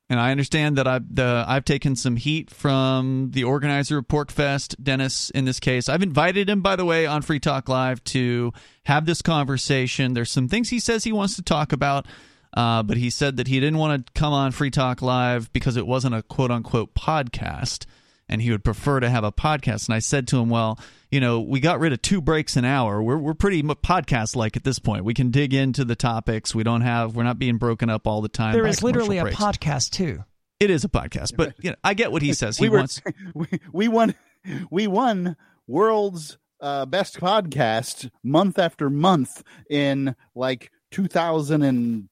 And 0.10 0.20
I 0.20 0.32
understand 0.32 0.78
that 0.80 0.88
I've 0.88 1.16
the 1.16 1.46
I've 1.48 1.66
taken 1.66 1.96
some 1.96 2.16
heat 2.16 2.50
from 2.50 3.30
the 3.32 3.44
organizer 3.44 4.00
of 4.00 4.08
PorcFest, 4.08 4.76
Dennis. 4.82 5.30
In 5.30 5.46
this 5.46 5.60
case, 5.60 5.88
I've 5.88 6.02
invited 6.02 6.50
him, 6.50 6.62
by 6.62 6.76
the 6.76 6.86
way, 6.86 7.06
on 7.06 7.22
Free 7.22 7.40
Talk 7.40 7.70
Live 7.70 8.04
to 8.06 8.52
have 8.86 9.06
this 9.06 9.22
conversation. 9.22 10.14
There's 10.14 10.32
some 10.32 10.48
things 10.48 10.70
he 10.70 10.80
says 10.80 11.04
he 11.04 11.12
wants 11.12 11.36
to 11.36 11.44
talk 11.44 11.72
about, 11.72 12.08
uh, 12.56 12.82
but 12.82 12.98
he 12.98 13.12
said 13.12 13.38
that 13.38 13.48
he 13.48 13.60
didn't 13.60 13.78
want 13.78 14.08
to 14.08 14.12
come 14.20 14.34
on 14.34 14.52
Free 14.52 14.72
Talk 14.72 15.04
Live 15.04 15.54
because 15.54 15.78
it 15.78 15.86
wasn't 15.86 16.16
a 16.16 16.24
quote 16.24 16.50
unquote 16.50 16.96
podcast, 16.96 17.86
and 18.30 18.42
he 18.42 18.52
would 18.52 18.64
prefer 18.64 19.00
to 19.00 19.10
have 19.10 19.24
a 19.24 19.32
podcast. 19.32 19.88
And 19.88 19.96
I 19.96 20.00
said 20.00 20.28
to 20.30 20.40
him, 20.40 20.50
well, 20.50 20.80
you 21.12 21.20
know, 21.20 21.40
we 21.40 21.60
got 21.60 21.80
rid 21.80 21.94
of 21.94 22.02
two 22.02 22.22
breaks 22.22 22.56
an 22.56 22.66
hour. 22.66 23.02
We're 23.02 23.18
we're 23.18 23.34
pretty 23.34 23.64
podcast 23.64 24.36
like 24.36 24.56
at 24.56 24.64
this 24.64 24.80
point. 24.80 25.04
We 25.04 25.14
can 25.14 25.32
dig 25.32 25.54
into 25.54 25.84
the 25.84 25.96
topics. 25.96 26.54
We 26.54 26.64
don't 26.64 26.82
have 26.82 27.16
we're 27.16 27.24
not 27.24 27.40
being 27.40 27.58
broken 27.58 27.90
up 27.90 28.08
all 28.08 28.22
the 28.22 28.30
time. 28.30 28.54
There 28.54 28.68
is 28.68 28.78
by 28.78 28.80
is 28.80 28.84
literally 28.84 29.18
a 29.18 29.24
breaks. 29.24 29.38
podcast, 29.38 29.92
too. 29.92 30.24
It 30.60 30.70
is 30.70 30.84
a 30.84 30.90
podcast, 30.90 31.36
but 31.38 31.54
you 31.62 31.72
know, 31.72 31.78
I 31.84 31.94
get 31.94 32.12
what 32.12 32.22
he 32.22 32.34
says. 32.34 32.58
He 32.58 32.66
we 32.66 32.70
were 32.70 32.80
wants. 32.80 33.02
we, 33.34 33.48
we 33.72 33.88
won 33.88 34.16
we 34.70 34.88
won 34.88 35.36
world's 35.68 36.38
uh, 36.62 36.86
best 36.86 37.20
podcast 37.20 38.10
month 38.24 38.60
after 38.60 38.90
month 38.90 39.44
in 39.70 40.16
like 40.36 40.72
2003 40.92 42.10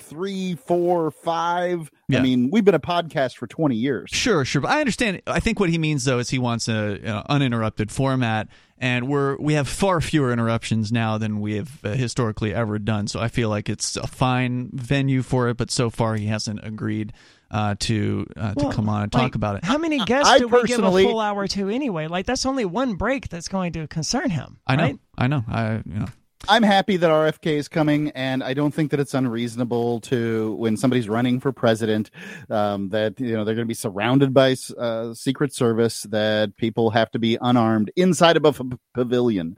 three, 0.00 0.54
four, 0.54 1.10
five. 1.10 1.90
Yeah. 2.08 2.20
I 2.20 2.22
mean, 2.22 2.50
we've 2.52 2.64
been 2.64 2.74
a 2.74 2.80
podcast 2.80 3.36
for 3.36 3.48
20 3.48 3.74
years. 3.74 4.10
Sure, 4.12 4.44
sure. 4.44 4.62
But 4.62 4.70
I 4.70 4.78
understand. 4.80 5.22
I 5.26 5.40
think 5.40 5.58
what 5.58 5.70
he 5.70 5.78
means 5.78 6.04
though 6.04 6.18
is 6.20 6.30
he 6.30 6.38
wants 6.38 6.68
a, 6.68 7.00
a 7.04 7.26
uninterrupted 7.28 7.90
format, 7.90 8.46
and 8.78 9.08
we're 9.08 9.36
we 9.38 9.54
have 9.54 9.66
far 9.66 10.00
fewer 10.00 10.32
interruptions 10.32 10.92
now 10.92 11.18
than 11.18 11.40
we 11.40 11.56
have 11.56 11.84
uh, 11.84 11.90
historically 11.94 12.54
ever 12.54 12.78
done. 12.78 13.08
So 13.08 13.18
I 13.18 13.26
feel 13.26 13.48
like 13.48 13.68
it's 13.68 13.96
a 13.96 14.06
fine 14.06 14.70
venue 14.72 15.22
for 15.22 15.48
it. 15.48 15.56
But 15.56 15.72
so 15.72 15.90
far, 15.90 16.14
he 16.14 16.26
hasn't 16.26 16.60
agreed 16.62 17.12
uh, 17.50 17.74
to 17.80 18.26
uh, 18.36 18.54
Well, 18.56 18.70
to 18.70 18.76
come 18.76 18.88
on 18.88 19.02
and 19.02 19.12
like, 19.14 19.22
talk 19.24 19.34
about 19.34 19.56
it. 19.56 19.64
How 19.64 19.78
many 19.78 19.98
guests 20.04 20.30
I 20.30 20.38
do 20.38 20.46
we 20.46 20.62
give 20.62 20.78
a 20.78 20.82
personally- 20.82 21.04
full 21.04 21.18
hour 21.18 21.48
to 21.48 21.68
anyway? 21.68 22.06
Like 22.06 22.26
that's 22.26 22.46
only 22.46 22.64
one 22.64 22.94
break 22.94 23.28
that's 23.30 23.48
going 23.48 23.72
to 23.72 23.88
concern 23.88 24.30
him. 24.30 24.58
I 24.64 24.76
know. 24.76 24.82
right? 24.84 24.98
I 25.18 25.26
know. 25.26 25.44
I 25.48 25.72
you 25.76 25.82
know. 25.86 26.06
I'm 26.48 26.62
happy 26.62 26.96
that 26.96 27.10
RFK 27.10 27.56
is 27.56 27.68
coming, 27.68 28.10
and 28.10 28.44
I 28.44 28.54
don't 28.54 28.72
think 28.72 28.90
that 28.92 29.00
it's 29.00 29.14
unreasonable 29.14 30.00
to 30.02 30.54
when 30.56 30.76
somebody's 30.76 31.08
running 31.08 31.40
for 31.40 31.52
president 31.52 32.10
um, 32.50 32.90
that 32.90 33.18
you 33.18 33.32
know 33.32 33.44
they're 33.44 33.54
going 33.54 33.66
to 33.66 33.68
be 33.68 33.74
surrounded 33.74 34.32
by 34.32 34.54
uh, 34.78 35.12
Secret 35.14 35.52
Service, 35.52 36.02
that 36.04 36.56
people 36.56 36.90
have 36.90 37.10
to 37.12 37.18
be 37.18 37.36
unarmed 37.40 37.90
inside 37.96 38.36
of 38.36 38.44
a 38.44 38.64
pavilion. 38.94 39.56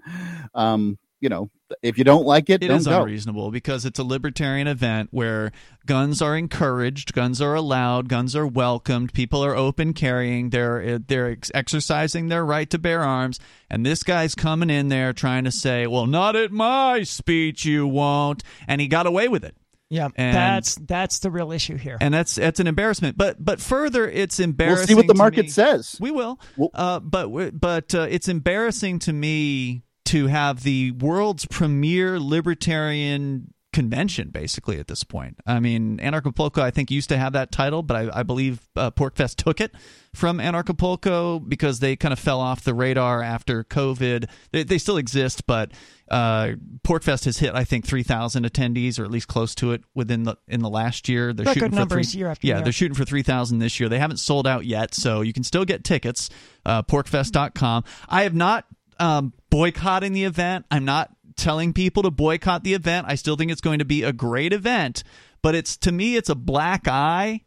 Um, 0.54 0.98
you 1.20 1.28
know, 1.28 1.50
if 1.82 1.98
you 1.98 2.04
don't 2.04 2.24
like 2.24 2.48
it, 2.48 2.62
It 2.62 2.68
don't 2.68 2.78
is 2.78 2.86
go. 2.86 3.00
unreasonable 3.02 3.50
because 3.50 3.84
it's 3.84 3.98
a 3.98 4.04
libertarian 4.04 4.66
event 4.68 5.08
where 5.10 5.52
guns 5.84 6.22
are 6.22 6.36
encouraged, 6.36 7.12
guns 7.12 7.40
are 7.42 7.54
allowed, 7.54 8.08
guns 8.08 8.34
are 8.36 8.46
welcomed, 8.46 9.12
people 9.12 9.44
are 9.44 9.54
open 9.56 9.92
carrying, 9.94 10.50
they're 10.50 10.98
they're 10.98 11.30
ex- 11.32 11.50
exercising 11.54 12.28
their 12.28 12.44
right 12.44 12.70
to 12.70 12.78
bear 12.78 13.02
arms, 13.02 13.38
and 13.68 13.84
this 13.84 14.02
guy's 14.02 14.34
coming 14.34 14.70
in 14.70 14.88
there 14.88 15.12
trying 15.12 15.44
to 15.44 15.50
say, 15.52 15.86
"Well, 15.86 16.06
not 16.06 16.36
at 16.36 16.52
my 16.52 17.02
speech, 17.02 17.64
you 17.64 17.86
won't," 17.86 18.42
and 18.66 18.80
he 18.80 18.86
got 18.88 19.06
away 19.06 19.28
with 19.28 19.44
it. 19.44 19.56
Yeah, 19.90 20.08
And- 20.16 20.36
that's 20.36 20.74
that's 20.74 21.18
the 21.20 21.30
real 21.30 21.50
issue 21.50 21.76
here. 21.76 21.96
And 22.00 22.12
that's 22.12 22.34
that's 22.34 22.60
an 22.60 22.66
embarrassment. 22.66 23.16
But 23.16 23.42
but 23.42 23.58
further, 23.60 24.06
it's 24.08 24.38
embarrassing. 24.38 24.80
We'll 24.80 24.86
see 24.86 24.94
what 24.94 25.06
the 25.06 25.14
market 25.14 25.50
says. 25.50 25.96
We 25.98 26.10
will. 26.10 26.38
Well- 26.56 26.70
Uh, 26.74 27.00
but 27.00 27.58
but 27.58 27.94
uh, 27.94 28.06
it's 28.10 28.28
embarrassing 28.28 28.98
to 29.00 29.12
me 29.14 29.82
to 30.08 30.26
have 30.26 30.62
the 30.62 30.92
world's 30.92 31.46
premier 31.46 32.18
libertarian 32.18 33.52
convention 33.72 34.30
basically 34.30 34.80
at 34.80 34.88
this 34.88 35.04
point. 35.04 35.36
I 35.46 35.60
mean, 35.60 35.98
Anarchapulco 35.98 36.62
I 36.62 36.70
think 36.70 36.90
used 36.90 37.10
to 37.10 37.18
have 37.18 37.34
that 37.34 37.52
title, 37.52 37.82
but 37.82 37.96
I, 37.96 38.20
I 38.20 38.22
believe 38.22 38.60
uh, 38.74 38.90
PorcFest 38.90 39.36
took 39.36 39.60
it 39.60 39.72
from 40.14 40.38
Anarchapulco 40.38 41.46
because 41.46 41.80
they 41.80 41.94
kind 41.94 42.12
of 42.12 42.18
fell 42.18 42.40
off 42.40 42.64
the 42.64 42.74
radar 42.74 43.22
after 43.22 43.64
COVID. 43.64 44.28
They, 44.52 44.62
they 44.62 44.78
still 44.78 44.96
exist, 44.96 45.46
but 45.46 45.72
uh, 46.10 46.52
PorcFest 46.82 47.26
has 47.26 47.38
hit 47.38 47.54
I 47.54 47.64
think 47.64 47.86
3,000 47.86 48.46
attendees 48.46 48.98
or 48.98 49.04
at 49.04 49.10
least 49.10 49.28
close 49.28 49.54
to 49.56 49.72
it 49.72 49.82
within 49.94 50.22
the 50.22 50.36
in 50.48 50.60
the 50.60 50.70
last 50.70 51.08
year. 51.08 51.34
They're 51.34 51.44
Record 51.44 51.72
shooting 51.72 51.78
for 51.86 52.02
three, 52.02 52.18
year 52.18 52.30
after 52.30 52.46
yeah, 52.46 52.56
year. 52.56 52.64
they're 52.64 52.72
shooting 52.72 52.96
for 52.96 53.04
3,000 53.04 53.58
this 53.58 53.78
year. 53.78 53.90
They 53.90 53.98
haven't 53.98 54.16
sold 54.16 54.46
out 54.46 54.64
yet, 54.64 54.94
so 54.94 55.20
you 55.20 55.34
can 55.34 55.44
still 55.44 55.66
get 55.66 55.84
tickets. 55.84 56.30
Uh, 56.64 56.82
porcfest.com. 56.82 57.84
I 58.08 58.22
have 58.22 58.34
not 58.34 58.64
um, 58.98 59.32
boycotting 59.50 60.12
the 60.12 60.24
event. 60.24 60.66
I'm 60.70 60.84
not 60.84 61.10
telling 61.36 61.72
people 61.72 62.02
to 62.02 62.10
boycott 62.10 62.64
the 62.64 62.74
event. 62.74 63.06
I 63.08 63.14
still 63.14 63.36
think 63.36 63.50
it's 63.50 63.60
going 63.60 63.78
to 63.78 63.84
be 63.84 64.02
a 64.02 64.12
great 64.12 64.52
event, 64.52 65.02
but 65.42 65.54
it's 65.54 65.76
to 65.78 65.92
me 65.92 66.16
it's 66.16 66.28
a 66.28 66.34
black 66.34 66.86
eye 66.88 67.42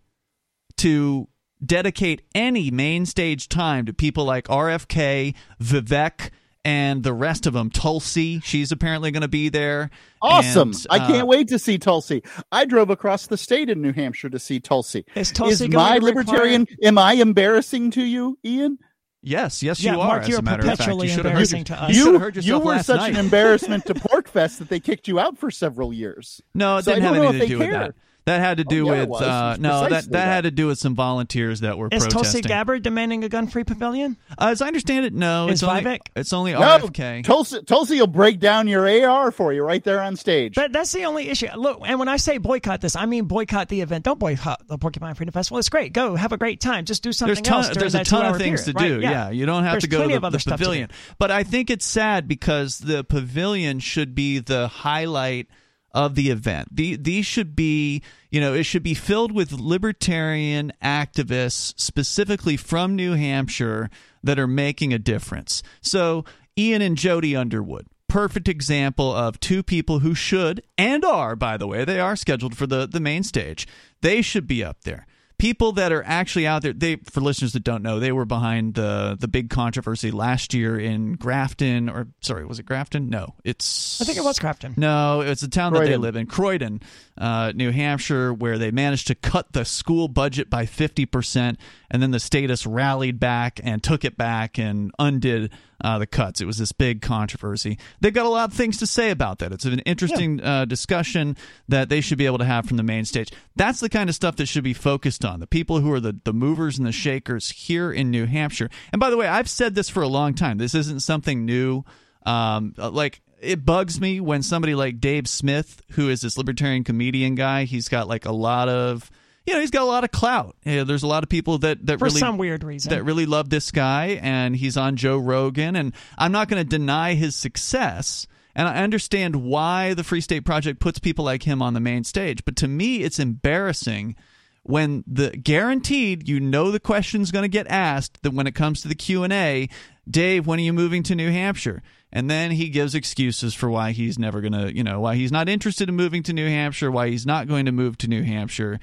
to 0.77 1.27
dedicate 1.63 2.23
any 2.33 2.71
main 2.71 3.05
stage 3.05 3.49
time 3.49 3.85
to 3.85 3.93
people 3.93 4.25
like 4.25 4.47
RFK, 4.47 5.35
Vivek, 5.61 6.31
and 6.63 7.03
the 7.03 7.13
rest 7.13 7.45
of 7.45 7.53
them. 7.53 7.69
Tulsi, 7.69 8.39
she's 8.41 8.71
apparently 8.71 9.11
going 9.11 9.21
to 9.21 9.27
be 9.27 9.49
there. 9.49 9.89
Awesome! 10.21 10.69
And, 10.69 10.87
I 10.89 10.99
uh, 10.99 11.07
can't 11.07 11.27
wait 11.27 11.47
to 11.49 11.59
see 11.59 11.77
Tulsi. 11.77 12.23
I 12.51 12.65
drove 12.65 12.89
across 12.89 13.27
the 13.27 13.37
state 13.37 13.69
in 13.69 13.81
New 13.81 13.93
Hampshire 13.93 14.29
to 14.29 14.39
see 14.39 14.59
Tulsi. 14.59 15.05
Is 15.15 15.31
Tulsi 15.31 15.51
Is 15.53 15.59
going 15.61 15.71
my 15.71 15.99
to 15.99 16.05
require- 16.05 16.23
libertarian? 16.23 16.67
Am 16.83 16.97
I 16.97 17.13
embarrassing 17.13 17.91
to 17.91 18.03
you, 18.03 18.37
Ian? 18.45 18.77
Yes, 19.23 19.61
yes, 19.61 19.83
Yeah, 19.83 19.93
you 19.93 20.01
are. 20.01 20.07
Mark, 20.07 20.23
as 20.23 20.29
you're 20.29 20.39
a 20.39 20.41
matter 20.41 20.61
of 20.67 20.77
fact, 20.77 20.89
you 20.91 21.07
should 21.07 21.17
have 21.17 21.25
embarrassing 21.27 21.59
heard, 21.59 21.65
to 21.67 21.93
you 21.93 22.17
us. 22.17 22.33
should 22.33 22.45
You, 22.45 22.55
you 22.55 22.59
were 22.59 22.81
such 22.81 22.97
night. 23.01 23.13
an 23.13 23.17
embarrassment 23.19 23.85
to 23.85 23.93
PorcFest 23.93 24.57
that 24.57 24.69
they 24.69 24.79
kicked 24.79 25.07
you 25.07 25.19
out 25.19 25.37
for 25.37 25.51
several 25.51 25.93
years. 25.93 26.41
No, 26.55 26.77
it 26.77 26.85
So 26.85 26.91
I 26.91 26.95
didn't 26.95 27.05
have 27.05 27.15
don't 27.15 27.25
anything 27.35 27.41
to 27.41 27.47
do 27.47 27.57
they 27.59 27.65
with 27.65 27.69
care. 27.69 27.79
that. 27.87 27.95
That 28.25 28.39
had 28.39 28.57
to 28.57 28.63
do 28.63 28.87
Oh, 28.87 28.93
yeah, 28.93 29.03
with 29.05 29.21
uh, 29.21 29.57
no, 29.59 29.81
that, 29.81 29.89
that 29.89 30.11
that. 30.11 30.25
had 30.25 30.41
to 30.43 30.51
do 30.51 30.67
with 30.67 30.77
some 30.77 30.93
volunteers 30.93 31.61
that 31.61 31.77
were 31.79 31.87
Is 31.91 32.03
protesting. 32.03 32.11
Tulsi 32.11 32.41
Gabbard 32.41 32.83
demanding 32.83 33.23
a 33.23 33.29
gun-free 33.29 33.63
pavilion? 33.63 34.15
Uh, 34.37 34.49
as 34.51 34.61
I 34.61 34.67
understand 34.67 35.07
it, 35.07 35.13
no. 35.13 35.47
Is 35.47 35.53
it's 35.53 35.63
only, 35.63 35.81
Vivek? 35.81 35.99
It's 36.15 36.31
only 36.31 36.51
No, 36.53 36.59
RFK. 36.61 37.23
Tulsi, 37.23 37.63
Tulsi 37.63 37.99
will 37.99 38.05
break 38.05 38.39
down 38.39 38.67
your 38.67 38.87
AR 38.87 39.31
for 39.31 39.51
you 39.53 39.63
right 39.63 39.83
there 39.83 40.01
on 40.03 40.15
stage. 40.15 40.53
But 40.53 40.71
that's 40.71 40.91
the 40.91 41.05
only 41.05 41.29
issue. 41.29 41.47
Look, 41.55 41.79
and 41.83 41.97
when 41.97 42.09
I 42.09 42.17
say 42.17 42.37
boycott 42.37 42.81
this, 42.81 42.95
I 42.95 43.07
mean 43.07 43.25
boycott 43.25 43.69
the 43.69 43.81
event. 43.81 44.05
Don't 44.05 44.19
boycott 44.19 44.67
the 44.67 44.77
Porcupine 44.77 45.15
Freedom 45.15 45.33
Festival. 45.33 45.57
It's 45.57 45.69
great. 45.69 45.91
Go 45.91 46.15
have 46.15 46.31
a 46.31 46.37
great 46.37 46.59
time. 46.61 46.85
Just 46.85 47.01
do 47.01 47.11
something 47.11 47.33
there's 47.33 47.41
ton, 47.41 47.57
else. 47.57 47.67
during 47.69 47.79
there's 47.79 47.95
a 47.95 47.97
that 47.99 48.05
ton 48.05 48.25
of 48.27 48.37
things 48.37 48.61
period, 48.65 48.77
to 48.77 48.83
right? 48.83 49.01
do. 49.01 49.07
Yeah. 49.07 49.29
you 49.31 49.47
don't 49.47 49.63
have 49.63 49.73
There's 49.73 49.83
to 49.83 49.89
go 49.89 49.97
plenty 49.97 50.11
to 50.13 50.17
of 50.17 50.21
the, 50.21 50.27
other 50.27 50.35
the 50.37 50.41
stuff 50.41 50.59
to 50.59 50.63
pavilion. 50.65 50.89
But 51.17 51.31
I 51.31 51.41
think 51.43 51.71
it's 51.71 51.85
sad 51.85 52.27
because 52.27 52.77
the 52.77 53.03
pavilion 53.03 53.79
should 53.79 54.13
be 54.13 54.37
the 54.39 54.67
highlight 54.67 55.47
of 55.93 56.15
the 56.15 56.29
event. 56.29 56.75
The, 56.75 56.95
these 56.95 57.25
should 57.25 57.55
be, 57.55 58.01
you 58.29 58.39
know, 58.39 58.53
it 58.53 58.63
should 58.63 58.83
be 58.83 58.93
filled 58.93 59.31
with 59.31 59.51
libertarian 59.51 60.71
activists, 60.83 61.73
specifically 61.79 62.57
from 62.57 62.95
New 62.95 63.13
Hampshire, 63.13 63.89
that 64.23 64.39
are 64.39 64.47
making 64.47 64.93
a 64.93 64.99
difference. 64.99 65.63
So 65.81 66.25
Ian 66.57 66.81
and 66.81 66.97
Jody 66.97 67.35
Underwood. 67.35 67.87
Perfect 68.07 68.49
example 68.49 69.13
of 69.15 69.39
two 69.39 69.63
people 69.63 69.99
who 69.99 70.13
should 70.13 70.61
and 70.77 71.05
are, 71.05 71.35
by 71.35 71.55
the 71.55 71.67
way, 71.67 71.85
they 71.85 71.99
are 71.99 72.17
scheduled 72.17 72.57
for 72.57 72.67
the, 72.67 72.85
the 72.85 72.99
main 72.99 73.23
stage. 73.23 73.65
They 74.01 74.21
should 74.21 74.47
be 74.47 74.63
up 74.63 74.81
there 74.83 75.07
people 75.41 75.71
that 75.71 75.91
are 75.91 76.03
actually 76.05 76.45
out 76.45 76.61
there 76.61 76.71
they 76.71 76.97
for 76.97 77.19
listeners 77.19 77.53
that 77.53 77.63
don't 77.63 77.81
know 77.81 77.99
they 77.99 78.11
were 78.11 78.25
behind 78.25 78.75
the 78.75 79.17
the 79.19 79.27
big 79.27 79.49
controversy 79.49 80.11
last 80.11 80.53
year 80.53 80.79
in 80.79 81.13
grafton 81.13 81.89
or 81.89 82.07
sorry 82.21 82.45
was 82.45 82.59
it 82.59 82.65
grafton 82.67 83.09
no 83.09 83.33
it's 83.43 83.99
I 83.99 84.05
think 84.05 84.19
it 84.19 84.23
was 84.23 84.37
Crafton. 84.37 84.77
no 84.77 85.21
it's 85.21 85.41
the 85.41 85.47
town 85.47 85.73
that 85.73 85.85
they 85.85 85.97
live 85.97 86.15
in 86.15 86.27
croydon 86.27 86.79
uh, 87.17 87.53
new 87.55 87.71
hampshire 87.71 88.31
where 88.31 88.59
they 88.59 88.69
managed 88.69 89.07
to 89.07 89.15
cut 89.15 89.51
the 89.51 89.65
school 89.65 90.07
budget 90.07 90.49
by 90.49 90.65
50% 90.65 91.57
and 91.89 92.01
then 92.01 92.11
the 92.11 92.19
status 92.19 92.67
rallied 92.67 93.19
back 93.19 93.59
and 93.63 93.83
took 93.83 94.05
it 94.05 94.17
back 94.17 94.59
and 94.59 94.91
undid 94.99 95.51
uh, 95.83 95.99
the 95.99 96.07
cuts. 96.07 96.41
It 96.41 96.45
was 96.45 96.57
this 96.57 96.71
big 96.71 97.01
controversy. 97.01 97.77
They've 97.99 98.13
got 98.13 98.25
a 98.25 98.29
lot 98.29 98.49
of 98.49 98.55
things 98.55 98.77
to 98.77 98.87
say 98.87 99.09
about 99.11 99.39
that. 99.39 99.51
It's 99.51 99.65
an 99.65 99.79
interesting 99.79 100.41
uh, 100.41 100.65
discussion 100.65 101.37
that 101.67 101.89
they 101.89 102.01
should 102.01 102.17
be 102.17 102.25
able 102.25 102.37
to 102.39 102.45
have 102.45 102.65
from 102.65 102.77
the 102.77 102.83
main 102.83 103.05
stage. 103.05 103.31
That's 103.55 103.79
the 103.79 103.89
kind 103.89 104.09
of 104.09 104.15
stuff 104.15 104.35
that 104.37 104.47
should 104.47 104.63
be 104.63 104.73
focused 104.73 105.25
on. 105.25 105.39
The 105.39 105.47
people 105.47 105.79
who 105.79 105.91
are 105.91 105.99
the, 105.99 106.19
the 106.23 106.33
movers 106.33 106.77
and 106.77 106.87
the 106.87 106.91
shakers 106.91 107.49
here 107.49 107.91
in 107.91 108.11
New 108.11 108.25
Hampshire. 108.25 108.69
And 108.91 108.99
by 108.99 109.09
the 109.09 109.17
way, 109.17 109.27
I've 109.27 109.49
said 109.49 109.75
this 109.75 109.89
for 109.89 110.03
a 110.03 110.07
long 110.07 110.33
time. 110.33 110.57
This 110.57 110.75
isn't 110.75 111.01
something 111.01 111.45
new. 111.45 111.83
Um, 112.25 112.73
like, 112.77 113.21
it 113.41 113.65
bugs 113.65 113.99
me 113.99 114.19
when 114.19 114.43
somebody 114.43 114.75
like 114.75 114.99
Dave 114.99 115.27
Smith, 115.27 115.81
who 115.91 116.09
is 116.09 116.21
this 116.21 116.37
libertarian 116.37 116.83
comedian 116.83 117.35
guy, 117.35 117.63
he's 117.63 117.89
got 117.89 118.07
like 118.07 118.25
a 118.25 118.31
lot 118.31 118.69
of 118.69 119.09
you 119.45 119.53
know 119.53 119.59
he's 119.59 119.71
got 119.71 119.83
a 119.83 119.85
lot 119.85 120.03
of 120.03 120.11
clout. 120.11 120.55
Yeah, 120.63 120.83
there's 120.83 121.03
a 121.03 121.07
lot 121.07 121.23
of 121.23 121.29
people 121.29 121.57
that 121.59 121.85
that 121.85 121.99
For 121.99 122.05
really 122.05 122.19
some 122.19 122.37
weird 122.37 122.63
reason. 122.63 122.91
that 122.91 123.03
really 123.03 123.25
love 123.25 123.49
this 123.49 123.71
guy, 123.71 124.19
and 124.21 124.55
he's 124.55 124.77
on 124.77 124.95
Joe 124.95 125.17
Rogan, 125.17 125.75
and 125.75 125.93
I'm 126.17 126.31
not 126.31 126.47
going 126.47 126.61
to 126.61 126.67
deny 126.69 127.13
his 127.13 127.35
success. 127.35 128.27
And 128.53 128.67
I 128.67 128.83
understand 128.83 129.37
why 129.37 129.93
the 129.93 130.03
Free 130.03 130.19
State 130.19 130.43
Project 130.43 130.81
puts 130.81 130.99
people 130.99 131.23
like 131.23 131.43
him 131.43 131.61
on 131.61 131.73
the 131.73 131.79
main 131.79 132.03
stage, 132.03 132.43
but 132.43 132.57
to 132.57 132.67
me, 132.67 132.97
it's 132.97 133.17
embarrassing 133.17 134.15
when 134.63 135.03
the 135.07 135.31
guaranteed 135.31 136.27
you 136.27 136.39
know 136.39 136.71
the 136.71 136.79
question's 136.79 137.31
going 137.31 137.43
to 137.43 137.49
get 137.49 137.67
asked 137.67 138.21
that 138.23 138.33
when 138.33 138.47
it 138.47 138.53
comes 138.55 138.81
to 138.81 138.87
the 138.87 138.95
q&a 138.95 139.67
dave 140.09 140.45
when 140.45 140.59
are 140.59 140.63
you 140.63 140.73
moving 140.73 141.01
to 141.01 141.15
new 141.15 141.31
hampshire 141.31 141.81
and 142.11 142.29
then 142.29 142.51
he 142.51 142.69
gives 142.69 142.93
excuses 142.93 143.53
for 143.53 143.69
why 143.69 143.91
he's 143.91 144.19
never 144.19 144.39
going 144.39 144.53
to 144.53 144.75
you 144.75 144.83
know 144.83 144.99
why 144.99 145.15
he's 145.15 145.31
not 145.31 145.49
interested 145.49 145.89
in 145.89 145.95
moving 145.95 146.21
to 146.21 146.33
new 146.33 146.47
hampshire 146.47 146.91
why 146.91 147.09
he's 147.09 147.25
not 147.25 147.47
going 147.47 147.65
to 147.65 147.71
move 147.71 147.97
to 147.97 148.07
new 148.07 148.23
hampshire 148.23 148.79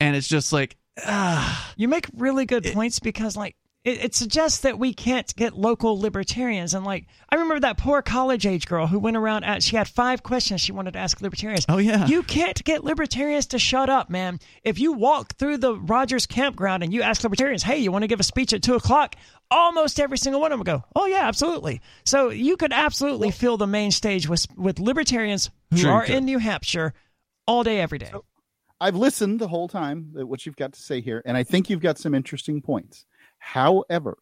and 0.00 0.16
it's 0.16 0.28
just 0.28 0.52
like 0.52 0.76
ah 1.04 1.72
You 1.78 1.86
make 1.86 2.08
really 2.16 2.44
good 2.44 2.64
points 2.64 2.98
because, 2.98 3.36
like, 3.36 3.54
it, 3.84 4.04
it 4.06 4.14
suggests 4.14 4.62
that 4.62 4.80
we 4.80 4.92
can't 4.92 5.32
get 5.36 5.56
local 5.56 5.98
libertarians. 5.98 6.74
And, 6.74 6.84
like, 6.84 7.06
I 7.30 7.36
remember 7.36 7.60
that 7.60 7.78
poor 7.78 8.02
college 8.02 8.46
age 8.46 8.66
girl 8.66 8.88
who 8.88 8.98
went 8.98 9.16
around, 9.16 9.44
at, 9.44 9.62
she 9.62 9.76
had 9.76 9.86
five 9.86 10.24
questions 10.24 10.60
she 10.60 10.72
wanted 10.72 10.94
to 10.94 10.98
ask 10.98 11.20
libertarians. 11.20 11.64
Oh, 11.68 11.78
yeah. 11.78 12.04
You 12.08 12.24
can't 12.24 12.62
get 12.64 12.82
libertarians 12.82 13.46
to 13.46 13.60
shut 13.60 13.88
up, 13.88 14.10
man. 14.10 14.40
If 14.64 14.80
you 14.80 14.92
walk 14.92 15.36
through 15.36 15.58
the 15.58 15.76
Rogers 15.76 16.26
campground 16.26 16.82
and 16.82 16.92
you 16.92 17.02
ask 17.02 17.22
libertarians, 17.22 17.62
hey, 17.62 17.78
you 17.78 17.92
want 17.92 18.02
to 18.02 18.08
give 18.08 18.18
a 18.18 18.24
speech 18.24 18.52
at 18.52 18.62
2 18.64 18.74
o'clock? 18.74 19.14
Almost 19.52 20.00
every 20.00 20.18
single 20.18 20.40
one 20.40 20.50
of 20.50 20.58
them 20.58 20.64
go, 20.64 20.84
oh, 20.96 21.06
yeah, 21.06 21.28
absolutely. 21.28 21.80
So 22.04 22.30
you 22.30 22.56
could 22.56 22.72
absolutely 22.72 23.30
fill 23.30 23.56
the 23.56 23.68
main 23.68 23.92
stage 23.92 24.28
with, 24.28 24.46
with 24.56 24.80
libertarians 24.80 25.48
who 25.70 25.88
are 25.88 26.04
in 26.04 26.24
New 26.24 26.38
Hampshire 26.38 26.92
all 27.46 27.62
day, 27.62 27.80
every 27.80 27.98
day. 27.98 28.10
I've 28.80 28.96
listened 28.96 29.40
the 29.40 29.48
whole 29.48 29.68
time 29.68 30.14
at 30.18 30.28
what 30.28 30.46
you've 30.46 30.56
got 30.56 30.72
to 30.72 30.80
say 30.80 31.00
here, 31.00 31.22
and 31.24 31.36
I 31.36 31.42
think 31.42 31.68
you've 31.68 31.80
got 31.80 31.98
some 31.98 32.14
interesting 32.14 32.62
points. 32.62 33.06
However, 33.38 34.18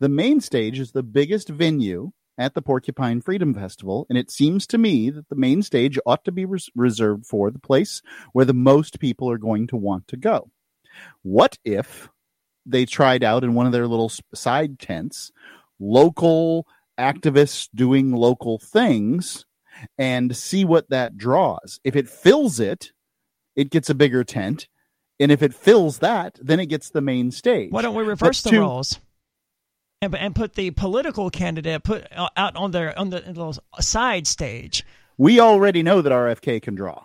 the 0.00 0.08
main 0.08 0.40
stage 0.40 0.78
is 0.78 0.92
the 0.92 1.02
biggest 1.02 1.48
venue 1.48 2.12
at 2.38 2.54
the 2.54 2.62
Porcupine 2.62 3.20
Freedom 3.20 3.52
Festival, 3.52 4.06
and 4.08 4.18
it 4.18 4.30
seems 4.30 4.66
to 4.68 4.78
me 4.78 5.10
that 5.10 5.28
the 5.28 5.36
main 5.36 5.62
stage 5.62 5.98
ought 6.06 6.24
to 6.24 6.32
be 6.32 6.44
res- 6.44 6.70
reserved 6.74 7.26
for 7.26 7.50
the 7.50 7.58
place 7.58 8.00
where 8.32 8.44
the 8.44 8.54
most 8.54 8.98
people 9.00 9.30
are 9.30 9.38
going 9.38 9.66
to 9.68 9.76
want 9.76 10.08
to 10.08 10.16
go. 10.16 10.50
What 11.22 11.58
if 11.64 12.08
they 12.66 12.86
tried 12.86 13.22
out 13.22 13.44
in 13.44 13.54
one 13.54 13.66
of 13.66 13.72
their 13.72 13.86
little 13.86 14.10
side 14.34 14.78
tents 14.78 15.30
local 15.78 16.66
activists 16.98 17.68
doing 17.74 18.12
local 18.12 18.58
things 18.58 19.44
and 19.98 20.34
see 20.34 20.64
what 20.64 20.88
that 20.90 21.16
draws? 21.16 21.80
If 21.84 21.96
it 21.96 22.08
fills 22.08 22.58
it, 22.60 22.92
it 23.56 23.70
gets 23.70 23.90
a 23.90 23.94
bigger 23.94 24.24
tent. 24.24 24.68
And 25.20 25.30
if 25.30 25.42
it 25.42 25.54
fills 25.54 25.98
that, 25.98 26.38
then 26.42 26.58
it 26.58 26.66
gets 26.66 26.90
the 26.90 27.00
main 27.00 27.30
stage. 27.30 27.70
Why 27.70 27.82
don't 27.82 27.94
we 27.94 28.02
reverse 28.02 28.42
But 28.42 28.50
the 28.50 28.56
to- 28.56 28.60
roles? 28.60 28.98
And, 30.02 30.14
and 30.16 30.34
put 30.34 30.54
the 30.54 30.70
political 30.72 31.30
candidate 31.30 31.82
put 31.82 32.06
uh, 32.12 32.28
out 32.36 32.56
on 32.56 32.72
their 32.72 32.98
on 32.98 33.08
the 33.10 33.20
little 33.20 33.54
side 33.80 34.26
stage. 34.26 34.84
We 35.16 35.40
already 35.40 35.82
know 35.82 36.02
that 36.02 36.12
RFK 36.12 36.60
can 36.60 36.74
draw 36.74 37.04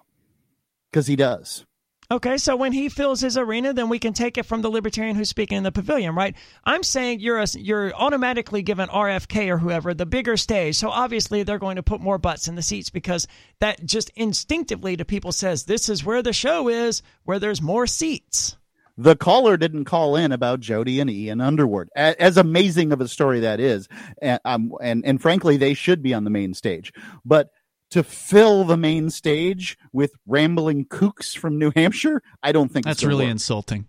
because 0.91 1.07
he 1.07 1.15
does. 1.15 1.65
Okay, 2.11 2.38
so 2.38 2.55
when 2.55 2.73
he 2.73 2.89
fills 2.89 3.21
his 3.21 3.38
arena, 3.38 3.71
then 3.71 3.88
we 3.88 3.99
can 3.99 4.13
take 4.13 4.39
it 4.39 4.47
from 4.47 4.63
the 4.63 4.69
libertarian 4.69 5.15
who's 5.15 5.29
speaking 5.29 5.59
in 5.59 5.63
the 5.63 5.71
pavilion, 5.71 6.15
right? 6.15 6.35
I'm 6.63 6.81
saying 6.81 7.19
you're 7.19 7.38
a, 7.38 7.45
you're 7.53 7.93
automatically 7.93 8.63
given 8.63 8.89
RFK 8.89 9.47
or 9.49 9.59
whoever 9.59 9.93
the 9.93 10.07
bigger 10.07 10.35
stage, 10.35 10.75
so 10.75 10.89
obviously 10.89 11.43
they're 11.43 11.59
going 11.59 11.75
to 11.75 11.83
put 11.83 12.01
more 12.01 12.17
butts 12.17 12.47
in 12.47 12.55
the 12.55 12.63
seats 12.63 12.89
because 12.89 13.27
that 13.59 13.85
just 13.85 14.09
instinctively 14.15 14.97
to 14.97 15.05
people 15.05 15.31
says 15.31 15.65
this 15.65 15.88
is 15.88 16.03
where 16.03 16.23
the 16.23 16.33
show 16.33 16.67
is, 16.67 17.03
where 17.25 17.38
there's 17.38 17.61
more 17.61 17.85
seats. 17.85 18.57
The 18.97 19.15
caller 19.15 19.55
didn't 19.55 19.85
call 19.85 20.15
in 20.15 20.31
about 20.31 20.61
Jody 20.61 20.99
and 20.99 21.11
Ian 21.11 21.41
Underwood. 21.41 21.89
As 21.95 22.38
amazing 22.38 22.91
of 22.91 23.01
a 23.01 23.07
story 23.07 23.41
that 23.41 23.59
is, 23.59 23.88
and, 24.19 24.39
um, 24.43 24.73
and 24.81 25.05
and 25.05 25.21
frankly, 25.21 25.57
they 25.57 25.73
should 25.75 26.01
be 26.01 26.13
on 26.13 26.25
the 26.25 26.29
main 26.29 26.53
stage. 26.53 26.91
But 27.23 27.51
to 27.92 28.03
fill 28.03 28.64
the 28.64 28.77
main 28.77 29.09
stage 29.09 29.77
with 29.92 30.14
rambling 30.27 30.85
kooks 30.85 31.35
from 31.38 31.58
New 31.58 31.72
Hampshire, 31.76 32.22
I 32.43 32.51
don't 32.51 32.72
think 32.72 32.85
That's 32.85 33.03
really 33.03 33.26
work. 33.26 33.32
insulting. 33.32 33.88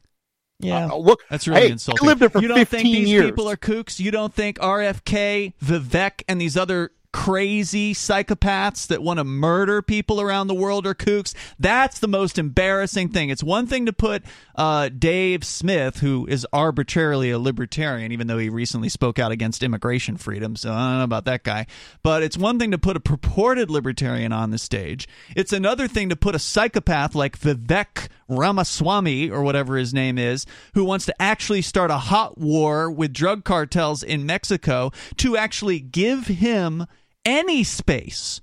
Yeah, 0.58 0.88
Uh, 0.90 0.96
look, 0.96 1.22
That's 1.30 1.48
really 1.48 1.62
hey, 1.62 1.70
insulting. 1.70 2.06
I 2.06 2.08
lived 2.08 2.20
there 2.20 2.28
for 2.30 2.40
you 2.42 2.48
don't 2.48 2.58
15 2.58 2.80
think 2.80 2.94
these 2.94 3.08
years. 3.08 3.24
people 3.26 3.48
are 3.48 3.56
kooks? 3.56 3.98
You 3.98 4.10
don't 4.10 4.32
think 4.34 4.58
RFK, 4.58 5.54
Vivek, 5.64 6.22
and 6.28 6.40
these 6.40 6.56
other 6.56 6.90
crazy 7.12 7.94
psychopaths 7.94 8.86
that 8.86 9.02
want 9.02 9.18
to 9.18 9.24
murder 9.24 9.82
people 9.82 10.20
around 10.20 10.46
the 10.46 10.54
world 10.54 10.86
are 10.86 10.94
kooks? 10.94 11.34
That's 11.58 11.98
the 11.98 12.08
most 12.08 12.38
embarrassing 12.38 13.08
thing. 13.10 13.30
It's 13.30 13.42
one 13.42 13.66
thing 13.66 13.86
to 13.86 13.92
put 13.92 14.22
uh, 14.54 14.88
Dave 14.90 15.44
Smith, 15.44 16.00
who 16.00 16.26
is 16.26 16.46
arbitrarily 16.52 17.30
a 17.30 17.38
libertarian, 17.38 18.12
even 18.12 18.26
though 18.26 18.38
he 18.38 18.48
recently 18.48 18.88
spoke 18.88 19.18
out 19.18 19.32
against 19.32 19.62
immigration 19.62 20.16
freedom. 20.16 20.56
So 20.56 20.72
I 20.72 20.90
don't 20.90 20.98
know 20.98 21.04
about 21.04 21.24
that 21.24 21.42
guy. 21.42 21.66
But 22.02 22.22
it's 22.22 22.38
one 22.38 22.58
thing 22.58 22.70
to 22.70 22.78
put 22.78 22.96
a 22.96 23.00
purported 23.00 23.70
libertarian 23.70 24.32
on 24.32 24.50
the 24.50 24.58
stage. 24.58 25.08
It's 25.34 25.52
another 25.52 25.88
thing 25.88 26.08
to 26.10 26.16
put 26.16 26.34
a 26.34 26.38
psychopath 26.38 27.14
like 27.14 27.38
Vivek 27.38 28.08
Ramaswamy 28.28 29.30
or 29.30 29.42
whatever 29.42 29.76
his 29.76 29.92
name 29.92 30.16
is, 30.16 30.46
who 30.74 30.84
wants 30.84 31.06
to 31.06 31.22
actually 31.22 31.62
start 31.62 31.90
a 31.90 31.98
hot 31.98 32.38
war 32.38 32.90
with 32.90 33.12
drug 33.12 33.44
cartels 33.44 34.02
in 34.02 34.24
Mexico, 34.24 34.92
to 35.16 35.36
actually 35.36 35.80
give 35.80 36.28
him 36.28 36.86
any 37.24 37.64
space 37.64 38.40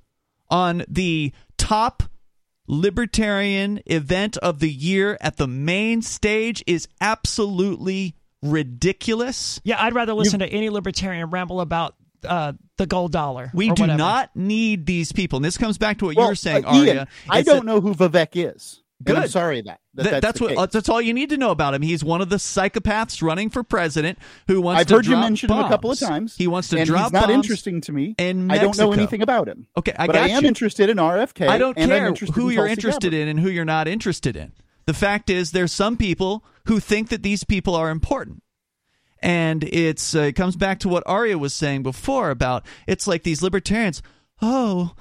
on 0.50 0.84
the 0.88 1.34
top 1.58 2.04
libertarian 2.68 3.82
event 3.86 4.38
of 4.38 4.60
the 4.60 4.70
year 4.70 5.18
at 5.22 5.38
the 5.38 5.48
main 5.48 6.02
stage 6.02 6.64
is 6.68 6.88
absolutely 7.02 8.16
ridiculous. 8.42 9.60
Yeah, 9.64 9.78
I'd 9.82 9.94
rather 9.96 10.14
listen 10.14 10.40
to 10.40 10.48
any 10.48 10.70
libertarian 10.70 11.30
ramble 11.30 11.62
about 11.62 11.96
uh, 12.26 12.54
the 12.78 12.86
gold 12.86 13.12
dollar. 13.12 13.52
We 13.54 13.68
do 13.72 13.84
whatever. 13.84 13.98
not 13.98 14.36
need 14.36 14.86
these 14.86 15.12
people. 15.12 15.38
And 15.38 15.46
this 15.46 15.58
comes 15.58 15.78
back 15.78 16.00
to 16.00 16.06
what 16.06 16.16
Well, 16.16 16.26
you 16.26 16.32
were 16.32 16.36
saying, 16.36 16.66
uh, 16.66 16.74
Ian, 16.74 16.90
Aria. 16.90 17.08
I 17.30 17.42
don't 17.42 17.58
that- 17.58 17.66
know 17.66 17.82
who 17.82 17.94
Vivek 17.94 18.30
is. 18.34 18.84
And 19.06 19.16
I'm 19.16 19.24
Good. 19.26 19.32
sorry 19.32 19.62
that, 19.62 19.80
that 19.94 20.02
Th- 20.04 20.12
that's, 20.12 20.22
that's 20.26 20.42
what 20.42 20.56
case. 20.56 20.68
that's 20.72 20.90
all 20.90 21.00
you 21.00 21.14
need 21.14 21.30
to 21.30 21.38
know 21.38 21.52
about 21.52 21.76
him. 21.76 21.84
He's 21.84 22.04
one 22.04 22.20
of 22.20 22.30
the 22.30 22.38
psychopaths 22.38 23.22
running 23.22 23.52
for 23.52 23.62
president 23.62 24.18
who 24.48 24.60
wants 24.60 24.78
to 24.78 24.82
I've 24.82 24.88
to 24.88 24.94
heard 24.96 25.06
you 25.06 25.18
mention 25.18 25.52
him 25.52 25.60
a 25.60 25.70
couple 25.70 25.92
of 25.92 26.00
times. 26.00 26.36
He 26.36 26.48
wants 26.48 26.70
to 26.70 26.78
and 26.80 26.88
drop 26.88 27.04
he's 27.06 27.12
not 27.14 27.28
bombs 27.28 27.36
interesting 27.46 27.82
to 27.82 27.92
me. 27.92 28.16
and 28.18 28.52
I 28.52 28.58
don't 28.58 28.76
know 28.78 28.92
anything 28.94 29.22
about 29.22 29.48
him. 29.48 29.68
Okay, 29.78 29.94
I 29.98 30.08
but 30.08 30.14
got 30.14 30.24
I 30.24 30.30
am 30.30 30.42
you. 30.44 30.48
interested 30.48 30.90
in 30.90 30.98
RFK. 30.98 31.48
I 31.48 31.60
don't 31.60 31.76
care 31.78 32.12
who 32.34 32.50
in 32.50 32.56
you're 32.56 32.66
interested 32.68 33.12
Gabbard. 33.12 33.22
in 33.22 33.28
and 33.28 33.40
who 33.40 33.50
you're 33.50 33.66
not 33.66 33.88
interested 33.88 34.36
in. 34.36 34.54
The 34.86 34.94
fact 34.96 35.30
is, 35.30 35.52
there's 35.52 35.72
some 35.74 35.96
people 35.98 36.44
who 36.66 36.80
think 36.80 37.10
that 37.10 37.22
these 37.22 37.44
people 37.44 37.76
are 37.76 37.92
important. 37.92 38.42
And 39.22 39.64
it's 39.64 40.16
uh, 40.16 40.22
it 40.22 40.34
comes 40.34 40.56
back 40.56 40.80
to 40.80 40.90
what 40.90 41.04
Aria 41.06 41.38
was 41.38 41.54
saying 41.54 41.84
before 41.84 42.30
about 42.30 42.66
it's 42.88 43.08
like 43.08 43.24
these 43.24 43.42
libertarians. 43.42 44.02
Oh, 44.42 44.92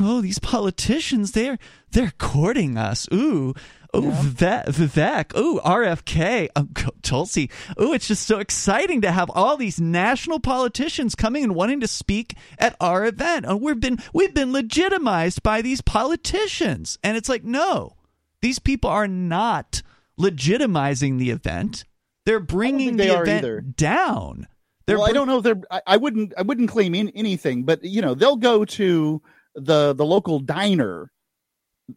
oh, 0.00 0.20
these 0.20 0.38
politicians 0.38 1.32
they're 1.32 1.58
they're 1.92 2.12
courting 2.18 2.76
us. 2.76 3.08
Ooh, 3.12 3.54
ooh, 3.94 4.10
Vivek, 4.10 4.66
Vivek. 4.66 5.36
Ooh, 5.36 5.60
RFK. 5.64 6.48
Um, 6.56 6.70
Tulsi. 7.02 7.50
Ooh, 7.80 7.92
it's 7.92 8.08
just 8.08 8.26
so 8.26 8.38
exciting 8.38 9.00
to 9.02 9.12
have 9.12 9.30
all 9.30 9.56
these 9.56 9.80
national 9.80 10.40
politicians 10.40 11.14
coming 11.14 11.44
and 11.44 11.54
wanting 11.54 11.80
to 11.80 11.88
speak 11.88 12.34
at 12.58 12.76
our 12.80 13.06
event. 13.06 13.46
And 13.46 13.60
we've 13.60 13.80
been 13.80 13.98
we've 14.12 14.34
been 14.34 14.52
legitimized 14.52 15.42
by 15.42 15.62
these 15.62 15.80
politicians, 15.80 16.98
and 17.02 17.16
it's 17.16 17.28
like 17.28 17.44
no, 17.44 17.96
these 18.40 18.58
people 18.58 18.90
are 18.90 19.08
not 19.08 19.82
legitimizing 20.18 21.18
the 21.18 21.30
event. 21.30 21.84
They're 22.26 22.40
bringing 22.40 22.96
the 22.96 23.20
event 23.20 23.44
either. 23.44 23.60
down. 23.60 24.48
They're 24.86 24.98
well, 24.98 25.08
I 25.08 25.12
don't 25.12 25.26
know 25.26 25.40
they're. 25.40 25.60
I, 25.70 25.80
I 25.86 25.96
wouldn't. 25.96 26.34
I 26.36 26.42
wouldn't 26.42 26.68
claim 26.68 26.94
in, 26.94 27.08
anything, 27.10 27.64
but 27.64 27.82
you 27.84 28.02
know, 28.02 28.14
they'll 28.14 28.36
go 28.36 28.64
to 28.64 29.22
the 29.54 29.94
the 29.94 30.04
local 30.04 30.40
diner 30.40 31.10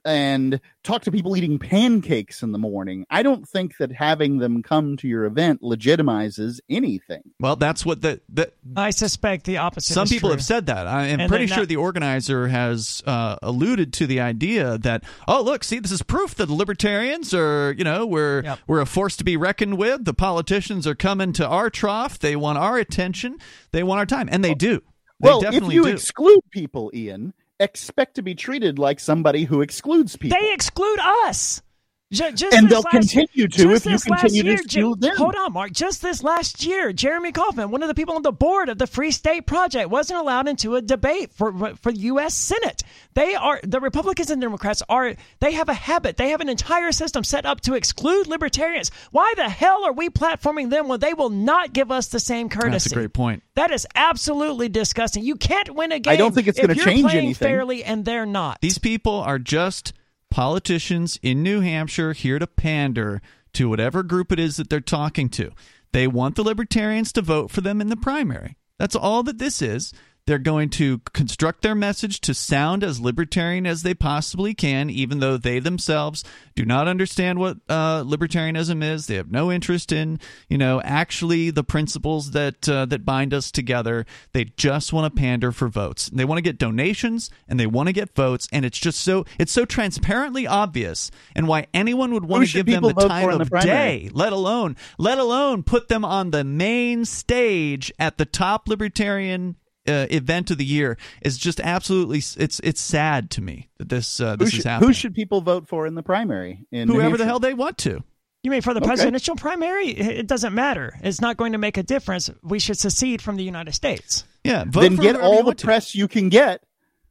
and 0.03 0.59
talk 0.83 1.01
to 1.03 1.11
people 1.13 1.37
eating 1.37 1.57
pancakes 1.57 2.43
in 2.43 2.51
the 2.51 2.57
morning. 2.57 3.05
I 3.09 3.23
don't 3.23 3.47
think 3.47 3.77
that 3.77 3.89
having 3.89 4.37
them 4.37 4.61
come 4.61 4.97
to 4.97 5.07
your 5.07 5.23
event 5.23 5.61
legitimizes 5.61 6.59
anything. 6.69 7.21
Well, 7.39 7.55
that's 7.55 7.85
what 7.85 8.01
the, 8.01 8.19
the 8.27 8.51
I 8.75 8.89
suspect 8.89 9.45
the 9.45 9.57
opposite. 9.59 9.93
some 9.93 10.03
is 10.03 10.09
people 10.09 10.27
true. 10.27 10.35
have 10.35 10.43
said 10.43 10.65
that. 10.65 10.87
I 10.87 11.07
am 11.07 11.21
And 11.21 11.29
pretty 11.29 11.47
sure 11.47 11.59
not- 11.59 11.69
the 11.69 11.77
organizer 11.77 12.49
has 12.49 13.01
uh, 13.05 13.37
alluded 13.41 13.93
to 13.93 14.07
the 14.07 14.19
idea 14.19 14.77
that 14.79 15.05
oh 15.25 15.41
look, 15.41 15.63
see 15.63 15.79
this 15.79 15.93
is 15.93 16.01
proof 16.03 16.35
that 16.35 16.47
the 16.47 16.53
libertarians 16.53 17.33
are 17.33 17.73
you 17.77 17.85
know 17.85 18.05
we're 18.05 18.43
Yep. 18.43 18.59
we're 18.67 18.81
a 18.81 18.85
force 18.85 19.15
to 19.17 19.23
be 19.23 19.37
reckoned 19.37 19.77
with. 19.77 20.03
The 20.03 20.13
politicians 20.13 20.85
are 20.85 20.95
coming 20.95 21.31
to 21.33 21.47
our 21.47 21.69
trough. 21.69 22.19
They 22.19 22.35
want 22.35 22.57
our 22.57 22.77
attention. 22.77 23.37
They 23.71 23.83
want 23.83 23.99
our 23.99 24.05
time, 24.05 24.27
and 24.29 24.43
they 24.43 24.53
do. 24.53 24.79
They 25.21 25.29
well, 25.29 25.43
if 25.45 25.53
you 25.73 25.83
do. 25.83 25.87
exclude 25.87 26.41
people, 26.51 26.91
Ian, 26.93 27.33
expect 27.59 28.15
to 28.15 28.21
be 28.21 28.35
treated 28.35 28.79
like 28.79 28.99
somebody 28.99 29.43
who 29.43 29.61
excludes 29.61 30.15
people. 30.15 30.37
They 30.39 30.53
exclude 30.53 30.99
us. 30.99 31.61
Ju- 32.09 32.31
Just 32.31 32.55
And 32.55 32.69
they'll 32.69 32.83
continue 32.83 33.49
to 33.49 33.71
if 33.71 33.85
you 33.85 33.97
continue 33.99 34.43
to 34.43 34.47
year, 34.47 34.53
exclude 34.53 35.01
Jer- 35.01 35.07
them. 35.09 35.17
Hold 35.17 35.35
on, 35.35 35.51
Mark. 35.51 35.73
Just 35.73 36.01
this 36.01 36.23
last 36.23 36.65
year, 36.65 36.93
Jeremy 36.93 37.33
Kaufman, 37.33 37.69
one 37.69 37.83
of 37.83 37.89
the 37.89 37.93
people 37.93 38.15
on 38.15 38.21
the 38.21 38.31
board 38.31 38.69
of 38.69 38.77
the 38.77 38.87
Free 38.87 39.11
State 39.11 39.45
Project, 39.45 39.89
wasn't 39.89 40.17
allowed 40.17 40.47
into 40.47 40.75
a 40.75 40.81
debate 40.81 41.33
for 41.33 41.75
for 41.75 41.91
the 41.91 41.99
U.S. 41.99 42.33
Senate. 42.33 42.83
They 43.13 43.35
are 43.35 43.59
the 43.61 43.81
Republicans 43.81 44.29
and 44.29 44.41
Democrats 44.41 44.81
are 44.87 45.15
they 45.41 45.51
have 45.51 45.67
a 45.67 45.73
habit. 45.73 46.15
They 46.15 46.29
have 46.29 46.39
an 46.39 46.47
entire 46.47 46.93
system 46.93 47.25
set 47.25 47.45
up 47.45 47.59
to 47.61 47.73
exclude 47.73 48.27
libertarians. 48.27 48.89
Why 49.11 49.33
the 49.35 49.49
hell 49.49 49.83
are 49.85 49.93
we 49.93 50.09
platforming 50.09 50.69
them 50.69 50.87
when 50.87 51.01
they 51.01 51.13
will 51.13 51.29
not 51.29 51.73
give 51.73 51.91
us 51.91 52.07
the 52.07 52.21
same 52.21 52.47
courtesy? 52.47 52.71
That's 52.71 52.91
a 52.93 52.95
great 52.95 53.13
point. 53.13 53.43
That 53.55 53.71
is 53.71 53.85
absolutely 53.95 54.69
disgusting. 54.69 55.25
You 55.25 55.35
can't 55.35 55.75
win 55.75 55.91
a 55.91 55.99
game. 55.99 56.13
I 56.13 56.15
don't 56.15 56.33
think 56.33 56.47
it's 56.47 56.59
gonna 56.59 56.73
change 56.75 57.13
anything. 57.13 57.33
fairly 57.33 57.83
and 57.83 58.05
they're 58.05 58.25
not. 58.25 58.61
These 58.61 58.77
people 58.77 59.15
are 59.15 59.39
just 59.39 59.91
politicians 60.29 61.19
in 61.21 61.43
New 61.43 61.61
Hampshire 61.61 62.13
here 62.13 62.39
to 62.39 62.47
pander 62.47 63.21
to 63.53 63.69
whatever 63.69 64.03
group 64.03 64.31
it 64.31 64.39
is 64.39 64.57
that 64.57 64.69
they're 64.69 64.79
talking 64.81 65.29
to. 65.29 65.51
They 65.93 66.07
want 66.07 66.35
the 66.35 66.43
libertarians 66.43 67.11
to 67.13 67.21
vote 67.21 67.49
for 67.49 67.61
them 67.61 67.81
in 67.81 67.89
the 67.89 67.95
primary. 67.95 68.57
That's 68.77 68.95
all 68.95 69.23
that 69.23 69.39
this 69.39 69.61
is. 69.61 69.93
They're 70.27 70.37
going 70.37 70.69
to 70.71 70.99
construct 71.13 71.61
their 71.61 71.73
message 71.73 72.19
to 72.21 72.33
sound 72.33 72.83
as 72.83 72.99
libertarian 72.99 73.65
as 73.65 73.81
they 73.81 73.93
possibly 73.93 74.53
can, 74.53 74.89
even 74.89 75.21
though 75.21 75.37
they 75.37 75.59
themselves 75.59 76.21
do 76.53 76.65
not 76.65 76.89
understand 76.89 77.39
what 77.39 77.57
uh, 77.69 78.03
libertarianism 78.03 78.83
is. 78.83 79.07
They 79.07 79.15
have 79.15 79.31
no 79.31 79.49
interest 79.49 79.93
in, 79.93 80.19
you 80.49 80.57
know, 80.57 80.81
actually 80.81 81.49
the 81.49 81.63
principles 81.63 82.31
that 82.31 82.67
uh, 82.67 82.85
that 82.87 83.05
bind 83.05 83.33
us 83.33 83.51
together. 83.51 84.05
They 84.33 84.43
just 84.43 84.91
want 84.91 85.15
to 85.15 85.17
pander 85.17 85.53
for 85.53 85.69
votes. 85.69 86.09
They 86.09 86.25
want 86.25 86.39
to 86.39 86.43
get 86.43 86.57
donations 86.57 87.29
and 87.47 87.57
they 87.57 87.67
want 87.67 87.87
to 87.87 87.93
get 87.93 88.13
votes, 88.13 88.49
and 88.51 88.65
it's 88.65 88.79
just 88.79 88.99
so 88.99 89.25
it's 89.39 89.53
so 89.53 89.63
transparently 89.63 90.45
obvious, 90.45 91.09
and 91.35 91.47
why 91.47 91.67
anyone 91.73 92.13
would 92.13 92.25
want 92.25 92.41
Who 92.43 92.47
to 92.47 92.63
give 92.63 92.81
them 92.81 92.93
the 92.93 93.07
time 93.07 93.29
of 93.29 93.49
the 93.49 93.59
day, 93.59 94.09
let 94.11 94.33
alone 94.33 94.75
let 94.97 95.19
alone 95.19 95.63
put 95.63 95.87
them 95.87 96.03
on 96.03 96.31
the 96.31 96.43
main 96.43 97.05
stage 97.05 97.93
at 97.97 98.17
the 98.17 98.25
top 98.25 98.67
libertarian 98.67 99.55
uh, 99.87 100.07
event 100.11 100.51
of 100.51 100.57
the 100.57 100.65
year 100.65 100.97
is 101.21 101.37
just 101.37 101.59
absolutely 101.59 102.19
it's 102.19 102.59
it's 102.63 102.81
sad 102.81 103.29
to 103.31 103.41
me 103.41 103.69
that 103.77 103.89
this 103.89 104.19
uh, 104.19 104.31
Who 104.31 104.37
this 104.37 104.49
should, 104.51 104.59
is 104.59 104.65
happening. 104.65 104.89
who 104.89 104.93
should 104.93 105.13
people 105.15 105.41
vote 105.41 105.67
for 105.67 105.87
in 105.87 105.95
the 105.95 106.03
primary? 106.03 106.65
In 106.71 106.87
Whoever 106.87 107.17
the 107.17 107.25
hell 107.25 107.39
they 107.39 107.53
want 107.53 107.77
to. 107.79 108.03
You 108.43 108.51
mean 108.51 108.61
for 108.61 108.73
the 108.73 108.79
Okay. 108.79 108.87
presidential 108.87 109.35
primary? 109.35 109.89
It 109.89 110.19
it 110.19 110.27
doesn't 110.27 110.53
matter. 110.53 110.95
It's 111.03 111.19
not 111.21 111.37
going 111.37 111.51
to 111.53 111.57
make 111.57 111.77
a 111.77 111.83
difference. 111.83 112.29
We 112.43 112.59
should 112.59 112.77
secede 112.77 113.21
from 113.21 113.35
the 113.35 113.43
United 113.43 113.73
States. 113.73 114.23
Yeah, 114.43 114.63
vote 114.65 114.81
then 114.81 114.95
for 114.95 115.01
get 115.01 115.15
all 115.17 115.37
the 115.39 115.43
want 115.45 115.57
to. 115.59 115.65
press 115.65 115.95
you 115.95 116.07
can 116.07 116.29
get 116.29 116.61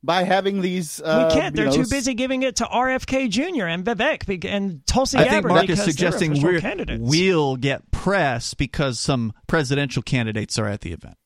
by 0.02 0.22
having 0.22 0.60
these. 0.62 1.00
Uh, 1.00 1.28
we 1.28 1.38
can't. 1.40 1.54
They're 1.56 1.66
know, 1.66 1.72
too 1.72 1.86
busy 1.90 2.14
giving 2.14 2.42
it 2.42 2.56
to 2.56 2.64
RFK 2.64 3.28
Jr. 3.28 3.66
and 3.66 3.84
Vivek 3.84 4.44
and 4.44 4.86
Tulsi 4.86 5.18
I 5.18 5.24
Gabbard 5.24 5.42
think 5.42 5.48
Mark 5.48 5.62
is 5.68 5.78
because 5.80 5.84
suggesting 5.84 6.40
we're, 6.42 6.60
candidates. 6.60 7.02
we'll 7.04 7.56
get 7.56 7.90
press 7.90 8.54
because 8.54 8.98
some 9.00 9.32
presidential 9.46 10.02
candidates 10.02 10.58
are 10.58 10.68
at 10.68 10.80
the 10.82 10.92
event. 10.92 11.16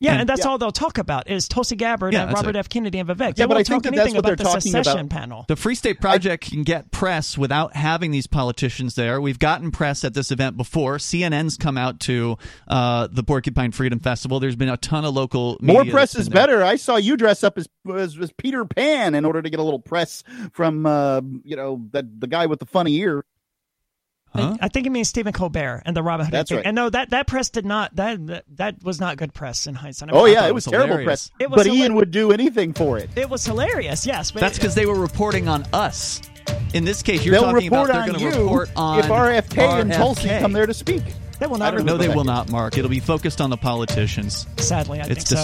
Yeah, 0.00 0.12
And- 0.12 0.20
and, 0.20 0.28
that's 0.28 0.42
Yeah. 0.42 0.48
all 0.50 0.58
they'll 0.58 0.70
talk 0.70 0.98
about 0.98 1.28
is 1.28 1.48
Tulsi 1.48 1.74
Gabbard 1.74 2.12
Yeah, 2.12 2.24
and 2.24 2.32
Robert 2.32 2.50
it. 2.54 2.58
F. 2.60 2.68
Kennedy 2.68 2.98
and 3.00 3.08
Vivek. 3.08 3.18
Yeah, 3.18 3.32
they 3.32 3.44
but 3.46 3.50
I 3.50 3.58
won't 3.58 3.66
think 3.66 3.66
talk 3.66 3.82
that 3.82 3.88
anything 3.88 4.04
that's 4.04 4.14
what 4.14 4.18
about 4.20 4.28
they're 4.28 4.36
the 4.36 4.42
talking 4.44 4.72
about. 4.72 4.84
secession 4.84 5.08
panel. 5.08 5.44
The 5.48 5.56
Free 5.56 5.74
State 5.74 6.00
Project 6.00 6.50
can 6.50 6.62
get 6.62 6.92
press 6.92 7.36
without 7.36 7.74
having 7.74 8.12
these 8.12 8.28
politicians 8.28 8.94
there. 8.94 9.20
We've 9.20 9.38
gotten 9.40 9.72
press 9.72 10.04
at 10.04 10.14
this 10.14 10.30
event 10.30 10.56
before. 10.56 10.98
CNN's 10.98 11.56
come 11.56 11.76
out 11.76 11.98
to 12.00 12.38
uh, 12.68 13.08
the 13.10 13.24
Porcupine 13.24 13.72
Freedom 13.72 13.98
Festival. 13.98 14.38
There's 14.38 14.54
been 14.56 14.68
a 14.68 14.76
ton 14.76 15.04
of 15.04 15.14
local 15.14 15.58
More 15.60 15.84
press 15.84 16.14
is 16.14 16.28
there. 16.28 16.34
better. 16.46 16.62
I 16.62 16.76
saw 16.76 16.94
you 16.96 17.16
dress 17.16 17.42
up 17.42 17.58
as, 17.58 17.66
as 17.92 18.16
as 18.18 18.30
Peter 18.32 18.64
Pan 18.64 19.16
in 19.16 19.24
order 19.24 19.42
to 19.42 19.50
get 19.50 19.58
a 19.58 19.62
little 19.64 19.80
press 19.80 20.22
from 20.52 20.86
uh, 20.86 21.20
you 21.42 21.56
know 21.56 21.86
that 21.90 22.20
the 22.20 22.26
guy 22.28 22.46
with 22.46 22.60
the 22.60 22.66
funny 22.66 22.94
ear. 22.98 23.24
Huh? 24.42 24.56
I 24.60 24.68
think 24.68 24.86
it 24.86 24.90
means 24.90 25.08
Stephen 25.08 25.32
Colbert 25.32 25.82
and 25.86 25.96
the 25.96 26.02
Robin 26.02 26.26
Hood. 26.26 26.32
That's 26.34 26.48
thing. 26.50 26.56
right. 26.58 26.66
And 26.66 26.74
no, 26.74 26.90
that, 26.90 27.10
that 27.10 27.26
press 27.26 27.50
did 27.50 27.66
not. 27.66 27.94
That, 27.96 28.26
that 28.26 28.44
that 28.56 28.82
was 28.82 29.00
not 29.00 29.16
good 29.16 29.32
press 29.34 29.66
in 29.66 29.74
hindsight. 29.74 30.10
I 30.10 30.12
Oh 30.12 30.24
mean, 30.24 30.32
yeah, 30.34 30.40
thought 30.40 30.46
it 30.46 30.50
it 30.50 30.54
was, 30.54 30.66
was 30.66 30.72
terrible 30.72 30.88
hilarious. 30.96 31.28
press. 31.28 31.30
It 31.40 31.50
was 31.50 31.58
but 31.58 31.66
hila- 31.66 31.74
Ian 31.76 31.94
would 31.94 32.10
do 32.10 32.32
anything 32.32 32.72
for 32.72 32.98
it. 32.98 33.10
It 33.16 33.28
was 33.28 33.44
hilarious. 33.44 34.06
Yes, 34.06 34.30
but 34.30 34.40
That's 34.40 34.58
because 34.58 34.74
they 34.74 34.86
were 34.86 34.98
reporting 34.98 35.48
on 35.48 35.64
us. 35.72 36.20
In 36.74 36.84
this 36.84 37.02
case, 37.02 37.24
you're 37.24 37.32
They'll 37.34 37.42
talking 37.52 37.68
about 37.68 37.88
they're 37.88 38.06
going 38.06 38.18
to 38.32 38.40
report 38.40 38.70
on 38.76 38.98
if 39.00 39.06
RFK, 39.06 39.80
and 39.80 39.92
Tulsi 39.92 40.28
come 40.28 40.52
there 40.52 40.66
to 40.66 40.72
speak. 40.74 41.02
they 41.38 41.46
will 41.46 41.56
I 41.56 41.70
not. 41.70 41.70
don't 41.76 41.84
No, 41.86 41.92
know 41.92 41.98
they 41.98 42.08
will 42.08 42.24
not, 42.24 42.50
Mark. 42.50 42.78
It'll 42.78 42.88
be 42.90 43.00
focused 43.00 43.40
on 43.42 43.50
the 43.50 43.56
politicians. 43.56 44.46
Sadly, 44.56 44.98
I 45.00 45.04
it's 45.04 45.08
think 45.08 45.20
so. 45.26 45.36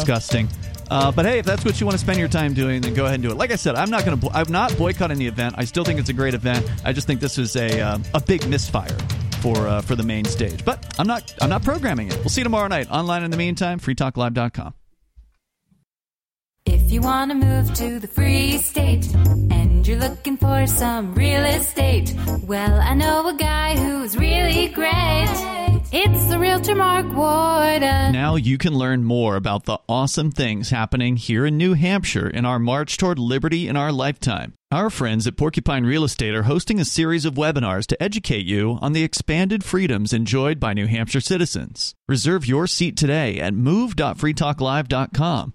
Uh, 0.91 1.11
but 1.13 1.25
hey, 1.25 1.39
if 1.39 1.47
that's 1.47 1.65
what 1.65 1.81
you 1.81 1.87
want 1.87 1.95
to 1.95 2.05
spend 2.05 2.19
your 2.19 2.29
time 2.29 2.55
doing, 2.55 2.81
then 2.81 2.95
go 2.95 3.05
ahead 3.05 3.15
and 3.15 3.23
do 3.23 3.31
it. 3.31 3.37
Like 3.37 3.51
I 3.51 3.57
said, 3.57 3.75
I'm 3.75 3.91
not 3.91 4.05
going 4.05 4.19
to. 4.19 4.31
I'm 4.31 4.51
not 4.51 4.77
boycotting 4.77 5.19
the 5.19 5.27
event. 5.27 5.55
I 5.59 5.65
still 5.65 5.85
think 5.85 5.99
it's 6.01 6.11
a 6.11 6.15
great 6.15 6.35
event. 6.35 6.69
I 6.85 6.93
just 6.93 7.07
think 7.07 7.21
this 7.21 7.39
is 7.39 7.57
a 7.57 7.81
um, 7.81 8.03
a 8.15 8.21
big 8.21 8.47
misfire 8.49 8.97
for 9.41 9.57
uh, 9.69 9.81
for 9.81 9.97
the 9.97 10.03
main 10.03 10.25
stage. 10.25 10.65
But 10.65 10.95
I'm 10.99 11.07
not. 11.07 11.35
I'm 11.41 11.51
not 11.51 11.63
programming 11.63 12.09
it. 12.09 12.17
We'll 12.17 12.29
see 12.29 12.41
you 12.41 12.45
tomorrow 12.45 12.69
night 12.69 12.91
online. 12.91 13.25
In 13.25 13.31
the 13.31 13.37
meantime, 13.37 13.81
freetalklive.com. 13.81 14.75
If 16.67 16.91
you 16.91 17.03
want 17.03 17.31
to 17.31 17.35
move 17.35 17.75
to 17.75 17.99
the 17.99 18.07
free 18.07 18.57
state 18.57 19.15
and 19.15 19.87
you're 19.87 19.99
looking 19.99 20.39
for 20.39 20.67
some 20.67 21.15
real 21.15 21.45
estate, 21.45 22.15
well, 22.43 22.81
I 22.81 22.95
know 22.95 23.29
a 23.29 23.35
guy 23.35 23.77
who's 23.77 24.17
really 24.17 24.69
great. 24.69 25.74
It's 25.97 26.27
the 26.27 26.41
realtor 26.41 26.75
Mark 26.75 27.07
Warden. 27.15 28.11
Now 28.11 28.35
you 28.35 28.59
can 28.59 28.75
learn 28.75 29.05
more 29.05 29.37
about 29.37 29.63
the 29.63 29.79
awesome 29.89 30.33
things 30.33 30.71
happening 30.71 31.17
here 31.17 31.47
in 31.47 31.57
New 31.57 31.75
Hampshire 31.75 32.29
in 32.29 32.45
our 32.45 32.59
march 32.59 32.97
toward 32.97 33.21
liberty 33.21 33.69
in 33.69 33.77
our 33.77 33.93
lifetime. 33.93 34.55
Our 34.73 34.91
friends 34.91 35.25
at 35.29 35.37
Porcupine 35.37 35.87
Real 35.87 36.03
Estate 36.03 36.35
are 36.35 36.43
hosting 36.43 36.81
a 36.81 36.85
series 36.85 37.25
of 37.25 37.35
webinars 37.35 37.87
to 37.87 38.03
educate 38.03 38.45
you 38.45 38.77
on 38.83 38.93
the 38.93 39.05
expanded 39.05 39.63
freedoms 39.63 40.13
enjoyed 40.13 40.59
by 40.59 40.75
New 40.75 40.89
Hampshire 40.89 41.21
citizens. 41.21 41.95
Reserve 42.09 42.45
your 42.45 42.67
seat 42.67 42.97
today 42.97 43.39
at 43.39 43.55
move.freetalklive.com. 43.55 45.55